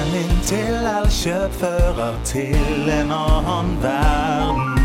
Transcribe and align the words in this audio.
Veien 0.00 0.14
inn 0.16 0.38
til 0.48 0.86
Elkjøp 0.88 1.56
til 2.24 2.88
en 2.88 3.10
annen 3.12 3.72
verden. 3.82 4.78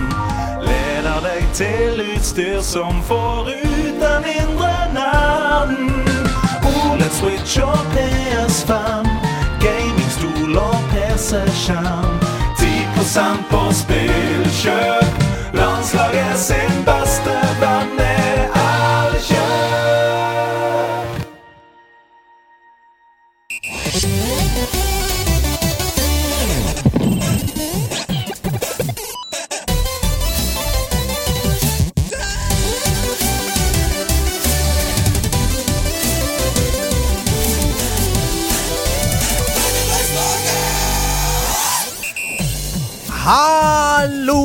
Leder 0.65 1.21
deg 1.23 1.45
til 1.55 2.01
utstyr 2.03 2.59
som 2.61 2.99
får 3.07 3.47
ut 3.53 4.01
den 4.01 4.27
indre 4.33 4.73
nerden. 4.97 6.03
OLED 6.67 7.15
Switch 7.15 7.59
og 7.63 7.79
PS5, 7.95 9.07
gamingstol 9.63 10.57
og 10.59 10.79
PC-skjerm. 10.91 12.19
10 12.59 13.45
på 13.51 13.63
spillkjøp. 13.71 15.21
Landslaget 15.53 16.39
sin 16.39 16.83
beste 16.89 17.39
venn 17.63 18.04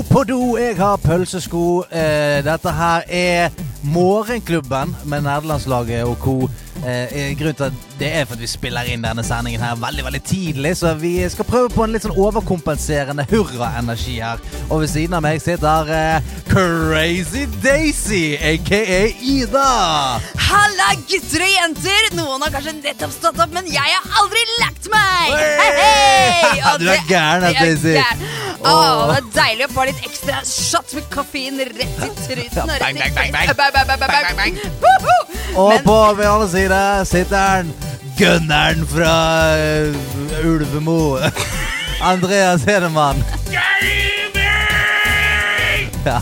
På 0.09 0.23
do, 0.25 0.57
jeg 0.57 0.77
har 0.77 0.97
pølsesko. 0.97 1.83
Eh, 1.93 2.41
dette 2.45 2.73
her 2.73 3.03
er 3.09 3.51
Morgenklubben 3.83 4.97
med 5.05 5.21
nederlandslaget 5.27 6.05
og 6.05 6.17
co. 6.21 6.49
Eh, 6.87 7.37
grunnen 7.39 7.55
til 7.55 7.65
at 7.65 7.90
det 8.01 8.09
er 8.17 8.25
for 8.25 8.39
at 8.39 8.41
vi 8.41 8.49
spiller 8.49 8.89
inn 8.89 9.03
denne 9.05 9.23
sendingen 9.27 9.61
her 9.61 9.77
veldig 9.77 10.07
veldig 10.07 10.21
tidlig, 10.25 10.73
så 10.81 10.95
vi 10.97 11.13
skal 11.29 11.45
prøve 11.45 11.69
på 11.75 11.85
en 11.85 11.93
litt 11.93 12.07
sånn 12.07 12.17
overkompenserende 12.17 13.27
hurraenergi 13.29 14.17
her. 14.25 14.41
Og 14.71 14.81
ved 14.81 14.93
siden 14.95 15.19
av 15.19 15.25
meg 15.27 15.43
sitter 15.45 15.91
uh, 15.93 16.31
Crazy 16.49 17.45
Daisy, 17.61 18.23
aka 18.41 18.81
Ida. 19.21 19.67
Halla, 20.47 20.89
gutter 21.11 21.45
og 21.45 21.53
jenter! 21.53 22.09
Noen 22.17 22.47
har 22.47 22.55
kanskje 22.55 22.75
nettopp 22.79 23.13
stått 23.15 23.43
opp, 23.45 23.53
men 23.53 23.69
jeg 23.69 23.93
har 23.93 24.17
aldri 24.23 24.47
lagt 24.63 24.89
meg! 24.95 25.37
Hei! 25.37 26.57
Og 26.73 26.81
Du 26.81 26.89
er 26.89 27.05
gæren, 27.11 27.51
Daisy. 27.61 27.99
Oh, 28.61 28.73
Åh, 28.73 29.13
det 29.13 29.21
er 29.21 29.29
deilig 29.37 29.69
å 29.69 29.71
få 29.77 29.87
litt 29.89 30.03
ekstra 30.09 30.41
shot 30.49 30.97
med 30.97 31.07
kaffein 31.13 31.61
rett 31.69 32.33
i 32.33 32.49
og 32.49 32.73
bang, 32.81 32.97
bang, 32.97 34.01
bang, 34.01 34.35
bang. 34.41 34.59
Og 35.57 35.73
på 35.85 36.01
min 36.17 36.27
andre 36.27 36.49
side 36.49 36.83
sitter 37.11 37.37
han 37.37 37.73
Gunneren 38.21 38.83
fra 38.85 39.13
uh, 39.57 40.45
Ulvemo. 40.45 41.17
Andreas 42.13 42.65
Hedemann. 42.69 43.17
Ja, 43.49 43.63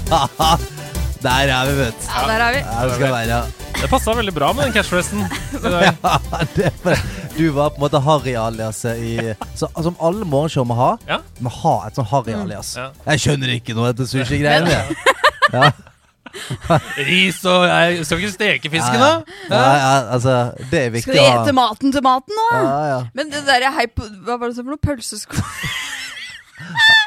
Der 1.22 1.50
er 1.50 1.66
vi, 1.66 1.72
vet 1.80 1.94
du. 1.98 2.06
Ja, 2.06 2.22
der 2.28 2.44
er 2.44 2.52
vi. 2.54 2.60
Her 2.62 2.94
skal 2.94 3.10
være. 3.16 3.40
Det 3.80 3.90
passa 3.90 4.14
veldig 4.14 4.34
bra 4.36 4.52
med 4.54 4.68
den 4.68 4.76
catchphrasen. 4.78 5.26
Ja, 5.64 5.90
er 6.38 7.02
du 7.34 7.50
var 7.54 7.74
på 7.74 7.80
en 7.80 7.84
måte 7.88 7.98
Harry-aliaset 8.02 9.02
i 9.02 9.34
så, 9.54 9.66
Som 9.82 9.98
alle 9.98 10.22
morgenshow 10.26 10.64
må 10.66 10.78
ha. 10.78 10.92
Ja. 11.10 11.18
Må 11.42 11.50
ha 11.50 11.76
et 11.88 11.98
sånn 11.98 12.06
Harry-alias. 12.14 12.76
Ja. 12.78 12.92
Jeg 13.10 13.26
skjønner 13.26 13.56
ikke 13.58 13.74
noe 13.74 13.90
av 13.90 13.98
dette 13.98 14.06
sushi-greiene. 14.10 14.70
Ja. 15.50 15.72
Ris 17.08 17.38
og 17.48 17.64
jeg 17.68 18.04
skal 18.06 18.18
vi 18.20 18.26
ikke 18.26 18.34
steke 18.36 18.72
fisken, 18.72 18.98
da? 19.02 19.10
ja. 19.48 19.54
Ja, 19.54 19.62
ja, 19.78 19.92
altså, 20.16 20.36
det 20.72 20.82
er 20.86 20.90
viktig 20.96 21.06
Skal 21.08 21.18
vi 21.18 21.24
å 21.24 21.30
ha. 21.30 21.42
ete 21.44 21.54
maten 21.56 21.94
til 21.94 22.04
maten 22.06 22.38
nå? 22.40 22.48
Ja, 22.58 22.78
ja. 22.92 22.98
Men 23.18 23.30
det 23.34 23.44
der 23.48 23.68
hei 23.78 23.86
på 23.90 24.06
Hva 24.26 24.38
var 24.40 24.48
det 24.52 24.58
for 24.60 24.68
noe? 24.74 24.80
Pølsesko? 24.88 25.42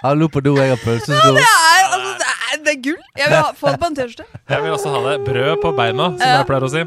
Hallo 0.01 0.25
på 0.31 0.39
do, 0.41 0.55
jeg 0.57 0.71
har 0.71 0.79
pølsesko. 0.81 1.33
Det 1.35 1.41
er, 1.43 1.81
altså, 1.93 2.11
det 2.17 2.27
er, 2.31 2.61
det 2.65 2.71
er 2.71 2.77
gull! 2.85 3.01
Jeg 3.19 3.27
vil 3.29 3.35
ha, 3.37 3.49
få 3.59 3.73
det 3.73 3.79
på 3.83 3.89
en 3.91 3.97
T-skjorte. 3.99 4.39
Jeg 4.49 4.63
vil 4.63 4.73
også 4.73 4.93
ha 4.95 5.01
det. 5.05 5.11
Brød 5.27 5.51
på 5.61 5.71
beina, 5.77 6.07
som 6.15 6.23
jeg 6.31 6.47
pleier 6.49 6.65
å 6.65 6.69
si. 6.71 6.81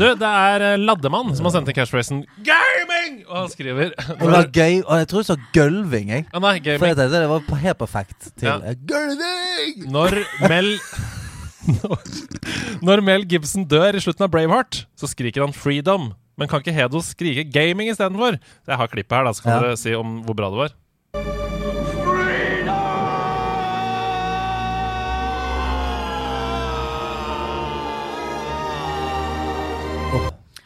Du, 0.00 0.04
det 0.18 0.30
er 0.30 0.64
eh, 0.72 0.78
Laddemann 0.82 1.30
som 1.38 1.46
har 1.46 1.54
sendt 1.54 1.70
inn 1.70 1.76
catchphrasen 1.76 2.24
'gaming'! 2.48 3.20
Og 3.28 3.36
han 3.42 3.52
skriver 3.52 3.92
Det 3.94 4.32
var 4.32 4.48
gøy, 4.50 4.80
og 4.88 4.94
jeg 5.02 5.10
tror 5.12 5.22
jeg 5.22 5.28
sa 5.30 5.36
gølving, 5.54 6.10
jeg. 6.16 6.26
Ja, 6.32 6.42
nei, 6.42 6.54
For 6.64 6.88
jeg 6.90 6.98
tenkte 6.98 7.22
det 7.22 7.30
var 7.30 7.62
helt 7.68 7.80
perfekt 7.84 8.30
til 8.34 8.48
Ja. 8.50 8.56
eh, 8.64 8.74
gølving! 8.88 9.86
Når 9.94 10.18
Mel 10.48 10.72
Når 12.82 13.02
Mel 13.04 13.24
Gibson 13.28 13.64
dør 13.68 13.94
i 13.98 14.00
slutten 14.00 14.24
av 14.26 14.30
Braveheart, 14.32 14.84
så 14.96 15.08
skriker 15.10 15.44
han 15.44 15.52
'freedom'. 15.52 16.12
Men 16.38 16.48
kan 16.48 16.60
ikke 16.62 16.72
Hedo 16.74 17.00
skrike 17.02 17.44
'gaming' 17.50 17.90
istedenfor? 17.90 18.38
Jeg 18.66 18.76
har 18.76 18.86
klippet 18.86 19.16
her, 19.18 19.24
da, 19.24 19.32
så 19.32 19.42
kan 19.42 19.52
Ja. 19.52 19.60
dere 19.60 19.76
si 19.76 19.94
om 19.94 20.22
hvor 20.24 20.34
bra 20.38 20.50
det 20.50 20.58
var. 20.64 20.70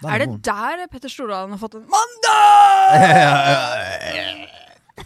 Åh, 0.02 0.12
Er 0.14 0.18
det 0.22 0.28
der 0.46 0.86
Petter 0.90 1.08
Stordalen 1.10 1.50
har 1.54 1.58
fått 1.62 1.74
en 1.78 1.86
mandag?! 1.90 2.98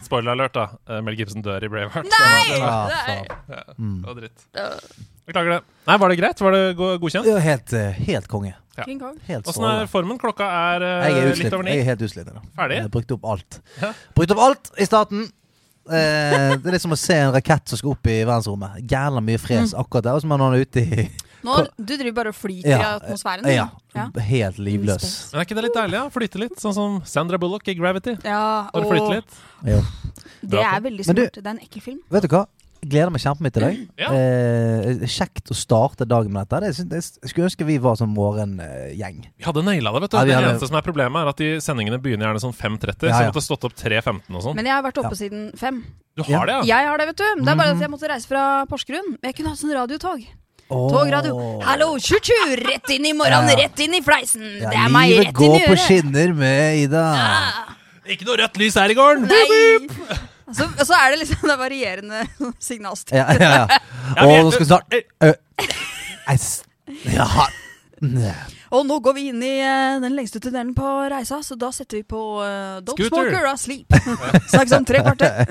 Spoiler 0.07 0.33
alert, 0.37 0.55
da. 0.55 0.67
Eh, 0.89 1.01
Mel 1.05 1.17
Gibson 1.19 1.43
dør 1.45 1.65
i 1.67 1.69
Braveheart. 1.73 2.07
Nei! 2.11 2.59
Ja, 2.61 2.71
Nei. 2.91 2.97
faen. 3.07 3.27
Ja, 3.51 3.63
Mm. 3.79 4.01
det 4.03 4.07
var 4.07 4.15
dritt. 4.21 4.41
Beklager 5.27 5.51
det. 5.57 5.61
Nei, 5.87 5.97
Var 5.99 6.09
det 6.13 6.17
greit? 6.21 6.41
Var 6.41 6.53
det 6.57 6.63
godkjent? 6.77 7.27
Ja, 7.27 7.39
helt, 7.43 7.73
eh, 7.73 7.93
helt 8.07 8.29
konge. 8.29 8.55
Ja. 8.77 8.85
King 8.85 8.99
Kong. 9.01 9.17
Helt 9.27 9.47
Åssen 9.49 9.65
er 9.65 9.87
formen? 9.89 10.19
Klokka 10.21 10.45
er 10.45 10.83
eh, 10.85 11.07
Jeg 11.09 11.23
er 11.33 11.37
litt 11.45 11.55
over 11.57 11.65
ni. 11.65 11.71
Jeg 11.73 11.81
er 11.81 11.85
helt 11.95 12.03
utslitt. 12.05 12.29
Ferdig? 12.59 12.77
Jeg 12.77 12.83
har 12.85 12.93
brukt 12.93 13.13
opp 13.17 13.25
alt. 13.33 13.61
Ja. 13.81 13.93
Brukt 14.15 14.35
opp 14.37 14.43
alt 14.45 14.71
i 14.79 14.85
starten. 14.87 15.23
Eh, 15.87 16.57
det 16.59 16.67
er 16.67 16.75
litt 16.75 16.83
som 16.83 16.93
å 16.93 16.99
se 16.99 17.15
en 17.15 17.33
rakett 17.33 17.69
som 17.71 17.79
skal 17.81 17.95
opp 17.95 18.11
i 18.11 18.19
verdensrommet. 18.27 18.83
Jævla 18.91 19.23
mye 19.25 19.39
fres 19.41 19.73
Mm. 19.73 19.81
akkurat 19.81 20.03
der. 20.05 20.13
Og 20.19 20.23
så 20.23 20.27
er 20.27 20.37
man 20.39 20.55
ute 20.61 20.83
i 20.83 21.11
Nå, 21.47 21.55
du 21.79 21.93
driver 21.97 22.13
bare 22.13 22.29
og 22.33 22.35
flyter 22.35 22.67
i 22.75 22.83
atmosfæren? 22.83 23.47
ja, 23.47 23.69
Ja. 23.95 24.09
Helt 24.21 24.59
livløs. 24.59 25.31
Men 25.33 25.41
er 25.41 25.45
ikke 25.47 25.55
det 25.55 25.65
litt 25.65 25.75
deilig? 25.77 25.93
ja? 25.93 26.09
Flyte 26.11 26.39
litt, 26.43 26.57
sånn 26.59 26.75
som 26.75 27.03
Sandra 27.07 27.39
Bullock 27.39 27.69
i 27.69 27.75
Gravity. 27.75 28.17
Ja, 28.25 28.69
Bare 28.75 28.85
flyte 28.91 29.15
litt. 29.15 29.37
Jo. 29.65 29.81
det 30.43 30.59
er 30.59 30.81
veldig 30.81 31.05
smart. 31.05 31.17
du-. 31.17 31.31
Det 31.41 31.47
er 31.47 31.51
en 31.51 31.61
ekkel 31.61 31.83
film. 31.83 32.01
Vet 32.11 32.23
du 32.23 32.29
hva? 32.29 32.47
Gleder 32.87 33.11
meg 33.11 33.21
kjempemye 33.25 33.53
til 33.57 33.65
deg. 33.67 33.79
Ja. 33.99 34.09
Eh, 34.15 35.05
kjekt 35.11 35.51
å 35.51 35.57
starte 35.59 36.07
dagen 36.09 36.31
med 36.33 36.47
dette. 36.47 36.61
Det, 36.71 36.87
det, 36.93 37.01
jeg 37.23 37.31
skulle 37.33 37.49
ønske 37.49 37.67
vi 37.67 37.77
var 37.83 37.97
sånn 37.99 38.13
morgengjeng. 38.15 39.25
Vi 39.37 39.45
hadde 39.49 39.65
naila 39.67 39.93
det, 39.97 40.03
vet 40.07 40.11
du. 40.15 40.17
Ja, 40.19 40.25
det 40.25 40.35
hadde- 40.37 40.51
eneste 40.55 40.69
som 40.71 40.77
er 40.79 40.87
problemet, 40.87 41.21
er 41.23 41.29
at 41.33 41.37
de 41.43 41.51
sendingene 41.65 41.99
begynner 42.03 42.29
gjerne 42.31 42.43
sånn 42.47 42.55
5.30. 42.57 42.87
Ja, 42.87 42.95
Så 42.97 43.07
ja. 43.11 43.21
jeg 43.27 43.33
måtte 43.35 43.45
stått 43.47 43.65
opp 43.69 43.75
3.15 43.75 44.35
og 44.37 44.43
sånn. 44.47 44.55
Men 44.57 44.67
jeg 44.71 44.75
har 44.75 44.83
vært 44.87 44.99
oppe 45.03 45.15
Ja. 45.17 45.21
siden 45.25 45.51
5. 45.59 45.85
Du 46.17 46.23
Ja. 46.29 46.39
har 46.39 46.47
det, 46.47 46.55
ja? 46.55 46.63
Jeg 46.79 46.89
har 46.89 46.99
det, 46.99 47.07
vet 47.09 47.17
du. 47.17 47.29
Det 47.45 47.49
er 47.49 47.57
bare 47.57 47.71
at 47.75 47.81
jeg 47.81 47.91
måtte 47.91 48.09
reise 48.09 48.27
fra 48.27 48.65
Porsgrunn. 48.67 49.19
Jeg 49.23 49.35
kunne 49.37 49.49
hatt 49.51 49.59
sånn 49.59 49.75
radiotog. 49.75 50.27
Oh. 50.69 50.89
Togradio. 50.91 51.61
Hallo, 51.63 51.95
tju-tju! 51.97 52.57
Rett 52.67 52.91
inn 52.91 53.05
i 53.07 53.13
morgenen, 53.13 53.51
Ja. 53.51 53.57
rett 53.69 53.79
inn 53.79 53.95
i 53.95 54.01
fleisen. 54.03 54.43
Ja, 54.63 54.71
det 54.71 54.79
er 54.79 54.89
meg 54.91 55.11
rett 55.15 55.39
inn 55.39 55.55
i 55.55 55.61
øret! 55.61 55.63
Livet 55.63 55.67
går 55.67 55.75
på 55.75 55.77
skinner 55.87 56.35
med 56.35 56.79
Ida. 56.87 57.05
Ja. 57.15 57.53
Ikke 58.09 58.25
noe 58.27 58.37
rødt 58.39 58.57
lys 58.59 58.75
her 58.75 58.89
i 58.91 58.95
gården! 58.95 59.29
Nei! 59.29 60.19
Så, 60.55 60.67
så 60.87 60.95
er 60.95 61.11
det 61.15 61.23
liksom 61.25 61.43
det 61.49 61.55
er 61.57 61.59
varierende 61.59 62.21
signalstyrke. 62.69 63.19
Ja, 63.19 63.35
ja, 63.35 63.67
ja. 63.67 63.79
Ja, 64.17 64.27
Og 64.27 64.45
nå 64.47 64.53
skal 64.55 64.63
vi 64.63 64.69
snart 64.71 64.99
Ø, 65.27 65.33
Ja. 68.07 68.35
Og 68.77 68.83
nå 68.85 68.99
går 69.01 69.15
vi 69.17 69.23
inn 69.31 69.41
i 69.47 69.53
uh, 69.63 69.97
den 70.03 70.13
lengste 70.19 70.41
tunnelen 70.43 70.75
på 70.77 70.87
reisa, 71.11 71.39
så 71.47 71.57
da 71.59 71.71
setter 71.73 72.01
vi 72.01 72.05
på 72.11 72.21
uh, 72.43 72.79
Don't 72.85 72.99
Scooter. 73.09 73.39
or 73.47 73.57
Sleep. 73.59 73.95
Snakkes 74.53 74.75
om 74.77 74.85
tre 74.87 75.01
kvarter. 75.07 75.47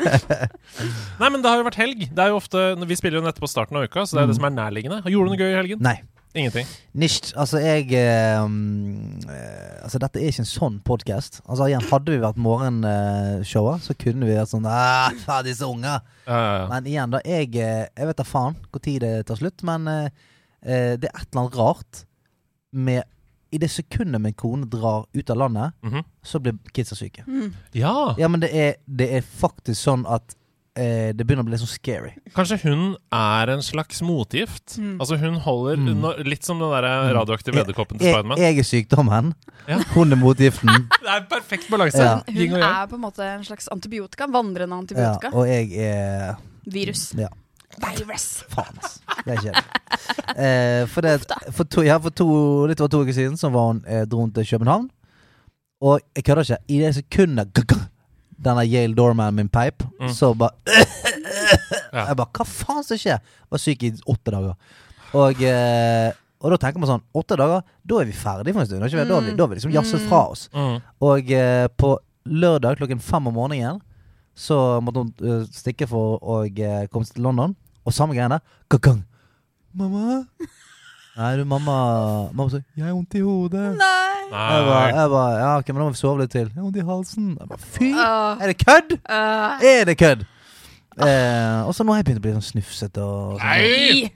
Nei, 1.22 1.30
men 1.32 1.40
det 1.42 1.50
har 1.50 1.62
jo 1.62 1.66
vært 1.68 1.80
helg. 1.80 2.06
Det 2.12 2.22
er 2.26 2.34
jo 2.34 2.40
ofte, 2.42 2.66
Vi 2.86 2.98
spiller 3.00 3.20
jo 3.22 3.26
nettopp 3.26 3.48
på 3.48 3.52
starten 3.52 3.80
av 3.80 3.88
uka, 3.88 4.04
så 4.06 4.20
det 4.20 4.26
er 4.26 4.32
det 4.34 4.38
som 4.38 4.48
er 4.50 4.56
nærliggende. 4.60 5.00
Gjorde 5.10 5.32
du 5.32 5.34
noe 5.34 5.42
gøy 5.42 5.50
i 5.54 5.58
helgen? 5.58 5.82
Nei. 5.86 5.98
Ingenting. 6.36 6.68
Nicht. 6.94 7.32
Altså, 7.40 7.58
jeg 7.64 7.88
eh, 7.96 8.44
um, 8.44 9.20
eh, 9.30 9.84
Altså, 9.86 10.00
dette 10.02 10.20
er 10.20 10.28
ikke 10.32 10.44
en 10.44 10.50
sånn 10.50 10.78
podkast. 10.84 11.40
Altså, 11.48 11.70
hadde 11.92 12.12
vi 12.12 12.20
vært 12.20 12.40
morgenshowet, 12.42 13.84
så 13.86 13.96
kunne 14.02 14.28
vi 14.28 14.36
vært 14.36 14.52
sånn 14.52 14.66
ah, 14.68 15.12
faen, 15.24 15.46
disse 15.48 15.68
unga. 15.68 16.00
Ja, 16.26 16.36
ja, 16.40 16.54
ja. 16.60 16.68
Men 16.72 16.90
igjen, 16.92 17.14
da. 17.14 17.22
Jeg, 17.24 17.52
eh, 17.56 17.86
jeg 17.96 18.10
vet 18.10 18.20
da 18.20 18.26
faen 18.28 18.58
når 18.74 19.00
det 19.06 19.12
tar 19.30 19.40
slutt, 19.40 19.64
men 19.68 19.88
eh, 19.92 20.08
eh, 20.66 20.94
det 21.00 21.08
er 21.12 21.14
et 21.22 21.28
eller 21.30 21.44
annet 21.46 21.60
rart 21.62 22.02
med 22.76 23.04
I 23.56 23.60
det 23.62 23.70
sekundet 23.72 24.20
min 24.20 24.34
kone 24.36 24.66
drar 24.68 25.06
ut 25.14 25.30
av 25.32 25.38
landet, 25.38 25.76
Mhm. 25.86 26.02
så 26.26 26.40
blir 26.44 26.58
kidsa 26.74 26.96
syke. 26.98 27.24
Mm. 27.28 27.54
ja. 27.78 28.16
Ja, 28.18 28.28
men 28.28 28.42
det 28.42 28.50
er, 28.52 28.74
det 28.88 29.08
er 29.16 29.22
faktisk 29.22 29.80
sånn 29.80 30.04
at 30.12 30.36
eh, 30.76 31.12
det 31.16 31.26
begynner 31.26 31.44
å 31.44 31.48
bli 31.48 31.58
sånn 31.58 31.70
scary. 31.72 32.12
Kanskje 32.36 32.58
hun 32.66 32.96
er 33.14 33.50
en 33.54 33.62
slags 33.64 34.02
motgift? 34.02 34.78
Mm. 34.78 34.98
Altså 35.00 35.18
Hun 35.20 35.36
holder 35.46 35.78
Mm. 35.78 36.02
nå- 36.02 36.26
litt 36.26 36.44
som 36.44 36.60
den 36.60 36.70
der 36.70 36.84
Mm. 36.84 37.14
radioaktive 37.16 37.56
edderkoppen 37.64 37.98
til 38.00 38.08
Jeg, 38.08 38.14
Spiderman. 38.16 38.38
jeg 38.38 38.58
er 38.60 38.64
sykdommen. 38.64 39.34
Ja. 39.68 39.78
Hun 39.94 40.12
er 40.12 40.16
motgiften. 40.18 40.68
Det 41.02 41.10
er 41.10 41.26
perfekt 41.30 41.70
balanse. 41.70 41.98
Ja. 41.98 42.22
Hun 42.28 42.54
er 42.62 42.88
på 42.88 42.94
en 42.96 43.02
måte 43.02 43.20
en 43.24 43.44
slags 43.44 43.68
antibiotika. 43.72 44.28
Vandrende 44.28 44.70
ja, 44.76 44.82
antibiotika. 44.82 45.34
og 45.34 45.48
jeg 45.48 45.72
er 45.78 46.36
Virus. 46.68 47.14
Ja, 47.16 47.28
Virus. 47.80 48.44
faen, 48.50 48.78
ass. 48.84 49.00
Det 49.26 49.38
er 49.38 49.42
kjedelig. 49.42 49.64
Eh, 50.38 50.86
for 50.88 51.02
det, 51.02 51.22
for 51.52 51.64
to, 51.64 51.82
ja, 51.82 51.98
for 52.00 52.10
to, 52.10 52.66
litt 52.68 52.80
over 52.82 52.90
to 52.90 53.02
uker 53.04 53.14
siden 53.14 53.38
så 53.38 53.50
var 53.52 53.68
hun, 53.72 53.84
eh, 53.88 54.04
dro 54.06 54.20
hun 54.22 54.32
til 54.32 54.44
København. 54.44 54.90
Og 55.82 56.00
jeg 56.16 56.24
kødder 56.24 56.42
ikke. 56.44 56.58
I 56.70 56.78
det 56.80 56.96
sekundet 56.96 57.54
denne 58.38 58.66
Yale 58.68 58.96
Doorman 58.96 59.36
min 59.36 59.48
peip, 59.50 59.84
Mm. 60.00 60.10
så 60.14 60.34
bare 60.36 60.52
Ja. 61.96 62.08
Jeg 62.10 62.18
bare 62.20 62.32
Hva 62.36 62.46
faen 62.46 62.84
som 62.84 62.98
skjer? 63.00 63.20
Var 63.52 63.62
syk 63.62 63.84
i 63.88 63.92
åtte 64.12 64.32
dager. 64.34 64.56
Og, 65.16 65.42
eh, 65.48 66.12
og 66.44 66.52
da 66.52 66.58
tenker 66.60 66.82
man 66.82 66.90
sånn 66.90 67.04
Åtte 67.16 67.38
dager, 67.40 67.64
da 67.88 68.00
er 68.02 68.10
vi 68.10 68.16
ferdig 68.18 68.54
for 68.54 68.62
en 68.62 68.68
stund. 68.68 68.84
Da 68.84 68.90
har 69.16 69.22
vi, 69.24 69.36
da 69.36 69.44
har 69.44 69.52
vi 69.52 69.56
liksom 69.60 69.72
jazzet 69.72 70.04
fra 70.10 70.26
oss. 70.34 70.50
Mm. 70.54 70.82
Og 71.08 71.32
eh, 71.32 71.68
på 71.80 71.94
lørdag 72.26 72.78
klokken 72.82 73.00
fem 73.00 73.28
om 73.32 73.38
morgenen 73.38 73.80
så 74.36 74.82
måtte 74.84 75.00
hun 75.00 75.14
uh, 75.24 75.44
stikke 75.48 75.88
for 75.88 76.18
å 76.20 76.42
uh, 76.44 76.88
komme 76.92 77.08
til 77.08 77.24
London. 77.24 77.54
Og 77.88 77.94
samme 77.96 78.18
greiene. 78.18 78.42
Gang. 78.84 79.06
Mamma? 79.72 80.26
Nei, 81.16 81.30
du, 81.40 81.46
mamma 81.48 81.76
Mamma 82.34 82.50
sa 82.52 82.60
'Jeg 82.76 82.84
har 82.84 82.92
vondt 82.98 83.16
i 83.16 83.22
hodet'. 83.24 83.78
Nei. 83.80 84.15
Jeg 84.32 84.66
bare, 84.66 84.88
jeg 84.96 85.10
bare 85.10 85.36
Ja, 85.40 85.50
ok, 85.58 85.68
men 85.70 85.76
da 85.76 85.84
må 85.84 85.90
vi 85.94 86.00
sove 86.00 86.22
litt 86.22 86.32
til. 86.32 86.48
'Jeg 86.50 86.56
har 86.56 86.64
vondt 86.64 86.78
i 86.78 86.86
halsen'. 86.88 87.30
Jeg 87.40 87.48
bare, 87.50 87.60
Fy! 87.60 87.92
Åh, 87.94 88.42
Er 88.42 88.48
det 88.48 88.58
kødd? 88.66 88.92
øh, 89.10 89.64
Er 89.64 89.86
det 89.86 89.98
kødd? 89.98 90.26
Eh, 90.98 91.68
og 91.68 91.74
så 91.76 91.84
nå 91.84 91.92
har 91.92 91.98
jeg 92.00 92.06
begynt 92.06 92.20
å 92.20 92.26
bli 92.26 92.32
sånn 92.38 92.52
snufsete 92.54 93.02
og 93.04 93.40
sånn. 93.40 93.48
Nei! 93.48 94.12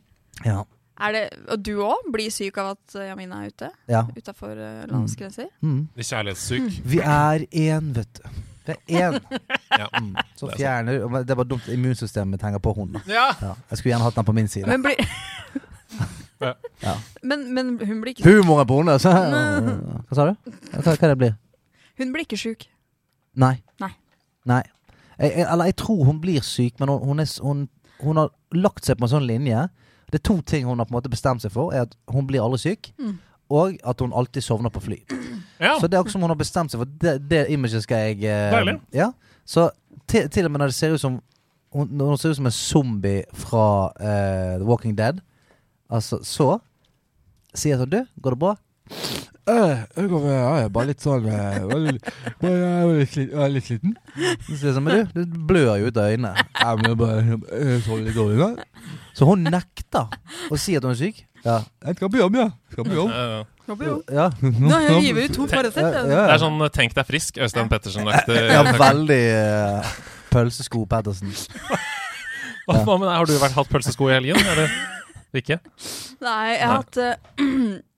Ja. 0.46 0.62
Er 1.00 1.12
det, 1.16 1.24
og 1.52 1.62
du 1.64 1.78
òg 1.84 2.10
blir 2.12 2.30
syk 2.32 2.58
av 2.58 2.72
at 2.76 2.96
uh, 2.96 3.02
Jamina 3.08 3.44
er 3.44 3.48
ute? 3.54 3.70
ja. 3.88 4.02
Utafor 4.18 4.56
landets 4.88 5.16
grenser? 5.16 5.48
Mm. 5.64 5.88
Kjærlighetssyk. 5.96 6.82
Vi 6.86 7.00
er 7.00 7.46
én, 7.52 7.94
vet 7.96 8.14
du. 8.20 8.30
Vi 8.68 8.96
er 8.96 9.12
én. 9.12 9.20
Ja. 9.80 9.86
Mm. 10.02 10.16
Så 10.36 10.48
Det 10.48 10.60
er 10.66 10.84
sant. 10.84 10.90
fjerner 10.90 11.24
Det 11.24 11.30
er 11.32 11.36
bare 11.36 11.48
dumt 11.48 11.68
immunsystemet 11.72 12.28
mitt 12.32 12.42
henger 12.42 12.60
på 12.60 12.74
hunden. 12.76 13.02
Ja. 13.08 13.30
Ja. 13.42 13.54
Jeg 13.70 13.78
skulle 13.78 13.94
gjerne 13.94 14.04
hatt 14.04 14.16
den 14.16 14.26
på 14.26 14.34
min 14.34 14.48
side. 14.48 14.66
Men, 14.68 14.82
blir, 14.84 14.96
Ja. 16.42 16.94
Men, 17.24 17.48
men 17.54 17.74
hun 17.84 18.02
blir 18.02 18.14
ikke 18.16 18.24
Humoren 18.30 18.68
på 18.70 18.78
henne! 18.80 18.96
Så. 19.02 19.12
Hva 19.12 20.16
sa 20.16 20.26
du? 20.30 20.52
Hva, 20.72 20.94
hva 20.96 21.10
det 21.12 21.18
blir 21.20 21.34
Hun 22.00 22.14
blir 22.14 22.24
ikke 22.24 22.40
sjuk. 22.40 22.64
Nei. 23.36 23.58
Nei. 23.84 23.92
Nei. 24.48 24.62
Jeg, 25.20 25.34
jeg, 25.36 25.46
eller 25.52 25.68
jeg 25.68 25.76
tror 25.82 26.06
hun 26.08 26.22
blir 26.24 26.42
syk, 26.48 26.78
men 26.80 26.90
hun, 26.94 27.02
hun, 27.10 27.20
er, 27.20 27.34
hun, 27.44 27.66
hun 28.06 28.22
har 28.22 28.30
lagt 28.56 28.88
seg 28.88 28.98
på 29.02 29.04
en 29.08 29.12
sånn 29.12 29.28
linje. 29.28 29.66
Det 30.10 30.22
er 30.22 30.26
to 30.30 30.38
ting 30.48 30.64
hun 30.66 30.80
har 30.80 30.88
på 30.88 30.94
en 30.96 31.00
måte 31.02 31.12
bestemt 31.12 31.44
seg 31.44 31.52
for. 31.52 31.74
Er 31.76 31.84
At 31.90 31.98
Hun 32.10 32.28
blir 32.30 32.42
aldri 32.46 32.62
syk, 32.64 32.94
Mm. 32.98 33.18
og 33.50 33.76
at 33.84 34.00
hun 34.00 34.14
alltid 34.14 34.46
sovner 34.46 34.70
på 34.72 34.80
fly. 34.86 34.98
ja. 35.60 35.76
Så 35.82 35.88
det 35.90 35.98
er 35.98 36.00
akkurat 36.04 36.16
som 36.16 36.22
hun 36.24 36.32
har 36.32 36.40
bestemt 36.40 36.72
seg 36.72 36.80
for. 36.84 36.96
Det, 37.04 37.18
det 37.30 37.44
imaget 37.52 37.84
skal 37.84 38.08
jeg 38.14 38.24
eh, 38.24 38.52
Deilig. 38.56 38.78
Ja. 38.96 39.12
Så 39.46 39.70
til, 40.08 40.30
til 40.30 40.46
og 40.48 40.52
med 40.54 40.64
når 40.64 40.72
det 40.72 40.78
ser 40.80 40.94
ut 40.96 41.02
som 41.04 41.20
hun, 41.76 41.90
hun 42.00 42.18
ser 42.18 42.32
ut 42.32 42.40
som 42.40 42.48
en 42.48 42.56
zombie 42.56 43.24
fra 43.34 43.66
eh, 44.00 44.56
The 44.62 44.66
Walking 44.66 44.96
Dead, 44.98 45.20
altså 45.90 46.20
så 46.26 46.50
sier 47.58 47.74
jeg 47.76 47.80
sånn 47.82 47.94
Du, 47.94 48.02
går 48.22 48.36
det 48.36 48.40
bra? 48.46 48.56
Eh, 49.50 49.80
det 49.96 50.04
går 50.12 50.22
bra. 50.22 50.34
Jeg 50.60 50.66
er 50.68 50.74
bare 50.74 50.90
litt 50.92 51.02
sånn 51.02 51.26
eh, 51.26 51.64
bare, 51.66 51.94
jeg 52.44 52.52
er 52.54 52.92
litt, 53.00 53.12
slit- 53.14 53.32
jeg 53.34 53.42
er 53.46 53.54
litt 53.56 53.66
sliten. 53.66 53.96
Så 54.46 54.58
sier 54.60 54.68
jeg 54.70 54.76
sånn, 54.78 54.86
Men 54.86 55.08
du, 55.16 55.24
du 55.26 55.40
blør 55.50 55.72
jo 55.82 55.90
ut 55.90 55.98
av 55.98 56.12
øynene. 56.14 56.34
Ja, 56.60 56.76
men 56.78 56.92
jeg 56.92 57.00
bare 57.00 57.24
jeg 57.26 57.80
sover 57.88 58.04
litt 58.06 58.18
dårlig 58.20 58.38
nå. 58.44 58.50
Så 59.18 59.26
hun 59.30 59.48
nekter 59.50 60.14
å 60.54 60.60
si 60.62 60.78
at 60.78 60.86
hun 60.86 60.94
er 60.94 61.00
syk. 61.00 61.24
Ja. 61.46 61.58
Jeg 61.88 61.98
skal 61.98 62.12
på 62.14 62.20
jobb, 62.22 62.38
ja. 62.38 62.46
Skal 62.76 62.86
på 62.86 62.94
jobb. 63.00 63.10
Ja, 63.16 63.26
ja. 63.40 63.42
ja. 64.20 64.28
Nå, 64.44 64.80
jeg 64.86 65.02
hiver 65.08 65.26
ut 65.30 65.36
to 65.40 65.48
Paracet. 65.50 65.82
Ja, 65.82 65.90
jeg. 66.04 66.14
ja. 66.14 66.22
Det 66.30 66.36
er 66.36 66.44
sånn 66.46 66.62
eh, 66.66 66.72
'tenk 66.76 66.94
deg 66.98 67.10
frisk', 67.10 67.42
Øystein 67.42 67.70
Pettersen-aktig. 67.74 68.38
ja, 68.54 68.62
veldig 68.78 69.20
uh, 69.34 69.92
pølsesko 70.34 70.86
Pettersen. 70.90 71.34
Hva 72.70 72.84
hva 72.86 72.98
med 73.02 73.08
deg? 73.10 73.16
Har 73.18 73.26
du 73.30 73.36
vært 73.42 73.58
hatt 73.58 73.70
pølsesko 73.74 74.10
i 74.12 74.18
helgen, 74.20 74.38
eller 74.54 74.70
ikke? 75.36 75.60
Nei, 76.22 76.56
jeg 76.56 76.60
Nei. 76.60 76.66
har 76.66 76.81
hatt 76.81 76.98
eh, 76.98 77.78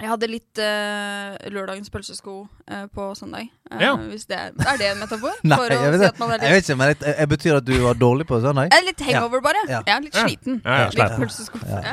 Jeg 0.00 0.08
hadde 0.08 0.28
litt 0.32 0.56
uh, 0.64 1.34
lørdagens 1.52 1.90
pølsesko 1.92 2.34
uh, 2.48 2.84
på 2.88 3.10
søndag. 3.18 3.50
Uh, 3.68 3.82
Ja. 3.84 3.90
Hvis 4.08 4.24
det 4.30 4.38
er, 4.38 4.54
er 4.56 4.78
det 4.80 4.86
en 4.94 5.02
metafor? 5.02 5.34
Nei, 5.44 5.58
For 5.60 5.74
å 5.74 5.76
jeg 5.76 5.90
vet, 5.92 5.98
si 6.00 6.04
det. 6.06 6.08
at 6.14 6.20
man 6.22 6.30
er 6.32 6.44
jeg 6.46 6.54
vet 6.56 6.64
ikke, 6.64 6.76
men 6.80 6.88
jeg, 6.88 7.00
jeg 7.18 7.28
betyr 7.34 7.56
at 7.58 7.66
du 7.66 7.72
var 7.84 7.98
dårlig 8.00 8.24
på 8.30 8.38
søndag? 8.40 8.70
Jeg 8.72 8.80
er 8.80 8.86
litt 8.86 9.02
hangover, 9.10 9.42
bare. 9.44 9.60
Ja. 9.68 9.82
Jeg 9.84 9.92
er 9.98 10.06
litt 10.06 10.16
sliten. 10.16 10.56
Ja, 10.64 10.78
ja, 10.86 10.88
Litt 10.96 11.18
pølsesko. 11.20 11.60
Ja. 11.68 11.92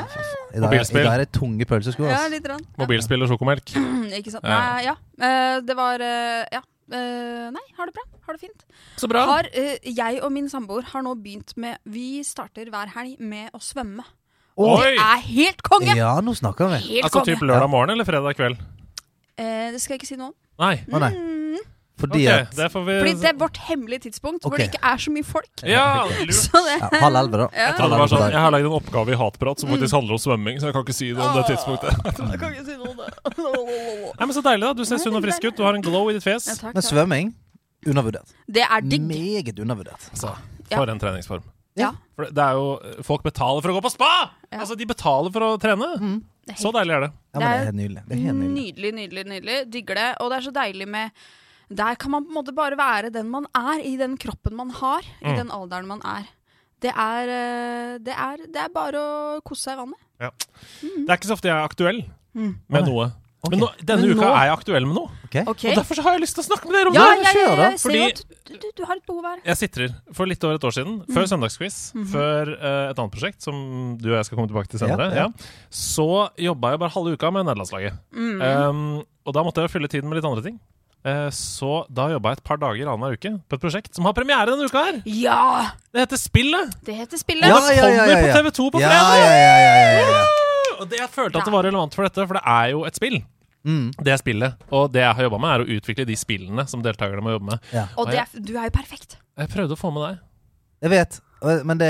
I 0.56 0.62
dag, 0.64 0.72
I 0.80 0.96
dag 0.96 1.10
er 1.12 1.22
det 1.26 1.28
tunge 1.36 1.68
pølsesko. 1.68 2.08
ja, 2.08 2.22
litt. 2.32 2.48
Rann. 2.48 2.64
Ja. 2.64 2.80
Mobilspill 2.80 3.26
og 3.26 3.32
sjokomelk. 3.34 3.74
Ikke 4.22 4.32
sant. 4.32 4.48
Ja. 4.48 4.56
Nei, 4.56 4.82
ja. 4.88 4.96
Eh, 5.28 5.60
det 5.68 5.76
var 5.76 6.00
Ja. 6.08 6.64
Eh, 6.88 7.48
nei, 7.52 7.66
har 7.76 7.90
det 7.90 7.92
bra. 7.98 8.06
Har 8.24 8.38
det 8.38 8.46
fint. 8.48 8.64
Så 8.96 9.12
bra. 9.12 9.26
Har, 9.28 9.50
jeg 9.52 10.22
og 10.24 10.32
min 10.32 10.48
samboer 10.48 10.88
har 10.94 11.04
nå 11.04 11.12
begynt 11.20 11.52
med 11.60 11.76
Vi 11.84 12.22
starter 12.24 12.72
hver 12.72 12.88
helg 12.96 13.20
med 13.20 13.52
å 13.52 13.60
svømme. 13.60 14.08
Og 14.58 14.72
Oi! 14.80 14.90
det 14.96 15.04
er 15.04 15.20
helt 15.28 15.62
konge! 15.62 15.94
Ja, 15.96 16.16
nå 16.24 16.34
snakker 16.34 16.66
vi. 16.72 16.78
Helt 16.88 17.04
Altså 17.06 17.20
konge. 17.22 17.30
typ 17.36 17.44
lørdag 17.46 17.70
morgen 17.70 17.94
eller 17.94 18.04
fredag 18.08 18.34
kveld? 18.38 18.58
Eh, 19.38 19.70
det 19.70 19.78
skal 19.80 19.94
jeg 19.94 20.00
ikke 20.02 20.08
si 20.10 20.16
noe 20.18 20.32
om. 20.32 20.34
Nei. 20.58 20.76
Å 20.90 20.98
nei. 21.04 21.10
Mm, 21.14 21.60
Fordi 21.98 22.24
Ok, 22.26 22.32
at 22.34 22.56
det 22.58 22.66
får 22.72 22.82
vi 22.86 22.96
fordi 22.98 23.12
det 23.22 23.28
er 23.30 23.36
vårt 23.38 23.56
hemmelige 23.68 24.02
tidspunkt 24.06 24.42
hvor 24.42 24.52
Ok. 24.54 24.58
det 24.58 24.66
ikke 24.72 24.82
er 24.86 24.98
så 25.02 25.10
mye 25.14 25.26
folk. 25.26 25.48
Ja, 25.66 25.86
lurt. 26.06 26.34
Så 26.42 26.60
det 26.66 26.74
ja, 26.78 26.90
Halv 27.02 27.18
elleve, 27.22 27.38
da. 27.42 27.46
Ja. 27.54 27.64
Jeg 27.68 27.74
trodde 27.78 27.90
det 27.94 27.98
var 28.02 28.10
sånn, 28.12 28.24
jeg 28.34 28.42
har 28.44 28.54
lagd 28.54 28.66
en 28.68 28.76
oppgave 28.78 29.14
i 29.14 29.18
Hatprat 29.18 29.62
som 29.62 29.70
faktisk 29.74 29.94
handler 29.98 30.14
om 30.18 30.22
svømming, 30.22 30.58
så 30.62 30.68
jeg 30.70 30.76
kan 30.78 30.86
ikke 30.86 30.94
si 30.98 31.08
det 31.10 31.22
om 31.26 31.34
det 31.38 31.44
tidspunktet. 31.50 31.98
Jeg 32.18 32.38
kan 32.42 32.54
ikke 32.54 32.66
si 32.68 32.76
noe 32.78 32.90
om 32.94 33.02
det. 33.02 33.10
Nei, 34.18 34.26
men 34.26 34.34
Så 34.38 34.42
deilig, 34.46 34.62
da. 34.66 34.72
Du 34.78 34.84
ser 34.86 34.98
sunn 35.02 35.18
og 35.18 35.22
frisk 35.26 35.42
ut. 35.50 35.56
Du 35.58 35.62
har 35.66 35.74
en 35.78 35.82
glow 35.86 36.10
i 36.10 36.14
ditt 36.18 36.26
Ja, 36.26 36.34
fjes. 36.38 36.46
takk, 36.58 36.74
Men 36.74 36.82
takk. 36.82 36.90
svømming 36.90 37.34
undervurdert. 37.86 38.34
Det 38.46 38.62
er 38.66 38.80
digg. 38.82 39.02
Meget 39.06 39.58
undervurdert. 39.58 40.10
Altså, 40.14 40.34
Ja. 40.70 40.76
for 40.82 40.90
en 40.90 40.98
treningsform. 41.02 41.42
Ja. 41.82 41.92
For 42.18 42.24
det 42.34 42.44
er 42.44 42.52
jo 42.58 43.02
Folk 43.06 43.22
betaler 43.22 43.62
for 43.64 43.70
å 43.72 43.76
gå 43.78 43.82
på 43.84 43.90
spa! 43.94 44.10
Ja. 44.50 44.60
Altså, 44.62 44.76
De 44.76 44.86
betaler 44.88 45.30
for 45.34 45.40
å 45.46 45.50
trene. 45.62 45.88
Mm. 46.00 46.16
Det 46.48 46.54
er 46.56 46.62
Så 46.62 46.72
deilig 46.72 46.94
er 46.96 47.00
det. 47.06 47.10
Ja, 47.34 47.38
men 47.40 47.48
det 47.48 47.68
er 47.68 47.76
nydelig. 47.76 48.02
Det 48.08 48.16
er 48.16 48.22
helt 48.24 48.38
nydelig. 48.40 48.54
Nydelig, 48.58 48.92
nydelig, 48.98 49.24
nydelig. 49.34 49.56
Digger 49.70 49.94
det. 50.00 50.08
Og 50.20 50.30
det 50.32 50.38
er 50.38 50.46
så 50.48 50.52
deilig 50.56 50.88
med 50.88 51.10
Der 51.70 51.94
kan 52.00 52.10
man 52.10 52.24
på 52.24 52.32
en 52.32 52.38
måte 52.38 52.54
bare 52.56 52.76
være 52.80 53.10
den 53.12 53.28
man 53.28 53.44
er, 53.54 53.82
i 53.84 53.96
den 54.00 54.16
kroppen 54.16 54.54
man 54.56 54.70
har, 54.70 55.02
i 55.20 55.28
Mm. 55.28 55.36
den 55.36 55.50
alderen 55.50 55.86
man 55.86 56.00
er. 56.02 56.24
Det 56.80 56.92
er, 56.96 57.28
eh, 57.28 57.98
det 57.98 58.14
er, 58.14 58.36
det 58.48 58.56
er 58.56 58.68
bare 58.72 58.94
å 58.96 59.42
kose 59.44 59.62
seg 59.68 59.74
i 59.76 59.80
vannet. 59.82 59.98
Det 60.18 61.10
er 61.10 61.16
ikke 61.18 61.28
så 61.28 61.36
ofte 61.36 61.48
jeg 61.50 61.56
er 61.58 61.68
aktuell 61.68 62.04
Mm. 62.34 62.54
med 62.70 62.86
noe. 62.86 63.12
Ok. 63.38 63.52
Men 63.54 63.60
nå, 63.62 63.68
denne 63.86 64.02
Men 64.02 64.18
uka 64.18 64.24
nå- 64.26 64.34
er 64.34 64.46
jeg 64.48 64.54
aktuell 64.56 64.86
med 64.88 64.96
noe. 64.98 65.10
Okay. 65.28 65.44
Okay. 65.46 65.70
Og 65.70 65.76
derfor 65.78 65.94
så 65.94 66.02
har 66.02 66.16
jeg 66.16 66.22
lyst 66.24 66.34
til 66.34 66.42
å 66.42 66.46
snakke 66.48 66.66
med 66.66 66.74
dere 66.74 66.90
om 66.90 66.96
Ja, 66.96 67.04
det. 67.14 67.34
ja, 67.38 67.54
ja, 67.54 67.68
Fordi- 67.78 68.24
du, 68.48 68.56
du, 68.58 68.66
du 68.74 68.82
har 68.84 68.96
et 68.96 69.06
behov 69.06 69.22
her. 69.28 69.38
Jeg 69.44 69.56
sitrer 69.60 69.94
for 70.12 70.26
litt 70.26 70.42
over 70.42 70.54
et 70.58 70.64
år 70.64 70.74
siden, 70.74 70.96
før 71.14 71.28
søndagsquiz, 71.30 71.76
før 72.10 72.50
uh, 72.58 72.90
et 72.90 72.98
annet 72.98 73.12
prosjekt 73.14 73.44
som 73.44 73.96
du 74.00 74.08
og 74.10 74.16
jeg 74.16 74.24
skal 74.26 74.40
komme 74.40 74.50
tilbake 74.50 74.72
til 74.72 74.82
senere, 74.82 75.28
så 75.70 76.30
jobba 76.34 76.72
jeg 76.74 76.82
bare 76.82 76.90
halve 76.96 77.14
uka 77.14 77.30
med 77.30 77.46
nederlandslaget. 77.46 78.00
Mm. 78.10 78.42
Um, 78.42 78.82
og 79.24 79.34
da 79.36 79.44
måtte 79.46 79.62
jeg 79.62 79.70
fylle 79.70 79.88
tiden 79.92 80.08
med 80.10 80.18
litt 80.18 80.26
andre 80.26 80.42
ting. 80.42 80.58
Eh, 81.06 81.28
så 81.30 81.84
da 81.94 82.08
jobba 82.10 82.32
jeg 82.32 82.40
et 82.40 82.44
par 82.48 82.58
dager 82.58 82.88
annenhver 82.90 83.14
uke 83.14 83.30
på 83.46 83.54
et 83.54 83.62
prosjekt 83.62 83.94
som 83.94 84.08
har 84.08 84.16
premiere 84.16 84.50
denne 84.50 84.66
uka 84.66 84.82
her. 84.88 84.98
Ja! 85.06 85.70
Det 85.94 86.08
heter 86.08 86.18
Spillet! 86.18 86.74
Det 86.82 86.96
heter 86.98 87.20
spillet. 87.22 87.46
Ja, 87.46 87.60
det 87.62 87.76
ja, 87.78 87.86
ja, 87.86 88.02
ja, 88.02 88.18
ja. 88.18 88.18
på 88.26 88.50
TV2 88.50 88.70
på 88.74 88.82
fredag! 88.82 89.14
ja, 89.22 89.30
ja, 89.30 89.56
ja, 89.62 90.10
ja. 90.10 90.46
Og 90.78 90.88
det, 90.90 91.00
jeg 91.02 91.10
følte 91.12 91.40
at 91.40 91.48
det 91.48 91.54
var 91.54 91.66
relevant 91.66 91.94
for 91.96 92.06
dette, 92.06 92.26
for 92.30 92.38
det 92.38 92.44
er 92.46 92.72
jo 92.74 92.84
et 92.88 92.98
spill. 92.98 93.18
Mm. 93.68 93.88
Det 93.98 94.12
er 94.14 94.20
spillet. 94.20 94.66
Og 94.72 94.86
det 94.94 95.02
jeg 95.02 95.16
har 95.18 95.26
jobba 95.26 95.40
med, 95.42 95.50
er 95.54 95.64
å 95.64 95.78
utvikle 95.78 96.06
de 96.08 96.16
spillene 96.16 96.64
som 96.70 96.82
deltakerne 96.84 97.24
må 97.24 97.34
jobbe 97.34 97.50
med. 97.52 97.70
ja. 97.74 97.88
Og 97.98 98.10
det 98.12 98.20
er, 98.22 98.36
du 98.38 98.54
er 98.56 98.68
jo 98.70 98.74
perfekt. 98.78 99.18
Jeg 99.38 99.50
prøvde 99.52 99.74
å 99.76 99.80
få 99.80 99.90
med 99.94 100.06
deg. 100.06 100.22
Jeg 100.86 100.92
vet, 100.94 101.18
men 101.66 101.78
det 101.80 101.88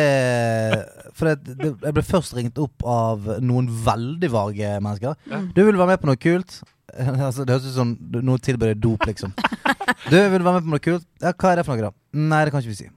For 1.16 1.28
det, 1.28 1.54
det, 1.58 1.68
jeg 1.84 1.94
ble 1.96 2.04
først 2.04 2.34
ringt 2.36 2.58
opp 2.60 2.84
av 2.88 3.28
noen 3.44 3.68
veldig 3.84 4.30
vage 4.32 4.72
mennesker. 4.80 5.16
Ja. 5.28 5.40
Du 5.54 5.60
vil 5.64 5.76
være 5.76 5.92
med 5.92 6.02
på 6.02 6.10
noe 6.12 6.20
kult? 6.20 6.58
Altså, 6.98 7.44
det 7.44 7.52
høres 7.52 7.66
ut 7.68 7.74
som 7.76 7.90
noen 8.16 8.40
tilbød 8.42 8.70
deg 8.72 8.78
dop, 8.80 9.02
liksom. 9.06 9.34
Du 10.10 10.16
vil 10.16 10.40
være 10.40 10.54
med 10.56 10.64
på 10.64 10.72
noe 10.72 10.82
kult? 10.82 11.04
Ja, 11.20 11.34
hva 11.36 11.50
er 11.52 11.60
det 11.60 11.64
for 11.68 11.76
noe, 11.76 11.90
da? 11.90 12.18
Nei, 12.32 12.38
det 12.48 12.54
kan 12.54 12.64
ikke 12.64 12.72
vi 12.72 12.78
si. 12.78 12.88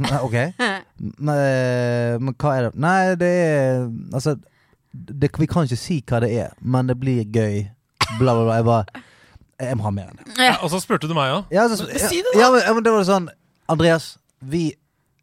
Nei, 0.00 0.16
ok. 0.24 0.36
Men, 1.28 1.40
men 2.24 2.34
hva 2.40 2.54
er 2.56 2.66
det? 2.66 2.70
Nei, 2.80 2.96
det 3.20 3.28
er 3.28 3.84
Altså, 4.16 4.34
det, 4.96 5.30
vi 5.38 5.48
kan 5.50 5.66
ikke 5.68 5.78
si 5.80 5.98
hva 6.06 6.20
det 6.24 6.30
er, 6.36 6.54
men 6.60 6.88
det 6.90 6.96
blir 7.00 7.24
gøy. 7.24 7.66
Bla, 8.18 8.32
bla, 8.32 8.44
bla. 8.44 8.56
Jeg 8.60 8.66
bare 8.68 9.02
Jeg 9.60 9.76
må 9.78 9.86
ha 9.86 9.92
mer 9.96 10.10
enn 10.12 10.18
det. 10.20 10.34
Ja, 10.38 10.56
og 10.62 10.70
så 10.72 10.80
spurte 10.82 11.08
du 11.08 11.14
meg 11.16 11.32
òg. 11.32 11.52
Ja, 11.54 11.64
så, 11.70 11.86
ja, 11.88 12.10
si 12.10 12.20
det 12.20 12.34
da! 12.34 12.40
Ja, 12.42 12.50
men, 12.52 12.66
men 12.76 12.84
det 12.84 12.92
var 12.92 13.06
sånn 13.08 13.30
Andreas, 13.72 14.10
vi, 14.44 14.68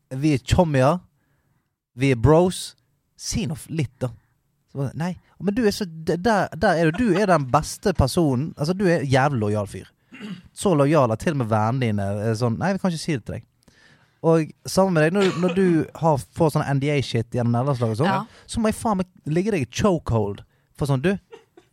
vi 0.10 0.34
er 0.36 0.42
chommier. 0.44 0.98
Vi 1.96 2.10
er 2.12 2.20
bros. 2.20 2.74
Si 3.20 3.46
nå 3.48 3.56
litt, 3.70 3.94
da. 4.02 4.10
Så, 4.72 4.82
bare, 4.82 4.92
nei, 5.00 5.14
men 5.44 5.56
du 5.56 5.62
er 5.68 5.76
så 5.76 5.86
der, 5.88 6.50
der 6.58 6.80
er 6.82 6.92
du. 6.92 7.06
Du 7.14 7.20
er 7.20 7.30
den 7.30 7.46
beste 7.54 7.94
personen. 7.96 8.52
Altså, 8.58 8.74
du 8.76 8.88
er 8.88 9.02
en 9.04 9.10
jævlig 9.12 9.40
lojal 9.46 9.70
fyr. 9.70 9.90
Så 10.56 10.74
lojal 10.78 11.12
at 11.14 11.22
til 11.24 11.36
og 11.36 11.44
med 11.44 11.50
vennene 11.52 11.84
dine 11.84 12.06
er 12.30 12.36
sånn 12.40 12.56
Nei, 12.62 12.74
vi 12.76 12.82
kan 12.82 12.94
ikke 12.94 13.02
si 13.02 13.16
det 13.18 13.26
til 13.28 13.38
deg. 13.38 13.46
Og 14.24 14.48
sammen 14.70 14.96
med 14.96 15.04
deg, 15.04 15.16
når, 15.18 15.34
når 15.44 15.56
du 15.58 15.66
har, 16.00 16.22
får 16.38 16.54
sånn 16.56 16.66
NDA-shit 16.78 17.36
gjennom 17.36 17.52
nederlandslaget, 17.58 18.00
sånn, 18.00 18.08
Ja. 18.08 18.22
så 18.48 18.62
må 18.64 18.72
jeg 18.72 18.78
faen 18.80 19.02
meg 19.02 19.10
ligge 19.28 19.52
deg 19.52 19.66
i 19.66 19.70
chokehold. 19.82 20.44
For 20.80 20.88
sånn, 20.90 21.04
du, 21.04 21.12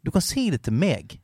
du 0.02 0.10
kan 0.10 0.24
si 0.24 0.48
det 0.50 0.64
til 0.66 0.74
meg. 0.74 1.14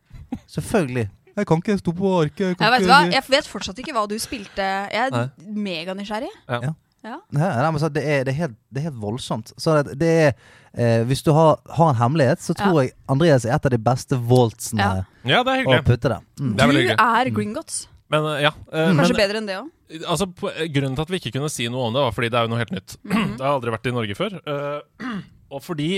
Selvfølgelig. 0.47 1.09
Jeg 1.37 1.47
kan 1.51 1.61
ikke 1.61 1.77
stå 1.83 1.93
på 1.93 2.13
arket. 2.23 2.55
Jeg 2.55 2.57
Jeg 2.61 2.73
vet, 2.73 2.87
hva, 2.89 2.99
jeg 3.13 3.25
vet 3.29 3.49
fortsatt 3.51 3.81
ikke 3.83 3.93
hva 3.93 4.07
du 4.09 4.15
spilte. 4.23 4.65
Jeg 4.93 5.11
er 5.13 5.31
meganysgjerrig. 5.45 6.31
Ja. 6.49 7.19
nei, 7.31 7.71
men 7.71 7.79
så 7.79 7.91
det, 7.93 8.03
er, 8.03 8.23
det, 8.27 8.33
er 8.33 8.39
helt, 8.41 8.55
det 8.73 8.81
er 8.81 8.87
helt 8.89 9.03
voldsomt. 9.03 9.53
Så 9.61 9.77
det, 9.83 9.99
det 10.01 10.09
er 10.25 10.31
eh, 10.73 11.03
Hvis 11.07 11.23
du 11.23 11.31
har, 11.37 11.61
har 11.77 11.93
en 11.93 11.99
hemmelighet, 12.01 12.41
så 12.43 12.57
tror 12.57 12.81
jeg 12.83 12.95
Andreas 13.13 13.45
er 13.45 13.55
et 13.55 13.69
av 13.69 13.75
de 13.75 13.79
beste 13.79 14.17
voltsene 14.17 14.83
Ja. 14.83 15.05
Ja, 15.27 15.43
det 15.43 15.53
er 15.53 15.61
å 15.61 15.61
hyggelig. 15.61 15.85
putte 15.87 16.11
der. 16.15 16.25
Mm. 16.41 16.51
Det 16.57 16.63
er 16.65 16.73
veldig 16.73 16.87
du 16.89 17.05
er 17.05 17.31
Gringotts. 17.37 17.79
Men 18.13 18.27
eh, 18.33 18.43
ja. 18.47 18.53
eh, 18.73 18.93
Kanskje 18.95 19.15
men, 19.17 19.23
bedre 19.23 19.41
enn 19.43 19.49
det 19.51 19.57
òg. 19.61 19.71
altså, 20.07 20.29
grunnen 20.75 20.95
til 20.99 21.07
at 21.07 21.13
vi 21.15 21.21
ikke 21.23 21.35
kunne 21.39 21.51
si 21.53 21.67
noe 21.73 21.89
om 21.89 21.97
det, 21.97 22.05
var 22.07 22.15
fordi 22.15 22.31
det 22.33 22.39
er 22.41 22.47
jo 22.47 22.53
noe 22.55 22.63
helt 22.63 22.77
nytt. 22.77 22.97
Mhm. 23.07 23.37
Det 23.37 23.45
har 23.47 23.57
aldri 23.57 23.75
vært 23.75 23.91
i 23.91 23.97
Norge 23.97 24.19
før. 24.19 24.39
eh, 24.41 25.13
og 25.55 25.63
fordi 25.67 25.91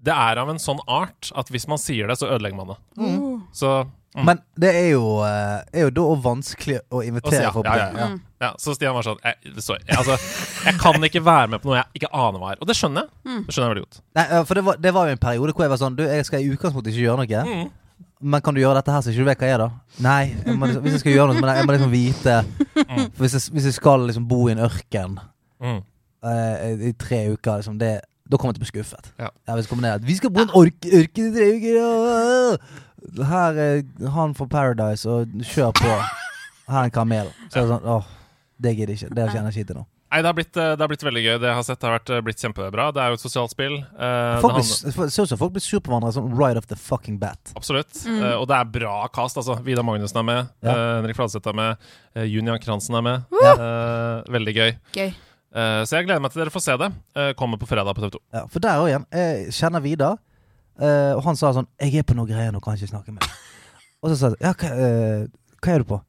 det 0.00 0.16
er 0.16 0.40
av 0.40 0.48
en 0.48 0.60
sånn 0.60 0.80
art 0.88 1.28
at 1.36 1.50
hvis 1.52 1.68
man 1.68 1.80
sier 1.80 2.08
det, 2.08 2.16
så 2.16 2.30
ødelegger 2.32 2.56
man 2.56 2.72
det. 2.72 2.78
Mm. 2.96 3.40
Så 3.52 3.72
Mm. 4.10 4.24
Men 4.26 4.38
det 4.58 4.70
er 4.74 4.88
jo, 4.90 5.20
er 5.22 5.84
jo 5.84 5.90
da 5.94 6.04
vanskelig 6.18 6.80
å 6.90 6.98
invitere 7.06 7.44
ja, 7.44 7.52
folk 7.54 7.68
ja, 7.68 7.74
på 7.76 7.98
ja. 8.00 8.06
Mm. 8.10 8.16
Ja, 8.42 8.48
så 8.58 8.72
Stian 8.74 8.96
var 8.96 9.06
sånn 9.06 9.20
jeg, 9.22 9.52
Sorry. 9.62 9.84
jeg, 9.86 9.98
altså, 10.00 10.16
jeg 10.66 10.80
kan 10.82 11.06
ikke 11.06 11.22
være 11.22 11.52
med 11.52 11.62
på 11.62 11.70
noe 11.70 11.76
jeg 11.78 12.00
ikke 12.00 12.10
aner 12.18 12.42
hva 12.42 12.48
er. 12.50 12.58
Og 12.58 12.66
det 12.66 12.74
skjønner 12.74 13.06
jeg. 13.06 13.12
Mm. 13.30 13.44
Det 13.46 13.54
skjønner 13.54 13.68
jeg 13.68 13.74
veldig 13.76 13.84
godt. 13.86 14.00
Nei, 14.18 14.24
for 14.48 14.58
det 14.58 14.64
var, 14.66 14.80
det 14.82 14.92
var 14.96 15.06
jo 15.06 15.14
en 15.14 15.22
periode 15.22 15.54
hvor 15.54 15.66
jeg 15.66 15.72
var 15.76 15.82
sånn 15.84 15.98
Du, 16.00 16.02
jeg 16.10 16.26
skal 16.26 16.42
i 16.42 16.50
utgangspunktet 16.50 16.90
ikke 16.90 17.04
gjøre 17.04 17.22
noe. 17.22 17.44
Mm. 17.46 17.70
Men 18.22 18.40
kan 18.44 18.54
du 18.54 18.60
gjøre 18.60 18.74
dette 18.76 18.92
her 18.92 19.00
så 19.00 19.10
ikke 19.12 19.22
du 19.24 19.28
vet 19.30 19.38
hva 19.40 19.46
jeg 19.48 19.54
er, 19.54 19.62
da? 19.64 19.70
Nei. 20.04 20.34
Jeg 20.44 20.56
må, 20.58 20.66
liksom- 20.66 20.82
hvis 20.84 20.92
jeg 20.92 21.00
skal 21.00 21.12
gjøre 21.12 21.26
noe, 21.32 21.40
jeg, 21.48 21.56
jeg 21.56 21.66
må 21.66 21.72
liksom 21.72 21.90
vite 21.90 22.44
Mm. 22.90 23.10
For 23.14 23.22
hvis 23.24 23.32
jeg, 23.36 23.52
hvis 23.54 23.64
jeg 23.64 23.74
skal 23.74 24.00
liksom 24.08 24.26
bo 24.28 24.48
i 24.48 24.52
en 24.52 24.58
ørken 24.58 25.18
Mm. 25.62 25.82
eh, 26.24 26.88
i 26.88 26.92
tre 26.92 27.30
uker, 27.32 27.56
liksom 27.60 27.78
det 27.78 28.00
da 28.30 28.36
kommer 28.36 28.52
jeg 28.54 28.60
til 28.60 28.62
å 28.62 28.66
bli 28.66 28.80
skuffet. 28.82 29.10
Ja. 29.18 29.28
kommer 29.68 29.82
ned 29.82 29.94
at 29.94 30.04
Vi 30.06 30.14
skal 30.14 30.30
bo 30.30 30.40
i 30.40 30.42
en 30.42 30.52
ørken 31.00 31.26
i 31.26 31.34
tre 31.34 31.48
uker! 31.56 31.80
og- 31.82 33.26
Her 33.26 33.52
er 33.58 34.08
han 34.10 34.34
fra 34.34 34.46
Paradise, 34.46 35.06
og 35.08 35.26
kjør 35.40 35.72
på. 35.74 35.88
Her 36.68 36.78
er 36.80 36.84
en 36.84 36.90
kamel. 36.90 37.26
Så 37.48 37.56
er 37.56 37.66
det 37.66 37.70
sånn 37.70 37.84
Åh, 37.88 38.04
det 38.60 38.76
gidder 38.76 38.94
jeg 38.94 38.98
ikke. 39.02 39.14
Det 39.14 39.24
jeg 39.50 39.64
ikke 39.64 39.66
til 39.72 39.76
nå. 39.76 39.86
Nei, 40.10 40.18
det 40.22 40.26
har, 40.26 40.34
blitt, 40.34 40.56
eh, 40.58 40.72
det 40.74 40.82
har 40.82 40.88
blitt 40.90 41.04
veldig 41.06 41.20
gøy. 41.22 41.34
Det 41.38 41.46
jeg 41.46 41.54
har 41.54 41.62
sett 41.68 41.84
har 41.86 41.92
vært, 41.94 42.10
eh, 42.10 42.20
blitt 42.26 42.40
kjempebra. 42.42 42.88
Det 42.92 42.98
er 43.02 43.12
jo 43.12 43.18
et 43.18 43.22
sosialt 43.22 43.52
spill. 43.52 43.76
Eh, 43.78 44.40
Folk 44.42 44.56
det 44.56 44.64
blir, 44.64 45.10
ser 45.14 45.22
ut 45.22 45.28
som 45.30 45.38
folk 45.38 45.52
blir 45.54 45.62
sur 45.62 45.78
på 45.78 45.92
hverandre 45.92 46.10
sånn 46.16 46.32
right 46.34 46.58
off 46.58 46.66
the 46.66 46.74
fucking 46.74 47.18
bat. 47.22 47.52
Absolutt. 47.54 47.92
Mm. 48.04 48.16
Eh, 48.18 48.34
og 48.40 48.48
det 48.50 48.56
er 48.58 48.64
bra 48.74 48.96
cast. 49.14 49.36
altså 49.38 49.54
Vidar 49.62 49.86
Magnussen 49.86 50.18
er 50.18 50.26
med. 50.26 50.48
Ja. 50.66 50.70
eh, 50.74 50.96
Henrik 50.98 51.14
Fladseth 51.16 51.46
er 51.46 51.54
med. 51.54 51.76
Uh, 52.16 52.24
Junian 52.26 52.58
Kransen 52.58 52.96
er 52.98 53.02
med. 53.06 53.24
Ja. 53.38 53.52
Eh, 53.54 54.22
veldig 54.34 54.54
gøy. 54.56 54.72
Gøy. 54.98 55.14
Eh, 55.54 55.82
så 55.86 55.96
jeg 56.00 56.06
gleder 56.08 56.20
meg 56.26 56.32
til 56.34 56.42
dere 56.42 56.50
får 56.54 56.62
se 56.66 56.76
det. 56.82 56.90
Eh, 57.14 57.32
kommer 57.38 57.58
på 57.62 57.66
fredag 57.70 57.94
på 57.94 58.02
TV 58.02 58.10
2. 58.18 58.20
Ja, 58.34 58.42
for 58.50 58.58
der 58.66 58.82
òg 58.82 58.90
igjen. 58.90 59.06
Jeg 59.14 59.54
kjenner 59.54 59.80
Vidar, 59.86 60.18
eh, 60.80 61.12
og 61.14 61.22
han 61.24 61.36
sa 61.36 61.52
sånn 61.54 61.66
'Jeg 61.80 61.94
er 61.98 62.02
på 62.02 62.14
noe 62.18 62.26
greier 62.26 62.50
nå, 62.50 62.60
kan 62.62 62.74
ikke 62.74 62.90
snakke 62.90 63.14
med 63.14 63.22
deg'. 63.22 63.30
Og 64.02 64.10
så 64.10 64.16
sa 64.16 64.28
jeg 64.30 64.38
ja, 64.40 64.52
hva, 64.54 65.28
hva 65.62 65.74
er 65.74 65.78
du 65.78 65.84
på? 65.84 66.02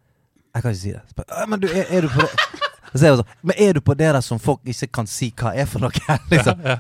Jeg 0.56 0.64
kan 0.64 0.72
ikke 0.72 0.82
si 0.82 0.92
det. 0.92 1.02
Så 1.08 1.14
bare, 1.16 1.40
«Ja, 1.40 1.46
men 1.46 1.60
du, 1.60 1.68
er, 1.68 1.86
er 1.90 2.02
du 2.02 2.08
på 2.10 2.22
det? 2.22 2.61
Og 2.92 3.00
så 3.00 3.06
er 3.06 3.10
jeg 3.14 3.20
sånn 3.22 3.34
Men 3.48 3.56
er 3.64 3.74
du 3.78 3.82
på 3.88 3.96
det 3.98 4.10
der 4.14 4.22
som 4.26 4.40
folk 4.40 4.62
ikke 4.68 4.88
kan 5.00 5.08
si 5.08 5.32
hva 5.40 5.54
er 5.56 5.66
for 5.70 5.80
noe? 5.84 5.92
liksom. 6.34 6.62
Ja. 6.68 6.78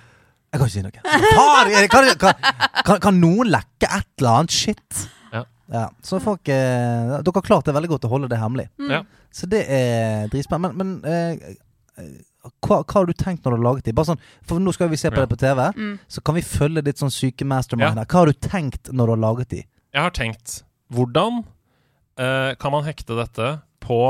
Jeg 0.52 0.60
kan 0.60 0.68
ikke 0.68 0.76
si 0.76 0.82
noe. 0.84 1.04
Faen! 1.38 1.72
er 1.80 1.88
Kan, 1.88 2.10
kan, 2.20 2.50
kan, 2.86 3.00
kan 3.00 3.20
noen 3.22 3.48
lekke 3.54 3.88
et 3.88 4.08
eller 4.20 4.42
annet 4.42 4.52
shit? 4.56 5.06
Ja. 5.72 5.86
Så 6.04 6.18
folk 6.20 6.50
eh, 6.52 7.12
Dere 7.24 7.32
har 7.38 7.46
klart 7.48 7.64
det 7.70 7.72
veldig 7.78 7.90
godt 7.94 8.04
å 8.04 8.10
holde 8.12 8.28
det 8.28 8.40
hemmelig. 8.42 8.66
Mm. 8.76 9.06
Så 9.32 9.48
det 9.48 9.62
er 9.72 10.26
dritspennende. 10.28 10.76
Men, 10.76 10.98
men 11.00 11.14
eh, 11.48 11.54
eh, 12.02 12.10
hva, 12.60 12.82
hva 12.82 12.98
har 12.98 13.08
du 13.08 13.14
tenkt 13.16 13.46
når 13.46 13.54
du 13.54 13.58
har 13.62 13.64
laget 13.70 13.88
de? 13.88 13.94
Bare 13.96 14.10
sånn, 14.10 14.20
for 14.50 14.60
nå 14.60 14.74
skal 14.76 14.92
vi 14.92 15.00
se 15.00 15.08
på 15.14 15.22
Ja. 15.22 15.24
det 15.24 15.32
på 15.32 15.40
TV. 15.40 15.64
Mm. 15.78 15.94
Så 16.12 16.20
kan 16.28 16.36
vi 16.36 16.44
følge 16.44 16.84
ditt 16.84 17.00
sånn 17.00 17.14
syke 17.16 17.48
mastermind 17.48 17.88
Ja. 17.88 18.02
her. 18.04 18.10
Hva 18.12 18.26
har 18.26 18.34
du 18.34 18.42
tenkt 18.50 18.92
når 18.92 19.08
du 19.08 19.16
har 19.16 19.24
laget 19.24 19.54
de? 19.56 19.62
Jeg 19.96 20.04
har 20.04 20.12
tenkt 20.20 20.58
hvordan 20.92 21.40
eh, 22.20 22.52
kan 22.60 22.76
man 22.76 22.84
hekte 22.90 23.16
dette 23.22 23.54
på 23.88 24.02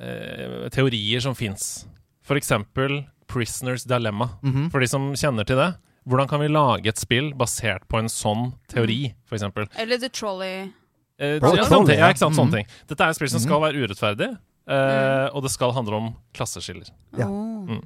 eh, 0.00 0.68
teorier 0.70 1.20
som 1.20 1.34
fins? 1.34 1.86
For 2.22 2.36
eksempel 2.36 3.06
Prisoners 3.26 3.84
Dilemma. 3.84 4.30
Mhm. 4.42 4.70
For 4.70 4.80
de 4.80 4.86
som 4.88 5.12
kjenner 5.14 5.44
til 5.46 5.56
det. 5.56 5.74
Hvordan 6.08 6.28
kan 6.28 6.40
vi 6.40 6.48
lage 6.48 6.86
et 6.88 6.96
spill 6.96 7.32
basert 7.36 7.82
på 7.88 7.98
en 7.98 8.06
sånn 8.08 8.54
teori, 8.72 9.12
for 9.26 9.36
eksempel? 9.36 9.66
Eller 9.76 9.98
The 9.98 10.08
Trolley. 10.08 10.72
Eh, 11.20 11.38
Bro, 11.38 11.50
ja, 11.56 11.64
troll, 11.64 11.82
sånne 11.82 11.86
ting. 11.90 11.98
ja. 11.98 12.08
Ikke 12.08 12.18
sant, 12.22 12.34
sånne 12.36 12.48
Mhm. 12.48 12.52
ting. 12.54 12.66
Dette 12.88 13.00
er 13.04 13.10
et 13.10 13.16
spill 13.16 13.28
som 13.28 13.40
skal 13.40 13.60
være 13.60 13.74
urettferdig, 13.76 14.38
eh, 14.68 15.28
og 15.34 15.42
det 15.42 15.50
skal 15.50 15.72
handle 15.72 15.94
om 15.94 16.14
klasseskiller. 16.32 16.88
Ja. 17.18 17.26
Mm. 17.26 17.82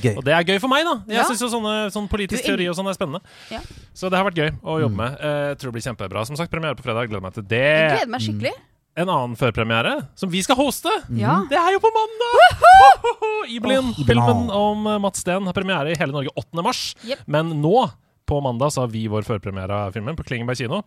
Gøy. 0.00 0.16
Og 0.16 0.24
det 0.24 0.32
er 0.32 0.44
gøy 0.44 0.60
for 0.60 0.68
meg, 0.68 0.84
da. 0.84 1.02
Jeg 1.08 1.16
Ja. 1.18 1.24
synes 1.24 1.40
jo 1.40 1.48
sånne, 1.48 1.90
sånn 1.92 2.08
politisk 2.08 2.44
teori 2.44 2.68
og 2.70 2.76
sånn 2.76 2.88
er 2.88 2.94
spennende. 2.94 3.20
Ja. 3.50 3.58
Så 3.92 4.08
det 4.08 4.16
har 4.16 4.30
vært 4.30 4.36
gøy 4.38 4.50
å 4.62 4.80
jobbe 4.80 4.94
Mm. 4.94 4.96
med. 4.96 5.12
Eh, 5.20 5.48
Jeg 5.52 5.58
tror 5.58 5.72
det 5.72 5.82
blir 5.82 5.94
kjempebra. 5.96 6.24
Som 6.26 6.36
sagt, 6.36 6.50
premiere 6.52 6.76
på 6.76 6.82
fredag. 6.84 7.08
Gleder 7.10 7.20
meg 7.20 7.34
til 7.34 7.42
det. 7.42 7.58
Jeg 7.58 7.98
gleder 7.98 8.08
meg 8.08 8.20
skikkelig. 8.20 8.52
En 8.92 9.08
annen 9.08 9.34
førpremiere 9.40 9.94
som 10.20 10.28
vi 10.28 10.42
skal 10.44 10.58
hoste. 10.58 10.90
Ja. 11.16 11.38
Det 11.48 11.56
er 11.56 11.72
jo 11.72 11.80
på 11.80 11.88
mandag! 11.94 13.06
Iblin, 13.48 13.88
oh, 13.88 14.02
filmen 14.04 14.50
om 14.52 14.86
eh, 14.90 14.98
Mats 15.00 15.22
Steen, 15.24 15.46
har 15.48 15.56
premiere 15.56 15.94
i 15.94 15.96
hele 15.96 16.12
Norge 16.12 16.32
8. 16.36 16.60
mars. 16.64 16.82
Yep. 17.08 17.22
Men 17.32 17.54
nå, 17.62 17.86
på 18.28 18.40
mandag, 18.44 18.74
så 18.74 18.84
har 18.84 18.92
vi 18.92 19.06
vår 19.08 19.24
førpremiere 19.24 19.78
av 19.86 19.96
filmen 19.96 20.16
på 20.18 20.26
Klingenberg 20.28 20.60
kino. 20.60 20.82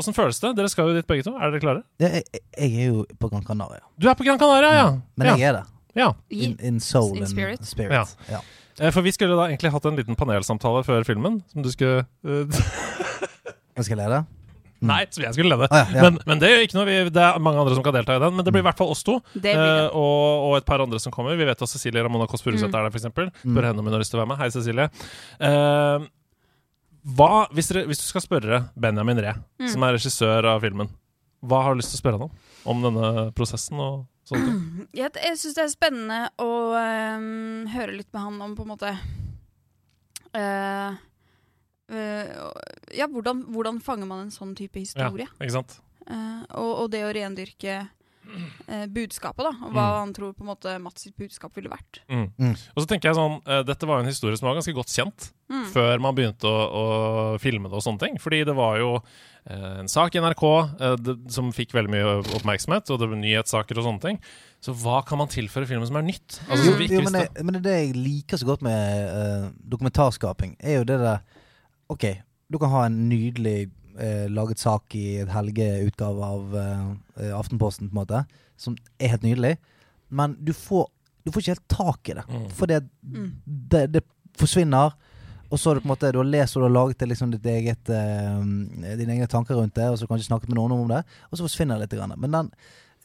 Åssen 0.00 0.16
føles 0.16 0.40
det? 0.40 0.54
Dere 0.56 0.68
skal 0.72 0.90
jo 0.90 0.96
dit 0.96 1.06
begge 1.08 1.24
to. 1.28 1.34
Er 1.36 1.52
dere 1.52 1.60
klare? 1.62 1.82
Ja, 2.00 2.10
jeg, 2.18 2.40
jeg 2.56 2.72
er 2.72 2.90
jo 2.94 3.04
på 3.20 3.30
Gran 3.32 3.44
Canaria. 3.44 3.84
Du 4.00 4.08
er 4.08 4.16
på 4.16 4.24
Gran 4.26 4.40
Canaria, 4.40 4.72
ja. 4.76 4.86
Men 5.16 5.30
ja. 5.30 5.36
jeg 5.36 5.48
er 5.50 5.58
det. 5.60 5.64
ja. 6.00 6.08
In, 6.32 6.56
in 6.60 6.80
soul 6.84 7.14
In 7.16 7.24
and 7.24 7.32
spirit. 7.32 7.64
spirit. 7.68 7.92
Ja. 7.96 8.04
Ja. 8.38 8.40
Eh, 8.80 8.92
For 8.92 9.04
vi 9.04 9.12
skulle 9.16 9.36
da 9.38 9.46
egentlig 9.48 9.72
hatt 9.72 9.88
en 9.88 9.96
liten 9.96 10.16
panelsamtale 10.20 10.82
før 10.84 11.04
filmen, 11.08 11.38
som 11.52 11.64
du 11.64 11.70
skulle 11.72 12.04
uh, 12.28 12.60
skal 13.80 13.92
jeg 13.96 14.02
lede? 14.04 14.24
Mm. 14.76 14.88
Nei, 14.90 14.98
jeg 15.08 15.32
skulle 15.32 15.48
lede. 15.56 15.66
Ah, 15.72 15.86
ja, 15.88 15.96
ja. 15.96 16.02
Men, 16.04 16.18
men 16.28 16.40
det 16.42 16.50
jo 16.52 16.64
ikke 16.66 16.76
noe. 16.76 16.84
Vi, 16.88 16.96
det 17.16 17.22
er 17.24 17.38
mange 17.40 17.62
andre 17.62 17.74
som 17.78 17.84
kan 17.86 17.94
delta 17.96 18.16
i 18.18 18.20
den. 18.20 18.34
Men 18.36 18.44
det 18.44 18.52
blir 18.52 18.60
i 18.60 18.66
hvert 18.66 18.76
fall 18.76 18.90
oss 18.92 19.00
to. 19.06 19.14
Eh, 19.34 19.40
det. 19.46 19.54
og, 19.56 20.44
og 20.50 20.56
et 20.58 20.66
par 20.68 20.84
andre 20.84 21.00
som 21.00 21.14
kommer. 21.14 21.32
Vi 21.38 21.46
vet 21.48 21.62
at 21.64 21.70
Cecilie 21.72 22.02
Ramona 22.04 22.26
Kåss 22.28 22.44
Furuseth 22.44 22.68
er 22.68 22.84
der, 22.84 22.90
f.eks. 22.92 23.06
Spør 23.08 23.30
Mm. 23.46 23.56
henne 23.62 23.80
om 23.80 23.86
hun 23.88 23.96
har 23.96 24.02
lyst 24.04 24.12
til 24.12 24.20
å 24.20 24.22
være 24.24 24.30
med. 24.34 24.40
Hei, 24.42 24.50
Cecilie. 24.52 24.88
Uh, 25.40 26.04
hva, 27.16 27.30
hvis, 27.54 27.68
dere, 27.72 27.86
hvis 27.88 28.02
du 28.02 28.06
skal 28.10 28.24
spørre 28.26 28.60
Benjamin 28.76 29.20
Ree, 29.24 29.34
Mm. 29.62 29.68
som 29.72 29.82
er 29.88 29.96
regissør 29.96 30.44
av 30.52 30.60
filmen, 30.66 30.90
hva 31.46 31.62
har 31.64 31.74
du 31.74 31.80
lyst 31.80 31.94
til 31.94 32.00
å 32.00 32.02
spørre 32.04 32.18
han 32.20 32.28
om? 32.28 32.36
Om 32.66 32.84
denne 32.88 33.10
prosessen 33.38 33.80
og 33.80 34.04
sånne 34.28 34.44
ting? 34.50 34.62
Jeg, 35.00 35.12
jeg 35.22 35.38
syns 35.40 35.54
det 35.56 35.64
er 35.64 35.72
spennende 35.72 36.20
å 36.42 36.50
um, 36.74 37.66
høre 37.72 37.96
litt 37.96 38.08
med 38.12 38.22
han 38.26 38.40
om 38.42 38.56
på 38.58 38.64
en 38.66 38.72
måte 38.74 38.90
eh, 40.34 40.96
eh, 41.90 42.32
Ja, 42.96 43.06
hvordan, 43.10 43.44
hvordan 43.52 43.80
fanger 43.84 44.06
man 44.06 44.26
en 44.26 44.30
sånn 44.34 44.54
type 44.58 44.78
historie? 44.78 45.26
Ja, 45.28 45.44
Ikke 45.44 45.58
sant? 45.60 45.78
Uh, 46.06 46.42
og, 46.54 46.72
og 46.84 46.90
det 46.92 47.00
å 47.02 47.12
rendyrke 47.14 47.80
uh, 48.70 48.86
budskapet, 48.94 49.42
da. 49.42 49.50
og 49.66 49.72
Hva 49.74 49.86
Mm. 49.86 49.96
han 50.00 50.12
tror 50.14 50.34
på 50.38 50.44
en 50.44 50.50
måte 50.52 50.74
Mats 50.82 51.02
sitt 51.02 51.16
budskap 51.18 51.54
ville 51.58 51.68
vært. 51.70 51.98
Mm. 52.08 52.28
Mm. 52.38 52.52
Og 52.74 52.82
så 52.82 52.86
tenker 52.86 53.10
jeg 53.10 53.18
sånn, 53.18 53.40
Dette 53.66 53.86
var 53.86 53.98
jo 53.98 54.04
en 54.06 54.10
historie 54.12 54.36
som 54.38 54.46
var 54.48 54.54
ganske 54.60 54.74
godt 54.74 54.92
kjent 54.94 55.32
Mm. 55.50 55.64
før 55.70 56.00
man 56.02 56.14
begynte 56.14 56.42
å, 56.46 56.62
å 56.74 56.84
filme 57.38 57.68
det 57.70 57.74
og 57.78 57.82
sånne 57.82 58.00
ting. 58.02 58.16
Fordi 58.18 58.44
det 58.46 58.54
var 58.54 58.78
jo 58.80 59.00
en 59.46 59.86
sak 59.86 60.16
i 60.16 60.18
NRK 60.18 60.42
det, 60.98 61.12
som 61.30 61.52
fikk 61.54 61.70
veldig 61.70 61.90
mye 61.92 62.14
oppmerksomhet, 62.34 62.90
og 62.90 62.98
det 62.98 63.06
var 63.12 63.16
nyhetssaker 63.20 63.78
og 63.78 63.84
sånne 63.86 64.02
ting. 64.02 64.18
Så 64.58 64.74
hva 64.74 65.04
kan 65.06 65.18
man 65.20 65.28
tilføre 65.30 65.68
filmen 65.70 65.86
som 65.86 65.94
er 66.00 66.02
nytt? 66.02 66.40
Altså, 66.48 66.64
som 66.66 66.80
jo, 66.82 66.88
jo, 66.90 67.02
men, 67.06 67.12
det, 67.14 67.44
men 67.46 67.60
det 67.62 67.76
jeg 67.76 67.94
liker 67.94 68.40
så 68.42 68.48
godt 68.48 68.64
med 68.66 69.54
dokumentarskaping, 69.70 70.56
er 70.58 70.80
jo 70.80 70.84
det 70.88 70.98
der 71.02 71.22
Ok, 71.92 72.04
du 72.52 72.58
kan 72.58 72.70
ha 72.72 72.84
en 72.86 72.96
nydelig 73.08 73.70
eh, 73.98 74.26
laget 74.32 74.58
sak 74.62 74.94
i 74.98 75.18
et 75.22 75.30
helgeutgave 75.32 76.26
av 76.26 76.56
eh, 76.58 77.32
Aftenposten, 77.36 77.88
på 77.90 77.94
en 77.96 78.00
måte, 78.02 78.24
som 78.58 78.76
er 78.98 79.14
helt 79.14 79.22
nydelig, 79.26 79.56
men 80.10 80.36
du 80.44 80.52
får, 80.56 80.88
du 81.26 81.30
får 81.32 81.42
ikke 81.42 81.54
helt 81.56 81.68
tak 81.72 82.08
i 82.12 82.16
det. 82.18 82.24
Mm. 82.28 82.48
Fordi 82.58 82.80
at 82.80 82.88
Mm. 83.06 83.28
det, 83.46 83.84
det 83.94 84.02
forsvinner. 84.36 84.92
Og 85.50 85.58
så 85.62 85.70
er 85.70 85.74
det 85.78 85.82
på 85.84 85.86
en 85.86 85.92
måte, 85.94 86.08
du 86.12 86.18
har 86.18 86.26
lest 86.26 86.56
og 86.56 86.62
du 86.64 86.66
har 86.66 86.74
laget 86.74 86.98
det 86.98 87.08
liksom 87.08 87.30
ditt 87.30 87.46
eget, 87.46 87.88
eh, 87.88 88.40
dine 88.98 89.14
egne 89.14 89.28
tanker 89.30 89.54
rundt 89.54 89.74
det, 89.78 89.86
og 89.88 89.98
så 89.98 90.06
kan 90.08 90.16
du 90.18 90.22
ikke 90.24 90.32
snakke 90.32 90.48
med 90.50 90.58
noen 90.58 90.72
om 90.74 90.88
det, 90.90 91.04
og 91.30 91.38
så 91.38 91.46
forsvinner 91.46 91.78
det 91.78 91.86
litt. 91.86 91.98
Grann. 92.00 92.14
Men 92.18 92.30
den, 92.34 92.50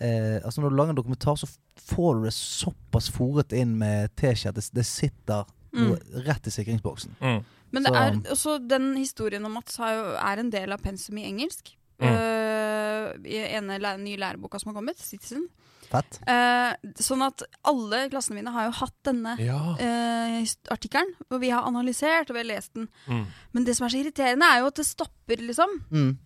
eh, 0.01 0.39
altså 0.43 0.61
når 0.61 0.69
du 0.69 0.75
lager 0.79 0.89
en 0.89 0.95
dokumentar, 1.03 1.35
så 1.37 1.47
får 1.77 2.15
du 2.17 2.23
det 2.25 2.33
såpass 2.33 3.11
foret 3.13 3.53
inn 3.53 3.77
med 3.77 4.09
teskje 4.17 4.49
at 4.49 4.55
det, 4.57 4.65
det 4.73 4.85
sitter 4.89 5.45
noe 5.71 5.99
rett 6.25 6.47
i 6.49 6.51
sikringsboksen. 6.51 7.13
Mm. 7.21 7.43
Men 7.71 7.83
det 7.87 7.93
er 7.95 8.17
også 8.33 8.57
den 8.67 8.91
historien 8.97 9.45
om 9.47 9.53
Mats 9.57 9.77
har 9.81 9.93
jo, 9.95 10.03
er 10.19 10.41
en 10.43 10.49
del 10.53 10.71
av 10.75 10.81
pensum 10.83 11.17
i 11.21 11.25
engelsk. 11.29 11.73
Mm. 12.01 12.09
uh, 12.09 13.11
I 13.29 13.41
ene 13.57 13.77
læ 13.81 13.95
nye 14.01 14.17
læreboka 14.19 14.59
som 14.59 14.71
har 14.71 14.79
kommet, 14.81 14.99
Citizen. 14.99 15.47
Eh, 15.91 16.73
sånn 17.03 17.23
at 17.25 17.43
alle 17.67 18.05
klassene 18.11 18.37
mine 18.39 18.51
har 18.55 18.69
jo 18.69 18.75
hatt 18.79 18.95
denne 19.03 19.33
Ja. 19.43 19.57
uh, 19.75 20.37
artikkelen. 20.71 21.11
Og 21.29 21.41
vi 21.43 21.49
har 21.51 21.67
analysert 21.67 22.29
og 22.31 22.37
vi 22.37 22.43
har 22.45 22.49
lest 22.55 22.73
den. 22.77 22.87
Mm. 23.07 23.25
Men 23.53 23.67
det 23.67 23.75
som 23.75 23.85
er 23.85 23.93
så 23.93 23.99
irriterende, 23.99 24.47
er 24.47 24.61
jo 24.61 24.69
at 24.71 24.79
det 24.79 24.87
stopper, 24.87 25.43
liksom. 25.43 25.81
Mm. 25.91 26.17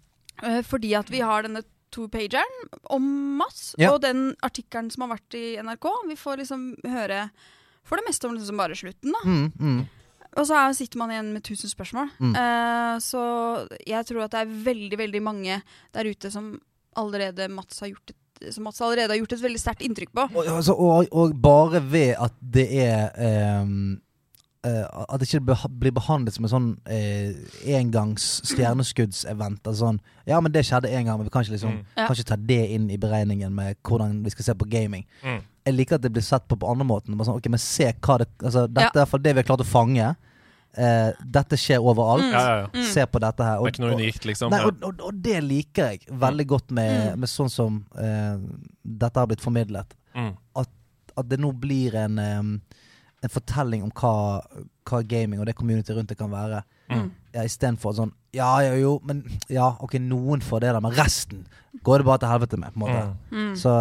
Uh, 0.43 0.61
fordi 0.61 0.93
at 0.97 1.09
vi 1.09 1.23
har 1.25 1.47
denne 1.47 1.63
two-pageren 1.95 2.69
om 2.93 3.37
Mats, 3.39 3.73
Ja. 3.79 3.93
og 3.93 4.01
den 4.01 4.35
artikkelen 4.43 4.91
som 4.91 5.07
har 5.09 5.17
vært 5.17 5.33
i 5.33 5.57
NRK. 5.57 5.85
Vi 6.09 6.15
får 6.15 6.37
liksom 6.43 6.75
høre 6.85 7.29
for 7.85 7.97
det 7.97 8.05
meste 8.07 8.27
om 8.27 8.35
liksom 8.35 8.57
bare 8.57 8.75
slutten, 8.75 9.13
da. 9.13 9.21
Mm, 9.25 9.51
mm. 9.59 9.87
Og 10.35 10.47
så 10.47 10.57
er, 10.59 10.75
sitter 10.75 10.99
man 10.99 11.13
igjen 11.13 11.31
med 11.35 11.45
tusen 11.47 11.71
spørsmål. 11.71 12.11
Mm. 12.19 12.35
Eh, 12.35 12.93
så 13.03 13.23
jeg 13.87 14.07
tror 14.09 14.25
at 14.25 14.35
det 14.35 14.43
er 14.43 14.55
veldig, 14.67 14.99
veldig 14.99 15.23
mange 15.23 15.59
der 15.95 16.11
ute 16.11 16.31
som 16.33 16.55
allerede 16.99 17.47
Mats 17.51 17.79
har 17.83 17.93
gjort 17.93 18.11
et, 18.11 18.19
som 18.51 18.67
Mats 18.67 18.81
allerede 18.83 19.13
har 19.13 19.21
gjort 19.21 19.37
et 19.37 19.45
veldig 19.45 19.61
sterkt 19.61 19.85
inntrykk 19.87 20.11
på. 20.15 20.27
Og, 20.35 20.49
altså, 20.57 20.75
og, 20.75 21.07
og 21.15 21.35
bare 21.39 21.79
ved 21.83 22.15
at 22.19 22.35
det 22.55 22.67
er 22.83 23.15
eh, 23.15 23.71
At 24.65 25.19
det 25.21 25.27
ikke 25.29 25.69
blir 25.69 25.91
behandlet 25.93 26.33
som 26.33 26.45
en 26.47 26.51
sånn 26.53 26.69
eh, 26.89 27.33
engangs 27.77 28.41
stjerneskuddsevent. 28.49 29.61
Altså 29.65 29.85
sånn 29.87 29.99
Ja, 30.25 30.39
men 30.41 30.51
det 30.51 30.63
skjedde 30.65 30.89
én 30.89 31.05
gang, 31.05 31.17
men 31.19 31.27
vi 31.27 31.33
kan 31.33 31.43
ikke 31.45 31.53
liksom 31.57 31.75
Mm. 31.75 31.83
Kan 31.95 32.15
ikke 32.15 32.29
ta 32.31 32.35
det 32.37 32.61
inn 32.75 32.89
i 32.91 32.97
beregningen 32.97 33.51
med 33.53 33.75
hvordan 33.83 34.23
vi 34.23 34.29
skal 34.33 34.45
se 34.45 34.53
på 34.57 34.67
gaming. 34.69 35.05
Mm. 35.23 35.41
Jeg 35.65 35.73
liker 35.75 35.95
at 35.95 36.01
det 36.01 36.11
blir 36.13 36.23
sett 36.23 36.47
på 36.47 36.57
på 36.59 36.69
andre 36.69 36.85
måten. 36.85 37.17
Sånn, 37.17 37.37
ok, 37.37 37.49
men 37.49 37.59
se 37.59 37.91
hva 37.93 38.17
det 38.21 38.27
Altså, 38.43 38.67
dette 38.67 38.93
er 38.93 39.01
i 39.01 39.03
hvert 39.03 39.09
fall 39.09 39.19
det 39.25 39.33
vi 39.33 39.39
har 39.41 39.47
klart 39.49 39.61
å 39.65 39.65
fange. 39.65 40.15
Eh, 40.77 41.11
dette 41.23 41.55
skjer 41.57 41.79
overalt. 41.79 42.23
Mm. 42.23 42.31
Ja, 42.33 42.41
ja, 42.41 42.57
ja. 42.61 42.67
Mm. 42.73 42.87
Se 42.93 43.05
på 43.07 43.19
dette 43.23 43.43
her. 43.43 43.57
Det 43.59 43.67
er 43.67 43.71
ikke 43.73 43.83
noe 43.85 43.95
unikt, 43.95 44.25
liksom. 44.25 44.51
Nei, 44.51 44.63
og, 44.67 44.81
og, 44.83 45.01
og 45.07 45.21
det 45.23 45.37
liker 45.43 45.91
jeg 45.93 46.01
veldig 46.11 46.47
godt 46.47 46.71
med, 46.71 47.13
Mm. 47.13 47.19
med 47.19 47.29
sånn 47.29 47.49
som 47.49 47.85
eh, 47.97 48.37
dette 48.83 49.19
har 49.19 49.27
blitt 49.27 49.41
formidlet. 49.41 49.93
Mm. 50.15 50.33
At 50.55 51.29
det 51.29 51.39
nå 51.39 51.51
blir 51.55 51.95
en, 51.95 52.19
em, 52.19 52.61
en 53.23 53.29
fortelling 53.31 53.83
om 53.83 53.91
hva, 53.95 54.11
hva 54.89 54.99
gaming 55.07 55.39
og 55.41 55.47
det 55.47 55.55
community 55.57 55.93
rundt 55.95 56.09
det 56.11 56.17
kan 56.19 56.29
være. 56.33 56.63
Mm. 56.91 57.07
Ja, 57.33 57.41
Istedenfor 57.47 57.95
sånn 57.97 58.11
Ja, 58.35 58.51
jo, 58.61 58.75
jo, 58.77 58.91
men 59.03 59.23
Ja, 59.49 59.71
ok, 59.81 59.95
noen 59.99 60.43
får 60.45 60.61
det, 60.61 60.69
der, 60.75 60.83
men 60.85 60.93
resten 60.93 61.47
går 61.83 62.03
det 62.03 62.05
bare 62.05 62.21
til 62.21 62.29
helvete 62.29 62.59
med. 62.61 62.73
på 62.75 62.77
en 62.77 62.83
måte 62.85 63.01
Mm. 63.31 63.41
Mm. 63.49 63.55
Så 63.57 63.73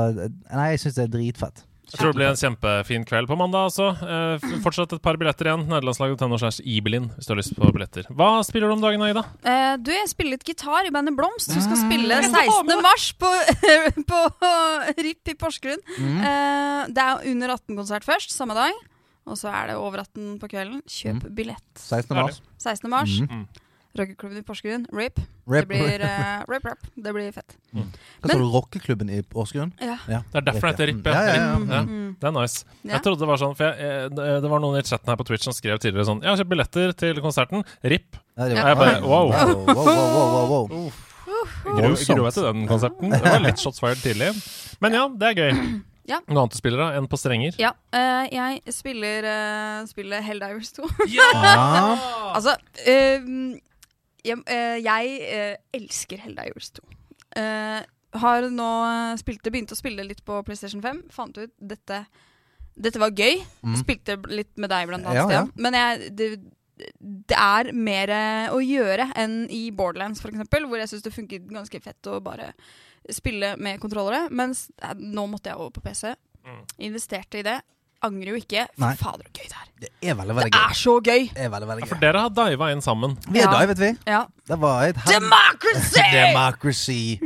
nei, 0.54 0.70
jeg 0.72 0.80
syns 0.80 0.96
det 0.96 1.04
er 1.04 1.12
dritfett. 1.18 1.64
Jeg 1.84 1.98
tror 2.00 2.12
det 2.14 2.16
blir 2.16 2.30
en 2.30 2.38
kjempefin 2.40 3.04
kveld 3.04 3.28
på 3.28 3.36
mandag 3.36 3.68
også. 3.68 3.90
Eh, 4.02 4.44
fortsatt 4.64 4.94
et 4.96 5.02
par 5.04 5.18
billetter 5.20 5.50
igjen. 5.50 5.66
Nederlandslaget.no 5.68 6.38
slash 6.40 6.62
Ibelin 6.64 7.10
hvis 7.12 7.28
du 7.28 7.34
har 7.34 7.38
lyst 7.42 7.52
på 7.54 7.68
billetter. 7.76 8.08
Hva 8.08 8.40
spiller 8.42 8.72
du 8.72 8.74
om 8.78 8.80
dagen, 8.82 9.04
Ida? 9.04 9.22
Eh, 9.44 9.76
du, 9.76 9.92
jeg 9.92 10.08
spiller 10.10 10.34
litt 10.38 10.48
gitar 10.48 10.88
i 10.88 10.90
bandet 10.90 11.14
Blomst. 11.14 11.52
Du 11.52 11.60
skal 11.60 11.76
spille 11.84 12.22
16. 12.24 12.72
mars 12.82 13.10
på, 13.20 13.30
på 14.10 14.22
RIP 14.96 15.34
i 15.34 15.36
Porsgrunn. 15.38 15.84
Mm. 16.00 16.18
Eh, 16.24 16.80
det 16.96 17.04
er 17.04 17.30
under 17.34 17.54
18-konsert 17.58 18.08
først, 18.08 18.32
samme 18.32 18.56
dag. 18.56 18.72
Og 19.26 19.38
så 19.40 19.48
er 19.48 19.70
det 19.72 19.76
over 19.80 20.02
18 20.04 20.38
på 20.42 20.48
kvelden. 20.52 20.82
Kjøp 20.86 21.28
billett. 21.34 21.68
16. 21.80 22.16
mars. 22.16 22.42
16. 22.60 22.90
mars. 22.92 23.20
Mm. 23.24 23.30
Mm. 23.30 23.46
Rockeklubben 23.94 24.38
i 24.40 24.42
Porsgrunn. 24.42 24.84
RIP. 24.90 25.20
Rip, 25.46 25.68
Det 25.68 25.68
blir 25.70 26.02
uh, 26.02 26.42
rip, 26.50 26.64
rip. 26.66 26.80
Det 26.98 27.12
blir 27.14 27.28
fett. 27.32 27.54
Hva 27.72 27.84
sa 28.26 28.34
du, 28.40 28.42
rockeklubben 28.50 29.10
i 29.14 29.20
Porsgrunn? 29.22 29.70
Ja. 29.80 29.94
Ja. 30.10 30.18
Det 30.32 30.40
er 30.40 30.46
derfor 30.48 30.66
det 30.66 30.72
heter 30.74 30.90
RIP. 30.90 31.06
Ja, 31.06 31.22
ja, 31.22 31.36
ja. 31.38 31.46
Ja. 31.76 31.80
Mm. 31.86 32.16
Det 32.18 32.26
er 32.28 32.34
nice. 32.34 32.64
Ja. 32.82 32.96
Jeg 32.96 33.04
trodde 33.06 33.22
Det 33.22 33.28
var 33.30 33.38
sånn 33.40 33.54
For 33.58 33.70
jeg, 33.70 34.10
eh, 34.10 34.40
det 34.42 34.50
var 34.50 34.60
noen 34.64 34.80
i 34.80 34.82
chatten 34.86 35.08
her 35.12 35.16
på 35.20 35.26
Twitch 35.30 35.46
som 35.46 35.54
skrev 35.54 35.78
tidligere 35.82 36.06
sånn 36.10 36.20
Jeg 36.22 36.30
har 36.32 36.40
kjøpt 36.42 36.50
billetter 36.52 36.92
til 37.04 37.22
konserten. 37.24 37.64
RIP. 37.86 38.18
Ja, 38.34 38.48
var- 38.48 38.50
Jeg 38.50 38.78
bare, 38.82 39.00
wow. 39.06 39.30
wow, 39.30 39.64
wow, 39.70 39.88
wow, 39.88 40.28
wow, 40.34 40.68
wow. 40.74 40.92
Gru, 41.64 41.80
Voldsomt. 41.80 42.18
grua 42.18 42.30
til 42.34 42.44
den 42.50 42.66
konserten. 42.68 43.10
Det 43.14 43.22
var 43.24 43.40
litt 43.46 43.62
shots 43.62 43.80
fired 43.80 44.02
tidlig. 44.02 44.32
Men 44.82 44.92
ja, 44.98 45.06
det 45.08 45.30
er 45.30 45.38
gøy. 45.38 45.82
Ja. 46.08 46.18
Noe 46.28 46.42
annet 46.42 46.52
du 46.52 46.58
spiller 46.60 46.82
da 46.82 46.88
enn 46.98 47.06
på 47.08 47.16
strenger? 47.16 47.56
Ja, 47.60 47.70
eh, 47.96 48.26
jeg 48.34 48.74
spiller, 48.76 49.24
uh, 49.24 49.86
spiller 49.88 50.24
Helldivers 50.24 50.74
2. 50.76 50.88
Ja. 51.14 51.28
altså, 52.34 52.56
eh, 52.84 53.24
jeg, 54.24 54.40
eh, 54.48 54.78
jeg 54.84 55.16
eh, 55.28 55.56
elsker 55.76 56.22
Helldivers 56.24 56.70
2. 56.78 56.84
Eh, 57.40 57.80
har 58.24 58.46
nå 58.50 58.68
spilt, 59.20 59.42
begynt 59.50 59.72
å 59.74 59.78
spille 59.78 60.04
litt 60.06 60.22
på 60.24 60.38
PlayStation 60.46 60.82
5. 60.84 61.02
Fant 61.12 61.40
ut 61.40 61.52
dette 61.58 62.04
Dette 62.74 62.98
var 62.98 63.14
gøy. 63.14 63.40
Mm. 63.62 63.74
Spilte 63.78 64.16
litt 64.30 64.56
med 64.58 64.70
deg, 64.72 64.88
blant 64.90 65.06
annet. 65.06 65.30
Ja, 65.30 65.42
ja. 65.42 65.42
Men 65.54 65.76
jeg, 65.78 66.08
det, 66.18 66.28
det 67.30 67.36
er 67.38 67.70
mer 67.70 68.10
å 68.50 68.58
gjøre 68.58 69.12
enn 69.20 69.44
i 69.46 69.68
Borderlands, 69.70 70.22
for 70.22 70.32
eksempel, 70.34 70.66
hvor 70.66 70.82
jeg 70.82 70.90
syns 70.90 71.04
det 71.04 71.14
funket 71.14 71.46
ganske 71.54 71.80
fett 71.84 72.10
å 72.10 72.18
bare 72.24 72.48
spille 73.10 73.56
med 73.58 73.80
kontrollere. 73.82 74.28
Mens 74.30 74.70
eh, 74.82 74.94
nå 74.96 75.26
måtte 75.30 75.50
jeg 75.52 75.56
over 75.60 75.70
på 75.70 75.80
PC. 75.84 76.14
Mm. 76.44 76.60
Investerte 76.88 77.38
i 77.40 77.42
det. 77.46 77.58
Angrer 78.04 78.34
jo 78.34 78.40
ikke. 78.40 78.66
Fy 78.76 78.90
fader, 79.00 79.24
så 79.24 79.40
gøy 79.40 79.48
det 79.48 79.56
er. 79.60 79.68
Det 79.80 79.90
er 80.10 80.14
veldig, 80.18 80.34
veldig 80.36 80.50
gøy. 80.52 80.58
Det 80.60 80.70
er 80.70 80.76
så 80.78 80.94
gøy! 81.00 81.22
Det 81.34 81.44
er 81.44 81.48
veldig, 81.52 81.68
veldig 81.68 81.84
Ja, 81.84 81.88
for 81.88 82.00
dere 82.04 82.20
har 82.24 82.32
diva 82.36 82.68
inn 82.72 82.82
sammen. 82.84 83.14
Vi 83.28 83.40
har 83.40 83.52
Ja. 83.52 83.60
divet, 83.60 83.78
vi. 83.80 83.90
Ja. 84.10 84.20
Det 84.48 84.58
var 84.60 84.82
et 84.88 84.96
Democracy! 85.08 86.04
Democracy. 86.18 87.18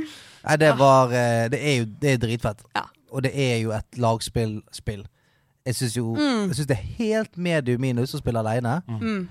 Nei, 0.45 0.57
det 0.57 0.71
var 0.79 1.11
eh, 1.13 1.49
Det 1.51 1.59
er 1.61 1.77
jo 1.81 1.85
det 2.03 2.13
er 2.13 2.21
dritfett. 2.23 2.63
Ja. 2.77 2.85
Og 3.11 3.23
det 3.27 3.33
er 3.35 3.57
jo 3.63 3.73
et 3.75 3.99
lagspill. 3.99 4.61
Spill. 4.73 5.05
Jeg 5.67 5.75
syns 5.75 5.97
jo 5.97 6.15
Mm. 6.15 6.47
Jeg 6.49 6.55
synes 6.55 6.67
det 6.71 6.79
er 6.79 6.87
helt 6.99 7.37
medium 7.37 7.81
minus 7.81 8.15
å 8.15 8.19
spille 8.23 8.39
aleine. 8.39 8.79
Mm. 8.89 9.29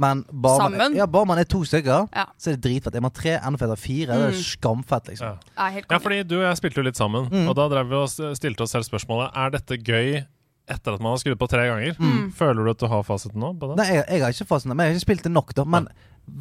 Men 0.00 0.22
bare 0.32 0.58
man, 0.62 0.72
Sammen? 0.72 0.94
ja, 0.96 1.06
bare 1.06 1.26
man 1.28 1.38
er 1.42 1.44
to 1.44 1.58
stykker, 1.68 2.06
Ja. 2.16 2.24
så 2.40 2.50
er 2.52 2.56
det 2.56 2.62
dritfett. 2.64 2.94
Er 2.96 3.02
man 3.04 3.10
tre, 3.12 3.34
enda 3.36 3.58
fetere. 3.60 3.76
Fire, 3.76 4.06
det 4.16 4.28
er 4.30 4.30
Mm. 4.30 4.42
skamfett, 4.48 5.08
liksom. 5.12 5.26
Ja. 5.26 5.66
Er 5.68 5.82
Ja, 5.90 5.98
fordi 5.98 6.22
du 6.26 6.36
og 6.40 6.46
jeg 6.48 6.56
spilte 6.56 6.76
jo 6.80 6.82
litt 6.88 6.96
sammen, 6.96 7.28
Mm. 7.30 7.48
og 7.48 7.56
da 7.56 7.68
drev 7.68 7.88
vi 7.88 7.94
og 7.96 8.08
stilte 8.36 8.62
oss 8.62 8.70
selv 8.72 8.84
spørsmålet 8.88 9.30
Er 9.36 9.50
dette 9.50 9.76
gøy 9.76 10.24
etter 10.68 10.94
at 10.94 11.00
man 11.00 11.12
har 11.12 11.16
skrudd 11.18 11.36
på 11.38 11.48
tre 11.48 11.66
ganger. 11.68 11.94
Mm. 11.98 12.32
Føler 12.32 12.64
du 12.64 12.70
at 12.70 12.78
du 12.78 12.86
har 12.86 13.02
fasiten 13.02 13.36
nå? 13.40 13.58
på 13.58 13.68
det? 13.68 13.76
Nei, 13.76 13.94
jeg, 13.96 14.04
jeg 14.08 14.20
har 14.22 14.28
ikke 14.30 14.46
fasiten, 14.46 14.68
men 14.76 14.78
jeg 14.86 14.94
har 14.94 14.94
ikke 15.00 15.06
spilt 15.10 15.22
det 15.24 15.32
nok, 15.32 15.54
da. 15.54 15.64
Men 15.64 15.88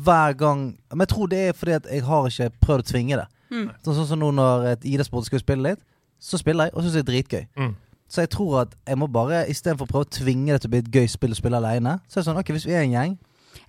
hver 0.03 0.37
gang 0.37 0.77
Men 0.91 0.99
jeg 0.99 1.07
tror 1.09 1.27
det 1.29 1.39
er 1.49 1.53
fordi 1.53 1.71
at 1.75 1.85
jeg 1.91 2.03
har 2.03 2.23
ikke 2.27 2.51
prøvd 2.61 2.79
å 2.79 2.87
tvinge 2.93 3.15
det. 3.17 3.27
Mm. 3.51 3.71
Sånn 3.83 3.95
sånn 3.95 4.07
som 4.07 4.19
nå 4.19 4.31
når 4.33 4.65
et 4.71 4.81
ID-sport 4.85 5.25
skal 5.25 5.39
spille 5.39 5.63
litt, 5.63 5.79
så 6.21 6.37
spiller 6.37 6.65
jeg, 6.65 6.73
og 6.75 6.83
syns 6.83 6.93
det 6.93 7.09
er 7.09 7.11
dritgøy. 7.11 7.47
Mm. 7.57 7.75
Så 8.09 8.21
jeg 8.21 8.29
tror 8.29 8.61
at 8.61 8.75
jeg 8.87 8.97
må 8.97 9.07
bare, 9.11 9.45
istedenfor 9.49 9.85
å 9.85 9.89
prøve 9.89 10.05
å 10.05 10.09
tvinge 10.09 10.47
det 10.47 10.61
til 10.61 10.69
å 10.69 10.71
bli 10.71 10.79
et 10.79 10.91
gøy 10.91 11.07
spill 11.09 11.31
å 11.31 11.35
spille 11.35 11.57
aleine, 11.57 11.99
så 12.09 12.17
er 12.17 12.21
det 12.23 12.25
sånn 12.29 12.37
OK, 12.39 12.47
hvis 12.53 12.65
vi 12.65 12.73
er 12.73 12.81
en 12.83 12.91
gjeng, 12.91 13.17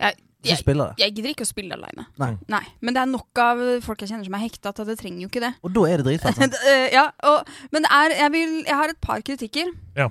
Jeg, 0.00 0.16
jeg, 0.46 0.64
jeg 0.96 1.12
gidder 1.12 1.34
ikke 1.34 1.44
å 1.44 1.48
spille 1.50 1.76
aleine. 1.76 2.06
Nei. 2.20 2.30
Nei. 2.48 2.62
Men 2.80 2.96
det 2.96 3.02
er 3.02 3.10
nok 3.10 3.40
av 3.42 3.60
folk 3.84 4.00
jeg 4.00 4.12
kjenner 4.12 4.28
som 4.28 4.36
er 4.38 4.44
hekta 4.46 4.72
til 4.72 4.86
at 4.86 4.92
det 4.92 4.98
trenger 5.02 5.24
jo 5.26 5.28
ikke 5.28 5.42
det. 5.44 5.52
Og 5.66 5.74
da 5.76 5.82
er 5.88 6.00
det 6.00 6.06
dritfett. 6.08 6.38
sant? 6.38 6.56
Eh, 6.70 6.86
ja, 6.94 7.06
og, 7.28 7.48
men 7.74 7.84
det 7.84 7.90
er, 7.96 8.14
jeg, 8.22 8.32
vil, 8.36 8.54
jeg 8.64 8.78
har 8.80 8.92
et 8.92 9.00
par 9.04 9.24
kritikker. 9.26 9.72
Ja. 9.98 10.08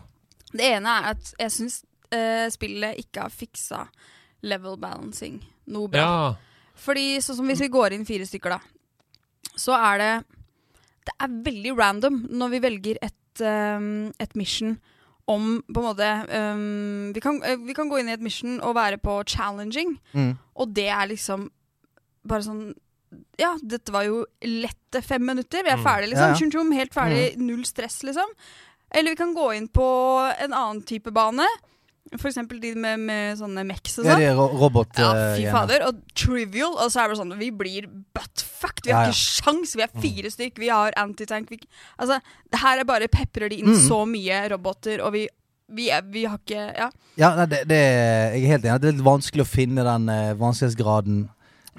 Det 0.52 0.66
ene 0.66 0.98
er 1.00 1.08
at 1.14 1.32
jeg 1.40 1.54
syns 1.56 1.80
uh, 2.14 2.46
spillet 2.54 3.02
ikke 3.02 3.26
har 3.26 3.34
fiksa 3.34 3.84
level 4.46 4.78
balancing 4.82 5.40
noe 5.74 5.90
bra. 5.92 6.06
Ja. 6.06 6.70
Fordi 6.80 7.20
sånn 7.24 7.42
som 7.42 7.50
hvis 7.50 7.64
vi 7.66 7.72
går 7.74 7.96
inn 7.96 8.08
fire 8.08 8.28
stykker, 8.28 8.56
da, 8.56 9.50
så 9.60 9.76
er 9.76 9.98
det 10.00 10.12
Det 11.10 11.16
er 11.26 11.36
veldig 11.50 11.72
random 11.74 12.22
når 12.38 12.50
vi 12.54 12.60
velger 12.64 12.98
et, 13.02 13.42
um, 13.42 14.12
et 14.20 14.36
mission 14.38 14.78
om 15.30 15.60
på 15.70 15.82
en 15.82 15.86
måte 15.86 16.10
um, 16.34 17.14
vi, 17.14 17.22
kan, 17.22 17.38
eh, 17.46 17.58
vi 17.62 17.76
kan 17.78 17.90
gå 17.92 18.00
inn 18.02 18.10
i 18.10 18.16
et 18.18 18.24
mission 18.26 18.58
og 18.66 18.76
være 18.76 18.98
på 19.04 19.20
challenging, 19.30 19.98
Mm. 20.14 20.32
og 20.56 20.74
det 20.74 20.88
er 20.90 21.08
liksom 21.14 21.50
bare 22.28 22.42
sånn 22.46 22.74
Ja, 23.42 23.56
dette 23.66 23.90
var 23.90 24.04
jo 24.06 24.20
lette 24.46 25.00
fem 25.02 25.24
minutter. 25.26 25.64
Vi 25.66 25.70
er 25.72 25.78
Mm. 25.80 25.84
ferdige, 25.84 26.10
liksom. 26.12 26.30
ja. 26.30 26.36
Tjum, 26.38 26.52
tjum, 26.54 26.72
helt 26.78 26.94
ferdig. 26.94 27.38
Null 27.42 27.64
stress, 27.66 28.04
liksom. 28.06 28.30
Eller 28.92 29.10
vi 29.12 29.16
kan 29.16 29.34
gå 29.34 29.48
inn 29.58 29.68
på 29.68 29.88
en 30.44 30.54
annen 30.54 30.84
type 30.86 31.10
bane. 31.12 31.48
For 32.18 32.28
eksempel 32.32 32.58
de 32.60 32.74
med, 32.74 33.00
med 33.06 33.38
sånne 33.38 33.62
mex 33.70 34.00
og 34.00 34.06
Ja, 34.08 34.16
sånn. 34.16 34.20
de 34.24 34.30
ro 34.34 34.48
robot 34.58 34.98
Ja, 34.98 35.12
eh, 35.14 35.36
fy 35.36 35.42
greiene. 35.44 35.52
fader. 35.54 35.84
Og 35.88 36.00
trivial. 36.16 36.74
Og 36.82 36.90
så 36.90 37.04
er 37.04 37.10
det 37.14 37.18
sånn 37.20 37.38
Vi 37.38 37.52
blir 37.52 37.86
buttfucked. 38.16 38.86
Vi 38.86 38.92
har 38.92 39.04
Ja, 39.04 39.10
ja. 39.10 39.14
ikke 39.14 39.44
sjans. 39.44 39.76
Vi 39.76 39.84
er 39.84 39.92
fire 40.02 40.32
stykk. 40.34 40.58
Vi 40.58 40.70
har 40.74 40.92
antitank. 40.98 41.50
Vi, 41.50 41.60
altså, 42.00 42.20
det 42.52 42.60
her 42.64 42.80
er 42.80 42.84
bare 42.90 43.08
peprer 43.08 43.50
de 43.50 43.58
inn 43.62 43.76
Mm. 43.76 43.88
så 43.88 44.00
mye 44.10 44.50
roboter, 44.50 45.02
og 45.06 45.14
vi, 45.14 45.28
vi, 45.70 45.90
er, 45.92 46.02
vi 46.02 46.24
har 46.26 46.38
ikke 46.40 46.76
Ja. 46.78 46.90
Ja, 47.16 47.36
nei, 47.36 47.46
det, 47.46 47.68
det, 47.68 47.78
jeg 47.78 48.44
er 48.44 48.48
helt 48.58 48.66
enig. 48.66 48.82
Det 48.82 48.90
er 48.90 48.94
litt 48.98 49.06
vanskelig 49.06 49.42
å 49.46 49.48
finne 49.48 49.84
den 49.86 50.10
eh, 50.10 50.34
vanskelighetsgraden 50.34 51.30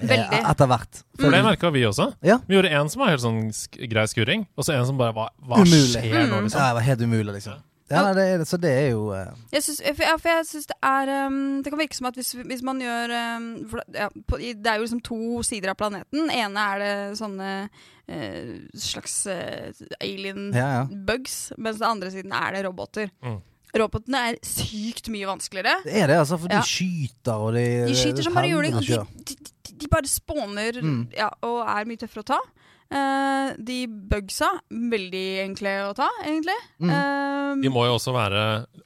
eh, 0.01 0.07
Veldig. 0.07 0.39
etter 0.49 0.67
hvert. 0.71 1.03
For 1.19 1.29
det 1.29 1.43
merka 1.43 1.71
vi 1.73 1.81
også. 1.83 2.13
Ja. 2.23 2.37
Vi 2.47 2.55
gjorde 2.55 2.71
en 2.71 2.87
som 2.89 3.01
var 3.01 3.09
helt 3.09 3.21
sånn 3.21 3.51
sk 3.51 3.75
grei 3.91 4.05
skurring, 4.07 4.47
og 4.55 4.63
så 4.63 4.79
en 4.79 4.85
som 4.85 4.97
bare 4.97 5.11
var 5.13 5.31
Hva 5.43 5.57
Umulig. 5.59 5.91
skjer 5.99 6.29
nå, 6.29 6.39
Mm. 6.39 6.43
liksom? 6.47 6.59
Ja, 6.61 6.67
det 6.71 6.79
var 6.79 6.87
helt 6.87 7.01
umulig, 7.01 7.33
liksom. 7.35 7.59
Ja, 7.91 8.01
nei, 8.07 8.13
det 8.17 8.23
er, 8.31 8.43
så 8.47 8.57
det 8.61 8.71
er 8.71 8.87
jo 8.93 9.03
uh... 9.11 9.29
Jeg 9.53 9.63
synes, 9.65 9.81
for 9.97 10.03
jeg, 10.07 10.19
for 10.23 10.29
jeg 10.31 10.47
syns 10.49 10.67
det 10.71 10.77
er 10.87 11.11
um, 11.27 11.37
Det 11.63 11.71
kan 11.73 11.81
virke 11.81 11.97
som 11.97 12.07
at 12.09 12.15
hvis, 12.19 12.31
hvis 12.39 12.63
man 12.63 12.79
gjør 12.81 13.13
um, 13.37 13.47
for, 13.71 13.83
ja, 13.93 14.07
på, 14.27 14.39
Det 14.39 14.71
er 14.71 14.79
jo 14.79 14.85
liksom 14.87 15.01
to 15.05 15.19
sider 15.47 15.73
av 15.73 15.79
planeten. 15.81 16.29
ene 16.31 16.65
er 16.73 16.83
det 16.85 16.93
sånne 17.19 17.51
uh, 17.67 18.51
slags 18.89 19.15
uh, 19.27 19.69
alien 20.01 20.49
Ja, 20.55 20.67
ja. 20.79 20.83
bugs, 21.11 21.51
mens 21.57 21.79
den 21.83 21.89
andre 21.91 22.11
siden 22.13 22.31
er 22.35 22.55
det 22.57 22.65
roboter. 22.67 23.11
Mm. 23.23 23.39
Robotene 23.71 24.19
er 24.31 24.39
sykt 24.43 25.07
mye 25.13 25.27
vanskeligere. 25.29 25.77
Det 25.85 25.93
er 26.01 26.09
det, 26.11 26.17
altså. 26.19 26.35
For 26.41 26.51
Ja. 26.51 26.59
de 26.59 26.67
skyter, 26.67 27.37
og 27.39 27.53
de 27.55 27.67
De 27.87 27.95
skyter 27.95 28.25
som 28.25 28.35
bare 28.35 28.49
juling, 28.51 28.75
og 28.75 28.83
de, 28.83 28.97
de, 29.29 29.37
de, 29.67 29.77
de 29.83 29.87
bare 29.91 30.09
spåner 30.11 30.81
Mm. 30.83 31.05
ja, 31.15 31.29
og 31.47 31.61
er 31.63 31.87
mye 31.87 32.01
tøffere 32.01 32.25
å 32.25 32.27
ta. 32.33 32.39
Eh, 32.91 33.51
de 33.63 33.77
bugsa, 33.87 34.49
veldig 34.69 35.25
enkle 35.45 35.71
å 35.87 35.93
ta, 35.95 36.09
egentlig. 36.25 36.57
Mm. 36.83 36.89
Uh, 36.91 37.61
De 37.63 37.69
må 37.71 37.85
jo 37.87 37.93
også 37.95 38.11
være 38.15 38.41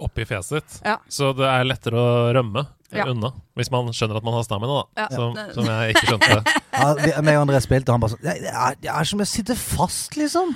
oppi 0.05 0.25
fjeset 0.29 0.59
ditt, 0.59 0.75
Ja. 0.85 0.97
så 1.09 1.31
det 1.37 1.45
er 1.49 1.65
lettere 1.65 1.97
å 1.97 2.33
rømme 2.37 2.63
eh, 2.91 2.99
Ja. 2.99 3.05
unna. 3.09 3.31
Hvis 3.57 3.71
man 3.73 3.89
skjønner 3.89 4.17
at 4.19 4.23
man 4.27 4.33
har 4.37 4.43
stamina, 4.45 4.83
da. 4.83 4.85
Ja. 5.03 5.07
Som, 5.15 5.33
som 5.57 5.65
jeg 5.65 5.95
ikke 5.95 6.05
skjønte. 6.13 6.37
Ja, 6.75 6.89
vi- 6.99 7.13
meg 7.23 7.37
og 7.39 7.45
André 7.47 7.61
spilte, 7.63 7.87
og 7.87 7.95
han 7.95 8.01
bare 8.03 8.11
sånn 8.11 8.23
Det 8.25 8.49
er, 8.51 8.75
det 8.83 8.89
er 8.91 9.05
som 9.07 9.21
jeg 9.23 9.27
sitter 9.31 9.55
fast, 9.55 10.17
liksom. 10.19 10.49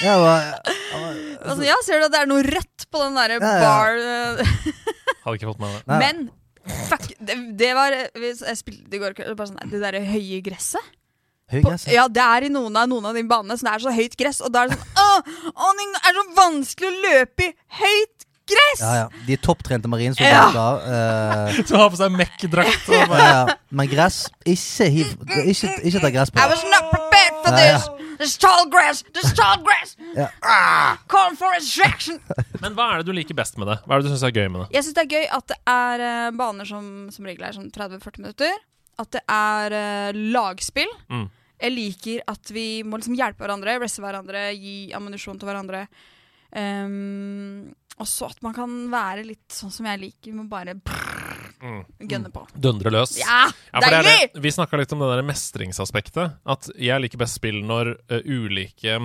Jeg 0.00 0.14
bare, 0.22 0.62
altså, 1.46 1.62
ja, 1.66 1.74
ser 1.84 2.00
du 2.00 2.06
at 2.06 2.14
det 2.14 2.22
er 2.22 2.30
noe 2.30 2.42
rødt 2.46 2.86
på 2.90 3.02
den 3.04 3.18
derre 3.20 3.36
Ja, 3.36 3.50
ja. 3.52 3.66
bar 3.68 4.46
Hadde 5.26 5.36
ikke 5.38 5.50
fått 5.52 5.60
med 5.60 5.68
meg 5.70 5.84
det. 5.84 5.98
Men 6.00 6.78
fuck, 6.88 7.04
det, 7.20 7.36
det 7.60 7.70
var 7.76 7.94
hvis 8.16 8.40
Jeg 8.48 8.58
spilte 8.58 8.88
det 8.90 8.96
i 8.98 9.02
går 9.02 9.14
bare 9.36 9.50
sånn 9.52 9.70
Det 9.70 9.82
derre 9.84 10.00
høye 10.08 10.40
gresset. 10.46 10.88
Høy 11.52 11.62
gress. 11.66 11.86
ja, 11.92 12.08
det 12.08 12.24
er 12.24 12.48
i 12.48 12.50
noen 12.52 12.76
av, 12.80 12.90
noen 12.90 13.10
av 13.12 13.16
de 13.18 13.22
banene, 13.28 13.58
så 13.58 13.68
det 13.68 13.76
er 13.76 13.86
så 13.86 13.94
høyt 13.94 14.18
gress, 14.20 14.42
og 14.42 14.52
da 14.54 14.64
er 14.64 14.72
det 14.72 14.80
sånn 14.80 15.00
Åh, 15.02 15.32
åh, 15.52 15.72
det 15.78 16.02
er 16.02 16.18
så 16.18 16.26
vanskelig 16.36 16.90
å 16.90 17.00
løpe 17.06 17.48
i 17.48 17.54
høyt 17.82 18.28
gress! 18.52 18.80
Ja, 18.80 18.92
ja. 18.96 19.08
De 19.26 19.36
topptrente 19.38 19.88
topptrente 19.88 20.24
Ja. 20.26 20.46
Uh, 20.82 21.62
Som 21.68 21.78
har 21.78 21.90
på 21.92 22.00
seg 22.00 22.14
Mekk-drakt. 22.16 22.88
ja, 22.90 23.04
ja. 23.22 23.56
Men 23.70 23.88
gress 23.90 24.24
Ikke 24.44 24.88
hiv 24.90 25.12
Ikke, 25.46 25.70
ikke 25.86 26.02
ta 26.02 26.10
gress 26.12 26.32
på 26.34 26.42
I 26.42 26.48
was 26.50 26.64
not 26.72 26.90
prepared 26.90 27.38
for 27.44 27.52
Ja, 27.56 27.66
ja. 27.72 27.78
this! 27.78 28.08
This 28.22 28.34
tall 28.38 28.68
grass! 28.70 29.02
This 29.14 29.32
tall 29.38 29.62
grass! 29.66 29.96
Ja. 30.16 30.28
Ah, 30.46 30.98
call 31.10 31.36
for 31.38 31.54
extraction! 31.56 32.20
Men 32.62 32.76
hva 32.76 32.90
er 32.92 33.02
det 33.02 33.08
du 33.08 33.16
liker 33.16 33.34
best 33.38 33.56
med 33.58 33.66
det? 33.70 33.78
Hva 33.86 33.96
er 33.96 34.02
det 34.02 34.10
du 34.10 34.14
syns 34.14 34.26
er 34.28 34.34
gøy 34.36 34.46
med 34.52 34.60
det? 34.64 34.68
Jeg 34.76 34.86
syns 34.86 34.98
det 34.98 35.04
er 35.06 35.14
gøy 35.16 35.24
at 35.38 35.46
det 35.50 35.56
er 35.72 36.04
uh, 36.04 36.28
baner 36.38 36.68
som 36.68 36.84
som 37.14 37.26
regel 37.26 37.46
er 37.48 37.56
sånn 37.56 37.70
30-40 37.74 38.22
minutter. 38.22 38.52
At 39.02 39.10
det 39.16 39.22
er 39.32 39.74
uh, 39.74 40.20
lagspill. 40.36 40.92
Mm. 41.10 41.24
Jeg 41.62 41.74
liker 41.76 42.24
at 42.32 42.50
vi 42.54 42.66
må 42.82 42.98
liksom 42.98 43.14
hjelpe 43.18 43.44
hverandre, 43.44 43.78
reste 43.82 44.02
hverandre, 44.02 44.48
gi 44.58 44.90
ammunisjon 44.98 45.38
til 45.38 45.46
hverandre. 45.48 45.84
Um, 46.52 47.70
og 48.00 48.08
så 48.08 48.28
at 48.32 48.40
man 48.44 48.54
kan 48.56 48.72
være 48.92 49.24
litt 49.28 49.52
sånn 49.54 49.72
som 49.72 49.86
jeg 49.88 50.00
liker. 50.08 50.32
Vi 50.32 50.38
må 50.40 50.48
bare 50.50 50.74
Mm. 51.62 51.84
gønne 52.10 52.30
på. 52.34 52.42
Dundre 52.58 52.90
løs. 52.90 53.12
Ja! 53.20 53.44
Ja, 53.72 53.80
deilig! 53.84 54.02
det 54.02 54.14
er 54.14 54.28
det. 54.34 54.42
Vi 54.42 54.50
snakka 54.50 54.80
litt 54.80 54.92
om 54.96 54.98
det 55.04 55.10
der 55.12 55.22
mestringsaspektet. 55.22 56.32
At 56.44 56.66
jeg 56.74 57.04
liker 57.04 57.20
best 57.22 57.38
spill 57.38 57.60
når 57.62 57.92
uh, 58.10 58.18
ulike 58.26 58.96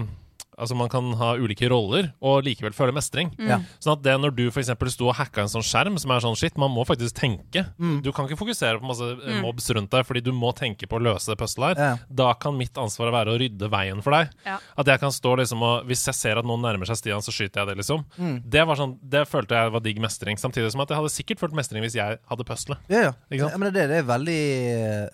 Altså 0.58 0.74
man 0.74 0.90
kan 0.90 1.12
ha 1.20 1.36
ulike 1.38 1.68
roller 1.70 2.08
og 2.26 2.40
likevel 2.48 2.74
føle 2.74 2.94
mestring. 2.96 3.30
Mm. 3.38 3.66
Sånn 3.84 3.94
at 3.94 4.02
det 4.02 4.16
når 4.18 4.32
du 4.34 4.44
for 4.50 4.58
eksempel 4.64 4.90
sto 4.90 5.06
og 5.12 5.16
hacka 5.20 5.44
en 5.44 5.52
sånn 5.52 5.62
skjerm 5.66 6.00
som 6.02 6.10
er 6.16 6.24
sånn 6.24 6.38
shit, 6.40 6.58
man 6.58 6.72
må 6.74 6.82
faktisk 6.90 7.14
tenke. 7.20 7.62
Mm. 7.78 8.00
Du 8.02 8.10
kan 8.12 8.26
ikke 8.26 8.40
fokusere 8.40 8.80
på 8.82 8.90
masse 8.90 9.06
eh, 9.06 9.36
Mm. 9.38 9.44
mobs 9.46 9.70
rundt 9.78 9.92
deg 9.94 10.06
fordi 10.08 10.24
du 10.26 10.32
må 10.34 10.50
tenke 10.58 10.88
på 10.90 10.98
å 10.98 11.04
løse 11.04 11.30
det 11.30 11.38
puzzlet 11.38 11.78
her. 11.78 11.84
Ja. 11.92 11.98
Da 12.10 12.32
kan 12.42 12.58
mitt 12.58 12.74
ansvar 12.82 13.12
være 13.14 13.36
å 13.36 13.38
rydde 13.38 13.70
veien 13.70 14.02
for 14.02 14.18
deg. 14.18 14.32
Ja. 14.48 14.58
At 14.78 14.88
jeg 14.90 15.00
kan 15.04 15.14
stå 15.14 15.36
liksom 15.44 15.62
og 15.62 15.86
Hvis 15.86 16.06
jeg 16.10 16.16
ser 16.18 16.38
at 16.42 16.46
noen 16.50 16.62
nærmer 16.66 16.90
seg 16.90 16.98
Stian, 17.04 17.22
så 17.22 17.30
skyter 17.36 17.62
jeg 17.62 17.68
det, 17.70 17.78
liksom. 17.84 18.02
Mm. 18.18 18.42
Det 18.50 18.66
var 18.66 18.76
sånn 18.82 18.98
Det 19.04 19.28
følte 19.30 19.54
jeg 19.62 19.72
var 19.78 19.86
digg 19.86 20.02
mestring. 20.02 20.38
Samtidig 20.42 20.72
som 20.74 20.82
at 20.82 20.90
jeg 20.90 20.98
hadde 20.98 21.14
sikkert 21.14 21.40
følt 21.46 21.54
mestring 21.54 21.86
hvis 21.86 21.96
jeg 22.00 22.18
hadde 22.18 22.48
puzzlet. 22.50 22.82
Ja, 22.90 23.06
ja. 23.10 23.14
Ikke 23.30 23.44
sant? 23.46 23.54
ja 23.54 23.58
men 23.62 23.74
det, 23.74 23.88
det, 23.94 24.02
er 24.02 24.10
veldig, 24.10 24.42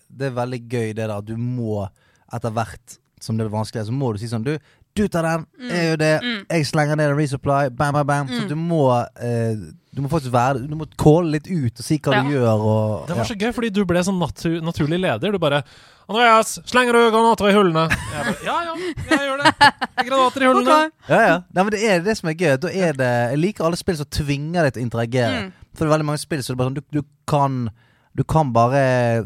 det 0.08 0.28
er 0.32 0.36
veldig 0.40 0.62
gøy 0.72 0.88
det 0.94 1.02
der 1.04 1.18
at 1.18 1.26
du 1.28 1.36
må, 1.36 1.84
etter 2.34 2.54
hvert 2.56 3.00
som 3.24 3.38
det 3.40 3.46
er 3.46 3.54
vanskelig, 3.54 3.86
så 3.88 3.94
må 3.96 4.10
du 4.12 4.18
si 4.20 4.28
sånn 4.28 4.44
Du, 4.44 4.58
du 4.96 5.08
tar 5.10 5.24
den, 5.26 5.46
jeg 5.70 5.88
gjør 5.88 5.98
det, 5.98 6.12
Mm. 6.24 6.42
jeg 6.50 6.66
slenger 6.70 6.96
ned 7.00 7.10
en 7.12 7.18
resupply, 7.18 7.70
bam, 7.76 7.94
bam, 7.94 8.06
bam. 8.08 8.28
Så 8.30 8.48
du 8.48 8.56
må 8.56 8.84
eh, 9.22 9.56
Du 9.94 10.02
må 10.02 10.10
faktisk 10.10 10.32
være 10.34 10.68
Du 10.68 10.76
må 10.76 10.86
kåle 10.98 11.32
litt 11.36 11.46
ut 11.48 11.78
og 11.80 11.86
si 11.86 12.00
hva 12.02 12.24
du 12.24 12.32
gjør 12.34 12.62
og 12.66 13.08
Det 13.08 13.16
var 13.18 13.26
så 13.30 13.36
gøy, 13.38 13.52
fordi 13.54 13.70
du 13.74 13.84
ble 13.86 14.02
sånn 14.02 14.18
natu 14.18 14.60
naturlig 14.62 15.00
leder. 15.00 15.32
Du 15.32 15.38
bare 15.40 15.64
'Andreas, 16.10 16.60
slenger 16.66 16.94
du 16.94 17.12
granater 17.12 17.48
i 17.50 17.54
hullene?' 17.54 17.90
Jeg 17.90 18.26
bare, 18.26 18.36
ja, 18.44 18.58
ja, 18.66 18.74
jeg 19.10 19.20
gjør 19.28 19.44
det. 19.44 20.08
Granater 20.10 20.42
i 20.42 20.46
hullene. 20.50 20.92
Ja, 21.10 21.20
ja. 21.28 21.36
Nei, 21.54 21.64
men 21.64 21.72
det 21.72 21.84
er 21.90 22.00
det 22.04 22.18
som 22.18 22.30
er 22.30 22.34
gøy. 22.34 22.58
Da 22.60 22.68
er 22.68 22.92
det, 22.94 23.12
jeg 23.32 23.40
liker 23.40 23.66
alle 23.66 23.78
spill 23.78 23.96
som 23.98 24.06
tvinger 24.12 24.64
deg 24.64 24.74
til 24.74 24.82
å 24.84 24.86
interagere. 24.90 25.44
Mm. 25.46 25.54
For 25.74 25.86
det 25.86 25.90
er 25.92 25.96
veldig 25.98 26.06
mange 26.10 26.20
spill 26.20 26.44
så 26.44 26.52
det 26.52 26.56
er 26.58 26.60
bare 26.64 26.70
sånn, 26.74 26.82
du, 26.82 27.02
du 27.02 27.08
kan 27.28 27.70
Du 28.16 28.24
kan 28.24 28.52
bare 28.54 29.24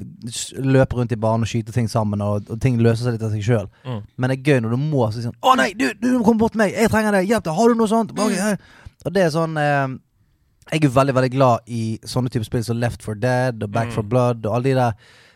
løpe 0.55 0.95
rundt 0.95 1.11
i 1.11 1.15
banen 1.19 1.43
og 1.43 1.49
skyte 1.51 1.73
ting 1.75 1.89
sammen, 1.91 2.21
og, 2.23 2.47
og 2.49 2.59
ting 2.63 2.77
løser 2.79 3.03
seg 3.07 3.17
litt 3.17 3.25
av 3.27 3.33
seg 3.33 3.43
sjøl. 3.43 3.67
Mm. 3.83 4.01
Men 4.17 4.29
det 4.31 4.37
er 4.39 4.47
gøy 4.53 4.61
når 4.63 4.75
du 4.75 4.77
må 4.79 5.07
si 5.11 5.21
sånn 5.25 5.35
'Å 5.43 5.55
nei, 5.59 5.73
du, 5.73 5.89
du 5.93 6.07
må 6.17 6.23
komme 6.23 6.39
bort 6.39 6.53
til 6.55 6.59
meg! 6.63 6.71
Jeg 6.73 6.89
trenger 6.93 7.11
deg! 7.11 7.27
Hjelp 7.27 7.43
deg! 7.43 7.53
Har 7.57 7.67
du 7.67 7.75
noe 7.75 7.87
sånt?' 7.91 8.11
Ok, 8.15 8.31
ja. 8.37 8.55
Og 9.05 9.13
det 9.13 9.23
er 9.25 9.29
sånn 9.35 9.57
eh, 9.57 9.87
Jeg 10.71 10.83
er 10.83 10.89
veldig, 10.89 11.13
veldig 11.15 11.31
glad 11.31 11.59
i 11.67 11.99
sånne 12.03 12.29
typer 12.31 12.43
spill 12.47 12.63
som 12.63 12.79
Left 12.79 13.03
for 13.03 13.15
Dead 13.15 13.61
og 13.63 13.71
Back 13.71 13.87
Mm. 13.89 13.93
for 13.95 14.03
Blood 14.03 14.45
og 14.45 14.55
alle 14.55 14.63
de 14.63 14.73
der 14.75 14.93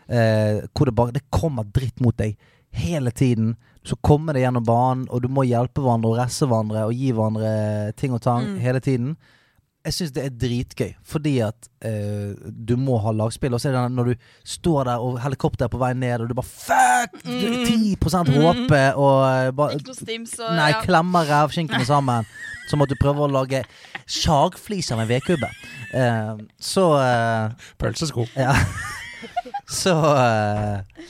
eh, 0.08 0.66
hvor 0.74 0.84
det 0.88 0.94
bare 0.94 1.12
Det 1.12 1.22
kommer 1.30 1.64
dritt 1.64 2.00
mot 2.00 2.16
deg 2.16 2.36
hele 2.72 3.10
tiden. 3.10 3.56
Så 3.84 3.96
kommer 4.02 4.32
det 4.32 4.42
gjennom 4.42 4.64
banen, 4.64 5.06
og 5.10 5.22
du 5.22 5.28
må 5.28 5.42
hjelpe 5.44 5.80
hverandre 5.82 6.08
og 6.08 6.16
resse 6.18 6.46
hverandre 6.46 6.84
og 6.86 6.92
gi 6.94 7.12
hverandre 7.12 7.92
ting 7.96 8.12
og 8.12 8.20
tang 8.22 8.46
Mm. 8.54 8.58
hele 8.60 8.80
tiden. 8.80 9.16
Jeg 9.82 9.94
syns 9.96 10.12
det 10.14 10.22
er 10.22 10.34
dritgøy, 10.38 10.90
fordi 11.02 11.32
at 11.42 11.66
eh, 11.82 12.36
du 12.54 12.76
må 12.78 13.00
ha 13.02 13.10
lagspill. 13.18 13.54
Og 13.56 13.60
så 13.62 13.70
er 13.70 13.74
det 13.74 13.82
når 13.96 14.12
du 14.12 14.28
står 14.46 14.86
der 14.86 15.02
og 15.02 15.16
helikopteret 15.24 15.66
er 15.66 15.72
på 15.72 15.80
vei 15.82 15.90
ned, 15.98 16.22
og 16.22 16.30
du 16.30 16.36
bare 16.38 16.46
Fuck! 16.46 17.16
Du 17.26 17.32
er 17.32 17.64
10 17.66 17.96
HP 17.98 18.76
og 19.00 19.16
eh, 19.26 19.50
bare 19.58 19.74
Ikke 19.80 19.90
noe 19.90 19.98
stims 19.98 20.36
og 20.38 20.54
Nei, 20.54 20.70
ja. 20.70 20.84
klemmer 20.86 21.26
rævskinkene 21.26 21.86
sammen. 21.88 22.30
Som 22.70 22.84
at 22.86 22.92
du 22.92 22.96
prøver 23.00 23.26
å 23.26 23.32
lage 23.32 23.64
Sjagfliser 24.06 24.98
med 25.00 25.10
vedkubbe. 25.10 25.50
Eh, 25.98 26.32
så 26.62 26.86
eh, 27.02 27.68
Pølsesko. 27.82 28.28
Ja. 28.38 28.54
så, 29.82 29.98
eh, 30.14 31.06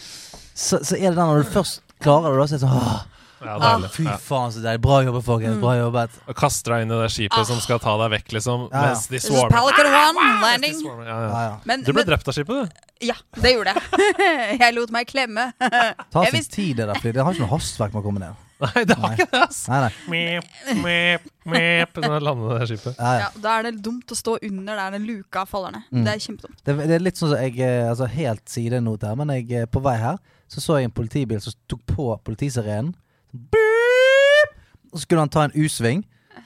så 0.54 0.80
Så 0.80 0.96
er 0.96 1.10
det 1.10 1.18
den 1.18 1.26
når 1.28 1.44
du 1.44 1.56
først 1.60 1.84
klarer 2.02 2.32
det, 2.32 2.40
da, 2.40 2.46
så 2.48 2.56
er 2.56 2.62
det 2.62 2.66
sånn 2.66 3.11
Ja, 3.44 3.56
Ah. 3.62 3.86
Fy 3.90 4.04
faen, 4.22 4.52
så 4.54 4.62
deilig. 4.62 4.80
Bra 4.84 5.00
jobbet, 5.02 5.24
folkens. 5.26 5.58
Bra 5.62 5.74
jobbet. 5.78 6.10
Og 6.28 6.36
kaster 6.38 6.76
deg 6.76 6.84
inn 6.86 6.92
i 6.94 7.00
det 7.02 7.10
skipet 7.14 7.46
som 7.48 7.58
skal 7.64 7.80
ta 7.82 7.96
deg 8.04 8.12
vekk, 8.16 8.32
liksom. 8.38 8.68
Ja, 8.70 8.76
ja. 8.76 8.86
Mens 8.92 9.06
de 9.10 9.20
swarmer. 9.24 9.50
Pelican 9.56 9.90
One 9.90 10.14
Mens 10.22 10.38
de 10.38 10.46
landing. 10.50 10.78
swarmer. 10.82 11.06
Ja, 11.10 11.16
Ja, 11.18 11.26
ja. 11.28 11.42
ja. 11.48 11.58
Men, 11.64 11.82
Du 11.82 11.92
ble 11.92 12.00
men 12.04 12.10
drept 12.12 12.28
av 12.28 12.34
skipet, 12.38 12.54
du. 12.62 12.86
ja, 13.08 13.16
det 13.42 13.54
gjorde 13.56 13.74
jeg. 13.74 13.82
jeg 14.62 14.74
lot 14.78 14.90
meg 14.94 15.06
klemme. 15.10 15.48
Ta 15.58 16.24
sin 16.30 16.44
tid, 16.44 16.76
det 16.80 16.86
der 16.92 17.02
flyet. 17.02 17.14
Det 17.18 17.24
har 17.26 17.34
ikke 17.34 17.46
noe 17.46 17.54
hastverk 17.56 17.92
med 17.96 18.02
å 18.02 18.06
komme 18.06 18.22
ned. 18.22 18.48
Nei, 18.62 18.84
det 18.86 18.94
har 18.94 19.14
ikke 19.16 19.26
det, 19.32 19.40
ass. 19.42 19.64
Nei, 19.66 19.78
nei. 19.82 19.92
Meep, 20.12 20.44
meep, 20.84 21.24
meep. 21.50 21.96
Sånn 21.98 22.12
at 22.14 22.22
landet 22.22 22.60
det 22.60 22.68
skipet. 22.70 22.94
Ja, 23.00 23.14
ja. 23.18 23.24
Ja, 23.24 23.30
da 23.42 23.56
er 23.58 23.66
det 23.66 23.72
dumt 23.82 24.12
å 24.14 24.14
stå 24.14 24.36
under 24.46 24.78
der 24.78 24.94
den 24.94 25.08
luka 25.08 25.42
faller 25.50 25.74
ned. 25.74 25.88
Mm. 25.90 26.04
Det 26.06 26.12
er 26.14 26.22
kjempedumt. 26.22 26.60
Det, 26.62 26.76
det 26.86 26.94
er 26.94 27.02
litt 27.02 27.18
sånn 27.18 27.32
som 27.32 27.40
jeg 27.42 27.58
eh, 27.58 27.88
Altså 27.90 28.06
helt 28.12 28.44
sidenote 28.46 29.10
her, 29.10 29.18
men 29.18 29.34
jeg 29.34 29.50
eh, 29.64 29.66
på 29.66 29.82
vei 29.82 29.96
her 29.98 30.20
så 30.52 30.60
så 30.62 30.76
jeg 30.78 30.84
en 30.90 30.94
politibil 30.94 31.40
som 31.42 31.54
tok 31.66 31.80
på 31.90 32.06
politisirenen. 32.28 32.92
Beep! 33.32 34.56
Og 34.92 34.98
så 35.00 35.06
skulle 35.06 35.24
han 35.24 35.32
ta 35.32 35.46
en 35.48 35.54
U-sving, 35.56 36.02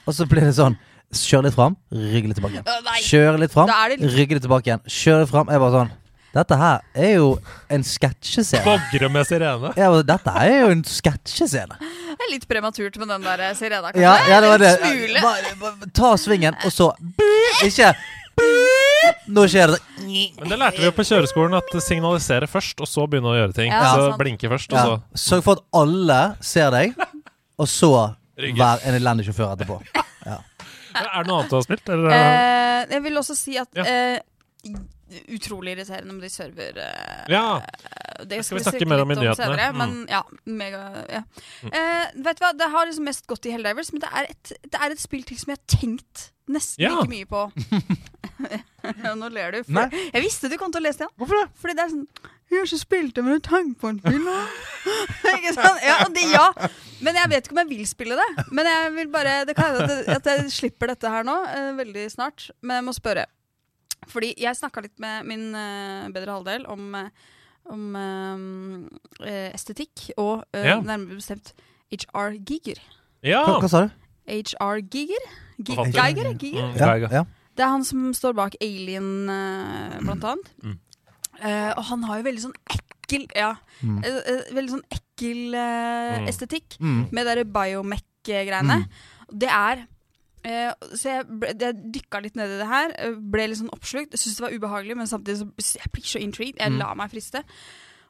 og 0.07 0.15
så 0.15 0.27
ble 0.29 0.41
det 0.47 0.55
sånn 0.57 0.77
Kjør 1.07 1.45
litt 1.45 1.55
fram, 1.55 1.77
rygg 1.91 2.25
litt 2.27 2.35
tilbake 2.35 2.57
igjen. 2.57 2.65
Kjør 3.07 3.37
litt 3.39 3.53
fram, 3.53 3.69
er 3.71 3.93
litt- 3.95 4.41
tilbake 4.43 4.67
igjen. 4.67 4.81
Kjør 4.91 5.21
litt 5.21 5.29
fram. 5.31 5.47
Jeg 5.47 5.59
bare 5.63 5.71
sånn 5.71 5.91
Dette 6.35 6.57
her 6.59 6.81
er 6.93 7.13
jo 7.15 7.29
en 7.71 7.81
sketsjescene. 7.87 8.63
Bogre 8.65 9.07
med 9.09 9.25
sirene. 9.25 9.71
Ja, 9.79 9.87
Dette 10.03 10.33
er 10.35 10.51
jo 10.59 10.67
en 10.75 10.83
sketsjescene. 10.83 11.77
Det 11.79 12.25
er 12.27 12.31
litt 12.33 12.45
prematurt 12.49 12.97
med 12.99 13.07
den 13.07 13.23
der 13.23 13.53
sirena. 13.55 13.93
kanskje. 13.93 14.03
Ja, 14.03 14.17
ja, 14.27 14.41
det 14.43 14.49
var 14.51 14.57
det. 14.61 14.73
Smule. 14.83 15.21
Bare, 15.23 15.55
bare, 15.61 15.89
ta 15.95 16.11
svingen, 16.19 16.59
og 16.65 16.71
så! 16.75 16.91
Ikke! 17.65 17.93
Nå 19.27 19.43
skjer 19.51 19.73
det 19.73 19.79
Men 20.39 20.51
det 20.51 20.57
lærte 20.61 20.79
vi 20.81 20.87
jo 20.87 20.93
på 20.95 21.03
kjøreskolen, 21.07 21.55
at 21.59 21.73
signalisere 21.83 22.47
først, 22.51 22.79
og 22.83 22.87
så 22.89 23.05
begynne 23.11 23.31
å 23.33 23.35
gjøre 23.37 23.55
ting. 23.57 23.71
Ja, 23.73 23.93
så 23.93 24.05
sant. 24.09 24.19
blinke 24.21 24.49
først, 24.51 24.71
og 24.73 24.77
ja. 24.79 24.97
så 25.13 25.23
Sørg 25.27 25.43
for 25.47 25.59
at 25.59 25.65
alle 25.81 26.19
ser 26.41 26.71
deg, 26.75 26.93
og 27.57 27.67
så 27.71 27.91
Rygge. 28.37 28.57
vær 28.61 28.83
en 28.87 28.97
elendig 28.99 29.27
sjåfør 29.29 29.55
etterpå. 29.57 29.79
Er 30.97 31.21
det 31.21 31.27
noe 31.29 31.41
annet 31.43 31.51
du 31.51 31.55
har 31.59 31.61
spilt? 31.67 31.89
Eller? 31.93 32.13
Eh, 32.15 32.85
jeg 32.95 33.03
vil 33.05 33.19
også 33.19 33.35
si 33.37 33.57
at 33.61 33.67
Ja. 33.77 33.83
eh, 33.85 34.71
Utrolig 35.31 35.75
irriterende 35.77 36.13
med 36.17 36.23
de 36.27 36.29
server... 36.33 36.77
eh, 36.83 37.25
ja. 37.31 37.43
det 38.27 38.41
skal 38.45 38.57
vi 38.59 38.63
snakke 38.65 38.87
mer 38.89 39.03
om 39.05 39.11
i 39.13 39.15
nyhetene. 39.15 39.67
Mm. 39.71 39.77
men 39.79 39.93
ja, 40.11 40.21
mega, 40.45 40.81
ja. 41.11 41.21
Eh, 41.63 42.07
vet 42.25 42.39
du 42.39 42.43
hva, 42.43 42.51
Det 42.59 42.67
har 42.73 42.89
liksom 42.89 43.07
mest 43.07 43.27
gått 43.29 43.45
i 43.47 43.53
Helldivers, 43.55 43.93
men 43.95 44.03
det 44.03 44.09
er, 44.11 44.31
et, 44.33 44.51
det 44.67 44.81
er 44.81 44.95
et 44.97 44.99
spill 45.03 45.23
til 45.29 45.39
som 45.39 45.53
jeg 45.53 45.61
har 45.61 45.77
tenkt 45.79 46.25
nesten 46.51 46.83
Ja. 46.87 46.95
like 46.99 47.11
mye 47.11 47.27
på. 47.27 47.45
Nå 49.21 49.29
ler 49.33 49.51
du. 49.57 49.61
Jeg 49.67 50.23
visste 50.23 50.49
du 50.51 50.57
kom 50.59 50.71
til 50.71 50.83
å 50.83 50.87
lese 50.87 51.03
det. 51.05 51.09
Hvorfor 51.19 51.39
det? 51.41 51.47
Fordi 51.59 51.75
det 51.77 51.85
er 51.87 51.93
sånn 51.95 52.07
Jeg 52.47 52.61
har 52.61 52.67
ikke 52.69 52.79
spilt 52.79 53.15
det, 53.17 53.23
men 53.25 53.33
jeg 53.35 53.43
tenker 53.47 53.79
på 53.81 53.89
en 53.91 54.27
da." 54.27 54.35
ikke 55.37 55.53
sant? 55.57 55.81
Ja, 55.83 55.97
det, 56.13 56.23
ja. 56.31 56.45
Men 57.03 57.17
jeg 57.19 57.31
vet 57.33 57.47
ikke 57.49 57.55
om 57.57 57.63
jeg 57.65 57.71
vil 57.73 57.87
spille 57.89 58.15
det. 58.19 58.45
Men 58.55 58.69
jeg 58.69 58.93
vil 58.95 59.09
bare 59.11 59.33
Det 59.49 59.55
kan 59.57 59.75
hende 59.75 59.97
at, 60.15 60.29
jeg- 60.31 60.51
slipper 60.55 60.93
dette 60.93 61.11
her 61.11 61.27
nå 61.27 61.35
eh, 61.51 61.71
veldig 61.79 62.05
snart. 62.13 62.47
Men 62.61 62.79
jeg 62.79 62.87
må 62.87 62.95
spørre. 62.95 63.25
Fordi 64.07 64.33
jeg 64.37 64.55
snakka 64.55 64.81
litt 64.85 64.99
med 64.99 65.25
min 65.25 65.47
uh, 65.55 66.07
bedre 66.13 66.31
halvdel 66.37 66.65
om, 66.69 66.95
eh, 66.95 67.09
om 67.73 67.95
uh, 67.95 69.49
estetikk 69.53 70.11
og 70.17 70.45
uh, 70.55 70.63
Ja. 70.63 70.77
nærmere 70.81 71.17
bestemt 71.17 71.53
HR 71.91 72.37
Giger. 72.45 72.79
ja. 73.23 73.43
Hva, 73.45 73.59
hva 73.63 73.69
sa 73.71 73.81
du? 73.87 73.91
HR 74.27 74.81
Giger? 74.91 75.23
Gi 75.57 75.75
Geiger? 75.75 76.33
Giger? 76.37 76.67
Mm, 76.67 77.11
Ja. 77.11 77.23
Det 77.57 77.63
er 77.65 77.69
han 77.73 77.83
som 77.83 78.11
står 78.13 78.35
bak 78.37 78.55
Alien, 78.61 79.25
blant 80.05 80.23
annet. 80.23 80.49
Mm. 80.61 80.75
Eh, 81.41 81.71
og 81.77 81.83
han 81.89 82.03
har 82.03 82.17
jo 82.19 82.23
veldig 82.27 82.43
sånn 82.43 82.57
ekkel 82.69 83.25
Ja, 83.35 83.55
Mm. 83.81 84.01
veldig 84.53 84.69
sånn 84.69 84.83
ekkel 84.91 85.55
Mm. 85.55 86.27
estetikk 86.27 86.77
Mm. 86.79 87.07
med 87.11 87.25
de 87.25 87.43
biomech-greiene. 87.45 88.83
Mm. 88.83 88.89
Det 89.39 89.49
er 89.49 89.87
Så 90.95 91.09
jeg, 91.11 91.25
ble, 91.27 91.53
jeg 91.59 91.75
dykka 91.97 92.21
litt 92.23 92.35
ned 92.39 92.53
i 92.55 92.59
det 92.61 92.67
her. 92.69 92.93
eh, 92.97 93.15
Ble 93.19 93.47
litt 93.51 93.59
sånn 93.61 93.71
oppslukt. 93.75 94.13
Jeg 94.15 94.21
syntes 94.23 94.37
det 94.39 94.45
var 94.47 94.55
ubehagelig, 94.57 94.95
men 94.97 95.07
samtidig 95.09 95.41
så 95.43 95.79
jeg 95.81 95.91
blir 95.91 96.05
så 96.07 96.21
intrigued. 96.23 96.59
Jeg 96.61 96.77
la 96.79 96.93
meg 96.95 97.11
friste. 97.11 97.43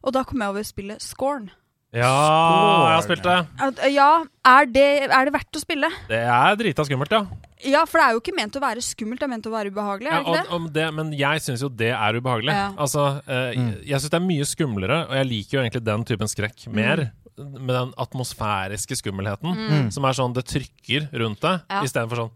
Og 0.04 0.14
da 0.14 0.24
kom 0.24 0.40
jeg 0.44 0.50
over 0.54 0.64
spillet 0.68 1.02
Scorn. 1.02 1.50
ja, 1.96 2.04
jeg 2.04 2.96
har 2.98 3.02
spilt 3.06 3.24
det. 3.24 3.38
At, 3.64 3.80
eh, 3.80 3.94
ja, 3.96 4.10
er 4.46 4.66
det, 4.70 4.88
er 5.10 5.26
det 5.30 5.34
verdt 5.34 5.56
å 5.58 5.62
spille? 5.64 5.90
Det 6.10 6.20
er 6.20 6.56
drita 6.60 6.84
skummelt, 6.86 7.12
ja. 7.16 7.22
Ja, 7.66 7.86
for 7.90 7.98
det 7.98 8.06
er 8.06 8.12
jo 8.14 8.20
ikke 8.22 8.36
ment 8.38 8.54
å 8.60 8.62
være 8.62 8.84
skummelt, 8.86 9.18
det 9.20 9.26
er 9.26 9.32
ment 9.32 9.48
å 9.50 9.54
være 9.56 9.72
ubehagelig. 9.74 10.12
ja 10.12 10.20
Er 10.20 10.20
det 10.20 10.28
ikke 10.28 10.30
og, 10.30 10.36
det? 10.44 10.56
om 10.60 10.68
det 10.76 10.88
men 10.94 11.14
jeg 11.18 11.42
syns 11.42 11.64
jo 11.64 11.70
det 11.70 11.90
er 11.96 12.20
ubehagelig. 12.20 12.54
Ja. 12.54 12.68
Altså, 12.78 13.08
eh, 13.26 13.56
Mm. 13.58 13.72
Jeg 13.88 14.00
syns 14.04 14.12
det 14.14 14.20
er 14.20 14.28
mye 14.28 14.46
skumlere, 14.46 15.00
og 15.10 15.16
jeg 15.16 15.26
liker 15.32 15.58
jo 15.58 15.64
egentlig 15.64 15.84
den 15.88 16.04
typen 16.06 16.28
skrekk 16.28 16.68
Mm. 16.68 17.12
Med 17.38 17.70
den 17.76 17.92
atmosfæriske 18.02 18.98
skummelheten. 18.98 19.54
Mm. 19.54 19.92
Som 19.94 20.06
er 20.10 20.14
sånn 20.18 20.34
det 20.34 20.46
trykker 20.50 21.10
rundt 21.14 21.40
deg, 21.42 21.62
Ja. 21.70 21.84
istedenfor 21.84 22.24
sånn! 22.26 22.32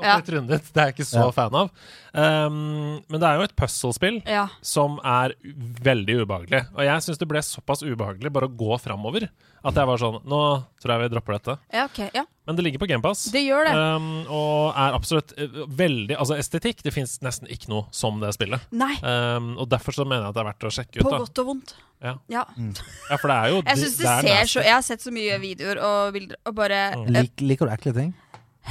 Ja. 0.00 0.14
Det 0.18 0.32
er 0.32 0.86
jeg 0.86 0.94
ikke 0.94 1.04
så 1.04 1.26
Ja. 1.26 1.30
fan 1.30 1.54
av. 1.54 1.70
Um, 2.14 3.02
men 3.06 3.20
det 3.20 3.22
er 3.28 3.36
jo 3.36 3.42
et 3.42 3.54
puzzle-spill 3.54 4.22
Ja. 4.26 4.48
som 4.62 4.98
er 5.04 5.34
veldig 5.44 6.24
ubehagelig. 6.24 6.68
Og 6.74 6.80
jeg 6.84 7.02
syns 7.04 7.18
det 7.18 7.28
ble 7.28 7.38
såpass 7.44 7.82
ubehagelig 7.82 8.32
bare 8.32 8.48
å 8.48 8.56
gå 8.56 8.80
framover 8.80 9.28
at 9.64 9.74
jeg 9.76 9.86
var 9.90 9.98
sånn 10.00 10.20
Nå 10.24 10.40
tror 10.80 10.92
jeg 10.94 11.02
vi 11.02 11.08
dropper 11.14 11.36
dette. 11.36 11.54
ja, 11.74 11.84
ok. 11.84 11.98
Ja, 12.16 12.22
Men 12.46 12.56
det 12.56 12.64
ligger 12.64 12.80
på 12.82 12.88
GamePass. 12.88 13.26
det 13.34 13.42
gjør 13.44 13.66
det. 13.68 13.74
Um, 13.76 14.06
og 14.32 14.72
er 14.74 14.96
absolutt 14.96 15.34
eh, 15.36 15.46
veldig 15.68 16.16
Altså, 16.16 16.38
estetikk 16.40 16.80
Det 16.82 16.92
fins 16.94 17.18
nesten 17.20 17.46
ikke 17.52 17.68
noe 17.68 17.84
som 17.92 18.20
det 18.22 18.32
spillet. 18.34 18.60
Nei, 18.72 18.94
Um, 19.04 19.52
og 19.60 19.68
derfor 19.68 19.92
så 19.92 20.04
mener 20.08 20.22
jeg 20.26 20.32
at 20.32 20.34
det 20.38 20.42
er 20.44 20.48
verdt 20.52 20.64
å 20.64 20.72
sjekke 20.74 20.96
ut. 21.00 21.04
på 21.04 21.10
da 21.12 21.18
godt 21.22 21.38
og 21.44 21.46
vondt. 21.52 21.74
Ja. 22.00 22.14
Ja. 22.32 22.44
Ja, 22.56 23.16
for 23.20 23.28
det 23.28 23.36
er 23.36 23.48
jo 23.52 23.62
Jeg 23.66 23.76
synes 23.82 23.96
det 24.00 24.06
det 24.08 24.30
ser 24.30 24.48
så 24.54 24.62
Jeg 24.64 24.72
har 24.72 24.82
sett 24.86 25.02
så 25.04 25.12
mye 25.12 25.36
videoer 25.42 25.80
og 25.84 26.12
bilder 26.16 26.36
og 26.46 26.54
bare 26.56 26.80
Mm. 26.96 27.04
uh, 27.04 27.20
Lik, 27.20 27.40
liker 27.44 27.66
du 27.68 27.72
ekle 27.76 27.92
ting? 27.94 28.14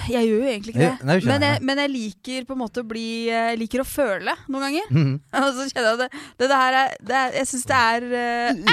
Jeg 0.07 0.27
gjør 0.29 0.39
jo 0.43 0.47
egentlig 0.49 0.73
ikke 0.75 0.85
det. 0.85 1.05
nei, 1.09 1.17
Men 1.27 1.45
jeg, 1.47 1.61
men 1.67 1.81
jeg 1.83 1.91
liker 1.93 2.47
på 2.49 2.55
en 2.55 2.61
måte 2.61 2.81
å 2.83 2.87
bli 2.87 3.05
Jeg 3.27 3.59
liker 3.59 3.83
å 3.83 3.87
føle 3.87 4.33
noen 4.47 4.65
ganger. 4.67 4.87
Mhm. 4.93 5.13
Og 5.43 5.49
så 5.57 5.67
kjenner 5.69 5.87
jeg 5.89 5.93
at 5.93 6.01
det, 6.03 6.09
det, 6.39 6.49
det 6.53 6.59
her 6.63 6.77
er, 6.79 6.95
det 7.11 7.17
er 7.19 7.37
Jeg 7.41 7.49
syns 7.51 7.65
det 7.69 7.79
er 7.79 8.07
uh, 8.09 8.65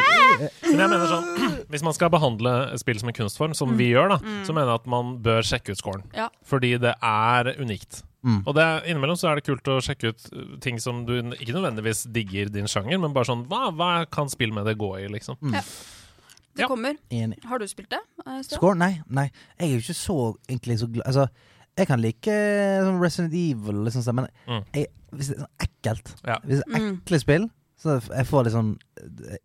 Men 0.71 0.83
jeg 0.85 0.91
mener 0.95 1.07
sånn 1.11 1.31
Hvis 1.73 1.85
man 1.87 1.97
skal 1.97 2.12
behandle 2.15 2.53
spill 2.81 3.01
som 3.03 3.11
en 3.11 3.17
kunstform, 3.17 3.55
som 3.59 3.73
vi 3.79 3.91
gjør, 3.93 4.15
da, 4.17 4.19
så 4.47 4.55
mener 4.55 4.71
jeg 4.75 4.83
at 4.85 4.91
man 4.93 5.17
bør 5.25 5.43
sjekke 5.47 5.75
ut 5.75 5.81
scoren. 5.81 6.05
Ja. 6.17 6.29
Fordi 6.47 6.77
det 6.81 6.93
er 7.05 7.51
unikt. 7.59 8.03
Mm. 8.27 8.41
Og 8.47 8.55
det, 8.57 8.62
er- 8.65 8.87
innimellom 8.91 9.19
så 9.19 9.29
er 9.31 9.39
det 9.41 9.45
kult 9.47 9.69
å 9.71 9.77
sjekke 9.85 10.11
ut 10.15 10.25
uh, 10.35 10.55
ting 10.62 10.79
som 10.83 11.05
du 11.09 11.12
ikke 11.37 11.55
nødvendigvis 11.57 12.05
digger 12.15 12.49
din 12.55 12.67
sjanger, 12.71 12.99
men 13.03 13.15
bare 13.15 13.29
sånn 13.29 13.45
Hva, 13.51 13.69
hva 13.77 13.91
kan 14.11 14.31
spill 14.33 14.55
med 14.57 14.67
det 14.67 14.77
gå 14.81 14.89
i, 15.03 15.05
liksom? 15.12 15.39
Det 16.57 16.64
Ja. 16.64 16.69
kommer. 16.69 16.97
Enig. 17.12 17.38
Har 17.45 17.59
du 17.59 17.66
spilt 17.69 17.90
det? 17.90 18.01
eh, 18.27 18.40
Score? 18.42 18.75
Nei, 18.75 19.01
nei. 19.09 19.31
Jeg 19.61 19.69
er 19.69 19.73
jo 19.75 19.83
ikke 19.85 19.95
så 19.99 20.16
egentlig 20.49 20.79
så 20.81 20.87
glad 20.92 21.07
Altså, 21.07 21.29
jeg 21.77 21.87
kan 21.87 22.01
like 22.01 22.27
eh, 22.33 22.81
sånn 22.83 23.01
Resident 23.01 23.35
Evil, 23.35 23.85
liksom, 23.85 24.14
men 24.14 24.29
Mm. 24.49 24.64
jeg, 24.75 24.87
hvis 25.12 25.29
det 25.29 25.37
er 25.37 25.42
sånn 25.45 25.66
ekkelt 25.66 26.14
Ja. 26.27 26.38
Hvis 26.45 26.62
det 26.62 26.75
er 26.75 26.81
Mm. 26.81 27.01
ekle 27.05 27.21
spill, 27.21 27.51
så 27.79 28.01
jeg 28.16 28.27
får 28.27 28.45
litt 28.45 28.55
sånn 28.55 28.79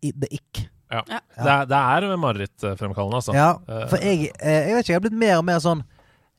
The 0.02 0.28
ick. 0.32 0.68
Ja. 0.90 1.02
Ja. 1.08 1.20
Det, 1.36 1.46
er, 1.52 1.64
det 2.00 2.10
er 2.12 2.16
marerittfremkallende, 2.16 3.14
altså. 3.20 3.32
Ja, 3.34 3.52
Eh, 3.68 3.86
for 3.88 3.96
jeg, 3.98 4.30
jeg 4.42 4.74
vet 4.74 4.84
ikke, 4.84 4.88
jeg 4.88 4.94
har 4.94 5.00
blitt 5.00 5.12
mer 5.18 5.36
og 5.38 5.44
mer 5.44 5.58
sånn 5.60 5.84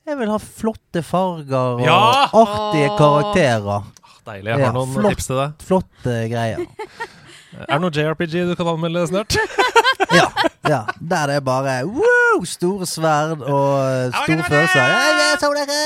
Jeg 0.06 0.18
vil 0.18 0.28
ha 0.28 0.38
flotte 0.38 1.02
farger 1.02 1.54
og 1.56 1.82
Ja! 1.86 2.28
artige 2.34 2.90
Åh. 2.90 2.98
karakterer. 2.98 3.84
Deilig. 4.26 4.46
Jeg 4.52 4.60
Ja, 4.60 4.66
har 4.66 4.74
noen 4.74 4.94
flott. 4.94 5.10
tips 5.16 5.28
til 5.28 5.36
deg. 5.38 5.54
Flotte 5.60 6.30
greier. 6.30 6.58
Er 7.70 7.80
det 7.80 7.82
noe 7.82 7.92
JRPG 7.92 8.48
du 8.50 8.56
kan 8.56 8.66
anmelde 8.68 9.08
snart? 9.08 9.30
Ja, 10.14 10.28
ja. 10.70 10.80
Der 11.00 11.32
det 11.32 11.36
er 11.40 11.44
bare 11.46 11.76
wow, 11.88 12.44
store 12.48 12.88
sverd 12.90 13.42
og 13.42 13.72
eh, 13.82 14.14
store 14.14 14.46
følelser. 14.48 14.94
Jeg 14.94 15.40
så 15.42 15.52
dere. 15.58 15.80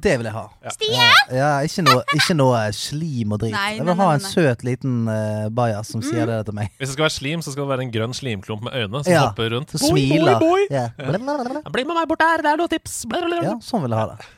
Det 0.00 0.14
vil 0.16 0.28
jeg 0.30 0.32
ha. 0.32 0.44
Ja, 0.64 1.08
ja, 1.36 1.48
ikke, 1.66 1.84
noe, 1.84 2.02
ikke 2.16 2.34
noe 2.38 2.60
slim 2.76 3.34
og 3.36 3.42
drit. 3.42 3.52
Nei, 3.52 3.74
jeg 3.76 3.84
vil 3.84 3.98
ha 3.98 4.08
en 4.16 4.24
søt 4.24 4.64
liten 4.64 5.02
uh, 5.10 5.50
bajas 5.52 5.90
som 5.92 6.00
sier 6.04 6.24
det 6.30 6.38
til 6.48 6.56
meg. 6.56 6.72
Hvis 6.80 6.88
det 6.88 6.96
skal 6.96 7.04
være 7.04 7.16
slim, 7.18 7.44
så 7.44 7.52
skal 7.52 7.66
det 7.66 7.72
være 7.74 7.84
en 7.86 7.92
grønn 7.92 8.16
slimklump 8.16 8.64
med 8.68 8.78
øyne 8.80 9.02
som 9.04 9.12
Ja, 9.12 9.26
hopper 9.28 9.52
rundt. 9.52 9.74
Boi, 9.76 10.06
boi, 10.16 10.36
Boy, 10.40 10.66
Yeah. 10.70 10.92
Ja. 10.96 11.10
Bli 11.72 11.84
med 11.84 11.96
meg 11.96 12.06
bort 12.08 12.20
der, 12.22 12.44
det 12.44 12.52
er 12.52 12.60
noen 12.60 12.70
tips! 12.70 13.00
Blablabla. 13.10 13.42
ja, 13.48 13.56
sånn 13.64 13.82
vil 13.84 13.94
jeg 13.96 14.00
ha 14.00 14.12
det. 14.14 14.28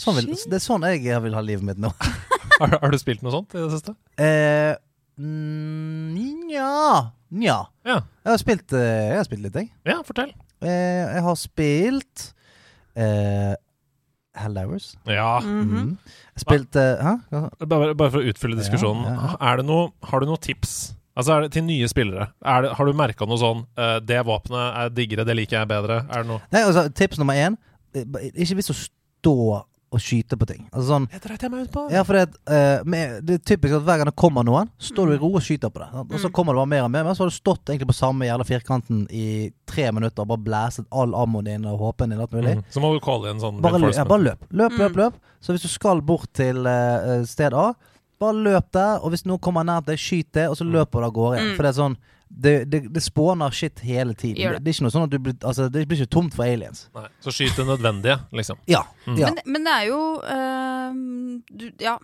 Sånn 0.00 0.16
vil, 0.18 0.32
det 0.34 0.58
er 0.58 0.64
sånn 0.64 0.84
jeg 0.90 1.20
vil 1.24 1.36
ha 1.36 1.42
livet 1.44 1.64
mitt 1.64 1.80
nå. 1.80 1.92
Har, 2.60 2.72
har 2.80 2.88
du 2.92 2.96
spilt 2.96 3.20
noe 3.20 3.32
sånt 3.34 3.52
i 3.52 3.60
det 3.60 3.68
siste? 3.74 3.92
Eh, 4.16 4.72
mm, 4.72 4.85
Nja. 5.16 7.12
Nja. 7.32 7.60
Ja. 7.86 8.00
Jeg 8.24 8.30
har 8.30 8.40
spilt, 8.40 8.72
eh, 8.76 9.12
jeg 9.12 9.16
har 9.16 9.24
spilt 9.24 9.46
litt, 9.46 9.54
jeg. 9.56 9.70
Ja, 9.88 10.02
fortell. 10.04 10.34
Eh, 10.60 11.04
jeg 11.16 11.22
har 11.24 11.38
spilt 11.40 12.24
uh, 12.96 13.54
Helldivers. 14.36 14.96
Ja. 15.08 15.40
Mm 15.40 15.70
-hmm. 15.70 15.96
Jeg 16.34 16.40
spilte 16.40 16.98
uh, 17.00 17.48
Bare, 17.66 17.94
bare 17.94 18.10
for 18.10 18.20
å 18.20 18.28
utfylle 18.28 18.56
diskusjonen. 18.56 19.04
Ja, 19.04 19.14
ja, 19.14 19.52
Er 19.52 19.56
det 19.56 19.66
noe, 19.66 19.90
har 20.02 20.20
du 20.20 20.26
noen 20.26 20.40
tips 20.40 20.94
Altså 21.16 21.32
er 21.32 21.40
det 21.40 21.52
til 21.52 21.64
nye 21.64 21.88
spillere? 21.88 22.26
Er 22.44 22.62
det, 22.62 22.74
har 22.76 22.84
du 22.84 22.92
merka 22.92 23.24
noe 23.24 23.38
sånn 23.38 23.64
uh, 23.78 24.00
Det 24.00 24.20
våpenet 24.26 24.76
er 24.76 24.88
diggere, 24.88 25.24
det 25.24 25.36
liker 25.36 25.58
jeg 25.58 25.68
bedre. 25.68 26.06
Er 26.10 26.22
det 26.22 26.26
noe 26.26 26.40
Nei, 26.52 26.62
altså, 26.62 26.88
tips 26.92 27.18
nummer 27.18 27.34
én 27.34 27.56
Ikke 28.34 28.56
vis 28.56 28.70
å 28.70 28.74
stå 28.74 29.64
og 29.96 30.02
skyte 30.04 30.36
på 30.38 30.46
ting. 30.50 30.66
Altså 30.72 30.86
sånn 30.92 31.06
Det 31.10 31.22
dreit 31.24 31.42
jeg 31.46 31.50
meg 31.52 31.64
ut 31.66 31.72
på. 31.74 31.84
Ja, 31.90 32.02
for 32.06 32.18
det, 32.18 32.26
eh, 32.52 32.84
med, 32.84 33.24
det 33.26 33.38
er 33.40 33.56
typisk 33.56 33.78
at 33.78 33.86
hver 33.88 33.98
gang 34.02 34.10
det 34.10 34.16
kommer 34.20 34.44
noen, 34.46 34.68
står 34.78 35.06
du 35.10 35.14
i 35.16 35.20
ro 35.22 35.30
og 35.34 35.42
skyter 35.42 35.72
på 35.72 35.80
det. 35.82 35.88
sant? 35.92 36.12
Og 36.12 36.20
så 36.20 36.28
Mm. 36.28 36.32
kommer 36.36 36.52
det 36.52 36.60
bare 36.62 36.72
mer 36.74 36.84
og 36.84 36.90
mer, 36.90 37.04
men 37.04 37.14
så 37.14 37.24
har 37.24 37.30
du 37.32 37.36
stått 37.36 37.64
egentlig 37.72 37.88
på 37.88 37.96
samme 37.98 38.28
jævla 38.28 38.44
firkanten 38.46 39.06
i 39.10 39.50
tre 39.66 39.90
minutter 39.92 40.20
og 40.22 40.28
bare 40.28 40.44
blæset 40.46 40.86
all 40.92 41.12
ammoen 41.14 41.44
din 41.44 41.64
og 41.66 41.78
håpen 41.80 42.10
din 42.10 42.18
og 42.20 42.28
alt 42.28 42.36
mulig. 42.38 42.56
Mm. 42.56 42.64
Så 42.70 42.80
må 42.80 42.92
du 42.94 43.00
calle 43.00 43.30
inn 43.32 43.40
sånn 43.40 43.60
Bare, 43.60 43.72
lø- 43.80 43.90
ja, 43.90 44.04
reinforcement. 44.04 44.08
bare 44.08 44.24
løp. 44.28 44.38
Løp, 44.52 44.72
løp, 44.78 44.92
Mm. 44.92 44.96
løp. 45.02 45.14
Så 45.42 45.52
hvis 45.54 45.62
du 45.62 45.68
skal 45.68 46.00
bort 46.00 46.32
til 46.32 46.66
eh, 46.66 47.22
sted 47.24 47.52
A, 47.54 47.72
bare 48.18 48.32
løp 48.34 48.70
der. 48.72 49.00
Og 49.04 49.10
hvis 49.12 49.24
noen 49.26 49.38
kommer 49.40 49.62
nær 49.64 49.84
deg, 49.84 49.98
skyt 49.98 50.32
det, 50.32 50.48
og 50.48 50.56
så 50.56 50.64
Mm. 50.64 50.72
løper 50.72 51.00
du 51.00 51.04
av 51.04 51.12
gårde 51.12 51.36
igjen. 51.38 51.52
Mm. 51.52 51.56
For 51.56 51.62
det 51.62 51.76
er 51.76 51.82
sånn 51.82 51.96
det, 52.38 52.54
det, 52.70 52.80
det 52.92 53.02
spåner 53.02 53.50
shit 53.50 53.80
hele 53.80 54.12
tiden. 54.14 54.36
Gjør 54.42 54.58
Det. 54.58 54.64
det. 54.64 54.68
er 54.70 54.74
ikke 54.76 54.84
noe 54.86 54.94
sånn 54.94 55.06
at 55.08 55.10
du 55.14 55.18
blir 55.18 55.34
Altså, 55.42 55.70
det 55.72 55.86
blir 55.88 56.02
ikke 56.02 56.12
tomt 56.12 56.34
for 56.36 56.44
aliens. 56.44 56.88
Nei. 56.94 57.06
Så 57.24 57.32
skyt 57.32 57.56
det 57.56 57.64
nødvendige, 57.66 58.18
liksom. 58.36 58.58
Ja. 58.68 58.82
Mm. 59.06 59.16
ja. 59.22 59.30
Men, 59.32 59.40
men 59.56 59.64
det 59.64 59.72
er 59.80 59.86
jo 59.88 60.02
ehm, 60.50 61.42
du, 61.50 61.70
Ja. 61.80 61.96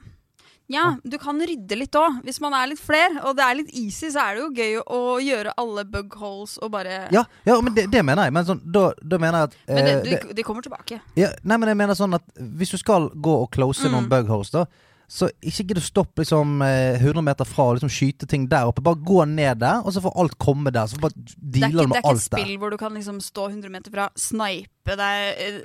Ja, 0.73 0.95
du 1.05 1.19
kan 1.21 1.37
rydde 1.37 1.77
litt 1.77 1.93
òg. 1.99 2.23
Hvis 2.25 2.39
man 2.41 2.55
er 2.57 2.71
litt 2.71 2.81
fler, 2.81 3.19
og 3.27 3.35
det 3.37 3.45
er 3.45 3.57
litt 3.59 3.73
easy, 3.77 4.09
så 4.15 4.23
er 4.23 4.39
det 4.39 4.41
jo 4.41 4.53
gøy 4.57 4.77
å 4.81 5.01
gjøre 5.21 5.53
alle 5.61 5.83
bug 5.85 6.15
holes 6.17 6.55
og 6.65 6.71
bare 6.73 7.09
Ja, 7.13 7.25
ja, 7.45 7.57
men 7.61 7.75
det, 7.77 7.89
det 7.93 8.01
mener 8.07 8.25
jeg. 8.31 8.33
Men 8.33 8.47
sånn, 8.49 8.63
da, 8.73 8.87
da 9.03 9.19
mener 9.21 9.43
jeg 9.43 9.51
at 9.51 9.57
Men 9.69 9.85
det, 9.85 9.93
eh, 9.93 10.01
de, 10.07 10.15
det- 10.31 10.37
de 10.39 10.43
kommer 10.47 10.65
tilbake. 10.65 11.01
ja, 11.19 11.29
Nei, 11.45 11.59
men 11.61 11.69
jeg 11.75 11.77
mener 11.83 11.99
sånn 11.99 12.15
at 12.17 12.25
hvis 12.41 12.73
du 12.73 12.79
skal 12.81 13.11
gå 13.11 13.35
og 13.43 13.51
close 13.53 13.85
Mm. 13.85 13.93
noen 13.99 14.09
bug 14.09 14.29
holes, 14.33 14.51
da, 14.55 14.65
så 15.13 15.27
ikke 15.45 15.67
gidd 15.69 15.77
å 15.77 15.85
stoppe 15.85 16.23
liksom 16.23 16.63
eh, 16.65 16.95
100 17.03 17.21
meter 17.27 17.45
fra 17.45 17.67
og 17.69 17.75
liksom 17.77 17.91
skyte 17.93 18.25
ting 18.31 18.47
der 18.49 18.71
oppe. 18.71 18.81
Bare 18.87 18.97
gå 19.05 19.27
ned 19.29 19.59
der, 19.61 19.83
og 19.85 19.93
så 19.93 20.01
får 20.01 20.15
alt 20.23 20.39
komme 20.41 20.73
der. 20.73 20.89
Så 20.89 20.97
bare 21.03 21.13
Det 21.21 21.61
er 21.61 21.69
dealer 21.69 21.85
ikke, 21.85 21.85
du 21.85 21.93
det 21.93 21.99
er 21.99 21.99
ikke 21.99 21.99
et 22.01 22.09
alt 22.15 22.23
der. 22.33 22.39
spill 22.41 22.55
hvor 22.63 22.73
du 22.73 22.79
kan 22.81 22.97
liksom 22.97 23.19
stå 23.21 23.45
100 23.51 23.75
meter 23.75 23.93
fra, 23.93 24.07
snipe 24.17 24.97
deg 24.97 25.43
eh, 25.45 25.61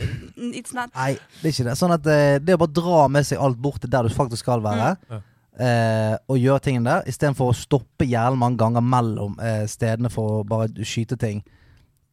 It's 0.60 0.76
not 0.76 0.92
Nei, 0.98 1.14
det 1.40 1.48
er 1.48 1.56
ikke 1.56 1.68
det. 1.70 1.78
Sånn 1.80 1.96
at 1.96 2.10
eh, 2.12 2.36
det 2.44 2.58
å 2.58 2.62
bare 2.66 2.76
dra 2.82 3.06
med 3.16 3.30
seg 3.30 3.40
alt 3.48 3.62
bort 3.64 3.80
til 3.86 3.94
der 3.96 4.04
du 4.10 4.12
faktisk 4.18 4.44
skal 4.44 4.66
være, 4.68 4.92
Mm. 5.08 5.24
eh, 5.64 6.18
og 6.28 6.38
gjøre 6.44 6.66
tingene 6.68 6.90
der, 6.98 7.08
istedenfor 7.10 7.54
å 7.54 7.56
stoppe 7.58 8.06
jævlig 8.06 8.38
mange 8.44 8.60
ganger 8.60 8.84
mellom 8.84 9.40
eh, 9.40 9.64
stedene 9.72 10.12
for 10.14 10.42
å 10.42 10.44
bare 10.46 10.68
skyte 10.86 11.16
ting. 11.24 11.40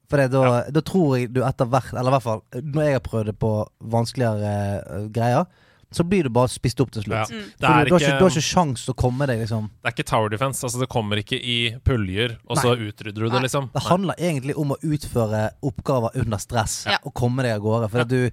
For 0.09 0.21
da, 0.23 0.29
da, 0.31 0.63
da 0.71 0.81
tror 0.87 1.17
jeg 1.19 1.33
du 1.35 1.43
etter 1.43 1.67
hvert, 1.67 1.91
eller 1.99 2.13
i 2.13 2.15
hvert 2.15 2.29
fall 2.31 2.43
når 2.63 2.87
jeg 2.87 2.97
har 3.01 3.05
prøvd 3.11 3.31
det 3.33 3.39
på 3.43 3.53
vanskeligere 3.99 4.51
uh, 4.87 5.07
greier, 5.11 5.47
så 5.95 6.05
blir 6.05 6.27
du 6.27 6.31
bare 6.35 6.51
spist 6.53 6.81
opp 6.83 6.91
til 6.95 7.05
slutt. 7.07 7.31
Ja. 7.31 7.41
Det, 7.41 7.41
er 7.41 7.55
du, 7.55 7.61
du, 7.61 7.67
har 7.69 7.87
ikke, 7.87 7.99
ikke, 8.01 8.19
du 8.19 8.25
har 8.27 8.35
ikke 8.35 8.47
sjans 8.49 8.85
til 8.87 8.95
å 8.95 8.97
komme 8.99 9.29
deg, 9.31 9.43
liksom. 9.45 9.69
det 9.83 9.91
er 9.91 9.95
ikke 9.97 10.07
tower 10.11 10.33
defense. 10.33 10.65
Altså 10.67 10.81
Det 10.83 10.89
kommer 10.93 11.21
ikke 11.23 11.39
i 11.39 11.59
puljer, 11.87 12.37
og 12.49 12.59
så 12.59 12.75
utrydder 12.75 13.21
du 13.23 13.29
det, 13.29 13.45
liksom. 13.47 13.71
Det 13.75 13.85
handler 13.87 14.19
egentlig 14.19 14.57
om 14.61 14.75
å 14.75 14.79
utføre 14.83 15.45
oppgaver 15.63 16.19
under 16.25 16.43
stress 16.43 16.85
Ja. 16.91 16.99
og 17.05 17.15
komme 17.15 17.47
deg 17.47 17.57
av 17.59 17.65
gårde. 17.65 17.91
For 17.95 18.05
at 18.05 18.09
du 18.13 18.31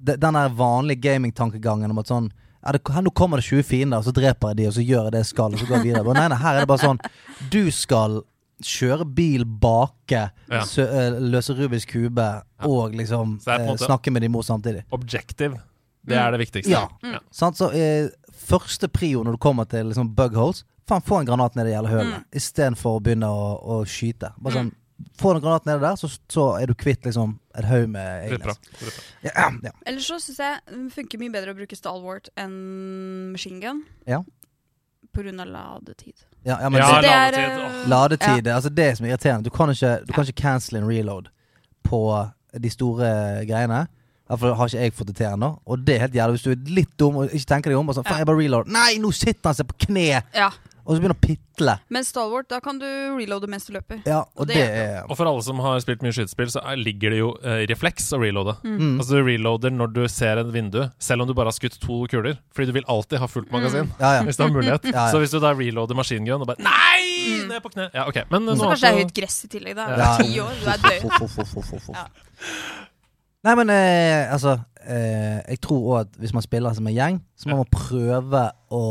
Den 0.00 0.34
der 0.34 0.48
vanlige 0.56 1.00
gamingtankegangen 1.04 1.90
om 1.92 1.98
at 2.00 2.08
sånn 2.08 2.30
ja, 2.64 2.72
det, 2.72 2.80
her, 2.88 3.02
Nå 3.04 3.10
kommer 3.16 3.36
det 3.40 3.44
20 3.48 3.62
fiender, 3.68 4.00
og 4.00 4.04
så 4.08 4.12
dreper 4.16 4.52
jeg 4.52 4.56
de, 4.56 4.66
og 4.68 4.74
så 4.76 4.84
gjør 4.84 5.06
jeg 5.08 5.12
det 5.12 5.20
jeg 5.24 5.30
skal, 5.34 5.54
og 5.54 5.60
så 5.60 5.68
går 5.68 5.76
jeg 5.78 5.86
videre. 5.90 6.14
Nei, 6.16 6.26
nei, 6.32 6.38
her 6.40 6.56
er 6.58 6.64
det 6.64 6.68
bare 6.72 6.84
sånn 6.84 7.00
Du 7.52 7.70
skal 7.72 8.20
kjøre 8.60 9.06
bil, 9.16 9.44
bake, 9.44 10.30
Ja. 10.50 10.64
sø, 10.68 10.82
eh, 10.84 11.16
løse 11.20 11.54
Rubiks 11.56 11.86
kube 11.88 12.26
og 12.68 12.92
liksom 12.92 13.38
eh, 13.48 13.76
snakke 13.80 14.12
med 14.12 14.22
din 14.22 14.32
mor 14.32 14.42
samtidig. 14.42 14.84
Objective. 14.92 15.60
Det 16.10 16.18
er 16.18 16.34
det 16.34 16.40
viktigste. 16.42 16.72
Ja. 16.74 16.82
Mm. 17.02 17.18
Sant? 17.32 17.56
Så 17.60 17.70
eh, 17.72 18.10
første 18.50 18.88
prio 18.92 19.22
når 19.24 19.38
du 19.38 19.40
kommer 19.42 19.64
til 19.70 19.86
liksom, 19.92 20.12
bug 20.16 20.34
holes 20.38 20.64
Faen, 20.90 21.04
få 21.06 21.20
en 21.20 21.26
granat 21.28 21.54
ned 21.54 21.68
i 21.70 21.74
hele 21.76 21.86
hølet 21.86 22.16
Mm. 22.16 22.22
istedenfor 22.34 22.96
å 22.98 23.00
begynne 23.04 23.28
å, 23.30 23.50
å 23.62 23.74
skyte. 23.86 24.32
Bare 24.42 24.56
sånn, 24.58 24.70
Mm. 24.72 24.76
Få 25.16 25.30
en 25.32 25.40
granat 25.40 25.64
nedi 25.64 25.80
der, 25.80 25.94
så, 25.96 26.08
så 26.28 26.42
er 26.60 26.66
du 26.68 26.74
kvitt 26.76 27.06
liksom 27.06 27.38
et 27.56 27.64
haug 27.64 27.86
med 27.88 28.26
aliens. 28.34 28.58
Mm. 28.60 28.90
Ja, 29.24 29.46
ja. 29.64 29.70
Ellers 29.88 30.04
så 30.10 30.18
syns 30.20 30.36
jeg 30.42 30.58
det 30.68 30.80
funker 30.92 31.18
mye 31.22 31.32
bedre 31.32 31.54
å 31.54 31.56
bruke 31.56 31.78
Stalwart 31.78 32.28
enn 32.36 33.30
machine 33.32 33.62
gun. 33.62 33.80
Ja. 34.10 34.18
På 35.14 35.22
grunn 35.24 35.40
av 35.40 35.48
ladetid. 35.48 36.26
ja, 36.44 36.58
ja 36.60 36.68
men 36.68 36.82
Ja, 36.82 36.90
det, 37.00 37.14
det 37.32 37.40
er, 37.46 37.88
ladetid, 37.88 38.28
ja. 38.28 38.44
det, 38.44 38.52
altså 38.58 38.68
det 38.74 38.84
er 38.90 38.94
som 38.98 39.06
er 39.06 39.14
irriterende. 39.14 39.44
Du 39.48 39.50
kan 39.56 39.72
ikke, 39.72 39.94
du 40.04 40.12
kan 40.12 40.24
ikke 40.28 40.42
cancel 40.42 40.76
en 40.82 40.88
reload 40.90 41.30
på 41.88 42.02
de 42.60 42.70
store 42.70 43.08
greiene. 43.48 43.86
Derfor 44.30 44.54
har 44.54 44.70
ikke 44.70 44.80
jeg 44.86 44.94
fått 44.94 45.10
det 45.10 45.16
til 45.20 45.26
ennå. 45.26 45.56
Og 45.66 45.82
det 45.84 45.96
er 45.98 46.06
helt 46.06 46.14
jævlig 46.14 46.38
hvis 46.38 46.46
du 46.46 46.50
er 46.54 46.74
litt 46.80 46.94
dum 46.96 47.16
og 47.24 47.30
ikke 47.34 47.50
tenker 47.50 47.70
deg 47.74 47.78
om. 47.82 47.88
Og 47.90 47.94
sånn, 47.98 48.06
Ja. 48.06 48.18
jeg 48.22 48.26
bare 48.30 48.38
reload 48.38 48.68
Nei, 48.70 48.94
nå 49.02 49.10
sitter 49.12 49.50
han 49.50 49.54
seg 49.58 49.66
på 49.66 49.74
kne! 49.88 50.22
Ja. 50.34 50.50
Og 50.90 50.96
så 50.96 51.00
begynner 51.02 51.12
han 51.14 51.20
å 51.20 51.26
pitle. 51.26 51.72
Men 51.92 52.04
Stalwart, 52.08 52.46
da 52.48 52.58
kan 52.64 52.78
du 52.80 52.86
reloade 53.14 53.46
mens 53.46 53.66
du 53.68 53.72
løper. 53.74 54.00
Ja, 54.08 54.20
og 54.22 54.28
Og 54.40 54.46
det 54.48 54.54
det 54.56 54.70
er 54.70 55.04
Og 55.08 55.16
for 55.16 55.26
alle 55.28 55.42
som 55.42 55.58
har 55.60 55.78
spilt 55.84 56.00
mye 56.02 56.10
skytespill, 56.10 56.48
så 56.50 56.58
er- 56.64 56.76
ligger 56.80 57.10
det 57.10 57.18
jo 57.20 57.28
eh, 57.44 57.66
refleks 57.68 58.08
å 58.16 58.18
reloade. 58.18 58.56
mm. 58.64 58.96
Altså 58.98 59.10
Du 59.20 59.22
reloader 59.22 59.70
når 59.70 59.92
du 59.92 60.08
ser 60.08 60.38
en 60.38 60.50
vindu, 60.50 60.90
selv 60.98 61.20
om 61.22 61.28
du 61.28 61.34
bare 61.34 61.46
har 61.46 61.52
skutt 61.52 61.78
to 61.78 62.06
kuler. 62.08 62.38
Fordi 62.54 62.66
du 62.66 62.72
vil 62.72 62.84
alltid 62.88 63.18
ha 63.20 63.26
fullt 63.26 63.50
magasin. 63.52 63.90
Ja, 64.00 64.14
ja. 64.18 64.22
Hvis 64.24 64.36
du 64.36 64.42
har 64.44 64.50
mulighet 64.50 64.82
Ja, 64.84 64.90
ja. 65.06 65.10
Så 65.12 65.18
hvis 65.20 65.30
du 65.30 65.38
da 65.38 65.52
reloader 65.54 65.94
maskingun 65.94 66.40
og 66.40 66.46
bare 66.46 66.58
Nei! 66.58 67.46
Ned 67.46 67.62
på 67.62 67.70
kne. 67.70 67.90
Ja, 67.94 68.06
ok 68.08 68.24
Men 68.30 68.46
Så 68.56 68.62
kanskje 68.64 68.80
det 68.80 68.90
er 68.90 69.04
høyt 69.04 69.14
gress 69.14 69.44
i 69.44 69.48
tillegg. 69.48 69.74
da 69.76 69.86
Ja. 69.96 70.16
Ti 70.18 70.40
år, 70.40 70.54
du 70.64 70.70
er 70.70 70.78
død. 70.78 71.02
Nei, 73.44 73.54
men 73.56 73.70
eh, 73.72 74.32
altså 74.32 74.58
eh, 74.84 75.40
Jeg 75.48 75.60
tror 75.64 75.80
òg 75.94 76.00
at 76.02 76.18
hvis 76.20 76.34
man 76.36 76.42
spiller 76.44 76.74
som 76.76 76.86
en 76.86 76.94
gjeng, 76.94 77.20
så 77.36 77.48
må 77.48 77.56
Ja. 77.56 77.56
man 77.62 77.70
prøve 77.72 78.42
å 78.70 78.82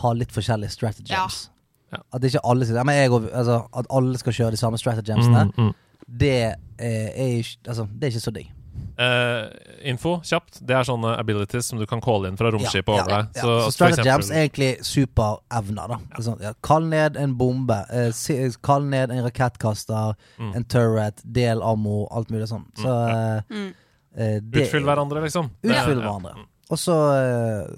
ha 0.00 0.12
litt 0.16 0.32
forskjellige 0.32 0.70
strategies. 0.70 1.50
Ja. 1.92 1.98
At 2.12 2.22
ikke 2.24 2.40
alle 2.44 2.66
sier 2.68 2.84
men 2.84 2.96
jeg, 2.96 3.10
altså, 3.32 3.62
At 3.76 3.86
alle 3.90 4.18
skal 4.20 4.32
kjøre 4.32 4.50
de 4.50 4.56
samme 4.60 4.78
stratagemsene, 4.80 5.44
Mm, 5.56 5.64
mm. 5.68 5.74
det, 6.20 6.54
eh, 6.78 7.08
er 7.16 7.38
ikke, 7.42 7.58
altså, 7.68 7.88
det 7.92 8.04
er 8.04 8.10
ikke 8.16 8.20
så 8.30 8.34
digg. 8.34 8.52
Uh, 8.98 9.46
info, 9.86 10.16
kjapt. 10.26 10.58
Det 10.66 10.74
er 10.74 10.82
sånne 10.86 11.12
abilities 11.18 11.66
som 11.70 11.78
du 11.78 11.86
kan 11.86 12.00
calle 12.02 12.28
inn 12.28 12.36
fra 12.38 12.50
romskipet 12.50 12.88
over 12.88 13.04
deg. 13.06 13.28
ja. 13.36 13.42
Så, 13.42 13.70
Så 13.70 13.84
at 13.84 13.94
for 13.94 14.32
er 14.34 14.48
egentlig 14.48 14.84
superevner. 14.86 15.88
da 15.88 16.34
ja, 16.42 16.52
Kall 16.62 16.82
ned 16.90 17.16
en 17.16 17.36
bombe. 17.38 17.78
Uh, 17.92 18.10
si, 18.12 18.34
kall 18.62 18.82
ned 18.90 19.10
en 19.10 19.22
rakettkaster, 19.24 20.14
Mm. 20.38 20.56
en 20.56 20.64
turret, 20.64 21.22
del 21.24 21.62
ammo, 21.62 22.08
alt 22.10 22.28
mulig 22.30 22.48
sånn. 22.48 22.64
Så 22.76 22.88
uh, 22.88 23.40
Mm. 23.50 23.72
Eh, 24.16 24.40
det- 24.40 24.66
Utfyll 24.66 24.84
hverandre, 24.84 25.22
liksom. 25.22 25.50
Utfyll 25.62 26.00
hverandre. 26.02 26.34
Og 26.70 26.76
så 26.78 26.96
eh, 27.16 27.76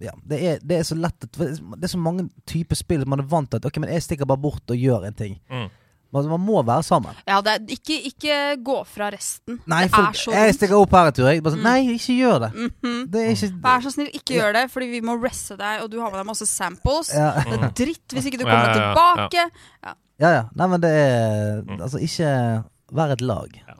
Ja, 0.00 0.12
det 0.24 0.38
er, 0.48 0.58
det 0.64 0.78
er 0.78 0.82
så 0.88 0.96
lett 0.96 1.24
at 1.26 1.32
Det 1.36 1.84
er 1.84 1.90
så 1.92 1.98
mange 2.00 2.30
typer 2.48 2.74
spill 2.74 3.02
man 3.06 3.20
er 3.20 3.26
vant 3.28 3.50
til 3.50 3.58
at 3.60 3.66
Ok, 3.68 3.76
men 3.82 3.90
jeg 3.92 4.00
stikker 4.02 4.24
bare 4.26 4.40
bort 4.40 4.64
og 4.72 4.76
gjør 4.80 5.04
en 5.06 5.12
ting. 5.12 5.34
Mm. 5.50 5.68
Man, 6.12 6.26
man 6.26 6.40
må 6.40 6.62
være 6.66 6.82
sammen. 6.82 7.14
Ja, 7.28 7.36
det 7.40 7.52
er, 7.52 7.60
ikke, 7.76 7.98
ikke 8.08 8.38
gå 8.66 8.78
fra 8.88 9.10
resten. 9.14 9.60
Nei, 9.70 9.84
det 9.84 9.92
for 9.92 10.08
er 10.08 10.16
så 10.18 10.32
jeg 10.34 10.54
stikker 10.56 10.80
opp 10.80 10.90
her 10.96 11.06
en 11.06 11.12
tur. 11.14 11.28
Jeg 11.30 11.42
bare 11.44 11.52
sånn, 11.54 11.60
Mm. 11.60 11.68
Nei, 11.68 11.94
ikke 11.94 12.16
gjør 12.16 12.40
det. 12.40 12.48
Mhm. 12.64 12.96
Det 13.12 13.20
er 13.20 13.30
ikke 13.36 13.50
Vær 13.62 13.84
så 13.84 13.92
snill, 13.94 14.08
ikke 14.18 14.34
gjør 14.40 14.52
det, 14.56 14.64
fordi 14.72 14.88
vi 14.90 15.00
må 15.06 15.14
reste 15.22 15.56
deg, 15.60 15.82
og 15.84 15.90
du 15.92 16.00
har 16.00 16.10
med 16.10 16.18
deg 16.18 16.26
masse 16.26 16.48
samples. 16.50 17.12
ja, 17.14 17.28
Det 17.44 17.60
er 17.60 17.70
dritt 17.84 18.08
hvis 18.16 18.26
ikke 18.26 18.40
du 18.40 18.44
kommer 18.48 18.72
ja, 18.72 18.74
ja, 18.74 18.80
tilbake. 18.80 19.44
ja, 19.84 20.30
ja. 20.34 20.42
Nei, 20.56 20.66
men 20.66 20.80
det 20.80 20.90
er 20.90 21.62
Mm. 21.62 21.78
Altså, 21.80 22.00
ikke 22.02 22.64
vær 22.90 23.12
et 23.12 23.20
lag. 23.20 23.60
Ja. 23.68 23.74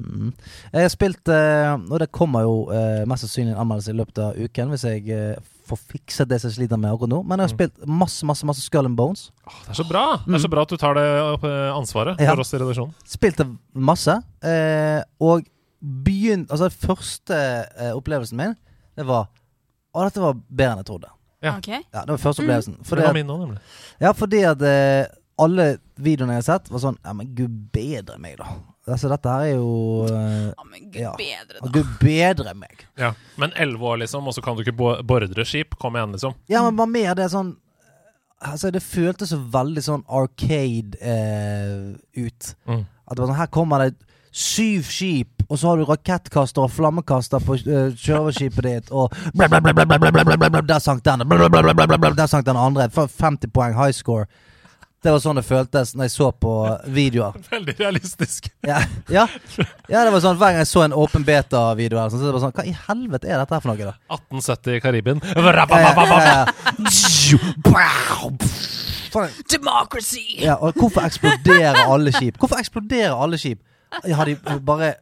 Mm. 0.00 0.32
Jeg 0.72 0.82
har 0.82 0.88
spilt 0.90 1.28
eh, 1.30 1.72
Og 1.90 1.98
det 2.02 2.08
kommer 2.10 2.42
jo 2.42 2.54
eh, 2.74 3.04
mest 3.06 3.22
sannsynlig 3.22 3.52
en 3.54 3.60
anmeldelse 3.62 3.92
i 3.92 3.98
løpet 4.00 4.18
av 4.18 4.34
uken, 4.42 4.72
hvis 4.74 4.82
jeg 4.88 5.04
eh, 5.14 5.36
får 5.68 5.78
fikset 5.92 6.28
det 6.28 6.40
som 6.42 6.50
jeg 6.50 6.56
sliter 6.56 6.76
med 6.82 6.90
akkurat 6.90 7.12
nå. 7.12 7.20
Men 7.22 7.38
jeg 7.38 7.46
har 7.46 7.52
Mm. 7.52 7.58
spilt 7.58 7.86
masse, 7.86 8.26
masse 8.26 8.44
masse 8.48 8.60
Skull 8.66 8.86
and 8.90 8.96
Bones. 8.98 9.30
Åh, 9.46 9.60
det 9.68 9.70
er 9.70 9.78
så 9.78 9.86
bra 9.88 10.02
Det 10.26 10.34
er 10.34 10.42
så 10.42 10.50
bra 10.50 10.62
at 10.66 10.68
du 10.68 10.76
tar 10.76 10.94
det 10.98 11.06
ansvaret 11.06 11.40
for 11.40 11.78
ansvaret 11.78 12.20
Ja. 12.26 12.34
oss 12.34 12.52
i 12.54 12.58
redaksjonen. 12.58 12.94
Spilte 13.06 13.46
masse. 13.74 14.18
Eh, 14.42 15.02
og 15.20 15.46
begynt 15.80 16.50
Altså, 16.50 16.68
den 16.68 16.78
første 16.88 17.38
eh, 17.78 17.92
opplevelsen 17.94 18.36
min, 18.36 18.54
det 18.96 19.06
var 19.06 19.28
Å, 19.94 20.04
dette 20.08 20.20
var 20.20 20.34
bedre 20.34 20.72
enn 20.72 20.78
jeg 20.82 20.86
trodde. 20.90 21.08
Ja. 21.44 21.56
okay. 21.58 21.82
Ja, 21.94 22.00
det 22.02 22.10
var 22.16 22.18
første 22.18 22.42
Mm. 22.42 22.48
opplevelsen. 22.48 22.74
Mm. 22.80 22.84
Fordi 22.84 23.00
det 23.00 23.06
var 23.06 23.14
min 23.14 23.26
nå, 23.26 23.36
nemlig. 23.38 23.60
ja, 24.00 24.12
fordi 24.12 24.42
at 24.50 24.62
eh, 24.62 25.06
alle 25.38 25.78
videoene 25.96 26.34
jeg 26.34 26.42
har 26.42 26.58
sett, 26.58 26.70
var 26.70 26.80
sånn 26.82 26.98
Ja, 27.04 27.12
men 27.12 27.30
gud 27.34 27.70
bedre 27.72 28.18
meg, 28.18 28.36
da. 28.38 28.46
Altså, 28.84 29.08
dette 29.08 29.32
her 29.32 29.46
er 29.48 29.54
jo 29.56 30.06
Ja, 30.10 30.64
men 30.68 30.88
gud 30.92 31.00
ja. 31.00 31.12
bedre, 31.16 31.60
da. 31.60 31.70
Gud 31.72 31.92
bedre 32.00 32.54
meg. 32.58 32.86
Ja, 33.00 33.14
Men 33.40 33.54
elleve 33.56 33.94
år, 33.94 34.02
liksom, 34.04 34.26
og 34.28 34.34
så 34.36 34.44
kan 34.44 34.56
du 34.56 34.64
ikke 34.64 34.76
bordre 34.76 35.46
skip? 35.48 35.78
Kom 35.80 35.96
igjen, 35.96 36.12
liksom. 36.12 36.34
Ja, 36.52 36.62
men 36.66 36.76
bare 36.76 36.92
mer 36.92 37.14
det 37.18 37.30
sånn 37.32 37.56
Altså, 38.44 38.68
det 38.70 38.82
føltes 38.84 39.30
så 39.32 39.38
veldig 39.40 39.80
sånn 39.80 40.02
arcade 40.12 40.98
eh, 41.00 41.94
ut. 42.20 42.50
Mm. 42.68 42.82
At 42.84 43.16
det 43.16 43.22
var 43.22 43.30
sånn 43.30 43.38
Her 43.38 43.52
kommer 43.54 43.86
det 43.86 43.94
syv 44.34 44.88
skip, 44.90 45.44
og 45.46 45.58
så 45.58 45.70
har 45.70 45.78
du 45.78 45.84
rakettkaster 45.86 46.64
og 46.64 46.72
flammekaster 46.74 47.38
på 47.44 47.54
uh, 47.54 47.92
kjøreskipet 47.94 48.66
ditt, 48.66 48.88
og 48.90 49.14
Der 49.38 50.80
sank 50.82 51.04
den, 51.06 51.22
der 51.22 52.26
sank 52.26 52.46
den 52.48 52.58
andre. 52.58 52.88
50 52.90 53.52
poeng 53.54 53.76
high 53.78 53.94
score. 53.94 54.26
Det 55.04 55.12
var 55.12 55.20
sånn 55.20 55.36
det 55.36 55.44
føltes 55.44 55.90
når 55.92 56.06
jeg 56.06 56.12
så 56.14 56.30
på 56.40 56.50
videoer. 56.88 57.34
Veldig 57.52 57.74
realistisk. 57.76 58.46
Ja, 58.64 58.78
ja. 59.12 59.26
ja 59.92 60.04
det 60.06 60.12
var 60.14 60.22
sånn 60.24 60.38
Hver 60.40 60.54
gang 60.54 60.62
jeg 60.62 60.70
så 60.70 60.84
en 60.86 60.94
åpen 60.96 61.26
beta-video, 61.28 62.00
sånn, 62.08 62.22
så 62.22 62.24
det 62.24 62.32
var 62.32 62.44
sånn 62.46 62.54
Hva 62.56 62.64
i 62.64 62.72
helvete 62.86 63.28
er 63.28 63.42
dette 63.42 63.52
her 63.52 63.64
for 63.64 63.74
noe, 63.74 63.90
da? 63.90 63.94
1870 64.16 64.78
i 64.78 64.80
Karibien. 64.84 65.20
Ja. 65.34 66.46
Faen, 69.14 69.30
Democracy! 69.52 70.24
Ja, 70.40 70.56
og 70.56 70.74
hvorfor 70.80 71.04
eksploderer 71.06 71.84
alle 71.84 72.14
skip? 72.16 72.40
Hvorfor 72.40 72.58
eksploderer 72.58 73.12
alle 73.14 73.38
skip? 73.38 73.60
Har 74.08 74.26
de 74.26 74.38
bare 74.66 74.94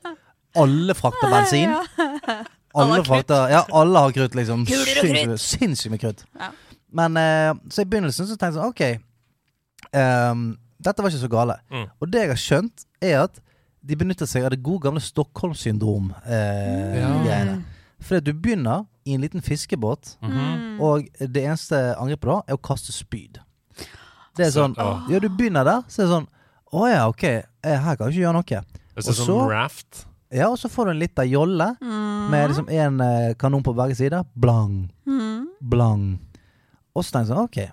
Alle 0.59 0.95
frakter 0.99 1.31
bensin? 1.33 1.71
Alle 2.75 2.99
Alle 2.99 3.05
frakter 3.07 3.49
Ja, 3.55 3.62
alle 3.73 3.99
har 4.03 4.12
krutt, 4.19 4.35
liksom. 4.35 4.67
Kuler 4.67 4.83
og 4.83 5.07
Sinnssykt- 5.07 5.25
krutt. 5.25 5.41
Sinnssykt 5.47 5.91
med 5.95 6.01
krutt. 6.01 6.27
Ja. 6.41 6.51
Men 6.93 7.17
eh, 7.17 7.55
så 7.71 7.83
i 7.83 7.88
begynnelsen 7.88 8.27
så 8.29 8.37
tenkte 8.37 8.51
jeg 8.51 8.59
sånn 8.59 8.69
OK, 8.69 8.83
ehm, 9.93 10.57
dette 10.83 11.03
var 11.03 11.11
ikke 11.11 11.21
så 11.25 11.29
gale. 11.31 11.55
Mm. 11.71 11.87
Og 12.01 12.11
det 12.13 12.21
jeg 12.21 12.29
har 12.33 12.37
skjønt, 12.37 12.85
er 13.03 13.23
at 13.25 13.41
de 13.85 13.97
benytter 13.97 14.27
seg 14.27 14.45
av 14.45 14.51
det 14.51 14.63
gode 14.63 14.81
gamle 14.85 15.01
Stockholm-syndrom-greiene. 15.03 17.57
Mm. 17.57 17.65
Fordi 18.03 18.33
du 18.33 18.39
begynner 18.39 18.85
i 19.07 19.15
en 19.15 19.21
liten 19.23 19.41
fiskebåt, 19.43 20.17
Mhm. 20.23 20.81
og 20.81 21.03
det 21.19 21.43
eneste 21.45 21.95
angrepet 21.99 22.27
da 22.29 22.43
er 22.49 22.55
å 22.57 22.61
kaste 22.63 22.93
spyd. 22.93 23.39
Det 24.37 24.47
er 24.47 24.51
sånn. 24.51 24.75
Ja, 25.11 25.19
du 25.19 25.29
begynner 25.29 25.65
der, 25.65 25.83
så 25.89 26.03
er 26.03 26.07
det 26.07 26.13
sånn 26.15 26.27
Å 26.73 26.89
ja, 26.89 27.07
ok, 27.07 27.25
eh, 27.25 27.43
her 27.65 27.97
kan 27.97 28.07
jeg 28.11 28.15
ikke 28.17 28.25
gjøre 28.25 28.33
noe. 28.33 28.43
Det 28.45 28.65
Og 28.97 29.03
sånn 29.05 29.15
så- 29.27 29.49
raft. 29.51 30.07
Ja, 30.33 30.49
og 30.49 30.57
så 30.57 30.69
får 30.71 30.85
du 30.87 30.91
en 30.93 30.99
liten 31.01 31.29
jolle 31.31 31.77
Mm. 31.83 32.31
med 32.31 32.49
liksom 32.51 32.69
en 32.71 33.01
eh, 33.03 33.35
kanon 33.35 33.63
på 33.63 33.75
begge 33.75 33.95
sider. 33.95 34.25
Blang, 34.35 34.91
Mm. 35.07 35.47
blang. 35.61 36.19
Og 36.97 37.05
så 37.05 37.11
tenker 37.13 37.27
jeg 37.29 37.37
sånn, 37.37 37.45
ok. 37.45 37.71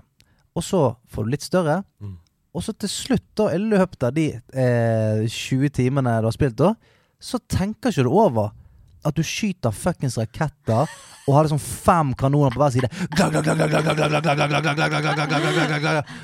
Og 0.59 0.65
så 0.65 0.83
får 1.07 1.25
du 1.25 1.33
litt 1.33 1.45
større. 1.45 1.81
Mm. 2.03 2.17
Og 2.55 2.65
så 2.65 2.73
til 2.75 2.91
slutt, 2.91 3.27
da, 3.37 3.51
i 3.55 3.59
løpet 3.61 4.07
av 4.07 4.15
de 4.15 4.31
eh, 4.35 5.25
20 5.29 5.71
timene 5.77 6.17
du 6.19 6.27
har 6.27 6.35
spilt, 6.35 6.57
da, 6.59 6.73
så 7.19 7.39
tenker 7.51 7.93
ikke 7.93 8.07
du 8.07 8.11
over 8.11 8.51
at 9.07 9.15
du 9.15 9.23
skyter 9.23 9.71
fuckings 9.71 10.17
raketter 10.19 10.89
og 11.29 11.35
har 11.35 11.45
liksom 11.45 11.61
fem 11.61 12.11
kanoner 12.19 12.51
på 12.51 12.59
hver 12.59 12.73
side. 12.73 12.89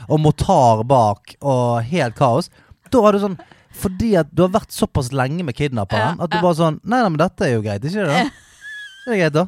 Og 0.09 0.19
motar 0.19 0.83
bak 0.87 1.37
og 1.39 1.85
helt 1.87 2.17
kaos. 2.19 2.49
Da 2.91 3.03
er 3.07 3.15
du 3.15 3.23
sånn 3.23 3.37
Fordi 3.75 4.13
at 4.19 4.29
du 4.31 4.43
har 4.45 4.51
vært 4.53 4.71
såpass 4.71 5.09
lenge 5.15 5.43
med 5.43 5.55
kidnapperen 5.57 6.21
at 6.21 6.31
du 6.31 6.37
bare 6.37 6.55
sånn 6.55 6.77
Nei, 6.83 6.99
nei, 7.01 7.09
men 7.09 7.19
dette 7.19 7.47
er 7.47 7.55
jo 7.55 7.63
greit, 7.65 7.83
ikke 7.83 8.05
det? 8.07 8.21
Det 9.05 9.15
er 9.15 9.19
greit, 9.23 9.35
da. 9.35 9.45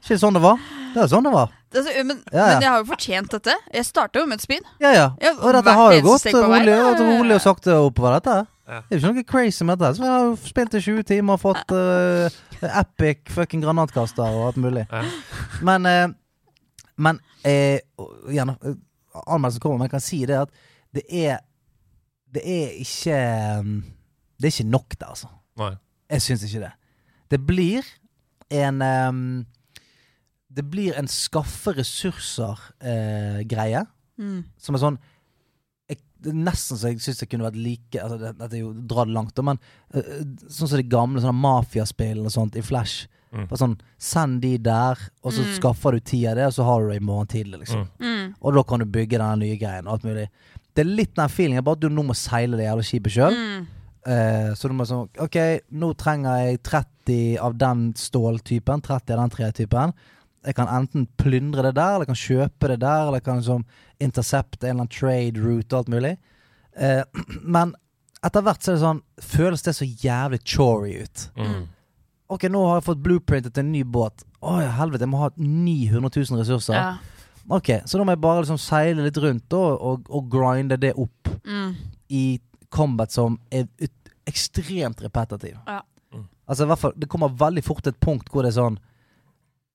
Ikke 0.00 0.18
sånn 0.20 0.36
det 0.36 0.42
var. 0.44 0.60
Det 0.92 1.04
er 1.04 1.12
sånn 1.12 1.28
det 1.28 1.32
var. 1.34 1.54
Altså, 1.72 2.04
men, 2.04 2.22
Ja, 2.32 2.38
ja. 2.38 2.46
men 2.46 2.62
jeg 2.62 2.70
har 2.70 2.78
jo 2.82 2.88
fortjent 2.92 3.32
dette. 3.32 3.54
Jeg 3.74 3.86
starta 3.88 4.20
jo 4.20 4.26
med 4.28 4.40
et 4.40 4.44
spin 4.44 4.64
Ja, 4.80 4.92
ja. 4.92 5.06
Og 5.38 5.52
dette 5.56 5.74
har 5.78 5.94
jo 5.96 6.02
gått 6.06 6.26
rolig, 6.34 6.68
ja, 6.68 6.78
ja, 6.78 6.88
og 6.90 7.00
ja. 7.00 7.06
rolig 7.18 7.36
og 7.36 7.44
sakte 7.44 7.76
oppover 7.76 8.18
dette. 8.18 8.34
Ja. 8.68 8.80
Det 8.88 8.96
er 8.96 8.98
jo 8.98 9.00
ikke 9.02 9.12
noe 9.12 9.28
crazy 9.32 9.66
med 9.68 9.80
dette. 9.80 9.96
Så 9.98 10.06
jeg 10.06 10.12
har 10.12 10.34
spilt 10.46 10.74
i 10.78 10.82
20 10.84 11.06
timer 11.08 11.38
og 11.38 11.42
fått 11.42 11.74
uh, 11.74 12.40
epic 12.70 13.32
fucking 13.34 13.64
granatkaster 13.64 14.24
og 14.24 14.50
alt 14.50 14.60
mulig. 14.62 14.84
Ja. 14.92 15.02
Men 15.62 15.88
uh, 15.88 16.18
Men 17.02 17.18
uh, 17.46 17.78
gjerne, 18.30 18.56
eh, 18.68 18.76
anmeldelsen 19.26 19.60
kommer, 19.60 19.78
men 19.80 19.88
jeg 19.88 19.94
kan 19.96 20.04
si 20.04 20.20
det 20.28 20.36
at 20.44 20.52
det 20.92 21.02
er 21.08 21.40
Det 22.32 22.42
er 22.44 22.68
ikke 22.80 23.16
Det 24.38 24.46
er 24.46 24.52
ikke 24.52 24.70
nok 24.70 24.94
der, 25.00 25.06
altså. 25.06 25.28
Nei. 25.58 25.74
Jeg 26.10 26.22
syns 26.22 26.44
ikke 26.44 26.60
det. 26.66 26.72
Det 27.30 27.40
blir 27.46 27.86
en 28.52 28.82
ehm, 28.82 29.46
Det 30.54 30.64
blir 30.70 30.92
en 30.98 31.08
skaffe 31.08 31.72
ressurser-greie. 32.72 33.86
Mm. 34.20 34.42
som 34.60 34.76
er 34.76 34.80
sånn 34.82 34.96
jeg, 35.88 35.96
det 36.20 36.30
er 36.30 36.36
Nesten 36.44 36.76
så 36.78 36.90
jeg 36.92 37.00
syns 37.00 37.22
det 37.22 37.28
kunne 37.32 37.46
vært 37.46 37.56
like 37.58 37.96
altså 37.98 38.18
det, 38.20 38.32
Dette 38.38 38.58
er 38.58 38.60
jo 38.60 38.72
dratt 38.86 39.08
langt, 39.10 39.32
da, 39.34 39.42
men 39.48 39.58
uh, 39.96 40.20
sånn 40.52 40.68
som 40.68 40.76
de 40.78 40.84
gamle 40.92 41.22
sånne 41.24 41.40
mafiaspillene 41.40 42.28
og 42.28 42.34
sånt 42.34 42.58
i 42.60 42.62
Flash. 42.62 43.06
Mm. 43.32 43.46
Bare 43.48 43.58
sånn, 43.62 43.78
Send 43.96 44.42
de 44.44 44.52
der, 44.60 45.00
og 45.24 45.32
så 45.32 45.42
Mm. 45.46 45.54
skaffer 45.56 45.96
du 45.96 46.00
ti 46.04 46.20
av 46.28 46.36
det, 46.36 46.44
og 46.46 46.52
så 46.52 46.64
har 46.68 46.82
du 46.84 46.88
det 46.92 47.00
i 47.00 47.04
morgen 47.08 47.26
tidlig. 47.32 47.60
liksom 47.64 47.88
Mm. 47.98 48.06
Mm. 48.12 48.34
Og 48.42 48.54
da 48.54 48.62
kan 48.62 48.78
du 48.80 48.84
bygge 48.84 49.18
den 49.18 49.38
nye 49.40 49.56
greien. 49.58 49.86
og 49.88 49.92
alt 49.94 50.04
mulig 50.04 50.28
Det 50.76 50.84
er 50.86 50.90
litt 50.94 51.14
den 51.16 51.28
feelingen, 51.28 51.64
bare 51.64 51.72
at 51.76 51.80
du 51.80 51.88
nå 51.88 52.02
må 52.04 52.14
seile 52.14 52.56
det 52.56 52.66
jævla 52.68 52.84
skipet 52.84 53.12
sjøl. 53.16 53.34
Mm. 53.34 53.66
Eh, 54.06 54.50
så 54.54 54.68
du 54.68 54.74
må 54.74 54.84
sånn 54.86 55.08
Ok, 55.18 55.36
nå 55.72 55.94
trenger 55.96 56.44
jeg 56.44 56.62
30 56.62 57.38
av 57.40 57.56
den 57.58 57.94
ståltypen, 57.94 58.82
30 58.82 59.10
av 59.16 59.18
den 59.18 59.30
tretypen. 59.30 59.92
Jeg 60.44 60.54
kan 60.58 60.68
enten 60.68 61.06
plyndre 61.20 61.62
det 61.68 61.74
der, 61.76 61.94
eller 61.94 62.06
jeg 62.06 62.12
kan 62.14 62.22
kjøpe 62.22 62.68
det 62.72 62.80
der, 62.82 63.02
eller 63.06 63.20
jeg 63.20 63.24
kan 63.28 63.38
liksom 63.42 63.64
intercepte 64.02 64.66
en 64.66 64.70
eller 64.70 64.86
annen 64.86 64.94
trade 64.96 65.38
route 65.44 65.72
og 65.76 65.78
alt 65.84 65.92
mulig. 65.94 66.16
Eh, 66.76 67.02
men 67.56 67.74
etter 68.26 68.42
hvert 68.46 68.62
så 68.62 68.72
er 68.72 68.76
det 68.78 68.82
sånn 68.84 69.00
Føles 69.22 69.62
det 69.66 69.74
så 69.76 69.86
jævlig 69.86 70.40
chory 70.46 70.96
ut. 71.04 71.24
Mm. 71.38 71.62
Ok, 72.32 72.46
nå 72.50 72.60
har 72.68 72.78
jeg 72.80 72.86
fått 72.88 73.02
blueprintet 73.04 73.58
en 73.60 73.72
ny 73.74 73.82
båt. 73.84 74.22
Å 74.42 74.56
ja, 74.64 74.70
helvete, 74.78 75.04
jeg 75.04 75.12
må 75.12 75.20
ha 75.20 75.30
900 75.36 76.10
000 76.16 76.40
ressurser. 76.40 76.74
Ja. 76.78 76.92
Ok, 77.52 77.68
så 77.84 77.98
da 77.98 78.04
må 78.06 78.14
jeg 78.14 78.22
bare 78.22 78.42
liksom 78.44 78.58
seile 78.62 79.02
litt 79.04 79.18
rundt 79.20 79.52
og, 79.58 79.70
og, 79.82 80.06
og 80.14 80.28
grinde 80.32 80.78
det 80.80 80.94
opp 80.96 81.30
Mm. 81.42 81.72
i 82.14 82.38
combat 82.70 83.10
som 83.10 83.34
er 83.50 83.64
ut, 83.82 83.90
ekstremt 84.30 85.00
repetitiv. 85.02 85.56
Ja. 85.66 85.80
Mm. 86.14 86.28
Altså 86.46 86.62
i 86.64 86.70
hvert 86.70 86.78
fall, 86.78 86.92
Det 86.96 87.08
kommer 87.10 87.32
veldig 87.34 87.64
fort 87.66 87.82
til 87.82 87.90
et 87.92 87.98
punkt 88.00 88.30
hvor 88.30 88.46
det 88.46 88.52
er 88.52 88.60
sånn 88.60 88.76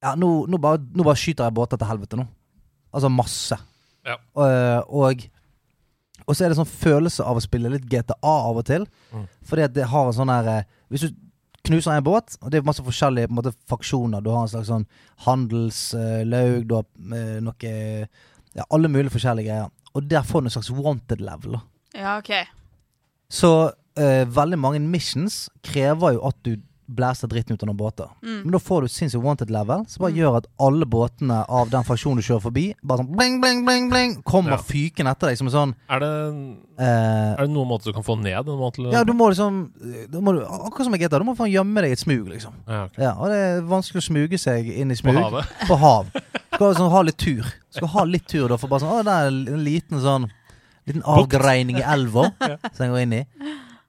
Ja, 0.04 0.14
nå, 0.20 0.30
nå, 0.50 0.60
bare, 0.62 0.82
nå 0.94 1.06
bare 1.06 1.20
skyter 1.20 1.48
jeg 1.48 1.58
båter 1.58 1.80
til 1.80 1.90
helvete 1.90 2.20
nå. 2.20 2.28
Altså 2.94 3.10
masse. 3.12 3.58
Ja. 4.08 4.20
Eh, 4.44 4.82
og 4.88 5.26
og 6.28 6.36
så 6.36 6.44
er 6.44 6.52
det 6.52 6.58
sånn 6.58 6.68
følelse 6.68 7.24
av 7.24 7.38
å 7.40 7.44
spille 7.44 7.70
litt 7.72 7.86
GTA 7.88 8.18
av 8.28 8.58
og 8.60 8.66
til. 8.68 8.84
Mm. 9.16 9.24
Fordi 9.48 9.64
at 9.64 9.76
det 9.76 9.88
har 9.88 10.10
en 10.10 10.16
sånn 10.18 10.32
her 10.34 10.50
eh, 10.52 10.66
Hvis 10.92 11.06
du 11.06 11.14
knuser 11.68 11.94
en 11.94 12.04
båt, 12.04 12.38
og 12.42 12.52
det 12.52 12.60
er 12.60 12.68
masse 12.68 12.84
forskjellige 12.84 13.30
på 13.30 13.36
en 13.36 13.40
måte, 13.42 13.54
faksjoner. 13.68 14.24
Du 14.24 14.32
har 14.32 14.46
en 14.46 14.52
slags 14.52 14.70
sånn 14.72 14.86
handelslaug, 15.26 16.68
du 16.68 16.76
har 16.78 16.86
eh, 17.16 17.40
noe 17.44 17.74
Ja, 18.58 18.66
alle 18.74 18.92
mulige 18.92 19.14
forskjellige 19.14 19.52
greier. 19.52 19.74
Og 19.96 20.08
der 20.10 20.24
får 20.28 20.44
du 20.44 20.50
en 20.50 20.56
slags 20.58 20.72
wanted 20.74 21.22
level. 21.24 21.60
Ja, 21.96 22.18
ok. 22.18 22.32
Så 23.30 23.52
uh, 23.70 24.24
veldig 24.30 24.58
mange 24.62 24.80
missions 24.82 25.48
krever 25.66 26.16
jo 26.16 26.24
at 26.30 26.40
du 26.46 26.56
blæser 26.88 27.28
dritten 27.28 27.54
ut 27.58 27.64
av 27.64 27.68
noen 27.70 27.78
båter. 27.80 28.08
Mm. 28.24 28.38
Men 28.46 28.52
da 28.56 28.60
får 28.64 28.86
du 28.86 28.88
sinnssykt 28.92 29.24
wanted 29.24 29.50
level, 29.52 29.84
som 29.92 30.04
bare 30.06 30.16
gjør 30.16 30.38
at 30.40 30.48
alle 30.64 30.88
båtene 30.88 31.42
av 31.52 31.70
den 31.72 31.84
fraksjonen 31.88 32.22
du 32.22 32.26
kjører 32.26 32.44
forbi, 32.46 32.64
bare 32.84 33.04
sånn 33.04 33.10
bling, 33.12 33.40
bling, 33.44 33.66
bling, 33.68 33.90
bling, 33.92 34.16
kommer 34.24 34.56
Ja. 34.56 34.58
fykende 34.64 35.12
etter 35.12 35.28
deg 35.32 35.38
som 35.38 35.48
en 35.48 35.54
sånn 35.54 35.76
Er 35.90 36.00
det, 36.00 36.12
eh, 36.80 37.34
er 37.36 37.44
det 37.44 37.50
noen 37.52 37.68
måte 37.68 37.84
du 37.86 37.94
kan 37.94 38.04
få 38.04 38.16
ned 38.22 38.46
måte? 38.46 38.88
Ja, 38.92 39.04
du 39.04 39.14
må 39.14 39.30
liksom 39.30 39.72
du 40.10 40.20
må 40.22 40.38
Akkurat 40.48 40.86
som 40.86 40.96
i 40.96 40.98
GTA, 40.98 41.20
du 41.20 41.26
må 41.26 41.36
faen 41.36 41.52
gjemme 41.52 41.82
deg 41.82 41.90
i 41.90 41.98
et 41.98 42.00
smug, 42.00 42.28
liksom. 42.28 42.54
Ja, 42.68 42.86
okay. 42.86 43.04
Ja, 43.04 43.14
Og 43.20 43.28
det 43.28 43.36
er 43.38 43.62
vanskelig 43.62 44.02
å 44.04 44.08
smuge 44.08 44.40
seg 44.40 44.70
inn 44.70 44.92
i 44.92 44.96
smug. 44.96 45.16
På 45.16 45.30
havet? 45.30 45.46
På 45.68 45.78
hav. 45.78 46.12
Skal 46.54 46.76
sånn, 46.76 46.92
ha 46.92 47.02
litt 47.02 47.18
tur. 47.18 47.46
Skal 47.70 47.88
ha 47.88 48.04
litt 48.04 48.28
tur 48.28 48.48
da, 48.48 48.58
for 48.58 48.68
bare 48.68 48.82
sånn 48.82 48.96
Å, 48.96 49.04
det 49.04 49.14
er 49.14 49.28
en 49.28 49.64
liten 49.64 50.00
sånn 50.02 50.32
Liten 50.88 51.04
avgreining 51.04 51.82
i 51.82 51.84
elva 51.84 52.32
som 52.74 52.86
jeg 52.86 52.94
går 52.94 53.02
inn 53.04 53.14
i. 53.20 53.24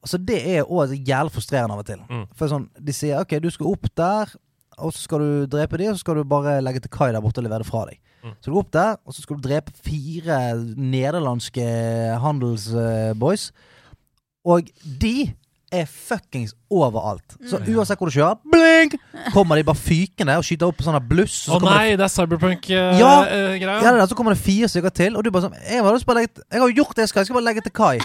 Altså 0.05 0.18
Det 0.24 0.38
er 0.57 0.62
òg 0.64 0.92
jævlig 0.94 1.32
frustrerende 1.34 1.74
av 1.74 1.80
og 1.82 1.86
til. 1.86 1.99
Mm. 2.09 2.26
For 2.38 2.49
sånn, 2.53 2.68
De 2.78 2.92
sier 2.94 3.18
OK, 3.20 3.34
du 3.42 3.51
skal 3.51 3.66
opp 3.72 3.88
der, 3.99 4.30
og 4.78 4.92
så 4.94 5.01
skal 5.03 5.18
du 5.24 5.46
drepe 5.51 5.76
de, 5.80 5.88
og 5.90 5.96
så 5.96 6.05
skal 6.05 6.14
du 6.20 6.24
bare 6.24 6.61
legge 6.62 6.80
til 6.84 6.90
kai 6.94 7.11
der 7.12 7.20
borte 7.24 7.40
og 7.42 7.49
levere 7.49 7.64
det 7.64 7.70
fra 7.70 7.84
deg. 7.88 7.99
Mm. 8.22 8.36
Så 8.40 8.46
du 8.46 8.55
går 8.55 8.62
opp 8.64 8.70
der, 8.76 8.96
og 9.07 9.14
så 9.14 9.22
skal 9.24 9.36
du 9.40 9.49
drepe 9.49 9.72
fire 9.82 10.38
nederlandske 10.78 11.66
handelsboys. 12.22 13.51
Og 14.49 14.70
de 15.03 15.32
er 15.72 15.84
fuckings 15.84 16.55
overalt. 16.72 17.34
Så 17.44 17.59
Mm. 17.59 17.74
uansett 17.76 17.99
hvor 17.99 18.09
du 18.09 18.14
kjører, 18.16 18.38
blink, 18.51 18.94
kommer 19.34 19.57
de 19.57 19.64
bare 19.64 19.76
fykende 19.76 20.36
og 20.38 20.44
skyter 20.44 20.66
opp 20.70 20.78
sånne 20.80 21.03
bluss. 21.07 21.42
Å 21.49 21.53
så 21.53 21.59
kommer 21.59 21.68
det 21.68 21.76
nei, 21.76 21.96
det 21.96 22.07
er 22.07 22.14
cyberpunk-greia. 22.14 22.99
Ja. 22.99 23.20
Uh, 23.26 23.59
ja, 23.61 23.92
er 23.92 23.99
det, 24.01 24.09
så 24.09 24.14
kommer 24.16 24.32
det 24.32 24.40
fire 24.40 24.68
stykker 24.68 24.94
til, 24.94 25.16
og 25.16 25.24
du 25.24 25.30
bare 25.30 25.42
sånn 25.51 25.59
jeg 25.68 25.82
har 25.82 26.68
jo 26.70 26.74
gjort 26.74 26.94
det 26.96 27.03
jeg 27.05 27.09
skal, 27.09 27.20
jeg 27.20 27.26
skal 27.26 27.34
bare 27.42 27.49
legge 27.51 27.61
til 27.66 27.72
kai. 27.72 27.99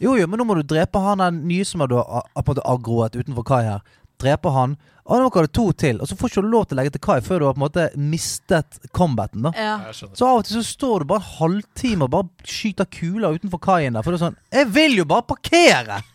Jo, 0.00 0.14
jo, 0.18 0.26
men 0.30 0.38
nå 0.38 0.44
må 0.46 0.54
du 0.58 0.62
drepe 0.62 1.00
han 1.02 1.18
den 1.22 1.40
nye 1.48 1.64
som 1.66 1.82
du 1.90 1.96
har 1.98 2.28
aggroet 2.38 3.16
utenfor 3.18 3.46
kai 3.46 3.64
her. 3.66 3.80
Drepe 4.22 4.50
han. 4.54 4.76
Og 5.08 5.22
nå 5.22 5.30
kan 5.32 5.46
du 5.46 5.50
to 5.56 5.70
til, 5.72 6.00
og 6.02 6.08
så 6.10 6.16
får 6.18 6.28
du 6.28 6.32
ikke 6.34 6.50
lov 6.52 6.66
til 6.68 6.76
å 6.76 6.78
legge 6.82 6.92
til 6.94 7.02
kai 7.06 7.16
før 7.24 7.40
du 7.40 7.46
har 7.48 7.54
på 7.56 7.60
en 7.62 7.64
måte 7.64 7.84
mistet 7.96 8.78
combaten. 8.92 9.46
da 9.46 9.52
Ja. 9.56 9.76
Så 9.94 10.26
av 10.26 10.42
og 10.42 10.44
til 10.44 10.58
så 10.58 10.64
står 10.68 11.00
du 11.00 11.08
bare 11.14 11.22
en 11.24 11.32
halvtime 11.38 12.04
og 12.04 12.10
bare 12.12 12.28
skyter 12.44 12.84
kuler 12.92 13.38
utenfor 13.38 13.62
kaien 13.64 13.96
der. 13.96 14.02
For 14.04 14.12
det 14.12 14.20
er 14.20 14.26
sånn 14.26 14.36
Jeg 14.52 14.68
vil 14.74 14.98
jo 15.00 15.04
bare 15.08 15.22
parkere! 15.22 16.02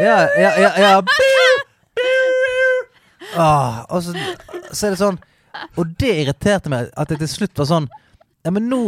Ja, 0.00 0.26
ja, 0.38 0.50
ja, 0.58 0.70
ja. 0.78 1.02
Ah, 3.36 3.84
og 3.90 4.02
så, 4.02 4.14
så 4.72 4.86
er 4.86 4.94
det 4.94 4.98
sånn 5.00 5.18
Og 5.78 5.92
det 6.00 6.12
irriterte 6.22 6.70
meg 6.72 6.88
at 6.98 7.10
det 7.12 7.18
til 7.20 7.30
slutt 7.30 7.58
var 7.60 7.68
sånn 7.68 7.88
Ja, 8.46 8.50
men 8.54 8.68
nå 8.70 8.80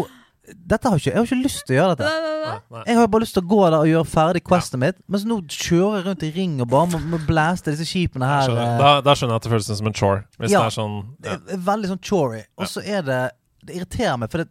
dette 0.54 0.88
har 0.88 0.96
ikke, 0.98 1.10
jeg 1.12 1.16
har 1.18 1.26
ikke 1.28 1.42
lyst 1.42 1.62
til 1.66 1.74
å 1.74 1.78
gjøre 1.78 1.96
dette. 1.96 2.10
Nei, 2.10 2.58
nei. 2.70 2.82
Jeg 2.86 2.96
har 2.98 3.06
bare 3.08 3.20
lyst 3.24 3.34
til 3.36 3.42
å 3.44 3.48
gå 3.52 3.58
der 3.70 3.76
og 3.78 3.86
gjøre 3.90 4.08
ferdig 4.12 4.42
questet 4.44 4.78
mitt. 4.82 4.96
Mens 5.08 5.24
nå 5.28 5.38
kjører 5.48 5.96
jeg 6.00 6.06
rundt 6.06 6.22
i 6.26 6.30
ring 6.36 6.54
og 6.64 6.68
bare 6.72 6.90
må, 6.92 7.00
må 7.14 7.20
blæste 7.26 7.72
disse 7.74 7.86
skipene 7.88 8.26
her. 8.28 8.46
skjønner. 8.48 8.72
eh, 8.74 8.78
Da, 8.82 8.90
da 9.00 9.14
skjønner 9.14 9.34
jeg 9.36 9.42
at 9.42 9.42
det 9.48 9.52
føles 9.54 9.70
som 9.78 9.86
en 9.92 9.98
chore. 9.98 10.24
Hvis 10.38 10.50
Ja. 10.50 10.60
det 10.60 10.66
er 10.72 10.76
sånn 10.78 10.96
Det 11.20 11.30
er 11.56 11.62
veldig 11.70 11.88
sånn 11.92 12.02
chory. 12.02 12.42
Og 12.58 12.66
så 12.66 12.82
er 12.84 13.02
det 13.02 13.20
Det 13.64 13.76
irriterer 13.76 14.16
meg, 14.18 14.30
for 14.30 14.38
det, 14.38 14.48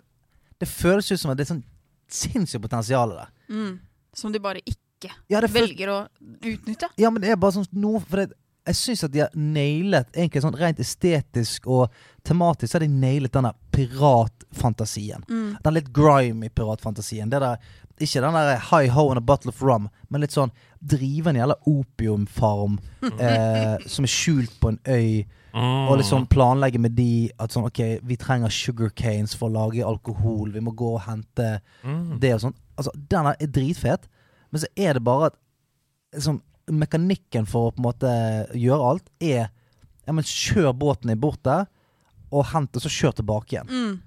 det 0.60 0.68
føles 0.70 1.12
ut 1.12 1.20
som 1.20 1.32
at 1.32 1.38
det 1.38 1.50
er 1.50 1.54
sånn 1.56 1.64
sinnssykt 2.10 2.62
potensial 2.62 3.10
der. 3.10 3.28
Mm. 3.50 3.80
Som 4.16 4.32
de 4.32 4.40
bare 4.40 4.62
ikke 4.66 5.10
Ja, 5.30 5.40
føles, 5.42 5.52
velger 5.54 5.88
å 5.90 6.08
utnytte. 6.46 6.90
ja, 6.98 7.10
men 7.10 7.22
det 7.22 7.32
er 7.32 7.36
bare 7.36 7.52
sånn 7.58 7.66
noe 7.74 8.00
For 8.00 8.18
det, 8.26 8.34
jeg 8.68 8.76
syns 8.76 9.04
at 9.04 9.12
de 9.12 9.20
har 9.24 9.30
nailet 9.34 10.12
Egentlig 10.14 10.44
sånn 10.44 10.56
rent 10.60 10.78
estetisk 10.80 11.66
og 11.68 11.90
tematisk 12.24 12.70
Så 12.70 12.78
har 12.78 12.86
de 12.86 12.92
nailet 12.94 13.32
denne 13.34 13.52
piratfantasien. 13.72 15.24
Mm. 15.30 15.58
Den 15.64 15.74
litt 15.74 15.92
grimy 15.94 16.50
piratfantasien. 16.50 17.30
Det 17.32 17.40
der, 17.44 17.58
ikke 18.02 18.22
den 18.24 18.34
der 18.38 18.58
high 18.72 18.90
ho 18.94 19.10
and 19.12 19.18
a 19.18 19.22
bottle 19.22 19.50
of 19.54 19.62
rum, 19.62 19.90
men 20.10 20.22
litt 20.24 20.34
sånn 20.36 20.52
drive 20.82 21.30
en 21.30 21.38
jævla 21.38 21.56
opiumfarm 21.70 22.80
eh, 23.20 23.78
som 23.86 24.08
er 24.08 24.12
skjult 24.12 24.56
på 24.62 24.72
en 24.74 24.80
øy. 24.88 25.24
Mm. 25.52 25.90
Og 25.92 25.98
liksom 26.00 26.26
planlegge 26.32 26.80
med 26.80 26.96
de 26.96 27.30
at 27.44 27.52
sånn 27.52 27.66
OK, 27.68 27.82
vi 28.08 28.16
trenger 28.20 28.54
sugar 28.56 28.94
canes 28.96 29.34
for 29.36 29.50
å 29.50 29.56
lage 29.58 29.84
alkohol. 29.86 30.54
Vi 30.56 30.64
må 30.64 30.72
gå 30.76 30.94
og 30.96 31.04
hente 31.10 31.58
Mm. 31.84 32.20
det 32.22 32.34
og 32.38 32.42
sånn. 32.46 32.56
Altså, 32.78 32.92
den 33.10 33.28
er 33.28 33.36
dritfet, 33.48 34.08
men 34.52 34.62
så 34.62 34.68
er 34.78 34.94
det 34.94 35.04
bare 35.04 35.32
at 35.32 35.36
liksom, 36.16 36.42
Mekanikken 36.72 37.48
for 37.50 37.68
å 37.68 37.72
på 37.74 37.82
en 37.82 37.88
måte 37.88 38.12
gjøre 38.56 38.86
alt 38.94 39.10
er 39.20 39.50
Ja, 40.08 40.14
men 40.14 40.24
kjør 40.24 40.72
båten 40.78 41.10
din 41.12 41.20
bort 41.20 41.42
der, 41.44 41.66
og 42.32 42.46
hent, 42.54 42.76
og 42.76 42.82
så 42.86 42.90
kjør 42.92 43.18
tilbake 43.22 43.56
igjen. 43.58 43.68
Mm. 43.72 43.98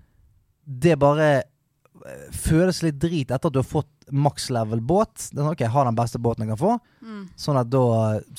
Det 0.84 0.94
bare 0.98 1.26
eh, 1.42 2.30
føles 2.32 2.82
litt 2.86 2.98
drit 3.02 3.30
etter 3.30 3.50
at 3.50 3.52
du 3.54 3.60
har 3.60 3.68
fått 3.68 3.90
max 4.12 4.50
level 4.52 4.80
båt. 4.84 5.28
Det 5.30 5.38
er 5.38 5.44
sånn, 5.44 5.52
ok, 5.54 5.60
Jeg 5.64 5.72
har 5.74 5.84
den 5.88 5.96
beste 5.98 6.20
båten 6.20 6.44
jeg 6.44 6.52
kan 6.54 6.60
få. 6.60 6.72
Mm. 7.04 7.20
Sånn 7.40 7.60
at 7.60 7.70
da 7.72 7.84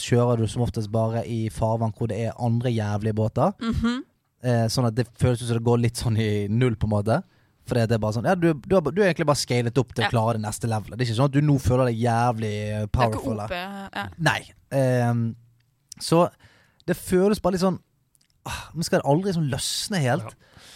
kjører 0.01 0.41
du 0.43 0.47
som 0.51 0.65
oftest 0.65 0.91
bare 0.93 1.23
i 1.29 1.45
farvann 1.53 1.93
hvor 1.97 2.09
det 2.11 2.19
er 2.27 2.35
andre 2.41 2.73
jævlige 2.73 3.17
båter. 3.17 3.53
Mhm. 3.61 4.03
Eh, 4.45 4.65
sånn 4.69 4.85
at 4.85 4.93
det 4.93 5.07
føles 5.17 5.41
ut 5.41 5.47
som 5.47 5.57
det 5.57 5.65
går 5.65 5.79
litt 5.81 5.97
sånn 5.97 6.17
i 6.21 6.47
null, 6.53 6.75
på 6.77 6.85
en 6.85 6.93
måte. 6.93 7.15
For 7.65 7.73
det 7.79 7.95
er 7.95 7.97
bare 7.97 8.13
sånn 8.13 8.27
Ja, 8.29 8.35
du, 8.37 8.51
du, 8.53 8.75
har, 8.75 8.81
du 8.93 8.99
er 9.01 9.07
egentlig 9.09 9.25
bare 9.25 9.41
scalet 9.41 9.77
opp 9.81 9.93
til 9.95 10.03
Ja. 10.03 10.09
å 10.09 10.13
klare 10.13 10.35
det 10.37 10.43
neste 10.43 10.69
levelet. 10.69 10.97
Det 10.99 11.01
er 11.01 11.09
ikke 11.09 11.17
sånn 11.17 11.31
at 11.31 11.33
du 11.33 11.41
nå 11.41 11.55
føler 11.57 11.89
deg 11.89 11.97
jævlig 12.03 12.91
powerful. 12.93 13.39
Det 13.41 13.57
er 13.57 13.63
ikke. 13.65 13.87
OP. 13.87 13.95
Ja. 13.95 14.05
Nei. 14.21 14.41
Eh, 14.69 15.13
så 16.05 16.19
det 16.85 16.97
føles 16.99 17.41
bare 17.41 17.55
litt 17.57 17.63
sånn 17.65 17.79
Men 18.73 18.87
skal 18.87 19.01
det 19.01 19.09
aldri 19.11 19.31
liksom 19.31 19.47
løsne 19.51 20.01
helt? 20.03 20.35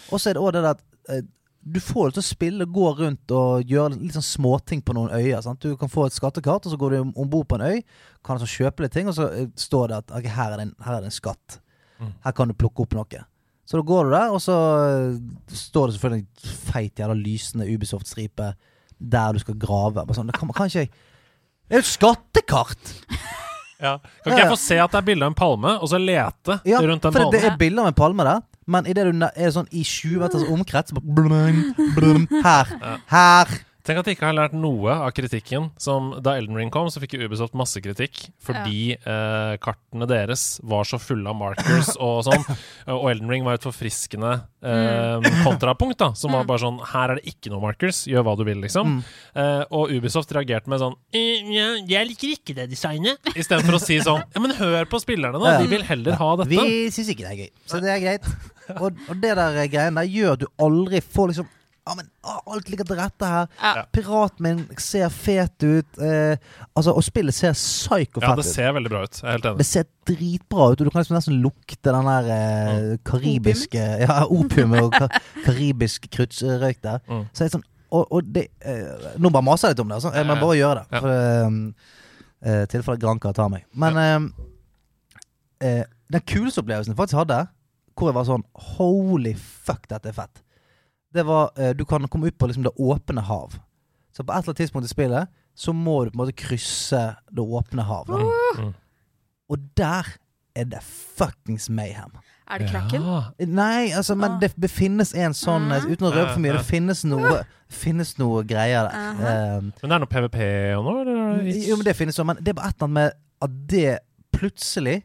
Og 0.10 0.22
så 0.22 0.32
er 0.32 0.38
det 0.38 0.44
òg 0.44 0.56
det 0.56 0.64
der 0.66 0.78
at 0.78 0.84
eh, 1.14 1.26
du 1.60 1.80
får 1.84 2.10
det 2.10 2.18
til 2.18 2.24
å 2.24 2.28
spille, 2.30 2.68
gå 2.72 2.92
rundt 2.98 3.34
og 3.36 3.70
gjøre 3.70 3.98
litt 3.98 4.16
sånn 4.16 4.26
småting 4.26 4.82
på 4.86 4.96
noen 4.96 5.12
øyer. 5.12 5.42
Sant? 5.44 5.62
Du 5.62 5.76
kan 5.78 5.92
få 5.92 6.08
et 6.08 6.16
skattekart, 6.16 6.66
og 6.66 6.74
så 6.74 6.80
går 6.80 6.96
du 6.96 7.00
om 7.04 7.30
bord 7.30 7.50
på 7.52 7.60
en 7.60 7.66
øy, 7.68 7.82
kan 8.26 8.40
altså 8.40 8.48
kjøpe 8.50 8.86
litt 8.86 8.96
ting, 8.96 9.10
og 9.12 9.18
så 9.18 9.28
eh, 9.36 9.50
står 9.60 9.92
det 9.92 10.00
at 10.04 10.16
okay, 10.16 10.32
her, 10.34 10.54
er 10.54 10.62
det 10.62 10.70
en, 10.70 10.78
her 10.86 10.98
er 10.98 11.04
det 11.04 11.12
en 11.12 11.20
skatt. 11.20 11.60
Mm. 12.00 12.14
Her 12.26 12.36
kan 12.38 12.50
du 12.50 12.56
plukke 12.58 12.86
opp 12.86 12.96
noe. 12.98 13.26
Så 13.70 13.78
da 13.78 13.86
går 13.86 14.08
du 14.08 14.16
der, 14.16 14.32
og 14.34 14.42
så 14.42 14.56
eh, 14.88 15.20
står 15.66 15.90
det 15.90 15.98
selvfølgelig 15.98 16.26
en 16.26 16.56
feit 16.72 17.04
jævla 17.04 17.20
lysende 17.20 17.70
Ubisoft-stripe 17.70 18.54
der 19.00 19.36
du 19.36 19.44
skal 19.44 19.60
grave. 19.60 20.08
Sånn, 20.16 20.32
det 20.32 20.40
kan, 20.40 20.50
kan 20.56 20.72
ikke 20.72 20.88
jeg 20.88 20.90
Det 20.90 21.78
er 21.78 21.84
jo 21.84 21.86
et 21.86 21.94
skattekart! 21.94 22.96
Ja. 23.82 23.98
Kan 24.24 24.34
ikke 24.34 24.42
jeg 24.44 24.52
få 24.52 24.60
se 24.60 24.78
at 24.84 24.92
det 24.92 24.98
er 25.00 25.06
bilde 25.08 25.24
av 25.24 25.32
en 25.32 25.38
palme, 25.40 25.76
og 25.80 25.88
så 25.92 26.00
lete 26.02 26.60
Ja, 26.68 26.80
rundt 26.84 27.02
den 27.06 27.14
for 27.16 27.32
det, 27.32 27.40
det 27.42 27.52
er 27.52 27.58
bilder 27.58 27.86
av 27.86 27.88
en 27.94 27.98
palme 28.00 28.26
der, 28.28 28.42
men 28.68 28.86
idet 28.92 29.06
du 29.08 29.12
ne- 29.16 29.32
er 29.36 29.54
sånn 29.56 29.70
i 29.72 29.84
20 29.88 30.20
meters 30.20 30.44
omkrets 30.52 30.92
så 30.92 31.00
bare 31.00 31.16
blum, 31.16 31.62
blum, 31.96 32.28
Her. 32.44 32.74
Her. 33.08 33.46
Tenk 33.88 34.02
at 34.02 34.08
de 34.10 34.14
ikke 34.14 34.28
har 34.28 34.36
lært 34.36 34.56
noe 34.58 34.92
av 34.92 35.12
kritikken. 35.16 35.70
Som 35.80 36.12
Da 36.24 36.34
Elden 36.38 36.58
Ring 36.60 36.72
kom, 36.74 36.90
så 36.92 37.00
fikk 37.02 37.16
Ubisoft 37.22 37.56
masse 37.58 37.80
kritikk 37.84 38.26
fordi 38.44 38.94
eh, 38.98 39.54
kartene 39.64 40.08
deres 40.10 40.60
var 40.68 40.88
så 40.88 41.00
fulle 41.02 41.32
av 41.32 41.38
markers 41.40 41.94
og 41.96 42.26
sånn. 42.28 42.44
Og 43.00 43.08
Elden 43.12 43.30
Ring 43.32 43.46
var 43.48 43.58
et 43.58 43.66
forfriskende 43.66 44.32
eh, 44.66 45.30
kontrapunkt, 45.46 46.00
da. 46.02 46.12
Som 46.18 46.36
var 46.36 46.48
bare 46.50 46.64
sånn 46.64 46.80
Her 46.92 47.14
er 47.14 47.20
det 47.22 47.32
ikke 47.32 47.52
noe 47.54 47.64
markers, 47.64 48.04
gjør 48.10 48.26
hva 48.28 48.36
du 48.40 48.44
vil, 48.48 48.60
liksom. 48.66 48.98
Mm. 49.00 49.04
Eh, 49.44 49.64
og 49.80 49.94
Ubisoft 49.96 50.34
reagerte 50.36 50.72
med 50.72 50.82
sånn 50.84 50.98
«Eh, 51.16 51.54
Jeg 51.90 52.10
liker 52.12 52.34
ikke 52.36 52.58
det 52.58 52.70
designet. 52.74 53.22
Istedenfor 53.40 53.80
å 53.80 53.84
si 53.84 54.00
sånn 54.04 54.26
Ja, 54.26 54.44
men 54.44 54.56
hør 54.60 54.90
på 54.92 55.02
spillerne, 55.02 55.40
da. 55.40 55.60
De 55.64 55.70
vil 55.72 55.86
heller 55.88 56.20
ha 56.20 56.34
dette. 56.42 56.52
Vi 56.52 56.90
syns 56.94 57.14
ikke 57.14 57.28
det 57.28 57.32
er 57.32 57.44
gøy, 57.46 57.54
så 57.70 57.84
det 57.84 57.94
er 57.96 58.04
greit. 58.04 58.28
Og, 58.78 58.92
og 59.10 59.16
det 59.24 59.32
der 59.40 59.64
greiene 59.72 60.04
der 60.04 60.12
gjør 60.12 60.36
at 60.36 60.44
du 60.44 60.50
aldri 60.62 61.00
får 61.02 61.32
liksom 61.32 61.48
Ja, 61.88 61.96
men 61.98 62.10
å, 62.22 62.34
alt 62.54 62.68
ligger 62.70 62.86
til 62.86 62.98
rette 63.00 63.26
her. 63.30 63.48
Ja. 63.64 63.84
Piraten 63.96 64.44
min 64.46 64.60
ser 64.82 65.10
fet 65.14 65.64
ut. 65.64 65.98
Eh, 66.02 66.36
altså, 66.78 66.94
og 66.94 67.04
spillet 67.06 67.34
ser 67.34 67.56
psyko 67.58 68.22
Ja, 68.22 68.32
fett 68.34 68.42
det 68.44 68.46
ut. 68.46 68.52
ser 68.54 68.74
veldig 68.78 68.92
bra 68.94 69.04
ut. 69.08 69.20
Jeg 69.22 69.26
er 69.28 69.38
helt 69.38 69.48
enig. 69.50 69.58
Det 69.64 69.68
ser 69.70 69.88
dritbra 70.10 70.68
ut, 70.72 70.82
og 70.82 70.86
du 70.86 70.92
kan 70.94 71.02
liksom 71.02 71.18
nesten 71.18 71.40
lukte 71.44 71.94
den 71.96 72.10
der 72.12 72.30
eh, 72.36 72.98
karibiske 73.10 73.86
Ja, 74.04 74.20
opium 74.30 74.76
og 74.80 74.94
ka 74.98 75.08
karibisk 75.48 76.10
kruttrøyk 76.14 76.82
der. 76.86 77.00
Mm. 77.10 77.24
Så 77.34 77.46
jeg 77.46 77.52
er 77.52 77.56
sånn 77.58 77.66
Og, 77.90 78.04
og 78.14 78.28
det 78.36 78.44
eh, 78.62 79.16
Nå 79.18 79.32
bare 79.34 79.46
maser 79.48 79.72
jeg 79.72 79.74
litt 79.78 79.82
om 79.82 79.90
det, 79.90 79.96
altså. 79.98 80.12
jeg 80.14 80.28
må 80.30 80.36
Ja, 80.36 80.38
ja. 80.38 80.46
bare 80.46 80.58
gjøre 80.60 80.76
det. 80.84 80.86
Ja. 80.94 81.00
For 81.02 81.10
uh, 81.10 81.88
uh, 82.46 82.66
tilfelle 82.70 83.02
Granka 83.02 83.32
tar 83.34 83.50
meg. 83.50 83.64
Men 83.74 83.98
eh, 83.98 84.20
eh, 85.66 85.82
den 86.14 86.22
kuleste 86.30 86.62
opplevelsen 86.62 86.94
jeg 86.94 87.00
faktisk 87.00 87.18
hadde, 87.24 87.40
hvor 87.98 88.12
jeg 88.12 88.16
var 88.20 88.28
sånn 88.30 88.46
Holy 88.78 89.34
fuck, 89.36 89.88
dette 89.92 90.10
er 90.14 90.16
fett. 90.16 90.44
Det 91.14 91.24
var 91.26 91.52
eh, 91.58 91.72
Du 91.78 91.86
kan 91.86 92.08
komme 92.08 92.28
ut 92.30 92.38
på 92.38 92.48
liksom 92.48 92.64
det 92.64 92.74
åpne 92.78 93.22
hav. 93.26 93.56
Så 94.14 94.24
på 94.24 94.32
et 94.34 94.38
eller 94.44 94.50
annet 94.54 94.58
tidspunkt 94.58 94.86
i 94.86 94.94
spillet 94.94 95.28
så 95.60 95.74
må 95.76 96.06
du 96.06 96.12
på 96.12 96.20
en 96.20 96.22
måte 96.26 96.36
krysse 96.40 97.00
det 97.36 97.44
åpne 97.44 97.84
hav. 97.84 98.06
Da. 98.08 98.20
Mm. 98.62 98.74
Og 99.50 99.58
der 99.78 100.08
er 100.56 100.64
det 100.70 100.80
fuckings 100.84 101.70
mayhem. 101.70 102.12
Er 102.50 102.58
det 102.64 102.70
krakken? 102.72 103.04
Ja. 103.06 103.46
Nei, 103.46 103.92
altså, 103.94 104.16
men 104.16 104.32
Ah. 104.32 104.40
det, 104.42 104.54
det 104.58 104.70
finnes 104.72 105.14
en 105.14 105.34
sånn 105.38 105.68
Ah. 105.72 105.84
Uten 105.86 106.08
å 106.08 106.12
røpe 106.14 106.34
for 106.34 106.40
mye, 106.42 106.54
det 106.58 106.66
finnes 106.66 107.04
noe 107.06 107.44
Finnes 107.70 108.16
noe 108.18 108.42
greier 108.50 108.88
der. 108.90 109.58
Um, 109.60 109.68
Men 109.82 109.90
det 109.92 109.92
er 109.94 110.00
noe 110.02 110.10
PVP 110.10 110.38
og 110.80 110.86
noe? 110.88 111.02
Eller? 111.04 111.44
jo, 111.70 111.76
men 111.78 111.86
det 111.86 111.94
finnes 111.96 112.18
jo, 112.18 112.24
men 112.26 112.40
det 112.42 112.50
er 112.50 112.58
bare 112.58 112.72
et 112.72 112.80
eller 112.80 112.88
annet 112.88 112.96
med 112.98 113.12
at 113.46 113.52
det 113.70 114.00
plutselig 114.34 114.96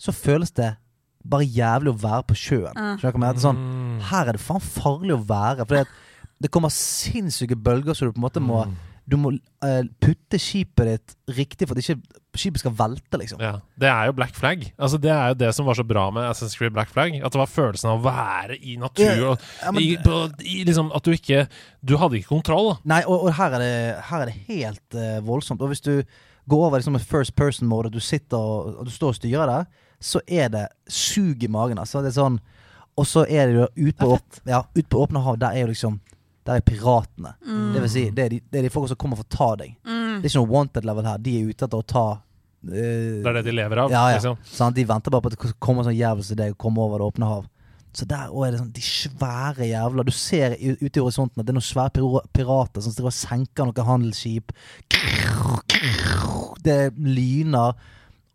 så 0.00 0.12
føles 0.16 0.50
det 0.56 0.70
bare 1.28 1.46
jævlig 1.46 1.92
å 1.94 2.00
være 2.00 2.26
på 2.30 2.34
sjøen. 2.38 2.74
Det 3.00 3.04
er 3.14 3.40
Sånn, 3.42 3.56
Mm. 3.56 4.00
her 4.10 4.28
er 4.28 4.32
det 4.32 4.40
faen 4.40 4.60
farlig 4.60 5.14
å 5.16 5.24
være. 5.26 5.66
For 5.66 5.84
det 6.40 6.50
kommer 6.50 6.68
sinnssyke 6.70 7.56
bølger, 7.56 7.94
så 7.94 8.06
du 8.06 8.12
på 8.12 8.20
en 8.22 8.28
måte 8.30 8.42
må 8.42 8.64
Mm. 8.66 8.76
Du 9.08 9.14
må 9.16 9.30
uh, 9.62 9.82
putte 10.02 10.34
skipet 10.34 10.84
ditt 10.88 11.12
riktig 11.30 11.68
for 11.68 11.76
at 11.78 11.84
ikke 11.84 12.02
skipet 12.34 12.58
skal 12.58 12.72
velte, 12.72 13.14
liksom. 13.20 13.38
Ja, 13.40 13.60
Det 13.78 13.86
er 13.86 14.06
jo 14.08 14.12
Black 14.18 14.34
Flag. 14.34 14.72
Altså 14.76 14.98
Det 15.00 15.12
er 15.12 15.28
jo 15.28 15.34
det 15.34 15.54
som 15.54 15.64
var 15.64 15.74
så 15.78 15.84
bra 15.86 16.10
med 16.10 16.24
Assassin's 16.28 16.56
Creed 16.58 16.72
Black 16.74 16.88
Flag. 16.90 17.14
At 17.22 17.30
det 17.30 17.38
var 17.38 17.46
følelsen 17.46 17.88
av 17.88 18.00
å 18.00 18.02
være 18.10 18.58
i 18.60 18.74
natur. 18.76 19.30
Og, 19.30 19.38
Ja, 19.62 19.70
men- 19.70 19.82
i, 19.84 19.96
på, 20.02 20.32
i, 20.42 20.64
liksom, 20.64 20.90
at 20.92 21.04
du 21.04 21.12
ikke 21.12 21.46
Du 21.84 21.96
hadde 21.96 22.18
ikke 22.18 22.34
kontroll. 22.34 22.72
da. 22.74 22.80
Nei, 22.84 23.02
og, 23.06 23.28
og 23.28 23.34
her, 23.34 23.54
er 23.54 23.58
det, 23.62 24.04
her 24.10 24.20
er 24.22 24.26
det 24.26 24.34
helt 24.48 24.94
uh, 24.98 25.20
voldsomt. 25.22 25.62
Og 25.62 25.68
hvis 25.68 25.80
du 25.86 26.02
går 26.48 26.66
over 26.66 26.78
liksom, 26.78 26.98
first 26.98 27.36
person 27.36 27.68
mode, 27.68 27.86
og 27.86 27.92
du 27.92 28.00
sitter 28.00 28.36
og, 28.36 28.80
og 28.80 28.84
du 28.86 28.90
står 28.90 29.08
og 29.14 29.14
styrer 29.22 29.46
det, 29.46 29.66
så 30.00 30.20
er 30.26 30.48
det 30.52 30.66
sug 30.88 31.42
i 31.44 31.48
magen. 31.48 31.78
Altså. 31.78 32.02
Det 32.04 32.10
er 32.12 32.16
sånn, 32.20 32.40
og 32.96 33.06
så 33.08 33.24
er 33.28 33.46
det 33.48 33.56
jo 33.56 33.66
ute 33.88 33.96
på, 34.00 34.18
ja, 34.48 34.62
ut 34.76 34.88
på 34.88 35.00
åpne 35.04 35.22
hav, 35.24 35.38
der 35.40 35.56
er 35.56 35.66
jo 35.66 35.72
liksom 35.74 36.00
Der 36.46 36.60
er 36.60 36.62
piratene. 36.62 37.32
Det 37.74 37.80
vil 37.82 37.90
si, 37.90 38.04
det 38.14 38.22
er, 38.24 38.28
de, 38.30 38.36
det 38.52 38.58
er 38.60 38.62
de 38.62 38.70
folka 38.70 38.92
som 38.92 38.96
kommer 39.02 39.18
for 39.18 39.26
å 39.26 39.34
ta 39.34 39.48
deg. 39.64 39.72
Mm. 39.82 40.20
Det 40.22 40.28
er 40.28 40.30
ikke 40.30 40.38
noe 40.44 40.52
wanted 40.52 40.84
level 40.86 41.08
her. 41.10 41.18
De 41.18 41.32
er 41.40 41.48
ute 41.50 41.66
etter 41.66 41.80
å 41.80 41.82
ta 41.82 42.04
uh, 42.12 42.70
Det 42.70 43.26
er 43.26 43.34
det 43.40 43.42
de 43.48 43.54
lever 43.56 43.80
av. 43.82 43.90
Ja, 43.90 44.04
ja. 44.12 44.20
Liksom. 44.20 44.36
Sånn, 44.46 44.76
De 44.76 44.84
venter 44.86 45.10
bare 45.10 45.24
på 45.24 45.32
at 45.32 45.34
det 45.40 45.56
kommer 45.58 45.82
sånn 45.82 45.98
jævel 45.98 46.22
som 46.22 46.38
deg 46.38 46.54
og 46.54 46.58
kommer 46.62 46.86
over 46.86 47.02
det 47.02 47.08
åpne 47.10 47.30
hav. 47.32 47.48
Så 47.96 48.06
der 48.06 48.28
òg 48.30 48.44
er 48.46 48.54
det 48.54 48.60
sånn 48.60 48.70
de 48.76 48.82
svære 48.84 49.66
jævla 49.70 50.04
Du 50.04 50.12
ser 50.12 50.54
ute 50.60 50.98
i 51.00 51.02
horisonten 51.02 51.40
at 51.40 51.46
det 51.48 51.50
er 51.54 51.56
noen 51.58 51.64
svære 51.64 51.94
pira- 51.96 52.24
pirater 52.36 52.84
som 52.84 52.92
driver 52.92 53.08
og 53.10 53.16
senker 53.18 53.66
noen 53.70 53.88
handelsskip. 53.90 54.52
Det 56.62 56.78
lyner, 56.96 57.74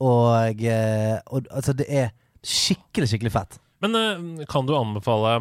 og, 0.01 0.63
eh, 0.65 1.17
og 1.31 1.45
altså, 1.53 1.77
det 1.77 1.87
er 1.89 2.11
skikkelig, 2.41 3.11
skikkelig 3.13 3.31
fett. 3.37 3.59
Men 3.85 3.95
eh, 3.97 4.45
kan 4.49 4.65
du 4.69 4.73
anbefale 4.77 5.37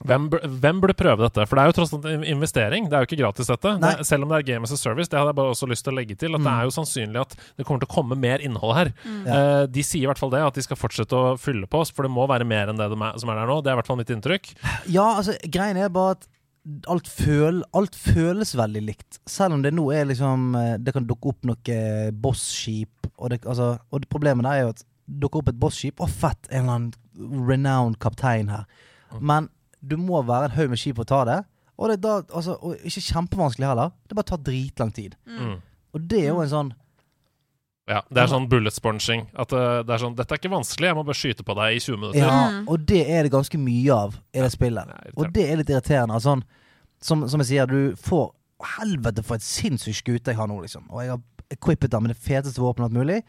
hvem, 0.00 0.30
hvem 0.32 0.78
burde 0.80 0.94
prøve 0.96 1.26
dette? 1.26 1.44
For 1.44 1.58
det 1.58 1.62
er 1.62 1.68
jo 1.68 1.74
tross 1.76 1.90
alt 1.92 2.06
en 2.08 2.22
investering. 2.24 2.86
Det 2.88 2.96
er 2.96 3.02
jo 3.04 3.08
ikke 3.10 3.18
gratis, 3.20 3.50
dette. 3.52 3.74
Nei. 3.82 3.90
Det, 3.98 4.06
selv 4.08 4.24
om 4.24 4.30
det 4.32 4.38
er 4.38 4.46
Game 4.48 4.64
as 4.64 4.72
a 4.72 4.78
Service. 4.80 5.10
Det 5.12 5.18
hadde 5.20 5.28
jeg 5.34 5.36
bare 5.42 5.52
også 5.52 5.68
lyst 5.68 5.84
til 5.84 5.92
å 5.92 5.96
legge 5.98 6.16
til. 6.16 6.32
At 6.32 6.40
det 6.40 6.48
Mm. 6.48 6.56
er 6.56 6.64
jo 6.64 6.72
sannsynlig 6.78 7.20
at 7.20 7.34
det 7.58 7.66
kommer 7.68 7.82
til 7.84 7.90
å 7.90 7.94
komme 7.98 8.16
mer 8.16 8.40
innhold 8.40 8.72
her. 8.78 8.92
Ja. 9.26 9.34
Eh, 9.36 9.66
de 9.68 9.82
sier 9.84 10.06
i 10.06 10.08
hvert 10.08 10.16
fall 10.22 10.32
det, 10.32 10.40
at 10.40 10.54
de 10.56 10.64
skal 10.64 10.80
fortsette 10.80 11.12
å 11.20 11.36
fylle 11.36 11.68
på 11.68 11.82
oss. 11.84 11.92
For 11.92 12.08
det 12.08 12.12
må 12.16 12.24
være 12.32 12.48
mer 12.48 12.72
enn 12.72 12.80
det 12.80 12.88
de 12.88 12.96
er, 12.96 13.18
som 13.20 13.28
er 13.28 13.42
der 13.42 13.52
nå. 13.52 13.58
Det 13.60 13.68
er 13.68 13.76
i 13.76 13.80
hvert 13.82 13.90
fall 13.92 14.00
mitt 14.00 14.08
inntrykk. 14.16 14.54
Ja, 14.88 15.04
altså, 15.20 15.36
greien 15.52 15.76
er 15.76 15.92
bare 15.92 16.16
at 16.16 16.26
alt, 16.92 17.08
føl, 17.08 17.62
alt 17.76 17.94
føles 17.98 18.54
veldig 18.58 18.82
likt. 18.86 19.18
Selv 19.30 19.54
om 19.56 19.62
det 19.64 19.72
nå 19.74 19.86
er 19.96 20.04
liksom 20.10 20.54
eh, 20.58 20.76
Det 20.82 20.92
kan 20.96 21.06
dukke 21.08 21.32
opp 21.32 21.44
noe 21.48 21.84
boss-skip, 22.12 23.08
og, 23.16 23.34
altså, 23.44 23.72
og 23.90 24.06
problemet 24.12 24.44
der 24.46 24.52
er 24.58 24.62
jo 24.66 24.74
at 24.74 24.84
dukker 25.20 25.42
opp 25.42 25.48
et 25.52 25.58
boss-skip, 25.60 26.00
Å, 26.00 26.08
fett, 26.08 26.48
en 26.50 26.62
eller 26.64 26.76
annen 26.76 27.46
renowned 27.48 27.98
kaptein 28.00 28.48
her. 28.52 28.66
Men 29.20 29.48
du 29.82 29.96
må 29.98 30.20
være 30.22 30.50
en 30.50 30.56
haug 30.58 30.70
med 30.74 30.78
skip 30.80 30.96
for 31.00 31.06
å 31.08 31.10
ta 31.10 31.24
det. 31.28 31.38
Og 31.80 31.88
det 31.88 31.96
er 31.96 32.02
da, 32.04 32.14
altså, 32.36 32.54
og 32.60 32.76
ikke 32.84 33.02
kjempevanskelig 33.08 33.66
heller. 33.70 33.90
Det 34.06 34.16
bare 34.18 34.28
tar 34.28 34.42
dritlang 34.44 34.92
tid. 34.94 35.16
Mm. 35.26 35.56
Og 35.96 36.06
det 36.06 36.20
er 36.26 36.28
jo 36.34 36.42
en 36.44 36.50
sånn 36.52 36.70
Ja, 37.90 38.02
det 38.12 38.20
er 38.22 38.28
sånn 38.30 38.44
bullet 38.52 38.76
sponging. 38.76 39.24
At 39.34 39.50
eh, 39.56 39.80
det 39.82 39.94
er 39.96 40.02
sånn 40.04 40.14
Dette 40.14 40.36
er 40.36 40.38
ikke 40.38 40.52
vanskelig, 40.52 40.90
jeg 40.92 40.98
må 41.00 41.02
bare 41.08 41.18
skyte 41.18 41.42
på 41.48 41.56
deg 41.58 41.74
i 41.78 41.80
20 41.82 41.96
minutter. 41.98 42.20
Ja, 42.22 42.36
Mm. 42.50 42.68
og 42.70 42.84
det 42.86 43.00
er 43.10 43.22
det 43.26 43.32
ganske 43.32 43.58
mye 43.58 43.96
av 43.96 44.14
i 44.36 44.40
det 44.44 44.52
spillet. 44.52 44.92
Og 45.16 45.32
det 45.34 45.46
er 45.50 45.56
litt 45.58 45.72
irriterende. 45.72 46.14
Altså, 46.20 46.36
som, 47.02 47.24
som 47.28 47.40
jeg 47.40 47.46
sier, 47.54 47.66
du 47.70 47.96
får 47.96 48.30
Helvete 48.76 49.22
for 49.24 49.38
et 49.40 49.44
sinnssykt 49.44 50.02
skute 50.02 50.34
jeg 50.34 50.36
har 50.36 50.48
nå, 50.50 50.58
liksom. 50.60 50.84
Og 50.92 51.00
jeg 51.00 51.14
har 51.14 51.20
equippet 51.50 51.90
den 51.94 52.02
med 52.04 52.12
det 52.12 52.18
feteste 52.20 52.60
våpenet 52.60 52.92
mulig. 52.92 53.22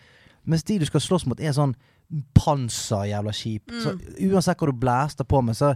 Mens 0.43 0.65
de 0.67 0.75
du 0.81 0.83
skal 0.89 0.99
slåss 0.99 1.23
mot, 1.29 1.39
er 1.39 1.53
sånn 1.55 1.71
panserjævla 2.35 3.31
skip. 3.35 3.71
Så 3.71 3.93
uansett 4.27 4.59
hva 4.59 4.67
du 4.67 4.75
blæster 4.81 5.23
på 5.27 5.39
med, 5.45 5.55
så 5.55 5.69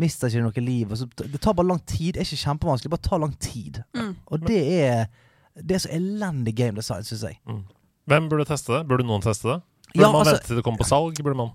mister 0.00 0.30
ikke 0.32 0.40
du 0.40 0.46
noe 0.48 0.64
liv. 0.64 0.94
Og 0.94 1.02
så, 1.02 1.08
det 1.20 1.40
tar 1.44 1.56
bare 1.58 1.68
lang 1.68 1.82
tid. 1.84 2.14
Det 2.14 2.22
er 2.22 2.28
ikke 2.30 2.40
kjempevanskelig, 2.46 2.88
det 2.88 2.94
bare 2.96 3.08
tar 3.10 3.22
lang 3.22 3.34
tid. 3.36 3.82
Mm. 3.98 4.14
Og 4.32 4.48
det 4.48 4.62
er 4.80 5.04
Det 5.52 5.74
er 5.76 5.80
så 5.84 5.90
elendig 5.92 6.54
game 6.56 6.80
design, 6.80 7.04
syns 7.04 7.26
jeg. 7.28 7.36
Hvem 8.08 8.28
burde 8.30 8.46
teste 8.48 8.72
det? 8.72 8.86
Burde 8.88 9.04
noen 9.04 9.20
teste 9.20 9.50
det? 9.50 9.58
Burde 9.92 10.00
Ja, 10.00 10.08
man 10.08 10.22
altså- 10.22 10.32
vente 10.38 10.46
til 10.46 10.56
det 10.56 10.64
kommer 10.64 10.78
på 10.80 10.88
salg? 10.88 11.20
Burde 11.22 11.36
man 11.36 11.50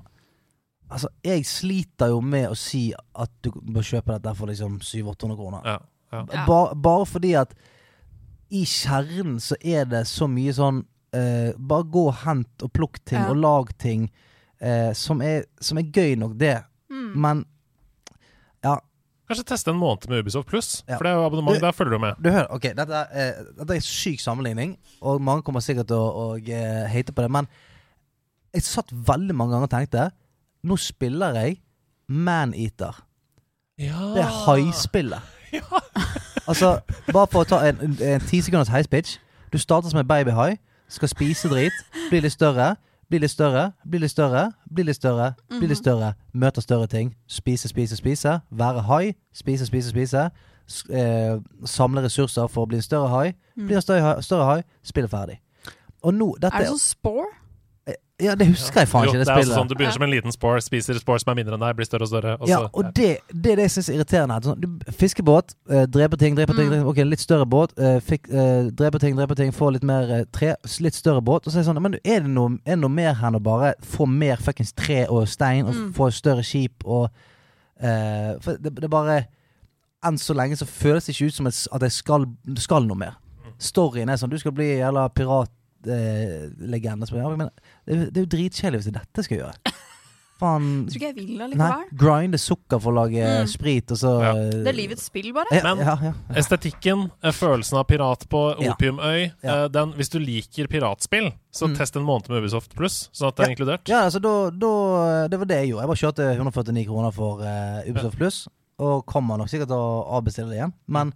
Altså, 0.90 1.10
jeg 1.26 1.44
sliter 1.46 2.08
jo 2.14 2.22
med 2.24 2.46
å 2.50 2.56
si 2.56 2.94
at 2.96 3.32
du 3.44 3.50
bør 3.52 3.84
kjøpe 3.84 4.14
dette 4.16 4.32
for 4.38 4.48
liksom 4.48 4.78
700-800 4.80 5.36
kroner. 5.40 5.66
Ja. 5.68 5.78
ja. 6.14 6.22
Ja. 6.32 6.46
Ba, 6.48 6.60
bare 6.74 7.06
fordi 7.10 7.34
at 7.36 7.52
i 8.56 8.62
kjernen 8.64 9.42
så 9.44 9.58
er 9.60 9.84
det 9.92 10.06
så 10.08 10.30
mye 10.32 10.54
sånn 10.56 10.78
uh, 11.12 11.50
Bare 11.60 11.84
gå 11.92 12.06
og 12.08 12.22
hent 12.22 12.64
og 12.64 12.72
plukk 12.72 13.02
ting 13.04 13.20
Ja. 13.20 13.30
og 13.34 13.42
lag 13.44 13.74
ting 13.84 14.06
uh, 14.64 14.94
som, 14.96 15.20
er, 15.22 15.44
som 15.60 15.78
er 15.82 15.90
gøy 15.92 16.16
nok, 16.22 16.38
det. 16.40 16.54
Mm. 16.88 17.10
Men 17.20 17.42
ja, 18.64 18.78
Kanskje 19.28 19.44
teste 19.50 19.74
en 19.74 19.82
måned 19.82 20.08
med 20.08 20.24
Ubisoft 20.24 20.48
Pluss? 20.48 20.70
Ja. 20.88 20.96
For 20.96 21.04
det 21.04 21.12
er 21.12 21.18
jo 21.20 21.26
abonnement, 21.28 21.60
Du- 21.60 21.66
der 21.66 21.76
følger 21.76 21.98
du 21.98 22.00
med. 22.06 22.16
du 22.24 22.30
hører, 22.32 22.48
ok, 22.56 22.70
dette 22.78 23.02
er, 23.04 23.34
uh, 23.44 23.50
dette 23.60 23.74
er 23.76 23.82
en 23.82 23.88
syk 23.90 24.24
sammenligning, 24.24 24.78
og 25.04 25.20
mange 25.22 25.44
kommer 25.44 25.60
sikkert 25.60 25.90
til 25.92 26.00
å 26.00 26.30
hate 26.88 27.12
på 27.12 27.26
det, 27.26 27.32
men 27.36 27.50
jeg 28.56 28.64
satt 28.64 28.96
veldig 28.96 29.36
mange 29.36 29.52
ganger 29.58 29.68
og 29.68 29.74
tenkte 29.76 30.08
Nå 30.68 30.76
spiller 30.78 31.36
jeg 31.40 31.58
Maneater. 32.08 33.04
Ja. 33.80 34.00
Det 34.16 34.24
er 34.26 34.34
haispillet. 34.46 35.22
Altså, 36.48 36.80
bare 37.12 37.28
for 37.28 37.44
å 37.44 37.48
ta 37.48 37.58
en, 37.68 37.98
en, 38.00 38.22
ti 38.24 38.38
sekunders 38.40 38.70
heispitch. 38.72 39.18
Du 39.52 39.58
starter 39.60 39.92
som 39.92 40.00
en 40.00 40.08
babyhai, 40.08 40.54
skal 40.88 41.10
spise 41.12 41.50
drit, 41.52 41.76
bli 42.08 42.22
litt 42.24 42.32
større, 42.32 42.70
bli 43.12 43.20
litt 43.20 43.34
større, 43.34 43.66
bli 43.84 44.00
litt 44.00 44.14
større, 44.14 44.46
bli 44.72 44.86
litt 44.88 44.96
større, 44.96 45.34
bli 45.52 45.68
litt 45.68 45.82
større, 45.82 46.14
møter 46.32 46.64
større 46.64 46.88
ting. 46.88 47.12
Spise, 47.28 47.68
spise, 47.68 48.00
spise. 48.00 48.38
Være 48.52 48.86
hai. 48.88 49.14
Spise, 49.36 49.68
spise, 49.68 49.92
spise. 49.92 50.30
S 50.68 50.86
eh, 50.88 51.36
samle 51.68 52.06
ressurser 52.08 52.48
for 52.52 52.64
å 52.64 52.72
bli 52.72 52.80
en 52.80 52.88
større 52.88 53.12
hai. 53.12 53.34
Bli 53.60 53.76
en 53.76 53.84
større, 53.84 54.06
hai- 54.08 54.24
større 54.24 54.48
hai, 54.54 54.64
spillet 54.88 55.12
ferdig. 55.12 55.42
Og 56.04 56.14
nå, 56.16 56.30
dette 56.40 56.56
Er 56.56 56.64
det 56.64 56.72
sånn 56.72 56.84
spore? 56.84 57.28
Ja, 58.20 58.34
det 58.34 58.48
husker 58.50 58.80
jeg 58.82 58.88
faen 58.90 59.04
Jo, 59.06 59.12
ikke, 59.12 59.20
det, 59.20 59.26
det 59.28 59.30
er 59.30 59.36
altså 59.38 59.44
spillet. 59.46 59.58
sånn 59.60 59.68
Du 59.70 59.74
begynner 59.78 59.94
som 59.94 60.04
en 60.08 60.10
liten 60.10 60.34
spore, 60.34 60.62
spiser 60.66 60.98
spore 60.98 61.20
som 61.22 61.30
er 61.30 61.36
mindre 61.38 61.54
enn 61.54 61.62
deg, 61.62 61.76
blir 61.78 61.86
større 61.86 62.02
og 62.08 62.10
større. 62.10 62.32
Og 62.42 62.48
Ja, 62.50 62.58
så, 62.64 62.70
og 62.74 62.88
det, 62.98 63.10
det 63.30 63.52
er 63.52 63.60
det 63.60 63.66
jeg 63.68 63.74
syns 63.76 63.90
er 63.92 63.98
irriterende. 64.00 64.38
Sånn, 64.48 64.62
du, 64.64 64.68
fiskebåt, 64.98 65.54
eh, 65.70 65.84
dreper 65.86 66.18
ting, 66.18 66.34
dreper 66.40 66.58
ting, 66.58 66.66
Mm. 66.66 66.72
dreper, 66.74 66.90
Ok, 66.90 67.02
litt 67.06 67.22
større 67.22 67.46
båt. 67.46 67.76
Eh, 67.78 68.00
fikk, 68.02 68.26
eh, 68.34 68.72
dreper 68.74 69.00
ting, 69.04 69.16
dreper 69.20 69.36
ting, 69.38 69.52
får 69.54 69.74
litt 69.78 69.84
mer 69.86 70.10
eh, 70.16 70.24
tre. 70.34 70.56
Litt 70.82 70.98
større 70.98 71.22
båt. 71.22 71.46
Og 71.46 71.54
så 71.54 71.60
er 71.60 71.62
det 71.62 71.70
sånn 71.70 71.82
Men 71.82 71.94
er 72.04 72.20
det 72.26 72.30
noe, 72.34 72.58
er 72.66 72.74
det 72.74 72.80
noe 72.82 72.90
mer 72.90 73.14
her 73.14 73.28
enn 73.30 73.38
å 73.38 73.44
bare 73.44 73.76
få 73.86 74.08
mer 74.10 74.38
fuckings 74.42 74.74
tre 74.74 75.06
og 75.06 75.28
stein, 75.28 75.68
og 75.70 75.76
Mm. 75.76 75.94
få 75.94 76.10
større 76.12 76.42
skip 76.44 76.84
og 76.86 77.12
eh, 77.80 78.34
For 78.42 78.58
det, 78.58 78.74
det 78.76 78.84
er 78.84 78.90
bare 78.90 79.28
Enn 80.04 80.18
så 80.18 80.34
lenge 80.34 80.58
så 80.58 80.66
føles 80.66 81.06
det 81.06 81.14
ikke 81.16 81.28
ut 81.30 81.34
som 81.34 81.48
at 81.48 81.82
jeg 81.82 81.92
skal, 81.92 82.26
skal 82.58 82.82
noe 82.86 82.98
mer. 82.98 83.14
Storyen 83.60 84.10
er 84.10 84.18
sånn 84.18 84.30
Du 84.30 84.38
skal 84.38 84.52
bli 84.54 84.78
jævla 84.80 85.08
piratlegende. 85.14 85.54
Eh, 85.86 86.50
som 87.06 87.38
men 87.38 87.50
det, 87.86 87.94
er 87.94 88.06
jo- 88.06 88.10
det 88.12 88.18
er 88.18 88.26
jo 88.26 88.32
dritkjedelig 88.38 88.80
hvis 88.82 88.86
det 88.90 88.96
er 88.96 89.00
dette 89.00 89.16
jeg 89.22 89.26
skal 89.26 89.38
gjøre. 89.38 89.54
Faen 90.38 90.86
Tror 90.86 91.00
ikke 91.00 91.08
jeg 91.08 91.16
vil 91.16 91.30
det 91.40 91.48
Nei, 91.58 91.68
likevel. 91.68 91.98
grinde 91.98 92.38
sukker 92.38 92.80
for 92.80 92.92
å 92.94 92.96
lage 93.00 93.24
Mm. 93.26 93.48
sprit, 93.50 93.90
og 93.92 93.98
så 93.98 94.12
Ja. 94.22 94.34
Det 94.34 94.68
er 94.68 94.74
livets 94.78 95.02
spill, 95.10 95.34
bare. 95.34 95.48
Ja, 95.52 95.64
Men- 95.74 95.80
ja, 95.86 95.96
ja. 96.04 96.14
Estetikken, 96.36 97.10
eh, 97.24 97.32
følelsen 97.32 97.80
av 97.80 97.88
pirat 97.88 98.28
på 98.30 98.62
Ja. 98.62 98.74
Opiumøy 98.74 99.32
Ja. 99.44 99.64
eh, 99.64 99.68
den, 99.70 99.94
Hvis 99.94 100.10
du 100.10 100.20
liker 100.20 100.68
piratspill, 100.68 101.34
så 101.52 101.66
Mm. 101.68 101.76
test 101.78 101.96
en 101.96 102.04
måned 102.04 102.30
med 102.30 102.44
Ubisoft 102.44 102.76
pluss, 102.76 103.10
sånn 103.12 103.30
at 103.30 103.36
det 103.36 103.48
er 103.48 103.56
inkludert. 103.56 103.88
ja 103.90 104.04
altså, 104.06 104.22
da, 104.22 104.52
da, 104.52 105.28
det 105.28 105.40
var 105.40 105.46
det 105.46 105.58
jeg 105.66 105.70
gjorde. 105.72 105.82
Jeg 105.82 105.88
bare 105.88 106.14
kjørte 106.14 106.38
149 106.38 106.86
kroner 106.86 107.12
for 107.14 107.42
uh, 107.42 107.82
Ubisoft 107.90 108.18
Pluss, 108.18 108.48
og 108.78 109.06
kommer 109.08 109.38
nok 109.40 109.48
sikkert 109.50 109.68
til 109.70 109.76
å 109.76 110.22
avbestille 110.22 110.50
det 110.50 110.58
igjen. 110.60 110.74
Men 110.88 111.14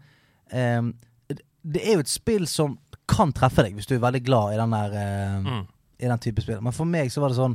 det- 1.29 1.41
det 1.63 1.81
er 1.87 1.93
jo 1.93 1.99
et 1.99 2.07
spill 2.07 2.47
som 2.47 2.79
kan 3.11 3.33
treffe 3.35 3.65
deg 3.67 3.75
hvis 3.77 3.89
du 3.89 3.95
er 3.97 4.03
veldig 4.05 4.23
glad 4.25 4.55
i 4.55 4.59
den 4.61 4.75
der 4.77 4.97
eh, 4.97 5.39
Mm. 5.45 5.65
I 6.01 6.09
den 6.09 6.17
type 6.23 6.41
spill. 6.41 6.61
Men 6.65 6.73
for 6.73 6.87
meg 6.89 7.11
så 7.13 7.21
var 7.21 7.29
det 7.29 7.37
sånn 7.37 7.53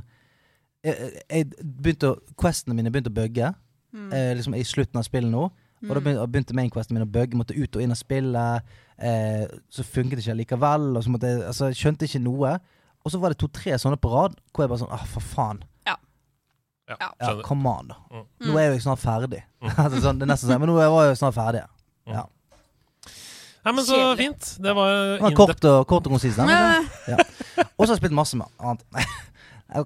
Jeg, 0.86 1.16
jeg 1.32 1.46
begynte 1.64 2.12
å 2.12 2.18
Questene 2.38 2.76
mine 2.78 2.92
begynte 2.94 3.10
å 3.10 3.16
bugge. 3.16 3.48
Mm. 3.96 4.10
eh, 4.12 4.34
liksom 4.38 4.54
i 4.54 4.62
slutten 4.62 5.00
av 5.00 5.06
spillet 5.08 5.32
nå. 5.32 5.48
Og 5.86 5.90
da 5.92 6.00
begynte, 6.00 6.26
begynte 6.30 6.54
mainquesten 6.56 6.94
min 6.96 7.04
å 7.04 7.10
bugge. 7.10 7.36
Måtte 7.36 7.56
ut 7.56 7.76
og 7.76 7.82
inn 7.82 7.90
av 7.94 7.98
spillet. 7.98 8.62
Eh, 8.98 9.46
så 9.70 9.82
funket 9.84 10.18
det 10.20 10.24
ikke 10.26 10.36
likevel. 10.44 10.86
Og 10.96 11.02
så 11.04 11.10
måtte 11.12 11.26
jeg, 11.32 11.42
altså, 11.48 11.68
jeg 11.72 11.80
skjønte 11.80 12.06
ikke 12.08 12.22
noe. 12.22 12.52
Og 13.04 13.12
så 13.12 13.18
var 13.22 13.32
det 13.34 13.38
to-tre 13.42 13.74
sånne 13.78 13.98
på 14.02 14.10
rad 14.14 14.38
hvor 14.54 14.64
jeg 14.64 14.70
bare 14.72 14.80
sånn 14.84 14.94
Ah, 14.94 15.04
for 15.10 15.20
faen. 15.34 15.60
Ja, 15.86 15.96
Ja. 16.88 16.96
Ja, 17.20 17.34
come 17.42 17.66
on, 17.68 17.88
da. 17.90 17.96
Mm. 18.12 18.24
Nå 18.46 18.56
er 18.60 18.68
jeg 18.70 18.76
jo 18.78 18.84
snart 18.86 19.02
ferdig. 19.02 19.42
Mm. 19.62 19.74
sånn, 20.06 20.18
det 20.20 20.26
er 20.28 20.32
nesten 20.32 20.50
sånn, 20.52 20.60
Men 20.62 20.70
nå 20.70 20.76
var 20.78 21.02
jeg 21.08 21.16
jo 21.16 21.20
snart 21.24 21.34
ferdig. 21.34 21.64
Ja. 22.06 22.24
Nei, 23.66 23.72
men 23.74 23.84
så 23.84 23.96
Kjedelig. 23.98 24.16
fint. 24.22 24.50
Det 24.62 24.72
var 24.78 24.90
Det 24.94 25.20
var 25.20 25.30
in-depth. 25.30 25.36
kort 25.42 25.64
og, 25.72 25.86
kort 25.90 26.06
og 26.06 26.12
konsist. 26.16 26.36
den, 26.38 26.48
Eh, 26.48 26.84
Ja. 27.10 27.16
Og 27.76 27.86
så 27.86 27.90
har 27.90 27.96
jeg 27.96 28.02
spilt 28.04 28.14
masse 28.14 28.36
med 28.38 28.46
annet. 28.60 28.84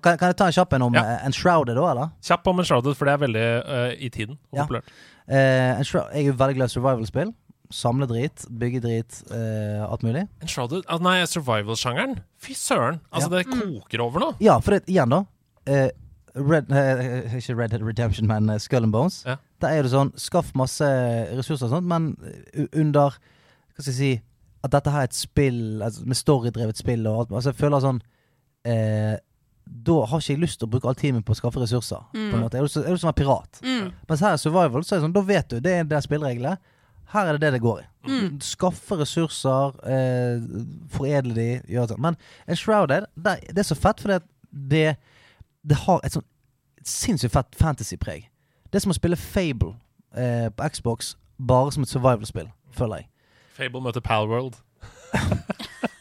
Kan, 0.04 0.18
kan 0.20 0.28
jeg 0.28 0.36
ta 0.36 0.46
en 0.46 0.52
kjapp 0.52 0.74
en 0.76 0.82
om 0.82 0.94
Ja. 0.94 1.00
eh, 1.02 1.26
Enshrouded 1.26 1.76
òg, 1.80 1.90
eller? 1.90 2.10
Kjapp 2.22 2.46
om 2.52 2.58
Enshrouded, 2.60 2.94
for 2.98 3.06
det 3.08 3.14
er 3.14 3.22
veldig 3.26 3.44
eh, 3.64 3.94
i 4.04 4.10
tiden 4.12 4.36
og 4.52 4.58
Ja. 4.58 4.66
populært. 4.66 4.90
Eh, 5.26 5.78
Enshroud- 5.80 6.12
jeg 6.12 6.26
er 6.26 6.26
jo 6.28 6.32
veldig 6.36 6.54
glad 6.58 6.68
i 6.68 6.74
survival-spill. 6.74 7.32
Samle 7.72 8.06
drit, 8.06 8.44
bygge 8.50 8.80
drit, 8.82 9.22
eh, 9.32 9.80
alt 9.90 10.02
mulig. 10.02 10.28
Enshrouded 10.42 10.82
ah, 10.88 10.98
Nei, 10.98 11.22
survival-sjangeren. 11.24 12.18
Fy 12.38 12.52
søren. 12.52 13.00
Altså, 13.12 13.30
det 13.30 13.46
koker 13.46 14.00
over 14.04 14.20
nå. 14.20 14.34
Ja, 14.40 14.58
for 14.60 14.72
det, 14.76 14.84
igjen, 14.86 15.08
da. 15.08 15.24
Eh, 15.66 15.88
Red, 16.36 16.70
eh, 16.70 17.34
ikke 17.40 17.56
Red 17.56 17.70
Dead 17.70 17.82
Redemption, 17.82 18.26
men 18.28 18.50
eh, 18.50 18.58
Skull 18.58 18.84
and 18.84 18.92
Bones. 18.92 19.24
Ja. 19.24 19.36
Der 19.60 19.68
er 19.78 19.82
det 19.82 19.92
sånn 19.92 20.12
Skaff 20.18 20.52
masse 20.54 20.84
ressurser 21.34 21.66
og 21.66 21.70
sånt, 21.78 21.86
men 21.86 22.16
u- 22.54 22.68
under 22.74 23.16
Hva 23.80 23.86
skal 23.86 23.96
jeg 23.96 23.98
si 23.98 24.12
At 24.66 24.74
dette 24.76 24.92
her 24.92 25.06
er 25.06 25.10
et 25.10 25.16
spill 25.16 25.60
altså, 25.82 26.04
med 26.04 26.18
storydrevet 26.18 26.80
spill 26.80 27.08
og 27.08 27.22
alt 27.22 27.34
Altså, 27.38 27.54
jeg 27.54 27.60
føler 27.60 27.84
sånn 27.84 28.00
eh, 28.68 29.14
Da 29.64 29.96
har 30.10 30.20
ikke 30.20 30.34
jeg 30.34 30.42
lyst 30.42 30.60
til 30.60 30.68
å 30.68 30.72
bruke 30.74 30.90
all 30.90 30.98
tiden 30.98 31.18
min 31.18 31.24
på 31.24 31.32
å 31.32 31.38
skaffe 31.38 31.62
ressurser. 31.62 32.02
På 32.12 32.36
en 32.36 32.42
måte. 32.42 32.58
Jeg 32.58 32.66
å 32.66 32.98
være 33.06 33.16
pirat. 33.16 33.60
Mm. 33.62 33.92
Mens 34.08 34.24
her 34.24 34.34
er 34.34 34.42
survival, 34.42 34.84
så 34.84 34.96
er 34.96 35.00
det 35.00 35.06
sånn 35.06 35.14
Da 35.14 35.22
vet 35.28 35.52
du, 35.52 35.60
det 35.62 35.74
er 35.78 35.86
det 35.88 35.96
er 35.96 36.04
spillereglene. 36.04 36.56
Her 37.10 37.26
er 37.26 37.38
det 37.38 37.42
det 37.42 37.52
det 37.56 37.62
går 37.62 37.80
i. 37.82 37.86
Mm. 38.10 38.40
Skaffe 38.42 38.98
ressurser, 39.00 39.78
eh, 39.94 40.42
foredle 40.94 41.34
de, 41.34 41.46
gjøre 41.70 41.92
sånn. 41.92 42.02
Men 42.02 42.18
Enshrouded, 42.50 43.06
det, 43.14 43.36
det 43.50 43.64
er 43.64 43.70
så 43.70 43.78
fett 43.78 44.02
fordi 44.02 44.18
at 44.20 44.26
det, 44.50 44.84
det 45.66 45.78
har 45.86 46.02
et 46.06 46.14
sånn 46.14 46.26
sinnssykt 46.86 47.34
fett 47.34 47.58
fantasy-preg. 47.58 48.28
Det 48.70 48.78
er 48.78 48.84
som 48.84 48.94
å 48.94 48.98
spille 48.98 49.18
Fable 49.18 49.74
eh, 50.14 50.48
på 50.54 50.70
Xbox, 50.74 51.14
bare 51.38 51.72
som 51.74 51.84
et 51.84 51.90
survival-spill, 51.90 52.50
føler 52.74 53.02
jeg. 53.02 53.10
Fable 53.60 53.84
møter 53.84 54.04
Palworld. 54.04 54.58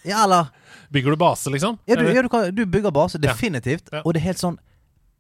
Ja, 0.07 0.24
eller 0.24 0.47
Bygger 0.89 1.14
du 1.14 1.18
base, 1.22 1.51
liksom? 1.53 1.76
Ja, 1.86 1.95
du, 1.99 2.07
ja, 2.07 2.22
du, 2.26 2.30
kan, 2.32 2.47
du 2.55 2.64
bygger 2.66 2.91
base, 2.91 3.20
definitivt. 3.22 3.91
Ja. 3.93 3.99
Og 4.01 4.16
det 4.16 4.24
er 4.24 4.32
helt 4.32 4.41
sånn 4.41 4.55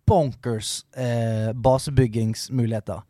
bonkers 0.09 0.71
eh, 0.97 1.51
basebyggingsmuligheter. 1.53 3.03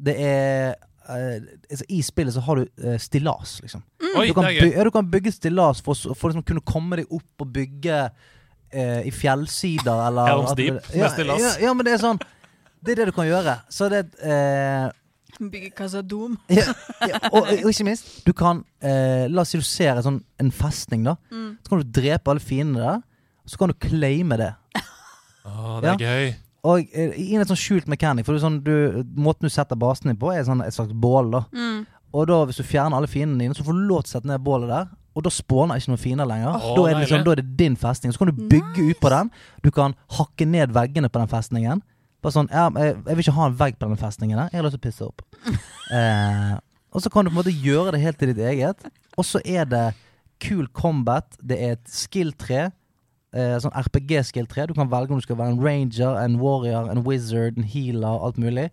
Det 0.00 0.14
er 0.16 0.70
eh, 1.10 1.42
altså, 1.68 1.84
I 1.92 1.98
spillet 2.06 2.32
så 2.32 2.40
har 2.46 2.62
du 2.62 2.86
eh, 2.86 2.96
stillas, 3.02 3.58
liksom. 3.60 3.82
Oi, 4.14 4.30
Du 4.30 4.34
kan, 4.38 4.46
det 4.48 4.54
er 4.54 4.62
by 4.62 4.70
gøy. 4.70 4.76
ja, 4.78 4.86
du 4.88 4.92
kan 4.94 5.10
bygge 5.12 5.34
stillas 5.36 5.82
for, 5.84 5.98
for 6.16 6.32
liksom 6.32 6.46
kunne 6.48 6.64
komme 6.64 7.02
deg 7.02 7.12
opp 7.12 7.44
og 7.44 7.52
bygge 7.52 7.98
eh, 8.72 9.02
i 9.04 9.12
fjellsider 9.12 10.06
eller 10.06 10.30
Helms 10.32 10.56
Deep 10.56 10.80
med 10.94 11.12
stillas. 11.12 11.58
Ja, 11.60 11.74
men 11.76 11.84
det 11.84 11.98
er 11.98 12.04
sånn 12.06 12.22
Det 12.80 12.94
er 12.94 13.02
det 13.02 13.10
du 13.10 13.16
kan 13.18 13.28
gjøre. 13.28 13.58
Så 13.68 13.90
det 13.92 14.06
eh, 14.24 14.88
Bygge 15.48 15.70
Casa 15.76 16.02
ja, 16.52 16.66
ja, 17.08 17.20
og, 17.32 17.48
og 17.48 17.70
ikke 17.70 17.86
minst, 17.88 18.10
du 18.26 18.32
kan 18.36 18.60
eh, 18.84 19.24
La 19.30 19.42
oss 19.42 19.54
si 19.54 19.60
du 19.60 19.64
ser 19.64 19.96
en, 19.96 20.04
sånn, 20.04 20.20
en 20.38 20.52
festning, 20.52 21.06
da. 21.08 21.16
Mm. 21.32 21.56
Så 21.64 21.72
kan 21.72 21.80
du 21.80 21.94
drepe 22.00 22.30
alle 22.30 22.44
fiendene 22.44 22.84
der. 22.84 23.00
Og 23.44 23.52
så 23.52 23.60
kan 23.60 23.72
du 23.72 23.78
claime 23.80 24.36
det. 24.40 24.52
Å, 25.48 25.80
det 25.80 25.94
er 25.94 26.04
gøy. 26.04 26.32
Og 26.70 26.92
eh, 26.92 27.16
i 27.16 27.30
en 27.36 27.46
sånn 27.48 27.58
skjult 27.58 27.88
mechanic, 27.88 28.26
for 28.26 28.36
det 28.36 28.42
er 28.42 28.44
sånn, 28.44 28.60
du, 28.66 29.00
måten 29.16 29.48
du 29.48 29.52
setter 29.52 29.78
basen 29.80 30.12
din 30.12 30.20
på, 30.20 30.32
er 30.34 30.44
sånn 30.44 30.60
et 30.66 30.76
slags 30.76 30.92
bål. 30.92 31.32
da 31.38 31.46
Mm. 31.56 31.80
Og 32.10 32.26
da 32.26 32.40
hvis 32.42 32.58
du 32.58 32.66
fjerner 32.66 32.98
alle 32.98 33.06
fiendene 33.06 33.44
dine, 33.44 33.54
så 33.54 33.62
får 33.62 33.76
du 33.76 33.84
lov 33.86 34.02
til 34.02 34.10
å 34.10 34.12
sette 34.16 34.26
ned 34.26 34.42
bålet 34.42 34.70
der. 34.70 34.88
Og 35.14 35.24
da 35.26 35.30
spåner 35.30 35.78
ikke 35.78 35.92
noen 35.92 36.00
fiender 36.02 36.26
lenger. 36.26 36.56
Oh, 36.58 36.72
da, 36.74 36.84
er 36.88 36.96
det 36.96 37.04
liksom, 37.04 37.22
da 37.26 37.32
er 37.34 37.40
det 37.40 37.56
din 37.58 37.76
festning. 37.78 38.12
Så 38.14 38.18
kan 38.18 38.30
du 38.30 38.44
bygge 38.50 38.86
ut 38.90 39.00
på 39.02 39.10
den. 39.12 39.30
Du 39.62 39.70
kan 39.74 39.94
hakke 40.16 40.46
ned 40.46 40.74
veggene 40.74 41.10
på 41.10 41.22
den 41.22 41.30
festningen. 41.30 41.82
Bare 42.20 42.34
sånn 42.34 42.50
ja, 42.52 42.66
jeg, 42.76 42.96
jeg 42.98 43.16
vil 43.16 43.24
ikke 43.24 43.36
ha 43.38 43.46
en 43.48 43.56
vegg 43.60 43.78
på 43.80 43.88
den 43.88 44.00
festningen. 44.00 44.36
der. 44.38 44.50
Jeg 44.52 44.60
har 44.60 44.66
lyst 44.66 44.76
til 44.76 44.82
å 44.82 44.88
pisse 44.88 45.08
opp. 45.08 45.24
eh, 45.96 46.58
og 46.90 47.04
så 47.04 47.12
kan 47.12 47.24
du 47.24 47.30
på 47.30 47.36
en 47.36 47.40
måte 47.40 47.54
gjøre 47.54 47.94
det 47.94 48.02
helt 48.02 48.20
til 48.20 48.32
ditt 48.32 48.44
eget. 48.50 48.86
Og 49.16 49.26
så 49.26 49.40
er 49.44 49.64
det 49.70 49.86
cool 50.44 50.68
combat. 50.76 51.38
Det 51.40 51.56
er 51.56 51.76
et 51.78 51.92
skill-tre. 51.92 52.68
Eh, 53.30 53.56
sånn 53.62 53.74
RPG-skill-tre. 53.78 54.66
Du 54.68 54.74
kan 54.76 54.90
velge 54.90 55.14
om 55.14 55.20
du 55.20 55.24
skal 55.24 55.38
være 55.38 55.54
en 55.54 55.62
ranger, 55.62 56.16
en 56.18 56.40
warrior, 56.42 56.90
en 56.90 57.04
wizard, 57.06 57.58
en 57.60 57.68
healer, 57.68 58.24
alt 58.26 58.40
mulig. 58.42 58.68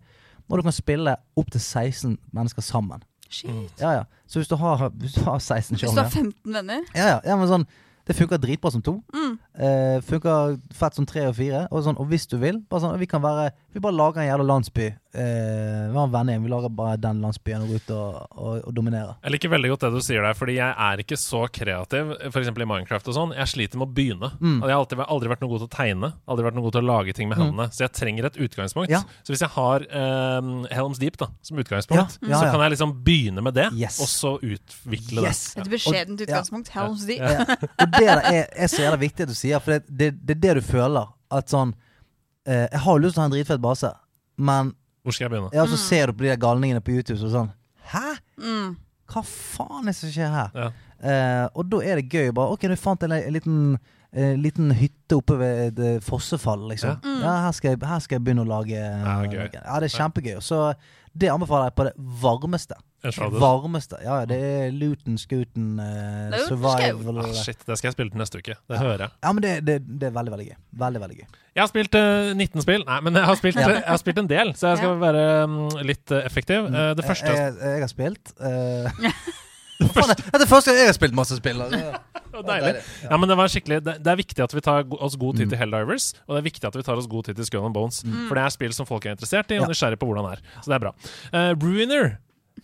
Og 0.48 0.58
du 0.58 0.64
kan 0.66 0.74
spille 0.74 1.14
opptil 1.38 1.60
16 1.60 2.16
mennesker 2.34 2.64
sammen. 2.64 3.04
Shit. 3.28 3.74
Ja, 3.80 3.92
ja. 3.92 4.04
Så 4.26 4.40
hvis 4.40 4.48
du 4.48 4.56
har, 4.56 4.88
hvis 4.88 5.12
du 5.12 5.20
har 5.24 5.38
16 5.38 5.76
Hvis 5.76 5.90
du 5.90 6.00
har 6.00 6.08
15 6.08 6.54
venner. 6.54 6.80
ja, 6.94 7.08
ja, 7.08 7.18
ja, 7.24 7.36
men 7.36 7.48
sånn 7.48 7.66
Det 8.08 8.16
funker 8.16 8.40
dritbra 8.40 8.70
som 8.72 8.82
to. 8.82 8.94
Mm. 9.12 9.34
Eh, 9.60 9.98
funker 10.08 10.56
fett 10.72 10.96
som 10.96 11.06
tre 11.06 11.26
og 11.28 11.34
fire. 11.36 11.66
Og, 11.68 11.82
sånn, 11.84 11.98
og 12.00 12.08
hvis 12.08 12.24
du 12.30 12.38
vil, 12.40 12.62
bare 12.70 12.86
sånn, 12.86 12.96
vi 13.00 13.08
kan 13.10 13.20
være 13.24 13.50
Vi 13.74 13.82
bare 13.84 13.96
lager 13.98 14.22
en 14.22 14.30
jævla 14.30 14.46
landsby. 14.48 14.86
Eh, 15.18 15.84
vi 15.90 15.96
har 15.96 16.04
en 16.06 16.12
vennegjeng. 16.12 16.42
Vi 16.44 16.50
lager 16.52 16.70
bare 16.78 16.96
den 17.02 17.18
landsbyen 17.24 17.64
og 17.64 17.70
går 17.72 17.80
ut 17.82 17.88
og, 17.96 18.18
og, 18.38 18.58
og 18.68 18.74
dominerer. 18.76 19.16
Jeg 19.24 19.34
liker 19.34 19.50
veldig 19.50 19.70
godt 19.72 19.86
det 19.86 19.90
du 19.96 20.00
sier 20.04 20.22
der, 20.22 20.36
fordi 20.38 20.54
jeg 20.60 20.74
er 20.86 21.02
ikke 21.02 21.18
så 21.18 21.40
kreativ, 21.50 22.12
f.eks. 22.28 22.50
i 22.52 22.66
Minecraft 22.70 23.10
og 23.10 23.16
sånn. 23.16 23.32
Jeg 23.34 23.50
sliter 23.50 23.80
med 23.80 23.88
å 23.88 23.94
begynne. 23.96 24.30
Mm. 24.38 24.60
Jeg 24.62 24.70
har 24.70 24.76
alltid, 24.76 25.02
aldri 25.08 25.32
vært 25.32 25.42
noe 25.42 25.50
god 25.54 25.64
til 25.64 25.68
å 25.70 25.72
tegne, 25.74 26.12
aldri 26.30 26.46
vært 26.46 26.58
noe 26.60 26.66
god 26.68 26.76
til 26.78 26.84
å 26.84 26.88
lage 26.92 27.16
ting 27.18 27.30
med 27.32 27.40
hendene. 27.42 27.66
Så 27.74 27.82
jeg 27.86 27.94
trenger 27.98 28.28
et 28.30 28.38
utgangspunkt. 28.46 28.92
Ja. 28.94 29.02
Så 29.26 29.34
hvis 29.34 29.42
jeg 29.42 29.52
har 29.56 29.86
eh, 29.88 30.52
Helms 30.76 31.02
Deep 31.02 31.18
da, 31.18 31.30
som 31.42 31.58
utgangspunkt, 31.64 32.18
Ja, 32.22 32.30
ja, 32.30 32.38
så 32.38 32.46
ja. 32.46 32.52
kan 32.54 32.62
jeg 32.66 32.76
liksom 32.76 32.94
begynne 33.08 33.42
med 33.48 33.58
det, 33.58 33.68
Yes. 33.78 33.98
og 34.04 34.12
så 34.12 34.34
utvikle 34.38 35.26
Yes. 35.26 35.42
det. 35.54 35.66
Et 35.66 35.72
beskjedent 35.74 36.22
utgangspunkt. 36.28 36.70
Helms 36.76 37.04
Deep. 37.08 37.24
Ja. 37.26 37.58
Og 37.82 37.94
det 37.98 38.06
er, 38.14 38.46
er 38.54 38.70
så 38.70 38.84
jævla 38.86 39.02
viktig 39.02 39.26
at 39.26 39.34
du 39.34 39.36
sier, 39.38 39.58
for 39.64 39.74
det, 39.74 39.82
det, 39.90 40.12
det 40.22 40.36
er 40.38 40.42
det 40.46 40.56
du 40.62 40.66
føler. 40.70 41.10
At 41.34 41.50
sånn 41.52 41.74
eh, 42.46 42.68
Jeg 42.70 42.80
har 42.86 42.94
jo 42.94 43.02
lyst 43.02 43.18
til 43.18 43.20
å 43.20 43.26
ha 43.26 43.28
en 43.32 43.34
dritfett 43.34 43.60
base, 43.64 43.90
men 44.38 44.70
Hvor 45.08 45.16
skal 45.16 45.24
jeg 45.26 45.32
begynne? 45.32 45.52
ja, 45.56 45.64
så 45.70 45.78
ser 45.80 46.10
du 46.10 46.18
på 46.18 46.26
de 46.26 46.32
der 46.34 46.40
galningene 46.42 46.84
på 46.84 46.92
YouTube 46.92 47.22
og 47.24 47.32
sånn 47.32 47.50
Hæ? 47.88 48.18
Mm. 48.44 48.74
Hva 49.08 49.22
faen 49.24 49.86
er 49.86 49.94
det 49.94 49.96
som 49.96 50.10
skjer 50.12 50.34
her? 50.34 50.50
Ja. 50.52 50.66
Eh, 50.98 51.44
og 51.56 51.70
da 51.72 51.78
er 51.80 52.00
det 52.02 52.10
gøy. 52.12 52.32
Bare, 52.36 52.52
ok, 52.52 52.66
du 52.68 52.74
fant 52.76 53.06
en, 53.06 53.14
en 53.16 53.32
liten, 53.32 53.60
eh, 54.12 54.34
liten 54.36 54.74
hytte 54.76 55.16
oppe 55.16 55.38
ved 55.40 55.62
et 55.70 55.80
eh, 55.86 56.00
fossefall, 56.04 56.66
liksom. 56.68 56.98
Ja. 57.00 57.14
Ja, 57.22 57.36
her, 57.46 57.54
skal 57.56 57.72
jeg, 57.72 57.80
her 57.88 58.02
skal 58.04 58.18
jeg 58.18 58.26
begynne 58.26 58.44
å 58.44 58.50
lage 58.50 58.76
Ja, 58.76 59.14
gøy. 59.24 59.46
Ja, 59.56 59.78
det 59.80 59.88
er 59.88 59.94
kjempegøy. 59.94 60.36
Så 60.44 60.60
det 61.16 61.32
anbefaler 61.32 61.70
jeg 61.70 61.78
på 61.80 61.88
det 61.88 61.94
varmeste. 62.20 62.76
Enshrouded. 63.04 63.38
Varmeste. 63.38 63.98
Ja, 64.02 64.20
ja, 64.20 64.26
det 64.26 64.38
er 64.42 64.72
Luton, 64.74 65.18
Scooten, 65.22 65.78
eh, 65.78 66.30
Det 66.32 66.40
Survival 66.48 67.20
Ah, 67.22 67.28
shit, 67.32 67.60
det 67.66 67.76
skal 67.78 67.88
jeg 67.88 67.94
spille 67.94 68.10
til 68.10 68.18
neste 68.18 68.40
uke. 68.42 68.56
Det 68.68 68.78
hører 68.80 69.04
jeg. 69.06 69.10
Ja, 69.22 69.32
men 69.32 69.42
det, 69.44 69.52
det, 69.68 69.76
det 70.00 70.08
er 70.08 70.14
veldig, 70.16 70.32
veldig 70.34 70.46
gøy. 70.48 70.56
Veldig, 70.82 71.00
veldig 71.04 71.18
gøy. 71.20 71.26
Jeg 71.54 71.62
har 71.62 71.70
spilt 71.70 71.94
eh, 71.94 72.32
19 72.34 72.62
spill. 72.66 72.84
Nei, 72.88 73.00
men 73.06 73.14
jeg 73.20 73.24
har 73.30 73.38
spilt, 73.38 73.56
jeg 73.62 73.82
har 73.86 74.00
spilt 74.02 74.18
en 74.24 74.30
del, 74.30 74.54
så 74.58 74.72
jeg 74.74 74.80
skal 74.82 74.98
være 75.02 75.24
mm, 75.46 75.60
litt 75.86 76.10
eh, 76.16 76.26
effektiv. 76.26 76.66
Eh, 76.74 76.90
det 76.98 77.06
første 77.06 77.30
jeg, 77.30 77.54
jeg, 77.54 77.74
jeg 77.78 77.86
har 77.86 77.92
spilt 77.94 78.34
eh, 78.42 78.90
Hva 79.78 79.92
faen 79.94 80.10
er- 80.10 80.42
er 80.42 80.48
første 80.50 80.72
gang 80.72 80.80
jeg 80.82 80.88
har 80.90 80.96
spilt 80.98 81.14
masse 81.14 81.36
spill. 81.38 81.60
altså. 81.62 81.78
Å, 82.38 82.42
Deilig. 82.44 82.80
Ja, 83.06 83.16
men 83.16 83.30
det 83.30 83.36
var 83.38 83.48
skikkelig 83.50 83.76
Det, 83.86 83.92
det 84.04 84.10
er 84.12 84.18
viktig 84.18 84.42
at 84.44 84.52
vi 84.54 84.60
tar 84.62 84.82
go- 84.90 84.98
oss 85.06 85.14
god 85.16 85.36
Mm. 85.36 85.38
tid 85.44 85.52
til 85.54 85.58
Helldivers, 85.62 86.08
og 86.26 86.34
det 86.34 86.40
er 86.42 86.46
viktig 86.50 86.66
at 86.66 86.74
vi 86.76 86.82
tar 86.82 86.98
oss 86.98 87.06
god 87.10 87.24
tid 87.30 87.38
til 87.38 87.46
Skull 87.46 87.64
and 87.70 87.74
Bones. 87.78 88.02
For 88.26 88.34
det 88.34 88.42
er 88.42 88.50
spill 88.58 88.74
som 88.74 88.86
folk 88.90 89.06
er 89.06 89.14
interessert 89.14 89.54
i, 89.54 89.60
og 89.62 89.68
Ja. 89.68 89.70
nysgjerrig 89.70 89.98
på 90.02 90.06
hvordan 90.10 90.26
det 90.26 90.32
er. 90.40 90.42
Så 90.64 90.66
det 90.72 90.76
er 90.76 90.82
bra. 90.82 90.92
Eh, 91.32 91.52
Ruiner 91.62 92.18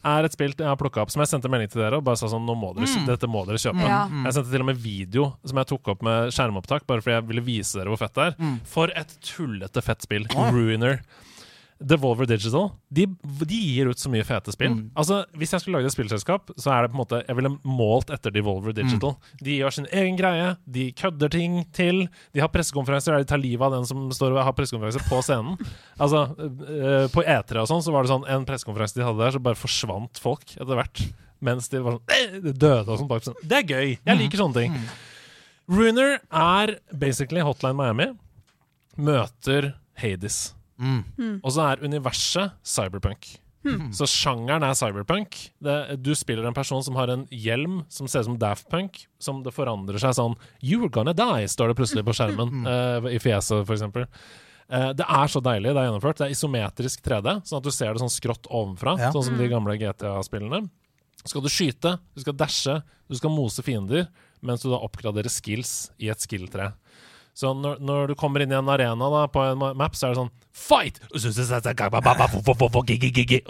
er 0.04 0.24
et 0.28 0.32
spill 0.36 0.52
jeg 0.56 0.66
har 0.68 0.76
plukka 0.80 1.02
opp, 1.02 1.10
som 1.10 1.22
jeg 1.24 1.30
sendte 1.32 1.50
melding 1.52 1.70
til 1.72 1.80
dere 1.82 1.98
og 2.00 2.04
bare 2.06 2.16
sa 2.20 2.28
sånn 2.30 2.44
Nå 2.46 2.54
må 2.60 2.72
dere, 2.76 2.84
Mm. 2.84 3.06
Dette 3.08 3.26
må 3.30 3.44
dere 3.48 3.56
kjøpe. 3.60 3.80
Ja. 3.88 4.04
Jeg 4.26 4.32
sendte 4.36 4.50
til 4.52 4.60
og 4.60 4.66
med 4.70 4.76
video 4.80 5.26
som 5.44 5.56
jeg 5.58 5.66
tok 5.72 5.88
opp 5.94 6.02
med 6.02 6.30
skjermopptak, 6.36 6.86
bare 6.86 7.00
fordi 7.04 7.16
jeg 7.16 7.26
ville 7.28 7.44
vise 7.46 7.78
dere 7.78 7.88
hvor 7.92 7.98
fett 8.04 8.14
det 8.14 8.26
er. 8.28 8.34
Mm. 8.38 8.58
For 8.64 8.92
et 8.94 9.14
tullete 9.24 9.82
fett 9.82 10.02
spill. 10.04 10.26
Ruiner. 10.34 11.00
Devolver 11.82 12.28
Digital 12.28 12.68
de, 12.94 13.06
de 13.42 13.56
gir 13.58 13.88
ut 13.90 13.98
så 13.98 14.10
mye 14.12 14.24
fete 14.26 14.52
spill. 14.54 14.74
Mm. 14.76 14.82
Altså, 14.98 15.22
Hvis 15.38 15.54
jeg 15.54 15.62
skulle 15.64 15.80
lagd 15.80 15.90
et 15.90 15.94
spillselskap, 15.96 16.52
så 16.60 16.70
er 16.70 16.84
det 16.84 16.92
på 16.92 16.96
en 16.96 17.02
måte 17.02 17.20
Jeg 17.26 17.38
ville 17.38 17.52
målt 17.66 18.12
etter 18.14 18.34
Devolver 18.34 18.76
Digital. 18.76 19.16
De 19.42 19.56
gjør 19.58 19.74
sin 19.78 19.88
egen 19.90 20.18
greie, 20.20 20.52
de 20.64 20.86
kødder 20.96 21.32
ting 21.34 21.58
til. 21.76 22.04
De 22.34 22.42
har 22.44 22.52
pressekonferanser 22.54 23.14
der 23.16 23.24
de 23.24 23.30
tar 23.32 23.42
livet 23.42 23.66
av 23.66 23.74
den 23.76 23.88
som 23.88 24.06
står 24.14 24.36
og 24.36 24.44
har 24.46 24.56
pressekonferanse 24.56 25.04
på 25.08 25.22
scenen. 25.26 25.58
Altså, 26.04 26.24
uh, 26.34 27.06
På 27.14 27.22
E3 27.22 27.60
og 27.62 27.68
sånn 27.70 27.82
så 27.84 27.92
var 27.94 28.04
det 28.04 28.10
sånn 28.10 28.24
en 28.28 28.44
pressekonferanse 28.48 28.96
de 28.98 29.04
hadde 29.06 29.20
der, 29.20 29.34
så 29.36 29.40
bare 29.42 29.58
forsvant 29.58 30.18
folk 30.20 30.56
etter 30.56 30.74
hvert. 30.78 31.02
Mens 31.44 31.68
de 31.70 31.80
var 31.84 31.98
sånn 31.98 32.42
de 32.44 32.52
døde 32.52 32.88
og 32.88 32.98
sånn 33.00 33.10
bak 33.10 33.24
sånn. 33.26 33.38
Det 33.42 33.60
er 33.60 33.68
gøy! 33.68 33.94
Jeg 34.00 34.20
liker 34.20 34.42
sånne 34.42 34.64
ting. 34.64 34.76
Ruiner 35.70 36.18
er 36.28 36.74
basically 36.92 37.44
Hotline 37.46 37.78
Miami 37.78 38.10
møter 39.00 39.74
Hades. 40.00 40.54
Mm. 40.78 41.40
Og 41.42 41.50
så 41.54 41.64
er 41.72 41.84
universet 41.84 42.52
cyberpunk. 42.66 43.36
Så 43.96 44.04
sjangeren 44.10 44.60
er 44.66 44.74
cyberpunk. 44.76 45.38
Det, 45.64 45.96
du 46.04 46.10
spiller 46.18 46.44
en 46.44 46.52
person 46.56 46.82
som 46.84 46.98
har 47.00 47.08
en 47.08 47.22
hjelm 47.32 47.78
som 47.88 48.04
ser 48.10 48.20
ut 48.20 48.26
som 48.28 48.38
Daft 48.38 48.68
Punk, 48.68 49.06
som 49.18 49.38
det 49.42 49.54
forandrer 49.56 49.96
seg 50.02 50.12
sånn 50.18 50.34
You're 50.60 50.90
gonna 50.92 51.14
die, 51.16 51.46
står 51.48 51.72
det 51.72 51.78
plutselig 51.78 52.04
på 52.04 52.12
skjermen. 52.12 52.66
uh, 52.68 53.08
I 53.08 53.16
fjeset, 53.24 53.64
eksempel. 53.72 54.04
Eh, 54.68 54.90
det 54.96 55.04
er 55.08 55.32
så 55.32 55.40
deilig. 55.44 55.72
Det 55.72 55.80
er 55.80 55.88
gjennomført. 55.88 56.20
Det 56.20 56.26
er 56.28 56.34
isometrisk 56.36 57.02
3D, 57.04 57.38
sånn 57.48 57.58
at 57.62 57.64
du 57.64 57.72
ser 57.72 57.92
det 57.96 58.00
sånn 58.04 58.12
skrått 58.12 58.46
ovenfra, 58.52 58.98
Ja. 59.00 59.10
sånn 59.12 59.24
som 59.30 59.36
de 59.40 59.48
gamle 59.48 59.78
GTA-spillene. 59.80 60.62
Så 61.24 61.28
Skal 61.32 61.42
du 61.44 61.48
skyte, 61.48 61.98
du 62.14 62.20
skal 62.20 62.36
dashe, 62.36 62.82
du 63.08 63.16
skal 63.16 63.30
mose 63.32 63.62
fiender, 63.64 64.08
mens 64.44 64.60
du 64.60 64.68
da 64.68 64.76
oppgraderer 64.84 65.32
skills 65.32 65.90
i 65.98 66.08
et 66.12 66.20
skill-tre. 66.20 66.74
Så 67.34 67.50
når, 67.58 67.80
når 67.82 68.12
du 68.12 68.14
kommer 68.18 68.44
inn 68.44 68.52
i 68.52 68.56
en 68.56 68.68
arena 68.70 69.08
da, 69.10 69.24
på 69.30 69.42
en 69.42 69.58
map, 69.74 69.96
så 69.98 70.06
er 70.06 70.14
det 70.14 70.20
sånn 70.22 70.32
Fight! 70.54 71.00
Og 71.10 71.18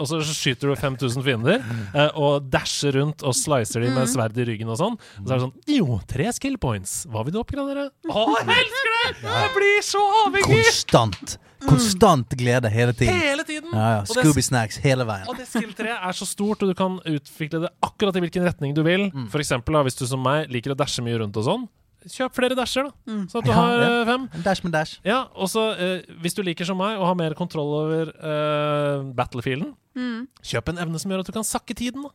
så 0.09 0.19
skyter 0.25 0.71
du 0.71 0.73
5000 0.73 1.21
fiender 1.21 1.59
eh, 1.93 2.09
og 2.17 2.47
dasher 2.49 2.97
rundt 2.97 3.21
og 3.21 3.35
slicer 3.37 3.85
dem 3.85 3.93
med 3.93 4.09
sverd 4.09 4.39
i 4.41 4.47
ryggen 4.49 4.71
og 4.73 4.79
sånn. 4.81 4.97
Og 5.21 5.27
så 5.27 5.29
er 5.29 5.37
det 5.37 5.45
sånn 5.45 5.75
Jo, 5.75 5.99
tre 6.09 6.31
skill 6.33 6.57
points. 6.57 7.03
Hva 7.13 7.21
vil 7.27 7.37
du 7.37 7.41
oppgradere? 7.43 7.91
Å, 8.09 8.25
jeg 8.41 8.57
elsker 8.65 8.95
det! 8.97 9.03
Jeg 9.35 9.53
blir 9.59 9.81
så 9.85 10.01
avhengig! 10.25 10.63
Konstant. 10.65 11.37
Konstant 11.65 12.33
glede 12.37 12.69
hele 12.73 12.93
tiden. 12.97 13.21
Hele 13.21 13.45
tiden! 13.45 13.69
Ja, 13.69 13.85
ja. 13.99 14.01
Og 14.01 14.09
det- 14.09 14.25
Scooby 14.25 14.41
Snacks 14.49 14.81
hele 14.81 15.05
veien. 15.07 15.29
Og 15.29 15.37
det 15.37 15.45
skill-treet 15.49 16.09
er 16.09 16.17
så 16.17 16.25
stort, 16.29 16.65
og 16.65 16.73
du 16.73 16.77
kan 16.77 16.97
utvikle 17.05 17.61
det 17.67 17.71
akkurat 17.85 18.17
i 18.17 18.25
hvilken 18.25 18.45
retning 18.49 18.73
du 18.77 18.81
vil. 18.85 19.07
Mm. 19.13 19.29
For 19.33 19.45
eksempel, 19.45 19.77
da, 19.77 19.85
hvis 19.85 19.97
du 20.01 20.05
som 20.09 20.21
meg 20.25 20.49
liker 20.53 20.73
å 20.73 20.79
dashe 20.81 21.05
mye 21.05 21.21
rundt 21.21 21.37
og 21.37 21.45
sånn, 21.47 21.67
kjøp 22.11 22.33
flere 22.37 22.55
dasher, 22.57 22.83
da. 22.89 22.91
Så 23.31 23.39
at 23.39 23.45
du 23.45 23.51
Ja, 23.51 23.55
har 23.57 23.73
ja. 23.81 23.87
eh, 24.01 24.05
fem. 24.09 24.27
Dash 24.43 24.63
med 24.63 24.71
dash. 24.73 24.99
Ja, 25.05 25.23
og 25.35 25.47
så 25.49 25.63
eh, 25.79 26.01
hvis 26.21 26.33
du 26.37 26.41
liker 26.43 26.65
som 26.65 26.77
meg 26.77 26.97
og 26.99 27.07
har 27.07 27.15
mer 27.15 27.33
kontroll 27.37 27.71
over 27.83 28.11
eh, 28.13 29.13
battlefielden, 29.15 29.73
Mm. 29.95 30.27
kjøp 30.43 30.67
en 30.73 30.77
evne 30.83 30.99
som 30.99 31.11
gjør 31.11 31.21
at 31.23 31.27
du 31.27 31.31
kan 31.31 31.43
sakke 31.47 31.73
tiden. 31.73 32.03
da. 32.03 32.09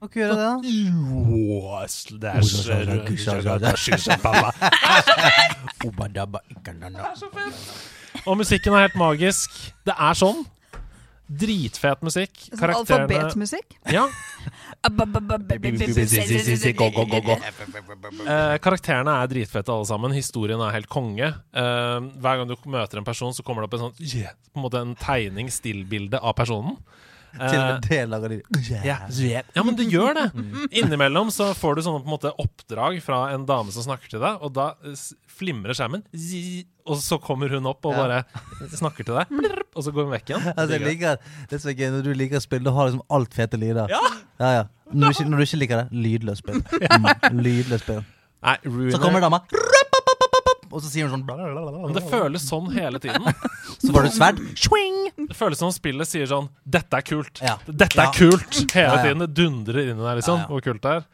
Hva 0.00 0.08
kan 0.08 0.22
gjøre 0.22 0.34
det 0.34 0.46
da? 0.46 0.54
Og 8.26 8.36
musikken 8.40 8.72
er 8.74 8.86
helt 8.86 8.96
magisk. 8.96 9.50
Det 9.86 9.94
er 9.98 10.14
sånn. 10.18 10.44
Dritfet 11.32 12.02
musikk. 12.04 12.34
Sånn 12.44 12.60
Karakterene 12.60 13.06
alfabetmusikk. 13.06 13.76
Ja, 13.94 14.04
eh, 18.26 18.56
karakterene 18.62 19.14
er 19.22 19.30
dritfete 19.30 19.72
alle 19.72 19.88
sammen. 19.88 20.14
Historien 20.16 20.60
er 20.60 20.74
helt 20.76 20.90
konge. 20.92 21.30
Eh, 21.30 21.98
hver 22.20 22.42
gang 22.42 22.50
du 22.50 22.56
møter 22.66 23.00
en 23.00 23.06
person, 23.06 23.32
så 23.32 23.44
kommer 23.46 23.64
det 23.64 23.70
opp 23.70 23.78
en 23.78 23.84
sånn 23.86 24.18
yeah, 24.18 24.34
På 24.52 24.60
en 24.60 24.66
måte 24.66 24.82
en 24.82 24.96
tegning, 24.98 25.48
stillbilde 25.52 26.20
av 26.20 26.36
personen. 26.38 26.76
Til 27.52 27.58
Eh, 27.62 27.78
det 27.86 28.00
lager 28.10 28.32
de. 28.34 28.38
Ja, 28.84 28.98
ja, 29.08 29.62
men 29.64 29.76
det 29.78 29.86
gjør 29.92 30.16
det. 30.18 30.26
Innimellom 30.82 31.30
så 31.32 31.50
får 31.56 31.78
du 31.78 31.82
sånne 31.86 32.02
på 32.02 32.08
en 32.10 32.14
måte 32.14 32.32
oppdrag 32.42 32.98
fra 33.04 33.22
en 33.34 33.46
dame 33.48 33.72
som 33.74 33.86
snakker 33.86 34.12
til 34.12 34.22
deg, 34.22 34.42
og 34.42 34.52
da 34.56 34.72
flimrer 35.32 35.76
skjermen, 35.76 36.04
og 36.86 36.98
så 37.00 37.18
kommer 37.22 37.52
hun 37.54 37.66
opp 37.70 37.86
og 37.88 37.96
bare 37.96 38.22
snakker 38.74 39.06
til 39.08 39.16
deg, 39.20 39.32
og 39.72 39.86
så 39.86 39.94
går 39.94 40.08
hun 40.08 40.14
vekk 40.16 40.32
igjen. 40.34 40.48
Altså, 40.52 40.76
jeg 40.76 40.84
liker 40.84 41.20
Det 41.50 41.60
som 41.62 41.72
er 41.72 41.78
gøy 41.78 41.90
når 41.96 42.06
du 42.08 42.12
liker 42.18 42.40
å 42.40 42.44
spille, 42.44 42.66
du 42.66 42.74
har 42.76 42.90
liksom 42.90 43.04
alt 43.16 43.36
fete 43.38 43.60
lyder. 43.60 43.92
Ja. 43.92 44.02
ja, 44.42 44.52
ja. 44.60 44.64
Når, 44.92 45.06
du 45.06 45.16
ikke, 45.16 45.28
når 45.30 45.40
du 45.40 45.46
ikke 45.46 45.62
liker 45.62 45.82
det, 45.84 46.02
lydløst 46.04 46.44
spill. 46.44 46.60
Mm, 46.92 47.38
lydløst 47.40 47.86
spill. 47.86 48.02
Nei, 48.42 48.56
Så 48.92 48.98
kommer 49.00 49.22
dama, 49.22 49.38
og 50.72 50.80
så 50.82 50.88
sier 50.90 51.06
hun 51.08 51.20
sånn 51.20 51.26
Men 51.28 51.94
det 51.96 52.02
føles 52.08 52.44
sånn 52.48 52.70
hele 52.72 52.98
tiden. 53.02 53.22
Så 53.82 53.90
får 53.92 54.02
du 54.06 54.08
et 54.08 54.16
sverd. 54.16 54.40
Det 55.28 55.36
føles 55.36 55.58
som 55.60 55.68
om 55.68 55.74
spillet 55.74 56.08
sier 56.08 56.26
sånn 56.30 56.48
'Dette 56.64 56.96
er 56.98 57.04
kult'. 57.06 57.42
Ja. 57.44 57.58
Dette 57.66 57.96
Ja. 57.98 58.08
er 58.08 58.12
kult! 58.16 58.58
Hele 58.72 58.86
Ja, 58.88 58.94
ja. 58.96 59.02
tiden. 59.04 59.18
Det 59.26 59.34
dundrer 59.34 59.90
inni 59.90 60.00
deg, 60.02 60.16
liksom, 60.20 60.38
Ja, 60.38 60.42
ja. 60.42 60.48
hvor 60.48 60.60
kult 60.64 60.82
det 60.82 60.92
er. 60.96 61.04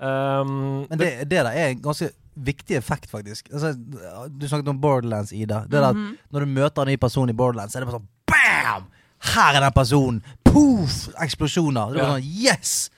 Um, 0.00 0.86
Men 0.88 0.98
det, 0.98 1.10
det 1.28 1.28
der 1.44 1.50
er 1.50 1.68
en 1.74 1.80
ganske 1.82 2.10
viktig 2.40 2.76
effekt, 2.76 3.10
faktisk. 3.10 3.50
Altså, 3.52 3.74
du 3.76 4.46
snakket 4.48 4.68
om 4.68 4.80
Borderlands, 4.80 5.32
Ida. 5.32 5.62
Det 5.68 5.70
der, 5.76 5.90
at 5.90 5.96
Når 6.32 6.40
du 6.40 6.46
møter 6.46 6.82
en 6.82 6.88
ny 6.88 6.96
person 6.96 7.28
i 7.28 7.32
Borderlands, 7.36 7.72
så 7.74 7.78
er 7.80 7.84
det 7.84 7.90
bare 7.92 8.00
sånn 8.00 8.08
bam! 8.30 8.86
Her 9.34 9.56
er 9.58 9.60
den 9.60 9.72
personen! 9.76 10.22
Poof! 10.44 11.08
Eksplosjoner. 11.20 11.92
Det 11.92 12.00
er 12.00 12.06
bare 12.06 12.20
sånn 12.20 12.30
Yes! 12.44 12.90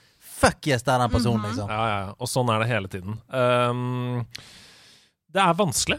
Fuck 0.42 0.66
yes, 0.66 0.82
det 0.82 0.90
er 0.94 0.98
den 1.04 1.10
personen, 1.10 1.42
liksom. 1.46 1.68
Ja, 1.70 1.82
ja, 1.86 1.98
ja. 2.06 2.14
Og 2.18 2.26
sånn 2.26 2.48
er 2.50 2.58
det 2.64 2.68
hele 2.70 2.88
tiden. 2.90 3.18
Um, 3.30 4.26
det 5.32 5.42
er 5.42 5.58
vanskelig, 5.58 5.98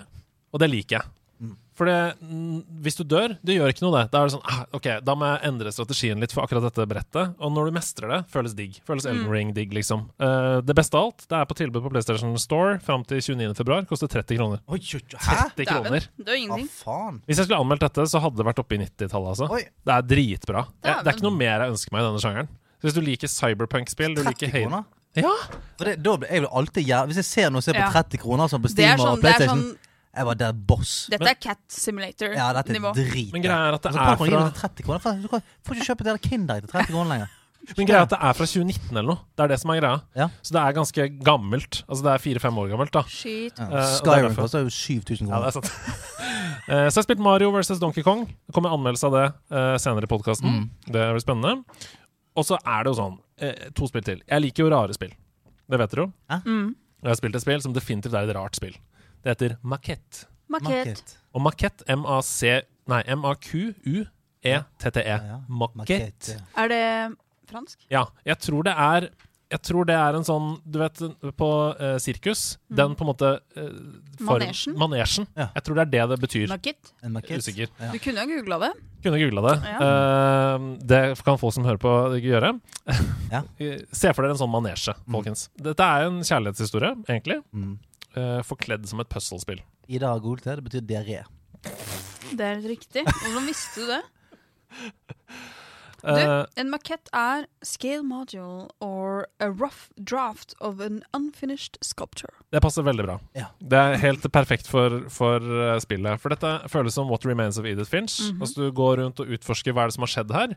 og 0.53 0.61
det 0.61 0.69
liker 0.71 0.99
jeg. 0.99 1.11
Mm. 1.43 1.55
For 1.75 1.89
det, 1.89 1.95
mm, 2.21 2.59
hvis 2.85 2.95
du 2.99 3.03
dør, 3.09 3.33
det 3.43 3.57
gjør 3.57 3.73
ikke 3.73 3.83
noe, 3.83 3.93
det. 3.97 4.11
Da 4.13 4.21
er 4.21 4.29
det 4.29 4.35
sånn 4.35 4.45
ah, 4.47 4.61
Ok, 4.77 4.85
da 5.03 5.15
må 5.17 5.27
jeg 5.27 5.49
endre 5.49 5.73
strategien 5.73 6.21
litt 6.21 6.31
for 6.35 6.45
akkurat 6.45 6.67
dette 6.67 6.85
brettet. 6.87 7.33
Og 7.41 7.51
når 7.51 7.67
du 7.67 7.77
mestrer 7.79 8.13
det, 8.13 8.19
føles 8.31 8.55
digg. 8.57 8.77
Føles 8.87 9.07
Elden 9.09 9.27
Ring 9.33 9.51
digg, 9.57 9.73
liksom. 9.75 10.05
Uh, 10.21 10.61
det 10.63 10.77
beste 10.77 10.99
av 10.99 11.09
alt, 11.09 11.25
det 11.27 11.39
er 11.39 11.49
på 11.49 11.57
tilbud 11.59 11.83
på 11.83 11.91
PlayStation 11.95 12.37
Store 12.41 12.77
fram 12.85 13.05
til 13.09 13.19
29. 13.19 13.57
februar. 13.59 13.85
Koster 13.89 14.11
30 14.13 14.39
kroner. 14.39 14.63
Oi, 14.69 14.79
oi, 14.79 15.01
oi, 15.01 15.19
hæ? 15.19 15.37
30 15.57 15.69
kroner. 15.73 16.09
Det 16.21 16.35
er 16.37 16.41
ingenting. 16.45 16.71
faen? 16.77 17.21
Hvis 17.27 17.41
jeg 17.41 17.49
skulle 17.49 17.61
anmeldt 17.65 17.87
dette, 17.89 18.07
så 18.13 18.23
hadde 18.23 18.39
det 18.39 18.49
vært 18.53 18.63
oppe 18.63 18.77
i 18.77 18.83
90-tallet, 18.85 19.31
altså. 19.35 19.49
Oi. 19.57 19.63
Det 19.83 19.97
er 19.97 20.11
dritbra. 20.13 20.67
Jeg, 20.79 20.99
det 21.01 21.09
er 21.09 21.17
ikke 21.17 21.27
noe 21.31 21.39
mer 21.41 21.55
jeg 21.57 21.75
ønsker 21.75 21.97
meg 21.97 22.05
i 22.05 22.11
denne 22.11 22.23
sjangeren. 22.23 22.59
Så 22.77 22.89
hvis 22.89 22.99
du 22.99 23.03
liker 23.03 23.31
cyberpunk-spill, 23.31 24.19
du 24.19 24.27
liker 24.27 24.53
Halo? 24.53 24.85
Ja! 25.15 25.31
For 25.77 25.85
det, 25.85 25.97
da 26.03 26.15
blir 26.17 26.29
jeg 26.31 26.41
vil 26.41 26.49
alltid 26.49 26.87
gjøre 26.87 27.05
Hvis 27.11 27.19
jeg 27.21 27.25
ser 27.27 27.49
noe 27.53 27.61
som 27.61 27.73
er 27.75 27.79
på 27.81 27.85
Ja. 27.85 27.91
30 28.01 28.17
kroner, 28.23 28.47
som 28.49 28.61
på 28.63 28.69
Det 28.73 28.79
er 28.85 28.95
Steam 28.95 28.99
og 28.99 29.05
sånn, 29.07 29.21
det 29.21 29.29
er 29.29 29.37
PlayStation, 29.37 29.63
sånn 29.63 29.77
jeg 30.13 30.25
var 30.25 30.35
der 30.37 30.51
boss. 30.53 30.91
Dette 31.09 31.25
er 31.25 31.37
Cat 31.41 31.57
Simulator-nivå. 31.73 32.37
Ja, 32.37 32.51
dette 32.53 32.69
er 32.77 32.93
drit. 32.93 33.31
Men 33.33 33.41
greia 33.41 33.69
er 33.71 33.73
at 33.73 33.81
det 33.81 33.89
er 33.89 33.97
fra 33.97 34.25
du 34.25 34.35
det 34.35 34.53
30 34.59 34.83
kroner? 34.85 34.99
For- 35.01 35.21
Du 35.23 35.27
kan- 35.27 35.41
får 35.65 35.73
ikke 35.79 35.87
kjøpe 35.89 36.03
det 36.05 36.11
der 36.13 36.21
Kinder 36.29 36.59
til 36.61 36.69
30 36.69 36.91
kroner 36.93 37.09
lenger. 37.09 37.31
Men 37.77 37.87
greia 37.87 37.97
er 37.97 38.05
at 38.05 38.09
det 38.11 38.19
er 38.21 38.33
fra 38.37 38.45
2019 38.45 38.91
eller 38.91 39.07
noe. 39.09 39.19
Det 39.33 39.43
er 39.43 39.47
det 39.47 39.57
som 39.63 39.71
er 39.73 39.79
greia. 39.81 40.01
Ja. 40.19 40.27
Så 40.43 40.51
det 40.53 40.61
er 40.61 40.73
ganske 40.77 41.07
gammelt. 41.23 41.79
Altså 41.89 42.03
det 42.05 42.11
er 42.13 42.21
fire-fem 42.27 42.57
år 42.61 42.69
gammelt, 42.75 42.91
da. 42.93 43.01
Ja. 43.07 43.33
Eh, 43.33 43.63
og 43.63 43.71
det 43.73 43.79
er 43.79 43.97
Skyrim 43.97 44.27
derfor. 44.29 44.41
koster 44.45 44.59
jo 44.67 44.69
7000 44.69 45.29
Ja, 45.29 45.39
det 45.41 45.41
kroner. 45.41 45.47
er 45.47 45.51
sant. 45.51 45.71
Eh, 46.63 46.87
så 46.87 46.95
jeg 46.95 47.01
har 47.01 47.03
spilt 47.03 47.19
Mario 47.19 47.49
versus 47.51 47.79
Donkey 47.81 48.03
Kong. 48.05 48.21
Det 48.47 48.53
kommer 48.55 48.71
anmeldelse 48.71 49.03
av 49.09 49.11
det 49.17 49.23
eh, 49.51 49.73
senere 49.83 50.05
i 50.07 50.07
podkasten. 50.07 50.47
Mm. 50.47 50.69
Det 50.85 51.01
blir 51.11 51.19
spennende. 51.19 51.65
Og 52.35 52.47
så 52.47 52.57
er 52.59 52.83
det 52.83 52.93
jo 52.93 52.97
sånn 52.97 53.17
eh, 53.37 53.67
To 53.77 53.87
spill 53.89 54.05
til. 54.05 54.21
Jeg 54.25 54.43
liker 54.45 54.65
jo 54.65 54.71
rare 54.73 54.93
spill. 54.95 55.13
Det 55.69 55.79
vet 55.79 55.93
dere 55.93 56.05
jo. 56.05 56.09
Mm. 56.45 56.69
Jeg 57.03 57.11
har 57.11 57.19
spilt 57.19 57.35
et 57.37 57.43
spill 57.43 57.61
som 57.63 57.73
definitivt 57.75 58.15
er 58.15 58.27
et 58.27 58.35
rart 58.37 58.55
spill. 58.57 58.75
Det 59.23 59.35
heter 59.35 59.57
Maquette. 59.63 60.25
Maquette 60.51 61.17
Og 61.33 61.41
Maquette, 61.41 61.85
M-A-C 61.89 62.61
Nei, 62.91 62.99
M-A-Q-U-E-T-T-E. 63.15 65.03
Ja, 65.07 65.37
Maquette. 65.47 66.35
Er 66.59 66.67
det 66.71 66.83
fransk? 67.47 67.85
Ja, 67.91 68.03
jeg 68.27 68.37
tror 68.43 68.65
det 68.67 68.73
er 68.75 69.07
Jeg 69.53 69.61
tror 69.67 69.85
det 69.85 69.95
er 69.97 70.17
en 70.17 70.25
sånn 70.25 70.47
Du 70.65 70.79
vet, 70.81 71.01
på 71.37 71.49
uh, 71.77 71.97
sirkus 72.01 72.55
Den 72.73 72.95
på 72.97 73.05
en 73.05 73.09
måte 73.11 73.29
uh, 73.37 73.67
form- 74.17 74.41
Manesjen? 74.41 74.77
Manesjen. 74.79 75.27
Ja. 75.37 75.49
Jeg 75.57 75.65
tror 75.67 75.77
det 75.77 75.85
er 75.85 75.91
det 75.93 76.03
det 76.13 76.17
betyr. 76.23 76.47
Market? 76.51 76.91
market. 77.03 77.43
Usikker. 77.43 77.69
Ja. 77.79 77.91
Du 77.93 77.99
kunne 78.01 78.25
jo 78.25 78.39
googla 78.39 78.59
det. 78.65 78.71
Kunne 79.05 79.19
googla 79.21 79.43
det. 79.45 79.55
Ja. 79.69 79.77
Uh, 79.83 80.67
det 80.93 81.01
kan 81.25 81.39
folk 81.41 81.55
som 81.55 81.67
hører 81.67 81.81
på, 81.81 81.93
gjøre. 82.23 82.53
Ja. 83.31 83.43
Se 84.01 84.13
for 84.13 84.23
dere 84.25 84.33
en 84.35 84.41
sånn 84.41 84.53
manesje, 84.53 84.95
folkens. 85.05 85.47
Dette 85.69 85.89
er 85.95 86.07
en 86.09 86.21
kjærlighetshistorie, 86.23 86.95
egentlig. 87.09 87.41
Mm. 87.53 87.77
forkledd 88.47 88.85
som 88.89 89.01
et 89.01 89.09
puzzlespill. 89.09 89.63
Ida 89.89 90.13
har 90.13 90.21
googlet 90.23 90.45
det. 90.47 90.59
Det 90.59 90.67
betyr 90.69 90.85
diaré. 90.87 91.23
Det 92.33 92.41
er 92.45 92.55
helt 92.57 92.69
riktig. 92.75 93.03
Hvordan 93.09 93.49
visste 93.49 93.83
du 93.83 93.91
det? 93.93 94.01
Du, 96.03 96.09
Eh, 96.11 96.45
en 96.59 96.69
makett 96.69 97.07
er 97.15 97.45
scale 97.63 98.03
module 98.03 98.67
or 98.83 99.25
a 99.39 99.47
rough 99.49 99.89
draft 100.03 100.53
of 100.59 100.81
an 100.83 101.01
unfinished 101.13 101.77
sculpture. 101.81 102.33
det 102.51 102.61
passer 102.61 102.83
veldig 102.83 103.05
bra. 103.05 103.19
Ja. 103.33 103.45
Det 103.59 103.79
er 103.79 103.95
helt 104.01 104.27
perfekt 104.31 104.67
for, 104.67 105.07
for 105.09 105.39
eh, 105.39 105.79
spillet. 105.79 106.19
For 106.19 106.29
dette 106.29 106.51
føles 106.69 106.93
som 106.93 107.07
What 107.07 107.25
Remains 107.25 107.57
of 107.57 107.65
Edith 107.65 107.89
Finch. 107.89 108.19
Mhm. 108.33 108.41
Altså 108.41 108.55
Du 108.65 108.71
går 108.71 108.97
rundt 108.99 109.19
og 109.23 109.27
utforsker 109.31 109.71
hva 109.71 109.83
er 109.85 109.87
det 109.87 109.93
som 109.95 110.03
har 110.03 110.11
skjedd 110.11 110.31
her. 110.35 110.55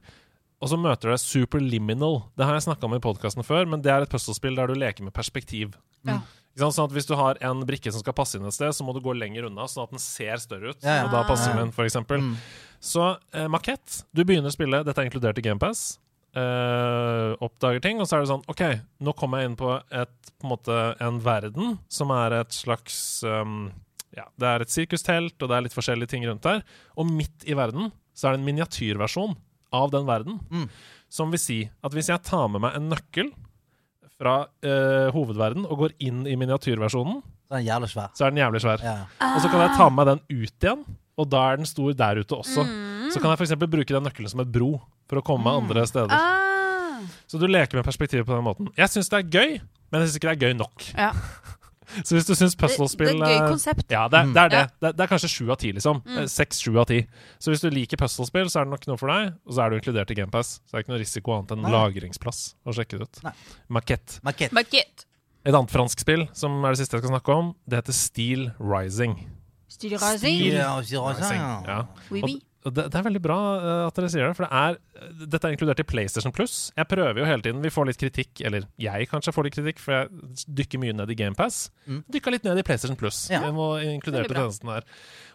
Og 0.60 0.68
så 0.72 0.76
møter 0.80 1.10
du 1.10 1.12
deg 1.14 1.20
Superliminal. 1.20 2.22
Det 2.36 2.44
har 2.48 2.54
jeg 2.56 2.66
snakka 2.66 2.84
om 2.88 2.94
i 2.96 2.98
podkasten 3.04 3.44
før, 3.44 3.66
men 3.68 3.82
det 3.84 3.92
er 3.92 4.02
et 4.02 4.10
puslespill 4.10 4.56
der 4.56 4.66
du 4.66 4.74
leker 4.74 5.04
med 5.04 5.12
perspektiv. 5.14 5.74
Ja. 6.02 6.18
Sant? 6.18 6.24
Sånn 6.56 6.86
at 6.86 6.94
Hvis 6.94 7.08
du 7.08 7.12
har 7.18 7.36
en 7.44 7.60
brikke 7.68 7.92
som 7.92 8.00
skal 8.00 8.16
passe 8.16 8.38
inn 8.38 8.46
et 8.48 8.56
sted, 8.56 8.72
så 8.72 8.84
må 8.86 8.94
du 8.96 9.02
gå 9.04 9.12
lenger 9.12 9.50
unna, 9.50 9.66
sånn 9.68 9.84
at 9.84 9.92
den 9.92 10.02
ser 10.02 10.40
større 10.40 10.72
ut. 10.72 10.80
Ja, 10.80 11.02
ja. 11.02 11.04
Og 11.04 11.12
da 11.12 11.22
passer 11.28 11.52
den 11.52 11.68
inn, 11.68 11.74
eksempel. 11.84 12.22
Mm. 12.24 12.34
Så 12.80 13.10
eh, 13.36 13.48
makett. 13.52 14.02
Du 14.16 14.24
begynner 14.24 14.52
å 14.52 14.56
spille, 14.56 14.80
dette 14.86 15.02
er 15.02 15.10
inkludert 15.10 15.40
i 15.40 15.44
GamePass. 15.44 15.98
Uh, 16.36 17.32
oppdager 17.40 17.80
ting, 17.80 18.00
og 18.00 18.08
så 18.08 18.18
er 18.18 18.24
det 18.24 18.28
sånn 18.28 18.42
OK, 18.52 18.60
nå 19.00 19.14
kommer 19.16 19.40
jeg 19.40 19.48
inn 19.48 19.54
på, 19.56 19.70
et, 19.88 20.32
på 20.36 20.44
en 20.44 20.50
måte 20.50 20.74
en 21.00 21.20
verden 21.24 21.78
som 21.88 22.12
er 22.12 22.42
et 22.42 22.52
slags 22.52 22.98
um, 23.24 23.70
Ja, 24.12 24.26
det 24.36 24.50
er 24.50 24.64
et 24.64 24.72
sirkustelt, 24.74 25.38
og 25.40 25.48
det 25.48 25.56
er 25.56 25.64
litt 25.64 25.76
forskjellige 25.76 26.12
ting 26.12 26.26
rundt 26.28 26.44
der. 26.44 26.60
Og 27.00 27.08
midt 27.08 27.46
i 27.48 27.56
verden 27.56 27.88
så 28.12 28.28
er 28.28 28.36
det 28.36 28.42
en 28.42 28.48
miniatyrversjon 28.50 29.32
av 29.76 29.90
den 29.94 30.04
verden. 30.08 30.38
Mm. 30.52 30.68
Som 31.12 31.32
vil 31.32 31.40
si 31.40 31.58
at 31.84 31.96
hvis 31.96 32.12
jeg 32.12 32.24
tar 32.28 32.48
med 32.52 32.64
meg 32.66 32.76
en 32.76 32.90
nøkkel 32.92 33.32
fra 34.18 34.36
uh, 34.46 35.08
hovedverden 35.14 35.66
og 35.66 35.84
går 35.84 35.96
inn 36.08 36.24
i 36.28 36.36
miniatyrversjonen, 36.38 37.22
Så 37.46 37.54
er 37.54 37.62
den 37.62 37.68
jævlig 37.68 37.90
svær. 37.92 38.10
så 38.14 38.26
er 38.26 38.34
den 38.34 38.42
jævlig 38.42 38.62
svær. 38.64 38.82
Ja. 38.82 38.96
Og 39.34 39.40
så 39.42 39.50
kan 39.52 39.62
jeg 39.62 39.76
ta 39.76 39.88
med 39.88 39.96
meg 39.98 40.08
den 40.10 40.22
ut 40.42 40.66
igjen, 40.66 40.84
og 41.16 41.30
da 41.32 41.44
er 41.50 41.60
den 41.60 41.68
stor 41.68 41.92
der 41.96 42.20
ute 42.20 42.36
også. 42.36 42.64
Mm. 42.66 43.10
Så 43.14 43.22
kan 43.22 43.30
jeg 43.30 43.40
f.eks. 43.40 43.56
bruke 43.62 43.94
den 43.94 44.04
nøkkelen 44.04 44.32
som 44.32 44.42
et 44.42 44.52
bro 44.52 44.76
for 45.08 45.20
å 45.20 45.24
komme 45.24 45.46
mm. 45.46 45.62
andre 45.62 45.86
steder. 45.88 46.12
Ah. 46.12 47.06
Så 47.30 47.38
du 47.38 47.46
leker 47.46 47.78
med 47.78 47.86
perspektivet 47.86 48.26
på 48.26 48.34
den 48.34 48.44
måten. 48.46 48.70
Jeg 48.76 48.90
syns 48.92 49.10
det 49.12 49.20
er 49.22 49.30
gøy, 49.30 49.58
men 49.90 50.02
jeg 50.02 50.08
syns 50.08 50.18
ikke 50.18 50.32
det 50.32 50.36
er 50.36 50.48
gøy 50.48 50.58
nok. 50.58 50.88
Ja. 50.96 51.12
Så 52.02 52.16
hvis 52.16 52.26
du 52.28 52.34
syns 52.34 52.56
Det, 52.56 52.68
det 52.68 53.06
er 53.06 53.14
et 53.14 53.20
gøy 53.20 53.36
eh, 53.36 53.48
konsept. 53.50 53.86
Ja, 53.92 54.06
det 54.12 54.18
er 54.20 54.26
det. 54.32 54.42
Er 54.42 54.48
det. 54.52 54.60
Ja. 54.60 54.66
Det, 54.66 54.88
er, 54.88 54.96
det 54.98 55.04
er 55.06 55.10
kanskje 55.12 55.30
sju 55.32 55.50
av 55.52 55.58
ti, 55.62 55.72
liksom. 55.76 56.02
Mm. 56.06 56.18
Eh, 56.22 56.28
Seks-sju 56.32 56.72
av 56.82 56.86
ti. 56.90 57.00
Så 57.38 57.52
hvis 57.52 57.64
du 57.64 57.68
liker 57.70 58.00
puzzlespill, 58.00 58.50
så 58.52 58.60
er 58.60 58.68
det 58.68 58.74
nok 58.74 58.86
noe 58.90 59.00
for 59.00 59.12
deg. 59.12 59.34
Og 59.46 59.56
så 59.56 59.64
er 59.64 59.70
du 59.70 59.78
inkludert 59.78 60.10
i 60.10 60.18
GamePass. 60.18 60.56
Så 60.64 60.72
det 60.74 60.80
er 60.80 60.86
ikke 60.86 60.94
noe 60.94 61.02
risiko 61.02 61.36
annet 61.36 61.54
enn 61.56 61.62
Nei. 61.66 61.74
lagringsplass 61.76 62.42
å 62.66 62.74
sjekke 62.76 62.98
det 63.00 63.08
ut. 63.08 63.22
Makett. 63.68 64.18
Et 65.46 65.54
annet 65.54 65.70
fransk 65.70 66.02
spill 66.02 66.26
som 66.34 66.58
er 66.66 66.74
det 66.74 66.82
siste 66.82 66.98
jeg 66.98 67.04
skal 67.04 67.14
snakke 67.14 67.34
om, 67.38 67.52
det 67.70 67.78
heter 67.78 67.94
Steel 67.94 68.48
Rising. 68.58 69.14
Steel 69.70 69.94
Rising? 69.94 70.40
Steel 70.42 70.58
Rising, 71.06 71.38
ja. 71.38 71.62
Ja. 71.66 71.78
Oui, 72.10 72.22
oui. 72.24 72.36
Det, 72.66 72.86
det 72.90 72.98
er 72.98 73.04
veldig 73.06 73.22
bra 73.22 73.36
eh, 73.56 73.82
at 73.86 73.98
dere 73.98 74.08
sier 74.10 74.26
det, 74.26 74.36
for 74.38 74.46
det 74.46 74.58
er, 74.58 74.78
dette 75.26 75.48
er 75.48 75.54
inkludert 75.54 75.82
i 75.82 75.86
PlayStation 75.86 76.34
Plus. 76.34 76.56
Jeg 76.76 76.88
prøver 76.90 77.20
jo 77.20 77.28
hele 77.28 77.44
tiden, 77.44 77.60
vi 77.62 77.72
får 77.72 77.90
litt 77.90 78.00
kritikk, 78.00 78.42
eller 78.48 78.66
jeg 78.82 79.10
kanskje 79.10 79.34
får 79.36 79.48
litt 79.48 79.58
kritikk, 79.58 79.82
for 79.82 79.96
jeg 79.96 80.46
dykker 80.60 80.82
mye 80.82 80.96
ned 80.98 81.12
i 81.12 81.18
GamePass. 81.18 81.60
Mm. 81.86 82.00
Dykka 82.16 82.34
litt 82.34 82.48
ned 82.48 82.62
i 82.62 82.64
PlayStation 82.66 82.98
Plus. 82.98 83.26
Ja. 83.32 83.44
Bra. 84.32 84.46
tjenesten 84.46 84.72
her. 84.72 84.88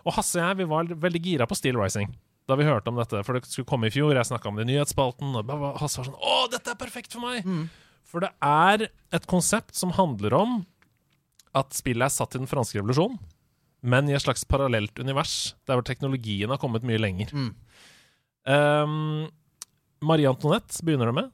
Og 0.04 0.18
Hasse 0.18 0.40
og 0.40 0.44
jeg 0.44 0.62
vi 0.64 0.70
var 0.74 0.92
veldig 1.06 1.24
gira 1.24 1.48
på 1.48 1.58
Steel 1.60 1.80
Rising. 1.80 2.12
Da 2.50 2.58
vi 2.60 2.66
hørte 2.68 2.92
om 2.92 2.98
dette, 3.00 3.22
for 3.24 3.38
det 3.38 3.46
skulle 3.48 3.70
komme 3.70 3.88
i 3.88 3.94
fjor. 3.94 4.16
Jeg 4.18 4.28
snakka 4.28 4.50
om 4.50 4.58
det 4.60 4.66
i 4.66 4.74
nyhetsspalten, 4.74 5.32
og 5.38 5.54
Hasse 5.80 6.02
var 6.02 6.10
sånn 6.10 6.20
Å, 6.20 6.42
dette 6.52 6.74
er 6.74 6.80
perfekt 6.80 7.16
for 7.16 7.24
meg! 7.24 7.46
Mm. 7.48 7.70
For 8.12 8.26
det 8.26 8.34
er 8.44 8.90
et 9.16 9.28
konsept 9.30 9.78
som 9.78 9.94
handler 9.96 10.36
om 10.36 10.58
at 11.56 11.76
spillet 11.76 12.08
er 12.08 12.12
satt 12.12 12.36
i 12.36 12.42
den 12.42 12.50
franske 12.50 12.80
revolusjon, 12.80 13.16
men 13.82 14.10
i 14.10 14.16
et 14.16 14.24
slags 14.24 14.46
parallelt 14.46 14.98
univers, 15.02 15.56
der 15.66 15.78
hvor 15.78 15.86
teknologien 15.86 16.52
har 16.54 16.60
kommet 16.62 16.86
mye 16.86 17.02
lenger. 17.02 17.32
Mm. 17.34 17.52
Um, 18.46 19.30
Marie 20.06 20.30
Antoinette 20.30 20.84
begynner 20.86 21.10
det 21.10 21.18
med. 21.18 21.32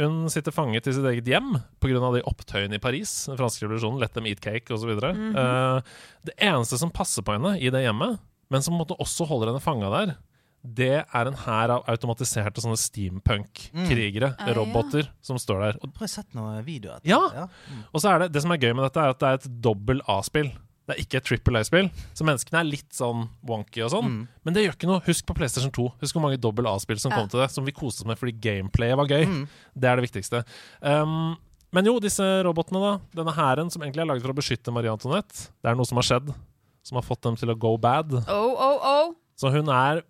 Hun 0.00 0.30
sitter 0.32 0.54
fanget 0.54 0.86
i 0.88 0.94
sitt 0.96 1.04
eget 1.04 1.28
hjem 1.28 1.58
pga. 1.82 1.98
de 2.14 2.22
opptøyene 2.24 2.78
i 2.78 2.82
Paris. 2.82 3.26
Den 3.28 3.36
franske 3.36 3.66
revolusjonen, 3.66 4.00
Let 4.00 4.14
them 4.14 4.26
eat 4.26 4.40
cake 4.40 4.72
osv. 4.72 4.88
-hmm. 4.88 5.36
uh, 5.36 5.82
det 6.24 6.34
eneste 6.38 6.78
som 6.78 6.90
passer 6.90 7.22
på 7.22 7.32
henne 7.32 7.58
i 7.60 7.70
det 7.70 7.82
hjemmet, 7.82 8.18
men 8.50 8.62
som 8.62 8.72
på 8.72 8.76
en 8.76 8.86
måte 8.86 9.00
også 9.00 9.26
holder 9.26 9.52
henne 9.52 9.60
fanga 9.60 9.90
der, 9.90 10.16
det 10.62 11.04
er 11.08 11.26
en 11.26 11.38
hær 11.46 11.72
av 11.72 11.84
automatiserte 11.88 12.60
sånne 12.60 12.76
steampunk-krigere, 12.76 14.34
mm. 14.36 14.48
ja. 14.48 14.54
roboter, 14.54 15.08
som 15.24 15.38
står 15.40 15.60
der. 15.60 15.78
Og, 15.80 15.92
Har 15.96 16.06
sette 16.06 16.28
sett 16.28 16.34
noen 16.36 16.64
videoer? 16.64 17.00
etter? 17.00 17.08
Ja. 17.08 17.46
og 17.92 18.00
så 18.00 18.10
er 18.12 18.18
det, 18.18 18.32
det 18.34 18.42
som 18.42 18.52
er 18.52 18.60
gøy 18.60 18.74
med 18.74 18.84
dette, 18.84 19.00
er 19.00 19.14
at 19.14 19.20
det 19.22 19.28
er 19.28 19.40
et 19.40 19.48
dobbel 19.64 20.02
A-spill. 20.06 20.52
Det 20.90 20.96
er 20.96 21.02
ikke 21.04 21.18
et 21.20 21.26
triple 21.28 21.60
A-spill. 21.62 21.90
Så 22.18 22.24
menneskene 22.26 22.58
er 22.60 22.66
litt 22.66 22.90
sånn 22.96 23.28
wonky 23.46 23.84
og 23.86 23.92
sånn. 23.94 24.08
Mm. 24.10 24.22
Men 24.44 24.56
det 24.56 24.64
gjør 24.64 24.74
ikke 24.74 24.88
noe. 24.90 25.02
Husk 25.06 25.28
på 25.28 25.36
PlayStation 25.38 25.70
2. 25.76 25.84
Husk 26.02 26.16
hvor 26.16 26.24
mange 26.24 26.40
dobbel 26.42 26.66
A-spill 26.66 26.98
som 26.98 27.12
Ja. 27.14 27.20
kom 27.20 27.28
til 27.30 27.40
det, 27.44 27.50
som 27.54 27.64
vi 27.64 27.72
koste 27.76 28.02
oss 28.02 28.08
med 28.10 28.18
fordi 28.18 28.34
gameplayet 28.42 28.98
var 28.98 29.06
gøy. 29.06 29.24
Mm. 29.28 29.44
Det 29.78 29.88
er 29.90 29.96
det 30.00 30.04
viktigste. 30.10 30.42
Um, 30.82 31.36
men 31.70 31.86
jo, 31.86 32.00
disse 32.02 32.26
robotene, 32.42 32.80
da. 32.82 32.92
Denne 33.22 33.32
hæren 33.36 33.70
som 33.70 33.82
egentlig 33.82 34.02
er 34.02 34.10
laget 34.10 34.22
for 34.26 34.32
å 34.34 34.38
beskytte 34.40 34.72
Marie 34.74 34.90
Antoinette. 34.90 35.50
Det 35.62 35.70
er 35.70 35.76
noe 35.78 35.86
som 35.86 36.00
har 36.02 36.08
skjedd, 36.08 36.34
som 36.82 36.98
har 36.98 37.06
fått 37.06 37.22
dem 37.22 37.36
til 37.38 37.52
å 37.52 37.58
go 37.58 37.76
bad. 37.78 38.10
Oh, 38.26 38.50
oh, 38.58 38.78
oh. 38.82 39.12
Så 39.38 39.52
hun 39.54 39.68
er 39.70 40.02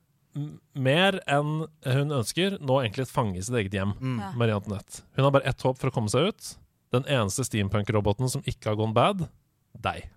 mer 0.78 1.18
enn 1.28 1.66
hun 1.84 2.12
ønsker, 2.14 2.56
nå 2.62 2.80
egentlig 2.80 3.02
et 3.08 3.12
fange 3.12 3.36
i 3.36 3.42
sitt 3.44 3.56
eget 3.58 3.74
hjem. 3.76 3.92
Mm. 4.00 4.20
Marie 4.38 4.54
Antoinette. 4.56 5.02
Hun 5.18 5.26
har 5.26 5.34
bare 5.34 5.48
ett 5.50 5.60
håp 5.66 5.76
for 5.78 5.90
å 5.90 5.94
komme 5.94 6.08
seg 6.12 6.30
ut. 6.30 6.54
Den 6.94 7.04
eneste 7.10 7.44
steampunk-roboten 7.46 8.30
som 8.30 8.42
ikke 8.48 8.70
har 8.72 8.78
gone 8.78 8.94
bad. 8.96 9.28
Deg. 9.78 10.08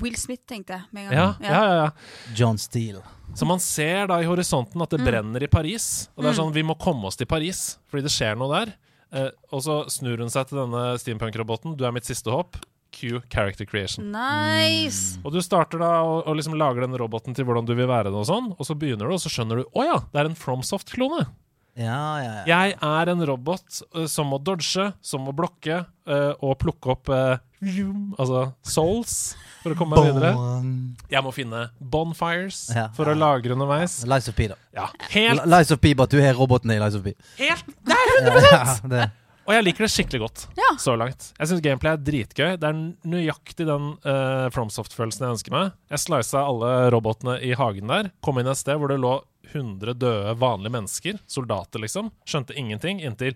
Will 0.00 0.16
Smith, 0.18 0.42
tenkte 0.50 0.74
jeg 0.76 0.88
med 0.92 1.06
en 1.08 1.12
Ja, 1.14 1.26
gang. 1.38 1.44
ja, 1.46 1.60
ja, 1.64 1.74
ja. 1.84 1.90
John 2.36 2.58
Steele. 2.58 3.02
Så 3.34 3.46
man 3.46 3.60
ser 3.62 4.08
da 4.10 4.18
i 4.20 4.26
horisonten 4.26 4.82
at 4.82 4.90
det 4.90 5.00
Mm. 5.00 5.06
brenner 5.06 5.42
i 5.42 5.46
Paris. 5.46 6.08
Og 6.16 6.24
det 6.24 6.30
er 6.30 6.34
Mm. 6.34 6.44
sånn, 6.50 6.52
vi 6.52 6.62
må 6.62 6.76
komme 6.78 7.04
oss 7.06 7.16
til 7.16 7.26
Paris, 7.26 7.78
fordi 7.90 8.02
det 8.02 8.10
skjer 8.10 8.36
noe 8.36 8.50
der. 8.66 8.74
Eh, 9.12 9.30
og 9.52 9.62
så 9.62 9.86
snur 9.88 10.18
hun 10.18 10.28
seg 10.28 10.48
til 10.48 10.58
denne 10.58 10.98
steampunk-roboten. 10.98 11.76
Du 11.76 11.84
er 11.84 11.92
mitt 11.92 12.04
siste 12.04 12.30
håp. 12.30 12.56
Q 12.92 13.20
character 13.30 13.64
creation. 13.64 14.10
Nice! 14.10 15.16
Og 15.24 15.32
du 15.32 15.38
starter 15.40 15.78
da 15.78 16.02
og, 16.02 16.26
og 16.26 16.36
liksom 16.36 16.54
lager 16.58 16.80
den 16.80 16.96
roboten 16.98 17.32
til 17.34 17.44
hvordan 17.44 17.64
du 17.64 17.74
vil 17.74 17.86
være 17.86 18.04
det, 18.10 18.14
og 18.14 18.26
sånn. 18.26 18.50
Og 18.58 18.66
så 18.66 18.74
begynner 18.76 19.06
du, 19.06 19.12
og 19.14 19.20
så 19.20 19.30
skjønner 19.30 19.58
du 19.58 19.64
å 19.76 19.84
ja, 19.84 19.98
det 20.12 20.20
er 20.20 20.24
en 20.26 20.34
FromSoft-klone. 20.34 21.28
Ja, 21.76 22.18
ja, 22.18 22.44
ja. 22.44 22.44
Jeg 22.46 22.78
er 22.82 23.08
en 23.08 23.24
robot 23.24 23.82
uh, 23.94 24.06
som 24.06 24.26
må 24.26 24.42
dodge, 24.42 24.92
som 25.00 25.20
må 25.24 25.32
blokke 25.32 25.86
uh, 26.08 26.34
og 26.42 26.58
plukke 26.58 26.90
opp 26.90 27.06
zoom, 27.06 27.38
Altså 27.60 28.42
souls 28.64 29.14
for 29.60 29.74
å 29.74 29.76
komme 29.76 29.98
meg 30.00 30.14
videre. 30.14 30.30
Jeg 31.12 31.22
må 31.26 31.32
finne 31.36 31.66
bonfires 31.80 32.70
Ja. 32.74 32.88
for 32.96 33.10
å 33.12 33.14
lagre 33.18 33.52
underveis. 33.52 33.98
Lies 34.08 34.28
of 34.32 34.36
P, 34.38 34.48
da. 34.48 34.56
Ja, 34.76 34.86
helt, 35.12 35.44
Lies 35.46 35.70
of 35.74 35.80
P, 35.82 35.92
bare 35.94 36.08
at 36.08 36.14
du 36.16 36.20
har 36.24 36.34
roboten 36.38 36.72
i 36.72 36.78
Lies 36.80 36.96
of 36.96 37.04
P. 37.04 37.12
helt 37.38 37.66
Det 37.84 37.96
er 37.96 38.46
ja, 38.50 38.76
det. 38.88 39.10
Og 39.50 39.54
jeg 39.56 39.64
liker 39.66 39.84
det 39.84 39.90
skikkelig 39.90 40.20
godt 40.22 40.42
Ja. 40.56 40.68
så 40.78 40.94
langt. 40.96 41.32
Jeg 41.38 41.48
syns 41.50 41.62
gameplay 41.64 41.92
er 41.96 42.02
dritgøy. 42.06 42.50
Det 42.60 42.68
er 42.68 42.80
nøyaktig 43.10 43.66
den 43.66 43.88
uh, 44.06 44.46
FromSoft-følelsen 44.54 45.26
jeg 45.26 45.34
ønsker 45.36 45.54
meg. 45.56 45.72
Jeg 45.90 45.98
slisa 46.04 46.44
alle 46.46 46.90
robotene 46.94 47.38
i 47.42 47.52
hagen 47.58 47.90
der. 47.90 48.12
Kom 48.22 48.38
inn 48.38 48.46
et 48.52 48.60
sted 48.60 48.78
hvor 48.78 48.92
det 48.92 49.00
lå 49.02 49.16
100 49.52 49.94
døde 49.98 50.34
vanlige 50.40 50.72
mennesker, 50.72 51.18
soldater 51.30 51.82
liksom. 51.82 52.10
Skjønte 52.28 52.56
ingenting 52.58 53.00
inntil 53.04 53.34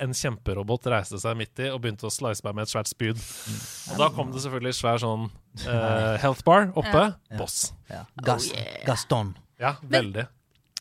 en 0.00 0.14
kjemperobot 0.16 0.86
reiste 0.92 1.18
seg 1.22 1.36
midt 1.38 1.58
i 1.64 1.70
og 1.72 1.80
begynte 1.84 2.06
å 2.08 2.12
slice 2.12 2.44
meg 2.44 2.54
med 2.58 2.66
et 2.66 2.72
svært 2.74 2.90
spyd. 2.90 3.20
Og 3.92 3.98
da 4.00 4.08
kom 4.14 4.32
det 4.34 4.42
selvfølgelig 4.44 4.76
svær 4.78 5.02
sånn 5.02 5.28
uh, 5.66 6.16
health 6.22 6.44
bar 6.46 6.70
oppe. 6.74 7.04
Ja. 7.30 7.38
Boss. 7.38 7.72
Ja. 7.90 8.04
Gas 8.22 8.50
Oh, 8.52 8.56
yeah. 8.58 8.80
Gaston. 8.86 9.34
Ja, 9.60 9.76
veldig. 9.82 10.26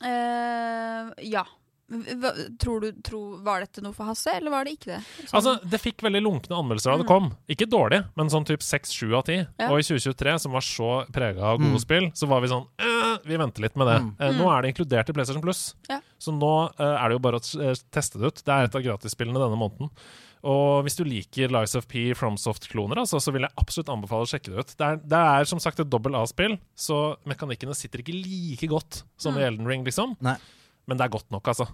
Uh, 0.03 1.11
ja. 1.24 1.45
Hva, 1.93 2.32
tror 2.57 2.82
du, 2.82 2.88
tro, 3.05 3.20
var 3.45 3.61
dette 3.61 3.82
noe 3.84 3.93
for 3.93 4.07
Hasse, 4.09 4.32
eller 4.39 4.49
var 4.49 4.66
det 4.66 4.72
ikke 4.80 4.88
det? 4.95 5.01
Sånn- 5.28 5.36
Altså, 5.38 5.51
Det 5.70 5.80
fikk 5.84 6.01
veldig 6.01 6.22
lunkne 6.24 6.55
anmeldelser 6.57 6.91
da 6.95 6.97
det 7.03 7.07
kom. 7.09 7.28
Ikke 7.47 7.68
dårlig, 7.70 7.99
men 8.16 8.32
sånn 8.34 8.45
typ 8.47 8.64
6-7 8.66 9.14
av 9.14 9.24
10. 9.28 9.45
Ja. 9.59 9.68
Og 9.70 9.78
i 9.80 9.84
2023, 9.86 10.39
som 10.41 10.51
var 10.55 10.61
så 10.66 11.05
prega 11.14 11.43
av 11.43 11.59
gode 11.59 11.76
Mm. 11.76 11.80
spill, 11.84 12.07
så 12.16 12.28
var 12.28 12.41
vi 12.41 12.47
sånn 12.47 12.66
Vi 13.26 13.38
venter 13.39 13.61
litt 13.63 13.76
med 13.80 13.88
det. 13.88 13.95
Mm. 14.03 14.11
Eh, 14.19 14.34
nå 14.38 14.49
er 14.51 14.61
det 14.65 14.74
inkludert 14.74 15.09
i 15.09 15.13
PlayStation 15.15 15.41
Plus, 15.43 15.61
Ja. 15.89 16.01
så 16.19 16.34
nå 16.36 16.49
eh, 16.78 16.95
er 16.97 17.09
det 17.09 17.15
jo 17.17 17.24
bare 17.24 17.39
å 17.39 17.61
eh, 17.63 17.74
teste 17.95 18.19
det 18.19 18.28
ut. 18.32 18.43
Det 18.43 18.51
er 18.53 18.67
et 18.67 18.76
av 18.76 18.84
gratisspillene 18.84 19.39
denne 19.39 19.59
måneden. 19.59 19.89
Og 20.43 20.84
hvis 20.84 20.97
du 20.99 21.05
liker 21.07 21.47
Lies 21.55 21.71
of 21.80 21.86
P 21.88 22.09
FromSoft-kloner, 22.19 22.99
altså, 22.99 23.21
så 23.24 23.32
vil 23.32 23.45
jeg 23.47 23.55
absolutt 23.61 23.88
anbefale 23.93 24.26
å 24.26 24.28
sjekke 24.28 24.51
det 24.51 24.59
ut. 24.59 24.74
Det 24.76 24.88
er, 24.89 24.97
det 25.13 25.21
er 25.38 25.47
som 25.47 25.61
sagt 25.63 25.80
et 25.80 25.88
dobbel 25.89 26.17
A-spill, 26.19 26.57
så 26.76 27.15
mekanikkene 27.32 27.71
sitter 27.80 28.03
ikke 28.03 28.17
like 28.17 28.67
godt 28.67 29.03
som 29.15 29.38
i 29.38 29.39
Mm. 29.39 29.47
Elden 29.47 29.67
Ring, 29.71 29.86
liksom. 29.88 30.17
Nei. 30.19 30.36
Men 30.86 30.99
det 30.99 31.05
er 31.07 31.13
godt 31.15 31.32
nok, 31.32 31.47
altså. 31.47 31.69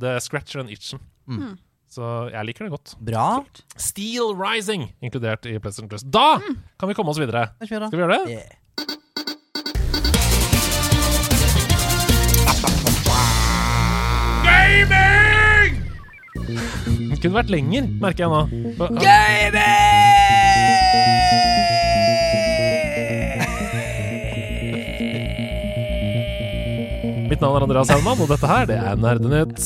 Det 0.00 0.14
scratcher 0.24 0.60
and 0.62 0.70
itchen. 0.72 1.02
Mm. 1.28 1.58
Så 1.92 2.04
jeg 2.32 2.46
liker 2.48 2.64
det 2.64 2.72
godt. 2.72 2.94
Bra. 3.04 3.44
Steel 3.76 4.32
Rising, 4.36 4.88
inkludert 5.04 5.44
i 5.44 5.58
PlayStation 5.60 5.88
Plus. 5.92 6.02
Da 6.04 6.38
kan 6.80 6.88
vi 6.88 6.96
komme 6.96 7.12
oss 7.12 7.20
videre. 7.20 7.50
Skal 7.60 7.92
vi 7.92 8.00
gjøre 8.00 8.16
det? 8.24 8.32
Yeah. 8.38 8.56
Det 16.86 17.18
kunne 17.22 17.38
vært 17.40 17.50
lenger, 17.52 17.88
merker 18.02 18.26
jeg 18.26 18.30
nå. 18.30 18.42
For- 18.78 18.94
Mitt 27.28 27.42
navn 27.44 27.58
er 27.58 27.64
Andreas 27.66 27.90
Haumann, 27.92 28.20
og 28.24 28.30
dette 28.30 28.48
her, 28.48 28.68
det 28.68 28.76
er 28.80 28.96
Nerdenytt. 29.00 29.58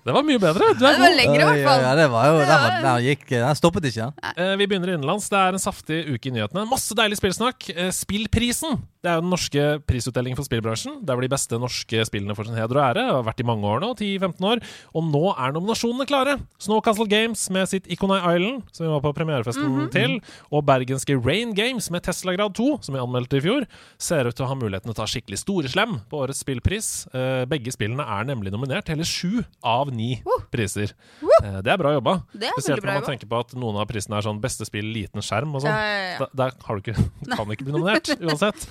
Det 0.00 0.14
var 0.16 0.24
mye 0.24 0.40
bedre. 0.40 0.70
Du 0.78 0.84
er 0.86 0.94
det 0.96 1.02
var 1.02 1.12
lengre, 1.12 1.40
i 1.42 1.46
hvert 1.48 1.66
fall. 1.66 1.82
Ja, 1.84 1.90
det 1.98 2.06
var 2.10 2.28
jo 2.30 2.36
Den, 2.38 2.48
var, 2.48 2.76
den, 2.86 3.02
gikk, 3.04 3.24
den 3.34 3.58
stoppet 3.58 3.84
ikke. 3.90 4.06
Ja. 4.08 4.30
Eh, 4.32 4.54
Vi 4.56 4.66
begynner 4.70 4.94
innenlands. 4.94 5.26
Det 5.30 5.38
er 5.38 5.58
en 5.58 5.62
saftig 5.62 5.98
uke 6.08 6.30
i 6.30 6.32
nyhetene. 6.38 6.64
Masse 6.70 6.96
deilig 6.96 7.18
spillsnakk. 7.20 7.68
Eh, 7.74 7.90
Spillprisen. 7.94 8.78
Det 9.00 9.08
er 9.08 9.14
jo 9.16 9.22
den 9.24 9.30
norske 9.32 9.62
prisutdelingen 9.88 10.36
for 10.36 10.44
spillbransjen. 10.44 10.98
Der 11.08 11.16
hvor 11.16 11.24
de 11.24 11.30
beste 11.32 11.56
norske 11.56 12.02
spillene 12.04 12.34
får 12.36 12.50
sin 12.50 12.56
heder 12.58 12.76
og 12.76 12.82
ære. 12.84 13.04
Har 13.16 13.22
vært 13.24 13.38
i 13.40 13.46
mange 13.48 13.64
år 13.64 13.80
nå, 13.80 13.88
10-15 13.96 14.44
år. 14.44 14.60
Og 14.92 15.06
nå 15.08 15.22
er 15.40 15.54
nominasjonene 15.56 16.04
klare. 16.10 16.34
Snowcastle 16.60 17.06
Games 17.08 17.46
med 17.56 17.70
sitt 17.70 17.88
Iconai 17.88 18.18
Island, 18.20 18.66
som 18.76 18.84
vi 18.84 18.90
var 18.92 19.00
på 19.06 19.14
premierefesten 19.16 19.86
til, 19.94 20.18
og 20.52 20.66
bergenske 20.68 21.16
Rain 21.24 21.54
Games 21.56 21.88
med 21.94 22.04
Tesla 22.04 22.34
Grad 22.36 22.52
2, 22.60 22.66
som 22.84 22.92
vi 22.98 23.00
anmeldte 23.00 23.40
i 23.40 23.44
fjor, 23.46 23.64
ser 23.96 24.28
ut 24.28 24.36
til 24.36 24.44
å 24.44 24.50
ha 24.52 24.58
muligheten 24.60 24.90
til 24.90 24.92
å 24.92 24.98
ta 25.00 25.08
skikkelig 25.08 25.40
storeslem 25.46 25.96
på 26.12 26.20
årets 26.20 26.44
spillpris. 26.44 26.90
Eh, 27.16 27.46
Begge 27.48 27.72
spillene 27.72 28.04
er 28.04 28.28
nemlig 28.28 28.52
nominert 28.52 28.92
hele 28.92 29.08
sju 29.08 29.40
av 29.64 29.88
ni 29.96 30.18
priser. 30.52 30.92
Eh, 31.40 31.62
Det 31.64 31.72
er 31.72 31.80
bra 31.80 31.94
jobba. 31.96 32.18
Spesielt 32.36 32.84
når 32.84 33.00
man 33.00 33.08
tenker 33.08 33.32
på 33.32 33.40
at 33.46 33.56
noen 33.56 33.80
av 33.80 33.88
prisene 33.88 34.20
er 34.20 34.28
sånn 34.28 34.44
beste 34.44 34.68
spill, 34.68 34.92
liten 34.92 35.24
skjerm 35.24 35.56
og 35.56 35.64
sånn. 35.64 35.72
Ja, 35.72 35.88
ja, 35.88 36.14
ja. 36.20 36.30
Der 36.36 36.52
har 36.68 36.76
du 36.76 36.84
ikke, 36.84 37.00
du 37.24 37.32
kan 37.40 37.48
ikke 37.56 37.64
bli 37.64 37.78
nominert 37.80 38.12
uansett. 38.28 38.68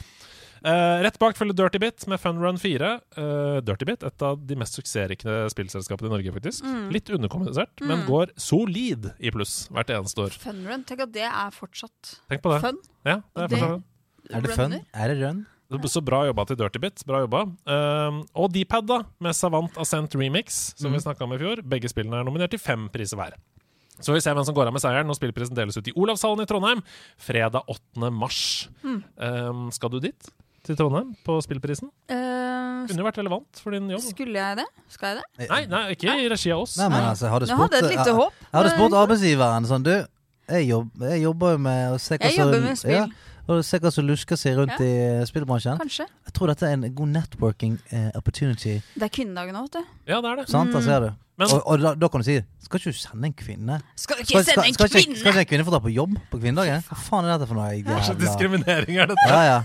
Eh, 0.63 1.01
rett 1.05 1.17
bak 1.19 1.37
følger 1.39 1.55
Dirty 1.55 1.79
Bit 1.79 2.05
med 2.11 2.19
Fun 2.19 2.39
Run 2.41 2.57
4. 2.59 2.89
Uh, 3.17 3.59
Dirty 3.61 3.85
Bit, 3.85 4.03
et 4.03 4.21
av 4.25 4.41
de 4.45 4.55
mest 4.59 4.75
suksessrike 4.75 5.49
spillselskapene 5.53 6.09
i 6.09 6.13
Norge, 6.17 6.33
faktisk. 6.35 6.63
Mm. 6.67 6.89
Litt 6.91 7.09
underkommunisert, 7.15 7.79
men 7.81 7.99
Mm. 8.01 8.07
går 8.07 8.33
solid 8.37 9.13
i 9.19 9.31
pluss 9.31 9.69
hvert 9.69 9.87
eneste 9.89 10.17
år. 10.25 10.31
Fun 10.39 10.65
Run, 10.67 10.83
Tenk 10.83 11.01
at 11.01 11.11
det 11.13 11.23
er 11.23 11.51
fortsatt 11.51 12.19
Tenk 12.29 12.41
på 12.41 12.51
det. 12.53 12.61
fun. 12.61 12.77
Ja, 13.05 13.21
det 13.35 13.43
er 13.43 13.47
Det- 13.47 13.59
for 13.59 13.65
så 13.65 13.73
vidt. 13.75 13.83
Er 14.35 14.41
det 14.41 14.51
fun? 14.55 14.85
Er 14.93 15.07
det 15.07 15.17
run? 15.23 15.45
Så 15.85 16.01
bra 16.03 16.25
jobba 16.25 16.45
til 16.47 16.55
Dirty 16.57 16.79
Bit. 16.79 17.03
Bra 17.05 17.19
jobba. 17.27 17.43
Um, 17.67 18.25
og 18.35 18.51
Dpad, 18.51 18.87
da, 18.87 19.03
med 19.19 19.33
Savant 19.35 19.71
Ascent 19.77 20.13
Remix, 20.15 20.73
som 20.75 20.91
vi 20.91 20.97
Mm. 20.97 21.03
snakka 21.03 21.21
om 21.21 21.33
i 21.33 21.37
fjor. 21.37 21.61
Begge 21.61 21.87
spillene 21.87 22.19
er 22.19 22.23
nominert 22.23 22.49
til 22.49 22.59
fem 22.59 22.89
priser 22.89 23.15
hver. 23.17 23.33
Så 24.01 24.13
vi 24.13 24.19
ser 24.19 24.33
hvem 24.33 24.45
som 24.45 24.55
går 24.55 24.65
av 24.67 24.73
med 24.73 24.81
seieren 24.81 25.05
når 25.05 25.19
spillprisen 25.19 25.53
deles 25.53 25.77
ut 25.77 25.87
i 25.87 25.91
Olavshallen 25.91 26.41
i 26.41 26.45
Trondheim 26.45 26.81
fredag 27.19 27.61
8. 27.67 28.09
mars. 28.11 28.67
Mm. 28.83 29.03
Um, 29.19 29.71
skal 29.71 29.89
du 29.89 29.99
dit? 29.99 30.29
Til 30.69 30.77
Trondheim 30.77 31.15
på 31.25 31.33
spillprisen? 31.41 31.89
Uh, 32.13 32.85
Kunne 32.85 33.01
jo 33.01 33.05
vært 33.07 33.17
relevant 33.17 33.57
for 33.63 33.73
din 33.73 33.87
jobb. 33.89 34.03
skulle 34.05 34.37
jeg 34.37 34.59
det? 34.59 34.65
Skal 34.93 35.15
jeg 35.15 35.23
det? 35.23 35.47
Nei, 35.49 35.61
nei 35.71 35.79
ikke 35.95 36.13
i 36.13 36.27
regi 36.29 36.51
av 36.53 36.61
oss. 36.61 36.75
Nei, 36.77 36.89
men 36.93 37.07
altså, 37.09 37.31
hadde 37.33 37.47
spurt, 37.49 37.73
Jeg 37.73 37.81
hadde 37.81 37.89
et 37.89 37.97
lite 37.97 38.13
håp. 38.19 38.35
Jeg 38.43 38.57
hadde 38.59 38.73
spurt 38.75 38.97
arbeidsgiveren 38.99 39.65
sånn 39.71 39.87
Du, 39.87 39.95
jeg, 39.95 40.67
jobb, 40.69 40.91
jeg 41.09 41.23
jobber 41.23 41.55
jo 41.55 41.61
med 41.65 41.95
å 41.95 41.97
se 42.03 42.19
hva 42.19 42.29
Jeg 42.29 42.37
jobber 42.37 42.61
med 42.67 42.69
ja, 42.69 42.77
spill. 42.83 43.15
og 43.49 43.63
se 43.65 43.79
hva 43.81 43.91
som 43.95 44.05
lusker 44.11 44.37
seg 44.43 44.59
rundt 44.61 44.75
Ja. 44.77 44.85
i 44.85 45.25
spillbransjen. 45.31 45.81
Kanskje. 45.81 46.05
Jeg 46.29 46.35
tror 46.37 46.53
dette 46.53 46.69
er 46.69 46.77
en 46.77 46.85
god 47.01 47.11
networking 47.15 47.79
eh, 47.89 48.11
opportunity. 48.21 48.75
Det 48.93 49.09
er 49.09 49.13
kvinnedagen 49.17 49.57
nå, 49.57 49.65
vet 49.65 49.79
du. 49.81 49.89
Ja, 50.13 50.21
det 50.21 50.29
er 50.29 50.35
det. 50.43 50.47
Sant? 50.53 50.71
Da 50.77 50.81
ser 50.85 50.99
du. 51.07 51.09
Men- 51.39 51.49
og 51.55 51.61
og 51.65 51.79
da, 51.81 51.95
da 51.95 52.07
kan 52.11 52.19
du 52.21 52.25
si 52.27 52.35
Skal 52.61 52.79
ikke 52.79 52.91
du 52.91 52.97
sende 52.99 53.25
en 53.25 53.33
kvinne? 53.33 53.81
Skal 53.95 54.17
du 54.19 54.25
Skal, 54.25 54.41
ikke 54.41 54.43
skal, 54.43 54.53
sende 54.53 54.67
en 54.67 54.73
skal, 54.73 54.85
ikke, 54.85 55.05
kvinne? 55.05 55.17
skal 55.17 55.31
ikke 55.31 55.39
en 55.39 55.51
kvinne 55.53 55.65
få 55.65 55.71
dra 55.71 55.79
på 55.79 55.93
jobb 55.95 56.17
på 56.29 56.39
kvinnedagen? 56.41 56.83
Hva 56.85 56.97
faen 56.99 57.25
er 57.25 57.37
dette 57.37 57.47
for 57.47 57.55
noe? 57.55 57.69
Hva 57.81 57.99
Jævla 58.03 58.15
diskriminering 58.19 58.97
er 58.99 59.07
dette. 59.13 59.27
Ja, 59.31 59.41
ja. 59.47 59.59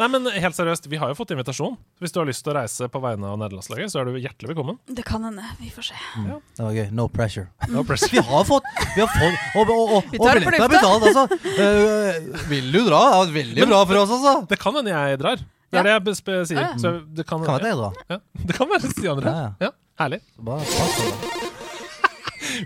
Nei, 0.00 0.08
men 0.12 0.28
helt 0.30 0.56
seriøst, 0.56 0.88
vi 0.90 0.98
har 1.00 1.10
jo 1.12 1.16
fått 1.18 1.32
invitasjon. 1.34 1.76
Hvis 2.02 2.14
du 2.14 2.20
har 2.20 2.28
lyst 2.28 2.44
til 2.44 2.52
å 2.52 2.56
reise 2.58 2.88
på 2.92 3.02
vegne 3.02 3.30
av 3.30 3.38
nederlandslaget, 3.40 3.92
så 3.92 4.00
er 4.02 4.10
du 4.10 4.18
hjertelig 4.18 4.52
velkommen. 4.52 4.78
Det 4.88 5.04
kan 5.06 5.24
hende. 5.26 5.44
Vi 5.60 5.70
får 5.74 5.90
se. 5.90 5.98
Det 6.24 6.66
var 6.66 6.76
gøy. 6.76 6.86
No 6.96 7.08
pressure. 7.12 7.48
No 7.74 7.84
pressure. 7.86 8.12
Vi 8.14 8.22
har 8.24 8.44
fått 8.48 8.66
Vi 8.94 9.02
har 9.02 9.10
fått 9.10 9.58
Og, 9.58 9.70
og, 9.70 9.94
og, 9.98 10.12
og 10.14 10.26
tar 10.26 10.40
det 10.40 10.52
er 10.58 10.74
betalt, 10.76 11.08
altså. 11.08 11.24
Uh, 11.58 12.44
vil 12.50 12.70
du 12.74 12.80
dra? 12.86 13.02
det 13.24 13.30
er 13.30 13.34
veldig 13.40 13.68
bra 13.72 13.82
for 13.88 14.02
oss, 14.04 14.14
altså. 14.18 14.36
Det 14.50 14.60
kan 14.60 14.80
hende 14.80 14.94
jeg 14.94 15.20
drar. 15.24 15.44
Det 15.74 15.80
er 15.82 15.88
det 16.06 16.14
jeg 16.14 16.46
sier. 16.50 16.60
Ja, 16.60 16.68
ja. 16.70 16.78
Så 16.78 16.94
det 17.16 17.26
kan, 17.26 17.42
Kan 17.42 17.58
være 17.58 17.72
jeg 17.72 17.80
drar. 17.80 17.98
ja. 18.10 18.20
det 18.46 18.58
kan 18.58 18.70
være 18.70 18.94
Stian 18.94 19.20
drar. 19.22 19.34
Ja, 19.34 19.68
Ja, 19.68 19.74
herlig. 20.04 20.22
Bare. 20.38 21.63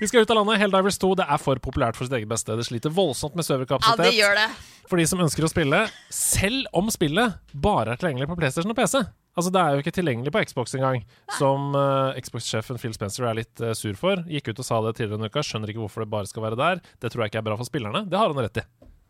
Vi 0.01 0.09
skal 0.09 0.25
ut 0.25 0.33
av 0.35 0.41
landet. 0.41 0.59
Helldivers 0.63 0.99
2 1.03 1.13
det 1.21 1.27
er 1.29 1.41
for 1.43 1.61
populært 1.63 1.99
for 1.99 2.09
sitt 2.09 2.17
eget 2.19 2.31
beste. 2.31 2.57
Det 2.59 2.67
sliter 2.69 2.93
voldsomt 2.95 3.39
med 3.39 3.47
serverkapasitet. 3.47 4.05
Ja, 4.05 4.11
det 4.11 4.19
gjør 4.19 4.37
det. 4.39 4.49
for 4.89 5.01
de 5.01 5.07
som 5.11 5.21
ønsker 5.21 5.45
å 5.45 5.51
spille, 5.53 5.85
selv 6.15 6.69
om 6.77 6.91
spillet 6.93 7.39
bare 7.53 7.95
er 7.95 8.01
tilgjengelig 8.01 8.31
på 8.31 8.39
PlayStation 8.41 8.73
og 8.73 8.79
PC. 8.79 9.03
Altså 9.39 9.53
Det 9.55 9.61
er 9.63 9.75
jo 9.77 9.83
ikke 9.85 9.95
tilgjengelig 9.95 10.33
på 10.35 10.41
Xbox 10.51 10.75
engang, 10.75 11.05
som 11.39 11.71
uh, 11.77 12.17
Xbox-sjefen 12.19 12.81
Phil 12.83 12.95
Spencer 12.97 13.29
er 13.29 13.37
litt 13.39 13.63
uh, 13.63 13.71
sur 13.79 13.95
for. 14.01 14.25
Gikk 14.27 14.51
ut 14.51 14.63
og 14.65 14.67
sa 14.67 14.81
det 14.83 14.97
tidligere 14.99 15.21
denne 15.21 15.31
uka. 15.31 15.45
Skjønner 15.47 15.71
ikke 15.71 15.85
hvorfor 15.85 16.03
det 16.03 16.11
bare 16.11 16.27
skal 16.27 16.43
være 16.49 16.59
der. 16.59 16.83
Det 16.99 17.13
tror 17.13 17.23
jeg 17.23 17.33
ikke 17.33 17.43
er 17.45 17.47
bra 17.53 17.59
for 17.61 17.69
spillerne. 17.69 18.03
Det 18.11 18.19
har 18.19 18.33
han 18.33 18.43
rett 18.43 18.63
i. 18.65 18.67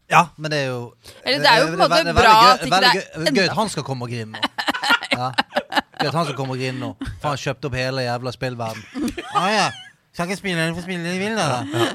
Ja, 0.08 0.22
men 0.36 0.52
det 0.52 0.58
er 0.64 0.68
jo 0.70 0.94
Eller 1.20 1.42
det 1.44 1.48
er 1.50 1.58
jo 1.60 1.64
på 1.68 1.72
en 1.84 1.90
måte 1.92 2.12
bra 2.16 2.30
at 2.54 2.62
ikke 2.64 2.78
det 2.80 2.88
er 2.88 3.02
enda 3.18 3.32
Gøy 3.36 3.42
at 3.44 3.56
han 3.58 3.68
skal 3.72 3.84
komme 3.84 4.06
og 4.06 4.12
grine 4.12 4.38
nå. 4.38 4.52
Ja. 5.12 5.26
Gøy 5.98 6.08
at 6.08 6.14
han 6.14 6.28
skal 6.28 6.36
komme 6.38 6.54
og 6.54 6.60
grine 6.62 6.78
nå. 6.80 6.88
For 7.20 7.28
han 7.32 7.40
kjøpte 7.42 7.68
opp 7.68 7.76
hele 7.76 8.04
jævla 8.06 8.32
spillverden. 8.32 9.12
Ah, 9.36 9.48
ja. 9.52 9.66
Skal 10.18 10.32
ikke 10.32 10.40
spillerne 10.40 10.74
få 10.74 10.82
for 10.82 10.90
det 10.90 11.12
de 11.14 11.18
vil, 11.22 11.36
da. 11.38 11.92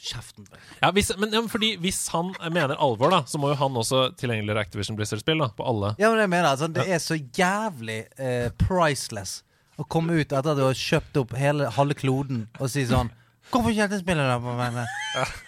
Kjeften. 0.00 0.46
Ja, 0.80 0.88
hvis, 0.96 1.10
men 1.20 1.32
ja, 1.32 1.40
men 1.42 1.48
fordi 1.52 1.74
Hvis 1.80 1.98
han 2.12 2.30
mener 2.52 2.76
alvor, 2.80 3.10
da 3.12 3.18
så 3.28 3.40
må 3.40 3.50
jo 3.52 3.58
han 3.60 3.76
også 3.76 4.06
tilgjengeliggjøre 4.16 4.62
Activision 4.64 4.96
Blizzard-spill 4.96 5.44
da 5.44 5.50
på 5.56 5.66
alle. 5.68 5.92
Ja, 6.00 6.08
men 6.08 6.22
det 6.22 6.28
mener. 6.32 6.48
Altså, 6.54 6.70
det 6.72 6.86
er 6.88 7.02
så 7.04 7.18
jævlig 7.20 7.98
eh, 8.16 8.48
priceless 8.64 9.42
å 9.76 9.84
komme 9.84 10.16
ut 10.16 10.32
etter 10.32 10.54
at 10.54 10.56
du 10.56 10.64
har 10.64 10.78
kjøpt 10.78 11.20
opp 11.20 11.36
hele 11.36 11.68
halve 11.76 11.98
kloden 12.00 12.46
og 12.56 12.72
si 12.72 12.86
sånn 12.88 13.12
Hvorfor 13.52 13.70
ikke 13.70 13.90
dette 13.90 14.00
spillet 14.00 14.26
da 14.26 14.38
på 14.40 14.56
meg? 14.56 14.80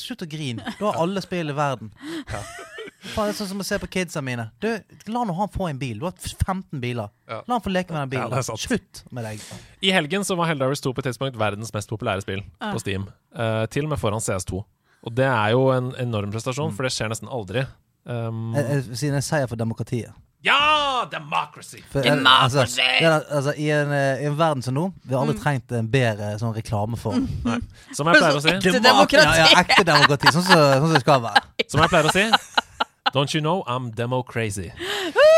Slutt 0.00 0.24
å 0.24 0.28
grine. 0.30 0.74
Du 0.78 0.84
har 0.86 1.00
alle 1.02 1.22
spill 1.24 1.50
i 1.52 1.56
verden. 1.56 1.90
Faen, 3.04 3.28
det 3.28 3.34
er 3.34 3.36
sånn 3.36 3.50
som 3.50 3.60
å 3.60 3.66
se 3.66 3.76
på 3.82 3.88
kidsa 3.92 4.22
mine. 4.24 4.46
Du, 4.64 4.68
La 5.12 5.24
nå 5.28 5.34
han 5.36 5.50
få 5.52 5.68
en 5.68 5.78
bil. 5.80 5.98
Du 6.00 6.06
har 6.08 6.14
15 6.16 6.80
biler. 6.80 7.10
Ja. 7.28 7.42
La 7.44 7.58
han 7.58 7.64
få 7.64 7.72
leke 7.72 7.92
med 7.92 8.06
den 8.06 8.12
bilen. 8.14 8.32
er. 8.32 8.60
Slutt 8.64 9.02
med 9.12 9.26
deg. 9.28 9.42
I 9.84 9.92
helgen 9.92 10.24
så 10.24 10.36
var 10.38 10.48
Helldivers 10.48 10.80
2 10.84 10.94
på 10.96 11.04
et 11.04 11.10
tidspunkt 11.10 11.36
verdens 11.40 11.72
mest 11.76 11.92
populære 11.92 12.24
spill 12.24 12.40
på 12.62 12.80
Steam. 12.80 13.08
Uh, 13.36 13.66
til 13.68 13.84
og 13.84 13.92
med 13.92 14.00
foran 14.00 14.24
CS2. 14.24 14.62
Og 15.04 15.12
det 15.12 15.28
er 15.28 15.52
jo 15.52 15.66
en 15.74 15.92
enorm 16.00 16.32
prestasjon, 16.32 16.72
for 16.72 16.88
det 16.88 16.94
skjer 16.96 17.12
nesten 17.12 17.28
aldri. 17.28 17.66
Um, 18.08 18.54
Jeg, 18.56 18.80
jeg 18.88 19.00
sier 19.02 19.16
en 19.18 19.24
seier 19.24 19.50
for 19.50 19.60
demokratiet. 19.60 20.16
Ja! 20.44 21.06
Democracy! 21.10 21.80
For, 21.90 22.04
Democracy! 22.04 22.58
altså, 22.60 22.64
det 22.76 23.08
er, 23.08 23.24
altså, 23.30 23.54
i, 23.56 23.70
en, 23.72 23.92
eh, 23.96 24.24
I 24.24 24.28
en 24.30 24.36
verden 24.38 24.64
som 24.64 24.76
nå, 24.76 24.90
vi 25.02 25.16
har 25.16 25.24
aldri 25.24 25.38
trengt 25.40 25.72
en 25.76 25.88
bedre 25.90 26.34
sånn 26.40 26.54
reklameform. 26.56 27.26
Som 27.96 28.10
jeg 28.10 28.20
pleier 28.20 28.36
å 28.36 28.44
si. 28.44 28.52
Ekte 28.52 28.80
demokrati. 28.84 29.40
Ja, 29.40 29.48
ja, 29.54 29.64
ekte 29.64 29.86
demokrati. 29.88 30.32
Sånn 30.34 30.46
som 30.46 30.60
sånn 30.60 30.86
som 30.86 30.94
det 30.94 31.02
skal 31.04 31.24
være. 31.24 31.44
Som 31.72 31.80
jeg 31.80 31.90
pleier 31.90 32.10
å 32.10 32.14
si 32.14 32.28
Don't 33.14 33.34
you 33.34 33.40
know 33.40 33.62
I'm 33.70 33.90
demo-crazy. 33.94 34.72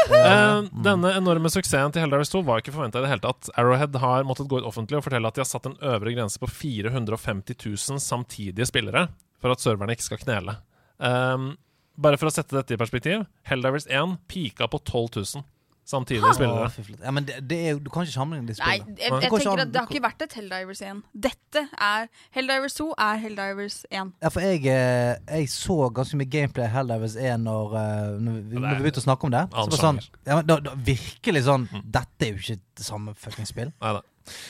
Uh, 0.07 0.65
denne 0.87 1.11
enorme 1.19 1.51
suksessen 1.51 1.93
til 1.93 2.05
Helldivers 2.05 2.31
2 2.33 2.41
var 2.47 2.63
ikke 2.63 2.73
forventa 2.73 3.03
i 3.03 3.05
det 3.05 3.11
hele 3.11 3.25
tatt. 3.25 3.51
Arrowhead 3.59 3.99
har 4.01 4.25
måttet 4.25 4.49
gå 4.49 4.61
ut 4.63 4.69
offentlig 4.69 5.01
og 5.01 5.05
fortelle 5.05 5.29
at 5.29 5.37
de 5.37 5.43
har 5.43 5.51
satt 5.51 5.67
en 5.69 5.77
øvre 5.83 6.15
grense 6.15 6.41
på 6.41 6.49
450 6.49 7.59
000 7.59 8.01
samtidige 8.01 8.69
spillere 8.71 9.09
for 9.43 9.53
at 9.53 9.63
serverne 9.63 9.97
ikke 9.97 10.07
skal 10.07 10.23
knele. 10.23 10.57
Um, 10.97 11.51
bare 11.99 12.19
for 12.21 12.31
å 12.31 12.35
sette 12.35 12.57
dette 12.57 12.77
i 12.77 12.81
perspektiv, 12.81 13.27
Helldivers 13.49 13.87
1 13.89 14.17
pika 14.31 14.69
på 14.71 14.81
12 14.85 15.23
000 15.37 15.45
samtidig 15.87 16.35
spillere. 16.35 16.71
Ja, 17.05 17.11
men 17.15 17.27
det, 17.27 17.35
det 17.51 17.59
er, 17.67 17.71
jo- 17.71 17.79
du 17.79 17.91
kan 17.91 18.03
ikke 18.03 18.13
sammenligne 18.13 18.49
de 18.51 18.55
Nei, 18.59 18.79
spillene. 18.79 18.97
jeg, 18.99 19.13
jeg 19.13 19.31
tenker 19.31 19.61
at 19.63 19.73
det 19.73 19.81
har 19.81 19.93
ikke 19.93 20.03
vært 20.03 20.25
et 20.27 20.35
Helldivers 20.41 20.83
1. 20.83 21.03
Dette 21.27 21.63
er 21.89 22.09
Helldivers 22.35 22.75
2 22.81 22.89
er 23.07 23.21
Helldivers 23.23 23.77
1. 23.91 24.11
Ja, 24.23 24.33
for 24.35 24.41
jeg, 24.41 24.65
eh, 24.67 25.15
jeg 25.39 25.53
så 25.53 25.79
ganske 25.95 26.19
mye 26.19 26.31
gameplay 26.33 26.67
Helldivers 26.75 27.17
1 27.17 27.47
når, 27.47 27.79
eh, 27.83 28.11
når, 28.27 28.41
vi, 28.41 28.59
det 28.59 28.65
vi 28.67 28.83
begynte 28.89 29.05
å 29.05 29.07
snakke 29.07 29.31
om 29.31 29.37
det. 29.37 29.45
Så 29.53 29.63
annen 29.63 29.77
var 29.77 29.85
sånn, 29.85 30.03
ja, 30.27 30.41
men 30.41 30.51
da, 30.51 30.59
da, 30.67 30.75
virkelig 30.91 31.47
sånn 31.47 31.69
Dette 31.85 32.27
er 32.27 32.35
jo 32.35 32.43
ikke 32.43 32.59
det 32.83 32.91
samme 32.91 33.15
fucking 33.15 33.47
spill. 33.49 33.71
Neida. 33.83 34.03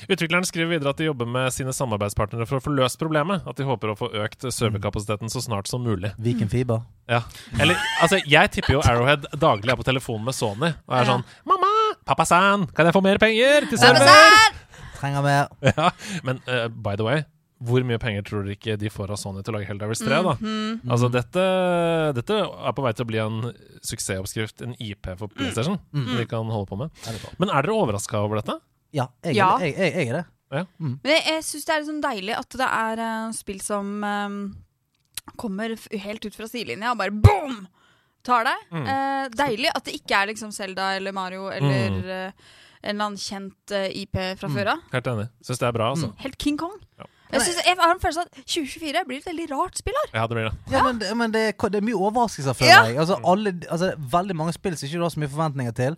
Utvikleren 0.09 0.47
skriver 0.49 0.71
videre 0.77 0.91
at 0.95 1.01
de 1.01 1.09
jobber 1.09 1.29
med 1.29 1.53
sine 1.55 1.73
samarbeidspartnere 1.77 2.47
for 2.49 2.59
å 2.59 2.65
få 2.65 2.73
løst 2.77 2.99
problemet. 3.01 3.47
At 3.47 3.57
de 3.61 3.67
håper 3.69 3.93
å 3.93 3.97
få 3.99 4.11
økt 4.25 4.47
serverkapasiteten 4.53 5.31
så 5.33 5.43
snart 5.45 5.69
som 5.71 5.85
mulig. 5.87 6.13
Viken 6.19 6.49
Fiber. 6.53 6.83
Ja. 7.11 7.23
Eller, 7.61 7.77
altså, 8.03 8.19
jeg 8.27 8.51
tipper 8.57 8.79
jo 8.79 8.83
Arrowhead 8.83 9.29
daglig 9.39 9.71
er 9.73 9.79
på 9.79 9.87
telefonen 9.87 10.25
med 10.27 10.35
Sony 10.35 10.73
og 10.75 10.97
er 10.99 11.05
sånn 11.07 11.25
'Mamma! 11.47 11.73
Pappa-san! 12.07 12.67
Kan 12.75 12.87
jeg 12.87 12.95
få 12.95 13.03
mer 13.03 13.19
penger 13.19 13.69
til 13.71 13.79
server?' 13.79 14.53
Trenger 14.97 15.23
mer. 15.23 15.49
Ja. 15.63 15.91
Men 16.25 16.41
uh, 16.49 16.69
by 16.69 16.97
the 16.97 17.05
way, 17.05 17.25
hvor 17.61 17.85
mye 17.85 17.99
penger 18.01 18.23
tror 18.25 18.45
dere 18.45 18.57
ikke 18.57 18.77
de 18.81 18.89
får 18.93 19.11
av 19.13 19.17
Sony 19.21 19.43
til 19.45 19.53
å 19.55 19.59
lage 19.59 19.69
Helldivers 19.69 20.01
3? 20.05 20.23
da? 20.25 20.35
Mhm. 20.41 20.81
Altså, 20.93 21.09
dette, 21.13 21.45
dette 22.17 22.37
er 22.41 22.73
på 22.77 22.83
vei 22.85 22.93
til 22.97 23.05
å 23.07 23.09
bli 23.11 23.19
en 23.23 23.39
suksessoppskrift, 23.85 24.61
en 24.65 24.75
IP 24.81 25.07
for 25.19 25.29
PlayStation, 25.29 25.79
Mm. 25.93 26.17
vi 26.19 26.25
kan 26.27 26.45
holde 26.53 26.67
på 26.69 26.77
med. 26.79 26.91
Men 27.39 27.49
er 27.51 27.63
dere 27.63 27.77
overraska 27.77 28.19
over 28.25 28.41
dette? 28.43 28.59
Ja, 28.97 29.09
jeg, 29.25 29.37
Ja. 29.37 29.51
Jeg, 29.63 29.75
jeg, 29.77 29.93
jeg 29.95 30.09
er 30.09 30.21
det. 30.23 30.27
Men 30.79 31.11
jeg, 31.11 31.23
jeg 31.27 31.45
syns 31.45 31.65
det 31.69 31.75
er 31.75 31.81
liksom 31.83 32.03
deilig 32.05 32.37
at 32.39 32.57
det 32.61 32.69
er 32.73 33.01
eh, 33.07 33.33
spill 33.37 33.59
som 33.61 33.89
eh, 34.07 34.37
kommer 35.37 35.75
f 35.77 35.89
helt 36.05 36.25
ut 36.29 36.37
fra 36.39 36.47
sidelinja 36.49 36.93
og 36.95 37.01
bare 37.03 37.13
boom! 37.13 37.67
Tar 38.27 38.43
deg. 38.49 38.63
Mm. 38.75 38.87
Eh, 38.91 39.25
deilig 39.39 39.69
at 39.71 39.85
det 39.87 39.93
ikke 40.01 40.17
er 40.19 40.31
liksom 40.33 40.51
Zelda 40.55 40.95
eller 40.97 41.13
Mario 41.15 41.45
eller 41.55 41.91
Mm. 41.93 42.09
eh, 42.11 42.33
en 42.87 42.95
eller 42.95 43.05
annen 43.05 43.19
kjent 43.19 43.73
eh, 43.75 43.89
IP 44.03 44.17
fra 44.39 44.49
før 44.51 44.73
av. 44.73 44.81
Helt 44.93 45.07
enig. 45.11 45.29
Syns 45.47 45.59
det 45.63 45.67
er 45.69 45.73
bra, 45.77 45.91
altså. 45.95 46.09
Helt 46.23 46.37
King 46.39 46.57
Kong. 46.59 46.75
Ja. 46.99 47.07
Jeg, 47.33 47.41
synes, 47.43 47.57
jeg 47.67 47.77
har 47.81 47.91
en 47.95 48.01
følelse 48.03 48.21
av 48.23 48.27
at 48.31 48.37
2024 48.47 49.01
blir 49.09 49.19
et 49.19 49.27
veldig 49.27 49.47
rart 49.51 49.79
spill 49.81 49.97
her. 49.99 50.11
Ja, 50.15 50.27
det 50.31 50.37
blir 50.39 50.45
det. 50.47 50.53
Ja, 50.71 50.83
men, 50.87 50.99
det- 51.03 51.17
men 51.19 51.33
det, 51.35 51.41
er- 51.55 51.71
det 51.75 51.81
er 51.81 51.87
mye 51.89 51.99
overraskelser, 51.99 52.55
føler 52.55 52.71
Ja. 52.71 52.83
jeg. 52.87 52.99
Altså, 53.03 53.19
alle, 53.27 53.53
altså, 53.71 53.93
veldig 53.99 54.37
mange 54.39 54.53
spill 54.55 54.77
som 54.79 54.87
ikke 54.87 54.99
du 54.99 55.03
har 55.07 55.11
så 55.15 55.23
mye 55.25 55.33
forventninger 55.35 55.75
til, 55.75 55.97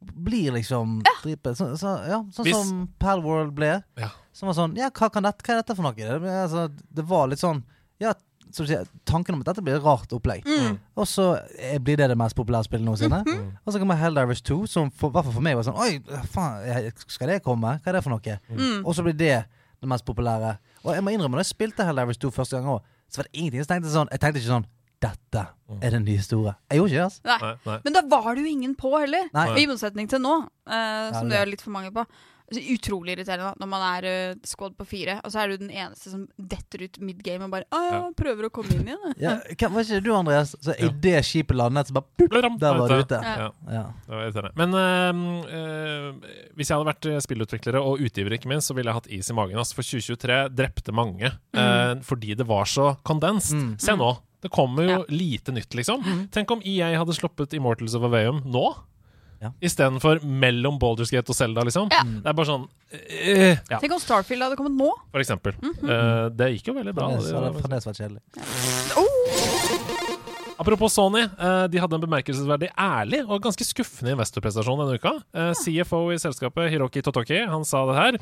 blir 0.00 0.52
liksom 0.52 1.02
dritbra. 1.22 1.54
Så, 1.54 1.76
så, 1.76 1.94
ja, 2.08 2.22
sånn 2.32 2.46
Hvis- 2.46 2.56
som 2.56 2.88
Palworld 2.98 3.52
ble. 3.54 3.82
Ja. 4.00 4.08
Som 4.32 4.46
var 4.48 4.54
sånn 4.54 4.76
Ja, 4.78 4.88
hva, 4.90 5.10
kan 5.12 5.22
dette, 5.26 5.42
hva 5.44 5.54
er 5.56 5.62
dette 5.62 5.76
for 5.76 5.82
noe? 5.82 5.94
Det, 5.94 6.20
altså, 6.22 6.68
det 6.94 7.04
var 7.04 7.28
litt 7.28 7.40
sånn 7.42 7.62
Ja, 8.00 8.14
som 8.50 8.64
du 8.66 8.70
sier, 8.72 8.86
tanken 9.04 9.34
om 9.34 9.42
at 9.44 9.46
dette 9.52 9.62
blir 9.62 9.76
et 9.76 9.84
rart 9.84 10.10
opplegg. 10.10 10.42
Mm. 10.48 10.78
Og 10.96 11.06
så 11.06 11.26
eh, 11.58 11.78
blir 11.78 11.96
det 12.00 12.08
det 12.08 12.16
mest 12.18 12.34
populære 12.34 12.64
spillet 12.66 12.82
noensinne. 12.84 13.20
Mhm. 13.26 13.58
Og 13.64 13.72
så 13.72 13.78
kommer 13.78 13.94
Helldivers 14.00 14.40
2, 14.42 14.66
som 14.66 14.90
for, 14.90 15.10
i 15.10 15.12
hvert 15.12 15.24
fall 15.28 15.36
for 15.36 15.44
meg 15.44 15.54
var 15.54 15.62
sånn 15.68 15.78
Oi, 15.78 16.00
faen, 16.32 16.90
skal 17.06 17.28
det 17.28 17.42
komme? 17.44 17.76
Hva 17.78 17.92
er 17.92 17.92
det 17.98 18.02
for 18.02 18.10
noe? 18.16 18.38
Mm. 18.50 18.80
Og 18.86 18.94
så 18.96 19.04
blir 19.06 19.14
det 19.14 19.44
det 19.80 19.88
mest 19.88 20.04
populære. 20.04 20.56
Og 20.84 20.94
jeg 20.96 21.04
må 21.04 21.12
innrømme, 21.14 21.36
når 21.36 21.44
jeg 21.44 21.52
spilte 21.54 21.84
Helldivers 21.86 22.18
2 22.18 22.30
første 22.34 22.56
gang 22.58 22.66
òg, 22.74 22.82
så 23.10 23.20
var 23.20 23.28
det 23.30 23.38
ingenting. 23.38 23.62
Så 23.62 23.70
tenkte 23.74 23.92
sånn 23.92 24.10
Jeg 24.10 24.20
tenkte 24.20 24.40
ikke 24.40 24.54
sånn 24.54 24.66
Dette 25.00 25.46
er 25.80 25.94
den 25.94 26.04
nye 26.04 26.20
store. 26.20 26.56
Jeg 26.68 26.80
gjorde 26.82 26.90
ikke 26.90 26.98
det, 26.98 27.06
altså. 27.06 27.22
Nei. 27.30 27.54
Nei. 27.70 27.78
Men 27.86 27.94
da 27.96 28.02
var 28.10 28.34
det 28.36 28.42
jo 28.44 28.50
ingen 28.50 28.74
på 28.76 28.90
heller. 28.98 29.30
Nei. 29.32 29.46
I 29.62 29.70
motsetning 29.70 30.10
til 30.12 30.20
nå, 30.20 30.34
uh, 30.68 31.06
som 31.16 31.30
det 31.30 31.38
er 31.40 31.48
litt 31.48 31.64
for 31.64 31.72
mange 31.72 31.88
på. 31.94 32.04
Altså, 32.50 32.64
utrolig 32.74 33.12
irriterende 33.14 33.46
da, 33.46 33.50
når 33.62 33.68
man 33.70 33.82
er 33.86 34.06
uh, 34.10 34.38
squad 34.44 34.74
på 34.76 34.84
fire, 34.90 35.14
og 35.22 35.30
så 35.30 35.38
er 35.44 35.52
du 35.52 35.60
den 35.62 35.70
eneste 35.70 36.10
som 36.10 36.24
detter 36.34 36.82
ut 36.82 36.98
mid 37.06 37.20
game 37.22 37.46
og 37.46 37.52
bare 37.54 37.68
Å 37.70 37.80
ja, 37.86 38.00
prøver 38.18 38.48
å 38.48 38.50
komme 38.50 38.74
inn 38.74 38.88
igjen. 38.90 39.14
Ja, 39.22 39.36
hva- 39.60 39.70
var 39.76 39.86
ikke 39.86 40.00
du, 40.02 40.10
Andreas? 40.18 40.56
Så 40.58 40.74
Ja. 40.74 40.90
idet 40.90 41.22
skipet 41.28 41.54
landet, 41.56 41.88
så 41.88 41.94
bare 42.00 42.10
pup, 42.18 42.34
Der 42.58 42.80
var 42.82 42.90
du 42.90 42.96
ute. 43.04 43.20
Ja. 43.22 43.36
Ja. 43.38 43.50
Ja. 43.78 43.84
Det 44.02 44.16
var 44.16 44.24
irriterende. 44.26 44.52
Men 44.58 44.74
uh, 44.74 45.44
uh, 45.46 46.32
hvis 46.58 46.72
jeg 46.72 46.76
hadde 46.76 46.90
vært 46.90 47.08
spillutviklere 47.24 47.80
og 47.86 48.02
utgiver, 48.02 48.34
ikke 48.34 48.50
minst, 48.50 48.66
så 48.68 48.74
ville 48.76 48.90
jeg 48.90 48.98
hatt 48.98 49.08
is 49.14 49.30
i 49.30 49.36
magen. 49.38 49.56
Altså, 49.62 49.78
for 49.78 49.86
2023 49.86 50.40
drepte 50.58 50.92
mange 50.92 51.30
øh, 51.30 51.94
fordi 52.04 52.34
det 52.36 52.44
var 52.50 52.66
så 52.68 52.96
kondenst. 53.06 53.54
Mm. 53.54 53.70
Se 53.80 53.94
nå. 53.96 54.10
Det 54.42 54.50
kommer 54.50 54.82
jo 54.88 54.90
Ja. 55.00 55.04
lite 55.08 55.52
nytt, 55.52 55.74
liksom. 55.74 56.02
Tenk 56.32 56.50
om 56.50 56.62
EA 56.64 56.94
hadde 56.98 57.12
sluppet 57.16 57.52
Immortals 57.52 57.94
of 57.94 58.02
Aveum 58.02 58.42
nå. 58.46 58.74
Ja. 59.40 59.52
Istedenfor 59.64 60.20
mellom 60.22 60.78
Baldur's 60.78 61.10
Gate 61.10 61.30
og 61.32 61.36
Zelda, 61.36 61.62
liksom. 61.64 61.88
Ja. 61.90 62.02
Det 62.04 62.26
er 62.28 62.32
bare 62.36 62.46
sånn 62.46 62.66
øh, 62.92 63.56
Ja, 63.70 63.78
Tenk 63.80 63.92
om 63.96 64.00
Starfield 64.02 64.42
hadde 64.44 64.56
kommet 64.56 64.76
nå. 64.76 64.90
for 65.10 65.20
eksempel. 65.20 65.54
Eh, 65.64 66.28
det 66.36 66.50
gikk 66.58 66.66
jo 66.68 66.74
veldig 66.76 66.94
bra. 66.94 67.08
Fremdeles 67.08 67.30
Det 67.30 67.34
har 67.34 67.44
det 67.44 67.52
var- 67.54 67.62
fremdeles 67.62 67.86
vært 67.88 68.00
kjedelig. 68.02 69.39
Apropos 70.60 70.92
Sony, 70.92 71.22
eh, 71.22 71.66
de 71.72 71.80
hadde 71.80 71.96
en 71.96 72.02
bemerkelsesverdig 72.02 72.68
ærlig 72.76 73.22
og 73.24 73.40
ganske 73.46 73.64
skuffende 73.64 74.12
investorprestasjon 74.12 74.82
denne 74.82 74.98
uka. 75.00 75.14
Eh, 75.32 75.54
CFO 75.56 76.02
i 76.12 76.18
selskapet, 76.20 76.68
Hiroki 76.68 77.00
Totoki, 77.00 77.38
han 77.48 77.64
sa 77.64 77.86
det 77.88 77.96
her. 77.96 78.18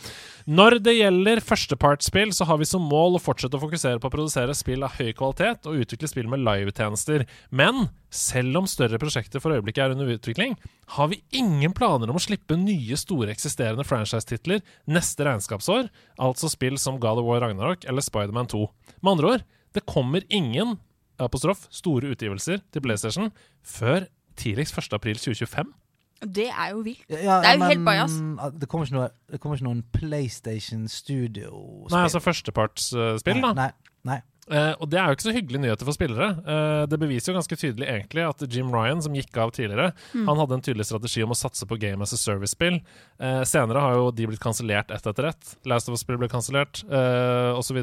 Når 0.47 0.79
det 0.87 0.95
gjelder 1.01 1.43
førstepartsspill, 1.43 2.31
så 2.31 2.47
har 2.47 2.61
vi 2.63 2.69
som 2.71 2.87
mål 2.87 3.19
å 3.19 3.23
fortsette 3.25 3.59
å 3.59 3.65
fokusere 3.65 3.99
på 3.99 4.07
å 4.07 4.15
produsere 4.15 4.55
spill 4.55 4.87
av 4.87 4.95
høy 5.01 5.11
kvalitet 5.19 5.67
og 5.67 5.83
utvikle 5.83 6.13
spill 6.13 6.31
med 6.31 6.45
livetjenester. 6.47 7.27
Men 7.51 7.89
selv 8.15 8.63
om 8.63 8.71
større 8.71 9.03
prosjekter 9.03 9.43
for 9.43 9.59
øyeblikket 9.59 9.89
er 9.89 9.99
under 9.99 10.15
utvikling, 10.15 10.55
har 10.95 11.11
vi 11.11 11.25
ingen 11.35 11.75
planer 11.75 12.07
om 12.07 12.23
å 12.23 12.23
slippe 12.23 12.55
nye, 12.55 12.95
store 12.95 13.35
eksisterende 13.35 13.83
franchise-titler 13.83 14.63
neste 14.87 15.27
regnskapsår, 15.27 15.91
altså 16.23 16.55
spill 16.55 16.79
som 16.79 17.03
God 17.03 17.19
of 17.19 17.27
War 17.27 17.43
Ragnarok 17.43 17.83
eller 17.91 18.07
Spiderman 18.07 18.47
2. 18.47 18.69
Med 19.03 19.17
andre 19.17 19.35
ord, 19.35 19.49
det 19.75 19.89
kommer 19.91 20.23
ingen 20.31 20.79
apostrof, 21.23 21.67
store 21.75 22.15
utgivelser 22.15 22.63
til 22.73 22.85
PlayStation 22.85 23.33
før 23.67 24.07
tidligst 24.39 24.79
1. 24.79 24.93
april 24.97 25.19
2025. 25.19 25.75
Det 26.19 26.49
er 26.51 26.73
jo 26.73 26.81
vilt. 26.83 27.05
Ja, 27.11 27.39
Det 27.43 27.51
er 27.53 27.59
jo 27.59 27.69
helt 27.71 27.85
bajas. 27.87 28.17
Det 28.59 28.69
kommer 28.69 28.87
ikke 28.87 28.97
noe 28.97 29.11
Det 29.31 29.39
kommer 29.41 29.59
ikke 29.59 29.69
noen 29.69 29.85
PlayStation 29.95 30.89
Studio-spill. 30.91 31.95
Nei, 31.95 32.03
altså 32.09 32.23
førstepartsspill, 32.23 33.45
da. 33.45 33.53
Nei, 33.55 33.71
nei. 34.09 34.19
Uh, 34.49 34.73
og 34.81 34.89
det 34.89 34.97
er 34.97 35.11
jo 35.11 35.17
ikke 35.19 35.27
så 35.27 35.33
hyggelige 35.37 35.61
nyheter 35.61 35.85
for 35.85 35.93
spillere. 35.95 36.29
Uh, 36.41 36.85
det 36.89 36.99
beviser 36.99 37.31
jo 37.31 37.37
ganske 37.37 37.59
tydelig 37.61 37.85
egentlig 37.85 38.25
at 38.25 38.45
Jim 38.49 38.71
Ryan, 38.73 39.03
som 39.05 39.15
gikk 39.15 39.37
av 39.37 39.53
tidligere, 39.53 39.91
han 40.15 40.41
hadde 40.41 40.57
en 40.57 40.65
tydelig 40.65 40.87
strategi 40.89 41.21
om 41.23 41.35
å 41.35 41.37
satse 41.37 41.69
på 41.69 41.77
Game 41.77 42.01
as 42.03 42.17
a 42.17 42.19
Service-spill. 42.21 42.81
Uh, 43.21 43.43
senere 43.45 43.83
har 43.85 43.99
jo 44.01 44.09
de 44.09 44.31
blitt 44.31 44.43
kansellert 44.43 44.91
ett 44.95 45.07
etter 45.13 45.29
ett. 45.29 45.53
Last 45.69 45.93
of 45.93 45.99
Us-spill 45.99 46.17
ble 46.21 46.31
kansellert, 46.33 46.81
uh, 46.89 47.61
osv. 47.61 47.83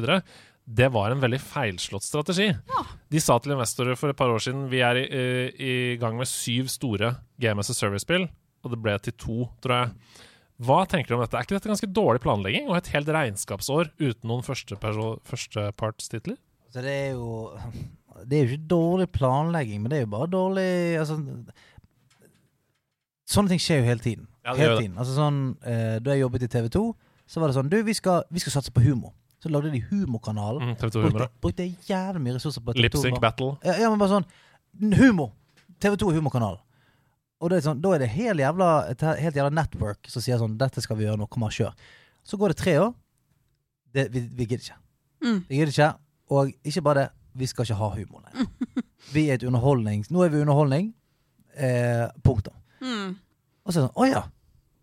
Det 0.66 0.88
var 0.90 1.12
en 1.14 1.20
veldig 1.22 1.38
feilslått 1.38 2.02
strategi. 2.02 2.48
De 3.12 3.20
sa 3.22 3.36
til 3.38 3.54
investorer 3.54 3.94
for 3.98 4.10
et 4.10 4.18
par 4.18 4.32
år 4.34 4.42
siden 4.42 4.64
vi 4.72 4.80
er 4.82 4.98
i, 4.98 5.04
i, 5.06 5.34
i 5.94 5.98
gang 6.02 6.16
med 6.18 6.26
syv 6.26 6.66
store 6.72 7.12
Game 7.42 7.62
as 7.62 7.70
a 7.70 7.76
Service-spill, 7.76 8.26
og 8.66 8.72
det 8.72 8.80
ble 8.82 8.96
til 8.98 9.14
to, 9.14 9.44
tror 9.62 9.76
jeg. 9.76 10.24
Hva 10.66 10.80
tenker 10.88 11.12
du 11.12 11.18
om 11.18 11.22
dette? 11.22 11.36
Er 11.36 11.46
ikke 11.46 11.58
dette 11.58 11.70
ganske 11.70 11.92
dårlig 11.92 12.22
planlegging 12.24 12.70
og 12.70 12.78
et 12.78 12.90
helt 12.94 13.10
regnskapsår 13.12 13.92
uten 14.00 14.26
noen 14.30 14.42
førstepartstitler? 14.46 16.38
Så 16.72 16.82
det 16.82 16.92
er 16.92 17.10
jo 17.14 17.52
Det 18.26 18.38
er 18.38 18.42
jo 18.42 18.56
ikke 18.56 18.68
dårlig 18.72 19.06
planlegging, 19.12 19.82
men 19.82 19.92
det 19.92 19.98
er 20.00 20.06
jo 20.06 20.12
bare 20.16 20.30
dårlig 20.32 20.70
altså, 20.98 21.18
Sånne 23.26 23.52
ting 23.52 23.60
skjer 23.62 23.82
jo 23.82 23.88
hele 23.90 24.02
tiden. 24.02 24.26
Ja, 24.46 24.54
hele 24.54 24.78
tiden. 24.80 24.96
Altså 24.96 25.14
sånn, 25.16 25.40
eh, 25.66 25.98
Da 26.00 26.14
jeg 26.14 26.24
jobbet 26.24 26.46
i 26.46 26.50
TV 26.50 26.68
2, 26.72 26.82
så 27.26 27.42
var 27.42 27.50
det 27.50 27.58
sånn 27.58 27.70
Du, 27.70 27.78
vi 27.84 27.94
skal, 27.94 28.24
vi 28.32 28.42
skal 28.42 28.56
satse 28.56 28.72
på 28.74 28.84
humor. 28.86 29.12
Så 29.42 29.50
lagde 29.52 29.70
de 29.72 29.82
Humorkanalen. 29.90 30.70
Mm, 30.72 30.76
Brukte, 30.80 31.28
brukte 31.44 31.66
jævlig 31.88 32.22
mye 32.24 32.36
ressurser 32.38 32.62
på 32.64 32.72
TV 32.72 32.80
2 32.80 32.82
Lip 32.86 32.96
Sync 33.02 33.18
Battle. 33.20 33.50
Ja, 33.66 33.74
ja, 33.82 33.90
men 33.92 34.00
bare 34.00 34.14
sånn 34.16 34.96
Humor! 34.96 35.32
TV2 35.80 36.08
er 36.10 36.16
humorkanal. 36.18 36.56
Og 37.40 37.50
det 37.52 37.58
er 37.58 37.64
sånn, 37.66 37.80
da 37.84 37.92
er 37.94 38.00
det 38.00 38.08
helt 38.14 38.40
jævla, 38.40 38.68
et 38.92 39.02
helt 39.20 39.36
jævla 39.36 39.52
network 39.52 40.08
som 40.08 40.24
sier 40.24 40.40
sånn 40.40 40.56
Dette 40.60 40.80
skal 40.84 40.96
vi 40.96 41.04
gjøre 41.04 41.20
nå. 41.20 41.26
Kom 41.32 41.44
og 41.44 41.52
kjør. 41.52 41.74
Så 42.24 42.38
går 42.40 42.52
det 42.54 42.58
tre 42.62 42.78
år. 42.80 42.94
Det, 43.92 44.06
vi, 44.12 44.22
vi 44.32 44.46
gidder 44.48 44.64
ikke. 44.64 44.78
Mm. 45.24 45.40
Vi 45.48 45.58
gidder 45.60 45.72
ikke. 45.74 45.90
Og 46.36 46.52
ikke 46.66 46.82
bare 46.88 47.02
det, 47.02 47.10
vi 47.36 47.48
skal 47.50 47.68
ikke 47.68 47.78
ha 47.80 47.90
humor 47.92 48.24
lenger. 48.24 48.48
Vi 49.14 49.28
er 49.30 49.36
et 49.36 49.44
underholdning 49.46 50.00
Nå 50.10 50.24
er 50.24 50.32
vi 50.32 50.40
underholdning. 50.42 50.88
Eh, 51.54 52.08
punktum. 52.26 52.56
Mm. 52.82 53.12
Og 53.62 53.70
så 53.72 53.78
er 53.78 53.84
det 53.84 53.84
sånn 53.84 54.00
Å 54.02 54.06
ja. 54.08 54.22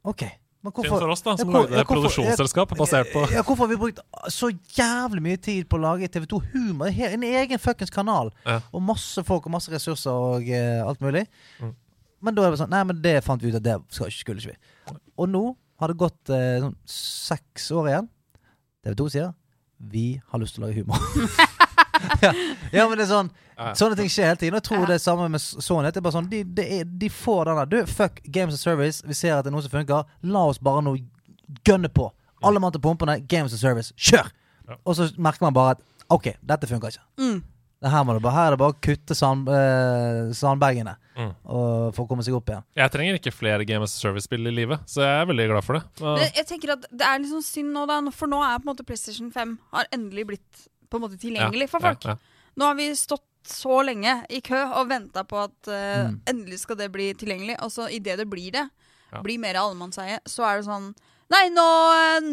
OK. 0.07 0.23
Men 0.63 0.71
Synd 0.71 0.93
for 0.93 1.11
oss, 1.11 1.21
da, 1.25 1.33
som 1.35 1.49
lagde 1.51 1.75
et 1.75 1.87
produksjonsselskap 1.89 2.71
basert 2.79 3.09
på 3.11 3.25
ja, 3.33 3.41
Hvorfor 3.43 3.65
har 3.65 3.71
vi 3.73 3.77
brukt 3.81 3.97
så 4.31 4.47
jævlig 4.77 5.23
mye 5.25 5.39
tid 5.43 5.67
på 5.67 5.75
å 5.75 5.83
lage 5.83 6.07
TV2 6.13 6.39
Humor? 6.53 7.01
En 7.09 7.25
egen 7.27 7.59
fuckings 7.59 7.91
kanal. 7.91 8.31
Ja. 8.47 8.61
Og 8.71 8.85
masse 8.87 9.25
folk 9.27 9.49
og 9.49 9.57
masse 9.57 9.73
ressurser 9.73 10.15
og 10.15 10.47
uh, 10.47 10.85
alt 10.87 11.03
mulig. 11.03 11.25
Mm. 11.59 11.73
Men 12.23 12.37
da 12.37 12.45
er 12.47 12.55
det 12.55 12.61
sånn 12.61 12.71
Nei, 12.71 12.83
men 12.87 13.01
det 13.03 13.17
fant 13.25 13.43
vi 13.43 13.51
ut 13.51 13.59
at 13.59 13.65
det 13.65 13.75
skal, 13.91 14.13
skulle 14.15 14.39
ikke 14.39 14.55
vi. 14.55 14.97
Og 15.19 15.27
nå 15.33 15.43
har 15.83 15.91
det 15.91 15.99
gått 15.99 16.31
uh, 16.31 16.63
sånn 16.63 16.79
seks 16.95 17.67
år 17.75 17.91
igjen. 17.91 18.11
TV2 18.87 19.11
sier 19.17 19.33
vi 19.91 20.07
har 20.31 20.39
lyst 20.39 20.55
til 20.55 20.63
å 20.63 20.69
lage 20.69 20.79
humor. 20.79 20.95
ja. 22.21 22.31
ja, 22.73 22.85
men 22.89 22.97
det 22.97 23.05
er 23.05 23.11
sånn. 23.11 23.29
Sånne 23.77 23.95
ting 23.99 24.09
skjer 24.09 24.31
hele 24.31 24.39
tiden. 24.41 24.55
Og 24.57 24.61
jeg 24.61 24.67
tror 24.69 24.81
Ja. 24.81 24.85
det 24.89 24.95
er 24.97 25.03
samme 25.03 25.27
med 25.29 25.41
Sony. 25.43 25.91
Det 25.91 26.01
er 26.01 26.05
bare 26.07 26.15
sånn, 26.17 26.29
de, 26.31 26.43
de, 26.43 26.67
de 27.03 27.09
får 27.13 27.45
den 27.51 27.59
der 27.61 27.69
Du, 27.69 27.77
fuck 27.91 28.19
Games 28.25 28.53
of 28.57 28.59
Service. 28.63 29.03
Vi 29.05 29.13
ser 29.17 29.37
at 29.37 29.45
det 29.45 29.51
er 29.53 29.55
noe 29.57 29.61
som 29.65 29.71
funker. 29.75 30.05
La 30.23 30.45
oss 30.49 30.57
bare 30.63 30.81
nå 30.85 30.95
gønne 31.67 31.91
på. 31.93 32.09
Alle 32.43 32.59
mann 32.59 32.73
til 32.75 32.81
pumpene. 32.83 33.19
Games 33.29 33.53
of 33.55 33.61
Service. 33.61 33.93
Kjør! 33.95 34.31
Ja. 34.69 34.77
Og 34.87 34.95
så 34.97 35.09
merker 35.21 35.45
man 35.45 35.53
bare 35.55 35.75
at 35.77 35.83
OK, 36.11 36.33
dette 36.43 36.67
funker 36.69 36.91
ikke. 36.93 37.05
Mm. 37.21 37.41
Her, 37.83 38.03
bare, 38.07 38.31
her 38.31 38.45
er 38.47 38.53
det 38.55 38.59
bare 38.61 38.71
å 38.73 38.79
kutte 38.79 39.15
sand, 39.15 39.49
eh, 39.51 40.33
sandbagene 40.37 40.97
Mm. 41.13 41.29
for 41.93 42.05
å 42.05 42.07
komme 42.09 42.23
seg 42.25 42.33
opp 42.33 42.47
igjen. 42.49 42.63
Jeg 42.73 42.89
trenger 42.89 43.17
ikke 43.19 43.31
flere 43.35 43.65
Game 43.69 43.83
of 43.85 43.89
Service-spill 43.91 44.47
i 44.49 44.53
livet, 44.55 44.79
så 44.89 45.03
jeg 45.03 45.21
er 45.21 45.27
veldig 45.29 45.45
glad 45.51 45.63
for 45.67 45.77
det. 45.77 45.83
Men 46.01 46.23
jeg 46.39 46.47
tenker 46.49 46.71
at 46.73 46.87
Det 46.89 47.05
er 47.05 47.19
litt 47.21 47.29
sånn 47.29 47.43
synd 47.45 47.69
nå, 47.75 47.83
da. 47.85 47.99
For 48.09 48.25
nå 48.31 48.39
er 48.41 48.57
på 48.57 48.65
en 48.65 48.71
måte 48.71 48.85
PlayStation 48.87 49.29
5 49.29 49.51
har 49.75 49.85
endelig 49.93 50.25
blitt 50.31 50.63
på 50.93 50.99
en 51.01 51.05
måte 51.07 51.19
tilgjengelig 51.21 51.69
for 51.73 51.83
folk. 51.83 52.05
Ja, 52.05 52.15
ja. 52.15 52.49
Nå 52.61 52.69
har 52.69 52.77
vi 52.77 52.91
stått 52.97 53.25
så 53.49 53.81
lenge 53.83 54.21
i 54.31 54.39
kø 54.45 54.59
og 54.79 54.87
venta 54.93 55.25
på 55.27 55.41
at 55.41 55.67
uh, 55.67 56.07
Mm. 56.13 56.19
endelig 56.31 56.59
skal 56.63 56.77
det 56.79 56.91
bli 56.93 57.09
tilgjengelig. 57.17 57.57
Og 57.65 57.73
så 57.73 57.89
idet 57.91 58.17
det 58.21 58.29
blir 58.29 58.51
det, 58.55 58.69
Ja. 59.13 59.21
blir 59.21 59.37
mer 59.37 59.53
allemannseie, 59.59 60.19
så 60.25 60.45
er 60.47 60.61
det 60.61 60.65
sånn 60.69 60.93
Nei, 61.33 61.47
nå, 61.49 61.63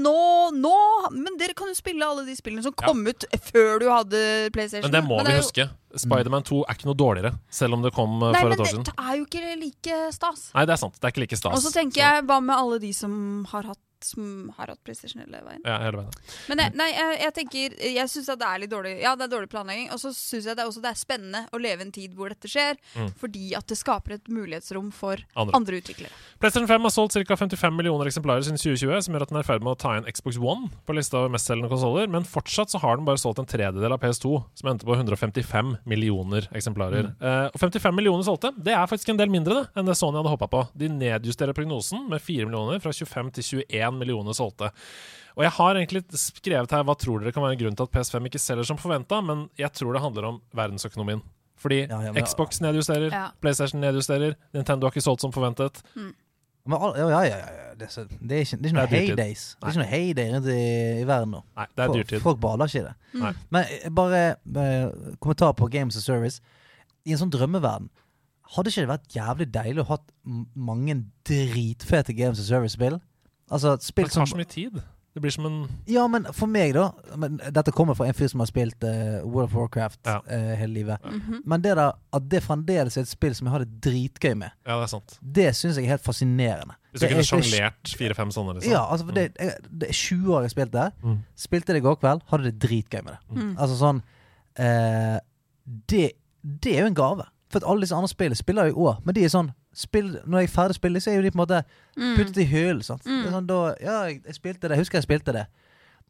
nå, 0.03 0.15
nå 0.53 1.11
Men 1.15 1.37
dere 1.39 1.55
kan 1.57 1.69
jo 1.71 1.75
spille 1.79 2.05
alle 2.05 2.25
de 2.27 2.35
spillene 2.37 2.63
som 2.63 2.75
Ja. 2.77 2.87
kom 2.89 3.07
ut 3.07 3.25
før 3.49 3.79
du 3.81 3.87
hadde 3.89 4.51
PlayStation. 4.53 4.91
Men 4.91 4.93
det 5.01 5.09
må 5.09 5.17
Men 5.23 5.27
vi 5.27 5.33
jo- 5.39 5.45
huske. 5.45 5.71
Spiderman 5.97 6.43
2 6.45 6.65
er 6.69 6.75
ikke 6.75 6.87
noe 6.87 6.95
dårligere, 6.99 7.33
selv 7.51 7.75
om 7.75 7.83
det 7.83 7.93
kom 7.95 8.23
uh, 8.23 8.31
Nei, 8.33 8.41
for 8.41 8.49
men 8.51 8.53
et 8.53 8.61
år 8.61 8.85
det 8.85 8.95
er 8.99 9.17
jo 9.17 9.25
ikke 9.25 9.57
like 9.59 10.13
stas. 10.13 10.51
Nei, 10.55 10.65
det 10.67 10.73
er 10.75 10.77
sant. 10.77 10.95
Det 11.01 11.05
er 11.05 11.11
ikke 11.15 11.23
like 11.25 11.37
stas. 11.37 11.55
Og 11.57 11.63
så 11.65 11.73
tenker 11.73 11.97
jeg, 12.03 12.25
hva 12.27 12.41
med 12.43 12.55
alle 12.57 12.79
de 12.79 12.93
som 12.93 13.45
har 13.51 13.63
hatt, 13.73 13.79
som 14.07 14.51
har 14.57 14.73
hatt 14.73 14.81
PlayStation 14.87 15.23
hele 15.23 15.41
veien? 15.47 15.63
Ja, 15.65 15.79
hele 15.85 16.03
veien. 16.03 16.19
Men 16.51 16.63
jeg, 16.65 16.75
nei, 16.81 16.89
jeg, 16.95 17.19
jeg 17.21 17.35
tenker 17.37 17.77
Jeg 17.91 18.11
syns 18.13 18.31
det 18.31 18.49
er 18.49 18.63
litt 18.63 18.73
dårlig 18.73 18.95
Ja, 19.03 19.15
det 19.19 19.27
er 19.27 19.33
dårlig 19.35 19.51
planlegging. 19.53 19.91
Og 19.95 20.01
så 20.03 20.13
syns 20.17 20.49
jeg 20.49 20.59
det 20.59 20.65
er 20.65 20.71
også 20.71 20.83
det 20.85 20.93
er 20.93 21.01
spennende 21.01 21.45
å 21.55 21.61
leve 21.61 21.87
en 21.87 21.93
tid 21.95 22.17
hvor 22.19 22.33
dette 22.33 22.51
skjer. 22.51 22.81
Mm. 22.97 23.13
Fordi 23.21 23.53
at 23.59 23.69
det 23.71 23.79
skaper 23.81 24.17
et 24.17 24.31
mulighetsrom 24.33 24.91
for 24.95 25.21
Andre. 25.35 25.57
andre 25.57 25.81
utviklere. 25.81 26.13
PlayStation 26.43 26.69
5 26.71 26.89
har 26.89 26.95
solgt 26.95 27.19
ca. 27.21 27.39
55 27.41 27.77
millioner 27.77 28.09
eksemplarer 28.11 28.45
siden 28.47 28.61
2020, 28.61 29.05
som 29.07 29.15
gjør 29.15 29.27
at 29.27 29.33
den 29.33 29.41
er 29.41 29.45
i 29.45 29.49
ferd 29.49 29.65
med 29.65 29.75
å 29.75 29.81
ta 29.81 29.95
inn 29.99 30.09
Xbox 30.09 30.39
One 30.41 30.71
på 30.89 30.97
lista 30.97 31.21
over 31.21 31.33
mestselgende 31.35 31.71
konsoller, 31.73 32.09
men 32.11 32.27
fortsatt 32.29 32.73
så 32.73 32.81
har 32.83 32.99
den 32.99 33.07
bare 33.09 33.21
solgt 33.21 33.43
en 33.43 33.49
tredjedel 33.49 33.95
av 33.95 34.01
PS2, 34.03 34.33
som 34.61 34.71
endte 34.73 34.89
på 34.89 34.97
155 34.97 35.77
millioner 35.89 36.49
eksemplarer. 36.57 37.13
Eh, 37.21 37.47
og 37.53 37.61
55 37.61 37.97
millioner 37.97 38.27
solgte, 38.27 38.53
det 38.57 38.75
er 38.77 38.89
faktisk 38.91 39.13
en 39.13 39.21
del 39.21 39.33
mindre 39.33 39.61
det, 39.61 39.65
enn 39.79 39.89
det 39.89 39.97
Sony 39.99 40.19
hadde 40.21 40.33
håpa 40.33 40.49
på. 40.51 40.63
De 40.79 40.89
nedjusterer 40.93 41.57
prognosen 41.57 42.07
med 42.11 42.23
4 42.23 42.49
millioner, 42.49 42.81
fra 42.83 42.93
25 42.95 43.33
til 43.37 43.49
21 43.65 43.90
millioner 43.99 44.33
solgte. 44.37 44.71
Og 45.39 45.45
jeg 45.47 45.53
har 45.57 45.75
egentlig 45.79 46.03
skrevet 46.19 46.71
her 46.75 46.83
hva 46.85 46.97
tror 46.99 47.21
dere 47.23 47.33
kan 47.33 47.43
være 47.43 47.57
grunnen 47.61 47.77
til 47.79 47.87
at 47.87 47.93
PS5 47.95 48.27
ikke 48.29 48.41
selger 48.43 48.67
som 48.67 48.77
forventa, 48.81 49.21
men 49.25 49.49
jeg 49.59 49.73
tror 49.73 49.95
det 49.95 50.03
handler 50.03 50.25
om 50.35 50.41
verdensøkonomien. 50.55 51.23
Fordi 51.61 51.83
Ja, 51.89 52.01
ja, 52.03 52.13
men- 52.13 52.25
Xbox 52.25 52.61
nedjusterer, 52.61 53.11
Ja. 53.13 53.31
PlayStation 53.41 53.81
nedjusterer, 53.81 54.35
Nintendo 54.55 54.87
har 54.87 54.91
ikke 54.93 55.03
solgt 55.05 55.21
som 55.21 55.33
forventet. 55.33 55.83
Men, 55.95 56.77
al- 56.79 56.97
ja, 56.97 57.09
ja, 57.09 57.37
ja. 57.37 57.47
Det, 57.81 57.89
er 57.97 58.05
det, 58.05 58.33
er 58.33 58.41
ikke, 58.45 58.57
det 58.61 58.67
er 58.67 58.69
ikke 58.69 58.77
noe 58.77 58.87
heydays. 58.87 59.57
Det 59.57 59.65
er 59.65 59.71
ikke 59.71 59.81
noe 59.81 59.91
heyday 59.91 60.33
rundt 60.35 60.47
i, 60.53 61.01
i 61.01 61.05
verden 61.09 61.31
nå. 61.33 61.43
Nei, 61.57 61.67
det 61.77 61.85
er 61.85 61.93
dyrtid. 61.95 62.21
Folk 62.21 62.41
baler 62.41 62.67
ikke 62.69 62.81
i 62.83 62.85
det. 62.85 62.95
Nei. 63.23 63.33
Men 63.51 63.65
eh, 63.65 63.89
bare 63.97 64.21
uh, 64.45 65.15
kommentar 65.21 65.55
på 65.57 65.71
Games 65.73 65.97
of 65.97 66.03
Service. 66.05 66.41
I 67.07 67.13
en 67.13 67.19
sånn 67.23 67.33
drømmeverden 67.33 67.89
hadde 68.57 68.69
ikke 68.69 68.83
det 68.85 68.91
vært 68.91 69.09
jævlig 69.15 69.47
deilig 69.55 69.85
å 69.85 69.89
ha 69.95 69.99
mange 70.57 70.99
dritfete 71.25 72.13
Games 72.17 72.41
of 72.43 72.45
Service-spill? 72.51 73.01
Altså 73.51 73.77
spill 73.83 74.05
det 74.09 74.13
tar 74.15 74.27
som 74.27 74.35
så 74.37 74.41
mye 74.41 74.49
tid. 74.51 74.81
Det 75.11 75.19
blir 75.25 75.33
som 75.35 75.47
en 75.49 75.69
Ja, 75.91 76.05
men 76.07 76.25
for 76.33 76.47
meg, 76.47 76.71
da 76.77 76.93
men 77.19 77.41
Dette 77.51 77.73
kommer 77.75 77.97
fra 77.99 78.07
en 78.07 78.15
fyr 78.15 78.29
som 78.31 78.39
har 78.45 78.47
spilt 78.47 78.85
uh, 78.87 79.25
World 79.27 79.49
of 79.51 79.55
Warcraft 79.59 79.99
Ja. 80.07 80.21
uh, 80.23 80.53
hele 80.61 80.73
livet. 80.73 80.99
Mhm. 81.05 81.41
Men 81.51 81.61
det 81.65 81.73
da 81.77 81.89
at 82.15 82.29
det 82.31 82.43
fremdeles 82.45 82.97
er 82.97 83.01
et 83.03 83.09
spill 83.11 83.35
som 83.35 83.49
jeg 83.49 83.53
har 83.57 83.65
det 83.65 83.81
dritgøy 83.83 84.37
med, 84.39 84.51
Ja, 84.67 84.77
det 84.79 84.85
er 84.87 84.93
sant. 84.93 85.19
det 85.21 85.49
syns 85.59 85.77
jeg 85.81 85.85
er 85.89 85.97
helt 85.97 86.05
fascinerende. 86.07 86.77
Hvis 86.93 87.01
du 87.03 87.07
kunne 87.09 87.19
er- 87.19 87.27
er- 87.27 87.33
sjonglert 87.33 87.97
fire-fem 87.99 88.31
sånne, 88.31 88.55
liksom. 88.55 88.71
Ja, 88.73 88.85
altså 88.87 89.07
for 89.07 89.13
det, 89.15 89.33
jeg, 89.41 89.53
det 89.81 89.89
er 89.89 89.93
20 89.93 90.31
år 90.35 90.41
jeg 90.41 90.43
har 90.51 90.55
spilt 90.55 90.73
det. 90.73 90.93
Mm. 91.03 91.19
Spilte 91.37 91.67
det 91.75 91.77
i 91.83 91.87
går 91.89 91.97
kveld, 91.97 92.23
hadde 92.31 92.45
det 92.45 92.59
dritgøy 92.63 93.03
med 93.05 93.13
det. 93.13 93.21
Mm. 93.43 93.57
Altså 93.59 93.77
sånn 93.83 94.03
uh, 94.61 95.19
det, 95.91 96.13
det 96.43 96.77
er 96.77 96.81
jo 96.83 96.87
en 96.87 96.95
gave. 96.95 97.27
For 97.51 97.59
at 97.59 97.67
alle 97.69 97.83
disse 97.83 97.95
andre 97.99 98.09
spillene 98.09 98.37
spiller 98.39 98.65
jo 98.71 98.71
i 98.77 98.79
år, 98.87 99.01
men 99.05 99.15
de 99.15 99.25
er 99.25 99.29
sånn 99.33 99.51
spill, 99.75 100.19
Når 100.27 100.39
jeg 100.39 100.49
er 100.49 100.53
ferdig 100.55 100.75
å 100.77 100.79
spille, 100.81 101.01
så 101.01 101.11
er 101.11 101.17
jo 101.17 101.23
de 101.23 101.31
på 101.31 101.39
en 101.39 101.45
måte 101.47 101.63
Mm. 101.97 102.17
puttet 102.17 102.37
i 102.39 102.45
hyllen. 102.45 102.83
Mm. 103.07 103.25
Sånn, 103.33 103.47
da, 103.47 103.75
ja, 103.81 104.03
jeg, 104.09 104.23
jeg 104.27 104.35
spilte 104.35 104.69
det. 104.69 104.71
Jeg 104.71 104.79
husker 104.85 104.99
jeg 104.99 105.03
spilte 105.03 105.33
det. 105.33 105.47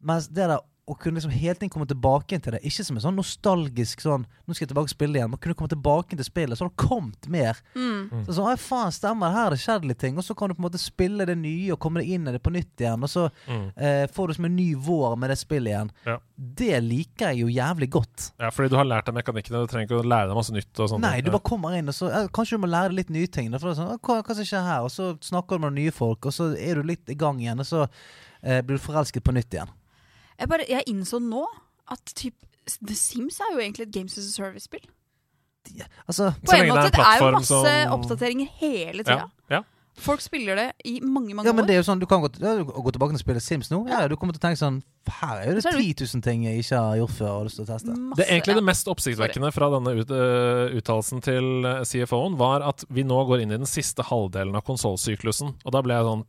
Mens 0.01 0.27
det 0.27 0.47
der 0.49 0.59
og 0.89 0.97
kunne 0.99 1.19
liksom 1.19 1.31
hele 1.31 1.53
tiden 1.55 1.69
komme 1.69 1.85
tilbake 1.87 2.33
inn 2.35 2.41
til 2.41 2.55
det. 2.55 2.59
Ikke 2.65 2.83
som 2.83 2.97
en 2.97 3.03
sånn 3.03 3.15
nostalgisk 3.15 4.01
sånn 4.01 4.23
Nå 4.49 4.55
skal 4.55 4.65
jeg 4.65 4.71
tilbake 4.73 4.89
og 4.89 4.91
spille 4.91 5.15
igjen. 5.19 5.29
Man 5.31 5.39
kunne 5.39 5.55
komme 5.55 5.69
tilbake 5.71 6.11
inn 6.11 6.19
til 6.19 6.25
spillet, 6.27 6.57
så 6.57 6.65
har 6.65 6.71
det 6.73 6.81
kommet 6.81 7.27
mer. 7.31 7.59
Mm. 7.77 8.25
Så 8.25 8.33
sånn, 8.35 8.47
«Oi, 8.49 8.55
faen, 8.59 8.91
stemmer, 8.91 9.29
her 9.31 9.45
har 9.45 9.53
det 9.53 9.59
skjedd 9.61 9.85
litt 9.87 9.99
ting. 10.01 10.17
Og 10.19 10.25
så 10.25 10.35
kan 10.35 10.49
du 10.49 10.55
på 10.57 10.59
en 10.59 10.65
måte 10.65 10.81
spille 10.81 11.23
det 11.29 11.37
nye 11.39 11.69
og 11.71 11.79
komme 11.79 12.01
deg 12.01 12.09
inn 12.17 12.27
i 12.27 12.33
det 12.35 12.41
på 12.43 12.51
nytt 12.51 12.81
igjen. 12.81 13.05
Og 13.05 13.11
så 13.13 13.29
Mm. 13.47 13.71
eh, 13.77 14.07
får 14.11 14.27
du 14.27 14.33
som 14.33 14.45
en 14.49 14.55
ny 14.57 14.73
vår 14.75 15.15
med 15.21 15.29
det 15.29 15.37
spillet 15.39 15.69
igjen. 15.71 15.91
Ja. 16.05 16.17
Det 16.35 16.81
liker 16.83 17.29
jeg 17.31 17.39
jo 17.45 17.47
jævlig 17.47 17.89
godt. 17.89 18.31
Ja, 18.41 18.49
fordi 18.49 18.69
du 18.73 18.75
har 18.75 18.85
lært 18.89 19.05
deg 19.05 19.15
mekanikkene, 19.15 19.61
du 19.63 19.67
trenger 19.71 19.87
ikke 19.87 20.01
å 20.03 20.09
lære 20.09 20.27
deg 20.27 20.35
masse 20.35 20.51
nytt. 20.51 20.79
og 20.79 20.89
sånt. 20.89 21.01
Nei, 21.05 21.21
du 21.21 21.31
bare 21.31 21.45
kommer 21.47 21.77
inn, 21.77 21.87
og 21.87 21.93
så 21.95 22.09
eh, 22.11 22.27
kanskje 22.27 22.57
du 22.57 22.65
må 22.65 22.71
lære 22.73 22.89
deg 22.89 22.97
litt 23.05 23.09
nye 23.11 23.27
ting. 23.27 23.51
Da, 23.51 23.59
for 23.59 23.69
det 23.71 23.77
er 23.77 23.83
sånn, 23.85 23.99
hva, 24.01 24.23
hva 24.25 24.35
som 24.35 24.43
skjer 24.43 24.65
her? 24.65 24.81
Og 24.81 24.89
så 24.91 25.13
snakker 25.21 25.55
du 25.61 25.69
med 25.69 25.73
nye 25.77 25.91
folk, 25.91 26.25
og 26.25 26.33
så 26.33 26.51
er 26.57 26.75
du 26.75 26.83
litt 26.83 27.07
i 27.07 27.15
gang 27.15 27.39
igjen, 27.39 27.59
og 27.61 27.65
så 27.69 27.87
eh, 28.43 28.61
blir 28.61 28.75
du 28.75 28.83
forelsket 28.83 29.23
på 29.23 29.31
nytt 29.31 29.53
igjen. 29.53 29.69
Jeg, 30.41 30.49
bare, 30.49 30.65
jeg 30.69 30.83
innså 30.89 31.19
nå 31.21 31.43
at 31.93 32.13
typ, 32.17 32.33
The 32.81 32.95
Sims 32.97 33.37
er 33.43 33.53
jo 33.53 33.59
egentlig 33.61 33.87
et 33.87 33.93
Games 33.93 34.17
as 34.17 34.25
a 34.25 34.33
Service-spill. 34.33 34.83
Altså, 36.09 36.31
På 36.41 36.55
en 36.57 36.65
måte 36.65 36.65
det 36.65 36.65
er 36.65 36.73
måte, 36.73 36.85
en 36.85 36.91
det 36.91 37.05
er 37.05 37.19
jo 37.21 37.31
masse 37.35 37.47
som- 37.53 37.93
oppdateringer 37.95 38.47
hele 38.57 39.03
Ja, 39.05 39.27
ja. 39.49 39.61
Folk 39.99 40.21
spiller 40.23 40.55
det 40.55 40.65
i 40.87 41.01
mange, 41.03 41.33
mange 41.35 41.45
ja, 41.49 41.53
men 41.53 41.65
det 41.67 41.73
er 41.75 41.81
jo 41.81 41.83
sånn, 41.83 41.99
Du 41.99 42.05
kan 42.07 42.21
gå, 42.23 42.29
ja, 42.39 42.53
gå 42.63 42.91
tilbake 42.95 43.11
og 43.13 43.19
spille 43.19 43.41
Sims 43.43 43.67
nå. 43.69 43.81
Ja, 43.91 44.07
Du 44.07 44.15
kommer 44.15 44.31
til 44.33 44.39
å 44.39 44.45
tenke 44.47 44.57
sånn 44.61 44.77
Her 45.19 45.41
er 45.43 45.53
det 45.57 45.63
Så 45.65 45.73
er 45.73 45.77
10 45.81 46.05
000 46.15 46.23
ting 46.23 46.45
jeg 46.47 46.63
ikke 46.63 46.79
har 46.79 46.95
gjort 47.01 47.11
før. 47.17 47.27
og 47.27 47.35
har 47.41 47.43
lyst 47.49 47.59
til 47.59 47.65
å 47.65 47.69
teste. 47.73 47.95
Masse, 47.97 48.17
Det 48.17 48.25
er 48.25 48.31
egentlig 48.37 48.55
ja. 48.55 48.59
det 48.61 48.65
mest 48.69 48.87
oppsiktsvekkende 48.93 49.51
fra 49.51 49.69
denne 49.75 49.93
ut, 49.99 50.13
uh, 50.15 50.77
uttalelsen 50.79 51.21
til 51.25 51.49
eh, 51.67 51.81
CFO-en, 51.85 52.37
var 52.39 52.63
at 52.71 52.85
vi 52.89 53.03
nå 53.03 53.19
går 53.27 53.43
inn 53.43 53.51
i 53.51 53.59
den 53.59 53.67
siste 53.69 54.05
halvdelen 54.07 54.55
av 54.55 54.63
konsollsyklusen. 54.65 55.55
Og 55.65 55.75
da 55.75 55.81
ble 55.83 55.97
jeg 55.99 56.07
sånn 56.07 56.25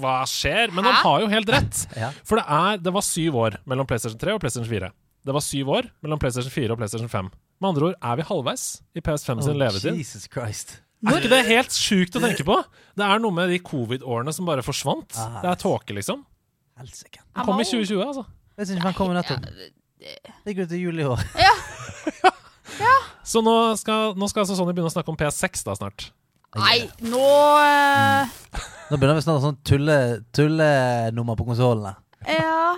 Hva 0.00 0.16
skjer? 0.30 0.70
Men 0.74 0.84
han 0.88 1.00
har 1.02 1.20
jo 1.24 1.30
helt 1.32 1.48
rett! 1.52 1.86
Ja. 2.00 2.12
For 2.24 2.38
det, 2.38 2.44
er, 2.46 2.78
det 2.80 2.92
var 2.94 3.02
syv 3.04 3.36
år 3.36 3.58
mellom 3.68 3.86
PlayStation 3.90 4.18
3 4.20 4.36
og 4.38 4.40
PlayStation 4.44 4.70
4. 4.70 4.92
Det 5.26 5.34
var 5.36 5.44
syv 5.44 5.68
år 5.74 5.90
mellom 6.06 6.20
PlayStation 6.22 6.52
4 6.54 6.72
og 6.72 6.78
PlayStation 6.80 7.10
5. 7.12 7.28
Med 7.60 7.68
andre 7.74 7.90
ord 7.90 7.98
er 8.00 8.16
vi 8.16 8.24
halvveis 8.30 8.68
i 8.96 9.02
PS5 9.04 9.42
sin 9.44 9.52
Oh, 9.52 9.58
levetid. 9.58 9.98
Jesus 10.00 10.24
Christ. 10.32 10.78
Er 11.00 11.16
ikke 11.16 11.32
det 11.32 11.44
helt 11.48 11.76
sjukt 11.76 12.16
å 12.18 12.22
tenke 12.22 12.44
på? 12.44 12.58
Det 12.98 13.06
er 13.06 13.22
noe 13.22 13.32
med 13.32 13.52
de 13.52 13.60
covid-årene 13.64 14.34
som 14.36 14.48
bare 14.48 14.64
forsvant. 14.64 15.16
Ah. 15.16 15.38
Det 15.40 15.52
er 15.52 15.60
tåke, 15.62 15.96
liksom. 15.96 16.24
Helsike. 16.80 17.22
Den 17.22 17.48
kom 17.48 17.62
i 17.62 17.68
2020, 17.68 18.02
altså. 18.04 18.26
PlayStation 18.56 18.84
5 18.84 18.96
kommer 18.98 19.16
nettopp. 19.16 19.46
Det 20.00 20.52
gikk 20.52 20.66
ut 20.66 20.76
i 20.76 20.82
juli 20.82 21.04
i 21.04 21.08
år. 21.08 21.24
Så 23.30 23.42
nå 23.44 23.54
skal, 23.78 24.16
nå 24.18 24.26
skal 24.30 24.42
altså 24.42 24.56
Sony 24.58 24.72
begynne 24.74 24.90
å 24.90 24.94
snakke 24.94 25.12
om 25.12 25.18
PS6 25.20 25.62
da 25.68 25.76
snart. 25.78 26.08
Nei, 26.58 26.88
nå 27.06 27.22
mm. 27.22 28.32
Nå 28.90 28.98
begynner 28.98 29.20
vi 29.20 29.22
snart 29.22 29.44
sånn 29.44 29.60
tulle, 29.62 29.98
tullenummer 30.34 31.38
på 31.38 31.46
konsollene. 31.46 31.94
Ja 32.26 32.74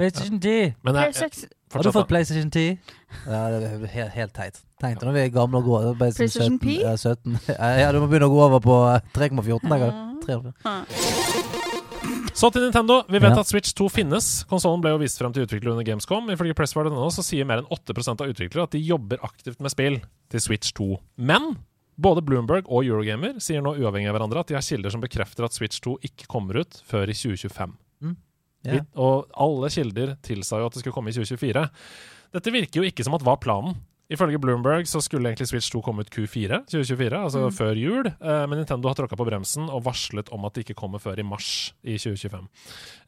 PlayStation 0.00 0.40
10. 0.40 0.74
Men 0.86 0.96
jeg, 0.96 1.14
PS6 1.14 1.46
Har 1.74 1.84
du 1.84 1.92
fått 1.92 2.08
PlayStation 2.08 2.50
10? 2.50 2.78
Ja, 3.26 3.40
det 3.52 3.68
er 3.68 3.86
helt, 3.92 4.12
helt 4.14 4.34
teit. 4.34 4.60
Tenk 4.80 4.96
deg 5.00 5.06
når 5.10 5.16
vi 5.16 5.20
er 5.26 5.32
gamle 5.34 5.60
og 5.60 5.66
gode. 5.68 5.90
PlayStation 6.00 6.56
17, 6.56 6.60
P? 6.62 6.78
Ja, 6.86 6.94
17. 6.96 7.36
Ja, 7.52 7.90
du 7.92 8.00
må 8.00 8.08
begynne 8.08 8.28
å 8.30 8.32
gå 8.32 8.40
over 8.46 8.62
på 8.64 8.76
eh, 8.94 9.00
3,14. 9.16 9.68
da, 9.68 9.76
Ja. 9.76 9.90
kanskje. 9.90 10.54
3,14. 10.80 12.30
Så 12.40 12.48
til 12.54 12.62
Nintendo. 12.64 13.02
Vi 13.10 13.18
vet 13.20 13.34
Ja. 13.34 13.40
at 13.42 13.46
Switch 13.50 13.74
2 13.76 13.88
finnes. 13.92 14.44
Konsollen 14.48 14.80
ble 14.80 14.90
jo 14.94 15.00
vist 15.02 15.18
frem 15.20 15.32
til 15.36 15.44
utviklere 15.44 15.74
under 15.74 15.84
Gamescom. 15.84 16.30
Ifølge 16.32 16.54
Pressfire.no 16.56 17.10
så 17.12 17.20
sier 17.26 17.44
mer 17.44 17.58
enn 17.60 17.68
8% 17.68 18.22
av 18.24 18.30
utviklere 18.32 18.62
at 18.64 18.70
de 18.72 18.80
jobber 18.80 19.18
aktivt 19.26 19.60
med 19.60 19.70
spill 19.74 19.98
til 20.32 20.40
Switch 20.40 20.72
2. 20.72 20.96
Men 21.18 21.58
både 22.00 22.22
Bloomberg 22.24 22.64
og 22.72 22.86
Eurogamer 22.88 23.36
sier 23.44 23.60
nå 23.60 23.74
uavhengig 23.76 24.08
av 24.08 24.16
hverandre 24.16 24.40
at 24.40 24.48
de 24.48 24.56
har 24.56 24.64
kilder 24.64 24.90
som 24.94 25.02
bekrefter 25.04 25.44
at 25.44 25.52
Switch 25.52 25.82
2 25.84 25.98
ikke 26.08 26.30
kommer 26.32 26.62
ut 26.62 26.80
før 26.88 27.10
i 27.12 27.16
2025. 27.18 27.76
Mm. 28.00 28.16
Yeah. 28.64 28.86
Og 28.96 29.28
alle 29.36 29.68
kilder 29.74 30.16
tilsa 30.24 30.62
jo 30.62 30.70
at 30.70 30.72
det 30.72 30.80
skulle 30.80 30.96
komme 30.96 31.12
i 31.12 31.16
2024. 31.18 31.66
Dette 32.32 32.52
virker 32.54 32.80
jo 32.80 32.88
ikke 32.88 33.04
som 33.04 33.14
at 33.18 33.26
var 33.26 33.36
planen. 33.42 33.76
Ifølge 34.10 34.40
Bloomberg 34.42 34.88
så 34.90 34.98
skulle 35.00 35.30
egentlig 35.30 35.46
Switch 35.46 35.70
2 35.70 35.80
komme 35.86 36.02
ut 36.02 36.10
Q4 36.10 36.64
2024, 36.66 37.12
altså 37.14 37.44
Mm. 37.46 37.52
før 37.54 37.74
jul. 37.78 38.06
Eh, 38.08 38.46
men 38.50 38.58
Nintendo 38.58 38.88
har 38.88 38.94
tråkka 38.98 39.16
på 39.16 39.26
bremsen 39.28 39.68
og 39.70 39.84
varslet 39.84 40.32
om 40.32 40.44
at 40.44 40.54
det 40.54 40.64
ikke 40.66 40.74
kommer 40.80 40.98
før 40.98 41.18
i 41.18 41.22
mars 41.22 41.72
i 41.84 41.94
2025. 41.96 42.48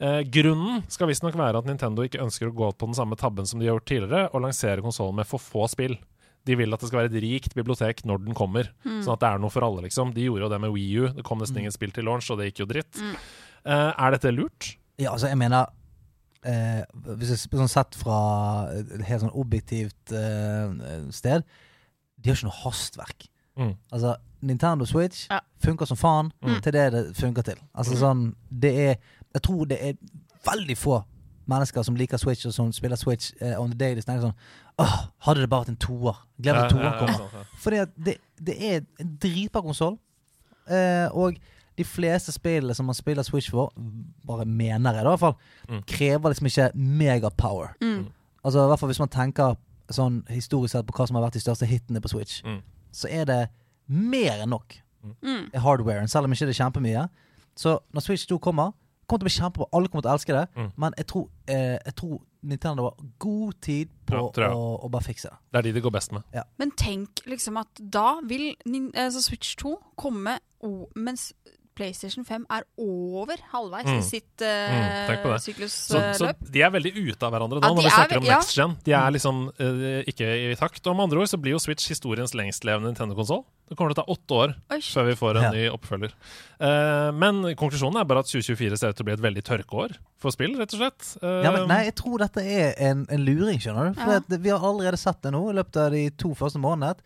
Eh, 0.01 0.23
grunnen 0.31 0.85
skal 0.89 1.09
visstnok 1.09 1.35
være 1.35 1.59
at 1.59 1.65
Nintendo 1.67 2.03
ikke 2.07 2.23
ønsker 2.23 2.47
å 2.51 2.55
gå 2.55 2.71
på 2.79 2.87
den 2.87 2.95
samme 2.95 3.17
tabben 3.19 3.45
som 3.47 3.59
de 3.59 3.67
har 3.67 3.75
gjort 3.81 3.87
tidligere, 3.91 4.31
og 4.33 4.43
lansere 4.43 4.81
konsollen 4.81 5.17
med 5.17 5.27
for 5.27 5.39
få 5.39 5.69
spill. 5.69 5.99
De 6.45 6.55
vil 6.57 6.73
at 6.75 6.81
det 6.81 6.89
skal 6.89 7.01
være 7.09 7.15
et 7.17 7.23
rikt 7.23 7.55
bibliotek 7.55 8.05
når 8.05 8.25
den 8.25 8.35
kommer, 8.35 8.69
Mm. 8.85 9.03
sånn 9.03 9.13
at 9.15 9.21
det 9.21 9.29
er 9.35 9.39
noe 9.39 9.51
for 9.51 9.63
alle, 9.65 9.83
liksom. 9.83 10.15
De 10.15 10.23
gjorde 10.23 10.43
jo 10.43 10.49
det 10.49 10.61
med 10.61 10.71
Wii 10.73 10.97
U. 10.99 11.09
Det 11.09 11.25
kom 11.25 11.39
nesten 11.39 11.59
ingen 11.59 11.73
spill 11.73 11.91
til 11.91 12.05
launch, 12.05 12.31
og 12.31 12.39
det 12.39 12.53
gikk 12.55 12.59
jo 12.61 12.67
dritt. 12.67 12.93
Mm. 12.99 13.17
Eh, 13.67 13.93
er 13.99 14.11
dette 14.13 14.31
lurt? 14.35 14.77
Ja, 14.99 15.11
altså, 15.13 15.27
jeg 15.29 15.39
mener 15.39 15.67
eh, 16.45 16.83
Hvis 17.17 17.31
jeg 17.31 17.39
sånn 17.53 17.69
sett 17.69 17.95
fra 17.95 18.69
et 18.73 19.03
helt 19.09 19.23
sånn 19.23 19.35
objektivt 19.35 20.13
eh, 20.13 21.11
sted 21.11 21.45
De 22.23 22.31
har 22.31 22.37
ikke 22.37 22.49
noe 22.49 22.61
hastverk. 22.65 23.29
Mm. 23.57 23.75
Altså, 23.93 24.17
Nintendo 24.43 24.85
Switch 24.89 25.27
Ja. 25.31 25.41
funker 25.63 25.87
som 25.87 25.97
faen 25.97 26.33
Mm. 26.43 26.61
til 26.63 26.73
det 26.73 26.93
det 26.93 27.17
funker 27.17 27.43
til. 27.43 27.59
Altså 27.75 27.95
sånn 27.97 28.35
Det 28.51 28.75
er 28.91 28.97
Jeg 29.35 29.43
tror 29.43 29.65
det 29.69 29.79
er 29.81 29.93
veldig 30.45 30.77
få 30.77 31.05
mennesker 31.49 31.83
som 31.83 31.95
liker 31.97 32.17
Switch, 32.19 32.47
og 32.47 32.53
som 32.53 32.73
spiller 32.73 32.97
Switch 32.97 33.33
eh, 33.41 33.59
on 33.61 33.71
the 33.71 33.77
day. 33.77 33.95
De 33.95 34.01
sånn 34.03 34.35
Åh, 34.79 35.09
hadde 35.27 35.41
det 35.41 35.51
bare 35.51 35.65
vært 35.65 35.69
en 35.69 35.77
toer. 35.77 36.17
Gleder 36.41 36.63
at 36.65 36.71
til 36.71 36.79
toeren 36.79 36.99
kommer. 36.99 37.29
For. 37.29 37.47
Fordi 37.59 37.77
at 37.77 37.89
det, 38.05 38.17
det 38.41 38.55
er 38.73 38.81
en 39.01 39.19
dritbra 39.21 39.61
konsoll. 39.63 39.99
Eh, 40.71 41.09
og 41.13 41.37
de 41.77 41.85
fleste 41.85 42.33
spillene 42.33 42.75
som 42.75 42.87
man 42.87 42.95
spiller 42.95 43.23
Switch 43.23 43.51
for, 43.51 43.73
bare 44.27 44.45
mener 44.45 44.93
jeg 44.93 45.05
det 45.05 45.07
i 45.07 45.17
hvert 45.17 45.21
fall, 45.21 45.37
Mm. 45.69 45.83
krever 45.87 46.29
liksom 46.35 46.47
ikke 46.47 46.71
megapower. 46.75 47.75
mm. 47.81 48.07
Altså 48.45 48.59
i 48.65 48.67
hvert 48.69 48.79
fall 48.81 48.89
hvis 48.91 48.99
man 48.99 49.09
tenker 49.09 49.57
sånn 49.91 50.23
historisk 50.29 50.73
sett 50.73 50.87
på 50.87 50.93
hva 50.97 51.07
som 51.07 51.17
har 51.17 51.23
vært 51.29 51.35
de 51.35 51.41
største 51.41 51.67
hitene 51.67 52.01
på 52.01 52.09
Switch, 52.09 52.43
Mm. 52.45 52.63
så 52.93 53.09
er 53.11 53.25
det 53.25 53.49
mer 53.89 54.43
enn 54.43 54.49
nok 54.51 54.75
Mm. 55.23 55.51
i 55.55 55.59
hardwaren, 55.59 56.09
selv 56.09 56.25
om 56.25 56.33
ikke 56.33 56.47
det 56.47 56.59
er 56.61 56.65
kjempemye. 56.71 57.09
Så 57.57 57.79
når 57.93 58.01
Switch 58.03 58.27
2 58.27 58.39
kommer, 58.39 58.73
kommer 59.09 59.19
til 59.19 59.27
å 59.27 59.31
bli 59.31 59.41
kjempebra. 59.41 59.69
Alle 59.73 59.89
kommer 59.89 60.03
til 60.03 60.11
å 60.11 60.15
elske 60.15 60.33
det. 60.33 60.49
Mm. 60.57 60.73
Men 60.77 60.93
jeg 60.97 61.07
tror, 61.07 61.29
eh, 61.49 61.79
jeg 61.85 61.95
tror 61.97 62.21
Nintendo 62.45 62.83
har 62.85 62.95
god 63.19 63.53
tid 63.61 63.89
på 64.07 64.33
Ja, 64.37 64.49
å, 64.55 64.85
å 64.85 64.91
bare 64.91 65.03
fikse 65.03 65.23
det. 65.31 65.37
Det 65.53 65.59
er 65.59 65.63
de 65.63 65.73
det 65.73 65.83
går 65.83 65.93
best 65.93 66.13
med. 66.13 66.23
Men 66.59 66.71
tenk 66.73 67.09
liksom 67.27 67.57
at 67.59 67.69
da 67.91 68.21
vil 68.21 68.57
altså 68.95 69.23
Switch 69.23 69.55
2 69.57 69.77
komme 69.97 70.39
oh, 70.63 70.87
mens 70.97 71.33
PlayStation 71.75 72.25
5 72.25 72.43
er 72.53 72.65
over 72.79 73.37
halvveis 73.53 73.87
Mm. 73.89 73.99
i 73.99 74.03
sitt 74.05 74.43
uh, 74.45 74.73
mm, 74.73 75.39
syklusløp. 75.41 76.15
Så, 76.17 76.19
så 76.19 76.53
de 76.53 76.61
er 76.63 76.71
veldig 76.75 76.93
ute 76.99 77.25
av 77.27 77.33
hverandre 77.33 77.61
nå 77.61 77.65
Ja, 77.65 77.71
når 77.73 77.77
de 77.77 77.83
vi 77.83 77.89
er 77.91 77.97
snakker 77.97 78.21
om 78.21 78.27
ja. 78.29 78.37
next 78.41 78.57
gen. 78.59 78.77
De 78.85 78.93
er 78.93 79.11
liksom 79.17 79.39
uh, 79.49 80.03
ikke 80.13 80.29
i 80.53 80.55
takt. 80.61 80.85
Og 80.87 80.97
med 80.99 81.05
andre 81.09 81.23
ord 81.25 81.31
så 81.33 81.41
blir 81.41 81.55
jo 81.57 81.61
Switch 81.65 81.89
historiens 81.89 82.35
lengstlevende 82.37 82.91
Nintendo-konsoll. 82.93 83.45
Det 83.73 83.79
kommer 83.79 83.95
til 83.95 84.03
å 84.03 84.05
ta 84.05 84.13
åtte 84.13 84.37
år 84.37 84.55
Oi, 84.75 84.81
før 84.85 85.07
vi 85.09 85.15
får 85.17 85.39
en 85.41 85.47
Ja. 85.47 85.51
ny 85.57 85.63
oppfølger. 85.73 86.13
Uh, 86.61 87.09
men 87.17 87.41
konklusjonen 87.57 88.01
er 88.03 88.05
bare 88.11 88.21
at 88.21 88.29
2024 88.29 88.77
ser 88.77 88.93
ut 88.93 88.97
til 89.01 89.07
å 89.07 89.09
bli 89.09 89.15
et 89.17 89.25
veldig 89.25 89.45
tørkeår 89.49 89.97
for 90.21 90.31
spill, 90.37 90.59
rett 90.61 90.75
og 90.77 90.83
slett. 90.85 91.09
Uh, 91.25 91.41
Ja, 91.47 91.55
men 91.57 91.65
nei, 91.73 91.85
jeg 91.89 91.97
tror 92.03 92.19
dette 92.21 92.45
er 92.45 92.75
en, 92.91 93.07
en 93.09 93.25
luring, 93.25 93.59
skjønner 93.65 93.91
du. 93.95 94.01
For 94.03 94.13
Ja. 94.13 94.21
at 94.21 94.29
vi 94.45 94.53
har 94.53 94.61
allerede 94.61 95.01
sett 95.01 95.23
det 95.25 95.33
nå 95.33 95.41
i 95.51 95.57
løpet 95.57 95.77
av 95.87 95.91
de 95.97 96.05
to 96.21 96.35
første 96.37 96.61
månedene. 96.61 97.01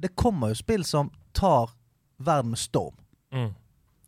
Det 0.00 0.16
kommer 0.16 0.50
jo 0.50 0.58
spill 0.58 0.82
som 0.88 1.12
tar 1.36 1.70
verden 2.18 2.50
med 2.56 2.58
storm. 2.58 2.96
mm. 3.32 3.50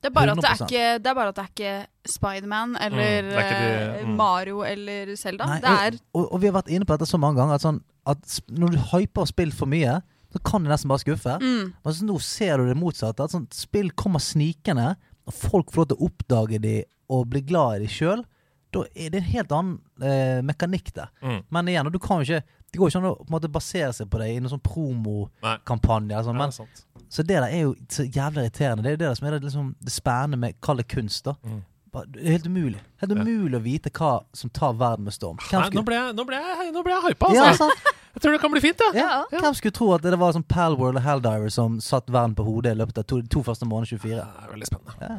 Det 0.03 0.11
er, 0.11 0.15
bare 0.17 0.33
at 0.35 0.41
det, 0.43 0.51
er 0.51 0.63
ikke, 0.67 0.87
det 0.99 1.11
er 1.11 1.15
bare 1.15 1.31
at 1.31 1.37
det 1.39 1.43
er 1.45 1.51
ikke 1.53 2.11
Spiderman 2.11 2.73
eller 2.83 3.23
Mm, 3.23 3.29
det 3.29 3.37
er 3.39 3.45
ikke 3.47 3.99
eh, 4.01 4.07
mm. 4.09 4.15
Mario 4.19 4.65
eller 4.67 5.13
Zelda. 5.17 5.47
Nei, 5.47 5.61
Det 5.63 5.75
er 5.75 5.99
og, 6.01 6.17
og, 6.19 6.25
og 6.33 6.41
vi 6.43 6.49
har 6.51 6.57
vært 6.57 6.73
inne 6.75 6.89
på 6.89 6.97
dette 6.97 7.07
så 7.07 7.21
mange 7.23 7.39
ganger 7.39 7.61
at, 7.61 7.63
sånn, 7.63 7.79
at 8.11 8.41
når 8.51 8.75
du 8.75 8.81
hyper 8.91 9.29
spill 9.31 9.53
for 9.55 9.71
mye, 9.71 10.01
så 10.33 10.41
kan 10.49 10.65
det 10.65 10.73
nesten 10.73 10.91
bare 10.91 11.05
skuffe. 11.05 11.37
mm, 11.39 11.73
Men 11.85 11.95
så 11.95 12.09
nå 12.09 12.19
ser 12.25 12.59
du 12.59 12.67
det 12.73 12.77
motsatte. 12.81 13.23
At 13.29 13.35
sånn, 13.37 13.47
spill 13.55 13.93
kommer 13.95 14.23
snikende, 14.25 14.95
og 15.29 15.37
folk 15.39 15.71
får 15.71 15.85
lov 15.85 15.91
til 15.93 16.01
å 16.01 16.09
oppdage 16.11 16.59
de 16.65 16.77
og 17.13 17.27
bli 17.31 17.43
glad 17.47 17.79
i 17.79 17.85
de 17.87 17.93
sjøl. 17.93 18.25
Da 18.73 18.87
er 18.97 19.13
det 19.13 19.21
en 19.21 19.29
helt 19.29 19.53
annen 19.53 19.75
eh, 20.03 20.41
mekanikk 20.49 20.95
der. 20.97 21.11
Mm. 21.23 21.43
Men 21.53 21.69
igjen, 21.69 21.91
du 21.93 22.01
kan 22.03 22.23
jo 22.23 22.27
ikke 22.27 22.62
det 22.73 22.81
går 22.81 22.89
ikke 22.89 23.01
an 23.03 23.09
å 23.11 23.17
på 23.19 23.27
en 23.29 23.35
måte, 23.35 23.51
basere 23.53 23.93
seg 23.93 24.09
på 24.09 24.21
det 24.23 24.31
i 24.33 24.39
noen 24.41 24.55
sånn 24.55 24.63
promokampanje. 24.65 26.17
Altså, 26.17 26.33
Ja, 26.33 26.39
men. 26.39 26.55
Så 27.13 27.23
det 27.23 27.37
der 27.37 27.45
er 27.45 27.67
jo 27.67 27.75
så 27.93 28.07
jævlig 28.09 28.47
irriterende. 28.47 28.83
Det 28.83 28.89
er 28.89 28.97
jo 28.97 29.03
det 29.03 29.17
som 29.19 29.27
er 29.29 29.35
det, 29.37 29.43
liksom, 29.45 29.75
det 29.85 29.93
spennende 29.93 30.39
med 30.41 30.61
Kall 30.65 30.81
det 30.81 30.87
kunst, 30.89 31.27
da. 31.29 31.35
Mm. 31.45 31.59
Det 31.93 32.23
er 32.25 32.31
helt 32.39 32.47
umulig. 32.49 32.81
Helt 33.03 33.13
Ja. 33.13 33.21
umulig 33.21 33.59
å 33.59 33.63
vite 33.63 33.91
hva 33.93 34.25
som 34.33 34.49
tar 34.51 34.73
verden 34.73 35.05
med 35.05 35.13
storm. 35.13 35.37
Hvem 35.37 35.61
Nei, 35.61 35.69
nå 35.69 35.73
skulle- 35.73 35.85
ble 35.85 35.95
jeg, 35.95 36.15
nå 36.17 36.25
ble 36.27 36.37
jeg, 36.41 36.73
nå 36.73 36.83
ble 36.85 36.93
jeg 36.93 37.03
hypa, 37.13 37.35
ja, 37.35 37.45
altså. 37.51 37.69
sant? 37.69 37.97
Jeg 38.13 38.21
tror 38.23 38.33
det 38.33 38.41
kan 38.43 38.51
bli 38.53 38.61
fint, 38.61 38.81
ja. 38.93 38.93
Ja. 38.95 39.25
Hvem 39.41 39.55
skulle 39.57 39.73
tro 39.73 39.87
at 39.95 40.03
det 40.03 40.19
var 40.21 40.33
sånn 40.35 40.45
Palworld 40.47 40.97
og 40.99 41.03
Helldiver 41.03 41.51
som 41.51 41.79
satt 41.81 42.07
verden 42.13 42.35
på 42.37 42.45
hodet 42.45 42.73
i 42.73 42.77
løpet 42.77 42.99
av 42.99 43.07
to, 43.09 43.23
to 43.23 43.41
første 43.43 43.65
måneder 43.65 43.89
24? 43.97 44.21
Det 44.21 44.45
er 44.45 44.51
veldig 44.53 44.69
spennende. 44.69 44.95
Ja. 45.01 45.17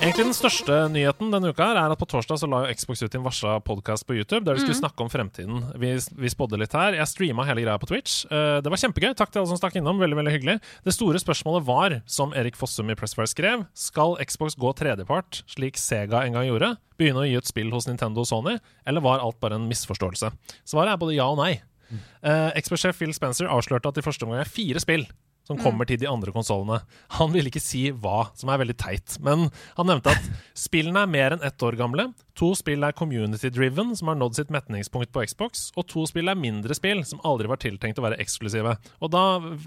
Egentlig 0.00 0.24
Den 0.24 0.32
største 0.32 0.78
nyheten 0.90 1.30
denne 1.30 1.52
uka 1.52 1.66
her 1.68 1.76
er 1.76 1.92
at 1.92 1.98
på 1.98 2.08
torsdag 2.08 2.38
så 2.40 2.48
la 2.48 2.64
jo 2.66 2.72
Xbox 2.74 3.02
ut 3.04 3.14
en 3.14 3.24
varsla 3.24 3.60
podkast 3.62 4.06
på 4.08 4.16
YouTube 4.16 4.44
der 4.44 4.54
de 4.56 4.60
skulle 4.64 4.80
snakke 4.80 5.00
om 5.04 5.10
fremtiden. 5.12 5.78
Vi, 5.78 5.92
vi 6.16 6.28
spådde 6.32 6.58
litt 6.58 6.72
her. 6.72 6.94
Jeg 6.96 7.06
streama 7.12 7.44
hele 7.44 7.60
greia 7.60 7.78
på 7.78 7.86
Twitch. 7.92 8.24
Uh, 8.32 8.60
det 8.64 8.72
var 8.72 8.80
kjempegøy. 8.80 9.14
Takk 9.14 9.30
til 9.30 9.40
alle 9.44 9.48
som 9.52 9.60
stakk 9.60 9.76
innom. 9.76 10.00
Veldig, 10.00 10.16
veldig 10.16 10.32
hyggelig. 10.32 10.56
Det 10.84 10.94
store 10.96 11.20
spørsmålet 11.20 11.64
var, 11.68 12.02
som 12.06 12.32
Erik 12.32 12.56
Fossum 12.56 12.88
i 12.90 12.94
Pressfire 12.96 13.28
skrev, 13.28 13.66
skal 13.76 14.16
Xbox 14.24 14.56
gå 14.56 14.72
tredjepart, 14.74 15.42
slik 15.46 15.76
Sega 15.94 16.24
en 16.26 16.34
gang 16.34 16.48
gjorde? 16.48 16.74
Begynne 16.98 17.22
å 17.22 17.28
gi 17.28 17.38
ut 17.38 17.48
spill 17.48 17.70
hos 17.74 17.86
Nintendo 17.90 18.24
og 18.24 18.30
Sony? 18.30 18.56
Eller 18.86 19.04
var 19.04 19.22
alt 19.22 19.38
bare 19.42 19.58
en 19.60 19.68
misforståelse? 19.70 20.32
Svaret 20.66 20.94
er 20.94 21.00
både 21.00 21.16
ja 21.16 21.28
og 21.30 21.38
nei. 21.42 21.52
Uh, 22.24 22.50
Xbox-sjef 22.58 22.98
Phil 22.98 23.12
Spencer 23.14 23.50
avslørte 23.52 23.92
at 23.92 24.00
i 24.00 24.04
første 24.04 24.26
omgang 24.26 24.42
er 24.42 24.50
fire 24.50 24.82
spill 24.82 25.04
som 25.44 25.58
kommer 25.60 25.84
til 25.84 25.98
de 26.00 26.08
andre 26.08 26.32
konsollene. 26.32 26.78
Han 27.18 27.32
ville 27.34 27.50
ikke 27.50 27.62
si 27.62 27.82
hva, 27.92 28.30
som 28.32 28.48
er 28.48 28.62
veldig 28.62 28.76
teit, 28.80 29.16
men 29.24 29.50
han 29.76 29.90
nevnte 29.90 30.14
at 30.14 30.28
spillene 30.56 31.02
er 31.04 31.10
mer 31.12 31.36
enn 31.36 31.44
ett 31.44 31.60
år 31.64 31.76
gamle. 31.76 32.06
To 32.40 32.54
spill 32.56 32.86
er 32.86 32.96
community-driven, 32.96 33.92
som 33.98 34.08
har 34.08 34.16
nådd 34.20 34.38
sitt 34.38 34.54
metningspunkt 34.54 35.12
på 35.12 35.26
Xbox, 35.28 35.66
og 35.76 35.84
to 35.92 36.06
spill 36.08 36.32
er 36.32 36.40
mindre 36.40 36.76
spill, 36.76 37.04
som 37.04 37.20
aldri 37.28 37.50
var 37.52 37.60
tiltenkt 37.60 38.00
å 38.00 38.06
være 38.06 38.20
eksklusive. 38.24 38.78
Og 39.04 39.12
da 39.12 39.24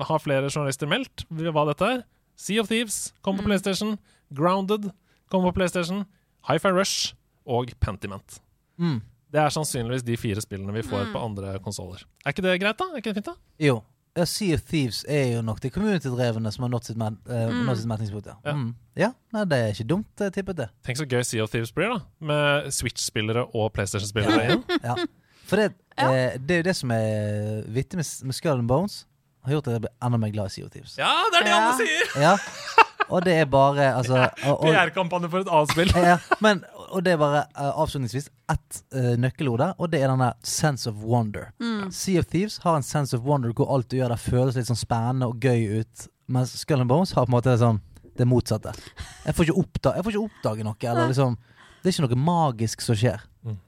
har 0.10 0.24
flere 0.24 0.49
journalister 0.49 0.90
meldt 0.90 1.28
hva 1.30 1.68
dette 1.70 1.94
er. 1.94 2.06
Sea 2.38 2.62
of 2.62 2.74
Thieves 2.74 3.12
kommer 3.26 3.45
på 3.45 3.52
PlayStation. 3.52 3.99
Grounded 4.34 4.90
kommer 5.30 5.54
på 5.54 5.62
PlayStation. 5.62 6.08
Hi-Fi 6.48 6.72
Rush 6.76 7.14
og 7.48 7.72
Pentiment. 7.84 8.40
Mm. 8.80 9.02
Det 9.32 9.40
er 9.41 9.52
sannsynligvis 9.52 10.06
de 10.07 10.15
fire 10.19 10.41
spillene 10.44 10.72
vi 10.76 10.84
får 10.88 11.10
på 11.11 11.19
andre 11.19 11.57
konsoller. 11.64 12.03
Er 12.26 12.32
ikke 12.36 12.45
det 12.45 12.60
greit, 12.61 12.78
da? 12.80 12.86
Er 12.94 13.02
ikke 13.02 13.11
det 13.11 13.19
fint, 13.22 13.28
da? 13.34 13.36
Jo. 13.60 13.82
Ja, 14.18 14.24
Sea 14.26 14.56
of 14.57 14.64
Thieves 14.65 15.03
er 15.14 15.34
jo 15.36 15.41
nok 15.45 15.60
de 15.61 15.69
community-drevne 15.69 16.49
som 16.56 16.64
har 16.65 16.72
nådd 16.74 16.88
sitt, 16.88 16.98
met 16.98 17.19
eh, 17.30 17.52
nådd 17.68 17.78
sitt 17.84 17.90
metningspunkt. 17.91 18.30
Ja. 18.32 18.38
Ja. 18.48 18.53
Mm. 18.57 18.72
ja, 18.98 19.10
nei, 19.36 19.44
det 19.52 19.60
er 19.61 19.76
ikke 19.76 19.86
dumt 19.91 20.24
eh, 20.26 20.32
tippet, 20.34 20.57
det. 20.57 20.69
Tenk 20.88 20.98
så 20.98 21.06
gøy 21.06 21.22
Sea 21.28 21.44
of 21.45 21.52
Thieves 21.53 21.74
blir, 21.76 21.91
da. 21.94 21.99
Med 22.32 22.72
Switch-spillere 22.74 23.44
og 23.53 23.69
PlayStation-spillere 23.76 24.48
igjen. 24.48 24.64
Ja. 24.88 24.95
For 25.48 25.61
det, 25.61 25.68
eh, 26.02 26.34
det 26.41 26.56
er 26.57 26.64
jo 26.64 26.68
det 26.72 26.76
som 26.80 26.91
er 26.95 27.61
vittig 27.72 27.99
med, 28.02 28.10
med 28.32 28.36
Skull 28.40 28.57
and 28.64 28.68
Bones. 28.72 29.03
Har 29.45 29.53
gjort 29.60 29.69
at 29.69 29.78
jeg 29.78 29.86
blir 29.86 29.94
enda 30.10 30.18
mer 30.24 30.34
glad 30.34 30.49
i 30.49 30.56
Sea 30.57 30.65
of 30.65 30.74
Thieves. 30.74 30.98
Ja, 30.99 31.11
det 31.32 31.44
er 31.44 31.45
det 31.45 31.53
Ja. 31.53 31.60
alle 31.61 31.78
sier! 31.84 32.22
Ja. 32.26 32.34
Og 33.10 33.24
det 33.26 33.34
er 33.40 33.46
bare 33.52 33.92
altså 33.96 34.26
PR-kampanje 34.42 35.30
for 35.32 35.46
et 35.46 35.52
annet 35.52 35.74
spill. 35.74 35.94
ja, 36.10 36.18
men, 36.44 36.64
og 36.90 37.06
det 37.06 37.14
er 37.16 37.22
bare 37.22 37.46
uh, 37.56 37.82
avslutningsvis 37.84 38.30
ett 38.52 38.82
uh, 38.96 39.14
nøkkelord 39.20 39.62
der, 39.64 39.76
og 39.78 39.92
det 39.94 40.02
er 40.04 40.12
denne 40.12 40.32
sense 40.44 40.90
of 40.90 41.04
wonder. 41.04 41.52
Sea 41.94 42.20
of 42.20 42.28
Thieves 42.32 42.60
har 42.66 42.80
en 42.80 42.86
sense 42.86 43.16
of 43.18 43.24
wonder 43.28 43.54
hvor 43.56 43.72
alt 43.76 43.90
du 43.92 43.98
gjør 44.00 44.12
der 44.16 44.22
føles 44.22 44.60
litt 44.60 44.70
sånn 44.70 44.80
spennende 44.80 45.30
og 45.32 45.40
gøy 45.44 45.82
ut, 45.84 46.08
mens 46.28 46.56
Skull 46.60 46.84
and 46.84 46.92
Bones 46.92 47.16
har 47.16 47.28
på 47.28 47.32
en 47.32 47.38
måte 47.38 47.56
sånn 47.62 47.80
det 48.18 48.26
motsatte. 48.28 48.74
Jeg 49.26 49.38
får 49.38 49.48
ikke, 49.48 49.62
oppda 49.62 49.96
jeg 49.96 50.06
får 50.06 50.16
ikke 50.16 50.28
oppdage 50.28 50.66
noe, 50.66 50.78
eller 50.82 51.12
liksom 51.12 51.38
Det 51.84 51.92
er 51.92 51.94
ikke 51.94 52.08
noe 52.08 52.24
magisk 52.28 52.82
som 52.84 52.98
skjer. 52.98 53.22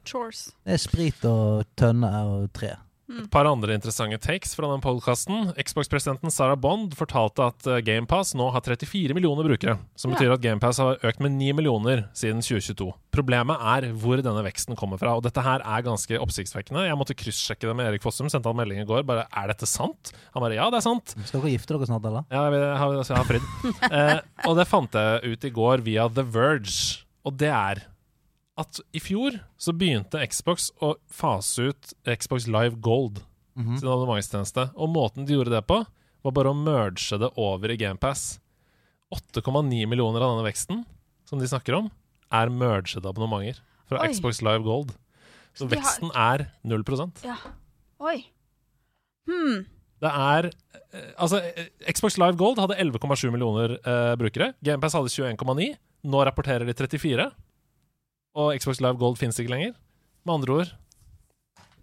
Chores. 0.04 0.50
Det 0.66 0.74
er 0.74 0.80
sprit 0.82 1.22
og 1.24 1.62
tønne 1.78 2.10
og 2.28 2.48
tre. 2.52 2.74
Et 3.10 3.26
par 3.32 3.44
andre 3.50 3.74
interessante 3.74 4.18
takes 4.22 4.52
fra 4.54 4.68
den 4.70 4.82
podkasten. 4.84 5.48
Xbox-presidenten 5.58 6.30
Sarah 6.30 6.54
Bond 6.60 6.94
fortalte 6.98 7.48
at 7.50 7.66
eh, 7.66 7.80
GamePass 7.82 8.34
nå 8.38 8.46
har 8.54 8.62
34 8.62 9.16
millioner 9.16 9.48
brukere. 9.48 9.78
Som 9.98 10.12
Ja. 10.12 10.16
betyr 10.18 10.34
at 10.36 10.44
GamePass 10.44 10.78
har 10.78 11.00
økt 11.02 11.20
med 11.20 11.34
9 11.34 11.52
millioner 11.58 12.04
siden 12.14 12.38
2022. 12.44 12.92
Problemet 13.10 13.58
er 13.58 13.88
hvor 13.98 14.22
denne 14.22 14.44
veksten 14.46 14.78
kommer 14.78 15.00
fra. 15.02 15.16
Og 15.18 15.24
dette 15.26 15.42
her 15.42 15.60
er 15.64 15.82
ganske 15.82 16.20
oppsiktsvekkende. 16.22 16.86
Jeg 16.86 16.98
måtte 17.00 17.18
kryssjekke 17.18 17.66
det 17.66 17.76
med 17.76 17.90
Erik 17.90 18.02
Fossum. 18.06 18.30
Sendte 18.30 18.46
han 18.52 18.56
melding 18.62 18.84
i 18.84 18.86
går. 18.88 19.02
Bare 19.08 19.26
er 19.34 19.50
dette 19.50 19.66
sant? 19.66 20.12
Han 20.34 20.44
bare 20.46 20.54
ja, 20.60 20.70
det 20.70 20.78
er 20.78 20.86
sant. 20.86 21.16
Skal 21.26 21.42
dere 21.42 21.56
gifte 21.56 21.74
dere 21.74 21.90
snart, 21.90 22.06
eller? 22.06 22.24
Ja, 22.30 22.46
jeg 22.54 22.78
har, 22.78 22.98
jeg 23.02 23.16
har 23.18 23.28
fridd. 23.28 23.52
eh, 23.90 24.18
og 24.46 24.56
det 24.60 24.68
fant 24.70 24.94
jeg 24.94 25.34
ut 25.34 25.44
i 25.50 25.54
går 25.58 25.82
via 25.86 26.06
The 26.08 26.22
Verge. 26.22 27.00
Og 27.26 27.34
det 27.36 27.50
er 27.50 27.82
at 28.60 28.80
i 28.96 29.00
fjor 29.02 29.38
så 29.60 29.72
begynte 29.76 30.20
Xbox 30.30 30.70
å 30.84 30.94
fase 31.10 31.70
ut 31.72 31.92
Xbox 32.06 32.46
Live 32.50 32.80
Gold 32.84 33.22
Mhm. 33.56 33.78
sin 33.80 33.88
abonnementstjeneste. 33.88 34.70
Og 34.76 34.88
måten 34.94 35.26
de 35.26 35.34
gjorde 35.34 35.50
det 35.56 35.66
på, 35.66 35.80
var 36.22 36.32
bare 36.32 36.52
å 36.52 36.56
merge 36.56 37.18
det 37.18 37.30
over 37.36 37.70
i 37.72 37.76
GamePass. 37.76 38.38
8,9 39.12 39.86
millioner 39.88 40.22
av 40.22 40.36
denne 40.36 40.46
veksten 40.46 40.84
som 41.26 41.38
de 41.40 41.46
snakker 41.50 41.74
om, 41.76 41.90
er 42.30 42.48
mergede 42.48 43.08
abonnementer 43.10 43.58
fra 43.88 44.00
Oi. 44.04 44.08
Xbox 44.12 44.40
Live 44.42 44.62
Gold. 44.62 44.92
Så 45.54 45.64
Så 45.66 45.68
de 45.68 45.76
har- 45.76 45.82
veksten 45.82 46.10
er 46.14 46.52
0 46.64 46.84
Ja. 47.24 47.36
Oi. 48.00 48.26
Hmm. 49.26 49.66
Det 50.00 50.10
er 50.10 50.46
eh, 50.92 51.12
Altså, 51.18 51.36
eh, 51.56 51.68
Xbox 51.92 52.16
Live 52.18 52.36
Gold 52.36 52.58
hadde 52.58 52.76
11,7 52.78 53.30
millioner 53.30 53.74
eh, 53.84 54.16
brukere. 54.16 54.54
GamePass 54.62 54.94
hadde 54.94 55.10
21,9. 55.10 55.76
Nå 56.04 56.24
rapporterer 56.24 56.64
de 56.66 56.72
34. 56.72 57.30
Og 58.38 58.54
Xbox 58.58 58.80
Live 58.80 58.98
Gold 59.00 59.18
finnes 59.18 59.38
ikke 59.40 59.52
lenger. 59.54 59.74
Med 60.26 60.34
andre 60.34 60.52
ord 60.60 60.70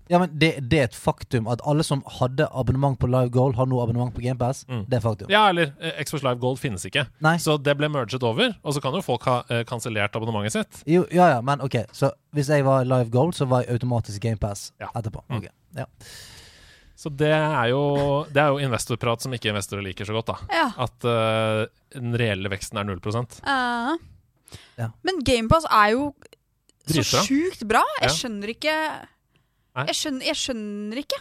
Ja, 0.07 0.19
men 0.22 0.32
det, 0.40 0.53
det 0.72 0.78
er 0.80 0.86
et 0.88 0.95
faktum 0.95 1.49
at 1.52 1.60
alle 1.68 1.84
som 1.84 1.99
hadde 2.19 2.45
abonnement 2.56 2.95
på 2.99 3.10
Live 3.11 3.34
Gold, 3.36 3.57
har 3.57 3.68
nå 3.68 3.82
abonnement 3.84 4.14
på 4.15 4.22
GamePass. 4.24 4.61
Mm. 4.69 4.86
Det 4.88 4.95
er 4.95 5.03
faktum. 5.03 5.32
Ja, 5.34 5.41
eller 5.52 5.74
eh, 5.84 5.98
Xbox 5.99 6.24
Live 6.24 6.40
Gold 6.40 6.61
finnes 6.61 6.86
ikke. 6.88 7.03
Nei. 7.26 7.34
Så 7.44 7.57
det 7.60 7.76
ble 7.76 7.90
merget 7.91 8.24
over, 8.24 8.53
og 8.64 8.76
så 8.78 8.84
kan 8.84 8.95
jo 8.95 9.03
folk 9.03 9.28
ha 9.28 9.41
eh, 9.52 9.65
kansellert 9.68 10.15
abonnementet 10.15 10.56
sitt. 10.56 10.80
Jo, 10.88 11.03
ja, 11.11 11.28
ja, 11.36 11.41
men 11.44 11.60
ok 11.65 11.82
Så 11.91 12.14
hvis 12.38 12.48
jeg 12.53 12.64
var 12.64 12.88
Live 12.88 13.11
Gold, 13.11 13.36
så 13.36 13.49
var 13.52 13.65
jeg 13.65 13.76
automatisk 13.76 14.24
GamePass 14.24 14.69
Ja. 14.80 14.94
etterpå. 14.95 15.26
Mm. 15.28 15.41
Ok, 15.41 15.49
ja. 15.82 15.90
Så 16.98 17.11
det 17.14 17.30
er 17.30 17.68
jo 17.69 17.82
Det 18.32 18.41
er 18.41 18.48
jo 18.56 18.64
investorprat 18.64 19.22
som 19.22 19.34
ikke 19.36 19.52
investorer 19.52 19.84
liker 19.86 20.07
så 20.07 20.15
godt, 20.15 20.32
da. 20.32 20.38
Ja. 20.56 20.69
At 20.88 21.06
uh, 21.06 21.68
den 21.94 22.15
reelle 22.18 22.49
veksten 22.49 22.80
er 22.80 22.88
0 22.88 23.03
uh, 23.03 23.99
Ja. 24.80 24.90
Men 25.03 25.22
GamePass 25.28 25.68
er 25.69 25.94
jo 25.94 26.14
så 26.94 27.24
sjukt 27.28 27.64
bra. 27.68 27.84
Jeg 28.02 28.10
skjønner 28.16 28.54
ikke 28.56 28.76
jeg 29.78 29.94
skjønner, 29.94 30.26
jeg 30.26 30.36
skjønner 30.36 30.98
ikke. 31.04 31.18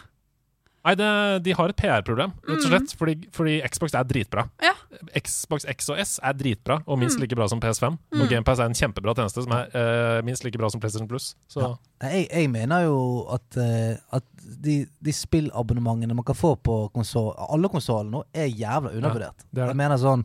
Nei, 0.87 0.93
det, 0.95 1.07
de 1.43 1.53
har 1.59 1.69
et 1.73 1.77
PR-problem, 1.77 2.31
rett 2.47 2.63
og 2.63 2.69
slett. 2.71 2.93
Fordi, 2.97 3.15
fordi 3.35 3.57
Xbox 3.69 3.93
er 3.99 4.05
dritbra. 4.07 4.45
Ja. 4.63 4.71
Xbox 5.19 5.67
X 5.67 5.89
og 5.91 5.99
S 5.99 6.13
er 6.23 6.33
dritbra, 6.39 6.77
og 6.87 6.97
minst 7.01 7.19
Mm. 7.19 7.23
like 7.25 7.35
bra 7.37 7.49
som 7.51 7.59
PS5. 7.61 7.99
Og 8.15 8.23
Mm. 8.23 8.29
GamePass 8.31 8.61
er 8.61 8.65
en 8.71 8.73
kjempebra 8.79 9.13
tjeneste 9.19 9.43
som 9.43 9.53
er 9.53 9.67
uh, 9.75 10.23
minst 10.23 10.45
like 10.45 10.57
bra 10.57 10.71
som 10.71 10.79
PlayStation 10.81 11.09
Plus. 11.09 11.35
Så 11.51 11.61
Ja. 11.61 11.75
Jeg, 12.09 12.29
jeg 12.31 12.51
mener 12.51 12.85
jo 12.87 13.27
at, 13.35 13.57
uh, 13.59 13.99
at 14.17 14.25
de, 14.63 14.87
de 15.03 15.13
spillabonnementene 15.13 16.15
man 16.15 16.25
kan 16.25 16.35
få 16.39 16.55
på 16.57 16.91
konsol, 16.95 17.35
alle 17.37 17.69
konsollene 17.69 18.11
nå, 18.13 18.23
er 18.33 18.47
jævla 18.47 18.95
undervurdert. 18.95 19.43
det 19.53 19.59
er 19.63 19.67
det. 19.67 19.75
Jeg 19.75 19.77
mener 19.77 19.97
sånn 19.99 20.25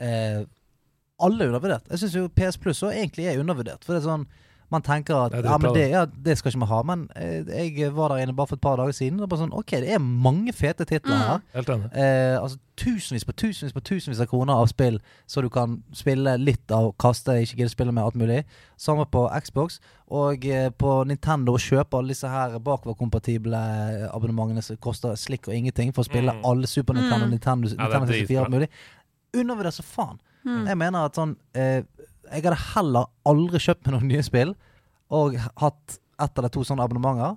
uh, 0.00 0.44
Alle 1.20 1.42
er 1.42 1.48
undervurdert. 1.50 1.88
Jeg 1.90 1.98
syns 1.98 2.14
jo 2.14 2.28
PS 2.28 2.56
Plus 2.56 2.78
også 2.82 2.94
egentlig 2.94 3.26
er 3.26 3.40
undervurdert. 3.42 3.82
For 3.84 3.92
det 3.98 4.04
er 4.04 4.08
sånn 4.08 4.26
man 4.70 4.82
tenker 4.82 5.16
at 5.16 5.32
Det 5.32 5.44
ja, 5.44 5.56
men 5.58 5.74
det, 5.74 5.90
ja, 5.90 6.04
det 6.04 6.38
skal 6.38 6.50
ikke 6.52 6.60
vi 6.60 6.66
ha. 6.68 6.82
Men 6.82 7.08
eh, 7.16 7.44
jeg 7.78 7.92
var 7.96 8.08
der 8.08 8.16
inne 8.22 8.34
bare 8.36 8.46
for 8.46 8.56
et 8.56 8.60
par 8.60 8.76
dager 8.76 8.92
siden. 8.92 9.20
Og 9.20 9.28
bare 9.28 9.40
sånn, 9.40 9.52
ok, 9.56 9.70
det 9.80 9.92
er 9.94 9.98
mange 9.98 10.52
fete 10.52 10.84
titler 10.84 11.16
Mm. 11.16 11.26
her. 11.28 11.40
helt 11.54 11.68
enig. 11.68 11.90
Eh, 11.96 12.36
altså 12.42 12.58
Tusenvis 12.78 13.24
på 13.24 13.32
tusenvis 13.34 13.72
på 13.74 13.80
tusenvis 13.82 14.20
av 14.20 14.26
kroner 14.30 14.54
av 14.54 14.68
spill, 14.70 15.00
så 15.26 15.42
du 15.42 15.48
kan 15.50 15.82
spille 15.92 16.36
litt 16.38 16.70
av 16.70 16.92
kaste, 16.96 17.34
ikke 17.42 17.56
gidde 17.56 17.70
spille 17.72 17.90
med 17.92 18.04
alt 18.04 18.14
mulig. 18.14 18.44
Samme 18.78 19.04
på 19.10 19.24
Xbox. 19.42 19.80
Og 20.10 20.46
eh, 20.46 20.68
på 20.70 21.04
Nintendo 21.06 21.56
å 21.56 21.58
kjøpe 21.58 21.98
alle 21.98 22.08
disse 22.14 22.28
her 22.30 22.54
bakoverkompatible 22.60 23.56
eh, 23.56 24.06
abonnementene 24.14 24.62
som 24.62 24.76
koster 24.76 25.16
slikk 25.18 25.48
og 25.48 25.54
ingenting 25.54 25.92
for 25.92 26.02
å 26.02 26.06
spille 26.06 26.32
Mm. 26.32 26.44
alle 26.44 26.66
Super 26.66 26.94
Nintendo, 26.94 27.26
Mm. 27.26 27.30
Nintendo, 27.30 27.68
Ja, 27.68 27.74
Nintendo 27.88 28.06
64 28.06 28.26
dritbra. 28.26 28.44
alt 28.44 28.50
mulig. 28.50 28.68
Undervurder 29.34 29.70
så 29.70 29.82
faen. 29.82 30.18
Mm. 30.46 30.66
Jeg 30.68 30.76
mener 30.78 31.04
at 31.04 31.14
sånn 31.16 31.36
eh, 31.54 31.82
Jeg 32.32 32.44
hadde 32.44 32.58
heller 32.74 33.06
aldri 33.28 33.60
kjøpt 33.64 33.86
meg 33.86 33.94
noen 33.96 34.08
nye 34.12 34.22
spill 34.26 34.54
og 35.14 35.36
hatt 35.62 35.98
ett 36.20 36.38
eller 36.40 36.50
to 36.52 36.64
sånne 36.66 36.84
abonnementer 36.84 37.36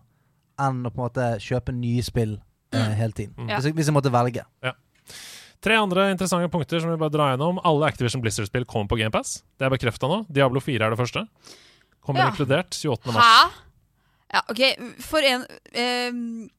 enn 0.62 0.82
å 0.86 0.92
på 0.92 1.00
en 1.00 1.06
måte 1.06 1.28
kjøpe 1.42 1.74
nye 1.74 2.04
spill 2.06 2.36
eh, 2.74 2.92
hele 3.00 3.14
tiden. 3.16 3.34
Mm. 3.38 3.48
Hvis, 3.54 3.68
jeg, 3.70 3.76
hvis 3.78 3.90
jeg 3.92 3.96
måtte 3.96 4.12
velge. 4.14 4.44
Tre 5.62 5.76
andre 5.78 6.08
interessante 6.12 6.50
punkter 6.50 6.82
som 6.82 6.90
vi 6.90 6.98
bare 6.98 7.14
drar 7.14 7.34
gjennom. 7.36 7.60
Alle 7.66 7.86
Activision 7.90 8.22
Blizzard-spill 8.24 8.66
kommer 8.66 8.90
på 8.90 8.98
GamePass. 8.98 9.44
Det 9.62 9.68
er 9.68 9.74
bekrefta 9.74 10.10
nå. 10.10 10.24
Diablo 10.34 10.62
4 10.64 10.88
er 10.88 10.94
det 10.96 10.98
første. 11.00 11.26
Kommer 12.02 12.24
Ja. 12.24 12.32
inkludert 12.32 12.74
28. 12.74 13.14
mars. 13.14 13.26
Hæ? 13.26 13.68
Ja, 14.34 14.42
OK. 14.50 14.62
For 15.06 15.20
en 15.28 15.46
eh, 15.74 16.50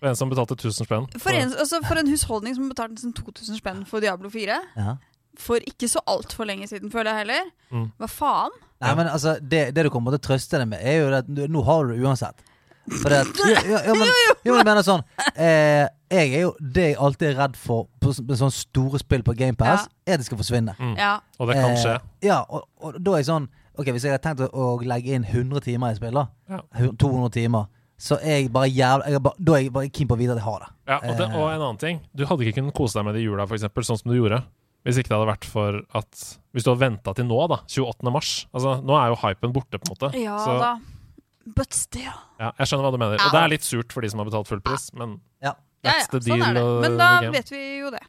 For 0.00 0.08
en 0.10 0.16
som 0.16 0.30
betalte 0.32 0.56
1000 0.56 0.86
spenn. 0.88 1.06
for, 1.20 1.30
en, 1.30 1.52
altså 1.54 1.78
for 1.86 2.00
en 2.00 2.08
husholdning 2.08 2.54
som 2.56 2.68
betalte 2.72 3.12
2000 3.14 3.58
spenn 3.60 3.84
for 3.86 4.00
Diablo 4.00 4.30
4 4.32 4.58
Ja. 4.76 4.96
For 5.38 5.56
ikke 5.66 5.88
så 5.88 6.00
altfor 6.10 6.44
lenge 6.48 6.66
siden, 6.68 6.90
føler 6.90 7.12
jeg 7.14 7.26
heller. 7.26 7.50
Mm. 7.70 7.86
Hva 7.98 8.08
faen? 8.10 8.50
Nei, 8.80 8.94
men 8.96 9.06
altså, 9.12 9.36
det, 9.40 9.74
det 9.76 9.84
du 9.84 9.90
kommer 9.90 10.10
til 10.14 10.20
å 10.20 10.26
trøste 10.30 10.58
deg 10.58 10.68
med, 10.68 10.80
er 10.82 10.98
jo 11.02 11.10
at 11.14 11.28
nå 11.28 11.62
har 11.64 11.84
du 11.86 11.92
det 11.94 12.02
uansett. 12.04 12.42
For 12.90 13.12
det 13.12 13.18
at, 13.22 13.38
jo, 13.38 13.52
ja, 13.70 13.80
ja, 13.86 13.94
men, 13.94 14.08
jo, 14.44 14.50
men 14.54 14.56
jeg 14.56 14.66
mener 14.66 14.82
sånn 14.82 15.02
eh, 15.36 15.84
Jeg 16.10 16.30
er 16.32 16.40
jo 16.46 16.48
Det 16.58 16.86
jeg 16.88 16.96
alltid 16.98 17.26
er 17.28 17.36
redd 17.38 17.58
for 17.60 17.84
på, 18.02 18.14
med 18.24 18.38
sånne 18.40 18.54
store 18.56 18.98
spill 18.98 19.22
på 19.22 19.34
GamePass, 19.38 19.84
er 20.08 20.16
at 20.16 20.22
det 20.22 20.26
skal 20.26 20.40
forsvinne. 20.40 20.74
Mm. 20.80 20.94
Ja. 20.98 21.10
Og 21.38 21.50
det 21.52 21.58
kan 21.60 21.74
Eh, 21.76 21.82
skje. 21.84 21.98
Ja, 22.26 22.40
og, 22.48 22.64
og 22.80 22.96
da 22.98 23.12
er 23.14 23.20
jeg 23.22 23.28
sånn 23.30 23.46
Ok, 23.78 23.92
hvis 23.94 24.04
jeg 24.08 24.12
har 24.16 24.20
tenkt 24.24 24.42
å, 24.42 24.48
å 24.50 24.72
legge 24.82 25.12
inn 25.14 25.22
100 25.28 25.62
timer 25.68 25.92
i 25.94 25.96
spill, 26.00 26.16
da. 26.18 26.24
Ja. 26.50 26.58
200 26.98 27.30
timer. 27.36 27.68
Så 28.00 28.16
er 28.18 28.40
jeg 28.40 28.50
bare 28.52 28.68
jævla 28.72 29.06
jeg 29.12 29.20
er 29.20 29.22
bare, 29.28 29.44
Da 29.44 29.54
er 29.56 29.62
jeg 29.66 29.72
bare 29.76 29.92
keen 29.94 30.08
på 30.10 30.16
å 30.16 30.20
vite 30.20 30.34
at 30.34 30.40
jeg 30.40 30.48
har 30.48 30.64
det. 30.64 30.70
Ja, 30.90 30.98
og, 31.04 31.14
det, 31.20 31.28
Eh. 31.28 31.36
og 31.36 31.46
en 31.52 31.60
annen 31.68 31.78
ting. 31.84 32.00
Du 32.16 32.24
hadde 32.26 32.44
ikke 32.48 32.58
kunnet 32.58 32.74
kose 32.80 32.98
deg 32.98 33.06
med 33.06 33.14
det 33.14 33.22
i 33.22 33.28
jula, 33.28 33.44
f.eks., 33.46 33.68
sånn 33.92 34.00
som 34.02 34.10
du 34.10 34.16
gjorde. 34.18 34.40
Hvis 34.86 34.96
ikke 35.00 35.10
det 35.12 35.16
hadde 35.18 35.28
vært 35.28 35.44
for 35.44 35.80
at 35.98 36.20
Hvis 36.56 36.64
du 36.64 36.70
hadde 36.72 36.80
venta 36.80 37.12
til 37.14 37.26
nå, 37.28 37.40
da, 37.52 37.58
28. 37.68 38.10
mars 38.14 38.30
Altså, 38.54 38.78
Nå 38.82 38.94
er 38.96 39.10
jo 39.12 39.18
hypen 39.20 39.52
borte, 39.52 39.76
på 39.78 39.84
en 39.88 39.92
måte. 39.92 40.10
Ja 40.18 40.38
Så, 40.40 40.54
da. 40.62 40.70
But 41.56 41.72
still. 41.74 42.12
ja, 42.40 42.52
jeg 42.60 42.68
skjønner 42.70 42.86
hva 42.86 42.92
du 42.94 42.98
mener. 43.00 43.16
Ja. 43.18 43.26
Og 43.26 43.32
det 43.34 43.40
er 43.42 43.52
litt 43.52 43.64
surt 43.66 43.92
for 43.92 44.04
de 44.04 44.10
som 44.12 44.20
har 44.22 44.28
betalt 44.28 44.48
full 44.48 44.60
pris, 44.64 44.90
men 44.94 45.18
Ja. 45.42 45.54
Ja, 45.82 45.88
ja, 45.88 45.92
That's 45.96 46.10
the 46.12 46.20
sånn 46.20 46.42
er 46.44 46.52
det. 46.52 46.60
deal, 46.60 46.76
uh, 46.76 46.80
Men 46.84 46.96
da 47.00 47.06
game. 47.24 47.32
vet 47.32 47.50
vi 47.50 47.60
jo 47.80 47.90
det. 47.90 48.00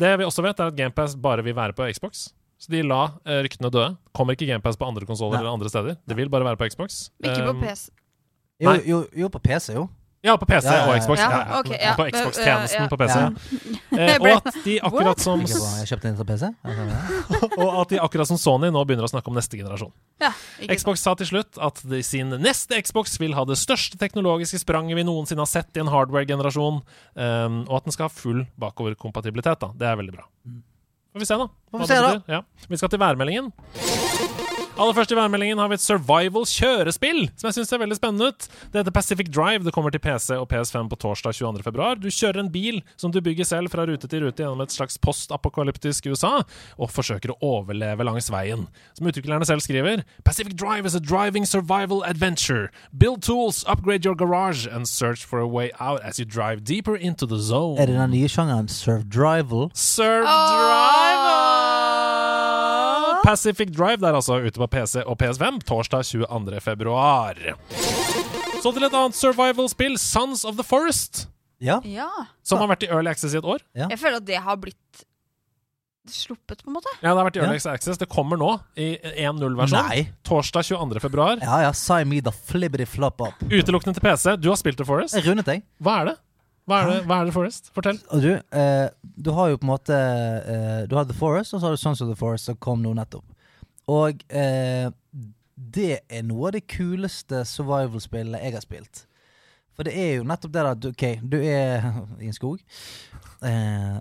Det 0.00 0.10
vi 0.18 0.24
også 0.24 0.42
vet, 0.42 0.60
er 0.60 0.70
at 0.72 0.76
GamePass 0.78 1.14
bare 1.20 1.42
vil 1.44 1.54
være 1.54 1.74
på 1.76 1.84
Xbox. 1.92 2.30
Så 2.60 2.68
de 2.72 2.80
la 2.82 3.02
eh, 3.28 3.42
ryktene 3.44 3.68
døde. 3.72 3.96
Kommer 4.16 4.32
ikke 4.36 4.48
GamePass 4.48 4.76
på 4.80 4.88
andre 4.88 5.04
konsoller 5.08 5.38
eller 5.38 5.52
andre 5.52 5.68
steder. 5.68 5.98
Det 6.08 6.16
vil 6.16 6.28
bare 6.32 6.44
være 6.48 6.56
på 6.60 6.68
Xbox. 6.72 7.10
Ikke 7.22 7.44
på 7.44 7.52
Um, 7.54 7.60
PC. 7.60 7.90
Jo, 8.60 8.72
jo, 8.88 8.98
jo, 9.16 9.28
på 9.32 9.38
PC, 9.44 9.74
jo. 9.76 9.84
Ja, 10.22 10.34
på 10.36 10.44
PC 10.44 10.66
Ja, 10.68 10.72
ja, 10.74 10.80
ja. 10.84 10.88
og 10.92 11.00
Xbox. 11.00 11.20
Ja, 11.20 11.30
Ja, 11.30 11.62
ja. 11.64 11.76
ja. 11.80 11.92
På 11.96 12.04
Xbox-tjenesten 12.04 12.82
Ja. 12.82 12.88
på 12.92 12.96
PC. 13.00 13.16
Ja. 13.16 13.30
Eh, 13.96 14.16
og 14.20 14.46
at 14.46 14.58
de 14.64 14.74
akkurat 14.84 15.20
som 15.20 15.40
Jeg 15.40 15.88
kjøpte 15.88 16.02
den 16.10 16.16
til 16.18 16.26
PC. 16.28 16.50
Og 17.64 17.80
at 17.80 17.88
de 17.94 18.00
akkurat 18.04 18.28
som 18.28 18.36
Sony 18.36 18.68
nå 18.68 18.82
begynner 18.84 19.08
å 19.08 19.10
snakke 19.10 19.32
om 19.32 19.38
neste 19.38 19.56
generasjon. 19.56 19.92
Ja. 20.20 20.32
Xbox 20.68 21.00
sa 21.00 21.14
til 21.16 21.30
slutt 21.30 21.56
at 21.56 21.80
de 21.88 22.02
sin 22.04 22.28
neste 22.42 22.76
Xbox 22.84 23.16
vil 23.20 23.32
ha 23.38 23.46
det 23.48 23.56
største 23.56 23.96
teknologiske 23.96 24.60
spranget 24.60 25.00
vi 25.00 25.06
noensinne 25.08 25.40
har 25.40 25.48
sett 25.48 25.72
i 25.76 25.80
en 25.80 25.88
hardware-generasjon, 25.88 26.82
um, 26.84 27.58
og 27.68 27.74
at 27.80 27.88
den 27.88 27.96
skal 27.96 28.10
ha 28.10 28.12
full 28.12 28.44
bakoverkompatibilitet. 28.60 29.60
da. 29.64 29.72
Det 29.72 29.88
er 29.88 29.96
veldig 29.96 30.18
bra. 30.18 30.28
Får 31.14 31.24
vi 31.24 31.26
se, 31.32 31.40
da. 31.40 31.48
Får 31.72 31.78
vi 31.80 31.90
se, 31.90 32.00
da. 32.04 32.14
Ja. 32.28 32.42
Vi 32.68 32.76
skal 32.76 32.92
til 32.92 33.00
værmeldingen. 33.00 33.52
Aller 34.80 34.94
først 34.96 35.10
i 35.12 35.16
værmeldingen 35.18 35.58
har 35.60 35.68
vi 35.68 35.76
et 35.76 35.82
survival 35.84 36.46
kjørespill, 36.48 37.26
som 37.36 37.50
jeg 37.50 37.58
syns 37.58 37.68
ser 37.68 37.80
veldig 37.82 37.98
spennende 37.98 38.30
ut. 38.30 38.46
Det 38.72 38.80
heter 38.80 38.94
Pacific 38.96 39.28
Drive. 39.28 39.60
Det 39.66 39.74
kommer 39.76 39.92
til 39.92 40.00
PC 40.00 40.38
og 40.38 40.46
PS5 40.48 40.88
på 40.88 40.96
torsdag 41.02 41.36
22.2. 41.36 41.88
Du 42.00 42.08
kjører 42.08 42.40
en 42.40 42.48
bil 42.54 42.78
som 42.96 43.12
du 43.12 43.18
bygger 43.20 43.44
selv 43.44 43.68
fra 43.68 43.84
rute 43.84 44.08
til 44.08 44.24
rute 44.24 44.40
gjennom 44.40 44.64
et 44.64 44.72
slags 44.72 44.96
postapokalyptisk 45.04 46.08
USA, 46.08 46.32
og 46.80 46.94
forsøker 46.96 47.34
å 47.34 47.38
overleve 47.44 48.08
langs 48.08 48.32
veien. 48.32 48.64
Som 48.96 49.12
utviklerne 49.12 49.44
selv 49.44 49.60
skriver, 49.60 50.00
Pacific 50.24 50.56
Drive 50.56 50.88
is 50.88 50.96
a 50.96 51.04
driving 51.12 51.44
survival 51.44 52.00
adventure. 52.08 52.72
Build 52.96 53.20
tools, 53.20 53.66
upgrade 53.68 54.08
your 54.08 54.16
garage, 54.16 54.64
and 54.64 54.88
search 54.88 55.26
for 55.26 55.44
a 55.44 55.48
way 55.48 55.68
out 55.78 56.00
as 56.00 56.16
you 56.18 56.24
drive 56.24 56.64
deeper 56.64 56.96
into 56.96 57.26
the 57.26 57.36
zone. 57.36 57.76
er 57.76 57.84
det 57.84 58.00
den 58.00 58.16
nye 58.16 58.32
sjangeren 58.32 58.72
surf-drival? 58.72 59.68
Serve 59.74 60.24
Drive! 60.24 61.59
Pacific 63.24 63.70
Drive 63.74 64.00
det 64.00 64.08
er 64.10 64.16
altså 64.18 64.38
ute 64.40 64.58
på 64.60 64.66
PC 64.70 65.02
og 65.06 65.18
PS5 65.20 65.60
torsdag 65.68 66.04
22. 66.08 66.60
februar. 66.64 67.36
Så 68.62 68.72
til 68.76 68.84
et 68.84 68.92
annet 68.96 69.16
survival-spill, 69.16 69.98
Sons 69.98 70.44
of 70.44 70.56
the 70.56 70.64
Forest, 70.66 71.26
Ja. 71.60 71.80
Ja. 71.84 72.08
som 72.42 72.58
har 72.58 72.68
vært 72.68 72.84
i 72.84 72.90
Early 72.92 73.10
Access 73.12 73.34
i 73.34 73.38
et 73.38 73.44
år. 73.44 73.60
Jeg 73.76 73.98
føler 74.00 74.16
at 74.20 74.26
det 74.28 74.36
har 74.40 74.56
blitt 74.56 74.76
sluppet, 76.10 76.62
på 76.64 76.70
en 76.70 76.74
måte. 76.74 76.90
Ja, 77.02 77.12
det 77.12 77.18
har 77.20 77.26
vært 77.28 77.36
i 77.36 77.40
Early 77.44 77.58
Ja. 77.60 77.72
Access. 77.72 77.98
Det 78.00 78.08
kommer 78.08 78.36
nå 78.40 78.54
i 78.76 78.96
1.0-versjon. 78.98 79.88
Nei. 79.88 80.08
Torsdag 80.26 80.64
22. 80.66 81.00
februar. 81.00 81.38
Ja 81.44 81.60
ja, 81.62 81.72
sign 81.72 82.08
me 82.08 82.20
the 82.20 82.32
flibbity 82.32 82.84
flop 82.88 83.20
up. 83.20 83.34
Utelukkende 83.50 83.94
til 83.94 84.02
PC. 84.08 84.36
Du 84.40 84.48
har 84.48 84.56
spilt 84.56 84.76
The 84.80 84.84
Forest. 84.88 85.14
Jeg 85.14 85.26
rundet 85.28 85.46
deg. 85.46 85.62
Hva 85.80 86.00
er 86.00 86.04
det? 86.10 86.16
Hva 86.70 86.80
er 86.84 86.90
det, 86.92 86.98
hva 87.10 87.16
er 87.18 87.26
det 87.26 87.34
Forest? 87.34 87.72
Fortell. 87.74 87.98
Og 88.14 88.22
du, 88.22 88.30
eh, 88.36 88.86
du 89.02 89.32
har 89.34 89.50
jo 89.50 89.58
på 89.58 89.66
en 89.66 89.72
måte 89.72 89.96
eh, 89.96 90.82
Du 90.86 90.94
har 90.94 91.08
The 91.08 91.16
Forest, 91.18 91.54
og 91.54 91.60
så 91.60 91.66
har 91.66 91.74
du 91.74 91.82
Sons 91.82 92.02
of 92.04 92.10
the 92.12 92.18
Forest, 92.18 92.46
som 92.46 92.58
kom 92.62 92.84
nå 92.84 92.92
nettopp. 92.94 93.26
Og 93.90 94.22
eh, 94.28 94.86
det 95.60 95.92
er 96.06 96.22
noe 96.26 96.48
av 96.48 96.54
det 96.56 96.68
kuleste 96.70 97.42
survival-spillet 97.48 98.44
jeg 98.44 98.54
har 98.54 98.62
spilt. 98.64 99.02
For 99.74 99.88
det 99.88 99.96
er 99.98 100.14
jo 100.20 100.28
nettopp 100.28 100.54
det 100.54 100.68
at 100.68 100.86
OK, 100.92 101.04
du 101.26 101.40
er 101.40 101.90
i 102.22 102.30
en 102.30 102.36
skog. 102.36 102.62
Eh, 103.42 103.98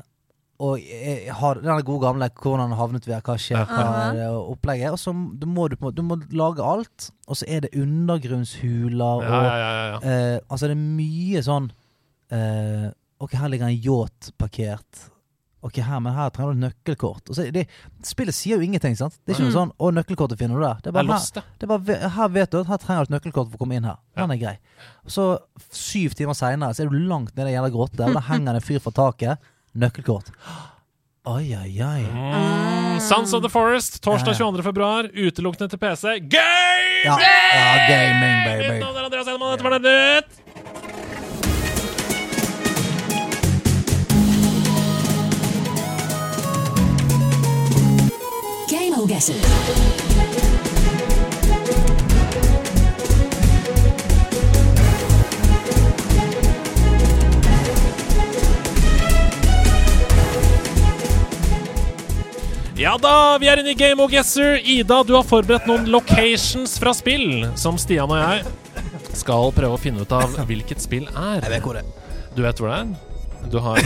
og 0.60 0.82
jeg 0.84 1.34
har 1.40 1.62
den 1.64 1.86
gode 1.88 2.04
gamle 2.04 2.28
'hvordan 2.36 2.76
havnet 2.76 3.06
vi 3.08 3.14
her', 3.14 3.24
hva 3.24 3.38
skjer, 3.40 3.64
hva 3.64 3.84
er 4.10 4.18
det 4.18 4.28
opplegget. 4.30 4.92
Og 4.92 5.00
så 5.00 5.14
du 5.40 5.46
må 5.48 5.70
du, 5.72 5.78
på 5.80 5.92
du 5.96 6.02
må 6.04 6.20
lage 6.36 6.60
alt, 6.60 7.12
og 7.28 7.38
så 7.40 7.46
er 7.48 7.62
det 7.64 7.70
undergrunnshuler 7.80 9.06
og 9.06 9.24
ja, 9.24 9.44
ja, 9.44 9.70
ja, 9.70 9.86
ja. 9.88 10.34
Eh, 10.36 10.40
altså 10.52 10.68
det 10.68 10.76
er 10.76 10.84
mye 10.84 11.42
sånn 11.44 11.72
eh, 12.32 12.90
Ok, 13.20 13.34
her 13.36 13.50
ligger 13.52 13.68
en 13.68 13.76
yacht 13.84 14.30
parkert. 14.40 15.10
Ok, 15.62 15.76
her, 15.84 16.00
men 16.00 16.14
her 16.16 16.30
trenger 16.32 16.54
du 16.56 16.62
nøkkelkort. 16.62 17.26
Og 17.28 17.36
så 17.36 17.50
det, 17.52 17.66
spillet 18.08 18.32
sier 18.38 18.56
jo 18.56 18.64
ingenting, 18.64 18.96
sant? 18.96 19.18
Det 19.26 19.34
er 19.34 19.36
ikke 19.36 19.50
noe 19.50 19.58
sånn 19.58 19.74
'Å, 19.76 19.90
nøkkelkortet 19.92 20.40
finner 20.40 20.56
du 20.56 20.64
der'. 20.64 20.80
Det 20.80 20.88
er 20.88 20.92
Det 20.92 20.94
bare, 20.96 21.20
her, 21.20 21.44
det. 21.60 21.64
er 21.64 21.68
bare 21.68 22.10
her 22.16 22.28
vet 22.30 22.50
du 22.52 22.60
at 22.62 22.68
her 22.72 22.78
trenger 22.80 23.04
du 23.04 23.10
et 23.10 23.16
nøkkelkort 23.18 23.50
for 23.52 23.58
å 23.58 23.60
komme 23.60 23.76
inn 23.76 23.84
her. 23.84 23.98
Den 24.16 24.32
er 24.32 24.38
grei. 24.40 24.58
Så 25.06 25.26
syv 25.70 26.16
timer 26.16 26.32
seinere 26.34 26.72
så 26.72 26.86
er 26.86 26.90
du 26.90 26.96
langt 26.96 27.36
nede 27.36 27.52
i 27.52 27.56
en 27.56 27.60
jævla 27.60 27.74
grotte, 27.76 28.08
og 28.08 28.14
der 28.16 28.22
henger 28.32 28.54
det 28.56 28.64
en 28.64 28.68
fyr 28.70 28.80
fra 28.80 28.92
taket. 28.96 29.38
Nøkkelkort. 29.76 30.32
Oi, 31.28 31.54
oi, 31.54 31.76
oi. 31.84 32.02
Mm, 32.08 33.00
Sons 33.02 33.34
of 33.34 33.42
the 33.44 33.50
Forest, 33.50 34.00
torsdag 34.02 34.40
22. 34.40 34.64
februar. 34.64 35.04
Utelukkende 35.12 35.68
til 35.70 35.78
PC. 35.78 36.20
Game! 36.24 37.04
Ja, 37.04 37.18
ja 37.20 37.88
gaming, 37.88 38.40
baby. 38.48 38.72
Mitt 38.72 38.80
navn 38.80 38.96
er 38.96 39.04
Andreas 39.10 39.28
Edman, 39.28 39.52
dette 39.52 39.64
var 39.64 39.76
Nerdnytt. 39.76 40.49
Game 49.00 49.08
guesses. 49.08 49.38
Ja 62.80 62.98
da, 62.98 63.38
vi 63.40 63.48
er 63.48 63.60
inne 63.60 63.72
i 63.72 63.76
Game 63.76 64.04
of 64.04 64.12
Guesser. 64.12 64.60
Ida, 64.64 65.04
du 65.04 65.14
har 65.16 65.24
forberedt 65.28 65.68
noen 65.68 65.88
locations 65.92 66.78
fra 66.80 66.92
spill 66.96 67.46
som 67.60 67.80
Stian 67.80 68.12
og 68.12 68.20
jeg 68.20 69.16
skal 69.20 69.52
prøve 69.56 69.76
å 69.76 69.80
finne 69.80 70.04
ut 70.04 70.16
av 70.16 70.36
hvilket 70.48 70.84
spill 70.84 71.08
er. 71.12 71.44
Jeg 71.44 71.56
vet 71.56 71.64
hvor 71.64 71.80
det 71.80 71.86
er. 71.86 72.18
Du 72.36 72.44
vet 72.44 72.60
hvor 72.60 72.72
det 72.72 72.82
er? 72.82 73.09
Du 73.48 73.60
har 73.64 73.80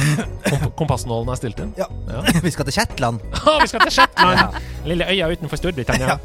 komp 0.49 0.75
Kompassnålen 0.79 1.29
er 1.31 1.39
stilt 1.39 1.59
inn? 1.63 1.73
Ja. 1.77 1.87
Ja. 2.09 2.23
Vi 2.45 2.51
skal 2.51 2.67
til 2.67 2.75
Shetland. 2.75 3.21
Vi 3.63 3.69
skal 3.71 3.85
til 3.85 3.95
Shetland! 3.99 4.57
Lille 4.89 5.07
øya 5.07 5.29
utenfor 5.31 5.61
Storbritannia. 5.61 6.17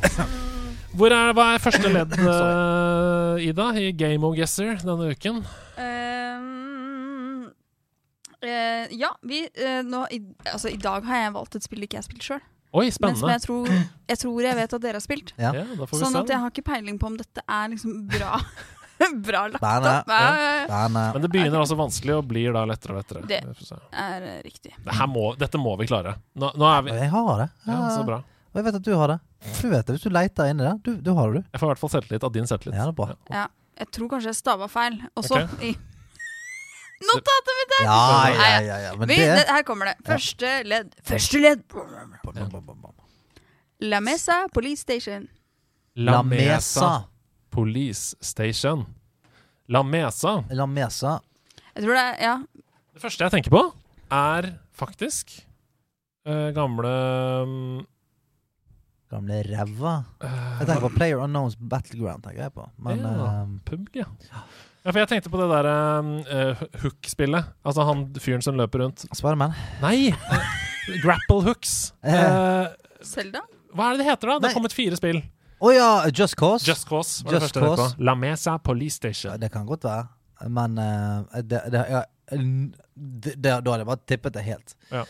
Hvor 0.99 1.13
er, 1.15 1.33
hva 1.37 1.53
er 1.55 1.63
første 1.63 1.91
ledd, 1.93 2.15
uh, 2.25 3.39
Ida, 3.45 3.69
i 3.79 3.93
Game 3.95 4.27
of 4.27 4.35
Guesser 4.39 4.81
denne 4.83 5.13
uken? 5.13 5.43
Ehm, 5.79 7.45
uh, 8.41 8.87
ja, 8.97 9.13
vi 9.23 9.45
uh, 9.47 9.83
nå, 9.87 10.07
i, 10.11 10.23
Altså, 10.49 10.73
i 10.73 10.81
dag 10.81 11.05
har 11.07 11.23
jeg 11.27 11.35
valgt 11.37 11.61
et 11.61 11.69
spill 11.69 11.85
ikke 11.87 12.01
jeg 12.01 12.03
har 12.03 12.09
spilt 12.09 12.27
sjøl. 12.31 12.43
Oi, 12.73 12.85
Men 12.85 12.93
som 12.93 12.99
spennende. 12.99 13.31
jeg 13.33 13.45
tror, 13.47 13.69
jeg 14.09 14.19
tror 14.25 14.41
jeg 14.45 14.57
vet 14.59 14.75
at 14.77 14.83
dere 14.83 14.99
har 14.99 15.05
spilt. 15.05 15.31
Ja. 15.39 15.53
Ja, 15.57 15.69
da 15.71 15.87
får 15.87 15.95
vi 15.95 16.03
Sånn 16.03 16.19
at 16.21 16.35
jeg 16.35 16.43
har 16.43 16.53
ikke 16.53 16.67
peiling 16.67 16.99
på 17.01 17.09
om 17.09 17.17
dette 17.21 17.45
er 17.47 17.71
liksom 17.73 18.03
bra 18.11 18.41
Bra 19.29 19.45
lagt 19.47 19.63
opp. 19.63 20.09
Nei, 20.11 20.67
nei, 20.69 20.89
nei. 20.91 21.05
Men, 21.15 21.23
det 21.23 21.31
begynner 21.33 21.63
altså 21.63 21.77
vanskelig 21.79 22.17
og 22.19 22.27
blir 22.31 22.55
da 22.57 22.65
lettere 22.69 22.97
og 22.97 23.03
lettere. 23.03 23.23
Det. 23.29 23.41
Er 23.93 24.27
eh, 24.27 24.41
riktig. 24.45 24.75
Dette 24.85 25.07
må, 25.11 25.29
dette 25.39 25.61
må 25.61 25.75
vi 25.81 25.87
klare. 25.91 26.17
Nå, 26.39 26.51
nå 26.59 26.69
er 26.71 26.85
vi 26.87 26.97
jeg 26.97 27.13
har 27.13 27.33
det. 27.45 27.49
Ja, 27.69 27.79
så 27.95 28.03
bra. 28.09 28.23
Og 28.49 28.61
jeg 28.61 28.67
vet 28.67 28.79
at 28.81 28.87
du 28.89 28.95
har 28.99 29.13
det. 29.13 29.19
Du 29.61 29.69
vet 29.71 29.87
det, 29.87 29.95
Hvis 29.95 30.07
du 30.07 30.11
leter 30.11 30.51
inni 30.51 30.65
det, 30.67 30.75
du, 30.83 30.97
du 31.05 31.13
har 31.15 31.31
det, 31.31 31.43
du. 31.43 31.53
Jeg 31.53 31.61
får 31.61 31.69
i 31.69 31.73
hvert 31.73 31.83
fall 31.83 31.93
selvtillit 31.95 32.27
av 32.27 32.33
din 32.35 32.49
selvtillit. 32.51 32.79
Ja, 32.79 32.89
det 32.89 32.95
er 32.95 32.99
bra. 32.99 33.19
Ja, 33.31 33.45
jeg 33.79 33.93
tror 33.95 34.11
kanskje 34.15 34.33
jeg 34.33 34.41
stava 34.41 34.69
feil 34.73 34.99
også. 35.15 35.45
Okay. 35.45 35.75
I 36.99 37.05
notatet 37.09 37.59
mitt! 37.61 37.75
her! 37.77 37.85
Ja, 37.87 37.99
ja, 38.33 38.57
ja. 38.67 38.79
ja. 38.89 38.95
Men 38.99 39.13
Vi, 39.13 39.21
det 39.21 39.37
det, 39.37 39.45
her 39.53 39.67
kommer 39.69 39.93
det. 39.93 39.99
Første 40.09 40.55
ledd. 40.67 40.97
Første 41.07 41.43
ledd! 41.45 41.79
La 43.87 44.01
Mesa 44.03 44.41
Police 44.55 44.83
Station. 44.83 45.29
La 45.95 46.25
Mesa 46.27 46.91
Police 47.59 48.15
Station. 48.23 48.87
La 49.69 49.83
Mesa. 49.83 50.37
La 50.55 50.67
Mesa. 50.71 51.17
Jeg 51.75 51.85
tror 51.85 51.99
det 51.99 52.05
er 52.07 52.23
Ja. 52.23 52.37
Det 52.95 53.03
første 53.03 53.25
jeg 53.27 53.35
tenker 53.35 53.51
på, 53.55 53.61
er 54.11 54.47
faktisk 54.75 55.35
uh, 56.27 56.49
gamle 56.57 56.91
um, 57.43 57.87
Gamle 59.09 59.39
ræva. 59.47 59.93
eh, 60.21 60.41
Jeg 60.61 60.67
tenker 60.69 60.83
på 60.85 60.91
Player 60.99 61.21
Unknowns 61.25 61.55
Battleground. 61.57 62.23
tenker 62.27 62.43
jeg 62.43 62.53
på 62.53 62.67
Men 62.85 62.99
Ja. 63.01 63.13
ehm, 63.43 63.55
Pub, 63.65 63.87
ja. 63.97 64.05
ja. 64.29 64.43
For 64.91 64.99
jeg 65.01 65.09
tenkte 65.09 65.31
på 65.33 65.41
det 65.41 65.49
der 65.53 65.69
uh, 66.51 66.63
hook-spillet. 66.83 67.45
Altså 67.65 67.87
han 67.89 68.03
fyren 68.21 68.43
som 68.45 68.57
løper 68.57 68.83
rundt 68.85 69.07
Spiderman. 69.17 69.55
Nei! 69.83 70.11
eh, 70.13 70.99
grapple 71.05 71.43
hooks. 71.47 71.93
Selda? 73.03 73.41
Uh, 73.47 73.75
hva 73.77 73.89
er 73.91 73.97
det 73.97 74.05
det 74.05 74.11
heter, 74.11 74.29
da? 74.33 74.39
Det 74.43 74.51
har 74.51 74.57
kommet 74.59 74.77
fire 74.77 74.97
spill. 75.01 75.23
Å 75.59 75.73
ja! 75.75 75.91
Just 76.15 76.37
Cause. 76.39 76.67
Just 76.67 76.87
Cause 76.89 77.25
var 77.25 77.39
det 77.39 77.49
første 77.49 77.65
Cause. 77.65 77.89
La 77.99 78.15
Mesa 78.15 78.59
Police 78.63 78.95
Station. 79.01 79.39
det 79.41 79.51
kan 79.53 79.67
godt 79.67 79.85
være. 79.89 80.07
Men 80.49 80.79
uh, 80.79 81.41
det, 81.43 81.65
det, 81.73 81.83
ja, 81.91 82.05
det, 82.31 83.35
Da 83.43 83.57
hadde 83.59 83.81
jeg 83.83 83.89
bare 83.89 84.05
tippet 84.07 84.37
det 84.37 84.45
helt. 84.47 84.77
Ja. 84.93 85.03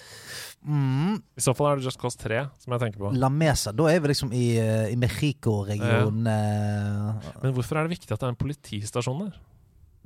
Mm, 0.68 1.18
I 1.38 1.42
så 1.42 1.52
fall 1.56 1.70
er 1.70 1.78
det 1.80 1.86
Just 1.86 2.00
Cause 2.00 2.18
3 2.18 2.40
som 2.64 2.74
jeg 2.74 2.82
tenker 2.82 3.02
på. 3.02 3.12
La 3.16 3.28
Mesa. 3.32 3.72
Da 3.76 3.90
er 3.92 4.00
vi 4.02 4.10
liksom 4.10 4.32
i, 4.34 4.46
eh, 4.58 4.88
i 4.92 4.96
Mexico-regionen. 4.98 6.26
eh, 6.26 7.30
Men 7.44 7.54
hvorfor 7.54 7.78
er 7.78 7.86
det 7.86 7.98
viktig 7.98 8.10
at 8.12 8.18
det 8.20 8.26
er 8.26 8.34
en 8.34 8.40
politistasjon 8.40 9.22
der? 9.26 9.38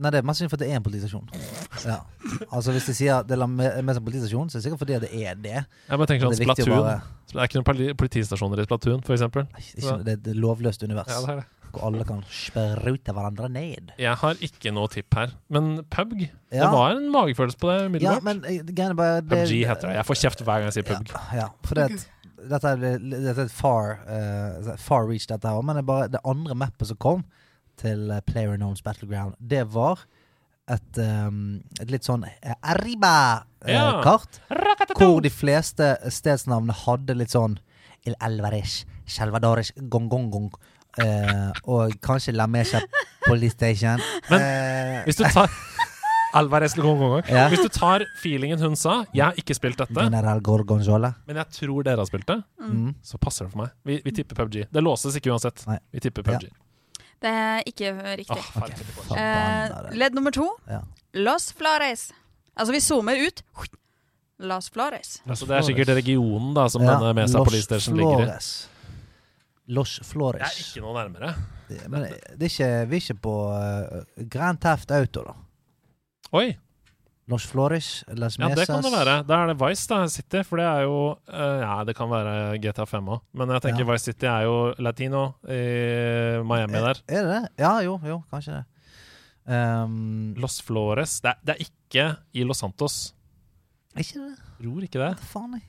Nei, 0.00 0.10
det 0.10 0.22
er 0.22 0.24
mest 0.26 0.40
sannsynlig 0.40 0.52
fordi 0.54 0.64
det 0.66 0.72
er 0.72 0.78
en 0.80 0.84
politistasjon. 0.86 1.26
Ja. 1.84 1.96
Altså 2.48 2.72
Hvis 2.72 2.86
de 2.88 2.94
sier 2.96 3.24
det 3.28 3.36
er 3.36 3.46
mest 3.46 4.00
en 4.00 4.04
politistasjon, 4.06 4.48
så 4.50 4.56
er 4.56 4.60
det 4.60 4.64
sikkert 4.64 4.82
fordi 4.82 5.00
det 5.04 5.10
er 5.12 5.34
det. 5.36 5.64
Bare 5.90 6.06
tenker 6.08 6.30
Det 6.32 6.38
sånn 6.38 6.48
er 6.48 6.54
Splatoon. 6.56 6.78
bare 6.78 6.94
Det 7.32 7.40
er 7.40 7.50
ikke 7.50 7.60
noen 7.60 7.98
politistasjoner 8.00 8.62
i 8.62 8.68
Splatoon, 8.68 9.02
f.eks.? 9.04 9.26
Det 10.06 10.14
er 10.14 10.16
et 10.16 10.30
lovløst 10.38 10.86
univers 10.86 11.12
Ja, 11.12 11.20
det 11.26 11.34
er 11.34 11.42
det. 11.42 11.46
hvor 11.72 11.84
alle 11.88 12.06
kan 12.08 12.24
sprute 12.28 13.14
hverandre 13.16 13.50
ned. 13.52 13.92
Jeg 14.00 14.16
har 14.22 14.42
ikke 14.48 14.72
noe 14.72 14.88
tipp 14.92 15.14
her. 15.16 15.36
Men 15.52 15.84
PubG 15.92 16.24
Ja. 16.24 16.64
Det 16.64 16.72
var 16.72 16.96
en 16.96 17.06
magefølelse 17.12 17.60
på 17.60 17.68
det 17.70 17.76
Ja, 17.78 17.86
umiddelbart. 17.86 18.24
men 18.24 18.42
eh, 18.48 18.62
det 18.64 18.96
bare 18.96 19.20
det, 19.20 19.28
PubG 19.28 19.62
heter 19.68 19.88
det. 19.88 19.94
Jeg 20.00 20.06
får 20.08 20.20
kjeft 20.24 20.42
hver 20.44 20.58
gang 20.58 20.68
jeg 20.72 20.78
sier 20.80 20.88
PubG. 20.88 21.12
Ja, 21.12 21.44
ja 21.44 21.46
for 21.64 21.74
det, 21.74 22.08
dette, 22.48 22.68
er, 22.74 22.98
dette 22.98 23.46
er 23.46 23.48
far, 23.48 24.00
uh, 24.08 24.76
far 24.76 25.06
reach, 25.06 25.28
dette 25.30 25.48
her. 25.48 25.62
Men 25.62 25.76
det, 25.76 25.84
er 25.84 25.88
bare, 25.92 26.08
det 26.08 26.20
andre 26.24 26.54
mappet 26.58 26.88
som 26.90 26.96
kom 26.96 27.24
til 27.80 28.10
uh, 28.10 28.20
Player 28.26 28.56
Knowns 28.56 28.82
Battleground, 28.82 29.34
det 29.38 29.64
var 29.72 30.04
et, 30.70 30.98
um, 30.98 31.60
et 31.80 31.90
litt 31.90 32.04
sånn 32.06 32.24
Arriba-kart. 32.62 34.40
hvor 34.98 35.20
de 35.24 35.30
fleste 35.30 35.96
stedsnavnene 36.10 36.74
hadde 36.84 37.16
litt 37.18 37.34
sånn 37.34 37.58
Il 38.06 38.14
Alvarez, 38.20 38.84
Salvadorish, 39.06 39.72
Gong 39.90 40.08
Gong 40.10 40.30
Gong. 40.32 40.50
eh, 40.98 41.50
og 41.64 41.92
kanskje 42.04 42.34
La 42.34 42.46
Mesha 42.46 42.80
Police 43.24 43.54
Station. 43.54 44.00
Men 44.28 44.40
uh, 44.42 45.04
Hvis 45.06 45.16
du 45.16 45.24
tar 45.24 45.48
Alvarez 46.38 46.74
Gong 46.74 46.98
Gong 46.98 47.14
Gong. 47.14 47.30
Ja. 47.30 47.46
Hvis 47.52 47.62
du 47.62 47.68
tar 47.72 48.04
feelingen 48.20 48.58
hun 48.60 48.74
sa 48.76 49.04
Jeg 49.14 49.24
har 49.24 49.38
ikke 49.38 49.54
spilt 49.56 49.78
dette, 49.78 49.94
General 49.94 50.40
Gorgonzola. 50.40 51.14
men 51.26 51.36
jeg 51.36 51.46
tror 51.60 51.86
dere 51.86 52.02
har 52.02 52.08
spilt 52.10 52.26
det. 52.28 52.38
Mm. 52.60 52.94
Så 53.02 53.18
passer 53.22 53.46
det 53.46 53.52
for 53.54 53.62
meg. 53.64 53.72
Vi, 53.84 54.00
vi 54.04 54.14
tipper 54.18 54.42
PubG. 54.42 54.66
Det 54.72 54.82
låses 54.82 55.16
ikke 55.16 55.30
uansett. 55.32 55.62
Nei. 55.68 55.78
Vi 55.92 56.00
tipper 56.00 56.26
PubG. 56.26 56.50
Det 57.22 57.30
er 57.30 57.62
ikke 57.70 57.92
riktig. 58.18 58.40
Oh, 58.40 58.64
okay. 58.64 58.88
Ok. 59.04 59.14
Eh, 59.18 59.94
ledd 60.00 60.16
nummer 60.18 60.34
to. 60.34 60.48
Ja. 60.70 60.80
Los 61.22 61.52
Flores. 61.54 62.08
Altså, 62.56 62.72
vi 62.74 62.80
zoomer 62.82 63.20
ut. 63.26 63.42
Los 64.42 64.70
Flores. 64.74 65.20
Altså, 65.28 65.46
det 65.46 65.56
er 65.56 65.66
sikkert 65.68 65.94
regionen 66.00 66.54
da 66.56 66.66
som 66.72 66.82
Ja, 66.82 66.96
denne 66.96 67.14
Mesa 67.14 67.38
Los 67.38 67.48
Police 67.48 67.68
Station 67.68 67.96
ligger 68.00 68.26
i. 68.26 68.38
Los 69.72 70.00
Flores. 70.02 70.42
Det 70.42 70.48
er 70.50 70.66
ikke 70.66 70.82
noe 70.82 70.96
nærmere. 70.98 71.34
Det, 71.68 71.78
men 71.88 72.08
det 72.10 72.48
er 72.48 72.50
ikke, 72.50 72.70
vi 72.90 72.98
er 72.98 73.04
ikke 73.04 73.20
på 73.22 73.36
uh, 73.54 74.26
Grand 74.32 74.58
Theft 74.60 74.90
Auto, 74.90 75.22
da. 75.28 75.36
Oi! 76.32 76.48
Los 77.32 77.46
Flores, 77.48 77.86
Las 78.20 78.36
Ja, 78.38 78.48
det 78.52 78.66
kan 78.68 78.82
det 78.84 78.92
være. 78.92 79.14
Da 79.28 79.38
er 79.42 79.50
det 79.52 79.56
Vice 79.62 79.86
da, 79.90 80.00
City, 80.12 80.42
for 80.44 80.60
det 80.60 80.66
er 80.68 80.82
jo 80.84 80.96
uh, 81.16 81.60
Ja, 81.62 81.78
det 81.88 81.94
kan 81.96 82.10
være 82.12 82.34
GTA 82.62 82.84
5 82.90 83.08
òg, 83.16 83.22
men 83.40 83.48
jeg 83.56 83.62
tenker 83.64 83.84
Ja. 83.86 83.88
Vice 83.92 84.10
City 84.12 84.28
er 84.28 84.44
jo 84.46 84.56
latino 84.78 85.24
i 85.48 85.62
Miami 86.44 86.78
der. 86.84 87.00
Er 87.08 87.26
det 87.26 87.32
det? 87.32 87.42
Ja, 87.64 87.72
jo, 87.86 87.96
jo, 88.06 88.20
kanskje 88.32 88.60
det. 88.60 88.64
Um, 89.42 90.34
Los 90.38 90.60
Flores 90.62 91.16
det 91.24 91.32
er, 91.32 91.38
det 91.42 91.54
er 91.56 91.64
ikke 91.64 92.04
i 92.38 92.44
Los 92.46 92.60
Santos. 92.62 93.00
ikke 93.98 94.20
det? 94.22 94.36
Tror 94.62 94.82
ikke 94.86 95.00
det. 95.02 95.10
Faen? 95.32 95.52
jeg? 95.58 95.64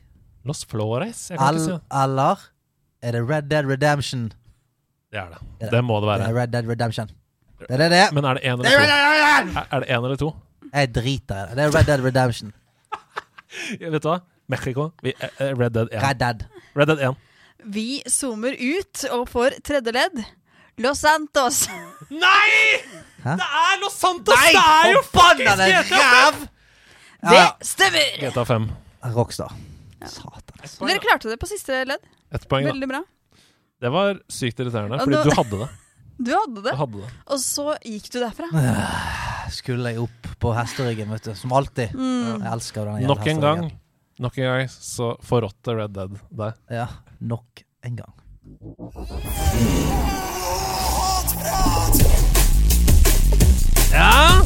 Los 0.46 0.62
Flores? 0.70 1.24
Jeg 1.32 1.40
kan 1.40 1.48
Al, 1.48 1.56
ikke 1.58 1.66
si 1.66 1.72
det. 1.72 1.82
eller 2.04 2.44
er 3.02 3.12
det 3.18 3.24
Red 3.30 3.50
Dead 3.50 3.66
Redemption? 3.72 4.28
Det 5.12 5.20
er 5.20 5.30
det. 5.34 5.40
Det 5.60 5.68
er 5.68 5.72
Det 5.78 5.84
må 5.84 5.98
det 6.02 6.10
Det 6.10 6.20
være. 6.20 6.30
er 6.30 6.42
Red 6.42 6.48
Dead 6.54 6.70
Redemption. 6.70 7.08
Det 7.64 7.68
er 7.70 7.78
det 7.78 7.90
det. 7.92 8.04
Men 8.14 8.26
er 8.26 8.34
det 8.38 8.44
én 8.44 8.54
eller 8.54 8.64
to? 8.64 8.78
Er 8.78 9.68
er 9.72 9.80
det 9.80 9.90
én 9.90 10.04
eller 10.06 10.16
to? 10.22 10.30
Jeg 10.74 10.90
driter 10.96 11.44
i 11.44 11.48
det. 11.50 11.56
Det 11.58 11.64
er 11.68 11.74
Red 11.78 11.86
Dead 11.90 12.04
Redemption. 12.06 12.54
Ja, 13.80 13.90
Vet 13.94 14.02
du 14.02 14.08
hva? 14.10 14.20
Mexico. 14.50 14.88
Vi, 15.06 15.14
eh, 15.20 15.30
eh, 15.40 15.52
Red 15.58 15.76
Dead 15.76 15.92
1. 15.94 16.02
Red 16.04 16.18
Dead. 16.20 16.46
Red 16.76 16.88
Dead 16.90 17.00
1. 17.10 17.16
Vi 17.74 18.02
zoomer 18.10 18.56
ut 18.60 19.04
og 19.14 19.28
får 19.30 19.60
tredje 19.64 19.94
ledd. 19.96 20.24
Los 20.82 21.00
Santos. 21.06 21.68
Nei! 22.10 22.82
Hæ? 23.24 23.36
Det 23.40 23.46
er 23.62 23.78
Los 23.84 23.94
Santos! 24.02 24.34
det 24.36 24.64
er 24.64 24.90
jo 24.96 25.04
faktisk 25.14 25.62
GTA 25.94 26.32
5! 26.34 26.48
Det 27.30 27.44
stemmer! 27.70 28.18
GTA 28.26 28.44
5. 28.50 28.66
Rockstar. 29.16 29.54
Satan. 30.04 30.66
Dere 30.88 31.00
klarte 31.00 31.30
det 31.32 31.38
på 31.40 31.48
siste 31.48 31.84
ledd. 31.88 32.02
Ett 32.34 32.50
poeng, 32.52 32.66
da. 32.66 32.74
Veldig 32.74 32.90
bra. 32.90 33.04
Det 33.84 33.92
var 33.94 34.18
sykt 34.32 34.60
irriterende, 34.60 34.98
fordi 35.00 35.16
nå- 35.16 35.24
du 35.30 35.38
hadde 35.38 35.62
det. 35.64 35.70
Du 36.24 36.30
hadde 36.30 36.62
det, 36.62 36.72
Du 36.72 36.78
hadde 36.78 37.00
det. 37.02 37.08
og 37.34 37.40
så 37.42 37.74
gikk 37.82 38.12
du 38.14 38.20
derfra. 38.22 38.46
Skulle 39.52 39.94
jeg 39.94 40.04
opp 40.04 40.28
på 40.40 40.54
hesteryggen, 40.56 41.12
vet 41.14 41.30
du. 41.30 41.34
Som 41.36 41.54
alltid. 41.56 41.94
Mm. 41.96 42.44
Jeg 42.44 42.52
elsker 42.54 42.86
den 42.90 43.08
Nok 43.10 43.28
en 43.28 43.42
gang. 43.44 43.64
Nok 44.24 44.38
en 44.38 44.44
gang 44.44 44.70
så 44.70 45.14
forrådte 45.26 45.76
Red 45.76 45.96
Dead 45.96 46.18
deg. 46.30 46.60
Ja, 46.70 46.88
nok 47.20 47.64
en 47.84 47.96
gang. 47.96 48.14
Ja! 53.92 54.42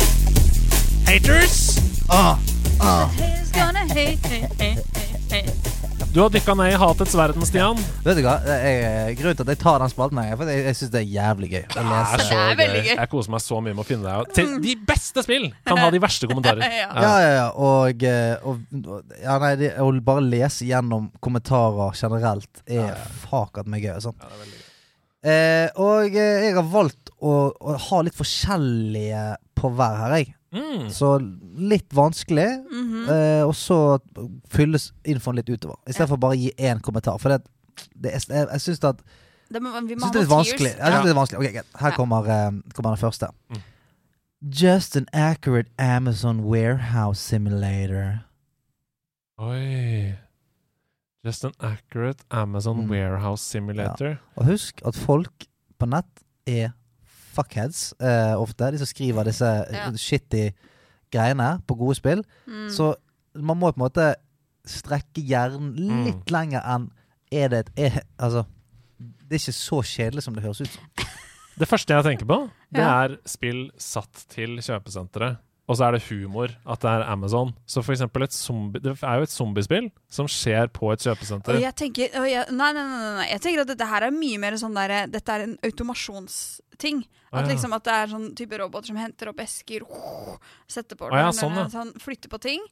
Haters! 1.07 1.77
He's 2.07 3.51
gonna 3.51 3.79
hate, 3.87 4.19
hate, 4.27 4.55
hate, 4.59 4.83
hate. 5.31 5.76
Du 6.17 6.21
har 6.23 6.31
dykka 6.33 6.55
ned 6.57 6.71
i 6.73 6.77
hatets 6.81 7.11
verden, 7.13 7.43
Stian. 7.45 7.77
Vet 8.01 8.17
du 8.17 8.23
hva? 8.25 8.39
Det 8.41 8.53
er 8.65 9.11
grunnen 9.19 9.37
til 9.37 9.45
at 9.45 9.51
jeg 9.51 9.59
tar 9.61 9.83
den 9.83 9.91
spalten, 9.91 10.17
her, 10.17 10.31
for 10.39 10.49
jeg, 10.49 10.63
jeg 10.65 10.77
syns 10.79 10.91
det 10.95 11.01
er 11.03 11.11
jævlig 11.13 11.49
gøy 11.51 11.59
å 11.61 11.75
Det 11.75 11.97
er 11.99 12.23
så 12.23 12.37
gøy. 12.57 12.71
Jeg 12.87 13.09
koser 13.11 13.33
meg 13.35 13.43
så 13.43 13.59
mye 13.61 13.75
med 13.77 13.83
å 13.83 13.85
finne 13.85 14.15
deg. 14.15 14.31
Til 14.33 14.55
de 14.63 14.73
beste 14.89 15.21
spill 15.27 15.45
kan 15.61 15.77
ha 15.77 15.91
de 15.93 16.01
verste 16.01 16.25
kommentarer. 16.31 16.65
Ja. 16.77 16.87
Ja, 16.89 17.11
ja, 17.21 17.29
ja. 17.35 17.45
Og, 17.67 18.01
eh, 18.09 18.49
og, 18.49 19.13
ja, 19.21 19.37
nei, 19.43 19.51
det, 19.61 19.69
å 19.77 19.91
bare 20.09 20.25
lese 20.25 20.65
gjennom 20.65 21.11
kommentarer 21.21 21.93
generelt 22.01 22.63
er 22.65 22.97
fakat 23.27 23.69
meg 23.69 23.85
gøy. 23.85 23.99
Sånn. 24.07 24.17
Ja, 24.17 24.31
det 24.31 24.39
er 24.39 24.41
veldig 24.41 24.57
gøy. 24.57 24.65
Eh, 25.35 25.81
og 25.85 26.17
eh, 26.17 26.47
jeg 26.47 26.57
har 26.57 26.67
valgt 26.73 27.13
å, 27.21 27.35
å 27.53 27.77
ha 27.91 28.01
litt 28.09 28.17
forskjellige 28.17 29.27
på 29.53 29.69
hver 29.77 30.01
her, 30.01 30.17
jeg. 30.17 30.33
Mm. 30.53 30.89
Så 30.89 31.17
litt 31.57 31.89
vanskelig, 31.93 32.47
Mhm. 32.71 33.09
eh, 33.09 33.43
og 33.45 33.53
så 33.55 33.99
fylles 34.49 34.91
infoen 35.05 35.35
litt 35.35 35.49
utover. 35.49 35.75
Istedenfor 35.87 36.17
bare 36.19 36.35
å 36.35 36.39
gi 36.39 36.51
én 36.57 36.79
kommentar. 36.81 37.19
For 37.19 37.29
det, 37.29 37.41
det 37.99 38.13
er, 38.13 38.19
jeg, 38.29 38.47
jeg 38.51 38.59
syns 38.61 38.83
at 38.83 39.01
Det 39.51 39.61
må, 39.61 39.71
vi 39.87 39.95
må 39.95 40.01
synes 40.01 40.11
det 40.11 40.19
er 40.19 40.23
litt 40.23 40.29
vanskelig. 40.29 40.71
Jeg 40.71 40.77
synes 40.77 40.93
Ja. 40.93 41.03
det 41.03 41.09
er 41.11 41.19
vanskelig. 41.19 41.37
Okay, 41.39 41.49
okay. 41.49 41.79
Her 41.79 41.89
Ja. 41.89 41.95
kommer, 41.95 42.17
eh, 42.29 42.51
kommer 42.73 42.95
den 42.95 43.03
første. 43.09 43.27
Mm. 43.49 43.61
Just 44.51 44.95
an 44.95 45.07
accurate 45.13 45.69
Amazon 45.79 46.41
warehouse 46.43 47.19
simulator. 47.19 48.21
Oi. 49.39 50.15
Just 51.25 51.43
an 51.45 51.53
accurate 51.59 52.23
Amazon 52.31 52.85
Mm. 52.85 52.89
warehouse 52.89 53.41
simulator. 53.43 54.19
Og 54.37 54.45
husk 54.45 54.81
at 54.85 54.95
folk 54.95 55.45
på 55.79 55.85
nett 55.89 56.23
er 56.47 56.71
fuckheads 57.37 57.93
eh, 58.01 58.33
ofte. 58.41 58.71
De 58.73 58.81
som 58.81 58.89
skriver 58.89 59.29
disse 59.29 59.51
Ja. 59.73 59.87
shitty 59.95 60.49
greiene 61.13 61.53
på 61.69 61.77
gode 61.79 61.95
spill. 61.99 62.23
Mm. 62.47 62.67
Så 62.73 62.91
man 63.37 63.57
må 63.61 63.69
på 63.71 63.77
en 63.79 63.85
måte 63.85 64.07
strekke 64.67 65.21
hjernen 65.23 65.71
litt 66.07 66.31
lenger 66.33 66.65
enn 66.67 66.89
er 67.31 67.49
det 67.53 67.59
et 67.59 67.71
er, 67.87 68.01
Altså, 68.19 68.45
det 68.99 69.37
er 69.37 69.41
ikke 69.43 69.55
så 69.55 69.81
kjedelig 69.85 70.23
som 70.25 70.35
det 70.35 70.43
høres 70.43 70.61
ut 70.65 70.73
som. 70.73 71.07
Det 71.57 71.67
første 71.67 71.93
jeg 71.95 72.05
tenker 72.05 72.27
på, 72.29 72.37
det 72.71 72.81
Ja. 72.83 73.03
er 73.05 73.15
spill 73.25 73.71
satt 73.81 74.25
til 74.29 74.57
kjøpesenteret. 74.61 75.37
Og 75.67 75.75
så 75.75 75.83
er 75.89 75.97
det 75.97 76.03
humor 76.07 76.47
at 76.63 76.79
det 76.79 76.87
er 76.93 77.01
Amazon. 77.11 77.49
Så 77.67 77.81
for 77.83 77.91
eksempel 77.91 78.23
et 78.23 78.31
zombie, 78.31 78.79
det 78.79 78.93
er 79.03 79.17
jo 79.19 79.25
et 79.27 79.33
zombiespill 79.33 79.89
som 80.07 80.29
skjer 80.31 80.69
på 80.71 80.93
et 80.93 81.03
kjøpesenter. 81.03 81.57
Og 81.59 81.65
jeg 81.65 81.75
tenker 81.75 82.15
og 82.21 82.27
jeg, 82.31 82.45
nei, 82.55 82.69
nei, 82.77 82.85
nei, 82.87 83.11
nei. 83.17 83.25
Jeg 83.33 83.41
tenker 83.43 83.65
at 83.65 83.71
dette 83.73 83.89
her 83.91 84.05
er 84.07 84.15
mye 84.15 84.39
mer 84.39 84.55
sånn 84.61 84.77
der 84.79 84.93
Dette 85.11 85.35
er 85.35 85.43
en 85.43 85.57
automasjonsting. 85.67 87.03
Ah, 87.31 87.41
At 87.41 87.47
ja. 87.49 87.51
liksom 87.51 87.73
at 87.75 87.83
det 87.83 87.93
er 87.99 88.07
sånn 88.13 88.29
type 88.39 88.57
roboter 88.61 88.87
som 88.93 88.99
henter 89.01 89.33
opp 89.33 89.41
esker, 89.43 89.83
setter 90.77 90.95
på 90.95 91.09
Ah, 91.11 91.25
ja, 91.25 91.31
sånn, 91.35 91.57
ja. 91.59 91.67
sånn, 91.73 91.91
flytter 91.99 92.31
på 92.31 92.39
ting. 92.47 92.63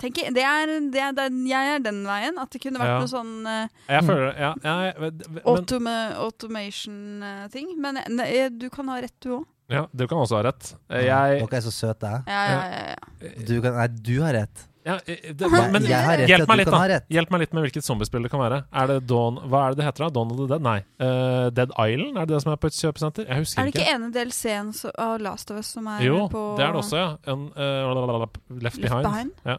Tenker, 0.00 0.30
det 0.34 0.42
er, 0.42 0.70
det 0.90 1.00
er 1.04 1.12
den, 1.12 1.42
jeg 1.46 1.74
er 1.76 1.82
den 1.84 2.02
veien. 2.08 2.38
At 2.40 2.50
det 2.54 2.62
kunne 2.64 2.80
vært 2.80 2.94
Ja. 2.96 2.98
noe 3.04 3.10
sånn 3.12 3.32
uh, 3.46 3.68
Jeg 3.86 4.06
føler 4.08 4.30
Ja, 4.40 4.54
jeg, 4.64 4.94
men, 4.98 5.40
automa 5.44 5.94
automation-ting. 6.24 7.74
Men 7.78 8.00
eh, 8.24 8.48
du 8.50 8.68
kan 8.72 8.88
ha 8.88 9.00
rett, 9.04 9.14
du 9.22 9.36
òg. 9.38 9.46
Ja, 9.70 9.84
du 9.94 10.06
kan 10.10 10.18
også 10.24 10.40
ha 10.40 10.42
rett. 10.50 10.72
Eh, 10.90 11.04
Jeg 11.06 11.38
Dere 11.44 11.60
er 11.60 11.64
så 11.64 11.72
søte. 11.74 12.10
Ja, 12.26 12.42
ja, 12.50 12.58
ja, 12.74 12.82
ja. 12.90 13.30
Du 13.46 13.54
kan, 13.62 13.76
nei, 13.78 13.86
du 13.88 14.16
har 14.24 14.34
rett. 14.34 14.66
ja, 14.86 14.96
eh, 15.06 15.30
det, 15.36 15.50
Men 15.74 15.84
jeg 15.86 16.00
har 16.06 16.18
rett 16.18 16.28
hjelp 16.32 16.48
meg 16.50 16.58
litt, 16.62 16.70
da. 16.72 16.98
Hjelp 17.12 17.30
meg 17.34 17.42
litt 17.44 17.52
med 17.56 17.66
hvilket 17.66 17.84
zombiespill 17.86 18.24
det 18.26 18.30
kan 18.32 18.40
være. 18.42 18.62
Er 18.72 18.86
det 18.90 18.98
Dawn 19.10 19.38
Hva 19.46 19.64
er 19.66 19.74
det 19.76 19.82
det 19.82 19.88
heter? 19.90 20.06
da? 20.06 20.10
Dawn 20.18 20.32
of 20.34 20.40
the 20.40 20.46
Dead? 20.54 20.64
Nei. 20.66 20.78
Uh, 20.98 21.50
Dead 21.54 21.70
Island? 21.76 22.16
Er 22.18 22.26
det 22.26 22.34
det 22.36 22.42
som 22.46 22.52
er 22.54 22.60
på 22.62 22.70
et 22.72 22.78
kjøpesenter? 22.80 23.28
Jeg 23.28 23.44
husker 23.44 23.60
Er 23.62 23.68
det 23.70 23.74
ikke. 23.74 23.86
ikke 23.86 23.96
ene 23.96 24.12
DLC-en 24.16 24.72
av 25.06 25.20
Last 25.20 25.50
of 25.54 25.60
Us 25.62 25.72
som 25.76 25.86
er 25.94 26.02
Jo, 26.08 26.22
på 26.32 26.44
det 26.58 26.64
er 26.66 26.72
det 26.74 26.82
også, 26.84 26.96
ja. 26.96 27.10
En, 27.30 27.48
uh, 27.54 28.22
left, 28.24 28.40
Left 28.68 28.80
Behind. 28.80 29.04
Behind? 29.10 29.32
Ja. 29.46 29.58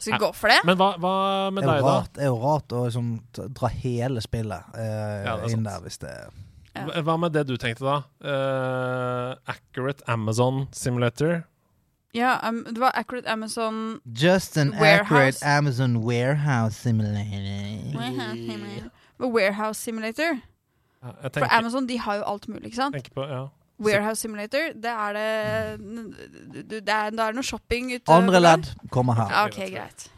Skal 0.00 0.14
vi 0.14 0.18
gå 0.22 0.30
for 0.32 0.48
det? 0.48 0.60
Men 0.64 0.78
hva, 0.80 0.94
hva 0.96 1.14
med 1.52 1.60
er 1.64 1.68
deg, 1.74 1.80
jo 1.82 1.88
da? 1.90 1.96
det 2.16 2.22
er 2.24 2.30
jo 2.30 2.36
rart 2.40 2.72
å 2.72 2.84
liksom 2.86 3.08
dra 3.52 3.68
hele 3.82 4.22
spillet 4.24 4.70
uh, 4.72 4.80
er 4.80 5.42
inn 5.44 5.58
sant. 5.58 5.66
der 5.68 5.82
hvis 5.84 5.98
det 6.00 6.14
Ja. 6.76 6.84
Hva- 7.02 7.16
med 7.18 7.32
det 7.32 7.46
du 7.48 7.56
tenkte, 7.56 7.84
da? 7.84 7.96
Uh, 8.22 9.36
accurate 9.46 10.02
Amazon 10.08 10.68
Simulator? 10.72 11.42
Ja, 12.14 12.48
um, 12.48 12.64
det 12.64 12.78
var 12.80 12.90
Accurate 12.98 13.28
Amazon 13.28 14.00
Just 14.22 14.56
an 14.58 14.72
Warehouse. 14.74 15.00
accurate 15.04 15.46
Amazon 15.46 15.96
warehouse 15.96 16.74
simulator. 16.82 17.94
Warehouse 19.20 19.80
Simulator. 19.80 20.38
Ja, 21.02 21.28
For 21.38 21.46
Amazon 21.52 21.86
de 21.86 21.98
har 21.98 22.14
jo 22.16 22.22
alt 22.26 22.48
mulig, 22.48 22.64
ikke 22.64 22.76
sant? 22.76 22.96
på 23.14 23.22
Ja. 23.28 23.46
Warehouse 23.80 24.20
Simulator, 24.20 24.72
det 24.74 24.90
er 24.90 25.12
det 25.12 25.30
Det 26.70 26.88
er, 26.88 27.10
det 27.10 27.20
er 27.20 27.32
noe 27.32 27.42
shopping 27.42 27.94
ute 27.94 28.12
Andre 28.12 28.40
ledd 28.40 28.66
kommer 28.90 29.14
her. 29.16 29.46
Ok, 29.46 29.56
greit. 29.72 30.10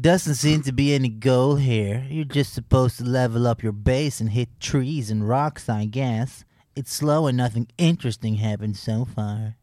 Doesn't 0.00 0.36
seem 0.36 0.62
to 0.62 0.72
be 0.72 0.94
any 0.94 1.08
goal 1.10 1.56
here. 1.56 2.06
You're 2.08 2.24
just 2.24 2.54
supposed 2.54 2.96
to 2.98 3.04
level 3.04 3.46
up 3.46 3.62
your 3.62 3.72
base 3.72 4.18
and 4.20 4.30
hit 4.30 4.48
trees 4.58 5.10
and 5.10 5.28
rocks, 5.28 5.68
I 5.68 5.84
guess. 5.84 6.44
It's 6.74 6.92
slow 6.92 7.26
and 7.26 7.36
nothing 7.36 7.66
interesting 7.76 8.36
happened 8.36 8.76
so 8.78 9.04
far. 9.04 9.56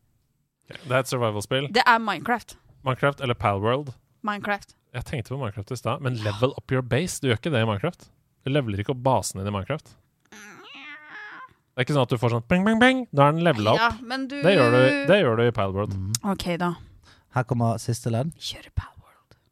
Det 0.67 0.91
er 0.91 0.99
et 0.99 1.07
survival-spill. 1.07 1.69
Det 1.73 1.81
er 1.87 1.97
Minecraft. 1.97 2.57
Minecraft 2.85 3.21
eller 3.21 3.33
Palworld. 3.33 3.93
Minecraft. 4.21 4.75
Jeg 4.93 5.05
tenkte 5.05 5.29
på 5.33 5.37
Minecraft 5.37 5.71
i 5.71 5.75
stad, 5.75 6.01
men 6.01 6.13
level 6.21 6.53
up 6.57 6.71
your 6.71 6.81
base. 6.81 7.21
Du 7.21 7.27
gjør 7.31 7.39
ikke 7.39 7.53
det 7.55 7.61
i 7.63 7.65
Minecraft. 7.65 8.05
Du 8.45 8.51
leveler 8.51 8.83
ikke 8.83 8.93
opp 8.93 9.01
basen 9.07 9.39
din 9.41 9.47
i 9.49 9.53
Minecraft. 9.55 9.89
Det 10.29 11.81
er 11.81 11.87
ikke 11.87 11.95
sånn 11.97 12.05
at 12.05 12.13
du 12.13 12.17
får 12.21 12.35
sånn 12.35 12.45
bang, 12.51 12.67
bang, 12.67 12.79
bang. 12.83 13.01
Da 13.15 13.29
er 13.29 13.33
den 13.37 13.47
levela 13.47 13.73
opp. 13.73 13.81
Ja, 13.81 13.89
men 14.05 14.27
du 14.27 14.37
Det 14.43 14.53
gjør 14.53 14.69
du, 14.75 14.83
det 15.09 15.17
gjør 15.23 15.41
du 15.41 15.43
i 15.47 15.55
Palworld. 15.55 15.97
Ok, 16.25 16.45
da. 16.61 16.75
Her 17.33 17.49
kommer 17.49 17.81
siste 17.81 18.13
ledd. 18.13 18.35
Kjør 18.37 18.69
Palworld. 18.75 18.96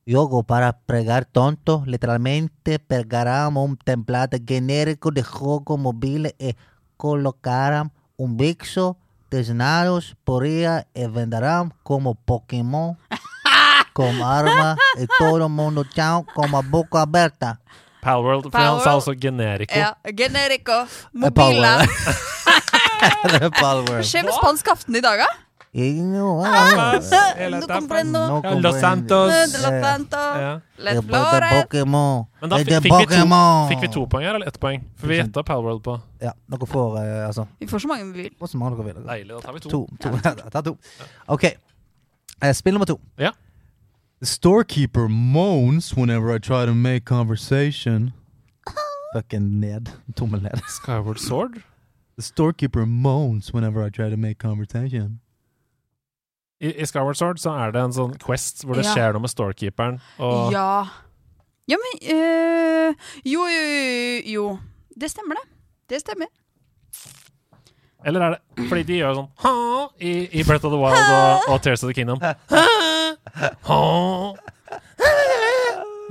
Yogo, 0.08 0.44
para 0.44 0.78
pregar 0.86 1.26
tontos, 1.26 1.88
literalmente 1.88 2.78
pegáramos 2.78 3.68
un 3.68 3.76
template 3.76 4.40
genérico 4.46 5.10
de 5.10 5.24
juego 5.24 5.80
móvil 5.80 6.28
y 6.38 6.50
eh, 6.50 6.56
colocaran 6.96 7.92
un 8.16 8.38
vixo 8.38 8.98
designados 9.32 10.16
por 10.24 10.46
ella 10.46 10.86
y 10.94 11.08
venderán 11.08 11.74
como 11.82 12.14
Pokémon, 12.14 13.00
como 13.94 14.28
arma 14.28 14.78
y 15.02 15.08
todo 15.18 15.38
el 15.38 15.50
mundo 15.50 15.84
chao 15.86 16.24
como 16.36 16.62
boca 16.62 17.02
abierta. 17.02 17.60
Power 18.00 18.36
World 18.36 18.52
Power... 18.52 18.88
also 18.88 19.12
genérico. 19.20 19.74
Ja, 19.74 19.98
genérico. 20.16 20.86
Mobiler. 21.14 21.90
Power. 23.60 24.04
Skjer 24.06 24.24
med 24.24 24.38
spansk 24.38 24.70
i 24.88 25.02
dag, 25.02 25.18
da? 25.18 25.45
Y 25.78 25.92
no, 26.02 26.42
No 26.42 27.68
comprendo. 27.68 28.28
no 28.28 28.42
Ja, 28.44 28.54
Los 28.62 28.80
Santos. 28.80 29.30
De 29.30 29.48
Santos. 29.48 29.82
tanto. 29.82 30.18
Ja. 30.18 30.62
Er. 30.80 31.64
Pokémon. 31.64 32.26
Men 32.42 32.50
da 32.50 32.60
er 32.60 32.64
fikk, 32.64 32.84
fikk, 32.84 33.10
vi 33.10 33.18
to, 33.20 33.68
fikk 33.70 33.82
vi 33.82 33.88
to 33.92 34.06
poeng 34.08 34.24
her, 34.24 34.36
eller 34.36 34.48
ett 34.48 34.60
poeng? 34.60 34.86
For 34.96 35.08
vi 35.08 35.18
gjetta 35.20 35.44
Palworld 35.44 35.84
på 35.84 35.98
Ja, 36.22 36.32
dere 36.48 36.68
får 36.68 36.96
eh, 37.02 37.28
altså 37.28 37.46
Vi 37.60 37.68
får 37.68 37.80
så 37.80 37.88
mange 37.88 38.06
vi 38.14 38.22
vil. 38.22 38.32
Hvor 38.40 38.48
så 38.48 38.58
mange 38.58 38.78
dere 38.78 38.94
vil. 38.94 39.04
Deilig, 39.04 39.34
da 39.34 39.40
tar 39.44 39.54
vi 39.54 39.60
to. 39.60 39.70
To. 39.70 39.88
to. 40.00 40.50
Ta 40.54 40.62
to. 40.62 40.78
OK. 41.28 41.44
Eh, 41.44 42.54
spill 42.54 42.74
nummer 42.74 42.86
to. 42.86 43.00
Ja. 43.20 43.32
The 44.22 44.26
storekeeper 44.26 45.10
moans 45.10 45.92
whenever 45.98 46.32
I 46.34 46.40
try 46.40 46.66
to 46.66 46.74
make 46.74 47.04
conversation. 47.04 48.14
Fucking 49.14 49.60
ned. 49.60 49.92
Tommel 50.16 50.42
ned. 50.42 50.62
Skyward 50.68 51.20
Sword? 51.20 51.64
The 52.16 52.24
storekeeper 52.24 52.86
moans 52.86 53.54
whenever 53.54 53.84
I 53.84 53.90
try 53.90 54.10
to 54.10 54.16
make 54.16 54.40
conversation. 54.40 55.20
I, 56.62 56.72
I 56.82 56.86
Skyward 56.88 57.18
Sword 57.20 57.38
så 57.42 57.52
er 57.66 57.72
det 57.76 57.82
en 57.84 57.92
sånn 57.96 58.14
quest 58.22 58.64
hvor 58.64 58.76
det 58.80 58.86
Ja. 58.86 58.94
skjer 58.94 59.14
noe 59.18 59.22
med 59.26 59.32
storekeeperen. 59.34 59.98
Og 60.20 60.52
Ja. 60.54 60.86
Ja, 61.68 61.78
men 61.82 61.94
øh, 62.16 62.94
Jo, 63.26 63.48
jo, 63.50 63.62
jo, 63.66 64.22
jo. 64.36 64.46
Det 65.00 65.10
stemmer, 65.12 65.36
det. 65.36 65.50
Det 65.90 66.00
stemmer. 66.02 66.28
Eller 68.06 68.22
er 68.22 68.30
det 68.36 68.68
Fordi 68.70 68.84
de 68.86 69.00
gjør 69.02 69.16
sånn 69.18 69.30
ha, 69.42 69.54
i, 70.00 70.12
i 70.40 70.44
Breath 70.46 70.66
of 70.68 70.72
the 70.72 70.78
Wild 70.78 71.10
og, 71.10 71.48
og 71.56 71.62
Tears 71.66 71.84
of 71.84 71.90
the 71.90 71.94
Kingdom. 71.98 72.22
Ha, 72.22 72.34
ha. 73.66 73.80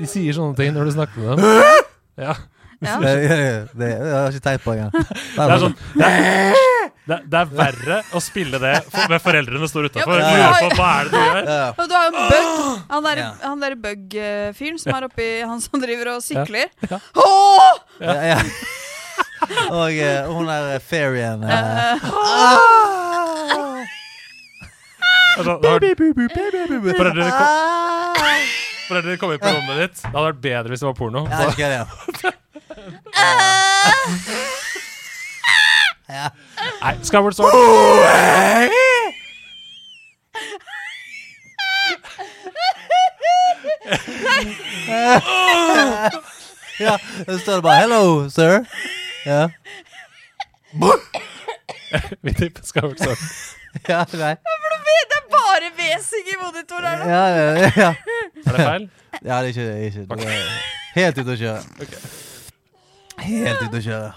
De 0.00 0.06
sier 0.10 0.34
sånne 0.34 0.56
ting 0.58 0.74
når 0.74 0.90
du 0.90 0.94
snakker 0.96 1.22
med 1.22 1.38
dem. 1.38 1.84
Ja. 2.18 2.34
Ja. 2.84 2.98
Det, 3.00 3.12
det, 3.16 3.68
det, 3.78 3.88
jeg 3.94 4.12
har 4.12 4.34
ikke 4.34 4.44
tenkt 4.44 4.64
på 4.66 4.74
engang. 4.74 4.90
Det 4.92 5.44
er 5.46 5.62
sånn 5.62 5.76
det 7.04 7.12
er, 7.18 7.24
det, 7.28 7.36
er 7.40 7.48
verre 7.52 7.96
å 8.16 8.20
spille 8.24 8.56
det 8.62 8.70
for, 8.88 9.04
med 9.12 9.20
foreldrene 9.20 9.66
står 9.68 9.90
utafor. 9.90 10.20
Ja, 10.22 10.28
Ja, 10.40 10.52
på 10.56 10.68
hva 10.78 10.86
er 11.00 11.04
det 11.04 11.10
du 11.12 11.18
gjør. 11.20 11.42
ja. 11.50 11.66
Og 11.76 11.84
du 11.90 11.94
har 11.94 12.04
jo 12.06 12.10
en 12.14 12.16
bug. 12.30 12.46
Han 12.94 13.02
der, 13.04 13.16
Ja. 13.20 13.26
der 13.60 13.74
bug-fyren 13.84 14.78
som 14.80 14.94
er 14.96 15.02
oppi 15.10 15.28
Han 15.44 15.60
som 15.60 15.82
driver 15.82 16.06
og 16.14 16.22
sykler. 16.24 16.68
Ja. 16.88 16.98
Åh! 17.20 17.72
Ja, 18.00 18.14
ja. 18.32 18.38
Og 19.68 19.92
eh, 19.92 20.24
hun 20.32 20.48
der 20.48 20.80
fairien 20.80 21.44
eh, 21.44 22.00
Altså, 25.36 25.58
har, 25.60 25.82
foreldrene, 26.96 27.30
kom, 27.34 27.46
foreldrene 28.88 29.18
kom 29.18 29.32
inn 29.34 29.42
på 29.42 29.50
rommet 29.50 29.76
ditt. 29.82 29.96
Det 29.98 30.12
hadde 30.14 30.28
vært 30.30 30.42
bedre 30.46 30.68
hvis 30.72 30.80
det 30.84 30.88
var 30.88 30.96
porno. 30.96 31.20
Ja, 31.28 31.36
det. 31.74 31.82
Ja. 36.08 36.28
Nei, 36.82 36.94
Skyward 37.02 37.34
Sword. 37.34 37.54
ja, 46.80 46.98
så 47.26 47.38
står 47.38 47.52
det 47.54 47.62
bare 47.62 47.76
'hello, 47.80 48.28
sir'. 48.30 48.64
Ja, 49.26 49.48
Vi 52.22 52.32
tipper 52.32 52.62
Skyward 52.64 52.98
Sword. 52.98 53.18
ja, 53.88 54.04
nei. 54.12 54.34
Det 54.34 55.16
er 55.18 55.26
bare 55.30 55.70
hvesing 55.76 56.26
i 56.28 56.36
monitoren 56.42 56.84
her 56.86 56.96
nå. 56.98 57.04
ja, 57.10 57.26
ja, 57.26 57.70
ja. 57.76 57.94
Er 58.46 58.52
det 58.52 58.66
feil? 58.66 58.90
ja 59.24 59.42
det 59.42 59.56
er 59.56 59.86
ikke, 59.86 59.86
ikke 59.86 60.06
Du 60.16 60.24
er 60.28 61.02
helt 61.02 61.18
ute 61.18 61.30
å 61.32 61.36
kjøre. 61.36 61.62
Helt 63.24 63.62
ute 63.62 63.78
å 63.78 63.84
kjøre. 63.88 64.12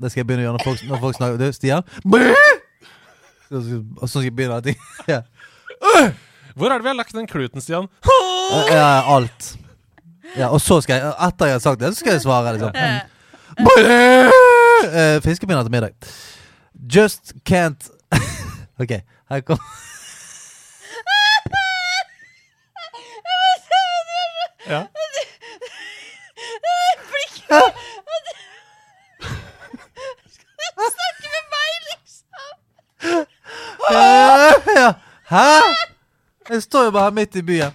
Det 0.00 0.10
skal 0.10 0.20
jeg 0.20 0.26
begynne 0.28 0.44
å 0.44 0.46
gjøre 0.48 0.58
når 0.58 0.64
folk, 0.66 0.84
når 0.88 1.02
folk 1.02 1.18
snakker 1.18 1.40
Du, 1.40 1.46
Stian? 1.54 1.82
Og 3.54 4.06
så 4.08 4.14
skal 4.14 4.28
jeg 4.28 4.36
begynne 4.36 4.60
Ting. 4.64 4.78
Ja. 5.12 5.20
Hvor 6.54 6.70
er 6.70 6.78
det 6.78 6.86
vi 6.86 6.90
har 6.92 6.98
lagt 6.98 7.14
den 7.14 7.26
kluten, 7.30 7.60
Stian? 7.62 7.88
ja, 8.70 9.02
alt. 9.10 9.54
Ja, 10.36 10.48
og 10.48 10.60
så 10.62 10.80
skal 10.82 11.00
jeg, 11.00 11.14
etter 11.28 11.50
jeg 11.50 11.58
har 11.58 11.62
sagt 11.62 11.80
det, 11.82 11.92
så 11.94 12.02
skal 12.02 12.16
jeg 12.16 12.24
svare. 12.26 12.54
liksom 12.56 12.72
Eh, 13.54 15.16
uh, 15.16 15.22
Fiskepinner 15.22 15.62
til 15.62 15.70
middag. 15.70 15.92
Just 16.94 17.32
can't 17.46 17.86
OK, 18.82 18.90
her 19.30 19.40
kom 19.40 19.58
Ja. 24.66 24.86
Snakke 30.74 31.28
med 31.34 31.44
meg, 31.54 31.72
liksom! 31.88 32.52
Ja. 33.90 34.92
Hæ? 35.30 35.60
Jeg 36.50 36.62
står 36.62 36.84
jo 36.84 36.90
bare 36.90 37.02
her 37.04 37.10
midt 37.10 37.36
i 37.36 37.42
byen. 37.42 37.72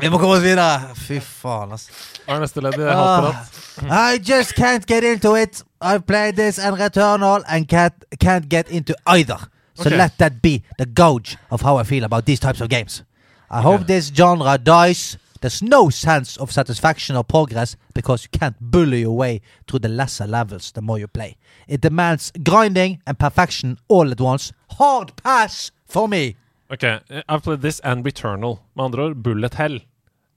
Vi 0.00 0.08
må 0.08 0.18
komme 0.18 0.34
oss 0.36 0.42
videre. 0.42 0.80
Fy 0.94 1.18
faen, 1.24 1.72
altså. 1.72 1.90
Hva 2.26 2.34
er 2.36 2.40
neste 2.44 2.60
ledd 2.62 2.76
i 2.78 2.84
halvprat? 2.86 3.54
I 3.90 4.18
just 4.18 4.54
can't 4.54 4.86
get 4.86 5.04
into 5.04 5.34
it. 5.34 5.62
I've 5.80 6.04
played 6.06 6.36
this 6.36 6.58
and 6.58 6.76
Returnal 6.76 7.42
and 7.48 7.68
can't, 7.68 7.94
can't 8.20 8.48
get 8.48 8.68
into 8.70 8.94
either. 9.06 9.38
So 9.74 9.86
Okay. 9.88 9.96
let 9.96 10.18
that 10.18 10.42
be 10.42 10.62
the 10.78 10.86
gauge 10.86 11.36
of 11.50 11.62
how 11.62 11.76
I 11.78 11.84
feel 11.84 12.04
about 12.04 12.24
these 12.26 12.40
types 12.40 12.60
of 12.60 12.68
games. 12.68 13.02
I 13.50 13.62
hope 13.62 13.86
this 13.86 14.10
genre 14.14 14.58
dies. 14.58 15.16
There's 15.40 15.62
no 15.62 15.90
sense 15.90 16.36
of 16.36 16.50
satisfaction 16.52 17.16
or 17.16 17.24
progress 17.24 17.76
because 17.94 18.24
you 18.24 18.38
can't 18.38 18.56
bully 18.60 19.00
your 19.00 19.16
way 19.16 19.40
through 19.66 19.80
the 19.80 19.88
lesser 19.88 20.26
levels 20.26 20.72
the 20.72 20.82
more 20.82 20.98
you 20.98 21.06
play. 21.06 21.36
It 21.68 21.80
demands 21.80 22.32
grinding 22.42 23.00
and 23.06 23.18
perfection 23.18 23.78
all 23.88 24.10
at 24.10 24.20
once. 24.20 24.52
Hard 24.78 25.14
pass 25.22 25.70
for 25.86 26.08
me. 26.08 26.36
Ok, 26.70 26.84
I've 27.28 27.42
played 27.42 27.62
this 27.62 27.80
and 27.80 28.04
Returnal. 28.04 28.58
Med 28.74 28.84
andre 28.84 29.02
ord, 29.02 29.22
Bullet 29.22 29.54
Hell. 29.54 29.80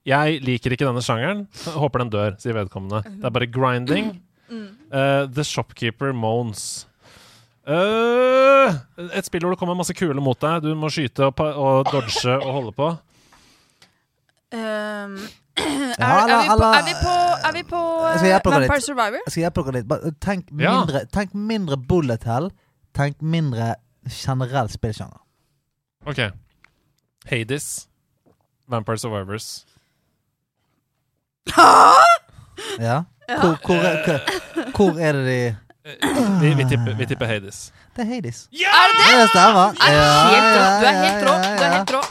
Jeg 0.08 0.40
liker 0.42 0.74
ikke 0.74 0.86
denne 0.88 1.02
sjangeren. 1.04 1.44
Håper 1.76 2.02
den 2.02 2.10
dør, 2.10 2.38
sier 2.42 2.56
vedkommende. 2.56 3.02
Det 3.20 3.28
er 3.28 3.34
bare 3.34 3.46
grinding. 3.46 4.14
Uh, 4.50 5.28
The 5.30 5.44
Shopkeeper 5.44 6.12
Moans. 6.12 6.86
Uh, 7.62 8.74
et 9.14 9.28
spill 9.28 9.44
hvor 9.44 9.54
det 9.54 9.60
kommer 9.60 9.76
masse 9.78 9.94
kule 9.94 10.18
mot 10.24 10.40
deg. 10.42 10.64
Du 10.64 10.72
må 10.78 10.90
skyte 10.90 11.28
og, 11.28 11.38
og 11.38 11.92
dodge 11.92 12.34
og 12.34 12.48
holde 12.56 12.74
på. 12.76 12.88
Um, 15.02 15.16
er, 15.98 16.04
er, 16.04 16.42
vi 16.42 16.48
på, 16.48 16.64
er 16.74 16.84
vi 16.84 16.92
på, 17.02 17.12
er 17.44 17.52
vi 17.52 17.62
på 17.62 17.80
Jeg 18.08 18.20
uh. 18.20 18.50
Vampire 18.50 18.80
Survivor? 18.80 19.18
Jeg 19.26 19.32
skal 19.32 19.40
hjelpe 19.42 19.64
dere 19.66 19.80
litt. 19.82 20.20
Tenk 20.24 20.52
mindre, 20.52 21.02
tenk 21.12 21.34
mindre 21.34 21.76
bullet 21.76 22.24
hell. 22.24 22.48
Tenk 22.96 23.20
mindre 23.20 23.74
generell 24.08 24.70
spillsjanger. 24.72 25.20
OK. 26.08 26.20
Hades. 27.28 27.88
Vampire 28.68 28.98
Survivors. 28.98 29.66
Ja? 32.80 33.02
Hvor, 33.40 33.58
hvor, 33.66 33.74
er, 33.74 34.04
hvor, 34.04 34.76
hvor 34.76 34.98
er 35.00 35.12
det 35.12 35.26
de 35.26 35.56
Vi, 36.40 36.54
vi, 36.54 36.64
tipper, 36.68 36.94
vi 36.96 37.06
tipper 37.06 37.26
Hades. 37.26 37.72
Det 37.96 38.02
er 38.02 38.04
Hades. 38.14 38.48
Er 38.52 38.88
det 38.88 38.98
det? 38.98 39.20
Det 39.20 39.28
stemmer. 39.28 39.68
Er 39.80 39.92
Ja, 39.92 40.12
helt 40.32 40.56
rå. 40.56 40.62
ja, 40.62 40.80
Du 40.80 40.86
er 40.86 40.96
helt 41.04 41.28
rå. 41.28 41.34
Yes 41.36 41.58
Du 41.58 41.64
er 41.64 41.72
helt 41.78 41.94
rå. 41.94 42.02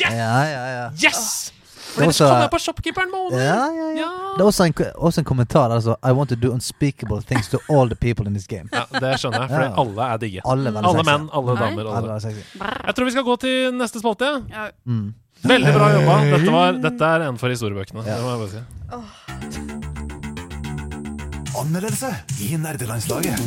Ja, 0.00 0.10
ja, 0.42 0.82
ja. 0.82 0.90
Yes! 1.04 1.53
Det 1.96 2.06
også- 2.08 2.26
kommer 2.28 2.48
på 2.50 2.58
shopkeeperen 2.58 3.10
måned! 3.12 3.38
Ja, 3.38 3.54
ja, 3.54 3.88
ja. 3.94 4.00
Ja. 4.02 4.10
Det 4.36 4.40
er 4.42 4.48
også 4.50 4.64
en, 4.66 4.74
også 4.96 5.18
en 5.20 5.24
kommentar 5.24 5.70
Altså, 5.70 5.94
I 6.02 6.10
want 6.12 6.28
to 6.30 6.36
do 6.36 6.50
unspeakable 6.52 7.20
things 7.22 7.48
to 7.48 7.58
all 7.70 7.86
the 7.88 7.94
people 7.96 8.26
in 8.26 8.34
this 8.34 8.46
game. 8.46 8.68
Ja, 8.72 8.82
det 9.00 9.20
skjønner 9.20 9.40
jeg, 9.40 9.48
for 9.50 9.60
Ja. 9.62 9.72
alle 9.82 10.02
er 10.12 10.16
digge. 10.18 10.40
Alle 10.44 10.70
er 10.70 10.76
Alle 10.82 11.04
menn, 11.04 11.28
alle 11.32 11.56
damer. 11.56 11.96
Alle 11.96 12.12
Alle. 12.12 12.32
Jeg 12.86 12.94
tror 12.94 13.04
vi 13.04 13.10
skal 13.10 13.22
gå 13.24 13.36
til 13.40 13.72
neste 13.78 14.00
spalte. 14.00 14.32
ja. 14.50 14.68
Mm. 14.86 15.14
Veldig 15.44 15.72
bra 15.74 15.88
jobba. 15.92 16.14
Dette, 16.24 16.52
var, 16.52 16.72
dette 16.72 17.04
er 17.04 17.28
en 17.28 17.36
for 17.38 17.48
historiebøkene. 17.52 18.04
Ja. 18.06 18.14
Det 18.16 18.22
må 18.24 18.30
jeg 18.30 18.38
bare 18.40 18.48
si. 18.50 18.58
Anmeldelse 21.60 22.10
i 22.40 22.56
nerdelandslaget. 22.56 23.38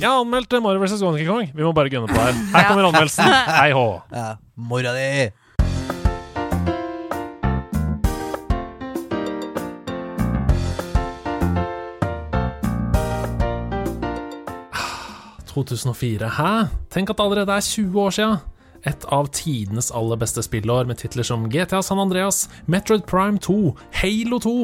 Jeg 0.00 0.08
har 0.10 0.18
anmeldt 0.20 0.52
Mario 0.62 0.80
vs. 0.82 0.98
Donkey 1.00 1.26
Kong. 1.28 1.50
Vi 1.54 1.62
må 1.62 1.72
bare 1.76 1.90
gunne 1.92 2.08
på 2.10 2.14
her. 2.18 2.32
Her 2.56 2.64
kommer 2.68 2.88
anmeldelsen. 2.88 3.24
Hei 3.60 3.70
hå. 3.76 3.84
Ja, 4.10 4.32
mora 4.56 4.94
di! 4.96 5.30
2004. 15.52 16.32
Hæ? 16.38 16.52
Tenk 16.90 17.12
at 17.12 17.18
det 17.20 17.24
allerede 17.24 17.52
er 17.52 17.68
20 17.68 18.00
år 18.00 18.16
sia. 18.16 18.30
Et 18.82 19.04
av 19.14 19.28
tidenes 19.30 19.92
aller 19.94 20.18
beste 20.18 20.42
spillår 20.42 20.88
med 20.88 20.98
titler 20.98 21.26
som 21.26 21.44
GTA 21.50 21.82
San 21.86 22.00
Andreas, 22.02 22.48
Metroid 22.66 23.04
Prime 23.06 23.38
2, 23.38 23.76
Halo 24.00 24.40
2, 24.42 24.54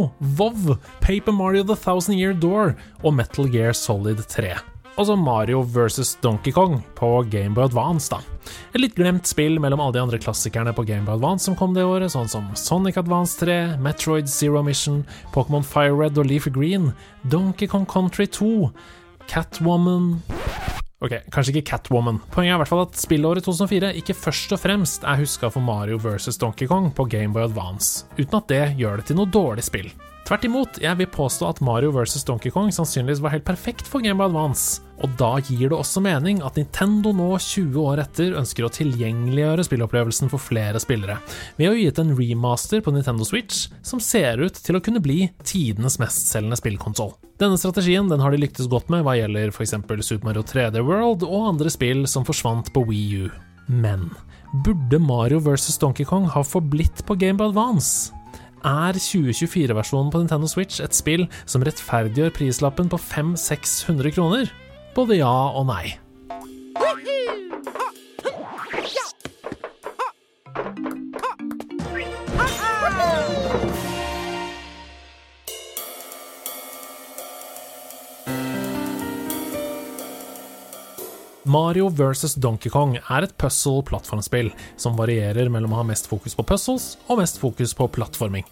WoW, 0.40 0.74
Paper 1.00 1.32
Mario 1.32 1.62
The 1.62 1.76
Thousand 1.78 2.18
Year 2.18 2.34
Door 2.34 2.74
og 3.04 3.14
Metal 3.14 3.46
Gear 3.52 3.72
Solid 3.78 4.24
3. 4.26 4.56
Altså 4.98 5.14
Mario 5.14 5.60
vs. 5.62 6.16
Donkey 6.24 6.50
Kong 6.50 6.80
på 6.98 7.22
Gameboy 7.30 7.68
Advance, 7.68 8.10
da. 8.10 8.18
Et 8.74 8.80
litt 8.82 8.96
glemt 8.98 9.28
spill 9.30 9.60
mellom 9.62 9.78
alle 9.84 9.94
de 9.94 10.00
andre 10.02 10.18
klassikerne 10.18 10.72
på 10.74 10.82
Gameboy 10.88 11.14
Advance 11.14 11.46
som 11.46 11.54
kom 11.54 11.76
det 11.76 11.84
året, 11.86 12.10
sånn 12.10 12.26
som 12.26 12.48
Sonic 12.58 12.98
Advance 12.98 13.38
3, 13.38 13.76
Metroid 13.78 14.26
Zero 14.26 14.64
Mission, 14.66 15.04
Pokémon 15.30 15.62
Fire 15.62 15.94
Red 15.94 16.18
og 16.18 16.26
Leaf 16.26 16.50
Green, 16.50 16.90
Donkey 17.30 17.70
Kong 17.70 17.86
Country 17.86 18.26
2, 18.26 18.72
Catwoman 19.28 20.16
Ok, 20.98 21.12
kanskje 21.30 21.52
ikke 21.52 21.68
Catwoman. 21.70 22.16
Poenget 22.34 22.50
er 22.50 22.56
i 22.56 22.60
hvert 22.64 22.70
fall 22.72 22.80
at 22.82 22.96
spillåret 22.98 23.44
2004 23.46 23.92
ikke 24.00 24.16
først 24.18 24.54
og 24.56 24.58
fremst 24.58 25.04
er 25.06 25.20
huska 25.20 25.46
for 25.54 25.62
Mario 25.62 26.00
vs. 26.02 26.40
Donkey 26.42 26.66
Kong 26.66 26.88
på 26.90 27.06
Gameboy 27.06 27.44
Advance, 27.46 28.08
uten 28.18 28.34
at 28.40 28.48
det 28.50 28.64
gjør 28.80 28.98
det 28.98 29.06
til 29.06 29.20
noe 29.20 29.30
dårlig 29.30 29.62
spill. 29.68 29.92
Tvert 30.28 30.44
imot, 30.44 30.76
jeg 30.84 30.92
vil 30.98 31.08
påstå 31.08 31.46
at 31.48 31.60
Mario 31.64 31.88
vs. 31.94 32.20
Donkey 32.28 32.52
Kong 32.52 32.68
sannsynligvis 32.68 33.22
var 33.24 33.32
helt 33.32 33.46
perfekt 33.46 33.86
for 33.88 34.04
Game 34.04 34.20
of 34.20 34.28
Advance, 34.28 34.82
og 35.00 35.14
da 35.16 35.30
gir 35.40 35.70
det 35.70 35.78
også 35.78 36.02
mening 36.04 36.42
at 36.44 36.58
Nintendo 36.60 37.14
nå, 37.16 37.30
20 37.40 37.78
år 37.80 38.02
etter, 38.02 38.34
ønsker 38.36 38.66
å 38.66 38.70
tilgjengeliggjøre 38.76 39.64
spillopplevelsen 39.64 40.28
for 40.28 40.44
flere 40.44 40.82
spillere, 40.84 41.16
ved 41.56 41.70
å 41.70 41.78
gi 41.78 41.86
ut 41.88 42.00
en 42.02 42.12
remaster 42.18 42.84
på 42.84 42.92
Nintendo 42.92 43.24
Switch 43.24 43.70
som 43.80 44.04
ser 44.04 44.44
ut 44.44 44.60
til 44.60 44.76
å 44.76 44.82
kunne 44.84 45.00
bli 45.00 45.30
tidenes 45.48 45.96
mestselgende 46.02 46.60
spillkonsoll. 46.60 47.14
Denne 47.40 47.56
strategien 47.56 48.12
den 48.12 48.20
har 48.20 48.36
de 48.36 48.42
lyktes 48.44 48.68
godt 48.68 48.92
med 48.92 49.08
hva 49.08 49.16
gjelder 49.16 49.48
f.eks. 49.48 49.78
Super 50.04 50.28
Mario 50.28 50.44
3D 50.44 50.84
World 50.84 51.24
og 51.24 51.54
andre 51.54 51.72
spill 51.72 52.04
som 52.04 52.28
forsvant 52.28 52.68
på 52.76 52.84
Wii 52.90 53.24
U. 53.24 53.32
Men 53.72 54.10
burde 54.60 55.00
Mario 55.00 55.40
vs. 55.40 55.80
Donkey 55.80 56.04
Kong 56.04 56.28
ha 56.36 56.44
forblitt 56.44 57.06
på 57.08 57.16
Game 57.16 57.40
Boy 57.40 57.48
Advance? 57.48 58.17
Er 58.64 58.98
2024-versjonen 58.98 60.10
på 60.10 60.18
Nintendo 60.22 60.48
Switch 60.50 60.80
et 60.82 60.96
spill 60.96 61.28
som 61.46 61.62
rettferdiggjør 61.62 62.34
prislappen 62.34 62.90
på 62.90 62.98
500-600 62.98 64.14
kroner? 64.16 64.52
Både 64.96 65.20
ja 65.20 65.34
og 65.54 65.68
nei. 65.70 65.98
Mario 81.48 81.88
vs. 81.88 82.34
Donkey 82.34 82.68
Kong 82.70 82.98
er 82.98 83.24
et 83.24 83.32
puzzle-plattformspill 83.40 84.50
som 84.76 84.98
varierer 84.98 85.48
mellom 85.48 85.72
å 85.72 85.80
ha 85.80 85.86
mest 85.88 86.06
fokus 86.10 86.36
på 86.36 86.44
puzzles 86.44 86.90
og 87.08 87.22
mest 87.22 87.40
fokus 87.40 87.72
på 87.74 87.88
plattforming. 87.94 88.44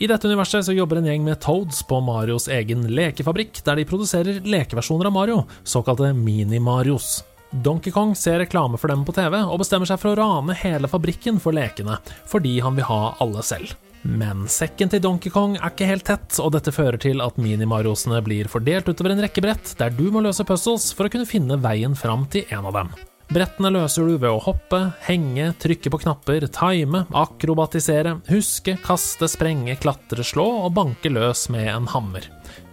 I 0.00 0.08
dette 0.08 0.24
universet 0.24 0.64
så 0.64 0.72
jobber 0.72 0.98
en 0.98 1.10
gjeng 1.10 1.26
med 1.26 1.42
Toads 1.44 1.82
på 1.84 1.98
Marios 2.00 2.48
egen 2.48 2.86
lekefabrikk, 2.88 3.60
der 3.66 3.76
de 3.76 3.84
produserer 3.88 4.40
lekeversjoner 4.40 5.10
av 5.10 5.16
Mario, 5.18 5.42
såkalte 5.62 6.14
Mini-Marios. 6.16 7.18
Donkey 7.50 7.92
Kong 7.92 8.14
ser 8.16 8.40
reklame 8.40 8.80
for 8.80 8.88
dem 8.88 9.04
på 9.04 9.12
TV 9.12 9.36
og 9.42 9.60
bestemmer 9.60 9.90
seg 9.90 10.00
for 10.00 10.14
å 10.14 10.18
rane 10.22 10.56
hele 10.62 10.88
fabrikken 10.88 11.42
for 11.42 11.52
lekene, 11.52 12.00
fordi 12.30 12.56
han 12.64 12.78
vil 12.78 12.88
ha 12.88 13.02
alle 13.20 13.44
selv. 13.44 13.76
Men 14.02 14.46
sekken 14.48 14.88
til 14.92 15.02
Donkey 15.04 15.32
Kong 15.32 15.58
er 15.58 15.72
ikke 15.72 15.88
helt 15.88 16.06
tett, 16.08 16.38
og 16.40 16.54
dette 16.54 16.72
fører 16.72 16.96
til 17.00 17.20
at 17.20 17.36
Mini-Mariosene 17.40 18.22
blir 18.24 18.48
fordelt 18.48 18.88
utover 18.88 19.12
en 19.12 19.22
rekke 19.26 19.44
brett, 19.44 19.74
der 19.76 19.92
du 19.92 20.08
må 20.14 20.22
løse 20.24 20.46
puzzles 20.48 20.90
for 20.96 21.06
å 21.06 21.12
kunne 21.12 21.28
finne 21.28 21.60
veien 21.60 21.96
fram 21.98 22.24
til 22.32 22.48
en 22.54 22.68
av 22.70 22.78
dem. 22.78 22.92
Brettene 23.30 23.70
løser 23.70 24.08
du 24.08 24.16
ved 24.16 24.32
å 24.32 24.40
hoppe, 24.42 24.80
henge, 25.06 25.52
trykke 25.62 25.92
på 25.92 26.00
knapper, 26.02 26.48
time, 26.50 27.04
akrobatisere, 27.14 28.16
huske, 28.26 28.74
kaste, 28.82 29.28
sprenge, 29.30 29.76
klatre, 29.78 30.24
slå 30.26 30.48
og 30.64 30.72
banke 30.74 31.12
løs 31.12 31.46
med 31.54 31.70
en 31.70 31.86
hammer. 31.92 32.26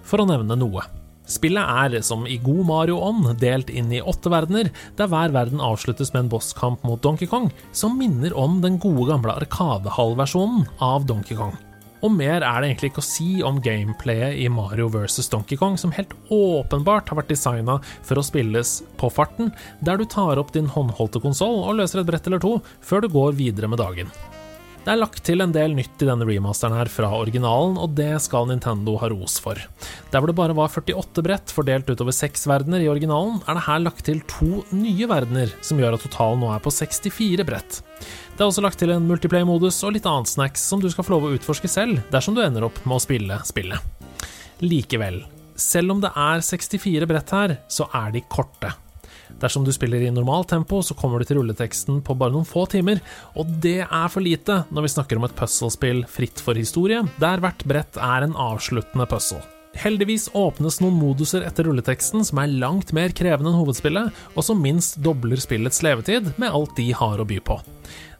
For 0.07 0.23
å 0.23 0.25
nevne 0.25 0.57
noe. 0.57 0.87
Spillet 1.27 1.59
er, 1.59 1.99
som 2.07 2.23
i 2.23 2.39
god 2.39 2.63
Mario-ånd, 2.69 3.29
delt 3.41 3.69
inn 3.69 3.91
i 3.91 3.99
åtte 3.99 4.31
verdener, 4.31 4.71
der 4.95 5.11
hver 5.11 5.33
verden 5.35 5.63
avsluttes 5.63 6.13
med 6.13 6.25
en 6.25 6.31
bosskamp 6.31 6.83
mot 6.87 7.01
Donkey 7.03 7.27
Kong, 7.27 7.49
som 7.75 7.97
minner 7.99 8.35
om 8.37 8.61
den 8.63 8.79
gode 8.79 9.09
gamle 9.11 9.35
Arkadehall-versjonen 9.43 10.67
av 10.79 11.07
Donkey 11.09 11.35
Kong. 11.35 11.55
Og 12.05 12.13
mer 12.13 12.43
er 12.45 12.61
det 12.61 12.69
egentlig 12.69 12.91
ikke 12.91 13.01
å 13.01 13.07
si 13.07 13.27
om 13.45 13.59
gameplayet 13.63 14.37
i 14.37 14.47
Mario 14.53 14.87
vs. 14.93 15.27
Donkey 15.33 15.57
Kong, 15.59 15.75
som 15.81 15.93
helt 15.95 16.13
åpenbart 16.31 17.09
har 17.09 17.19
vært 17.19 17.33
designa 17.33 17.79
for 18.05 18.21
å 18.21 18.25
spilles 18.25 18.77
på 19.01 19.09
farten, 19.11 19.51
der 19.81 19.97
du 19.99 20.05
tar 20.05 20.39
opp 20.39 20.53
din 20.55 20.69
håndholdte 20.71 21.23
konsoll 21.23 21.63
og 21.63 21.79
løser 21.81 22.03
et 22.03 22.09
brett 22.09 22.29
eller 22.29 22.43
to 22.43 22.59
før 22.85 23.03
du 23.03 23.11
går 23.11 23.39
videre 23.41 23.71
med 23.71 23.81
dagen. 23.81 24.13
Det 24.88 24.93
er 24.93 25.01
lagt 25.01 25.19
til 25.27 25.43
en 25.43 25.51
del 25.51 25.73
nytt 25.76 25.99
i 25.99 26.05
denne 26.07 26.23
remasteren 26.23 26.77
her 26.77 26.88
fra 26.88 27.09
originalen, 27.11 27.73
og 27.76 27.91
det 27.97 28.22
skal 28.23 28.45
Nintendo 28.47 28.93
ha 29.01 29.09
ros 29.11 29.34
for. 29.43 29.59
Der 30.14 30.23
hvor 30.23 30.31
det 30.31 30.38
bare 30.38 30.55
var 30.55 30.72
48 30.72 31.26
brett 31.26 31.51
fordelt 31.51 31.91
utover 31.91 32.15
seks 32.15 32.47
verdener 32.47 32.80
i 32.80 32.88
originalen, 32.88 33.41
er 33.43 33.59
det 33.59 33.65
her 33.65 33.84
lagt 33.84 34.05
til 34.07 34.23
to 34.31 34.64
nye 34.72 35.09
verdener, 35.11 35.51
som 35.59 35.84
gjør 35.84 35.97
at 35.97 36.07
totalen 36.07 36.39
nå 36.39 36.53
er 36.55 36.64
på 36.64 36.72
64 36.72 37.47
brett. 37.51 37.81
Det 37.99 38.39
er 38.39 38.47
også 38.47 38.64
lagt 38.64 38.80
til 38.80 38.95
en 38.95 39.11
multiplay-modus 39.11 39.81
og 39.84 39.97
litt 39.97 40.07
annet 40.07 40.31
snacks 40.31 40.64
som 40.72 40.80
du 40.80 40.88
skal 40.88 41.03
få 41.03 41.18
lov 41.18 41.27
å 41.27 41.35
utforske 41.35 41.68
selv, 41.68 41.99
dersom 42.15 42.39
du 42.39 42.45
ender 42.47 42.72
opp 42.72 42.80
med 42.88 42.95
å 42.95 43.03
spille 43.03 43.43
spillet. 43.43 44.23
Likevel, 44.64 45.19
selv 45.59 45.97
om 45.97 46.07
det 46.07 46.15
er 46.15 46.47
64 46.55 47.11
brett 47.11 47.39
her, 47.41 47.59
så 47.68 47.91
er 47.91 48.15
de 48.15 48.23
korte. 48.31 48.72
Dersom 49.41 49.65
du 49.67 49.73
spiller 49.75 50.05
i 50.05 50.13
normalt 50.13 50.51
tempo, 50.53 50.81
så 50.81 50.95
kommer 50.97 51.19
du 51.19 51.27
til 51.27 51.41
rulleteksten 51.41 52.01
på 52.05 52.15
bare 52.17 52.35
noen 52.35 52.47
få 52.47 52.65
timer, 52.71 53.01
og 53.37 53.51
det 53.63 53.81
er 53.83 54.07
for 54.13 54.23
lite 54.23 54.63
når 54.71 54.87
vi 54.87 54.93
snakker 54.95 55.19
om 55.19 55.27
et 55.27 55.37
puzzlespill 55.37 56.05
fritt 56.11 56.41
for 56.43 56.57
historie, 56.57 57.03
der 57.21 57.43
hvert 57.43 57.67
brett 57.67 57.99
er 58.01 58.25
en 58.25 58.35
avsluttende 58.47 59.07
puzzle. 59.09 59.43
Heldigvis 59.77 60.31
åpnes 60.33 60.79
noen 60.81 60.95
moduser 60.97 61.43
etter 61.45 61.67
rulleteksten 61.67 62.23
som 62.25 62.39
er 62.41 62.53
langt 62.63 62.93
mer 62.97 63.13
krevende 63.13 63.51
enn 63.51 63.59
hovedspillet, 63.59 64.09
og 64.33 64.45
som 64.45 64.61
minst 64.63 64.97
dobler 65.05 65.41
spillets 65.41 65.83
levetid 65.85 66.31
med 66.41 66.49
alt 66.49 66.73
de 66.79 66.89
har 66.97 67.21
å 67.21 67.27
by 67.27 67.37
på. 67.45 67.59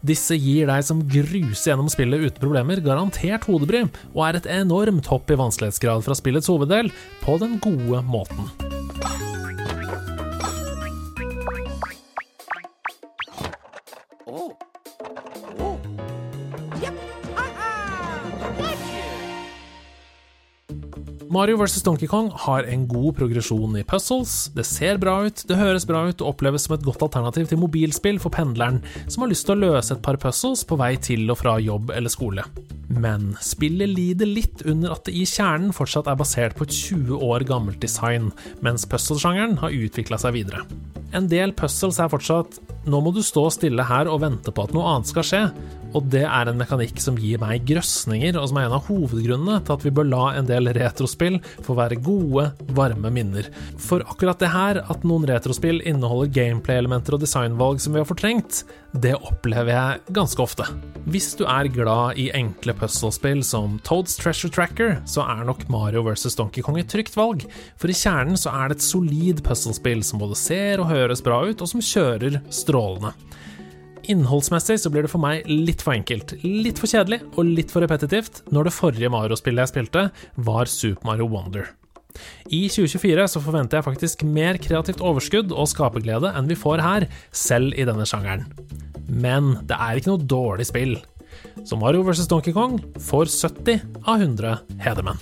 Disse 0.06 0.38
gir 0.38 0.70
deg 0.70 0.86
som 0.86 1.02
gruser 1.10 1.72
gjennom 1.72 1.90
spillet 1.90 2.28
uten 2.28 2.44
problemer 2.44 2.84
garantert 2.86 3.50
hodebry, 3.50 3.88
og 4.14 4.24
er 4.28 4.40
et 4.40 4.52
enormt 4.60 5.10
hopp 5.10 5.34
i 5.34 5.40
vanskelighetsgrad 5.42 6.06
fra 6.06 6.18
spillets 6.18 6.54
hoveddel, 6.54 6.94
på 7.26 7.42
den 7.42 7.58
gode 7.64 8.06
måten. 8.06 8.77
Mario 21.30 21.58
vs. 21.58 21.82
Donkey 21.84 22.08
Kong 22.08 22.30
har 22.46 22.64
en 22.64 22.86
god 22.88 23.16
progresjon 23.18 23.76
i 23.80 23.84
puzzles, 23.84 24.52
det 24.56 24.64
ser 24.68 25.00
bra 25.02 25.18
ut, 25.28 25.42
det 25.50 25.58
høres 25.60 25.86
bra 25.88 26.06
ut 26.08 26.22
og 26.24 26.30
oppleves 26.32 26.68
som 26.68 26.76
et 26.78 26.86
godt 26.86 27.04
alternativ 27.04 27.50
til 27.50 27.60
mobilspill 27.60 28.20
for 28.24 28.32
pendleren 28.32 28.80
som 29.10 29.26
har 29.26 29.32
lyst 29.32 29.48
til 29.48 29.58
å 29.58 29.72
løse 29.74 29.96
et 29.96 30.04
par 30.06 30.20
puzzles 30.22 30.64
på 30.68 30.78
vei 30.80 30.94
til 31.04 31.28
og 31.34 31.40
fra 31.42 31.58
jobb 31.60 31.92
eller 31.96 32.14
skole. 32.14 32.46
Men 32.88 33.34
spillet 33.44 33.92
lider 33.92 34.30
litt 34.30 34.64
under 34.70 34.96
at 34.96 35.04
det 35.10 35.18
i 35.20 35.26
kjernen 35.28 35.76
fortsatt 35.76 36.08
er 36.08 36.20
basert 36.20 36.56
på 36.56 36.68
et 36.68 36.76
20 36.76 37.20
år 37.28 37.44
gammelt 37.50 37.82
design, 37.84 38.32
mens 38.64 38.88
puzzle-sjangeren 38.88 39.60
har 39.60 39.76
utvikla 39.76 40.22
seg 40.22 40.38
videre. 40.40 40.64
En 41.16 41.28
del 41.32 41.52
puzzles 41.56 42.00
er 42.00 42.12
fortsatt 42.12 42.60
'nå 42.88 43.02
må 43.04 43.12
du 43.12 43.20
stå 43.24 43.50
stille 43.52 43.84
her 43.84 44.08
og 44.08 44.22
vente 44.24 44.52
på 44.52 44.64
at 44.64 44.74
noe 44.76 44.88
annet 44.94 45.12
skal 45.12 45.26
skje', 45.28 45.52
Og 45.98 46.06
det 46.14 46.24
er 46.28 46.50
en 46.50 46.60
mekanikk 46.60 47.00
som 47.02 47.16
gir 47.18 47.40
meg 47.42 47.64
grøsninger, 47.66 48.36
og 48.38 48.52
som 48.52 48.60
er 48.60 48.68
en 48.68 48.76
av 48.78 48.86
hovedgrunnene 48.86 49.62
til 49.66 49.74
at 49.74 49.86
vi 49.86 49.94
bør 49.98 50.10
la 50.12 50.26
en 50.38 50.50
del 50.50 50.70
retrospill 50.78 51.40
få 51.66 51.74
være 51.78 51.98
gode, 52.06 52.52
varme 52.78 53.10
minner. 53.14 53.48
For 53.82 54.06
akkurat 54.06 54.38
det 54.44 54.52
her, 54.54 54.82
at 54.86 55.08
noen 55.08 55.26
retrospill 55.30 55.82
inneholder 55.82 56.30
gameplay-elementer 56.36 57.18
og 57.18 57.24
designvalg 57.24 57.82
som 57.82 57.98
vi 57.98 58.04
har 58.04 58.10
fortrengt, 58.10 58.62
det 58.94 59.16
opplever 59.18 59.74
jeg 59.74 60.16
ganske 60.20 60.44
ofte. 60.44 60.68
Hvis 61.10 61.32
du 61.40 61.48
er 61.50 61.72
glad 61.74 62.22
i 62.22 62.30
enkle 62.38 62.76
puzzlespill 62.78 63.42
som 63.46 63.80
Toads 63.88 64.20
Treasure 64.22 64.54
Tracker, 64.54 64.98
så 65.10 65.26
er 65.26 65.46
nok 65.50 65.66
Mario 65.74 66.06
vs. 66.06 66.38
Donkey 66.38 66.66
Kong 66.66 66.78
et 66.78 66.92
trygt 66.94 67.18
valg, 67.18 67.48
for 67.80 67.90
i 67.90 67.98
kjernen 67.98 68.38
så 68.38 68.54
er 68.54 68.70
det 68.70 68.80
et 68.80 68.86
solid 68.86 69.42
puzzlespill 69.46 70.06
som 70.06 70.22
både 70.22 70.38
ser 70.38 70.84
og 70.84 70.92
høres 70.94 71.26
bra 71.26 71.42
ut, 71.48 71.58
og 71.58 71.74
som 71.74 71.82
kjører 71.82 72.42
strålende. 72.54 73.16
Innholdsmessig 74.12 74.78
så 74.82 74.92
blir 74.94 75.06
det 75.06 75.12
for 75.12 75.24
meg 75.24 75.48
litt 75.50 75.84
for 75.84 75.96
enkelt, 75.96 76.36
litt 76.44 76.80
for 76.80 76.92
kjedelig 76.92 77.24
og 77.34 77.50
litt 77.50 77.74
for 77.74 77.84
repetitivt 77.84 78.44
når 78.54 78.70
det 78.70 78.76
forrige 78.76 79.12
Mario-spillet 79.14 79.66
jeg 79.66 79.74
spilte, 79.74 80.08
var 80.36 80.72
Super 80.72 81.10
Mario 81.10 81.30
Wonder. 81.32 81.72
I 82.50 82.66
2024 82.72 83.28
så 83.34 83.42
forventer 83.44 83.80
jeg 83.80 83.88
faktisk 83.88 84.24
mer 84.26 84.58
kreativt 84.62 85.04
overskudd 85.06 85.52
og 85.54 85.70
skaperglede 85.70 86.32
enn 86.38 86.50
vi 86.50 86.58
får 86.58 86.84
her, 86.84 87.08
selv 87.32 87.78
i 87.78 87.86
denne 87.88 88.08
sjangeren. 88.10 88.48
Men 89.08 89.56
det 89.68 89.78
er 89.78 90.00
ikke 90.00 90.16
noe 90.16 90.30
dårlig 90.30 90.68
spill. 90.70 90.98
Så 91.68 91.78
Mario 91.80 92.06
vs. 92.08 92.28
Donkey 92.32 92.56
Kong 92.56 92.80
får 93.02 93.30
70 93.34 93.84
av 94.06 94.24
100 94.24 94.56
hedermenn. 94.84 95.22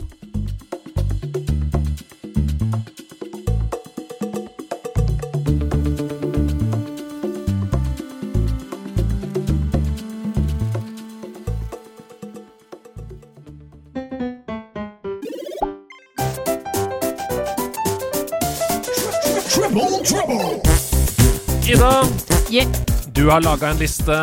Yeah. 22.56 22.72
du 23.12 23.26
har 23.30 23.42
laga 23.44 23.68
en 23.74 23.80
liste. 23.82 24.16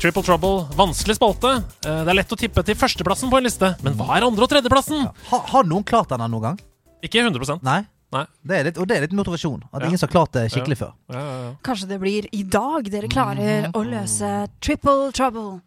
Triple 0.00 0.22
Trouble, 0.22 0.66
vanskelig 0.76 1.14
spalte. 1.16 1.54
Eh, 1.86 2.00
Det 2.04 2.10
er 2.12 2.16
lett 2.18 2.32
å 2.34 2.36
tippe 2.38 2.62
til 2.66 2.76
førsteplassen 2.76 3.30
på 3.32 3.38
en 3.38 3.46
liste, 3.46 3.70
men 3.82 3.94
hva 3.96 4.16
er 4.16 4.26
andre- 4.26 4.44
og 4.44 4.50
tredjeplassen? 4.52 5.06
Har, 5.30 5.40
har 5.52 5.64
noen 5.64 5.84
klart 5.88 6.08
denne 6.12 6.28
noen 6.28 6.42
gang? 6.50 6.58
Ikke 7.02 7.22
100% 7.24 7.62
Nei? 7.64 7.78
Nei. 8.12 8.24
Det 8.44 8.56
er 8.58 8.64
litt, 8.68 8.78
og 8.80 8.88
det 8.88 8.96
er 8.96 9.00
litt 9.06 9.12
motivasjon. 9.16 9.62
At 9.72 9.80
Ja. 9.82 9.86
ingen 9.88 9.98
har 10.00 10.08
klart 10.08 10.32
det 10.32 10.50
skikkelig 10.52 10.78
før. 10.80 10.92
Ja, 11.12 11.18
ja, 11.20 11.40
ja. 11.48 11.54
Kanskje 11.64 11.88
det 11.88 12.00
blir 12.00 12.28
i 12.32 12.42
dag 12.42 12.90
dere 12.90 13.08
klarer 13.08 13.70
å 13.72 13.82
løse 13.84 14.48
triple 14.60 15.12
trouble. 15.12 15.60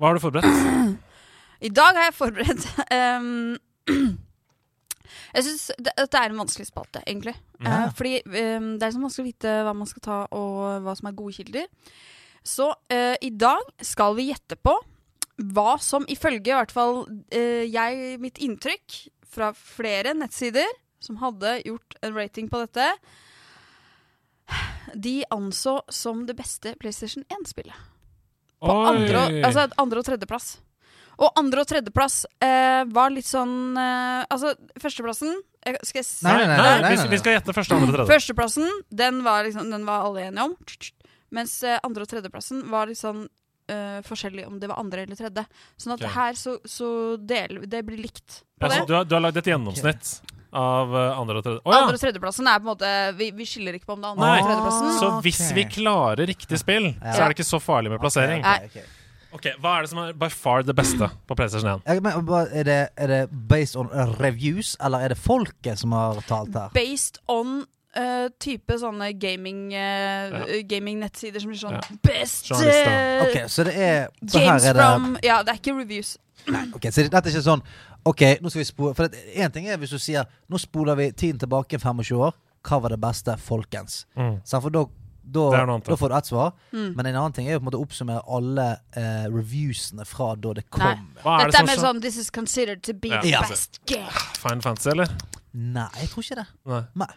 Hva 0.00 0.08
har 0.08 0.14
du 0.14 0.20
forberedt? 0.20 0.98
I 1.68 1.68
dag 1.68 1.94
har 1.96 2.04
jeg 2.10 2.14
forberedt 2.14 2.66
um, 3.18 3.56
Jeg 5.34 5.44
syns 5.46 5.64
dette 5.76 6.20
er 6.20 6.32
en 6.32 6.40
vanskelig 6.40 6.68
spalte, 6.70 7.02
egentlig. 7.04 7.34
Ja. 7.60 7.84
Eh, 7.84 7.90
fordi 7.96 8.14
um, 8.24 8.70
det 8.80 8.86
er 8.86 8.94
så 8.94 9.02
vanskelig 9.02 9.24
å 9.24 9.28
vite 9.28 9.56
hva 9.66 9.74
man 9.76 9.90
skal 9.90 10.04
ta, 10.04 10.20
og 10.34 10.86
hva 10.86 10.94
som 10.98 11.10
er 11.10 11.18
gode 11.18 11.36
kilder. 11.36 11.66
Så 12.46 12.70
eh, 12.92 13.16
i 13.24 13.30
dag 13.34 13.64
skal 13.84 14.16
vi 14.16 14.30
gjette 14.30 14.56
på 14.62 14.74
hva 15.54 15.76
som 15.82 16.06
ifølge 16.10 16.50
i 16.50 16.56
hvert 16.56 16.74
fall 16.74 17.04
eh, 17.34 17.66
jeg, 17.68 18.18
mitt 18.22 18.40
inntrykk 18.42 19.02
fra 19.28 19.52
flere 19.54 20.14
nettsider 20.16 20.66
som 21.02 21.20
hadde 21.20 21.60
gjort 21.66 21.98
en 22.02 22.16
rating 22.16 22.48
på 22.50 22.62
dette, 22.64 22.88
de 24.96 25.20
anså 25.30 25.76
som 25.92 26.24
det 26.26 26.34
beste 26.38 26.72
PlayStation 26.80 27.26
1-spillet. 27.36 27.76
På 28.58 28.74
andre, 28.88 29.28
altså 29.46 29.68
andre 29.78 30.00
og 30.00 30.08
tredjeplass. 30.08 30.56
Og 31.18 31.32
andre 31.40 31.64
og 31.64 31.66
tredjeplass 31.70 32.20
eh, 32.44 32.84
var 32.94 33.10
litt 33.10 33.26
sånn 33.26 33.74
eh, 33.76 34.22
Altså, 34.30 34.52
førsteplassen 34.78 35.32
eh, 35.66 35.74
Skal 35.82 35.98
jeg 36.02 36.06
si 36.06 36.24
Nei, 36.26 36.36
nei, 36.38 36.46
nei, 36.46 36.56
Nei, 36.56 36.68
nei, 36.84 36.92
vi, 36.94 37.00
nei. 37.02 37.08
vi 37.10 37.18
skal 37.24 37.34
gjette 37.38 37.54
første, 37.56 37.74
andre, 37.74 37.90
tredje. 37.96 38.12
Førsteplassen, 38.12 38.70
den 39.02 39.20
var, 39.26 39.42
liksom, 39.48 39.66
den 39.74 39.84
var 39.88 40.06
alle 40.06 40.28
enige 40.28 40.46
om. 40.46 40.54
Mens 41.34 41.56
eh, 41.66 41.78
andre- 41.84 42.06
og 42.06 42.12
tredjeplassen 42.14 42.62
var 42.70 42.86
litt 42.88 43.00
sånn 43.02 43.24
eh, 43.68 43.98
forskjellig 44.06 44.46
om 44.48 44.60
det 44.62 44.70
var 44.70 44.78
andre 44.80 45.02
eller 45.08 45.18
tredje. 45.18 45.44
Sånn 45.76 45.96
at 45.98 46.06
Ok. 46.06 46.12
her 46.14 46.38
så, 46.38 46.54
så 46.64 46.90
del, 47.20 47.64
det 47.68 47.82
blir 47.84 47.98
likt 48.06 48.42
på 48.58 48.68
Ja, 48.70 48.70
så 48.70 48.80
det. 48.80 48.86
du, 48.88 48.94
har, 49.00 49.04
du 49.10 49.14
har 49.18 49.24
lagd 49.26 49.42
et 49.42 49.50
gjennomsnitt 49.50 50.12
av 50.56 50.94
eh, 50.96 51.18
andre 51.20 51.42
og 51.42 51.44
tredje. 51.44 51.60
Å 51.66 51.74
Andre- 51.82 51.98
og 51.98 52.04
tredjeplassen 52.06 52.46
er 52.48 52.62
på 52.62 52.64
en 52.64 52.70
måte 52.70 52.92
Vi, 53.18 53.26
vi 53.36 53.44
skiller 53.50 53.76
ikke 53.76 53.90
på 53.90 53.98
om 53.98 54.00
det 54.00 54.08
er 54.08 54.14
andre 54.14 54.30
Nei. 54.30 54.38
eller 54.38 54.48
tredjeplassen. 54.54 54.94
Så 55.02 55.10
hvis 55.26 55.42
vi 55.58 55.66
klarer 55.82 56.30
riktig 56.30 56.62
spill, 56.62 56.92
Ja. 56.94 57.12
så 57.12 57.26
er 57.26 57.34
det 57.34 57.36
ikke 57.40 57.50
så 57.50 57.60
farlig 57.60 57.92
med 57.92 58.00
plassering. 58.00 58.40
Ok, 58.46 58.70
ok, 58.70 58.94
ok. 59.38 59.48
Hva 59.62 59.78
er 59.78 59.86
det 59.86 59.92
som 59.94 60.02
er 60.02 60.12
by 60.18 60.28
far 60.34 60.66
det 60.66 60.74
beste 60.76 61.08
på 61.28 61.38
PlayStation 61.38 61.70
1? 61.78 61.86
Jeg, 61.86 62.04
men, 62.04 62.30
er, 62.50 62.68
det, 62.68 62.78
er 62.96 63.12
det 63.14 63.22
based 63.50 63.78
on 63.80 63.90
reviews, 64.20 64.76
eller 64.84 65.06
er 65.06 65.14
det 65.14 65.18
folket 65.22 65.80
som 65.80 65.94
har 65.96 66.20
talt 66.28 66.54
her? 66.58 66.72
Based 66.76 67.22
on 67.30 67.62
uh, 67.96 68.28
type 68.40 68.78
sånne 68.80 69.12
gaming 69.20 69.68
uh, 69.72 69.78
Ja. 69.78 70.62
gaming-nettsider 70.68 71.42
som 71.42 71.52
blir 71.52 71.60
sånn 71.60 71.76
Ja. 71.78 71.82
Best 72.04 72.50
uh, 72.52 73.26
okay, 73.26 73.46
så 73.48 73.66
det 73.68 73.76
er 73.76 74.08
så 74.26 74.42
games 74.42 74.64
er 74.64 74.74
det, 74.76 74.88
from 74.88 75.16
Ja, 75.24 75.42
det 75.42 75.54
er 75.54 75.62
ikke 75.62 75.78
reviews. 75.78 76.16
Ok, 76.76 76.90
Så 76.92 77.04
dette 77.04 77.18
er 77.18 77.32
ikke 77.32 77.44
sånn 77.44 77.64
Ok, 78.08 78.22
nå 78.40 78.50
skal 78.50 78.62
vi 78.62 78.68
spole 78.68 78.94
For 78.96 79.10
én 79.34 79.52
ting 79.52 79.66
er 79.68 79.80
hvis 79.80 79.90
du 79.92 79.98
sier 80.00 80.28
Nå 80.48 80.60
spoler 80.62 80.96
vi 80.96 81.10
tiden 81.12 81.40
tilbake 81.42 81.80
25 81.82 82.20
år. 82.22 82.36
Hva 82.68 82.78
var 82.82 82.92
det 82.94 83.00
beste, 83.02 83.34
folkens? 83.40 84.02
Mm. 84.18 84.38
Sant? 84.44 84.62
For 84.64 84.74
da, 84.74 84.84
da, 85.34 85.44
er 85.58 85.70
da 85.84 85.96
får 86.00 86.12
du 86.12 86.16
ett 86.18 86.28
svar. 86.30 86.52
Mm. 86.72 86.90
Men 86.96 87.06
en 87.10 87.18
annen 87.20 87.34
ting 87.36 87.48
er 87.48 87.56
jo 87.56 87.60
på 87.60 87.66
en 87.66 87.68
måte 87.70 87.80
å 87.80 87.84
oppsummere 87.86 88.22
alle 88.38 88.66
eh, 88.96 89.26
reviewsene 89.32 90.06
fra 90.08 90.32
da 90.40 90.54
det 90.58 90.64
kom. 90.72 90.84
Nei. 90.84 90.94
Er 91.22 91.50
det 91.50 91.52
Dette 91.52 91.62
er 91.62 91.66
som 91.66 91.70
mer 91.70 91.82
sånn 91.84 92.02
This 92.04 92.18
is 92.22 92.30
considered 92.34 92.82
to 92.88 92.94
be 92.94 93.12
Ja. 93.12 93.20
the 93.22 93.52
best 93.52 93.80
game. 93.86 94.08
Final 94.40 94.62
Fantasy, 94.64 94.90
eller? 94.94 95.12
Nei, 95.52 95.88
jeg 96.00 96.10
tror 96.12 96.26
ikke 96.26 96.40
det. 96.40 96.46
Nei. 96.72 96.82
Nei. 97.04 97.10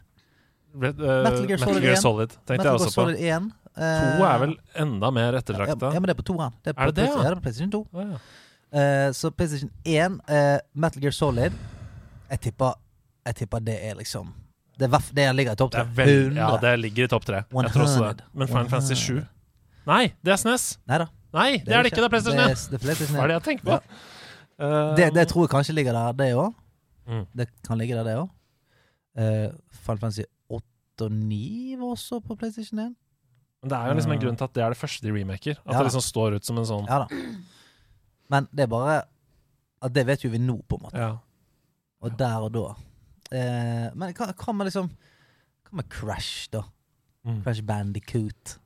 Red, 0.81 1.01
uh, 1.03 1.23
Metal 1.25 1.47
Gear 1.49 1.59
Solid 1.59 1.83
1. 1.83 1.97
Solid 2.01 2.29
tenkte 2.47 2.57
Metal 2.57 2.71
jeg 2.71 2.79
Gear 2.79 2.85
på. 2.88 2.93
Solid 2.95 3.25
1. 3.31 3.49
To 3.71 4.27
er 4.27 4.38
vel 4.43 4.53
enda 4.83 5.09
mer 5.15 5.31
ja, 5.35 5.39
ettertrakta. 5.39 5.91
ja, 5.95 5.99
men 6.03 6.09
det 6.09 6.15
er 6.17 6.19
på 6.21 6.27
toeren. 6.27 6.55
Det 6.63 6.73
Er 6.75 6.91
det 6.91 6.95
det, 6.95 7.07
ja? 7.07 7.15
ja? 7.15 7.23
det 7.23 7.31
er 7.31 7.35
på 7.39 7.45
PlayStation 7.47 7.71
2. 7.71 7.81
Oh, 7.91 8.01
ja. 8.03 9.07
uh, 9.07 9.11
så 9.15 9.31
PlayStation 9.31 9.71
1, 9.85 10.19
eh, 10.27 10.59
Metal 10.73 11.01
Gear 11.03 11.11
Solid 11.15 11.55
Jeg 12.31 12.39
tipper, 12.47 12.73
jeg 13.25 13.35
tipper 13.35 13.59
det 13.59 13.77
er 13.89 13.95
liksom 13.99 14.33
Det, 14.81 14.87
er, 14.89 15.03
det 15.17 15.25
ligger 15.37 15.53
i 15.55 15.59
topp 15.61 15.71
Det 15.75 15.81
tre. 15.85 15.93
vel, 16.01 16.35
ja, 16.39 16.47
det 16.63 16.71
ligger 16.81 17.05
i 17.05 17.11
topp 17.11 17.25
tre. 17.27 17.41
Jeg 17.45 17.71
tror 17.75 17.83
også 17.85 18.07
det. 18.17 18.25
Men 18.33 18.49
Final 18.49 18.69
Fantasy 18.71 18.97
7 18.97 19.21
Nei, 19.89 20.03
det 20.25 20.33
er 20.33 20.39
SNES. 20.41 20.65
Neida. 20.89 21.07
Nei, 21.33 21.49
det 21.65 21.73
er 21.73 21.85
det 21.85 21.91
ikke. 21.91 22.01
Det 22.03 22.07
er 22.07 22.13
PlayStation 22.13 22.41
1. 22.43 22.65
Det 22.71 22.79
det 22.81 22.91
er 22.91 23.13
Hva 23.15 23.23
er 23.23 23.31
det 23.31 23.35
jeg 23.37 23.43
tenker 23.47 23.65
på? 23.69 23.77
Eh, 24.61 24.95
Det, 24.99 25.07
det 25.15 25.23
tror 25.31 25.45
jeg 25.47 25.51
kanskje 25.53 25.73
ligger 25.77 25.95
der, 25.97 26.11
det 26.19 26.27
òg. 26.37 26.51
Mm. 27.09 27.23
Det 27.39 27.47
kan 27.65 27.79
ligge 27.81 27.95
der, 27.97 28.03
det 28.09 28.17
òg. 28.19 28.29
Uh, 29.17 29.49
Final 29.85 30.01
Fantasy 30.03 30.25
8 30.49 31.07
og 31.07 31.11
9 31.11 31.77
var 31.79 31.95
også 31.95 32.19
på 32.25 32.35
PlayStation 32.39 32.79
1. 32.79 32.91
Men 33.61 33.69
det 33.73 33.77
er 33.77 33.87
jo 33.89 33.95
liksom 33.99 34.13
en 34.15 34.21
grunn 34.21 34.37
til 34.37 34.47
at 34.49 34.53
det 34.57 34.63
er 34.65 34.69
det 34.75 34.77
første 34.81 35.05
de 35.07 35.11
remaker. 35.15 35.57
At 35.65 35.73
Ja. 35.73 35.79
det 35.79 35.87
liksom 35.89 36.05
står 36.05 36.37
ut 36.37 36.45
som 36.45 36.57
en 36.61 36.65
sånn 36.69 36.85
Ja 36.89 36.99
da. 37.03 37.07
Men 38.31 38.47
det 38.53 38.63
er 38.65 38.71
bare 38.71 39.01
at 39.81 39.93
det 39.93 40.05
vet 40.07 40.23
jo 40.23 40.29
vi 40.29 40.37
nå, 40.41 40.59
på 40.69 40.77
en 40.77 40.85
måte. 40.87 40.97
ja. 40.97 41.11
Og 42.01 42.15
der 42.17 42.37
og 42.41 42.51
da. 42.53 42.67
Eh, 43.31 43.87
men 43.95 44.13
hva, 44.17 44.27
hva 44.35 44.53
med 44.57 44.67
liksom 44.67 44.89
Hva 45.69 45.77
med 45.79 45.87
Crash, 45.89 46.49
da? 46.51 46.65
Mm. 47.25 47.43
Crash 47.45 47.61
Bandicoot. 47.63 48.57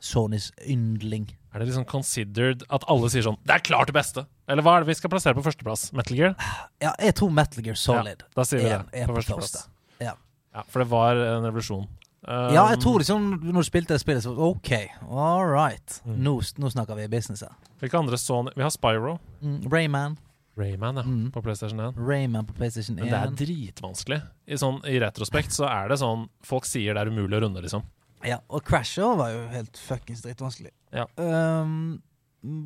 Sonys 0.00 0.52
yndling. 0.62 1.26
Er 1.52 1.58
det 1.62 1.66
liksom 1.70 1.84
considered 1.88 2.62
at 2.70 2.84
alle 2.92 3.08
sier 3.10 3.24
sånn 3.26 3.38
Det 3.48 3.56
er 3.56 3.64
klart 3.66 3.88
det 3.90 3.96
beste! 3.96 4.22
Eller 4.48 4.62
hva 4.64 4.76
er 4.78 4.84
det 4.84 4.92
vi 4.92 4.96
skal 5.00 5.10
plassere 5.12 5.34
på 5.36 5.42
førsteplass? 5.44 5.88
Metal 5.96 6.16
Gear? 6.16 6.34
Ja, 6.80 6.92
jeg 7.02 7.16
tror 7.18 7.32
Metal 7.34 7.64
Gear 7.66 7.76
Solid. 7.76 8.22
Da 8.36 8.44
sier 8.48 8.62
vi 8.62 8.70
er- 8.70 8.84
det. 8.92 9.06
På 9.08 9.12
på 9.12 9.18
førsteplass. 9.18 9.52
første. 9.52 10.04
Ja. 10.04 10.14
Ja, 10.54 10.62
for 10.68 10.80
det 10.84 10.88
var 10.88 11.16
en 11.16 11.44
revolusjon. 11.44 11.88
Um, 12.28 12.52
ja, 12.54 12.64
jeg 12.72 12.80
tror 12.82 12.98
liksom 12.98 13.26
når 13.42 13.62
du 13.62 13.66
spilte 13.68 13.94
det 13.94 14.00
spillet, 14.02 14.24
så 14.24 14.32
OK, 14.36 14.72
all 15.08 15.44
right. 15.46 16.00
Mm. 16.06 16.16
Nå, 16.24 16.32
nå 16.58 16.70
snakker 16.72 16.96
vi 16.98 17.06
business 17.08 17.40
her. 17.46 17.52
Hvilke 17.80 17.98
andre 17.98 18.18
Sony 18.18 18.50
Vi 18.56 18.62
har 18.64 18.70
Spyro. 18.74 19.18
Mm, 19.42 19.60
Rayman. 19.70 20.16
Rayman, 20.58 20.96
ja. 21.00 21.04
Mm. 21.06 21.30
På 21.34 21.42
PlayStation 21.44 21.80
1. 21.80 21.96
Rayman 21.96 22.46
på 22.48 22.54
PlayStation 22.58 22.98
1. 22.98 23.04
Men 23.04 23.12
det 23.14 23.20
er 23.20 23.36
dritvanskelig. 23.46 24.18
I, 24.46 24.58
sånn, 24.60 24.80
I 24.88 24.98
retrospekt 25.02 25.54
så 25.54 25.68
er 25.70 25.88
det 25.92 25.98
sånn 26.02 26.26
Folk 26.46 26.66
sier 26.68 26.94
det 26.98 27.04
er 27.04 27.12
umulig 27.12 27.38
å 27.38 27.44
runde, 27.46 27.62
liksom. 27.64 27.84
Ja, 28.26 28.40
og 28.50 28.64
Crash 28.66 28.98
også 28.98 29.16
var 29.20 29.30
jo 29.30 29.44
helt 29.52 29.78
fuckings 29.78 30.24
dritvanskelig. 30.24 30.72
Ja. 30.92 31.04
Um, 31.16 32.00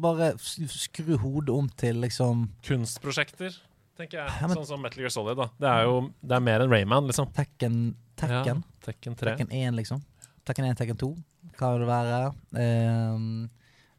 bare 0.02 0.32
skru 0.40 1.16
hodet 1.20 1.52
om 1.52 1.68
til 1.80 2.00
liksom 2.00 2.46
Kunstprosjekter, 2.64 3.54
tenker 3.98 4.22
jeg. 4.22 4.32
Ja, 4.40 4.46
men- 4.48 4.56
Sånn 4.56 4.66
som 4.66 4.82
Metal 4.82 5.00
Gear 5.04 5.12
Solid. 5.12 5.36
da 5.36 5.50
Det 5.60 5.68
er 5.68 5.84
jo 5.84 6.12
det 6.22 6.36
er 6.36 6.40
mer 6.40 6.60
enn 6.60 6.70
Rayman, 6.72 7.06
liksom. 7.06 7.32
Tekken 7.36 7.94
Tekken. 8.16 8.62
Ja, 8.62 8.86
Tekken 8.86 9.16
3. 9.16 9.36
Tekken 9.36 9.52
1, 9.52 9.74
liksom. 9.76 10.02
Tekken 10.46 10.64
1, 10.70 10.76
Tekken 10.78 10.96
2. 10.98 11.16
Hva 11.58 11.72
vil 11.72 11.84
det 11.84 11.88
være? 11.88 13.14
Um, 13.14 13.50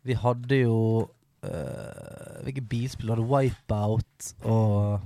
vi 0.04 0.14
hadde 0.14 0.58
jo 0.64 1.10
Hvilke 2.44 2.64
bilspill 2.70 3.10
hadde 3.14 3.26
Wipeout 3.28 4.30
og 4.48 5.02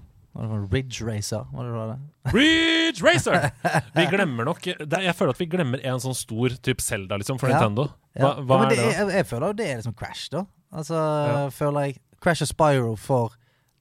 Ridge 0.72 1.02
Racer? 1.06 1.48
Var 1.54 1.66
det 1.66 1.74
var 1.74 1.88
det? 1.94 2.00
Ridge 2.38 3.02
Racer! 3.06 3.48
Vi 3.96 4.06
glemmer 4.12 4.46
nok 4.46 4.62
det, 4.62 5.00
Jeg 5.04 5.16
føler 5.18 5.34
at 5.34 5.40
vi 5.42 5.48
glemmer 5.50 5.82
en 5.88 6.02
sånn 6.04 6.18
stor 6.18 6.54
type 6.62 6.84
Zelda 6.86 7.18
liksom, 7.18 7.40
for 7.42 7.50
Ja. 7.50 7.58
Nintendo. 7.62 7.88
Hva, 8.18 8.30
Ja. 8.36 8.44
hva 8.44 8.60
ja, 8.60 8.66
er 8.66 8.70
det 8.70 8.78
Jeg, 8.84 9.08
jeg 9.18 9.26
føler 9.32 9.48
jo 9.48 9.54
det 9.58 9.68
er 9.72 9.80
liksom 9.82 9.96
Crash, 9.98 10.30
da. 10.34 10.44
Altså, 10.74 10.96
Ja. 10.98 11.50
føler 11.50 11.88
jeg 11.88 11.98
Crash 12.22 12.42
og 12.46 12.48
Spyro 12.52 12.96
for 12.98 13.34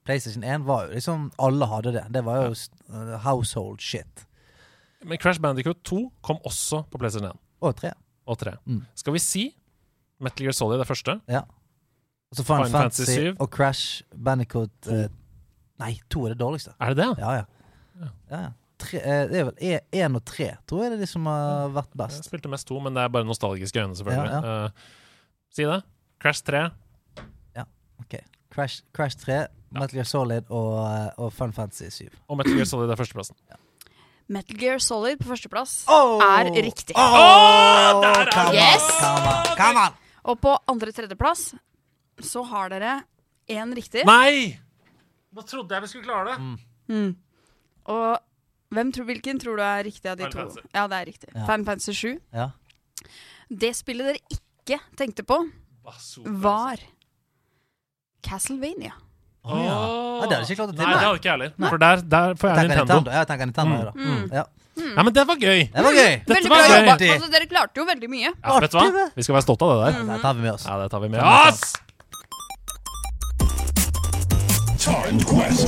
PlayStation 0.07 0.45
1 0.45 0.65
var 0.65 0.87
jo 0.87 0.95
liksom 0.95 1.31
Alle 1.43 1.67
hadde 1.67 1.93
det. 1.93 2.05
Det 2.15 2.25
var 2.25 2.45
jo 2.47 2.55
uh, 2.93 3.17
household 3.25 3.81
shit. 3.81 4.25
Men 5.05 5.19
Crash 5.19 5.41
Bandicoot 5.41 5.83
2 5.85 6.01
kom 6.23 6.39
også 6.47 6.85
på 6.91 6.99
PlayStation 6.99 7.31
1 7.33 7.39
Og 7.63 7.77
3. 7.77 7.93
og 8.27 8.39
3. 8.39 8.57
Mm. 8.67 8.83
Skal 8.95 9.13
vi 9.13 9.19
si 9.19 9.45
Metal 10.21 10.47
Gear 10.47 10.53
Solid 10.57 10.81
er 10.81 10.89
første? 10.89 11.21
Og 12.31 12.37
så 12.41 12.45
Final, 12.45 12.71
Fantasy, 12.73 13.05
Fantasy 13.07 13.27
7. 13.33 13.37
og 13.41 13.51
Crash 13.55 14.03
Bandicoot 14.15 14.89
eh, 14.91 15.07
Nei, 15.79 15.93
to 16.11 16.25
er 16.27 16.33
det 16.33 16.39
dårligste. 16.41 16.73
Er 16.81 16.95
det 16.95 17.03
det? 17.05 17.09
Ja, 17.21 17.33
ja. 17.37 17.45
Ja. 18.01 18.09
ja, 18.31 18.39
ja. 18.47 18.53
Tre, 18.81 18.99
eh, 19.01 19.23
det 19.31 19.39
er 19.41 19.45
vel 19.51 19.81
én 20.05 20.17
og 20.19 20.25
tre, 20.29 20.51
tror 20.69 20.83
jeg 20.85 20.91
det 20.93 20.97
er 20.99 21.03
de 21.05 21.09
som 21.11 21.27
har 21.31 21.71
vært 21.73 21.93
best. 21.97 22.19
Jeg 22.23 22.29
spilte 22.31 22.51
mest 22.53 22.67
to, 22.69 22.81
men 22.85 22.97
det 22.97 23.05
er 23.07 23.13
bare 23.13 23.25
nostalgiske 23.29 23.81
øyne, 23.85 23.97
selvfølgelig. 23.97 24.33
Ja, 24.33 24.65
Eh, 24.67 24.71
si 25.57 25.65
det. 25.69 25.79
Crash 26.21 26.43
3. 26.49 26.65
Ja, 27.57 27.65
Crash, 28.53 28.83
Crash 28.97 29.17
3, 29.21 29.47
Metal 29.77 29.97
Gear 29.99 30.05
Solid 30.09 30.45
og, 30.51 30.73
eh, 30.89 31.09
og 31.21 31.33
Fun 31.33 31.53
Fantasy 31.53 31.89
7. 32.05 32.09
Og 32.29 32.37
Metal 32.41 32.57
Gear 32.57 32.65
Solid 32.69 32.91
er 32.91 32.97
førsteplassen. 33.01 33.37
Metal 34.29 34.57
Gear 34.59 34.79
Solid 34.83 35.21
på 35.21 35.29
førsteplass 35.29 35.85
Oh! 35.93 36.19
er 36.25 36.49
riktig. 36.57 36.97
Oh, 36.97 38.01
der 38.03 38.25
er 38.25 38.31
come 38.33 38.49
det! 38.49 38.49
on, 38.49 38.55
Yes! 38.57 38.89
Come 39.01 39.29
on, 39.31 39.57
come 39.61 39.85
on! 39.87 39.93
Og 40.25 40.41
på 40.43 40.57
andre-tredjeplass 40.73 41.55
så 42.25 42.45
har 42.49 42.71
dere 42.73 42.95
én 43.53 43.75
riktig. 43.77 44.05
Nei! 44.09 44.57
Nå 45.37 45.45
trodde 45.45 45.77
jeg 45.77 45.85
vi 45.85 45.91
skulle 45.91 46.07
klare 46.09 46.33
det. 46.33 46.57
Mm. 46.89 47.13
Og 47.93 48.75
hvem 48.75 48.93
tror, 48.95 49.07
hvilken 49.11 49.41
tror 49.43 49.61
du 49.61 49.65
er 49.67 49.85
riktig 49.87 50.11
av 50.11 50.19
de 50.19 50.27
Final 50.27 50.33
to? 50.33 50.57
Fantasy. 50.57 50.75
Ja, 50.75 50.87
det 50.91 50.99
er 51.01 51.09
riktig. 51.11 51.31
Ja. 51.35 51.47
Final 51.47 51.67
Fantasy 51.69 51.95
7. 51.95 52.15
Ja. 52.35 52.51
Det 53.63 53.73
spillet 53.79 54.11
dere 54.11 54.39
ikke 54.41 54.81
tenkte 54.99 55.23
på, 55.27 55.39
var 56.43 56.83
Castlevania. 58.27 58.97
Å, 59.47 59.59
ja. 59.63 59.75
Ja, 60.17 60.27
det 60.27 60.33
hadde 60.33 60.39
jeg 60.41 60.57
ikke 60.57 60.59
klart 60.59 60.73
å 60.73 60.75
Nei, 60.75 60.87
det 60.91 61.05
hadde 61.05 61.19
ikke 61.21 61.29
jeg 61.29 61.35
heller. 61.37 61.53
Nei. 61.55 61.69
For 61.71 61.83
der, 61.83 62.01
der 62.03 62.33
får 62.41 62.49
jeg 62.51 62.57
Tenker 62.57 62.73
Nintendo. 62.73 62.95
Nintendo. 62.97 63.13
Ja, 63.13 63.21
jeg 63.21 63.29
tenker 63.31 63.51
Nintendo, 63.53 63.77
jeg, 63.77 63.87
da. 63.87 63.93
Mm. 63.95 64.25
Ja. 64.35 64.45
Nei, 64.77 65.03
men 65.07 65.13
det 65.17 65.23
var 65.29 65.39
gøy! 65.41 65.61
Det 65.73 65.85
var 65.87 65.95
gøy! 65.97 66.11
Dette 66.17 66.35
veldig 66.35 66.51
var 66.51 66.59
bra 66.59 66.67
gøy. 66.67 66.81
jobba. 66.83 67.13
Altså, 67.15 67.29
dere 67.33 67.47
klarte 67.53 67.81
jo 67.81 67.87
veldig 67.89 68.11
mye. 68.13 68.33
Ja, 68.33 68.57
vet 68.65 68.75
du 68.75 68.79
hva? 68.81 69.05
Vi 69.15 69.25
skal 69.25 69.37
være 69.39 69.47
stolte 69.47 69.69
av 69.69 69.71
det 69.73 69.87
der. 69.87 70.09
Det 70.11 70.19
tar 70.25 70.35
vi 70.37 70.45
med 70.45 70.53
oss. 70.57 70.67
Ja, 70.67 70.79
det 70.83 70.89
tar 70.93 71.05
vi 71.05 71.13
med 71.15 71.23
oss. 71.23 71.63
Time 74.87 75.21
Quest. 75.27 75.67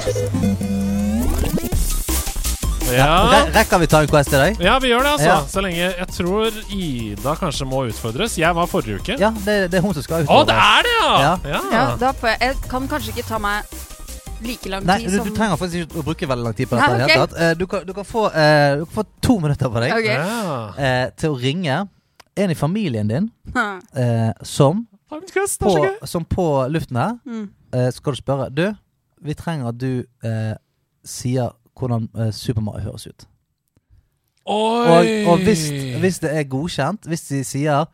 Ja. 2.93 3.31
Re- 3.33 3.51
Rekker 3.53 3.79
vi 3.79 3.87
Time 3.87 4.07
Quest 4.07 4.33
i 4.33 4.37
dag? 4.37 4.57
ja, 4.61 4.79
vi 4.81 4.89
gjør 4.93 5.03
det, 5.03 5.11
altså. 5.17 5.27
Ja. 5.29 5.39
Så 5.49 5.61
lenge 5.65 5.77
Jeg 5.99 6.07
tror 6.15 6.59
Ida 6.73 7.35
kanskje 7.41 7.67
må 7.69 7.83
utfordres. 7.91 8.39
Jeg 8.39 8.55
var 8.57 8.67
forrige 8.71 8.97
uke. 9.03 9.17
Ja, 9.21 9.31
det, 9.45 9.57
det 9.73 9.79
er 9.81 9.85
hun 9.85 9.95
som 9.97 10.03
skal 10.07 10.25
utfordres. 10.25 10.43
Å, 10.43 10.49
det 10.49 10.57
er 10.57 10.89
det, 10.89 10.95
ja! 11.03 11.13
Ja. 11.19 11.35
ja. 11.53 11.61
Ja, 11.75 11.85
da 12.01 12.13
får 12.17 12.33
jeg, 12.33 12.41
jeg 12.47 12.71
kan 12.71 12.89
kanskje 12.95 13.13
ikke 13.17 13.27
ta 13.29 13.41
meg 13.43 13.77
like 14.47 14.71
lang 14.71 14.87
Nei, 14.87 14.99
tid 15.03 15.11
du, 15.11 15.17
som 15.19 15.29
du 15.29 15.35
trenger 15.37 15.59
faktisk 15.61 15.85
ikke 15.89 15.99
å 16.01 16.07
bruke 16.07 16.31
veldig 16.31 16.47
lang 16.49 16.57
tid 16.63 16.71
på 16.71 16.79
dette. 16.79 16.99
Nei, 17.03 17.07
okay. 17.11 17.47
Eh, 17.49 17.55
Du, 17.59 17.67
kan, 17.71 17.85
du, 17.89 17.95
kan 17.99 18.07
få, 18.07 18.27
uh, 18.31 18.73
du 18.79 18.85
kan 18.87 18.95
få 19.01 19.07
to 19.27 19.39
minutter 19.43 19.73
på 19.75 19.83
deg 19.83 19.97
okay. 19.99 20.15
Ja. 20.15 20.59
eh, 20.79 21.07
til 21.19 21.35
å 21.35 21.39
ringe 21.43 21.81
en 22.39 22.53
i 22.55 22.57
familien 22.59 23.11
din 23.11 23.31
eh, 23.59 24.31
som, 24.47 24.85
Quest, 25.33 25.59
på, 25.65 25.73
som 26.07 26.25
på 26.29 26.45
luften 26.71 26.97
her 27.03 27.17
Mm. 27.27 27.49
eh, 27.75 27.89
skal 27.97 28.15
du 28.15 28.21
spørre 28.21 28.47
Du, 28.55 28.67
vi 29.23 29.35
trenger 29.35 29.69
at 29.69 29.79
du 29.81 30.05
eh, 30.25 30.55
sier 31.05 31.51
hvordan 31.79 32.09
eh, 32.19 32.31
Super 32.35 32.61
Mario 32.65 32.85
høres 32.91 33.07
ut. 33.07 33.27
Og, 34.49 34.87
Oi! 34.89 35.25
og 35.29 35.43
hvis, 35.45 35.67
hvis 36.01 36.19
det 36.25 36.31
er 36.33 36.47
godkjent, 36.49 37.05
hvis 37.11 37.27
de 37.29 37.43
sier 37.45 37.85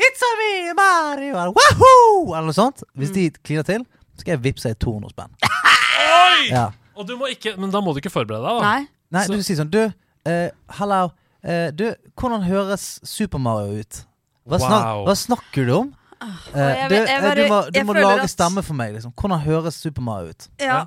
It's 0.00 0.22
a 0.24 0.30
me, 0.38 0.72
Mario! 0.78 1.34
eller 1.34 1.52
Wahoo! 1.56 2.30
Eller 2.32 2.46
noe 2.48 2.56
sånt. 2.56 2.84
Hvis 2.96 3.10
Mm. 3.10 3.14
de 3.14 3.30
kliner 3.44 3.62
til, 3.68 3.82
skal 4.16 4.32
jeg 4.32 4.42
vippse 4.44 4.68
deg 4.70 4.78
200 4.80 5.10
spenn. 5.12 5.34
Oi! 5.44 6.46
Ja. 6.50 6.68
Og 6.96 7.08
du 7.08 7.16
må 7.20 7.26
ikke 7.32 7.56
Men 7.60 7.70
da 7.72 7.80
må 7.84 7.92
du 7.92 7.98
ikke 8.00 8.12
forberede 8.12 8.40
deg, 8.44 8.60
da. 8.60 8.60
Nei. 8.64 8.86
Nei, 9.10 9.24
Så- 9.26 9.34
du 9.36 9.42
sier 9.42 9.56
sånn 9.58 9.70
Du, 9.70 9.92
eh, 10.26 10.50
hello. 10.78 11.10
Eh, 11.42 11.70
du, 11.72 11.94
hvordan 12.16 12.42
høres 12.46 13.00
Super 13.04 13.38
Mario 13.38 13.80
ut? 13.80 14.04
Hva, 14.48 14.58
snak, 14.58 14.84
Wow. 14.84 15.04
hva 15.06 15.14
snakker 15.16 15.66
du 15.66 15.72
om? 15.76 15.94
Eh, 16.20 16.28
jeg 16.54 16.88
du, 16.90 16.94
jeg 16.94 17.08
eh, 17.08 17.20
bare- 17.22 17.34
du 17.34 17.48
må, 17.48 17.58
du 17.72 17.78
jeg 17.78 17.86
må 17.86 17.94
føler 17.94 18.08
lage 18.10 18.24
at- 18.28 18.30
stemme 18.30 18.62
for 18.62 18.74
meg. 18.74 18.92
Liksom. 18.94 19.12
Hvordan 19.16 19.40
høres 19.40 19.74
Super 19.80 20.02
Mario 20.02 20.28
ut? 20.34 20.48
Ja. 20.60 20.86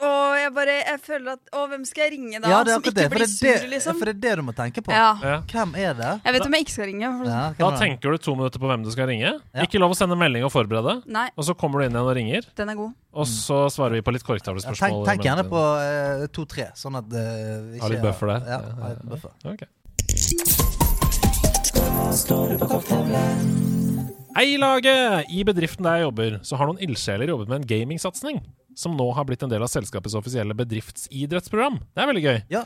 Og 0.00 0.36
jeg 0.38 0.52
bare 0.54 0.74
Jeg 0.86 1.00
føler 1.02 1.32
at 1.32 1.40
Å, 1.52 1.64
hvem 1.66 1.84
skal 1.84 2.04
jeg 2.04 2.12
ringe 2.12 2.38
da? 2.40 2.46
ja, 2.48 2.58
det 2.62 2.70
er 2.70 2.74
som 2.76 2.82
akkurat 2.82 2.86
ikke 2.86 2.94
det. 2.94 3.02
For 3.08 3.16
blir 3.18 3.26
det, 3.26 3.30
sur, 3.34 3.48
er 3.50 3.58
det, 3.58 3.70
liksom? 3.72 3.96
for 3.98 4.04
det 4.06 4.12
er 4.14 4.20
det 4.22 4.34
du 4.38 4.42
må 4.46 4.52
tenke 4.54 4.80
på. 4.86 4.92
Ja. 4.94 5.08
Ja. 5.20 5.40
Hvem 5.50 5.74
er 5.74 5.92
det? 5.98 6.12
Jeg 6.24 6.32
vet 6.36 6.46
om 6.46 6.52
jeg 6.54 6.62
ikke 6.64 6.70
skal 6.76 6.86
ringe. 6.86 7.08
For 7.18 7.24
Ja, 7.26 7.50
Da 7.58 7.66
er 7.66 7.70
det? 7.74 7.80
tenker 7.82 8.10
du 8.14 8.16
to 8.18 8.34
minutter 8.38 8.58
på 8.62 8.66
hvem 8.70 8.84
du 8.84 8.90
skal 8.94 9.06
ringe. 9.10 9.32
Ja. 9.52 9.62
Ikke 9.66 9.78
lov 9.82 9.90
å 9.90 9.96
sende 9.98 10.14
melding 10.16 10.44
og 10.46 10.52
forberede. 10.54 11.02
Nei, 11.10 11.28
Og 11.36 11.42
så 11.44 11.52
kommer 11.58 11.80
du 11.82 11.86
inn 11.86 11.92
igjen 11.98 12.06
og 12.06 12.14
ringer, 12.16 12.42
den 12.54 12.68
er 12.70 12.74
god. 12.78 12.92
og 13.12 13.26
så 13.26 13.66
svarer 13.74 13.90
vi 13.98 14.00
på 14.06 14.12
litt 14.14 14.22
Ja, 14.22 14.28
korktavlespørsmål. 14.30 15.04
tenk, 15.04 15.18
tenk 15.18 15.22
gjerne 15.26 15.44
på 15.50 15.58
eh, 16.22 16.26
to-tre, 16.28 16.70
sånn 16.78 16.94
at 16.96 17.04
uh, 17.12 17.18
Ha 17.82 17.88
litt 17.90 18.00
buffer 18.02 18.26
der. 18.38 18.40
Ja, 18.46 18.60
Ja, 18.62 18.70
ha 18.78 18.88
ja, 18.88 18.94
litt 18.94 19.08
buffer. 19.10 19.30
Ok. 19.50 19.62
Hei, 24.38 24.52
laget! 24.54 25.26
I 25.34 25.40
bedriften 25.42 25.82
der 25.82 25.96
jeg 25.98 26.04
jobber, 26.04 26.34
så 26.46 26.54
har 26.60 26.68
noen 26.68 26.78
ildsjeler 26.84 27.32
jobbet 27.32 27.48
med 27.50 27.56
en 27.58 27.64
gamingsatsing, 27.66 28.36
som 28.78 28.92
nå 28.94 29.08
har 29.16 29.24
blitt 29.26 29.40
en 29.42 29.50
del 29.50 29.64
av 29.66 29.70
selskapets 29.72 30.14
offisielle 30.14 30.54
bedriftsidrettsprogram. 30.54 31.80
Det 31.82 32.04
er 32.04 32.06
veldig 32.06 32.22
gøy. 32.22 32.36
Ja. 32.54 32.60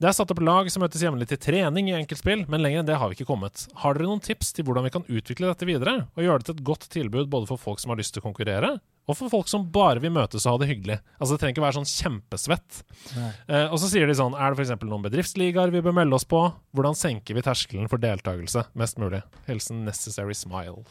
Det 0.00 0.08
er 0.08 0.14
satt 0.16 0.32
opp 0.32 0.40
lag 0.40 0.70
som 0.72 0.80
møtes 0.80 1.02
jevnlig 1.04 1.26
til 1.28 1.40
trening 1.44 1.90
i 1.90 1.96
enkeltspill, 1.98 2.46
men 2.48 2.62
lenger 2.64 2.80
enn 2.80 2.86
det 2.88 2.96
har 2.96 3.10
vi 3.10 3.18
ikke 3.18 3.26
kommet. 3.28 3.66
Har 3.82 3.98
dere 3.98 4.08
noen 4.08 4.22
tips 4.24 4.54
til 4.56 4.64
hvordan 4.64 4.86
vi 4.86 4.92
kan 4.94 5.04
utvikle 5.04 5.50
dette 5.50 5.66
videre, 5.68 5.94
og 6.16 6.24
gjøre 6.24 6.40
det 6.40 6.48
til 6.48 6.56
et 6.56 6.62
godt 6.70 6.86
tilbud 6.94 7.28
både 7.34 7.50
for 7.50 7.60
folk 7.60 7.82
som 7.82 7.92
har 7.92 8.00
lyst 8.00 8.16
til 8.16 8.24
å 8.24 8.26
konkurrere, 8.30 8.70
og 9.04 9.18
for 9.18 9.28
folk 9.34 9.52
som 9.52 9.66
bare 9.74 10.00
vil 10.00 10.14
møtes 10.16 10.46
og 10.46 10.54
ha 10.54 10.62
det 10.62 10.70
hyggelig? 10.70 10.96
Altså, 11.18 11.34
det 11.34 11.42
trenger 11.42 11.58
ikke 11.58 11.66
være 11.66 11.78
sånn 11.82 11.90
kjempesvett. 11.90 12.80
Eh, 13.18 13.66
og 13.66 13.76
så 13.82 13.92
sier 13.92 14.08
de 14.08 14.16
sånn 14.16 14.36
Er 14.36 14.56
det 14.56 14.64
f.eks. 14.64 14.72
noen 14.80 15.04
bedriftsligaer 15.04 15.76
vi 15.76 15.84
bør 15.84 15.96
melde 16.00 16.16
oss 16.16 16.28
på? 16.28 16.40
Hvordan 16.72 16.96
senker 16.96 17.36
vi 17.36 17.44
terskelen 17.44 17.92
for 17.92 18.00
deltakelse 18.00 18.64
mest 18.80 19.00
mulig? 19.00 19.20
Hilsen 19.48 19.84
Necessary 19.88 20.36
Smile. 20.36 20.86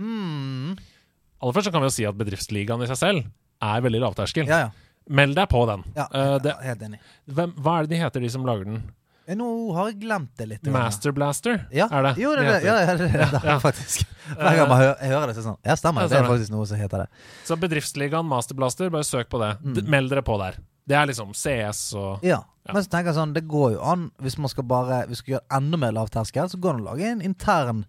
Mm. 0.00 0.74
Aller 1.42 1.52
først 1.56 1.68
så 1.68 1.72
kan 1.74 1.82
vi 1.84 1.90
jo 1.90 1.94
si 1.96 2.04
at 2.08 2.16
bedriftsligaen 2.18 2.82
i 2.84 2.88
seg 2.90 3.00
selv 3.00 3.24
er 3.64 3.84
veldig 3.84 4.00
lavterskel. 4.04 4.48
Ja, 4.50 4.66
ja. 4.66 4.70
Meld 5.14 5.36
deg 5.36 5.48
på 5.52 5.66
den. 5.68 5.82
ja, 5.96 6.06
uh, 6.14 6.38
det, 6.40 6.54
Helt 6.64 6.80
enig. 6.86 6.98
hvem, 7.28 7.50
hva 7.60 7.78
er 7.78 7.84
det 7.86 7.92
de 7.92 7.98
heter, 8.00 8.22
de 8.24 8.30
som 8.32 8.46
lager 8.48 8.64
den? 8.70 8.78
Eh, 9.26 9.36
Nå 9.36 9.46
har 9.76 9.90
jeg 9.90 9.98
glemt 10.02 10.30
det 10.40 10.46
litt. 10.48 10.66
Master 10.72 11.12
Blaster, 11.16 11.66
Ja. 11.72 11.86
er 11.92 12.02
det? 12.08 12.14
Jo, 12.20 12.32
det 12.36 12.44
det. 12.48 12.62
Ja, 12.64 12.74
det, 12.86 12.96
det, 12.98 13.12
det 13.12 13.40
er 13.42 13.46
Ja. 13.52 13.58
faktisk. 13.60 14.06
Hver 14.32 14.56
gang 14.56 14.68
man 14.68 14.78
hører, 14.80 14.96
jeg 15.00 15.10
hører 15.12 15.26
det, 15.28 15.34
så 15.36 15.40
er 15.40 15.46
sånn 15.50 15.58
Ja, 15.64 15.74
stemmer. 15.76 16.08
Det 16.08 16.18
er 16.18 16.24
faktisk 16.28 16.50
noe 16.52 16.66
som 16.66 16.76
heter 16.80 17.04
det. 17.04 17.08
Så 17.44 17.56
bedriftsligaen 17.60 18.24
Master 18.28 18.54
Blaster, 18.56 18.88
bare 18.90 19.04
søk 19.04 19.28
på 19.28 19.40
det. 19.40 19.50
Mm. 19.64 19.88
Meld 19.92 20.10
dere 20.12 20.22
på 20.24 20.38
der. 20.40 20.56
Det 20.88 20.96
er 20.96 21.06
liksom 21.08 21.32
CS 21.36 21.94
og 21.96 22.24
Ja. 22.24 22.42
Ja. 22.66 22.72
Men 22.72 22.82
så 22.82 22.88
tenker 22.88 23.12
jeg 23.12 23.16
sånn, 23.20 23.32
det 23.34 23.44
går 23.48 23.72
jo 23.74 23.80
an 23.84 24.10
hvis 24.22 24.38
man 24.38 24.48
skal 24.48 24.64
bare 24.64 25.02
Vi 25.08 25.14
skal 25.16 25.34
gjøre 25.34 25.56
enda 25.58 25.76
mer 25.76 25.92
lavterskel, 25.92 26.48
så 26.48 26.56
går 26.60 26.72
det 26.72 26.80
an 26.80 26.86
å 26.86 26.90
lage 26.92 27.04
en 27.12 27.20
intern 27.20 27.84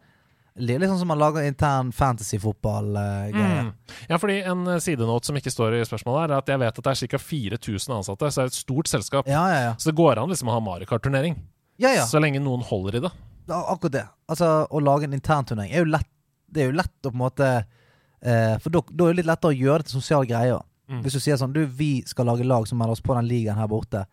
Litt 0.56 0.86
sånn 0.88 1.02
som 1.02 1.10
man 1.12 1.20
lager 1.20 1.44
intern 1.44 1.90
fantasy-fotball-greie. 1.92 3.64
Mm. 3.66 3.72
Ja, 4.08 4.20
fordi 4.22 4.38
en 4.40 4.62
sidenåt 4.64 4.86
sidenote 4.86 5.28
som 5.28 5.40
ikke 5.40 5.52
står 5.52 5.76
i 5.76 5.82
spørsmålet, 5.84 6.22
her, 6.22 6.32
er 6.32 6.44
at 6.44 6.52
jeg 6.54 6.62
vet 6.62 6.80
at 6.80 6.86
det 6.86 6.94
er 6.94 7.10
ca. 7.12 7.20
4000 7.20 7.96
ansatte, 7.98 8.30
så 8.32 8.40
det 8.40 8.46
er 8.46 8.54
et 8.54 8.60
stort 8.62 8.88
selskap. 8.92 9.28
Ja, 9.28 9.42
ja, 9.52 9.58
ja. 9.66 9.74
Så 9.76 9.92
det 9.92 9.98
går 10.00 10.22
an 10.22 10.32
liksom 10.32 10.48
å 10.48 10.56
ha 10.56 10.62
Mario 10.64 10.88
Kart-turnering, 10.88 11.36
ja, 11.76 11.92
ja. 11.92 12.06
så 12.08 12.22
lenge 12.24 12.40
noen 12.40 12.64
holder 12.64 13.02
i 13.02 13.04
det. 13.04 13.12
Akkurat 13.52 13.98
det. 13.98 14.06
Altså, 14.32 14.52
å 14.72 14.80
lage 14.80 15.10
en 15.10 15.18
internturnering 15.18 15.74
er 15.74 15.84
jo 15.84 15.92
lett 15.92 16.08
Det 16.48 16.64
er 16.64 16.72
jo 16.72 16.78
lett 16.80 17.06
å 17.06 17.12
på 17.12 17.14
en 17.14 17.22
måte 17.22 17.48
eh, 18.26 18.56
For 18.64 18.74
da 18.74 18.82
da 18.90 19.06
er 19.06 19.14
det 19.14 19.20
litt 19.20 19.28
lettere 19.30 19.52
å 19.52 19.58
gjøre 19.58 19.84
det 19.84 19.90
til 19.90 20.00
sosiale 20.00 20.30
greier. 20.30 20.64
Mm. 20.90 21.02
Hvis 21.04 21.18
du 21.18 21.22
sier 21.22 21.38
sånn 21.38 21.54
Du, 21.54 21.62
vi 21.66 22.00
skal 22.08 22.26
lage 22.30 22.48
lag 22.48 22.66
som 22.70 22.80
melder 22.80 22.96
oss 22.96 23.04
på 23.06 23.14
den 23.18 23.28
ligaen 23.30 23.60
her 23.60 23.70
borte. 23.70 24.06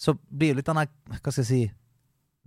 Så 0.00 0.16
blir 0.26 0.54
jo 0.54 0.58
litt 0.58 0.66
den 0.66 0.80
der 0.80 0.90
Hva 1.20 1.30
skal 1.30 1.44
jeg 1.44 1.50
si 1.50 1.60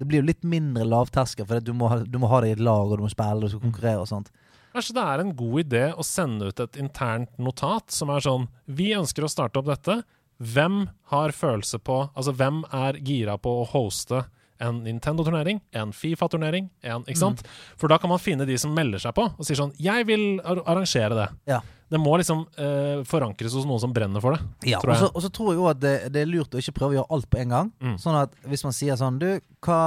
Det 0.03 0.09
blir 0.11 0.19
jo 0.19 0.27
litt 0.27 0.43
mindre 0.43 0.83
lavterskel, 0.83 1.47
for 1.47 1.63
du 1.63 1.71
må, 1.79 1.87
ha, 1.87 2.01
du 2.03 2.17
må 2.19 2.27
ha 2.27 2.41
det 2.43 2.49
i 2.51 2.55
et 2.57 2.63
lag, 2.63 2.91
og 2.91 2.99
du 2.99 3.05
må 3.05 3.11
spille, 3.11 3.39
og 3.39 3.47
du 3.47 3.53
skal 3.53 3.63
konkurrere 3.63 4.03
og 4.03 4.09
sånt. 4.09 4.33
Kanskje 4.73 4.95
det 4.97 5.05
er 5.05 5.21
en 5.21 5.31
god 5.37 5.59
idé 5.61 5.83
å 5.93 6.03
sende 6.03 6.49
ut 6.49 6.59
et 6.59 6.79
internt 6.81 7.31
notat 7.37 7.93
som 7.93 8.09
er 8.09 8.23
sånn 8.25 8.47
Vi 8.65 8.89
ønsker 8.97 9.23
å 9.23 9.29
starte 9.31 9.61
opp 9.61 9.69
dette. 9.69 9.99
Hvem 10.41 10.87
har 11.13 11.33
følelse 11.37 11.77
på 11.79 11.99
Altså, 12.09 12.33
hvem 12.33 12.63
er 12.73 12.97
gira 13.05 13.37
på 13.37 13.53
å 13.61 13.67
hoste 13.69 14.25
en 14.63 14.81
Nintendo-turnering, 14.85 15.61
en 15.77 15.93
Fifa-turnering, 15.93 16.71
en 16.81 17.05
Ikke 17.05 17.21
sant? 17.21 17.45
For 17.77 17.91
da 17.91 17.99
kan 18.01 18.11
man 18.11 18.21
finne 18.21 18.47
de 18.49 18.57
som 18.59 18.73
melder 18.73 19.01
seg 19.03 19.15
på, 19.17 19.27
og 19.29 19.45
sier 19.45 19.59
sånn 19.59 19.75
Jeg 19.81 20.07
vil 20.09 20.41
arrangere 20.43 21.17
det. 21.21 21.29
Ja. 21.53 21.61
Det 21.93 21.99
må 22.01 22.15
liksom 22.17 22.39
eh, 22.57 23.03
forankres 23.05 23.53
hos 23.53 23.67
noen 23.69 23.81
som 23.83 23.91
brenner 23.93 24.21
for 24.23 24.33
det. 24.33 24.41
Ja, 24.71 24.79
og 24.81 24.95
så- 24.97 25.11
Og 25.13 25.21
så 25.21 25.29
tror 25.29 25.51
jeg 25.53 25.59
òg 25.61 25.69
at 25.75 25.79
det, 25.83 25.91
det 26.15 26.21
er 26.23 26.31
lurt 26.31 26.55
å 26.55 26.57
ikke 26.61 26.73
prøve 26.73 26.95
å 26.95 26.97
gjøre 26.97 27.11
alt 27.13 27.29
på 27.29 27.39
en 27.43 27.49
gang. 27.53 27.71
Mm. 27.79 27.97
Sånn 28.01 28.17
at 28.17 28.33
hvis 28.49 28.63
man 28.65 28.73
sier 28.73 28.97
sånn 28.97 29.19
Du, 29.21 29.27
hva, 29.61 29.79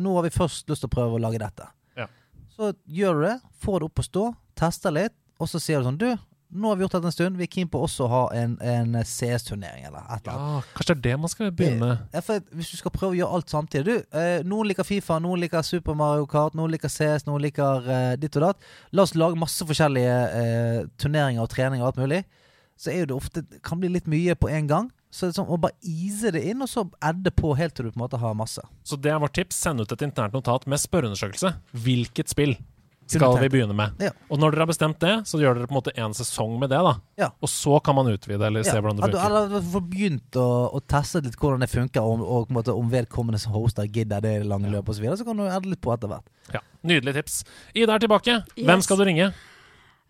nå 0.00 0.14
har 0.16 0.22
vi 0.24 0.30
først 0.32 0.68
lyst 0.72 0.80
til 0.86 0.88
å 0.88 0.94
prøve 0.96 1.18
å 1.18 1.20
lage 1.20 1.38
dette. 1.42 1.68
Ja. 1.98 2.06
Så 2.56 2.72
gjør 2.88 3.20
du 3.20 3.26
det, 3.28 3.36
får 3.62 3.80
det 3.80 3.90
opp 3.90 4.00
å 4.00 4.08
stå, 4.08 4.24
tester 4.56 4.90
litt, 4.96 5.12
og 5.38 5.46
så 5.48 5.60
sier 5.60 5.82
du 5.82 5.90
sånn 5.90 5.98
Du, 6.00 6.08
nå 6.52 6.68
har 6.68 6.76
vi 6.76 6.84
gjort 6.84 6.94
dette 6.96 7.08
en 7.08 7.14
stund. 7.14 7.38
Vi 7.40 7.46
er 7.46 7.50
keen 7.52 7.68
på 7.72 7.80
også 7.80 8.04
å 8.06 8.10
ha 8.12 8.20
en, 8.36 8.54
en 8.60 8.96
CS-turnering 9.08 9.86
eller 9.88 10.04
et 10.04 10.26
eller 10.26 10.34
annet. 10.34 10.66
Ja, 10.68 10.74
kanskje 10.76 10.94
det 10.94 10.98
er 10.98 11.04
det 11.06 11.20
man 11.22 11.32
skal 11.32 11.52
begynne 11.56 11.88
med. 11.88 12.04
Ja, 12.12 12.22
for 12.26 12.44
Hvis 12.58 12.72
du 12.72 12.76
skal 12.80 12.94
prøve 12.94 13.14
å 13.14 13.18
gjøre 13.18 13.38
alt 13.38 13.54
samtidig 13.54 13.84
du, 13.88 14.18
eh, 14.20 14.44
Noen 14.48 14.68
liker 14.70 14.86
Fifa, 14.86 15.16
noen 15.22 15.40
liker 15.42 15.64
Super 15.66 15.96
Mario 15.98 16.26
Kart, 16.30 16.56
noen 16.58 16.74
liker 16.74 16.92
CS, 16.92 17.26
noen 17.28 17.44
liker 17.46 17.88
eh, 17.88 18.14
ditt 18.20 18.36
og 18.40 18.48
datt. 18.48 18.70
La 18.92 19.06
oss 19.06 19.16
lage 19.16 19.40
masse 19.40 19.64
forskjellige 19.68 20.16
eh, 20.42 20.80
turneringer 21.00 21.44
og 21.44 21.52
treninger 21.52 21.84
og 21.86 21.92
alt 21.92 22.02
mulig. 22.04 22.22
Så 22.76 22.92
er 22.92 23.02
jo 23.02 23.12
det 23.12 23.16
ofte 23.16 23.44
kan 23.64 23.80
bli 23.80 23.92
litt 23.94 24.10
mye 24.10 24.36
på 24.36 24.50
en 24.52 24.68
gang. 24.68 24.90
Så 25.12 25.26
det 25.26 25.34
er 25.34 25.42
sånn 25.42 25.52
å 25.52 25.58
bare 25.60 25.76
ease 25.84 26.30
det 26.32 26.40
inn, 26.48 26.64
og 26.64 26.70
så 26.72 26.86
adde 27.04 27.30
på 27.36 27.52
helt 27.58 27.74
til 27.76 27.84
du 27.86 27.92
på 27.92 27.98
en 27.98 28.04
måte 28.06 28.20
har 28.20 28.36
masse. 28.36 28.62
Så 28.88 28.96
det 28.96 29.12
er 29.12 29.20
vårt 29.20 29.36
tips. 29.36 29.58
Send 29.60 29.84
ut 29.84 29.92
et 29.92 30.04
internt 30.06 30.32
notat 30.32 30.64
med 30.70 30.80
spørreundersøkelse. 30.80 31.52
Hvilket 31.84 32.32
spill 32.32 32.56
skal 33.18 33.38
vi 33.42 33.48
begynne 33.52 33.74
med? 33.76 33.92
Ja. 34.00 34.10
Og 34.30 34.40
når 34.40 34.54
dere 34.54 34.64
har 34.64 34.70
bestemt 34.72 34.98
det, 35.02 35.12
så 35.28 35.38
gjør 35.42 35.58
dere 35.60 35.68
på 35.70 35.74
en 35.74 35.78
måte 35.80 35.94
en 35.96 36.14
sesong 36.16 36.58
med 36.60 36.70
det. 36.72 36.78
da 36.86 36.94
Ja. 37.18 37.28
Og 37.42 37.48
så 37.52 37.78
kan 37.84 37.94
man 37.98 38.06
utvide 38.12 38.46
eller 38.46 38.62
se 38.66 38.74
Ja, 38.76 38.80
hvordan 38.80 38.96
det 38.96 39.04
at 39.04 39.10
du- 39.12 39.18
funker. 39.18 39.46
Eller 39.52 39.60
få 39.72 39.80
begynt 39.90 40.40
å, 40.40 40.48
å 40.74 40.80
teste 40.86 41.22
litt 41.24 41.36
hvordan 41.36 41.60
det 41.60 41.70
funker, 41.70 42.00
og, 42.02 42.20
og 42.24 42.48
på 42.48 42.50
en 42.50 42.58
måte, 42.62 42.74
om 42.76 42.90
vedkommende 42.90 43.38
som 43.40 43.52
hoster 43.52 43.84
gidder 43.86 44.20
det 44.20 44.34
i 44.40 44.44
lange 44.44 44.68
løpet 44.72 44.88
osv. 44.88 44.98
Så, 44.98 45.00
videre, 45.06 45.16
så 45.16 45.24
kan 45.24 45.36
du 45.36 45.46
edde 45.48 45.68
litt 45.70 45.80
på 45.80 45.92
etter 45.94 46.08
hvert. 46.08 46.24
Ja, 46.52 46.60
Nydelig 46.82 47.14
tips. 47.14 47.44
Ida 47.74 47.94
er 47.94 47.98
tilbake. 48.02 48.40
Hvem 48.58 48.82
skal 48.82 48.96
du 48.98 49.04
ringe? 49.04 49.32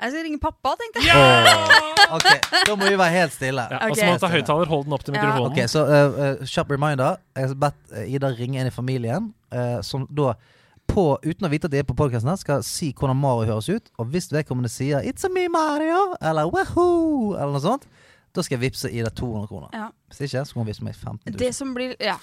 Jeg 0.02 0.10
skal 0.10 0.22
ringe 0.24 0.38
pappa, 0.42 0.72
tenkte 0.80 1.02
jeg. 1.04 1.14
Yeah! 1.14 2.14
ok, 2.16 2.24
Da 2.66 2.74
må 2.74 2.88
vi 2.88 2.96
være 2.98 3.12
helt 3.14 3.32
stille. 3.36 3.62
Ja, 3.70 3.78
Og 3.86 3.94
så 3.94 4.06
må 4.08 4.14
du 4.16 4.22
ta 4.24 4.30
høyttaler. 4.32 4.66
Hold 4.66 4.84
den 4.88 4.92
opp 4.96 5.04
til 5.06 5.14
Ja. 5.14 5.20
mikrofonen. 5.20 5.52
Ok, 5.52 5.68
så 5.70 5.84
uh, 5.86 6.16
uh, 6.40 6.46
kjapp 6.48 6.72
reminder. 6.74 7.20
Jeg 7.36 7.52
har 7.52 7.54
bedt 7.54 7.92
uh, 7.92 8.02
Ida 8.16 8.30
ringe 8.34 8.58
en 8.64 8.66
i 8.66 8.74
familien, 8.74 9.28
uh, 9.54 9.78
som 9.86 10.08
da 10.10 10.32
på, 10.90 11.04
uten 11.24 11.48
å 11.48 11.50
vite 11.52 11.68
at 11.68 11.72
de 11.72 11.80
er 11.80 11.88
på 11.88 11.96
podkasten, 11.96 12.36
skal 12.40 12.64
si 12.66 12.92
hvordan 12.92 13.16
Mario 13.16 13.54
høres 13.54 13.70
ut. 13.72 13.92
Og 13.98 14.10
hvis 14.12 14.32
vedkommende 14.32 14.70
sier 14.72 15.00
'It's 15.00 15.24
a 15.24 15.30
me, 15.32 15.48
Mario' 15.48 16.16
eller 16.20 16.50
'Wahoo' 16.50 17.36
eller 17.36 17.52
noe 17.52 17.60
sånt, 17.64 17.86
da 18.32 18.40
skal 18.40 18.56
jeg 18.56 18.62
vippse 18.62 18.88
Ida 18.88 19.10
200 19.12 19.48
kroner. 19.50 19.72
Ja. 19.76 19.90
Hvis 20.08 20.20
ikke, 20.24 20.44
så 20.48 20.56
må 20.56 20.62
hun 20.62 20.68
vippse 20.70 20.84
meg 20.86 20.94
15 20.96 21.34
000. 21.34 21.38
Det 21.40 21.50
som 21.54 21.74
blir, 21.76 21.92
ja. 22.00 22.14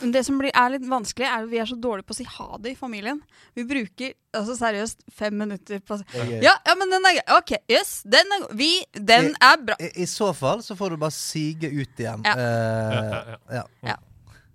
Men 0.00 0.14
det 0.14 0.24
som 0.26 0.38
blir, 0.40 0.50
er 0.58 0.72
litt 0.74 0.88
vanskelig, 0.90 1.26
er 1.28 1.44
at 1.44 1.50
vi 1.52 1.60
er 1.62 1.68
så 1.70 1.76
dårlige 1.78 2.08
på 2.08 2.16
å 2.16 2.18
si 2.18 2.26
ha 2.26 2.58
det 2.58 2.72
i 2.72 2.78
familien. 2.78 3.20
Vi 3.54 3.64
bruker 3.70 4.16
altså 4.34 4.56
seriøst 4.58 5.06
fem 5.14 5.36
minutter 5.38 5.78
på 5.78 5.94
å 5.94 6.00
si 6.00 6.24
ja, 6.42 6.56
ja, 6.66 6.74
men 6.78 6.90
den 6.90 7.06
er 7.06 7.20
grei. 7.20 7.38
OK, 7.38 7.54
yes, 7.70 8.02
den 8.02 8.34
er 8.38 8.48
Vi, 8.58 8.72
den 8.98 9.36
er 9.38 9.62
bra. 9.62 9.78
I, 9.78 9.92
I 10.02 10.08
så 10.10 10.32
fall 10.34 10.64
så 10.66 10.74
får 10.78 10.96
du 10.96 11.02
bare 11.04 11.14
sige 11.14 11.70
ut 11.70 12.02
igjen. 12.02 12.26
Ja. 12.26 12.34
Uh, 12.34 13.06
Ja, 13.12 13.38
ja. 13.60 13.64
ja. 13.92 13.96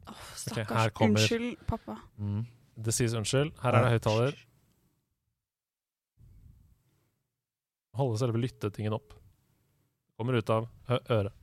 Her 0.07 0.15
Stakkars. 0.35 0.91
Okay, 0.91 1.07
Unnskyld, 1.07 1.55
pappa. 1.67 1.97
Mm. 2.19 2.45
Det 2.77 2.93
sies 2.93 3.13
unnskyld. 3.17 3.55
Her 3.63 3.73
er 3.73 3.85
det 3.85 3.93
høyttaler. 3.95 4.35
Holde 7.97 8.19
selve 8.21 8.41
lyttetingen 8.41 8.93
opp. 8.93 9.15
Kommer 10.17 10.37
ut 10.37 10.49
av 10.53 10.67
ø 10.89 10.97
øret. 11.15 11.33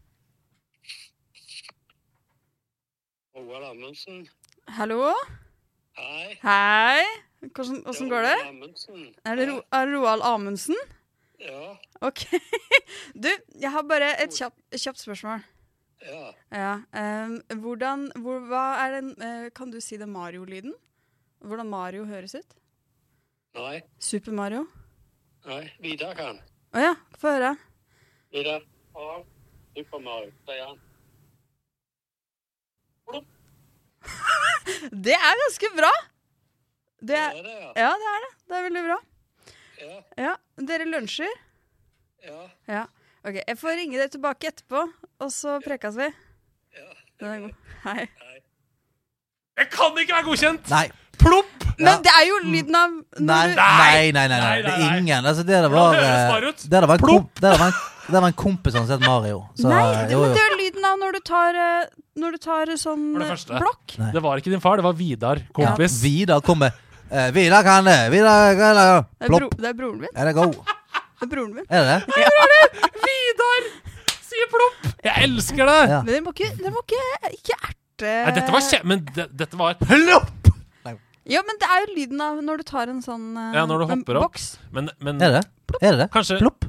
Roald 3.35 3.65
Amundsen. 3.73 4.21
Hallo? 4.77 5.11
Hei. 5.99 6.37
Hei. 6.43 7.03
Hvordan, 7.41 7.83
hvordan 7.83 8.09
går 8.13 8.29
det? 8.29 8.37
Amundsen. 8.49 9.03
Er 9.27 9.35
det 9.39 9.49
Ro 9.51 9.59
er 9.75 9.91
Roald 9.97 10.23
Amundsen? 10.23 10.79
Ja. 11.43 11.75
OK. 12.01 12.25
Du, 13.15 13.29
jeg 13.61 13.71
har 13.71 13.83
bare 13.87 14.15
et 14.23 14.33
kjapt, 14.35 14.59
kjapt 14.79 15.03
spørsmål. 15.03 15.43
Ja. 16.05 16.31
Ja. 16.53 16.73
um, 17.27 17.37
hvordan 17.63 18.11
hvor, 18.23 18.41
Hva 18.49 18.65
er 18.85 18.97
den 19.01 19.15
uh, 19.19 19.47
Kan 19.57 19.71
du 19.73 19.81
si 19.81 19.97
det 19.97 20.09
Mario-lyden? 20.09 20.75
Hvordan 21.45 21.69
Mario 21.71 22.05
høres 22.09 22.35
ut? 22.39 22.55
Nei. 23.55 23.83
Super 24.03 24.33
Mario? 24.35 24.65
Nei. 25.47 25.63
Vidar 25.85 26.15
kan. 26.19 26.39
Å 26.75 26.81
ja, 26.83 26.95
få 27.21 27.35
høre. 27.37 27.53
Vidar. 28.35 28.65
Ja. 28.97 29.19
Super 29.77 30.01
Mario, 30.03 30.33
sier 30.49 30.65
han. 30.71 30.81
Det 35.05 35.15
er 35.17 35.39
ganske 35.45 35.71
bra! 35.77 35.91
Det 37.05 37.17
Ja, 37.19 37.29
er, 37.37 37.43
det, 37.45 37.55
ja. 37.61 37.71
ja, 37.85 37.91
det 38.01 38.09
er 38.11 38.23
det. 38.25 38.31
Det 38.49 38.57
er 38.59 38.63
veldig 38.69 38.83
bra. 38.87 38.99
Ja. 39.85 39.97
Ja, 40.25 40.33
Dere 40.71 40.87
lunsjer? 40.89 41.33
Ja. 42.25 42.41
Ja. 42.71 42.85
Ok, 43.25 43.39
Jeg 43.47 43.59
får 43.61 43.77
ringe 43.81 44.01
deg 44.01 44.13
tilbake 44.15 44.49
etterpå, 44.51 44.85
og 45.21 45.31
så 45.33 45.59
prekes 45.65 45.97
vi. 46.01 46.09
ja. 46.79 46.91
Den 47.21 47.31
er 47.31 47.41
god. 47.45 47.55
Hei. 47.85 48.07
Jeg 49.61 49.69
kan 49.71 49.99
ikke 50.03 50.17
være 50.17 50.27
godkjent! 50.27 50.71
Nei. 50.73 50.87
Plopp! 51.21 51.65
Men 51.79 52.03
det 52.05 52.13
er 52.13 52.29
jo 52.29 52.37
lyden 52.45 52.77
av 52.79 52.93
Nei, 53.19 53.41
nei, 53.51 54.13
nei, 54.13 54.13
nei, 54.15 54.27
nei. 54.29 54.39
Nei, 54.39 54.55
Det 54.63 54.75
er 54.75 54.95
ingen. 55.01 55.27
Altså, 55.27 55.43
det 55.43 55.57
der 55.57 55.69
Hvordan 55.73 55.91
var 55.91 55.99
høres 55.99 56.21
eh, 56.21 56.31
Mario 56.31 56.53
ut? 56.53 56.65
Det 56.65 56.75
der 56.75 56.87
var 56.91 57.01
en, 57.01 57.07
komp 57.09 57.41
det 57.41 57.45
der 57.47 57.59
var 57.59 57.67
en, 57.73 57.79
det 58.05 58.15
der 58.15 58.25
var 58.25 58.31
en 58.33 58.39
kompis 58.45 58.77
som 58.77 58.87
het 58.89 59.05
Mario. 59.05 59.43
Så, 59.59 59.69
Nei, 59.69 59.83
eh, 59.83 60.01
det, 60.05 60.15
jo, 60.15 60.23
men 60.23 60.31
jo. 60.31 60.39
det 60.39 60.45
er 60.45 60.57
lyden 60.61 60.89
av 60.91 60.99
når 61.03 61.19
du 61.19 61.21
tar, 61.31 61.61
eh, 61.65 61.87
når 62.25 62.37
du 62.37 62.43
tar 62.47 62.75
sånn 62.81 63.07
For 63.15 63.25
det 63.25 63.29
eh, 63.29 63.35
første. 63.35 63.63
blokk. 63.65 63.97
Nei. 64.03 64.11
Det 64.17 64.25
var 64.29 64.43
ikke 64.43 64.55
din 64.55 64.65
far, 64.65 64.81
det 64.81 64.87
var 64.87 64.99
Vidar, 64.99 65.43
kompis. 65.57 65.99
Vidar 66.05 66.45
kommer. 66.47 66.77
Uh, 67.11 67.29
Vidar 67.37 67.67
kan 67.67 67.87
det. 67.87 67.99
Vidar 68.15 68.59
kan 68.59 68.79
det. 68.81 68.87
Det 68.91 69.29
er, 69.29 69.33
bro, 69.33 69.41
Plopp. 69.45 69.59
det 69.61 69.71
er 69.71 69.81
broren 69.81 69.99
min. 70.05 70.15
Er 70.15 70.31
det 70.31 70.37
go? 70.39 70.51
Det 70.51 71.27
er 71.29 71.33
broren 71.37 71.57
min. 71.59 71.67
Er 71.69 71.85
det 71.85 71.99
det? 72.11 72.93
Vidar 73.05 73.73
sier 74.35 74.51
plopp! 74.53 74.89
Jeg 75.05 75.29
elsker 75.29 75.69
det! 75.69 75.81
Ja. 75.91 76.01
Men 76.03 76.13
dere 76.13 76.25
må 76.25 76.35
ikke, 76.35 76.51
dere 76.61 76.75
må 76.75 76.85
ikke, 76.85 77.03
ikke 77.39 77.59
erte 77.61 78.15
Nei, 78.15 78.33
dette 78.35 78.55
var 78.55 78.65
kje... 78.67 78.81
Men 78.91 79.05
det, 79.15 79.29
dette 79.39 79.61
var 79.61 79.79
Plopp! 79.83 80.44
Ja, 81.31 81.41
men 81.47 81.57
det 81.61 81.69
er 81.73 81.85
jo 81.87 81.95
lyden 81.97 82.21
av 82.21 82.43
når 82.45 82.61
du 82.61 82.65
tar 82.69 82.91
en 82.93 83.01
sånn 83.05 83.31
eh, 83.41 83.55
Ja, 83.57 83.65
når 83.67 83.79
du 83.81 83.85
en 83.87 83.99
hopper 84.01 84.19
opp. 84.21 84.33
boks. 84.35 84.51
Men, 84.77 84.91
men 85.01 85.23
Er 85.25 85.39
det? 85.41 85.45
Er 85.81 85.97
det 86.03 86.11
kanskje, 86.13 86.39
Plopp? 86.43 86.67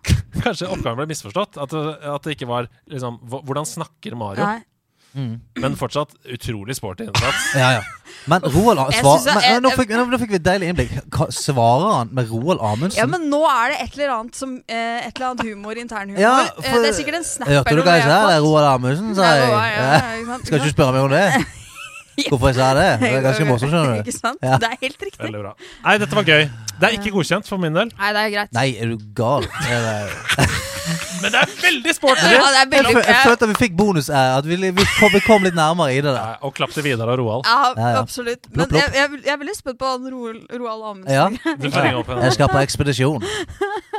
kanskje 0.44 0.70
oppgaven 0.72 0.96
ble 1.02 1.06
misforstått? 1.10 1.58
At 1.60 1.70
det, 1.74 1.80
at 2.08 2.24
det 2.24 2.32
ikke 2.38 2.46
var 2.48 2.68
liksom 2.88 3.18
Hvordan 3.28 3.66
snakker 3.68 4.14
Mario? 4.16 4.46
Nei. 4.46 4.62
Mm. 5.10 5.40
Men 5.58 5.74
fortsatt 5.74 6.12
utrolig 6.32 6.76
sporty 6.78 7.02
innsats. 7.08 7.48
Ja, 7.58 7.72
ja. 7.76 7.82
Men 8.30 8.44
Roald 8.54 8.78
Jeg 8.94 9.02
svar, 9.02 9.18
synes 9.18 9.26
jeg- 9.26 9.34
men, 9.34 9.56
men, 9.56 9.62
nå, 9.66 9.70
fikk, 9.76 9.90
nå, 9.98 10.04
nå 10.12 10.18
fikk 10.22 10.30
vi 10.32 10.38
et 10.38 10.44
deilig 10.46 10.68
innblikk. 10.70 10.92
Hva, 11.10 11.26
svarer 11.34 11.92
han 11.98 12.12
med 12.14 12.30
Roald 12.30 12.60
Amundsen? 12.62 12.96
Ja, 13.00 13.06
men 13.10 13.26
nå 13.32 13.40
er 13.50 13.72
det 13.74 13.78
et 13.84 13.96
eller 13.98 14.12
annet 14.16 14.38
som 14.38 14.54
eh, 14.68 15.06
Et 15.08 15.12
eller 15.18 15.32
annet 15.32 15.44
humor, 15.50 15.76
internhumor. 15.82 16.22
Ja, 16.22 16.34
Eh, 16.62 16.76
det 16.84 16.92
er 16.92 16.96
sikkert 17.02 17.20
en 17.20 17.26
snap 17.26 17.48
Hørte 17.50 17.74
du 17.76 17.82
hva 17.82 17.96
jeg 17.98 18.06
sa? 18.06 18.18
Det 18.30 18.36
er. 18.38 18.44
Roald 18.46 18.68
Amundsen, 18.70 19.12
sa 19.18 19.28
Ja, 19.28 19.34
jeg. 19.36 19.50
ja, 19.50 19.64
ja, 19.66 19.88
ja, 19.90 20.12
ikke 20.22 20.30
sant? 20.32 20.46
Skal 20.46 20.58
ikke 20.62 20.70
du 20.70 20.76
spørre 20.78 20.92
meg 20.96 21.08
om 21.10 21.16
det? 21.18 21.26
Hvorfor 22.32 22.50
jeg 22.52 22.58
sa 22.60 22.70
det? 22.78 22.88
Det 23.02 23.12
er 23.12 23.22
ganske 23.24 23.46
morsomt, 23.48 23.72
skjønner 23.72 23.94
du. 23.96 24.00
Ikke 24.04 24.16
sant? 24.16 24.42
Ja. 24.44 24.58
Det 24.60 24.70
er 24.72 24.76
helt 24.86 25.06
riktig. 25.08 25.22
Veldig 25.24 25.42
bra. 25.46 25.54
Nei, 25.86 25.96
dette 26.02 26.18
var 26.20 26.28
gøy. 26.28 26.44
Det 26.80 26.88
er 26.88 26.96
ikke 26.98 27.12
godkjent 27.14 27.46
for 27.50 27.60
min 27.60 27.74
del, 27.76 27.90
Nei, 27.98 28.12
det 28.16 28.20
er 28.26 28.30
greit. 28.34 28.52
Nei, 28.56 28.68
er 28.80 28.94
du 28.94 28.98
gal? 29.16 29.44
Men 31.20 31.34
det 31.34 31.40
er 31.42 31.50
veldig 31.60 31.92
sporty! 31.94 32.22
Ja, 32.24 32.38
det 32.40 32.48
er 32.48 32.54
Jeg, 32.56 32.68
veldig 32.72 32.92
jeg 32.96 33.04
jeg- 33.12 33.24
følte 33.26 33.44
at 33.46 33.50
vi 33.50 33.56
fikk 33.60 33.74
bonus. 33.76 34.06
eh, 34.08 34.36
At 34.38 34.46
vi, 34.48 34.56
vi, 34.56 34.84
kom, 34.98 35.10
vi 35.12 35.20
kom 35.20 35.42
litt 35.44 35.54
nærmere 35.54 35.92
i 35.92 36.00
det 36.00 36.14
der. 36.16 36.38
Og 36.42 36.54
klapp 36.56 36.72
til 36.72 36.82
Vidar 36.86 37.10
og 37.12 37.18
Roald. 37.20 37.44
Ja, 37.44 37.74
Ja, 37.76 37.90
ja. 37.92 38.00
absolutt. 38.00 38.48
Men 38.56 38.66
plopp. 38.70 38.80
jeg, 38.80 38.94
jeg, 38.96 39.20
jeg 39.26 39.32
er 39.34 39.38
veldig 39.42 39.56
spent 39.58 39.78
på 39.78 39.90
han 39.90 40.08
Roald, 40.14 40.40
Roald 40.56 40.82
Amundsen. 40.90 41.12
Ja. 41.12 41.28
Jeg 42.24 42.32
skal 42.32 42.48
på 42.48 42.58
ekspedisjon. 42.64 43.22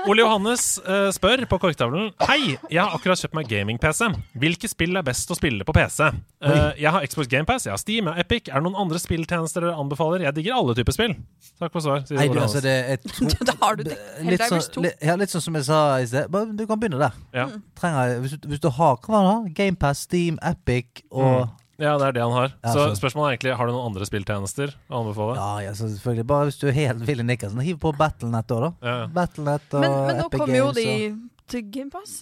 Ole 0.10 0.24
Johannes 0.24 0.80
uh, 0.82 1.12
spør 1.14 1.44
på 1.46 1.60
korktavlen 1.62 2.08
Hei, 2.26 2.56
jeg 2.74 2.80
har 2.82 2.96
akkurat 2.96 3.20
kjøpt 3.22 3.36
meg 3.38 3.46
gaming-PC. 3.52 4.08
Hvilke 4.42 4.68
spill 4.72 4.98
er 4.98 5.06
best 5.06 5.30
å 5.30 5.38
spille 5.38 5.62
på 5.68 5.76
PC? 5.78 6.08
Uh, 6.42 6.72
jeg 6.80 6.90
har 6.96 7.06
Xbox 7.06 7.30
GamePass, 7.30 7.68
jeg 7.70 7.76
har 7.76 7.82
Steam, 7.82 8.10
jeg 8.10 8.16
har 8.18 8.24
Epic. 8.26 8.50
Er 8.50 8.58
det 8.58 8.66
noen 8.66 8.80
andre 8.82 8.98
spilltjenester 9.02 9.62
dere 9.68 9.78
anbefaler? 9.78 10.26
Jeg 10.26 10.34
digger 10.40 10.58
alle 10.58 10.74
typer 10.80 10.98
spill. 10.98 11.14
Takk 11.62 11.70
for 11.76 11.86
svar. 11.86 12.02
sier 12.10 12.18
Nei, 12.18 12.28
du, 12.32 12.34
Ole 12.40 12.48
altså, 12.48 12.64
det 12.66 12.71
Da 13.50 13.54
har 13.62 13.76
du 13.80 13.84
det. 13.84 13.96
litt, 13.96 14.42
Helldivers 14.42 14.68
sånn, 14.68 14.76
2. 14.78 14.84
litt, 14.88 15.06
ja, 15.08 15.16
litt 15.20 15.34
sånn 15.34 15.44
som 15.48 15.58
jeg 15.60 15.68
sa 15.70 15.80
i 16.02 16.06
sted. 16.10 16.38
Du 16.58 16.66
kan 16.70 16.80
begynne 16.82 17.00
der. 17.02 17.18
Ja. 17.36 17.48
Trenger, 17.80 18.20
hvis, 18.24 18.38
du, 18.42 18.48
hvis 18.52 18.62
du 18.64 18.70
har 18.78 19.00
hva 19.02 19.10
var 19.18 19.32
det? 19.48 19.54
GamePass, 19.58 20.06
Steam, 20.08 20.38
Epic 20.42 21.04
og 21.12 21.50
ja, 21.82 21.96
det 21.98 22.12
er 22.12 22.14
det 22.14 22.22
han 22.22 22.34
har. 22.36 22.52
Ja, 22.62 22.72
Så 22.76 22.82
så- 22.92 22.98
spørsmålet 23.00 23.26
er 23.26 23.34
egentlig 23.40 23.54
har 23.58 23.66
du 23.66 23.72
noen 23.74 23.88
andre 23.90 24.06
spilltjenester 24.06 24.74
å 24.92 25.00
anbefale. 25.00 25.34
Ja, 25.40 25.48
ja, 25.66 25.72
så 25.74 25.88
selvfølgelig. 25.90 26.26
Bare 26.30 26.46
hvis 26.52 26.60
du 26.62 26.68
er 26.70 26.76
helt 26.78 27.02
villig 27.08 27.26
nikkersen. 27.26 27.58
hiv 27.66 27.80
på 27.82 27.90
Battlenet 27.98 28.54
òg, 28.54 28.62
da. 28.68 28.70
Ja, 28.86 28.94
ja. 29.00 29.08
Battlenet 29.16 29.74
og 29.74 29.82
Men, 29.82 29.96
men 30.06 30.20
nå 30.22 30.28
kommer 30.30 30.58
jo 30.60 30.68
de 30.78 30.86
GamePass. 31.60 32.14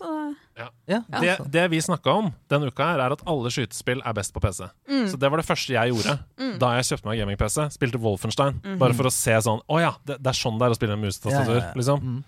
Ja, 0.58 0.70
Ja. 0.90 1.00
Det, 1.22 1.36
det 1.54 1.66
vi 1.70 1.80
snakka 1.86 2.10
om 2.18 2.32
denne 2.50 2.68
uka, 2.72 2.88
her 2.90 3.00
er 3.06 3.14
at 3.14 3.22
alle 3.30 3.52
skytespill 3.54 4.02
er 4.02 4.14
best 4.18 4.34
på 4.34 4.42
PC. 4.42 4.66
Mm. 4.90 5.06
Så 5.12 5.20
det 5.22 5.30
var 5.30 5.38
det 5.38 5.46
første 5.46 5.74
jeg 5.76 5.94
gjorde 5.94 6.18
da 6.60 6.72
jeg 6.80 6.88
kjøpte 6.90 7.06
meg 7.12 7.20
gaming-PC. 7.22 7.68
Spilte 7.78 8.02
Wolfenstein. 8.02 8.58
Bare 8.82 8.98
for 8.98 9.06
å 9.06 9.14
se 9.14 9.38
sånn 9.46 9.62
Å 9.70 9.80
ja, 9.80 9.94
det, 10.10 10.18
det 10.24 10.34
er 10.34 10.40
sånn 10.42 10.58
det 10.60 10.66
er 10.66 10.74
å 10.74 10.80
spille 10.80 10.98
en 10.98 11.04
mus-tastatur. 11.06 11.56
Ja, 11.56 11.62
ja, 11.62 11.70
ja. 11.70 11.78
Liksom. 11.78 12.02
Mm. 12.02 12.20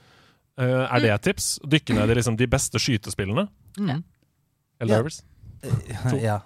Eh, 0.62 0.86
er 0.86 1.00
det 1.08 1.12
et 1.16 1.26
tips? 1.32 1.50
Dykke 1.66 1.98
ned 1.98 2.10
i 2.14 2.16
liksom, 2.22 2.38
de 2.38 2.48
beste 2.52 2.78
skytespillene? 2.80 3.48
Mm. 3.80 4.04
Helldivers? 4.80 5.24
ja. 6.22 6.40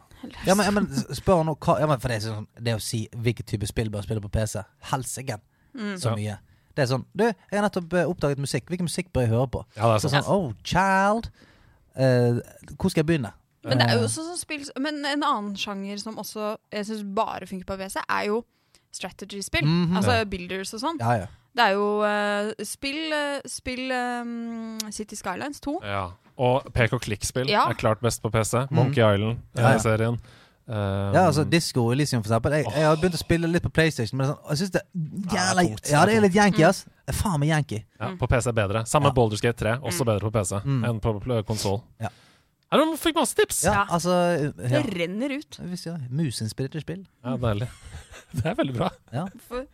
Ja, 0.46 0.56
men, 0.56 0.66
ja, 0.66 0.72
men 0.74 0.88
spør 1.14 1.44
nå 1.46 1.54
hva 1.62 1.76
ja, 1.80 1.86
men 1.86 2.00
For 2.02 2.10
det 2.10 2.16
er 2.18 2.24
sånn 2.24 2.48
Det 2.58 2.74
å 2.74 2.80
si 2.82 3.04
hvilken 3.14 3.46
type 3.46 3.68
spill 3.70 3.92
bør 3.94 4.02
spille 4.08 4.24
på 4.24 4.32
PC 4.34 4.64
Helsike, 4.90 5.38
Mm. 5.76 5.98
så 6.00 6.14
Ja. 6.18 6.38
Det 6.76 6.84
er 6.84 6.90
sånn 6.92 7.06
Du, 7.16 7.24
jeg 7.24 7.56
har 7.56 7.64
nettopp 7.64 7.94
eh, 7.96 8.10
oppdaget 8.12 8.42
musikk. 8.44 8.68
Hvilken 8.72 8.90
musikk 8.90 9.12
bør 9.16 9.22
jeg 9.26 9.32
høre 9.32 9.48
på? 9.54 9.64
Ja, 9.78 9.88
det 9.94 9.96
er 9.96 10.04
sant. 10.10 10.26
sånn 10.26 10.32
Oh, 10.32 10.52
child. 10.64 11.30
Uh, 11.96 12.42
hvor 12.76 12.92
skal 12.92 13.04
jeg 13.06 13.10
begynne? 13.14 13.32
Men 13.66 13.80
det 13.80 13.88
er 13.88 13.96
jo 13.96 14.02
Eh, 14.04 14.10
også 14.10 14.26
sånn 14.28 14.38
spill 14.38 14.66
Men 14.84 15.00
en 15.08 15.24
annen 15.24 15.56
sjanger 15.58 15.98
som 15.98 16.18
også 16.22 16.58
jeg 16.76 16.86
syns 16.86 17.06
bare 17.16 17.48
funker 17.48 17.66
på 17.66 17.78
PC, 17.80 17.98
er 18.10 18.28
jo 18.28 18.44
strategy-spill. 18.96 19.66
Mhm. 19.66 19.98
Altså 19.98 20.20
builders 20.30 20.74
og 20.76 20.84
sånn. 20.84 21.00
Ja, 21.02 21.16
ja. 21.24 21.32
Det 21.56 21.64
er 21.64 21.72
jo 21.78 21.88
uh, 22.04 22.52
spill, 22.68 23.14
spill 23.48 23.92
um, 23.96 24.78
City 24.92 25.16
Skylines 25.16 25.62
2. 25.64 25.78
Ja. 25.88 26.10
Og 26.36 26.68
pek 26.76 26.92
og 26.98 27.00
klikk-spill 27.06 27.48
Ja. 27.48 27.70
er 27.70 27.78
klart 27.80 28.02
best 28.04 28.22
på 28.22 28.30
PC. 28.30 28.66
Mm. 28.68 28.76
Monkey 28.76 29.00
Ja, 29.00 29.14
ja. 29.16 29.32
Island-serien. 29.56 30.20
Um, 30.68 31.14
Ja, 31.14 31.28
altså 31.28 31.44
Disko 31.48 31.92
Elysium, 31.94 32.24
for 32.24 32.32
eksempel. 32.34 32.52
Jeg, 32.58 32.66
jeg 32.74 32.86
har 32.88 32.96
begynt 32.98 33.14
å 33.14 33.22
spille 33.22 33.48
litt 33.48 33.62
på 33.64 33.70
PlayStation, 33.70 34.18
men 34.18 34.26
det 34.28 34.32
er 34.32 34.36
sånn, 34.36 34.50
jeg 34.50 34.58
synes 34.58 34.72
det 34.72 34.82
er 34.82 35.38
jævla 35.38 35.64
Ja. 35.70 35.76
Ja, 35.92 36.06
det 36.06 36.16
er 36.16 36.22
litt 36.22 36.36
yankee, 36.36 36.64
Mm. 36.66 36.70
ass. 36.70 36.86
Er 37.08 37.14
faen 37.14 37.40
meg 37.40 37.50
yankee. 37.50 37.84
ja, 38.02 38.10
på 38.18 38.28
PC 38.28 38.48
er 38.50 38.54
bedre. 38.54 38.86
Samme 38.88 39.06
Ja. 39.06 39.12
Baldur's 39.14 39.42
Gate 39.42 39.58
3, 39.58 39.78
også 39.82 40.02
Mm. 40.02 40.06
bedre 40.06 40.20
på 40.26 40.32
PC 40.34 40.62
Mm. 40.66 40.84
enn 40.86 41.00
på 41.00 41.46
konsoll. 41.46 41.84
Ja. 42.02 42.10
Ja, 42.72 42.78
du 42.84 42.98
fikk 42.98 43.14
masse 43.16 43.36
tips! 43.36 43.64
Ja, 43.64 43.72
Ja. 43.74 43.86
altså 43.86 44.10
ja. 44.58 44.82
Det 44.82 44.98
renner 44.98 45.30
ut. 45.38 45.60
Ja, 45.86 45.98
Musinspirerte 46.10 46.82
spill. 46.82 47.06
Ja, 47.24 47.38
deilig. 47.38 47.70
Det 48.36 48.46
er 48.46 48.56
veldig 48.56 48.74
bra. 48.76 48.90
For, 49.48 49.66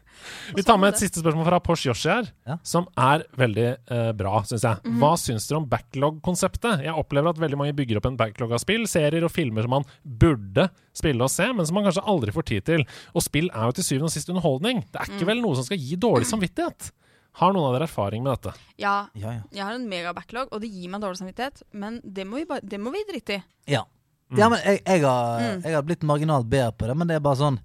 Vi 0.55 0.63
tar 0.63 0.77
med 0.77 0.93
et 0.93 0.99
siste 1.01 1.21
spørsmål 1.21 1.45
fra 1.47 1.59
Porsche 1.59 1.89
Yoshi 1.91 2.09
her, 2.09 2.27
Ja. 2.47 2.57
som 2.63 2.87
er 2.97 3.23
veldig 3.37 3.65
eh, 3.91 4.11
bra, 4.13 4.41
syns 4.43 4.61
jeg. 4.63 4.77
Mhm. 4.85 4.99
Hva 4.99 5.13
syns 5.17 5.47
dere 5.47 5.57
om 5.61 5.65
backlog-konseptet? 5.69 6.83
Jeg 6.83 6.93
opplever 6.93 7.29
at 7.29 7.37
veldig 7.41 7.57
mange 7.57 7.75
bygger 7.77 7.97
opp 7.97 8.05
en 8.09 8.17
backlog 8.17 8.51
av 8.53 8.59
spill, 8.63 8.85
serier 8.87 9.23
og 9.23 9.31
filmer 9.31 9.61
som 9.65 9.69
man 9.77 9.85
burde 10.05 10.69
spille 10.93 11.21
og 11.23 11.29
se, 11.31 11.47
men 11.53 11.65
som 11.65 11.75
man 11.75 11.85
kanskje 11.87 12.05
aldri 12.05 12.31
får 12.35 12.45
tid 12.51 12.65
til. 12.65 12.85
Og 13.15 13.21
spill 13.25 13.49
er 13.53 13.69
jo 13.69 13.71
til 13.79 13.83
syvende 13.87 14.09
og 14.09 14.15
sist 14.15 14.29
underholdning. 14.29 14.83
Det 14.91 15.01
er 15.01 15.05
ikke 15.11 15.21
Mm. 15.25 15.27
vel 15.27 15.41
noe 15.41 15.55
som 15.55 15.63
skal 15.63 15.77
gi 15.77 15.95
dårlig 15.95 16.25
samvittighet? 16.27 16.91
Har 17.35 17.53
noen 17.53 17.63
av 17.69 17.79
dere 17.79 17.87
erfaring 17.87 18.23
med 18.23 18.33
dette? 18.41 18.53
ja, 18.77 19.07
Ja, 19.15 19.31
ja. 19.31 19.41
jeg 19.51 19.63
har 19.63 19.73
en 19.73 19.87
mega-backlog, 19.89 20.49
og 20.51 20.59
det 20.61 20.69
gir 20.69 20.89
meg 20.89 20.99
dårlig 21.01 21.17
samvittighet, 21.17 21.63
men 21.73 22.01
det 22.03 22.25
må 22.27 22.35
vi, 22.35 22.45
bare, 22.45 22.59
det 22.61 22.79
må 22.79 22.91
vi 22.91 23.03
drite 23.09 23.35
i. 23.39 23.43
Ja. 23.67 23.83
Mm. 24.31 24.37
ja, 24.37 24.49
men 24.49 24.59
jeg, 24.65 24.81
jeg, 24.85 25.01
har, 25.01 25.39
Mm. 25.39 25.61
jeg 25.63 25.73
har 25.73 25.81
blitt 25.83 26.03
marginalt 26.03 26.49
bedre 26.49 26.71
på 26.73 26.87
det, 26.87 26.97
men 26.97 27.07
det 27.07 27.15
er 27.15 27.19
bare 27.21 27.35
sånn 27.35 27.59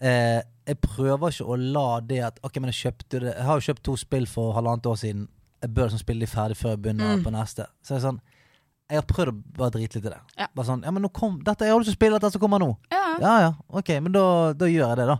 eh, 0.00 0.42
Jeg 0.66 0.80
prøver 0.82 1.30
ikke 1.30 1.46
å 1.46 1.56
la 1.56 2.00
det 2.00 2.20
at 2.26 2.38
Ok, 2.42 2.56
men 2.60 2.70
jeg 2.72 2.92
kjøpte 2.92 3.20
det 3.22 3.34
Jeg 3.36 3.44
har 3.46 3.60
jo 3.60 3.66
kjøpt 3.72 3.82
to 3.86 3.96
spill 3.96 4.26
for 4.26 4.52
halvannet 4.54 4.86
år 4.86 4.96
siden. 4.96 5.28
Jeg 5.62 5.70
bør 5.74 5.86
liksom 5.88 6.02
spille 6.02 6.20
de 6.20 6.26
ferdig 6.30 6.56
før 6.56 6.74
jeg 6.74 6.82
begynner 6.82 7.16
Mm. 7.16 7.22
på 7.24 7.30
neste. 7.32 7.66
Så 7.82 7.94
det 7.94 8.02
er 8.02 8.08
sånn 8.08 8.20
Jeg 8.90 8.98
har 9.00 9.06
prøvd 9.10 9.28
å 9.32 9.42
bare 9.56 9.70
drite 9.74 9.94
litt 9.96 10.06
i 10.06 10.10
det. 10.10 10.20
Ja. 10.38 10.46
Bare 10.54 10.66
sånn 10.66 10.82
Ja, 10.84 10.90
men 10.90 11.02
nå 11.02 11.12
kom 11.12 11.40
dette, 11.42 11.64
Jeg 11.64 11.72
har 11.72 11.78
lyst 11.80 11.90
til 11.90 11.96
å 11.96 12.00
spille 12.00 12.18
dette 12.20 12.32
som 12.32 12.40
kommer 12.40 12.58
nå. 12.60 12.76
Ja, 12.92 13.02
ja. 13.18 13.38
Ja 13.40 13.54
ok, 13.70 13.88
men 14.02 14.12
da, 14.12 14.52
da 14.52 14.66
gjør 14.66 14.88
jeg 14.92 14.96
det, 14.96 15.06
da. 15.06 15.18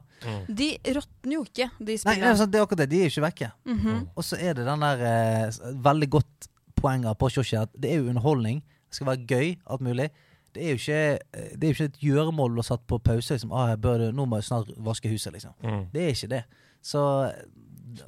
De 0.49 0.69
råtner 0.99 1.33
jo 1.33 1.45
ikke, 1.45 1.71
de 1.79 1.97
Nei, 2.05 2.15
det 2.21 2.23
er, 2.29 2.35
sånn, 2.37 2.51
det 2.51 2.59
er 2.61 2.67
akkurat 2.67 2.79
det. 2.85 2.91
De 2.91 3.01
er 3.03 3.09
ikke 3.11 3.25
vekke. 3.31 3.53
Mhm. 3.65 4.09
Og 4.17 4.23
så 4.25 4.37
er 4.39 4.55
det 4.55 4.67
den 4.67 4.81
der 4.81 5.01
eh, 5.01 5.51
veldig 5.83 6.11
godt 6.11 6.49
poenget 6.77 7.17
på 7.19 7.31
Shoshi 7.33 7.57
at 7.57 7.71
det 7.75 7.91
er 7.91 8.03
jo 8.03 8.11
underholdning. 8.13 8.61
Det 8.91 8.95
skal 9.01 9.07
være 9.09 9.27
gøy, 9.27 9.57
alt 9.67 9.81
mulig. 9.81 10.11
Det 10.57 10.65
er 10.65 10.75
jo 10.75 10.81
ikke, 10.81 11.03
eh, 11.37 11.53
det 11.55 11.69
er 11.69 11.73
jo 11.73 11.77
ikke 11.77 11.91
et 11.93 12.01
gjøremål 12.09 12.63
å 12.63 12.67
satt 12.67 12.87
på 12.89 12.99
pause. 13.05 13.37
Liksom. 13.37 13.53
Ah, 13.53 13.71
jeg 13.75 13.83
bør, 13.85 14.09
nå 14.17 14.27
må 14.27 14.41
jeg 14.41 14.49
snart 14.51 14.73
vaske 14.89 15.13
huset, 15.13 15.35
liksom. 15.37 15.55
Mm. 15.63 15.85
Det 15.93 16.03
er 16.03 16.17
ikke 16.17 16.33
det. 16.33 16.43
Så 16.87 17.05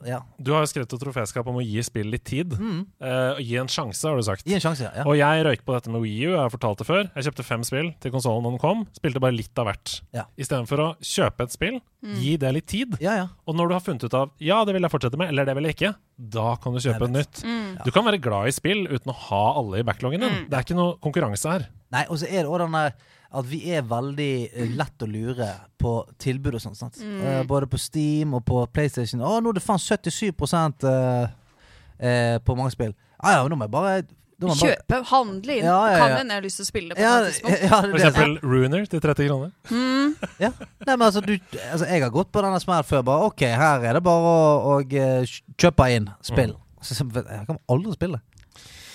ja. 0.06 0.18
Du 0.38 0.52
har 0.52 0.62
jo 0.62 0.68
skrevet 0.70 0.92
et 0.92 1.00
troféskap 1.02 1.46
om 1.48 1.58
å 1.60 1.64
gi 1.64 1.80
spill 1.86 2.10
litt 2.12 2.24
tid. 2.28 2.54
Mm. 2.58 2.80
Eh, 3.00 3.30
og 3.36 3.42
gi 3.44 3.58
en 3.60 3.70
sjanse, 3.72 4.04
har 4.04 4.18
du 4.18 4.24
sagt. 4.26 4.46
Gi 4.48 4.56
en 4.56 4.62
sjanse, 4.62 4.84
ja. 4.84 5.04
Og 5.08 5.16
jeg 5.18 5.44
røyk 5.46 5.64
på 5.66 5.76
dette 5.76 5.92
med 5.92 6.02
Wii 6.04 6.16
U. 6.26 6.32
Jeg 6.34 6.40
har 6.40 6.52
fortalt 6.52 6.82
det 6.82 6.88
før. 6.88 7.04
Jeg 7.14 7.28
kjøpte 7.28 7.46
fem 7.46 7.64
spill 7.66 7.92
til 8.02 8.14
konsollen 8.14 8.46
da 8.46 8.52
den 8.54 8.62
kom. 8.62 8.84
Spilte 8.98 9.22
bare 9.22 9.36
litt 9.36 9.62
av 9.62 9.70
hvert. 9.70 9.94
Ja. 10.16 10.26
Istedenfor 10.40 10.84
å 10.84 10.88
kjøpe 11.04 11.46
et 11.46 11.54
spill, 11.54 11.80
gi 12.18 12.36
det 12.40 12.52
litt 12.54 12.68
tid. 12.70 12.98
Ja, 13.04 13.16
ja. 13.22 13.26
Og 13.48 13.58
når 13.58 13.70
du 13.70 13.78
har 13.78 13.84
funnet 13.84 14.06
ut 14.06 14.18
av 14.18 14.34
ja, 14.42 14.60
det 14.66 14.76
vil 14.76 14.86
jeg 14.86 14.94
fortsette 14.94 15.20
med, 15.20 15.32
eller 15.32 15.48
det 15.48 15.56
vil 15.58 15.70
jeg 15.70 15.78
ikke, 15.78 15.94
da 16.38 16.52
kan 16.62 16.74
du 16.74 16.82
kjøpe 16.82 17.08
et 17.08 17.16
nytt. 17.16 17.42
Mm. 17.46 17.72
Du 17.86 17.92
kan 17.94 18.06
være 18.06 18.22
glad 18.22 18.50
i 18.50 18.54
spill 18.54 18.86
uten 18.90 19.14
å 19.14 19.18
ha 19.28 19.44
alle 19.62 19.82
i 19.82 19.86
backloggen 19.86 20.24
din. 20.24 20.40
Mm. 20.42 20.46
Det 20.50 20.58
er 20.58 20.66
ikke 20.66 20.78
noe 20.78 20.98
konkurranse 21.02 21.56
her. 21.56 21.68
Nei, 21.94 22.04
og 22.08 22.20
så 22.20 22.28
er 22.28 22.42
det 22.42 22.50
også 22.50 22.66
den 22.66 22.76
der 22.76 22.92
at 23.28 23.44
vi 23.44 23.58
er 23.76 23.82
veldig 23.84 24.32
eh, 24.48 24.70
lett 24.76 25.04
å 25.04 25.08
lure 25.08 25.48
på 25.80 25.92
tilbud 26.20 26.56
og 26.56 26.62
sånt. 26.64 26.78
sant? 26.80 27.00
Mm. 27.04 27.18
Uh, 27.20 27.42
både 27.48 27.68
på 27.68 27.80
Steam 27.80 28.32
og 28.38 28.44
på 28.48 28.62
PlayStation. 28.72 29.20
Å, 29.20 29.34
nå 29.44 29.52
er 29.52 29.58
det 29.58 29.64
faen 29.64 29.82
77 29.82 30.30
uh, 30.32 31.26
uh, 31.28 32.38
på 32.40 32.56
mange 32.56 32.72
spill. 32.72 32.94
Ja 33.18 33.36
ja, 33.36 33.42
nå 33.50 33.58
må 33.58 33.66
jeg 33.66 33.74
bare 33.74 33.98
må 34.38 34.54
Kjøpe, 34.54 34.86
bare- 34.86 35.04
handle 35.10 35.54
inn. 35.58 35.64
Ja, 35.66 35.78
ja, 35.90 35.92
ja. 35.92 35.98
Kan 35.98 36.12
hende 36.20 36.34
jeg 36.34 36.38
har 36.38 36.44
lyst 36.46 36.60
til 36.60 36.64
å 36.64 36.68
spille 36.68 36.94
det 36.94 36.96
på 36.96 37.02
Ja, 37.02 37.14
tidspunkt. 37.26 37.62
ja, 37.68 37.80
det 37.82 37.90
For 37.90 37.98
det. 37.98 38.04
eksempel 38.06 38.36
Runer 38.44 38.84
til 38.86 39.00
30 39.02 39.28
kroner. 39.28 39.50
Mm. 39.70 39.96
Ja. 40.44 40.50
Nei, 40.86 40.94
men 40.94 41.02
altså, 41.02 41.20
du, 41.20 41.34
altså, 41.72 41.86
jeg 41.86 42.02
har 42.02 42.10
gått 42.14 42.30
på 42.32 42.42
denne 42.42 42.58
smellen 42.62 42.86
før. 42.86 43.02
Bare 43.06 43.26
OK, 43.28 43.42
her 43.42 43.84
er 43.86 43.98
det 43.98 44.02
bare 44.06 44.30
å, 44.30 44.38
å 44.70 44.78
eh, 44.86 45.34
kjøpe 45.58 45.88
inn 45.94 46.08
spill. 46.26 46.54
Mm. 46.54 46.86
så, 46.86 46.96
jeg 47.02 47.46
kan 47.50 47.58
aldri 47.70 47.94
spille. 47.98 48.20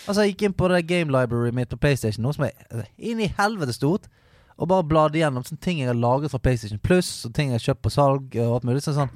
Altså, 0.04 0.24
jeg 0.24 0.34
gikk 0.34 0.48
inn 0.50 0.56
på 0.60 0.68
det 0.72 0.82
game 0.90 1.14
library 1.14 1.54
mitt 1.56 1.72
på 1.72 1.80
PlayStation, 1.80 2.24
noe 2.26 2.36
som 2.36 2.46
er 2.48 2.54
altså, 2.70 2.86
inn 2.98 3.22
i 3.24 3.30
helvete 3.38 3.76
stort. 3.76 4.10
Og 4.60 4.70
bare 4.70 4.86
bladde 4.86 5.18
igjennom 5.18 5.46
sånne 5.48 5.64
ting 5.64 5.80
jeg 5.82 5.90
har 5.90 5.98
laget 5.98 6.34
fra 6.34 6.42
PlayStation 6.44 6.82
Plus, 6.84 7.10
og 7.26 7.34
ting 7.34 7.50
jeg 7.50 7.58
har 7.58 7.66
kjøpt 7.72 7.86
på 7.88 7.94
salg. 7.94 8.36
Og 8.38 8.58
alt 8.60 8.68
mulig 8.68 8.84
sånn, 8.86 9.00
sånn 9.00 9.14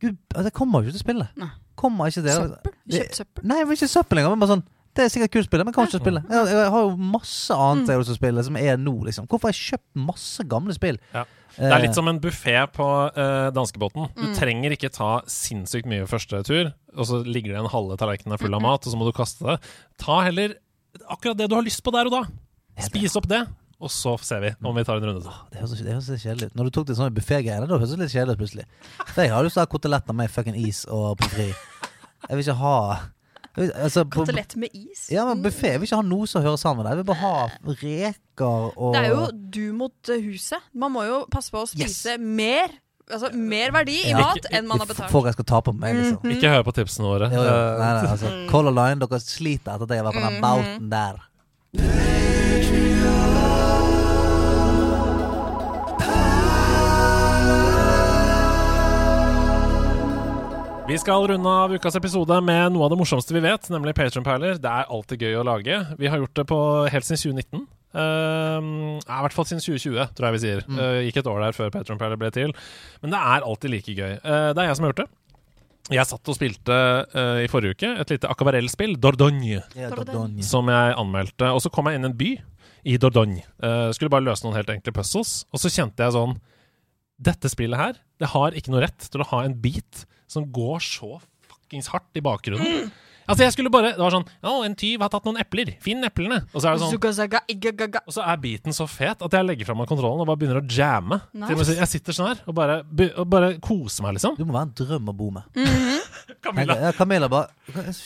Gud, 0.00 0.16
altså, 0.34 0.46
jeg 0.48 0.56
kommer 0.56 0.80
jo 0.80 0.88
ikke 0.88 0.96
til 0.96 1.02
å 1.02 1.06
spille. 1.06 1.28
Nei. 1.40 1.50
Kommer 1.80 2.10
ikke 2.10 2.20
til 2.20 2.28
det. 2.28 2.36
Søppel. 2.36 2.76
Kjøpt 2.92 3.18
søppel. 3.22 3.48
Nei, 3.48 3.58
men 3.64 3.76
ikke 3.78 3.88
søppel 3.94 4.20
lenger. 4.20 4.34
Men 4.34 4.42
bare 4.44 4.54
sånn 4.56 4.66
Det 4.96 5.04
er 5.04 5.10
sikkert 5.14 5.32
kult 5.36 5.46
spill, 5.46 5.62
men 5.62 5.70
jeg 5.70 5.76
kan 5.76 5.86
ikke 5.88 6.00
spille. 6.02 6.22
Jeg, 6.28 6.46
jeg 6.50 6.70
har 6.74 6.82
jo 6.82 7.10
masse 7.14 7.56
annet 7.56 7.86
jeg 7.88 7.94
har 7.94 8.02
lyst 8.02 8.10
til 8.10 8.16
å 8.16 8.20
spille, 8.20 8.44
som 8.48 8.56
er 8.58 8.80
nå, 8.80 8.94
liksom. 9.06 9.28
Hvorfor 9.30 9.48
har 9.48 9.54
jeg 9.54 9.68
kjøpt 9.70 10.00
masse 10.08 10.46
gamle 10.50 10.74
spill? 10.76 10.98
Ja. 11.14 11.22
Det 11.56 11.66
er 11.66 11.72
Eh, 11.76 11.82
litt 11.82 11.94
som 11.94 12.08
en 12.08 12.20
buffé 12.22 12.54
på 12.72 12.86
uh, 13.16 13.50
danskebåten. 13.50 14.08
Du 14.16 14.22
Mm. 14.28 14.34
trenger 14.38 14.70
ikke 14.76 14.90
ta 14.92 15.20
sinnssykt 15.26 15.86
mye 15.86 16.06
første 16.06 16.42
tur, 16.46 16.72
og 16.96 17.04
så 17.06 17.24
ligger 17.26 17.52
det 17.54 17.60
en 17.64 17.70
halve 17.72 17.96
tallerken 17.98 18.36
full 18.38 18.54
av 18.54 18.62
mat, 18.62 18.86
og 18.86 18.92
så 18.92 18.96
må 18.96 19.04
du 19.04 19.12
kaste 19.16 19.44
det. 19.44 19.56
Ta 19.98 20.20
heller 20.22 20.54
akkurat 21.10 21.36
det 21.36 21.48
du 21.50 21.54
har 21.56 21.62
lyst 21.66 21.82
på 21.82 21.92
der 21.92 22.06
og 22.06 22.12
da. 22.12 22.22
Spis 22.80 23.16
opp 23.16 23.26
det, 23.28 23.46
og 23.80 23.90
så 23.90 24.14
ser 24.22 24.40
vi 24.40 24.54
om 24.64 24.74
vi 24.76 24.84
tar 24.84 24.96
en 24.96 25.04
runde 25.10 25.22
til. 25.22 25.32
Det 25.50 25.58
høres, 25.60 25.78
det 25.82 25.92
høres 25.92 26.22
kjedelig 26.22 26.46
ut. 26.50 26.54
Når 26.56 26.64
du 26.64 26.70
tok 26.70 26.86
det 26.86 26.96
sånn 26.96 27.14
buffégreiene, 27.14 27.66
da 27.68 27.76
høres 27.78 27.90
det 27.90 27.98
litt 27.98 28.12
kjedelig 28.14 28.36
ut 28.38 28.42
plutselig. 28.44 28.64
For 29.10 29.22
jeg 29.22 29.30
har 29.32 29.42
lyst 29.44 29.54
til 29.58 29.62
å 29.62 29.66
ha 29.66 29.72
koteletter 29.74 30.14
med 30.14 30.30
fucking 30.30 30.56
is 30.56 30.84
og 30.86 31.18
pommes 31.18 31.34
frites. 31.34 31.56
Jeg 32.28 32.36
vil 32.36 32.44
ikke 32.46 32.58
ha 32.60 32.76
altså, 33.56 34.04
Kotelett 34.10 34.54
med 34.56 34.70
is. 34.72 35.08
Ja, 35.10 35.24
men 35.26 35.42
buffé. 35.42 35.72
Jeg 35.74 35.80
vil 35.80 35.88
ikke 35.88 35.96
ha 36.02 36.06
noe 36.06 36.26
som 36.30 36.42
hører 36.42 36.56
sammen 36.60 36.84
med 36.84 36.86
deg 36.90 36.98
Jeg 36.98 37.04
vil 37.04 37.08
bare 37.10 37.22
ha 37.24 37.48
reker 37.82 38.76
og 38.76 38.94
Det 38.94 39.00
er 39.04 39.08
jo 39.10 39.24
du 39.56 39.72
mot 39.76 40.08
eh, 40.08 40.22
huset. 40.22 40.60
Man 40.74 40.92
må 40.92 41.04
jo 41.08 41.24
passe 41.30 41.50
på 41.50 41.64
å 41.64 41.68
spise 41.68 42.18
mer 42.20 42.70
Altså 43.10 43.32
mer 43.34 43.72
verdi 43.74 43.96
i 44.06 44.10
Ja. 44.12 44.20
mat 44.20 44.44
enn 44.54 44.68
man 44.70 44.78
har 44.78 44.86
betalt. 44.86 45.10
Folk 45.10 45.24
jeg 45.26 45.34
skal 45.34 45.44
ta 45.50 45.58
på 45.66 45.72
meg, 45.74 45.96
liksom. 45.96 46.20
Mhm. 46.22 46.36
Ikke 46.36 46.52
hør 46.52 46.62
på 46.62 46.74
tipsene 46.76 47.08
våre. 47.10 47.26
Jo, 47.32 47.42
jo. 47.42 47.54
Eh, 47.56 47.78
Nei, 47.80 47.88
nei, 47.96 48.10
altså. 48.12 48.30
Color 48.52 48.70
Line, 48.76 49.00
dere 49.02 49.18
sliter 49.18 49.74
etter 49.74 49.82
at 49.82 49.90
jeg 49.90 49.98
har 49.98 50.12
vært 50.12 50.20
på 50.20 50.28
den 50.28 50.38
Mhm. 50.38 50.46
bouten 50.46 50.90
der. 50.94 52.38
Vi 60.90 60.96
skal 60.98 61.22
runde 61.30 61.46
av 61.46 61.70
ukas 61.70 61.94
episode 61.94 62.34
med 62.42 62.72
noe 62.74 62.82
av 62.82 62.90
det 62.90 62.96
morsomste 62.98 63.30
vi 63.30 63.40
vet, 63.44 63.68
nemlig 63.70 63.92
Patronperler. 63.94 64.56
Det 64.58 64.66
er 64.66 64.88
alltid 64.90 65.20
gøy 65.22 65.36
å 65.38 65.44
lage. 65.46 65.76
Vi 66.00 66.08
har 66.10 66.18
gjort 66.18 66.40
det 66.40 66.44
på 66.50 66.58
helt 66.90 67.06
siden 67.06 67.38
2019. 67.38 67.60
Uh, 67.94 68.98
I 68.98 69.20
hvert 69.22 69.36
fall 69.36 69.46
siden 69.46 69.62
2020, 69.62 70.08
tror 70.18 70.26
jeg 70.26 70.34
vi 70.34 70.40
sier. 70.42 70.64
Mm. 70.66 70.80
Uh, 70.80 70.98
gikk 71.06 71.20
et 71.22 71.30
år 71.30 71.38
der 71.44 71.54
før 71.54 71.70
Patronperler 71.76 72.18
ble 72.18 72.32
til. 72.34 72.50
Men 73.04 73.14
det 73.14 73.22
er 73.22 73.46
alltid 73.52 73.74
like 73.76 73.94
gøy. 73.94 74.18
Uh, 74.18 74.50
det 74.50 74.64
er 74.64 74.66
jeg 74.66 74.80
som 74.80 74.88
har 74.88 74.94
gjort 74.96 75.04
det. 75.04 75.08
Jeg 75.94 76.08
satt 76.10 76.34
og 76.34 76.40
spilte 76.40 76.82
uh, 77.14 77.38
i 77.38 77.48
forrige 77.54 77.78
uke 77.78 77.94
et 78.02 78.16
lite 78.16 78.34
akvarellspill, 78.34 78.98
Dordogne, 78.98 79.62
yeah, 79.78 79.94
Dordogne. 79.94 80.42
Som 80.50 80.74
jeg 80.74 81.00
anmeldte. 81.06 81.54
Og 81.54 81.62
så 81.62 81.70
kom 81.70 81.86
jeg 81.86 82.00
inn 82.00 82.10
i 82.10 82.10
en 82.10 82.20
by 82.26 82.36
i 82.82 82.98
Dordogne. 82.98 83.46
Skulle 83.94 84.10
bare 84.10 84.26
løse 84.26 84.42
noen 84.42 84.58
helt 84.58 84.74
enkle 84.74 84.98
puzzles. 84.98 85.44
Og 85.54 85.62
så 85.62 85.70
kjente 85.70 86.02
jeg 86.02 86.18
sånn 86.18 86.40
Dette 87.20 87.46
spillet 87.52 87.78
her, 87.78 88.06
det 88.18 88.34
har 88.34 88.56
ikke 88.58 88.72
noe 88.74 88.88
rett 88.88 89.12
til 89.12 89.22
å 89.22 89.34
ha 89.36 89.46
en 89.46 89.54
beat 89.60 90.08
som 90.30 90.46
går 90.54 90.82
så 90.86 91.18
fuckings 91.50 91.90
hardt 91.92 92.18
i 92.18 92.22
bakgrunnen. 92.24 92.90
Altså, 93.30 93.44
jeg 93.44 93.52
skulle 93.54 93.70
bare 93.70 93.92
Det 93.92 94.00
var 94.02 94.10
sånn 94.10 94.24
Å, 94.42 94.52
en 94.66 94.72
tyv 94.74 95.02
har 95.04 95.10
tatt 95.12 95.26
noen 95.28 95.38
epler. 95.38 95.68
Finn 95.84 96.02
eplene. 96.02 96.40
Og 96.50 96.62
så 96.64 96.66
er 96.70 96.72
det 96.74 96.80
sånn 96.82 96.96
og 98.00 98.14
så 98.16 98.24
er 98.26 98.40
beaten 98.42 98.74
så 98.74 98.86
fet 98.90 99.22
at 99.22 99.36
jeg 99.36 99.46
legger 99.46 99.68
fra 99.68 99.76
meg 99.78 99.86
kontrollen 99.86 100.24
og 100.24 100.26
bare 100.26 100.40
begynner 100.40 100.58
å 100.58 100.64
jamme. 100.66 101.20
Nice. 101.38 101.76
Jeg 101.78 101.90
sitter 101.92 102.16
sånn 102.16 102.30
her 102.32 102.40
og 102.50 102.56
bare, 102.58 102.80
og 103.14 103.28
bare 103.30 103.52
koser 103.62 104.02
meg, 104.06 104.16
liksom. 104.18 104.34
Du 104.40 104.42
må 104.48 104.56
være 104.56 104.66
en 104.70 104.74
drøm 104.80 105.12
å 105.12 105.14
bo 105.20 105.30
med. 105.36 105.46
Camilla, 106.44 106.78
Ja, 106.80 106.90
Camilla 106.96 107.28
bare 107.30 107.50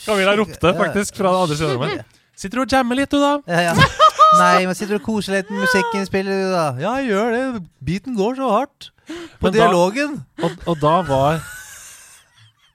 Camilla 0.04 0.36
ropte 0.36 0.74
faktisk 0.76 1.16
fra 1.22 1.32
det 1.32 1.40
andre 1.46 1.56
siden 1.56 1.72
av 1.72 1.80
rommet. 1.80 2.20
Sitter 2.36 2.58
du 2.58 2.64
og 2.66 2.72
jammer 2.76 2.98
litt, 2.98 3.14
du, 3.14 3.20
da? 3.22 3.32
Ja, 3.48 3.70
ja. 3.70 3.74
Nei, 4.34 4.64
men 4.66 4.74
sitter 4.74 4.96
du 4.96 5.00
og 5.00 5.06
koser 5.06 5.36
litt 5.38 5.50
med 5.54 5.62
musikken, 5.62 6.04
spiller 6.08 6.34
du 6.34 6.52
da? 6.52 6.64
Ja, 6.82 6.96
jeg 7.00 7.12
gjør 7.14 7.32
det. 7.36 7.42
Beaten 7.86 8.16
går 8.18 8.40
så 8.40 8.48
hardt. 8.58 8.88
På 9.38 9.46
Men 9.48 9.54
da- 9.54 9.58
dialogen. 9.60 10.16
Og, 10.42 10.56
og 10.66 10.80
da 10.82 10.96
var 11.06 11.38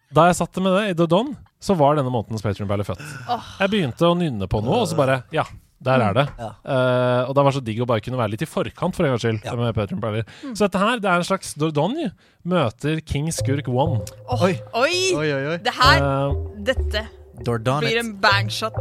Da 0.09 0.25
jeg 0.25 0.39
satt 0.39 0.57
med 0.63 0.73
det 0.73 0.85
i 0.89 0.93
Dodon, 0.97 1.35
så 1.61 1.75
var 1.77 1.97
denne 1.99 2.09
månedens 2.09 2.41
Patreon-baller 2.41 2.87
født. 2.87 3.01
Oh. 3.29 3.49
Jeg 3.61 3.69
begynte 3.75 4.07
å 4.07 4.15
nynne 4.17 4.47
på 4.49 4.61
noe, 4.65 4.81
og 4.81 4.87
så 4.89 4.97
bare 4.97 5.19
Ja, 5.35 5.43
der 5.85 6.01
er 6.07 6.17
det. 6.17 6.25
Ja. 6.39 6.49
Uh, 6.65 7.29
og 7.29 7.35
det 7.37 7.45
var 7.45 7.55
så 7.55 7.61
digg 7.63 7.83
å 7.83 7.87
bare 7.89 8.01
kunne 8.03 8.17
være 8.17 8.33
litt 8.33 8.43
i 8.43 8.49
forkant, 8.49 8.97
for 8.97 9.05
en 9.05 9.13
gangs 9.13 9.25
skyld. 9.27 9.45
Ja. 9.45 9.53
med 9.59 9.77
Patreon-baller. 9.77 10.25
Så 10.49 10.65
dette 10.65 10.81
her, 10.81 11.03
det 11.03 11.11
er 11.11 11.21
en 11.21 11.29
slags 11.29 11.53
Dodon 11.61 11.93
møter 12.41 13.03
King 13.05 13.29
Skurk 13.35 13.69
One. 13.69 14.01
Oh. 14.25 14.47
Oi. 14.47 14.55
oi. 14.73 14.97
oi, 15.13 15.29
oi. 15.53 15.57
Det 15.61 15.77
her 15.77 16.01
uh, 16.01 16.33
Dette 16.57 17.05
Dordon 17.45 17.83
Blir 17.83 17.99
en 18.01 18.13
bangshot. 18.21 18.75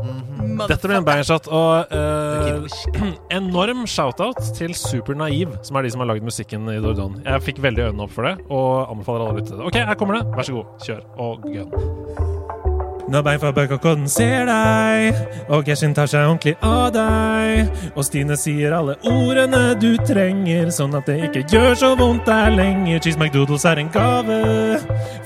Dette 0.69 0.89
blir 0.89 0.99
en 0.99 1.07
bangshot. 1.07 1.51
Og 1.53 1.93
uh, 1.93 3.13
enorm 3.39 3.85
shout-out 3.91 4.41
til 4.59 4.75
Super 4.79 5.19
Naiv, 5.19 5.55
som 5.67 5.79
er 5.79 5.87
de 5.87 5.95
som 5.95 6.05
har 6.05 6.13
lagd 6.13 6.27
musikken 6.27 6.69
i 6.73 6.79
Dordan. 6.85 7.21
Jeg 7.25 7.47
fikk 7.51 7.63
veldig 7.65 7.91
øynene 7.91 8.09
opp 8.09 8.17
for 8.17 8.29
det, 8.29 8.37
og 8.49 8.95
anbefaler 8.95 9.27
alle 9.27 9.37
å 9.37 9.41
lytte 9.41 9.53
til 9.55 9.63
det. 9.63 9.71
OK, 9.71 9.83
her 9.93 10.01
kommer 10.01 10.21
det. 10.21 10.27
Vær 10.37 10.51
så 10.51 10.59
god, 10.59 10.75
kjør. 10.89 11.07
Og 11.29 11.49
gun. 11.49 12.68
Når 13.09 13.23
bein 13.25 13.41
fra 13.41 13.51
bøkerkodden 13.57 14.09
ser 14.13 14.45
deg, 14.49 15.17
og 15.49 15.65
Geshin 15.65 15.95
tar 15.97 16.11
seg 16.11 16.27
ordentlig 16.29 16.55
av 16.61 16.91
deg. 16.93 17.71
Og 17.95 18.05
Stine 18.05 18.37
sier 18.37 18.75
alle 18.77 18.99
ordene 19.09 19.73
du 19.81 19.95
trenger, 20.09 20.69
sånn 20.75 20.97
at 20.99 21.09
det 21.09 21.17
ikke 21.31 21.47
gjør 21.49 21.79
så 21.81 21.95
vondt 21.97 22.29
der 22.29 22.53
lenger. 22.53 23.01
Cheese 23.01 23.21
McDoodles 23.21 23.65
er 23.69 23.81
en 23.81 23.91
gave, 23.95 24.39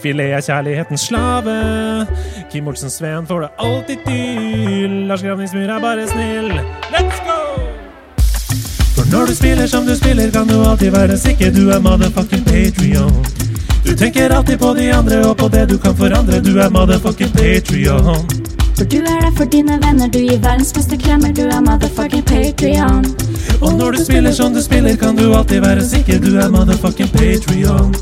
filet 0.02 0.36
er 0.38 0.46
kjærlighetens 0.46 1.09
slave. 1.10 1.59
Kim 2.54 2.70
Olsen 2.70 2.92
Sveen 2.92 3.26
får 3.26 3.48
det 3.48 3.52
alltid 3.66 4.06
til, 4.06 4.98
Lars 5.10 5.26
Gravningsmyr 5.26 5.74
er 5.74 5.82
bare 5.82 6.06
snill. 6.14 6.52
Let's 6.94 7.18
go! 7.26 7.31
Når 9.12 9.26
du 9.26 9.34
spiller 9.34 9.66
som 9.66 9.86
du 9.86 9.97
spiller, 9.97 10.30
kan 10.30 10.47
du 10.47 10.64
alltid 10.64 10.90
være 10.90 11.18
sikker 11.18 11.51
du 11.52 11.68
er 11.70 11.80
motherfucking 11.80 12.44
Patrion. 12.44 13.26
Du 13.84 13.97
tenker 13.97 14.30
alltid 14.30 14.59
på 14.59 14.74
de 14.74 14.94
andre 14.94 15.18
og 15.28 15.36
på 15.36 15.48
det 15.48 15.68
du 15.68 15.78
kan 15.78 15.97
forandre. 15.97 16.40
Du 16.40 16.56
er 16.59 16.70
motherfucking 16.70 17.32
Patrion. 17.32 18.24
For 18.76 18.84
du 18.84 18.97
er 18.97 19.20
der 19.20 19.32
for 19.36 19.44
dine 19.44 19.76
venner, 19.84 20.09
du 20.09 20.18
gir 20.18 20.39
verdens 20.39 20.72
beste 20.72 20.97
klemmer, 20.97 21.32
du 21.32 21.43
er 21.43 21.60
motherfucking 21.60 22.24
Patrion. 22.24 23.05
Og 23.60 23.72
når 23.78 23.90
du 23.90 24.05
spiller 24.05 24.32
som 24.32 24.55
du 24.55 24.62
spiller, 24.62 24.97
kan 24.97 25.16
du 25.16 25.34
alltid 25.34 25.60
være 25.60 25.84
sikker 25.89 26.18
du 26.18 26.36
er 26.36 26.48
motherfucking 26.48 27.12
Patrion. 27.12 27.94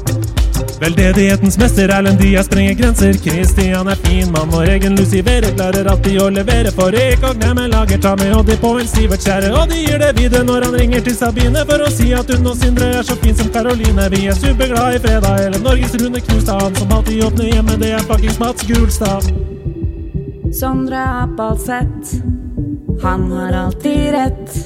Veldedighetens 0.80 1.58
mester 1.58 1.88
Erlend 1.88 2.18
Diaz 2.20 2.46
sprenger 2.46 2.74
grenser. 2.74 3.12
Christian 3.12 3.88
er 3.88 3.98
fin 4.04 4.30
mann, 4.32 4.48
vår 4.52 4.70
egen 4.74 4.96
Lucivere 4.96 5.50
klarer 5.56 5.90
alltid 5.92 6.20
å 6.22 6.28
levere. 6.32 6.72
For 6.72 6.94
ikke 6.96 7.30
å 7.30 7.36
glemme 7.36 7.66
lager, 7.68 8.00
ta 8.00 8.14
med 8.16 8.32
Oddi 8.38 8.56
på 8.62 8.72
en 8.80 8.88
Sivert 8.88 9.24
kjære. 9.26 9.52
Og 9.60 9.68
de 9.70 9.80
gir 9.82 10.00
det 10.00 10.10
videre 10.18 10.44
når 10.48 10.66
han 10.68 10.78
ringer 10.80 11.04
til 11.06 11.16
Sabine 11.18 11.64
for 11.68 11.84
å 11.84 11.90
si 11.92 12.10
at 12.16 12.32
hun 12.32 12.48
og 12.48 12.56
Sindre 12.60 12.90
er 13.00 13.06
så 13.06 13.16
fin 13.20 13.36
som 13.36 13.50
Karoline. 13.54 14.08
Vi 14.14 14.26
er 14.32 14.38
superglad 14.38 14.96
i 14.96 15.02
fredag, 15.04 15.40
hele 15.44 15.62
Norges 15.64 15.96
runde 16.00 16.24
Knustad. 16.26 16.62
Han 16.64 16.76
som 16.80 16.94
alltid 16.98 17.24
åpner 17.28 17.50
hjemme, 17.54 17.78
det 17.80 17.94
er 17.98 18.06
fuckings 18.08 18.40
Mats 18.40 18.68
Gulstad. 18.68 19.32
Sondre 20.56 21.02
Appalseth, 21.22 22.16
han 23.02 23.28
har 23.32 23.58
alltid 23.66 24.14
rett. 24.16 24.62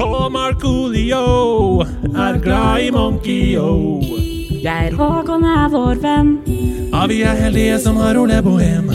Og 0.00 0.32
Marcolio 0.32 1.84
er 2.12 2.40
glad 2.42 2.88
i 2.88 2.90
Monkey-O. 2.90 4.35
Geir 4.66 4.96
Håkon 4.98 5.44
er 5.46 5.68
vår 5.70 5.98
venn. 6.02 6.30
Ja, 6.90 7.04
vi 7.06 7.20
er 7.22 7.36
heldige 7.38 7.76
som 7.78 8.00
har 8.02 8.16
Ole 8.18 8.40
Bohem. 8.42 8.88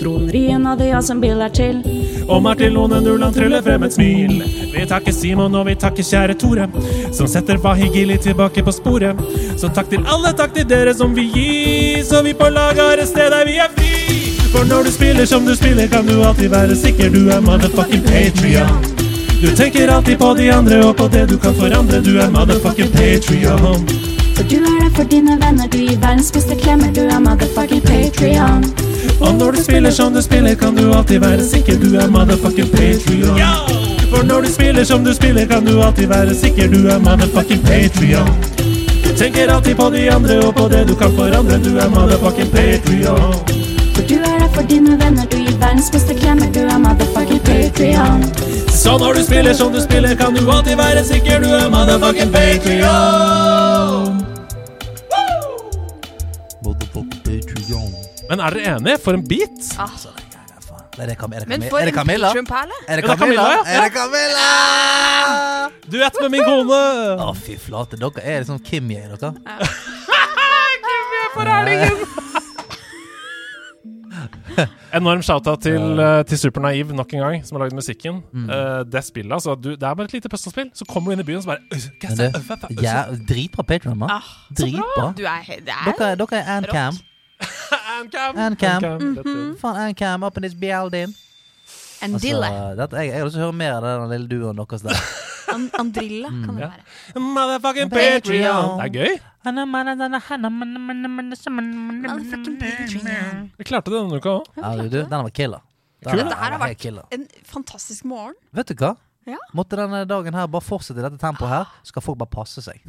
Trond 0.00 0.32
Ryen 0.34 0.64
og 0.66 0.80
de 0.80 0.88
har 0.90 1.04
som 1.06 1.20
bil 1.22 1.38
er 1.44 1.52
til. 1.54 1.76
Og 2.24 2.40
Martin 2.42 2.72
Lone 2.74 2.98
Nuland 3.04 3.36
tryller 3.36 3.62
frem 3.62 3.84
et 3.86 3.94
smil. 3.94 4.40
Vi 4.72 4.86
takker 4.90 5.14
Simon 5.14 5.54
og 5.54 5.68
vi 5.68 5.76
takker 5.78 6.02
kjære 6.08 6.34
Tore, 6.40 6.66
som 7.14 7.28
setter 7.30 7.60
Fahigili 7.62 8.16
tilbake 8.24 8.64
på 8.66 8.74
sporet. 8.74 9.20
Så 9.60 9.70
takk 9.76 9.92
til 9.92 10.02
alle, 10.02 10.32
takk 10.34 10.56
til 10.56 10.66
dere 10.72 10.94
som 10.98 11.14
vil 11.14 11.30
gi, 11.30 12.02
så 12.02 12.24
vi 12.26 12.32
på 12.34 12.48
lag 12.50 12.80
har 12.82 12.98
et 12.98 13.12
sted 13.12 13.30
der 13.30 13.46
vi 13.46 13.60
er 13.62 13.70
fri. 13.76 14.18
For 14.50 14.66
når 14.66 14.88
du 14.88 14.94
spiller 14.96 15.30
som 15.30 15.46
du 15.46 15.54
spiller, 15.54 15.86
kan 15.92 16.10
du 16.10 16.16
alltid 16.24 16.50
være 16.50 16.74
sikker 16.80 17.14
du 17.14 17.28
er 17.30 17.44
motherfucking 17.44 18.02
Patrion. 18.08 18.82
Du 19.38 19.46
tenker 19.54 19.94
alltid 19.94 20.18
på 20.18 20.34
de 20.34 20.50
andre 20.50 20.82
og 20.88 20.96
på 20.98 21.06
det 21.14 21.28
du 21.30 21.38
kan 21.38 21.54
forandre, 21.54 22.02
du 22.02 22.18
er 22.18 22.34
motherfucking 22.34 22.90
Patrion. 22.98 24.03
Der 24.84 24.90
for 24.90 25.04
dine 25.04 25.38
venner, 25.40 25.68
du 25.72 25.78
gir 25.78 25.96
verdens 26.00 26.32
beste 26.32 26.54
klemmer, 26.60 26.90
du 26.92 27.00
er 27.00 27.20
motherfucking 27.20 27.80
Patrion. 27.80 28.64
Og 29.20 29.34
når 29.34 29.50
du 29.52 29.62
spiller 29.62 29.90
som 29.90 30.12
du 30.12 30.20
spiller, 30.22 30.54
kan 30.54 30.74
du 30.76 30.92
alltid 30.92 31.20
være 31.20 31.44
sikker 31.44 31.78
du 31.80 31.94
er 31.96 32.10
motherfucking 32.10 32.68
Patrion. 32.68 33.38
For 34.10 34.22
når 34.22 34.40
du 34.40 34.48
spiller 34.52 34.84
som 34.84 35.04
du 35.04 35.14
spiller, 35.14 35.46
kan 35.46 35.64
du 35.64 35.80
alltid 35.82 36.06
være 36.06 36.34
sikker 36.34 36.68
du 36.68 36.88
er 36.88 36.98
motherfucking 36.98 37.62
Patrion. 37.64 38.28
Du 39.04 39.08
tenker 39.16 39.54
alltid 39.54 39.76
på 39.76 39.88
de 39.90 40.02
andre 40.12 40.36
og 40.46 40.54
på 40.54 40.68
det 40.68 40.88
du 40.88 40.94
kan 40.94 41.16
forandre, 41.16 41.58
du 41.64 41.78
er 41.78 41.88
motherfucking 41.88 42.50
Patrion. 42.52 43.32
For 43.94 44.02
du 44.02 44.14
er 44.20 44.38
der 44.42 44.52
for 44.52 44.68
dine 44.74 45.00
venner, 45.00 45.24
du 45.32 45.38
gir 45.38 45.56
verdens 45.64 45.90
beste 45.96 46.14
klemmer, 46.20 46.52
du 46.52 46.60
er 46.60 46.78
motherfucking 46.84 47.40
Patrion. 47.48 48.28
Så 48.68 48.98
når 48.98 49.12
du 49.14 49.24
spiller 49.24 49.54
som 49.54 49.72
du 49.72 49.80
spiller, 49.80 50.14
kan 50.14 50.36
du 50.36 50.44
alltid 50.50 50.76
være 50.76 51.04
sikker 51.04 51.40
du 51.40 51.48
er 51.48 51.72
motherfucking 51.72 52.32
Patrion. 52.36 54.23
Men 58.28 58.40
er 58.40 58.50
dere 58.56 58.76
enige? 58.76 58.98
For 59.04 59.12
en 59.16 59.24
beat! 59.28 59.58
Er 60.94 61.06
det, 61.10 61.16
Cam 61.18 61.32
er 61.32 61.38
det, 61.42 61.48
Men 61.48 61.62
Cam 61.62 61.70
for 61.70 61.78
er 61.78 61.88
det 61.88 61.92
en 61.92 61.98
Camilla? 61.98 62.28
Patreon-perle. 62.28 62.76
Er 62.88 62.96
det 62.96 63.04
Er 63.04 63.10
det 63.10 63.18
Camilla? 63.18 63.42
Camilla, 63.42 63.72
ja? 63.72 63.88
Er? 65.64 65.70
Duett 65.90 66.20
med 66.22 66.30
min 66.30 66.44
kone! 66.46 66.82
Å, 67.18 67.32
fy 67.34 67.56
flate. 67.58 67.98
Dere 68.00 68.22
er 68.22 68.44
liksom 68.44 68.60
Kimmy, 68.64 68.94
dere. 68.94 69.32
Enorm 74.94 75.22
shout-out 75.26 75.64
til, 75.66 75.98
eh, 75.98 76.20
til 76.30 76.38
Supernaiv 76.38 76.92
nok 76.94 77.14
en 77.14 77.20
gang, 77.24 77.40
som 77.46 77.56
har 77.58 77.64
lagd 77.64 77.74
musikken. 77.74 78.20
Mm. 78.32 78.44
Uh, 78.46 78.84
det 78.86 79.02
spillet, 79.04 79.32
altså 79.34 79.56
du, 79.58 79.70
Det 79.74 79.82
er 79.82 79.94
bare 79.94 80.04
et 80.04 80.12
lite 80.14 80.28
puzzlespill. 80.28 80.70
Så 80.74 80.86
kommer 80.86 81.10
du 81.10 81.16
inn 81.16 81.24
i 81.24 81.26
byen 81.26 81.36
og 81.36 81.42
så 81.42 81.46
bare 81.46 81.58
øh, 81.72 81.78
Men 82.02 82.20
øh, 82.20 82.26
øh, 82.38 82.78
øh, 82.78 82.84
ja, 82.84 83.02
dritbra 83.28 83.62
Patreon, 83.62 83.98
mann. 83.98 84.10
Ah, 84.10 84.22
Dritbra. 84.54 85.10
Er 85.18 86.12
er 86.12 86.14
dere 86.14 86.38
er 86.38 86.56
Ancam. 86.56 86.94
Ancam. 87.98 88.36
Ancam. 88.36 88.84
Ancam. 88.84 89.56
Faen, 89.60 89.76
Ancam 89.88 90.24
up 90.26 90.36
in 90.38 90.42
this 90.46 90.54
building. 90.54 91.14
en 92.04 92.14
Altså, 92.14 92.74
dette, 92.76 92.96
jeg, 93.00 93.08
jeg 93.12 93.18
har 93.18 93.24
lyst 93.28 93.36
til 93.38 93.42
å 93.42 93.46
høre 93.46 93.56
mer 93.56 93.76
av 93.80 94.02
den 94.04 94.10
lille 94.12 94.28
duoen 94.28 94.58
deres 94.60 94.82
der. 94.84 94.98
An 95.54 95.68
Andrilla 95.78 96.28
kan 96.32 96.56
det 96.56 96.66
være. 96.66 96.82
Motherfucking 97.20 97.90
Patreon. 97.92 98.24
Patreon. 98.24 98.78
Det 98.80 98.84
er 98.84 98.92
gøy. 98.98 99.12
Jeg 103.58 103.66
klarte 103.68 103.92
det 103.92 103.98
denne 104.00 104.18
uka 104.18 104.30
òg. 104.38 104.48
Ja, 104.58 104.72
du, 104.80 104.98
den 105.04 105.10
var 105.12 105.32
killer. 105.36 105.62
Den 106.04 106.20
Dette 106.20 106.36
her 106.36 106.52
har 106.56 106.60
vært 106.60 106.80
killer. 106.80 107.04
en 107.14 107.26
fantastisk 107.48 108.04
morgen. 108.08 108.34
Vet 108.56 108.72
du 108.72 108.74
hva? 108.80 108.94
Ja. 109.24 109.38
Måtte 109.56 109.78
denne 109.78 110.02
dagen 110.04 110.34
her 110.36 110.48
bare 110.52 110.64
fortsette 110.64 111.00
i 111.00 111.04
dette 111.04 111.16
tempoet 111.20 111.48
her, 111.48 111.68
så 111.80 111.94
skal 111.94 112.04
folk 112.04 112.18
bare 112.20 112.32
passe 112.32 112.60
seg. 112.64 112.80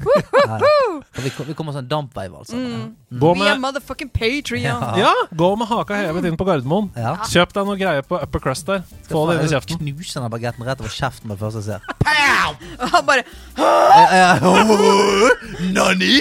Ja, 0.45 0.57
ja. 0.59 0.71
For 1.15 1.23
vi, 1.23 1.31
vi 1.47 1.55
kommer 1.57 1.73
sånn 1.75 1.87
dampveiv, 1.89 2.35
altså. 2.41 2.57
Mm. 2.59 2.89
Vi 3.09 3.29
er 3.31 3.39
med, 3.39 3.61
motherfucking 3.63 4.11
Patreon. 4.13 4.65
Ja. 4.65 4.91
ja, 4.99 5.13
gå 5.31 5.49
med 5.59 5.69
haka 5.71 5.97
hevet 5.99 6.27
inn 6.27 6.37
på 6.39 6.47
Gardermoen. 6.47 6.91
Ja. 6.99 7.15
Kjøp 7.31 7.55
deg 7.55 7.69
noe 7.69 7.79
greier 7.79 8.03
på 8.05 8.19
upper 8.19 8.43
crust 8.43 8.67
der. 8.69 8.83
Få 9.09 9.25
det 9.29 9.39
inn 9.39 9.47
i 9.47 9.53
kjeften. 9.53 9.79
Knuse 9.81 10.19
den 10.19 10.31
bagetten 10.33 10.67
rett 10.67 10.83
over 10.83 10.93
kjeften 10.93 11.31
med 11.31 11.39
det 11.39 11.43
første 11.45 11.63
jeg 11.63 11.67
ser. 11.71 11.81
Og 12.79 12.87
han 12.93 13.03
bare 13.07 13.23
Nani? 15.73 16.19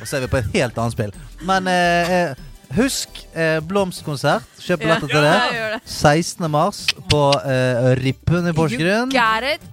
Og 0.00 0.06
så 0.08 0.16
er 0.16 0.24
vi 0.24 0.30
på 0.32 0.40
et 0.40 0.48
helt 0.56 0.78
annet 0.80 0.96
spill. 0.96 1.12
Men 1.46 1.68
eh, 1.70 2.10
eh, 2.16 2.30
husk 2.76 3.08
eh, 3.34 3.58
Blomst-konsert. 3.66 4.42
Kjøp 4.60 4.78
billetter 4.84 5.08
til 5.08 5.22
det. 5.24 5.32
det. 5.74 5.80
16. 5.90 6.50
mars 6.50 6.82
på 7.10 7.20
eh, 7.42 7.88
Rippen 7.98 8.46
i 8.50 8.52
Porsgrunn. 8.56 9.10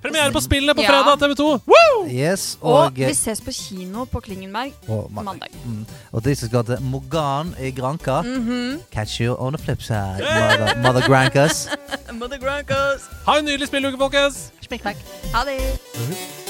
Premiere 0.02 0.32
på 0.34 0.42
spillet 0.42 0.76
på 0.76 0.82
Ja. 0.86 0.90
fredag, 0.92 1.20
TV 1.22 1.36
2. 1.36 1.50
Woo! 1.68 2.08
Yes, 2.10 2.58
Og 2.62 2.74
og, 2.86 2.96
vi 2.96 3.14
ses 3.14 3.42
på 3.42 3.52
kino 3.52 4.06
på 4.06 4.20
Klingenberg 4.20 4.72
og 4.88 5.12
mandag. 5.12 5.24
mandag. 5.26 5.50
Mm. 5.66 5.86
Og 6.12 6.24
de 6.26 6.36
som 6.36 6.50
skal 6.50 6.64
til 6.66 6.82
Mogan 6.82 7.56
i 7.60 7.72
Granka 7.72 8.22
Mhm. 8.22 8.80
Catch 8.94 9.22
you 9.22 9.36
on 9.40 9.54
the 9.54 9.64
flip 9.64 9.82
side, 9.82 10.18
mother, 10.20 10.76
mother 10.82 11.08
Grankas. 11.08 11.70
Mother 12.20 12.38
Grankas. 12.40 13.02
Ha 13.28 13.38
en 13.38 13.46
nydelig 13.46 13.68
spilluke, 13.68 13.98
folkens! 13.98 14.52
Smikk, 14.68 14.82
smekk. 14.82 14.98
Ha 15.34 15.44
det. 15.46 16.47